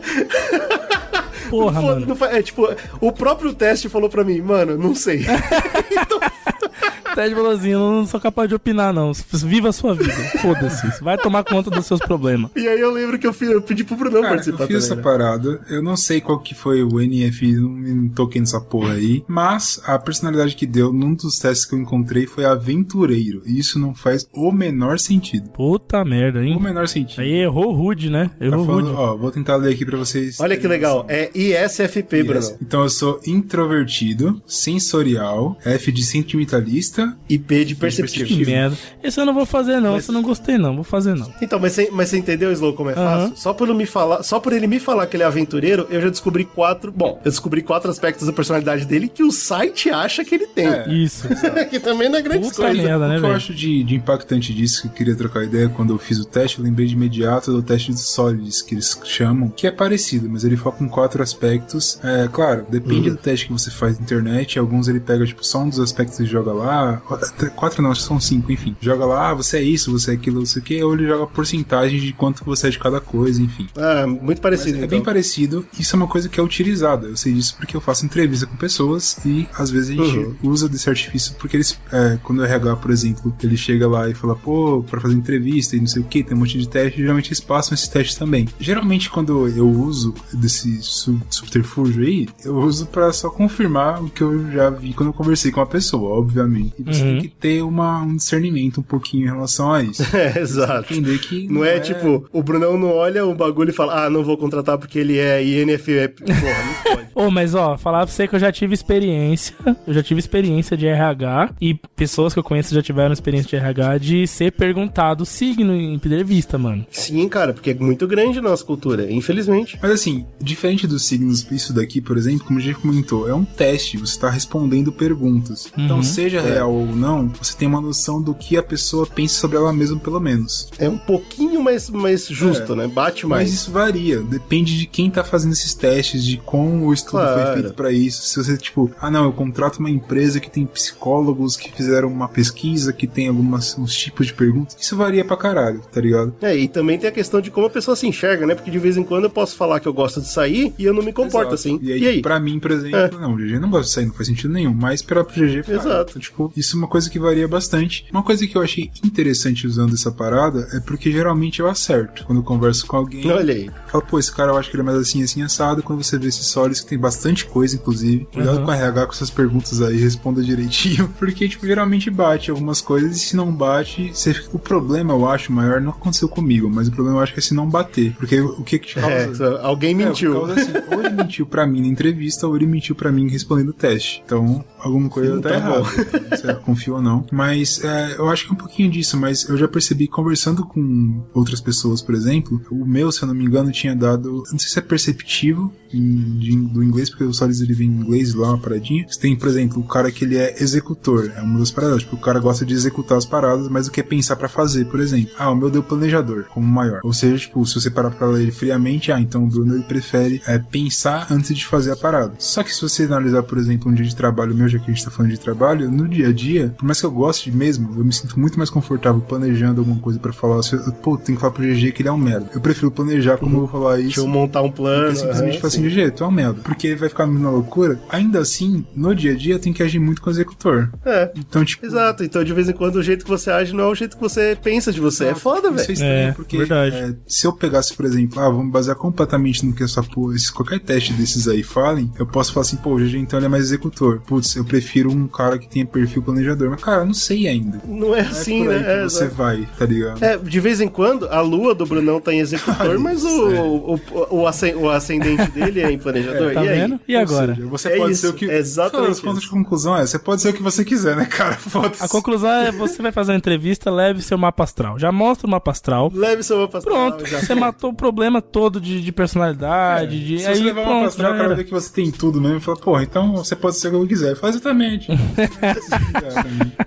Porra, 1.50 1.80
Foda, 1.80 2.00
mano. 2.00 2.14
não 2.16 2.26
é 2.28 2.42
tipo, 2.42 2.68
o 3.00 3.10
próprio 3.10 3.52
teste 3.52 3.88
falou 3.88 4.08
pra 4.08 4.22
mim, 4.22 4.40
mano, 4.40 4.78
não 4.78 4.94
sei. 4.94 5.26
Ted 7.14 7.34
falou 7.34 7.50
assim: 7.52 7.70
eu 7.70 7.78
não 7.80 8.06
sou 8.06 8.20
capaz 8.20 8.48
de 8.48 8.54
opinar, 8.54 8.92
não. 8.92 9.12
Viva 9.32 9.68
a 9.68 9.72
sua 9.72 9.94
vida. 9.94 10.12
Foda-se. 10.40 11.02
Vai 11.02 11.16
tomar 11.18 11.44
conta 11.44 11.70
dos 11.70 11.86
seus 11.86 12.00
problemas. 12.00 12.50
E 12.56 12.66
aí 12.68 12.80
eu 12.80 12.90
lembro 12.92 13.18
que 13.18 13.26
eu, 13.26 13.32
fiz- 13.32 13.50
eu 13.50 13.62
pedi 13.62 13.84
pro 13.84 13.96
Brunão 13.96 14.22
Cara, 14.22 14.34
eu 14.34 14.36
participar 14.36 14.66
fiz 14.66 14.76
essa 14.76 14.88
também, 14.96 15.04
né? 15.04 15.10
parada. 15.18 15.60
Eu 15.68 15.82
não 15.82 15.96
sei 15.96 16.20
qual 16.20 16.38
que 16.40 16.54
foi 16.54 16.82
o 16.82 17.00
NF, 17.00 17.52
não 17.52 17.68
me 17.70 18.08
toquei 18.10 18.40
nessa 18.40 18.60
porra 18.60 18.94
aí. 18.94 19.24
Mas 19.28 19.80
a 19.84 19.98
personalidade 19.98 20.54
que 20.56 20.66
deu 20.66 20.92
num 20.92 21.14
dos 21.14 21.38
testes 21.38 21.64
que 21.66 21.74
eu 21.74 21.78
encontrei 21.78 22.26
foi 22.26 22.44
aventureiro. 22.44 23.42
E 23.46 23.58
isso 23.58 23.78
não 23.78 23.94
faz 23.94 24.26
o 24.32 24.50
menor 24.52 24.98
sentido. 24.98 25.50
Puta 25.50 26.04
merda, 26.04 26.42
hein? 26.44 26.56
O 26.56 26.60
menor 26.60 26.88
sentido. 26.88 27.20
Aí 27.20 27.32
errou 27.42 27.72
rude, 27.72 28.10
né? 28.10 28.30
Tá 28.38 28.44
Errou 28.46 28.64
falando, 28.66 28.86
rude. 28.88 28.98
ó, 28.98 29.16
vou 29.16 29.30
tentar 29.30 29.56
ler 29.56 29.72
aqui 29.74 29.84
pra 29.84 29.98
vocês. 29.98 30.38
Olha 30.40 30.56
que 30.56 30.66
legal, 30.66 31.06
é 31.08 31.30
ISFP, 31.34 32.22
Brunão. 32.22 32.56
Então 32.60 32.82
eu 32.82 32.90
sou 32.90 33.20
introvertido, 33.26 34.40
sensorial, 34.46 35.58
F 35.64 35.92
de 35.92 36.02
sentimentalista 36.04 36.99
e 37.28 37.38
P 37.38 37.64
de 37.64 37.74
Que 37.74 38.44
merda. 38.46 38.76
Esse 39.02 39.20
eu 39.20 39.26
não 39.26 39.34
vou 39.34 39.46
fazer, 39.46 39.80
não. 39.80 39.96
Esse 39.96 40.10
eu 40.10 40.12
não 40.14 40.22
gostei, 40.22 40.58
não. 40.58 40.74
Vou 40.74 40.84
fazer, 40.84 41.14
não. 41.14 41.32
Então, 41.40 41.58
mas 41.58 41.72
você, 41.72 41.88
mas 41.92 42.08
você 42.08 42.18
entendeu, 42.18 42.52
Slow, 42.52 42.72
como 42.74 42.90
é 42.90 42.94
fácil? 42.94 43.36
Só 43.36 43.52
por, 43.52 43.68
ele 43.68 43.76
me 43.76 43.86
falar, 43.86 44.22
só 44.22 44.40
por 44.40 44.52
ele 44.52 44.66
me 44.66 44.78
falar 44.80 45.06
que 45.06 45.16
ele 45.16 45.22
é 45.22 45.26
aventureiro, 45.26 45.86
eu 45.90 46.00
já 46.00 46.08
descobri 46.10 46.44
quatro. 46.44 46.92
Bom, 46.92 47.20
eu 47.24 47.30
descobri 47.30 47.62
quatro 47.62 47.90
aspectos 47.90 48.26
da 48.26 48.32
personalidade 48.32 48.84
dele 48.84 49.08
que 49.08 49.22
o 49.22 49.30
site 49.30 49.90
acha 49.90 50.24
que 50.24 50.34
ele 50.34 50.46
tem. 50.46 50.68
Isso. 51.04 51.28
que 51.70 51.78
também 51.80 52.08
não 52.08 52.18
é 52.18 52.22
grande 52.22 52.48
Puta 52.48 52.62
coisa. 52.62 52.82
merda, 52.82 53.08
né, 53.08 53.16
o 53.16 53.20
que 53.20 53.26
eu 53.26 53.32
acho 53.32 53.54
de, 53.54 53.82
de 53.84 53.94
impactante 53.94 54.52
disso, 54.54 54.82
que 54.82 54.88
eu 54.88 54.92
queria 54.92 55.16
trocar 55.16 55.44
ideia 55.44 55.68
quando 55.68 55.92
eu 55.92 55.98
fiz 55.98 56.18
o 56.18 56.24
teste, 56.24 56.58
eu 56.58 56.64
lembrei 56.64 56.86
de 56.86 56.94
imediato 56.94 57.52
do 57.52 57.62
teste 57.62 57.92
de 57.92 58.00
Solids, 58.00 58.62
que 58.62 58.74
eles 58.74 58.98
chamam, 59.04 59.48
que 59.48 59.66
é 59.66 59.70
parecido, 59.70 60.28
mas 60.28 60.44
ele 60.44 60.56
foca 60.56 60.82
em 60.82 60.88
quatro 60.88 61.22
aspectos. 61.22 61.98
É, 62.02 62.28
claro, 62.30 62.66
depende 62.68 63.08
Uhum. 63.10 63.14
do 63.14 63.20
teste 63.20 63.46
que 63.46 63.52
você 63.52 63.70
faz 63.70 63.98
na 63.98 64.04
internet, 64.04 64.58
alguns 64.58 64.88
ele 64.88 65.00
pega, 65.00 65.24
tipo, 65.24 65.44
só 65.44 65.60
um 65.60 65.68
dos 65.68 65.78
aspectos 65.80 66.18
e 66.20 66.24
joga 66.26 66.52
lá, 66.52 66.89
até 67.10 67.48
quatro 67.48 67.82
não, 67.82 67.94
são 67.94 68.18
cinco, 68.20 68.50
enfim. 68.52 68.76
Joga 68.80 69.04
lá, 69.04 69.30
ah, 69.30 69.34
você 69.34 69.58
é 69.58 69.62
isso, 69.62 69.90
você 69.92 70.12
é 70.12 70.14
aquilo, 70.14 70.38
não 70.40 70.46
sei 70.46 70.62
o 70.62 70.64
que, 70.64 70.82
ou 70.82 70.94
ele 70.94 71.06
joga 71.06 71.26
porcentagem 71.26 71.98
de 72.00 72.12
quanto 72.12 72.44
você 72.44 72.68
é 72.68 72.70
de 72.70 72.78
cada 72.78 73.00
coisa, 73.00 73.40
enfim. 73.42 73.66
Ah, 73.76 74.06
muito 74.06 74.40
parecido, 74.40 74.70
Mas 74.72 74.82
É 74.82 74.86
então. 74.86 74.88
bem 74.98 75.02
parecido. 75.04 75.66
Isso 75.78 75.94
é 75.94 75.96
uma 75.96 76.06
coisa 76.08 76.28
que 76.28 76.38
é 76.38 76.42
utilizada. 76.42 77.06
Eu 77.08 77.16
sei 77.16 77.32
disso 77.32 77.56
porque 77.56 77.76
eu 77.76 77.80
faço 77.80 78.04
entrevista 78.04 78.46
com 78.46 78.56
pessoas 78.56 79.16
e 79.24 79.46
às 79.54 79.70
vezes 79.70 79.90
a 79.90 80.02
gente 80.04 80.18
Uhum. 80.18 80.34
usa 80.42 80.68
desse 80.68 80.88
artifício 80.88 81.34
porque 81.38 81.56
eles, 81.56 81.78
é, 81.92 82.18
quando 82.22 82.40
o 82.40 82.44
RH, 82.44 82.76
por 82.76 82.90
exemplo, 82.90 83.34
ele 83.42 83.56
chega 83.56 83.86
lá 83.88 84.08
e 84.08 84.14
fala, 84.14 84.34
pô, 84.36 84.84
pra 84.88 85.00
fazer 85.00 85.14
entrevista 85.14 85.76
e 85.76 85.80
não 85.80 85.86
sei 85.86 86.02
o 86.02 86.04
que, 86.04 86.22
tem 86.22 86.36
um 86.36 86.40
monte 86.40 86.58
de 86.58 86.68
teste, 86.68 87.00
geralmente 87.00 87.28
eles 87.28 87.40
passam 87.40 87.74
esse 87.74 87.90
teste 87.90 88.18
também. 88.18 88.48
Geralmente 88.58 89.10
quando 89.10 89.46
eu 89.48 89.68
uso 89.68 90.14
desse 90.32 90.78
su- 90.82 91.20
subterfúgio 91.30 92.02
aí, 92.04 92.28
eu 92.44 92.56
uso 92.58 92.86
pra 92.86 93.12
só 93.12 93.30
confirmar 93.30 94.02
o 94.02 94.08
que 94.10 94.22
eu 94.22 94.50
já 94.52 94.70
vi 94.70 94.92
quando 94.92 95.08
eu 95.08 95.12
conversei 95.12 95.50
com 95.50 95.60
a 95.60 95.66
pessoa, 95.66 96.18
obviamente. 96.18 96.79
E 96.80 96.94
você 96.94 97.02
Uhum. 97.02 97.10
tem 97.20 97.20
que 97.22 97.36
ter 97.36 97.62
uma, 97.62 98.02
um 98.02 98.16
discernimento 98.16 98.80
um 98.80 98.82
pouquinho 98.82 99.24
em 99.24 99.30
relação 99.30 99.72
a 99.72 99.82
isso. 99.82 100.02
É, 100.14 100.38
exato. 100.40 100.92
Entender 100.92 101.18
que 101.18 101.48
Não 101.48 101.64
é, 101.64 101.78
tipo, 101.80 102.26
o 102.32 102.42
Brunão 102.42 102.76
não 102.78 102.88
olha 102.92 103.24
o 103.24 103.34
bagulho 103.34 103.70
e 103.70 103.72
fala, 103.72 104.04
ah, 104.06 104.10
não 104.10 104.22
vou 104.24 104.36
contratar 104.36 104.76
porque 104.78 104.98
ele 104.98 105.18
é 105.18 105.42
INFP. 105.44 106.08
Porra, 106.08 106.64
não 106.64 106.94
pode. 106.96 107.08
Ô, 107.14 107.30
mas 107.30 107.54
ó, 107.54 107.76
falar 107.78 108.04
pra 108.06 108.12
você 108.14 108.26
que 108.28 108.34
eu 108.34 108.38
já 108.40 108.50
tive 108.52 108.74
experiência, 108.74 109.54
eu 109.86 109.92
já 109.94 110.02
tive 110.02 110.20
experiência 110.20 110.76
de 110.76 110.86
RH 110.86 111.54
e 111.60 111.74
pessoas 111.96 112.32
que 112.32 112.38
eu 112.38 112.44
conheço 112.44 112.74
já 112.74 112.82
tiveram 112.82 113.12
experiência 113.12 113.48
de 113.48 113.56
RH 113.56 113.98
de 113.98 114.26
ser 114.26 114.52
perguntado 114.52 115.24
signo 115.26 115.74
em 115.74 115.94
entrevista, 115.94 116.56
mano. 116.58 116.86
Sim, 116.90 117.28
cara, 117.28 117.52
porque 117.52 117.70
é 117.70 117.74
muito 117.74 118.06
grande 118.06 118.38
a 118.38 118.42
nossa 118.42 118.64
cultura, 118.64 119.10
infelizmente. 119.10 119.78
Mas 119.82 119.90
assim, 119.92 120.24
diferente 120.40 120.86
dos 120.86 121.06
signos, 121.06 121.46
isso 121.50 121.72
daqui, 121.72 122.00
por 122.00 122.16
exemplo, 122.16 122.44
como 122.46 122.58
a 122.58 122.62
gente 122.62 122.76
comentou, 122.78 123.28
é 123.28 123.34
um 123.34 123.44
teste, 123.44 123.96
você 123.98 124.12
está 124.14 124.30
respondendo 124.30 124.92
perguntas. 124.92 125.70
Então, 125.76 125.96
Uhum. 125.96 126.02
seja 126.02 126.38
É. 126.38 126.54
real 126.54 126.69
ou 126.70 126.86
não, 126.86 127.28
você 127.40 127.56
tem 127.56 127.66
uma 127.68 127.80
noção 127.80 128.20
do 128.20 128.34
que 128.34 128.56
a 128.56 128.62
pessoa 128.62 129.06
pensa 129.06 129.34
sobre 129.40 129.56
ela 129.56 129.72
mesma, 129.72 129.98
pelo 129.98 130.20
menos. 130.20 130.68
É 130.78 130.88
um 130.88 130.98
pouquinho 130.98 131.62
mais, 131.62 131.88
mais 131.90 132.26
justo, 132.26 132.72
É. 132.72 132.76
né? 132.76 132.86
Bate 132.86 133.26
mais. 133.26 133.40
Mas 133.50 133.52
isso 133.60 133.70
varia, 133.70 134.20
depende 134.20 134.78
de 134.78 134.86
quem 134.86 135.10
tá 135.10 135.22
fazendo 135.24 135.52
esses 135.52 135.74
testes, 135.74 136.24
de 136.24 136.36
como 136.38 136.86
o 136.86 136.92
estudo 136.92 137.10
Claro. 137.22 137.42
foi 137.52 137.60
feito 137.62 137.74
pra 137.74 137.92
isso. 137.92 138.22
Se 138.22 138.36
você, 138.42 138.56
tipo, 138.56 138.90
ah 139.00 139.10
não, 139.10 139.24
eu 139.24 139.32
contrato 139.32 139.78
uma 139.78 139.90
empresa 139.90 140.40
que 140.40 140.50
tem 140.50 140.66
psicólogos 140.66 141.56
que 141.56 141.72
fizeram 141.72 142.08
uma 142.08 142.28
pesquisa, 142.28 142.92
que 142.92 143.06
tem 143.06 143.28
alguns 143.28 143.76
uns 143.78 143.94
tipos 143.94 144.26
de 144.26 144.34
perguntas, 144.34 144.76
isso 144.80 144.96
varia 144.96 145.24
pra 145.24 145.36
caralho, 145.36 145.80
tá 145.92 146.00
ligado? 146.00 146.34
É, 146.42 146.56
e 146.56 146.68
também 146.68 146.98
tem 146.98 147.08
a 147.08 147.12
questão 147.12 147.40
de 147.40 147.50
como 147.50 147.66
a 147.66 147.70
pessoa 147.70 147.96
se 147.96 148.06
enxerga, 148.06 148.46
né? 148.46 148.54
Porque 148.54 148.70
de 148.70 148.78
vez 148.78 148.96
em 148.96 149.02
quando 149.02 149.24
eu 149.24 149.30
posso 149.30 149.56
falar 149.56 149.80
que 149.80 149.88
eu 149.88 149.92
gosto 149.92 150.20
de 150.20 150.28
sair 150.28 150.72
e 150.78 150.84
eu 150.84 150.92
não 150.94 151.02
me 151.02 151.12
comporto 151.12 151.54
Exato. 151.54 151.54
assim. 151.54 151.78
E 151.82 151.92
aí, 152.06 152.22
pra 152.22 152.38
mim, 152.40 152.58
por 152.58 152.70
exemplo, 152.70 152.96
É. 152.98 153.10
não, 153.20 153.34
o 153.34 153.36
GG 153.36 153.58
não 153.58 153.70
gosta 153.70 153.86
de 153.86 153.92
sair, 153.92 154.06
não 154.06 154.14
faz 154.14 154.26
sentido 154.28 154.52
nenhum. 154.52 154.74
Mas 154.74 155.02
pra 155.02 155.24
pro 155.24 155.34
GG. 155.34 155.64
Exato. 155.68 156.10
Então, 156.10 156.20
tipo, 156.22 156.52
Isso 156.60 156.76
é 156.76 156.78
uma 156.78 156.88
coisa 156.88 157.08
que 157.08 157.18
varia 157.18 157.48
bastante. 157.48 158.04
Uma 158.12 158.22
coisa 158.22 158.46
que 158.46 158.54
eu 158.56 158.62
achei 158.62 158.90
interessante 159.04 159.66
usando 159.66 159.94
essa 159.94 160.10
parada 160.12 160.68
é 160.72 160.80
porque 160.80 161.10
geralmente 161.10 161.60
eu 161.60 161.68
acerto. 161.68 162.24
Quando 162.26 162.38
eu 162.38 162.44
converso 162.44 162.86
com 162.86 162.96
alguém. 162.96 163.30
Olha 163.30 163.54
aí. 163.54 163.70
Falo, 163.88 164.04
pô, 164.04 164.18
esse 164.18 164.30
cara 164.30 164.52
eu 164.52 164.56
acho 164.58 164.68
que 164.70 164.76
ele 164.76 164.82
é 164.82 164.84
mais 164.86 164.98
assim, 164.98 165.22
assim, 165.22 165.42
assado. 165.42 165.82
Quando 165.82 166.02
você 166.04 166.18
vê 166.18 166.28
esses 166.28 166.46
solis 166.46 166.80
que 166.80 166.86
tem 166.88 166.98
bastante 166.98 167.46
coisa, 167.46 167.74
inclusive. 167.76 168.26
Cuidado 168.32 168.58
Uhum. 168.58 168.64
com 168.66 168.70
a 168.70 168.76
RH 168.76 169.06
com 169.06 169.12
essas 169.12 169.30
perguntas 169.30 169.80
aí, 169.80 169.96
responda 169.96 170.42
direitinho. 170.42 171.08
Porque, 171.18 171.48
tipo, 171.48 171.66
geralmente 171.66 172.10
bate 172.10 172.50
algumas 172.50 172.80
coisas 172.80 173.16
e 173.16 173.20
se 173.20 173.36
não 173.36 173.50
bate, 173.52 174.10
você 174.12 174.34
fica. 174.34 174.50
O 174.52 174.58
problema, 174.58 175.14
eu 175.14 175.28
acho, 175.28 175.52
maior 175.52 175.80
não 175.80 175.90
aconteceu 175.90 176.28
comigo, 176.28 176.68
mas 176.68 176.88
o 176.88 176.92
problema 176.92 177.18
eu 177.18 177.22
acho 177.22 177.32
que 177.32 177.38
é 177.38 177.42
se 177.42 177.54
não 177.54 177.68
bater. 177.68 178.12
Porque 178.16 178.40
o 178.40 178.62
que 178.62 178.78
que 178.78 178.88
te 178.88 178.94
causa. 179.00 179.44
É, 179.44 179.64
alguém 179.66 179.94
mentiu. 179.94 180.32
É, 180.32 180.34
causa 180.46 180.60
assim, 180.60 180.72
ou 180.92 181.00
ele 181.00 181.10
mentiu 181.10 181.46
pra 181.46 181.66
mim 181.66 181.80
na 181.80 181.86
entrevista, 181.88 182.46
ou 182.46 182.54
ele 182.56 182.66
mentiu 182.66 182.94
pra 182.94 183.10
mim 183.10 183.28
respondendo 183.28 183.70
o 183.70 183.72
teste. 183.72 184.22
Então, 184.26 184.64
alguma 184.78 185.08
coisa 185.08 185.34
Não 185.36 185.40
tá, 185.40 185.48
tá 185.50 185.54
errada. 185.56 185.78
bom. 185.80 186.49
Confio 186.54 186.94
ou 186.94 187.02
não. 187.02 187.26
Mas 187.32 187.82
é, 187.84 188.16
eu 188.18 188.28
acho 188.28 188.44
que 188.44 188.50
é 188.50 188.54
um 188.54 188.58
pouquinho 188.58 188.90
disso, 188.90 189.16
mas 189.16 189.48
eu 189.48 189.56
já 189.56 189.68
percebi 189.68 190.06
conversando 190.06 190.64
com 190.64 191.22
outras 191.34 191.60
pessoas, 191.60 192.02
por 192.02 192.14
exemplo, 192.14 192.60
o 192.70 192.84
meu, 192.84 193.10
se 193.12 193.22
eu 193.22 193.28
não 193.28 193.34
me 193.34 193.44
engano, 193.44 193.70
tinha 193.70 193.94
dado. 193.94 194.42
Não 194.50 194.58
sei 194.58 194.68
se 194.68 194.78
é 194.78 194.82
perceptivo 194.82 195.72
em- 195.96 196.38
de- 196.38 196.56
do 196.56 196.82
inglês, 196.82 197.08
porque 197.10 197.24
o 197.24 197.32
Solis 197.32 197.60
ele 197.60 197.74
vem 197.74 197.88
em 197.88 197.92
inglês 197.92 198.34
lá, 198.34 198.48
uma 198.48 198.58
paradinha. 198.58 199.06
Você 199.08 199.18
tem, 199.20 199.36
por 199.36 199.48
exemplo, 199.48 199.80
o 199.80 199.84
cara 199.86 200.10
que 200.10 200.24
ele 200.24 200.36
é 200.36 200.54
executor, 200.62 201.30
é 201.36 201.40
uma 201.42 201.58
das 201.58 201.70
paradas. 201.70 202.00
Tipo, 202.02 202.16
o 202.16 202.20
cara 202.20 202.38
gosta 202.40 202.64
de 202.64 202.74
executar 202.74 203.18
as 203.18 203.24
paradas, 203.26 203.68
mas 203.68 203.86
o 203.86 203.90
que 203.90 204.00
é 204.00 204.02
pensar 204.02 204.36
pra 204.36 204.48
fazer, 204.48 204.86
por 204.86 205.00
exemplo. 205.00 205.30
Ah, 205.38 205.50
o 205.50 205.54
meu 205.56 205.70
deu 205.70 205.82
planejador, 205.82 206.44
como 206.52 206.66
maior. 206.66 207.00
Ou 207.04 207.12
seja, 207.12 207.36
tipo, 207.38 207.64
se 207.66 207.74
você 207.80 207.90
parar 207.90 208.10
pra 208.10 208.26
ler 208.26 208.42
ele 208.42 208.52
friamente, 208.52 209.10
ah, 209.12 209.20
então 209.20 209.44
o 209.44 209.46
Bruno 209.46 209.74
ele 209.74 209.84
prefere 209.84 210.40
é, 210.46 210.58
pensar 210.58 211.26
antes 211.30 211.54
de 211.56 211.66
fazer 211.66 211.90
a 211.92 211.96
parada. 211.96 212.32
Só 212.38 212.62
que 212.62 212.74
se 212.74 212.80
você 212.82 213.04
analisar, 213.04 213.42
por 213.42 213.58
exemplo, 213.58 213.90
um 213.90 213.94
dia 213.94 214.04
de 214.06 214.14
trabalho 214.16 214.54
meu, 214.54 214.68
já 214.68 214.78
que 214.78 214.90
a 214.90 214.94
gente 214.94 215.04
tá 215.04 215.10
falando 215.10 215.30
de 215.32 215.40
trabalho, 215.40 215.90
no 215.90 216.08
dia 216.08 216.28
a 216.28 216.32
dia, 216.32 216.74
por 216.78 216.84
mais 216.84 217.00
que 217.00 217.06
eu 217.06 217.10
goste 217.10 217.50
mesmo, 217.50 217.90
eu 217.96 218.04
me 218.04 218.12
sinto 218.12 218.38
muito 218.38 218.56
mais 218.58 218.70
confortável 218.70 219.20
planejando 219.20 219.80
alguma 219.80 220.00
coisa 220.00 220.18
pra 220.18 220.32
falar. 220.32 220.60
Pô, 221.02 221.16
tem 221.16 221.34
que 221.34 221.40
falar 221.40 221.52
pro 221.52 221.62
GG 221.64 221.92
que 221.92 222.02
ele 222.02 222.08
é 222.08 222.12
um 222.12 222.18
merda. 222.18 222.48
Eu 222.54 222.60
prefiro 222.60 222.90
planejar 222.90 223.36
como 223.38 223.56
eu 223.56 223.60
vou 223.60 223.68
falar 223.68 223.98
isso. 223.98 224.06
Deixa 224.08 224.20
eu 224.20 224.26
montar 224.28 224.62
um 224.62 224.70
plano. 224.70 225.14
Simplesmente 225.16 225.52
aham, 225.52 225.60
falar 225.60 225.70
assim, 225.80 225.90
sim. 225.90 226.02
GG, 226.02 226.10
tu 226.12 226.24
é 226.24 226.26
um 226.26 226.30
merda. 226.30 226.60
Porque 226.62 226.94
vai 226.94 227.08
ficar 227.08 227.26
na 227.26 227.50
loucura. 227.50 228.00
Ainda 228.08 228.38
assim, 228.40 228.84
no 228.94 229.14
dia 229.14 229.32
a 229.32 229.36
dia, 229.36 229.58
tem 229.58 229.72
que 229.72 229.82
agir 229.82 229.98
muito 229.98 230.20
com 230.22 230.28
o 230.28 230.32
executor. 230.32 230.90
É. 231.04 231.30
Então, 231.36 231.64
tipo. 231.64 231.84
Exato, 231.86 232.22
então 232.24 232.42
de 232.44 232.52
vez 232.52 232.68
em 232.68 232.72
quando 232.72 232.96
o 232.96 233.02
jeito 233.02 233.24
que 233.24 233.30
você 233.30 233.50
age 233.50 233.72
não 233.74 233.84
é 233.84 233.86
o 233.86 233.94
jeito 233.94 234.16
que 234.16 234.22
você 234.22 234.56
pensa 234.62 234.92
de 234.92 235.00
você. 235.00 235.26
É 235.26 235.34
foda, 235.34 235.68
Isso 235.68 235.74
é 235.80 235.82
velho. 235.82 235.92
estranho, 235.92 236.34
porque 236.34 236.56
é, 236.58 237.14
se 237.26 237.46
eu 237.46 237.52
pegasse, 237.52 237.94
por 237.94 238.04
exemplo, 238.04 238.40
ah, 238.40 238.48
vamos 238.48 238.70
basear 238.72 238.96
completamente 238.96 239.64
no 239.64 239.72
que 239.72 239.82
essa 239.82 240.02
porra, 240.02 240.36
se 240.38 240.52
qualquer 240.52 240.80
teste 240.80 241.12
desses 241.12 241.46
aí 241.48 241.62
falem, 241.62 242.10
eu 242.18 242.26
posso 242.26 242.52
falar 242.52 242.62
assim, 242.62 242.76
pô, 242.76 242.94
o 242.94 242.98
GG 242.98 243.16
então 243.18 243.38
ele 243.38 243.46
é 243.46 243.48
mais 243.48 243.64
executor. 243.64 244.20
Putz, 244.26 244.56
eu 244.56 244.64
prefiro 244.64 245.10
um 245.10 245.26
cara 245.26 245.58
que 245.58 245.68
tenha 245.68 245.86
perfil 245.86 246.22
planejador. 246.22 246.70
Mas, 246.70 246.82
cara, 246.82 247.02
eu 247.02 247.06
não 247.06 247.14
sei 247.14 247.48
ainda. 247.48 247.80
Não 247.86 248.14
é 248.14 248.20
assim, 248.20 248.64
por 248.64 248.72
aí 248.72 248.78
né? 248.78 248.84
que 248.84 248.90
É, 248.90 249.02
você 249.04 249.24
exato. 249.24 249.34
vai, 249.36 249.68
tá 249.78 249.86
ligado? 249.86 250.22
É, 250.24 250.36
de 250.36 250.60
vez 250.60 250.80
em 250.80 250.88
quando, 250.88 251.28
a 251.28 251.40
lua 251.40 251.74
do 251.74 251.86
Brunão 251.86 252.20
tá 252.20 252.32
em 252.32 252.40
executor, 252.40 252.98
mas 253.00 253.22
o, 253.24 253.94
o, 253.94 254.00
o, 254.30 254.80
o 254.82 254.88
ascendente 254.90 255.50
dele 255.52 255.69
é 255.78 255.92
em 255.92 255.98
planejador. 255.98 256.50
É, 256.50 256.54
tá 256.54 256.64
e 256.64 256.68
aí? 256.68 256.80
vendo? 256.80 257.00
E 257.06 257.14
Ou 257.14 257.22
agora? 257.22 257.54
seja, 257.54 257.66
você 257.68 257.88
É 257.90 257.96
pode 257.96 258.12
isso, 258.12 258.20
ser 258.22 258.28
o 258.28 258.32
que. 258.32 258.50
é 258.50 258.58
exatamente 258.58 259.08
das 259.08 259.20
contas, 259.20 259.44
a 259.44 259.48
conclusão 259.50 259.96
é: 259.96 260.06
você 260.06 260.18
pode 260.18 260.42
ser 260.42 260.48
o 260.48 260.52
que 260.54 260.62
você 260.62 260.84
quiser, 260.84 261.14
né, 261.14 261.26
cara? 261.26 261.56
A 262.00 262.08
conclusão 262.08 262.50
é: 262.50 262.72
você 262.72 263.00
vai 263.00 263.12
fazer 263.12 263.32
uma 263.32 263.38
entrevista, 263.38 263.90
leve 263.90 264.22
seu 264.22 264.36
mapa 264.38 264.64
astral. 264.64 264.98
Já 264.98 265.12
mostra 265.12 265.46
o 265.46 265.50
mapa 265.50 265.70
astral. 265.70 266.10
Leve 266.12 266.42
seu 266.42 266.58
mapa 266.58 266.78
astral. 266.78 266.96
Pronto, 267.12 267.26
já 267.26 267.38
você 267.40 267.54
matou 267.54 267.90
o 267.90 267.94
problema 267.94 268.40
todo 268.42 268.80
de, 268.80 269.00
de 269.00 269.12
personalidade. 269.12 270.24
de, 270.24 270.38
Se 270.40 270.46
aí, 270.46 270.56
você 270.56 270.62
levar 270.64 270.80
uma 270.80 270.88
pronto, 270.90 271.06
astral, 271.08 271.30
o 271.30 271.34
já 271.34 271.36
cara 271.36 271.48
vai 271.48 271.56
ver 271.58 271.64
que 271.64 271.70
você 271.70 271.92
tem 271.92 272.10
tudo 272.10 272.40
mesmo 272.40 272.56
e 272.56 272.60
fala, 272.60 272.78
porra, 272.78 273.02
então 273.02 273.32
você 273.36 273.54
pode 273.54 273.76
ser 273.78 273.88
o 273.88 273.90
que 273.90 273.96
eu 273.98 274.06
quiser. 274.06 274.34
Faz 274.36 274.56
exatamente. 274.56 275.08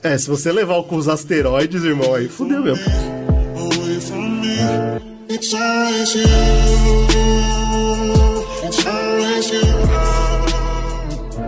É, 0.02 0.18
se 0.18 0.28
você 0.30 0.52
levar 0.52 0.82
com 0.84 0.96
os 0.96 1.08
asteroides, 1.08 1.84
irmão, 1.84 2.16
aí 2.16 2.28
fudeu 2.28 2.64
mesmo. 2.64 2.84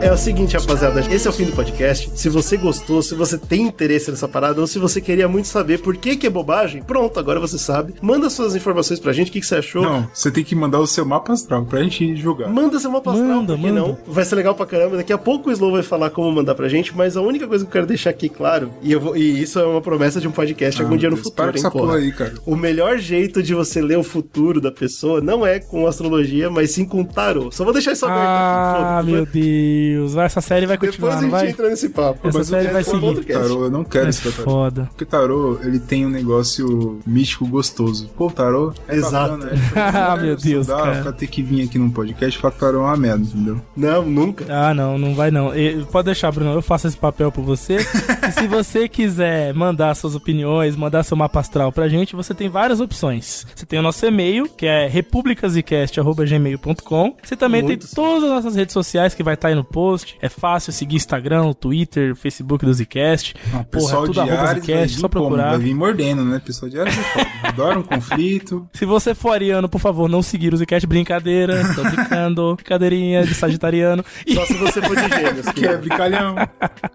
É 0.02 0.12
o 0.12 0.18
seguinte, 0.18 0.56
rapaziada, 0.56 1.00
esse 1.12 1.26
é 1.26 1.30
o 1.30 1.34
fim 1.34 1.46
do 1.46 1.52
podcast. 1.54 2.12
Se 2.14 2.30
você 2.30 2.58
gostou, 2.58 3.02
se 3.02 3.16
você 3.16 3.38
tem 3.40 3.64
interesse 3.64 4.12
nessa 4.12 4.28
parada, 4.28 4.62
ou 4.62 4.68
se 4.68 4.78
você 4.78 5.02
queria 5.02 5.28
muito 5.28 5.48
saber 5.48 5.80
por 5.80 5.96
que 5.98 6.16
que 6.16 6.28
é 6.28 6.30
bobagem, 6.30 6.84
pronto, 6.84 7.20
agora 7.20 7.40
você 7.40 7.58
sabe. 7.58 7.96
Manda 8.02 8.30
suas 8.30 8.56
informações 8.56 9.00
pra 9.00 9.12
gente, 9.14 9.30
o 9.30 9.32
que, 9.32 9.40
que 9.40 9.46
você 9.48 9.56
achou. 9.56 9.82
Não, 9.82 10.08
você 10.14 10.30
tem 10.30 10.44
que 10.44 10.54
mandar 10.54 10.80
o 10.80 10.86
seu 10.86 11.06
mapa 11.06 11.34
astral 11.34 11.66
pra 11.66 11.82
gente 11.82 12.16
julgar. 12.18 12.50
Manda 12.50 12.80
seu 12.80 12.92
mapa 12.92 13.12
astral, 13.14 13.28
Manda, 13.30 13.54
por 13.54 13.62
que 13.62 13.72
manda. 13.72 13.80
não? 13.88 13.98
Vai 14.06 14.24
ser 14.26 14.36
legal 14.36 14.54
pra 14.54 14.66
caramba. 14.68 14.98
Daqui 14.98 15.12
a 15.12 15.18
pouco 15.18 15.50
o 15.50 15.52
Slow 15.52 15.72
vai 15.72 15.82
falar 15.84 16.12
como 16.12 16.32
mandar 16.32 16.54
pra 16.54 16.68
gente, 16.70 16.96
mas 16.96 17.18
a 17.18 17.22
única 17.22 17.48
coisa 17.48 17.66
que 17.66 17.70
eu 17.70 17.74
quero 17.74 17.88
deixar 17.88 18.12
aqui 18.12 18.30
claro, 18.30 18.70
e, 18.84 18.92
eu 18.92 19.00
vou- 19.00 19.18
e 19.18 19.42
isso 19.42 19.58
é 19.58 19.66
uma 19.66 19.82
promessa 19.82 20.22
de 20.22 20.28
um 20.28 20.32
podcast 20.32 20.82
algum 20.82 20.94
Ah, 20.96 20.98
dia 20.98 21.10
no 21.10 21.16
Deus, 21.16 21.28
futuro, 21.30 21.36
para 21.48 21.58
hein, 21.58 21.66
essa 21.66 21.72
porra. 21.72 21.96
aí, 21.98 22.12
cara. 22.12 22.34
O 22.46 22.56
melhor 22.56 22.98
jeito 23.00 23.42
de 23.42 23.56
você 23.56 23.82
ler 23.82 23.98
o 23.98 24.04
futuro 24.04 24.62
da 24.62 24.72
pessoa 24.72 25.20
não 25.20 25.46
é 25.48 25.60
com 25.60 25.88
astrologia, 25.88 26.48
mas 26.50 26.72
sim 26.72 26.86
com 26.86 27.04
tarô. 27.04 27.50
Só 27.52 27.64
vou 27.64 27.74
deixar 27.74 27.94
isso 27.94 28.06
aberto 28.06 28.22
Ah, 28.28 29.00
aqui, 29.00 29.12
meu 29.12 29.26
Deus. 29.26 29.85
Essa 30.24 30.42
série 30.42 30.66
vai 30.66 30.78
Depois 30.78 30.92
continuar, 30.96 31.12
a 31.12 31.16
não 31.16 31.22
gente 31.24 31.32
vai? 31.32 31.50
entra 31.50 31.70
nesse 31.70 31.90
papo. 31.90 32.28
Essa 32.28 32.38
mas 32.38 32.48
série 32.48 32.68
eu 32.68 32.74
vai 32.74 32.82
um 32.82 32.86
seguir. 32.86 33.26
Tarô, 33.34 33.64
eu 33.66 33.72
não 33.72 33.84
quero 33.84 34.06
É 34.08 34.10
esse 34.10 34.32
tarô. 34.32 34.44
foda. 34.44 34.86
Porque 34.92 35.06
tarô, 35.06 35.60
ele 35.64 35.80
tem 35.80 36.06
um 36.06 36.10
negócio 36.10 37.00
místico 37.06 37.46
gostoso. 37.48 38.10
Pô, 38.18 38.30
tarô 38.30 38.74
é 38.88 38.96
Exato. 38.96 39.38
bacana, 39.46 39.52
é. 39.76 39.80
Ah, 39.98 40.18
meu 40.18 40.36
Deus, 40.36 40.68
Dá 40.68 40.78
cara. 40.78 41.02
pra 41.04 41.12
ter 41.12 41.28
que 41.28 41.42
vir 41.44 41.64
aqui 41.66 41.78
num 41.78 41.90
podcast 41.90 42.40
falar 42.40 42.52
que 42.54 42.60
tarô 42.60 42.80
é 42.80 42.82
uma 42.82 42.98
merda, 42.98 43.24
entendeu? 43.26 43.62
Não, 43.76 44.04
nunca. 44.06 44.46
Ah, 44.50 44.74
não, 44.74 44.98
não 44.98 45.14
vai 45.16 45.32
não. 45.32 45.56
E- 45.56 45.86
Pode 45.92 46.06
deixar, 46.06 46.32
Bruno, 46.32 46.54
eu 46.54 46.62
faço 46.62 46.88
esse 46.88 46.98
papel 46.98 47.32
por 47.32 47.44
você. 47.44 47.78
e 47.78 48.32
se 48.32 48.48
você 48.48 48.88
quiser 48.96 49.54
mandar 49.54 49.96
suas 49.96 50.16
opiniões, 50.16 50.76
mandar 50.76 51.04
seu 51.04 51.16
mapa 51.18 51.40
astral 51.40 51.72
pra 51.72 51.88
gente, 51.88 52.16
você 52.16 52.34
tem 52.34 52.50
várias 52.50 52.80
opções. 52.80 53.46
Você 53.56 53.66
tem 53.66 53.80
o 53.80 53.82
nosso 53.82 54.06
e-mail, 54.06 54.48
que 54.50 54.66
é 54.66 54.88
republicasicast.gmail.com. 54.88 57.16
Você 57.24 57.36
também 57.36 57.62
Muitos. 57.62 57.92
tem 57.92 58.04
todas 58.04 58.24
as 58.24 58.30
nossas 58.30 58.56
redes 58.56 58.74
sociais 58.74 59.14
que 59.14 59.24
vai 59.24 59.34
estar 59.36 59.50
aí 59.50 59.56
no 59.56 59.64
post. 59.76 60.18
É 60.22 60.30
fácil 60.30 60.72
seguir 60.72 60.96
Instagram, 60.96 61.52
Twitter, 61.52 62.16
Facebook 62.16 62.66
do 62.66 62.74
Zcast. 62.74 63.36
Não, 63.52 63.62
Porra, 63.66 63.98
é 63.98 64.06
tudo 64.06 64.22
arroba 64.22 64.54
Zcast, 64.62 65.00
só 65.02 65.10
procurar. 65.10 65.50
Vai 65.50 65.60
vir 65.60 65.76
mordendo, 65.76 66.24
né? 66.24 66.42
Pessoal 66.44 66.70
de 66.70 66.80
Ares 66.80 66.98
é. 66.98 67.26
Adora 67.50 67.78
um 67.80 67.84
conflito. 67.84 68.70
Se 68.72 68.86
você 68.86 69.14
for 69.14 69.32
ariano, 69.34 69.68
por 69.68 69.80
favor, 69.82 70.08
não 70.08 70.22
seguir 70.22 70.54
o 70.54 70.58
Zcast. 70.58 70.88
Brincadeira, 70.88 71.62
tô 71.76 71.84
brincando. 71.84 72.56
Brincadeirinha 72.56 73.26
de 73.26 73.34
sagitariano. 73.34 74.04
E... 74.26 74.34
Só 74.36 74.46
se 74.46 74.54
você 74.54 74.82
for 74.82 74.96
de 74.96 75.10
gêmeos. 75.10 75.46
Que 75.56 75.68
é 75.68 75.78
brincalhão. 75.78 76.36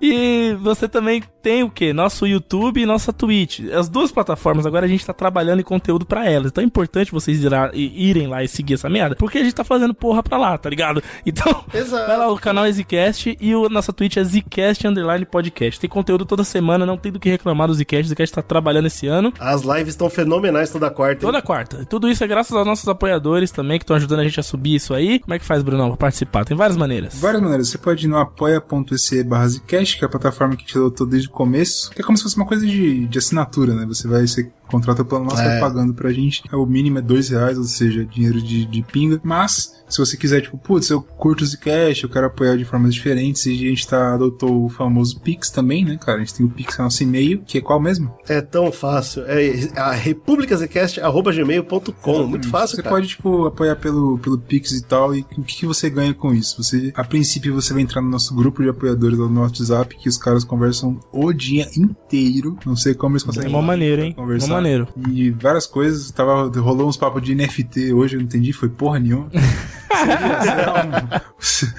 E 0.00 0.56
você 0.60 0.88
também 0.88 1.22
tem 1.42 1.62
o 1.62 1.70
quê? 1.70 1.92
Nosso 1.92 2.26
YouTube 2.26 2.80
e 2.80 2.86
nossa 2.86 3.12
Twitch. 3.12 3.60
As 3.72 3.88
duas 3.88 4.10
plataformas, 4.12 4.64
agora 4.66 4.86
a 4.86 4.88
gente 4.88 5.04
tá 5.04 5.12
trabalhando 5.12 5.60
em 5.60 5.64
conteúdo 5.64 6.04
pra 6.06 6.28
elas. 6.28 6.50
Então 6.50 6.62
é 6.62 6.66
importante 6.66 7.12
vocês 7.12 7.42
irá- 7.42 7.70
irem 7.74 8.26
lá 8.26 8.42
e 8.42 8.48
seguir 8.48 8.74
essa 8.74 8.88
merda, 8.88 9.14
porque 9.16 9.38
a 9.38 9.42
gente 9.44 9.54
tá 9.54 9.64
fazendo 9.64 9.94
porra 9.94 10.22
pra 10.22 10.38
lá, 10.38 10.56
tá 10.58 10.68
ligado? 10.70 11.02
Então, 11.24 11.64
Exato. 11.72 12.06
vai 12.06 12.16
lá, 12.16 12.30
o 12.30 12.38
canal 12.38 12.66
é 12.70 12.72
Zcast 12.72 13.36
e 13.40 13.54
o 13.54 13.68
nossa 13.68 13.92
Twitch 13.92 14.16
é 14.16 14.24
Zcast 14.24 14.86
Underline 14.86 15.24
Podcast. 15.26 15.78
Tem 15.80 15.90
conteúdo 15.90 16.24
toda 16.24 16.44
semana, 16.44 16.86
não 16.86 16.96
tem 16.96 17.12
do 17.12 17.20
que 17.20 17.28
reclamar 17.28 17.68
do 17.68 17.74
Zcast. 17.74 18.06
O 18.06 18.08
Zcast 18.14 18.34
tá 18.34 18.42
trabalhando 18.42 18.86
esse 18.86 19.06
ano. 19.06 19.32
As 19.38 19.62
lives 19.62 19.88
estão 19.88 20.08
fenomenais 20.08 20.70
toda 20.70 20.90
quarta. 20.90 21.14
hein? 21.14 21.20
Toda 21.32 21.42
quarta. 21.42 21.84
Tudo 21.86 22.08
isso 22.08 22.22
é 22.24 22.26
graças 22.26 22.56
aos 22.56 22.66
nossos 22.66 22.88
apoiadores 22.88 23.50
também, 23.50 23.78
que 23.78 23.82
estão 23.84 23.96
ajudando 23.96 24.20
a 24.20 24.24
gente 24.24 24.38
a 24.40 24.42
subir 24.42 24.74
isso 24.76 24.94
aí. 24.94 25.18
Como 25.18 25.34
é 25.34 25.38
que 25.38 25.44
faz, 25.44 25.62
Brunão, 25.62 25.88
pra 25.88 25.96
participar? 25.96 26.44
Tem 26.44 26.56
várias 26.56 26.76
maneiras. 26.76 27.14
Várias 27.18 27.42
maneiras. 27.42 27.68
Você 27.68 27.78
pode 27.78 28.06
ir 28.06 28.08
no 28.08 28.16
apoia.se 28.18 29.22
barra 29.24 29.48
Zcast, 29.48 29.98
que 29.98 30.04
é 30.04 30.06
a 30.06 30.10
plataforma 30.10 30.56
que 30.56 30.64
te 30.64 30.76
adotou 30.78 31.06
desde 31.06 31.28
o 31.28 31.32
começo. 31.32 31.90
Que 31.90 32.02
é 32.02 32.04
como 32.04 32.16
se 32.16 32.22
fosse 32.24 32.36
uma 32.36 32.46
coisa 32.46 32.66
de, 32.66 33.06
de 33.06 33.18
assinatura, 33.18 33.74
né? 33.74 33.84
Você 33.86 34.06
vai, 34.08 34.26
você 34.26 34.50
contrata 34.70 35.02
o 35.02 35.04
plano 35.04 35.24
nosso, 35.26 35.40
É. 35.42 35.46
vai 35.48 35.60
pagando 35.60 35.92
pra 35.94 36.10
gente. 36.12 36.42
É, 36.50 36.56
O 36.56 36.64
mínimo 36.66 36.98
é 36.98 37.02
dois 37.02 37.28
reais, 37.28 37.58
ou 37.58 37.64
seja, 37.64 38.04
dinheiro 38.04 38.40
de, 38.40 38.64
de 38.66 38.82
pinga. 38.82 39.20
Mas, 39.22 39.72
se 39.88 39.98
você 39.98 40.16
quiser, 40.16 40.40
tipo, 40.42 40.56
putz, 40.58 40.88
eu 40.90 41.00
curto 41.02 41.42
o 41.42 41.46
Zcast, 41.46 42.02
eu 42.04 42.10
quero 42.10 42.26
apoiar 42.26 42.56
de 42.56 42.64
formas 42.64 42.94
diferentes, 42.94 43.46
e 43.46 43.52
a 43.52 43.56
gente 43.70 43.86
tá, 43.86 44.14
adotou 44.14 44.64
o 44.64 44.68
famoso 44.68 45.20
Pix 45.20 45.50
também, 45.50 45.84
né, 45.84 45.96
cara? 46.00 46.18
A 46.18 46.20
gente 46.20 46.34
tem 46.34 46.46
o 46.46 46.50
Pix, 46.50 46.78
é 46.78 46.82
nosso 46.82 47.02
e-mail, 47.02 47.42
que 47.46 47.58
é 47.58 47.60
qual 47.60 47.80
mesmo? 47.80 48.12
É 48.28 48.40
tão 48.40 48.70
fácil. 48.72 49.22
É 49.26 49.68
a 49.76 49.92
republicasecast.gmail.com. 49.92 52.26
Muito 52.26 52.48
fácil, 52.48 52.76
Você 52.76 52.82
cara. 52.82 52.94
pode, 52.94 53.08
tipo, 53.08 53.46
apoiar 53.46 53.76
pelo, 53.76 54.18
pelo 54.18 54.38
Pix 54.38 54.72
e 54.72 54.82
tal, 54.82 55.14
e 55.14 55.20
o 55.20 55.24
que, 55.42 55.58
que 55.58 55.66
você 55.66 55.88
ganha 55.90 56.14
com 56.14 56.32
isso? 56.34 56.62
Você, 56.62 56.92
a 56.94 57.04
princípio, 57.04 57.54
você 57.54 57.72
vai 57.72 57.82
entrar 57.82 58.00
no 58.02 58.08
nosso 58.10 58.34
grupo 58.34 58.62
de 58.62 58.68
apoiadores 58.68 59.18
lá 59.18 59.28
no 59.28 59.40
WhatsApp, 59.40 59.96
que 59.96 60.08
os 60.08 60.16
caras 60.16 60.44
conversam 60.44 60.98
o 61.12 61.32
dia 61.32 61.68
inteiro. 61.76 62.56
Não 62.64 62.76
sei 62.76 62.94
como 62.94 63.14
eles 63.14 63.22
É 63.22 63.26
conseguem. 63.26 63.50
mó 63.52 63.62
maneiro, 63.62 64.02
hein? 64.02 64.12
Conversar. 64.12 64.48
Mó 64.48 64.59
maneiro. 64.60 64.88
E 65.10 65.30
várias 65.30 65.66
coisas. 65.66 66.10
Tava, 66.10 66.48
rolou 66.60 66.88
uns 66.88 66.96
papos 66.96 67.22
de 67.22 67.34
NFT 67.34 67.92
hoje, 67.92 68.16
eu 68.16 68.20
não 68.20 68.26
entendi, 68.26 68.52
foi 68.52 68.68
porra 68.68 68.98
nenhuma. 68.98 69.28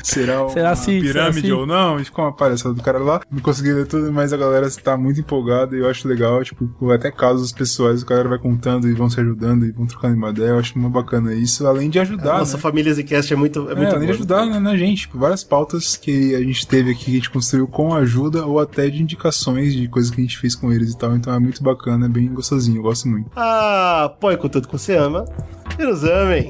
será, 0.03 0.45
um, 0.45 0.49
será, 0.49 0.49
Será 0.49 0.63
uma 0.63 0.71
assim, 0.71 1.01
será 1.01 1.25
pirâmide 1.25 1.39
assim? 1.39 1.51
ou 1.51 1.65
não? 1.65 1.99
E 1.99 2.03
ficou 2.03 2.25
uma 2.25 2.33
palhaçada 2.33 2.75
do 2.75 2.83
cara 2.83 2.99
lá. 2.99 3.21
Não 3.31 3.39
consegui 3.39 3.71
ler 3.71 3.87
tudo, 3.87 4.11
mas 4.11 4.33
a 4.33 4.37
galera 4.37 4.67
está 4.67 4.97
muito 4.97 5.19
empolgada 5.19 5.75
e 5.75 5.79
eu 5.79 5.89
acho 5.89 6.07
legal. 6.07 6.43
Tipo, 6.43 6.91
até 6.91 7.11
casos 7.11 7.51
pessoais, 7.51 8.03
a 8.03 8.05
galera 8.05 8.29
vai 8.29 8.39
contando 8.39 8.87
e 8.89 8.93
vão 8.93 9.09
se 9.09 9.19
ajudando 9.19 9.65
e 9.65 9.71
vão 9.71 9.85
trocando 9.85 10.15
uma 10.15 10.29
ideia. 10.29 10.49
Eu 10.49 10.59
acho 10.59 10.77
muito 10.77 10.93
bacana 10.93 11.33
isso, 11.33 11.65
além 11.65 11.89
de 11.89 11.99
ajudar. 11.99 12.39
Nossa 12.39 12.57
né? 12.57 12.61
família 12.61 12.93
Zcast 12.93 13.33
é 13.33 13.35
muito, 13.35 13.69
é 13.69 13.73
É, 13.73 13.75
muito 13.75 13.95
além 13.95 14.07
de 14.07 14.13
ajudar 14.13 14.45
né, 14.45 14.59
na 14.59 14.75
gente, 14.75 15.01
tipo, 15.01 15.17
várias 15.17 15.43
pautas 15.43 15.95
que 15.95 16.35
a 16.35 16.39
gente 16.39 16.67
teve 16.67 16.91
aqui, 16.91 17.05
que 17.05 17.11
a 17.11 17.15
gente 17.15 17.29
construiu 17.29 17.67
com 17.67 17.93
ajuda 17.93 18.45
ou 18.45 18.59
até 18.59 18.89
de 18.89 19.01
indicações 19.01 19.73
de 19.73 19.87
coisas 19.87 20.11
que 20.11 20.19
a 20.19 20.23
gente 20.23 20.37
fez 20.37 20.55
com 20.55 20.71
eles 20.71 20.91
e 20.93 20.97
tal. 20.97 21.15
Então 21.15 21.33
é 21.33 21.39
muito 21.39 21.63
bacana, 21.63 22.05
é 22.05 22.09
bem 22.09 22.27
gostosinho, 22.27 22.70
legalzinho, 22.71 22.79
eu 22.79 22.83
gosto 22.83 23.07
muito. 23.07 23.31
Ah, 23.35 24.15
põe 24.19 24.37
com 24.37 24.47
tudo 24.47 24.67
que 24.67 24.73
você 24.73 24.95
ama 24.95 25.25
e 25.77 25.83
nos 25.83 26.03
amem. 26.03 26.49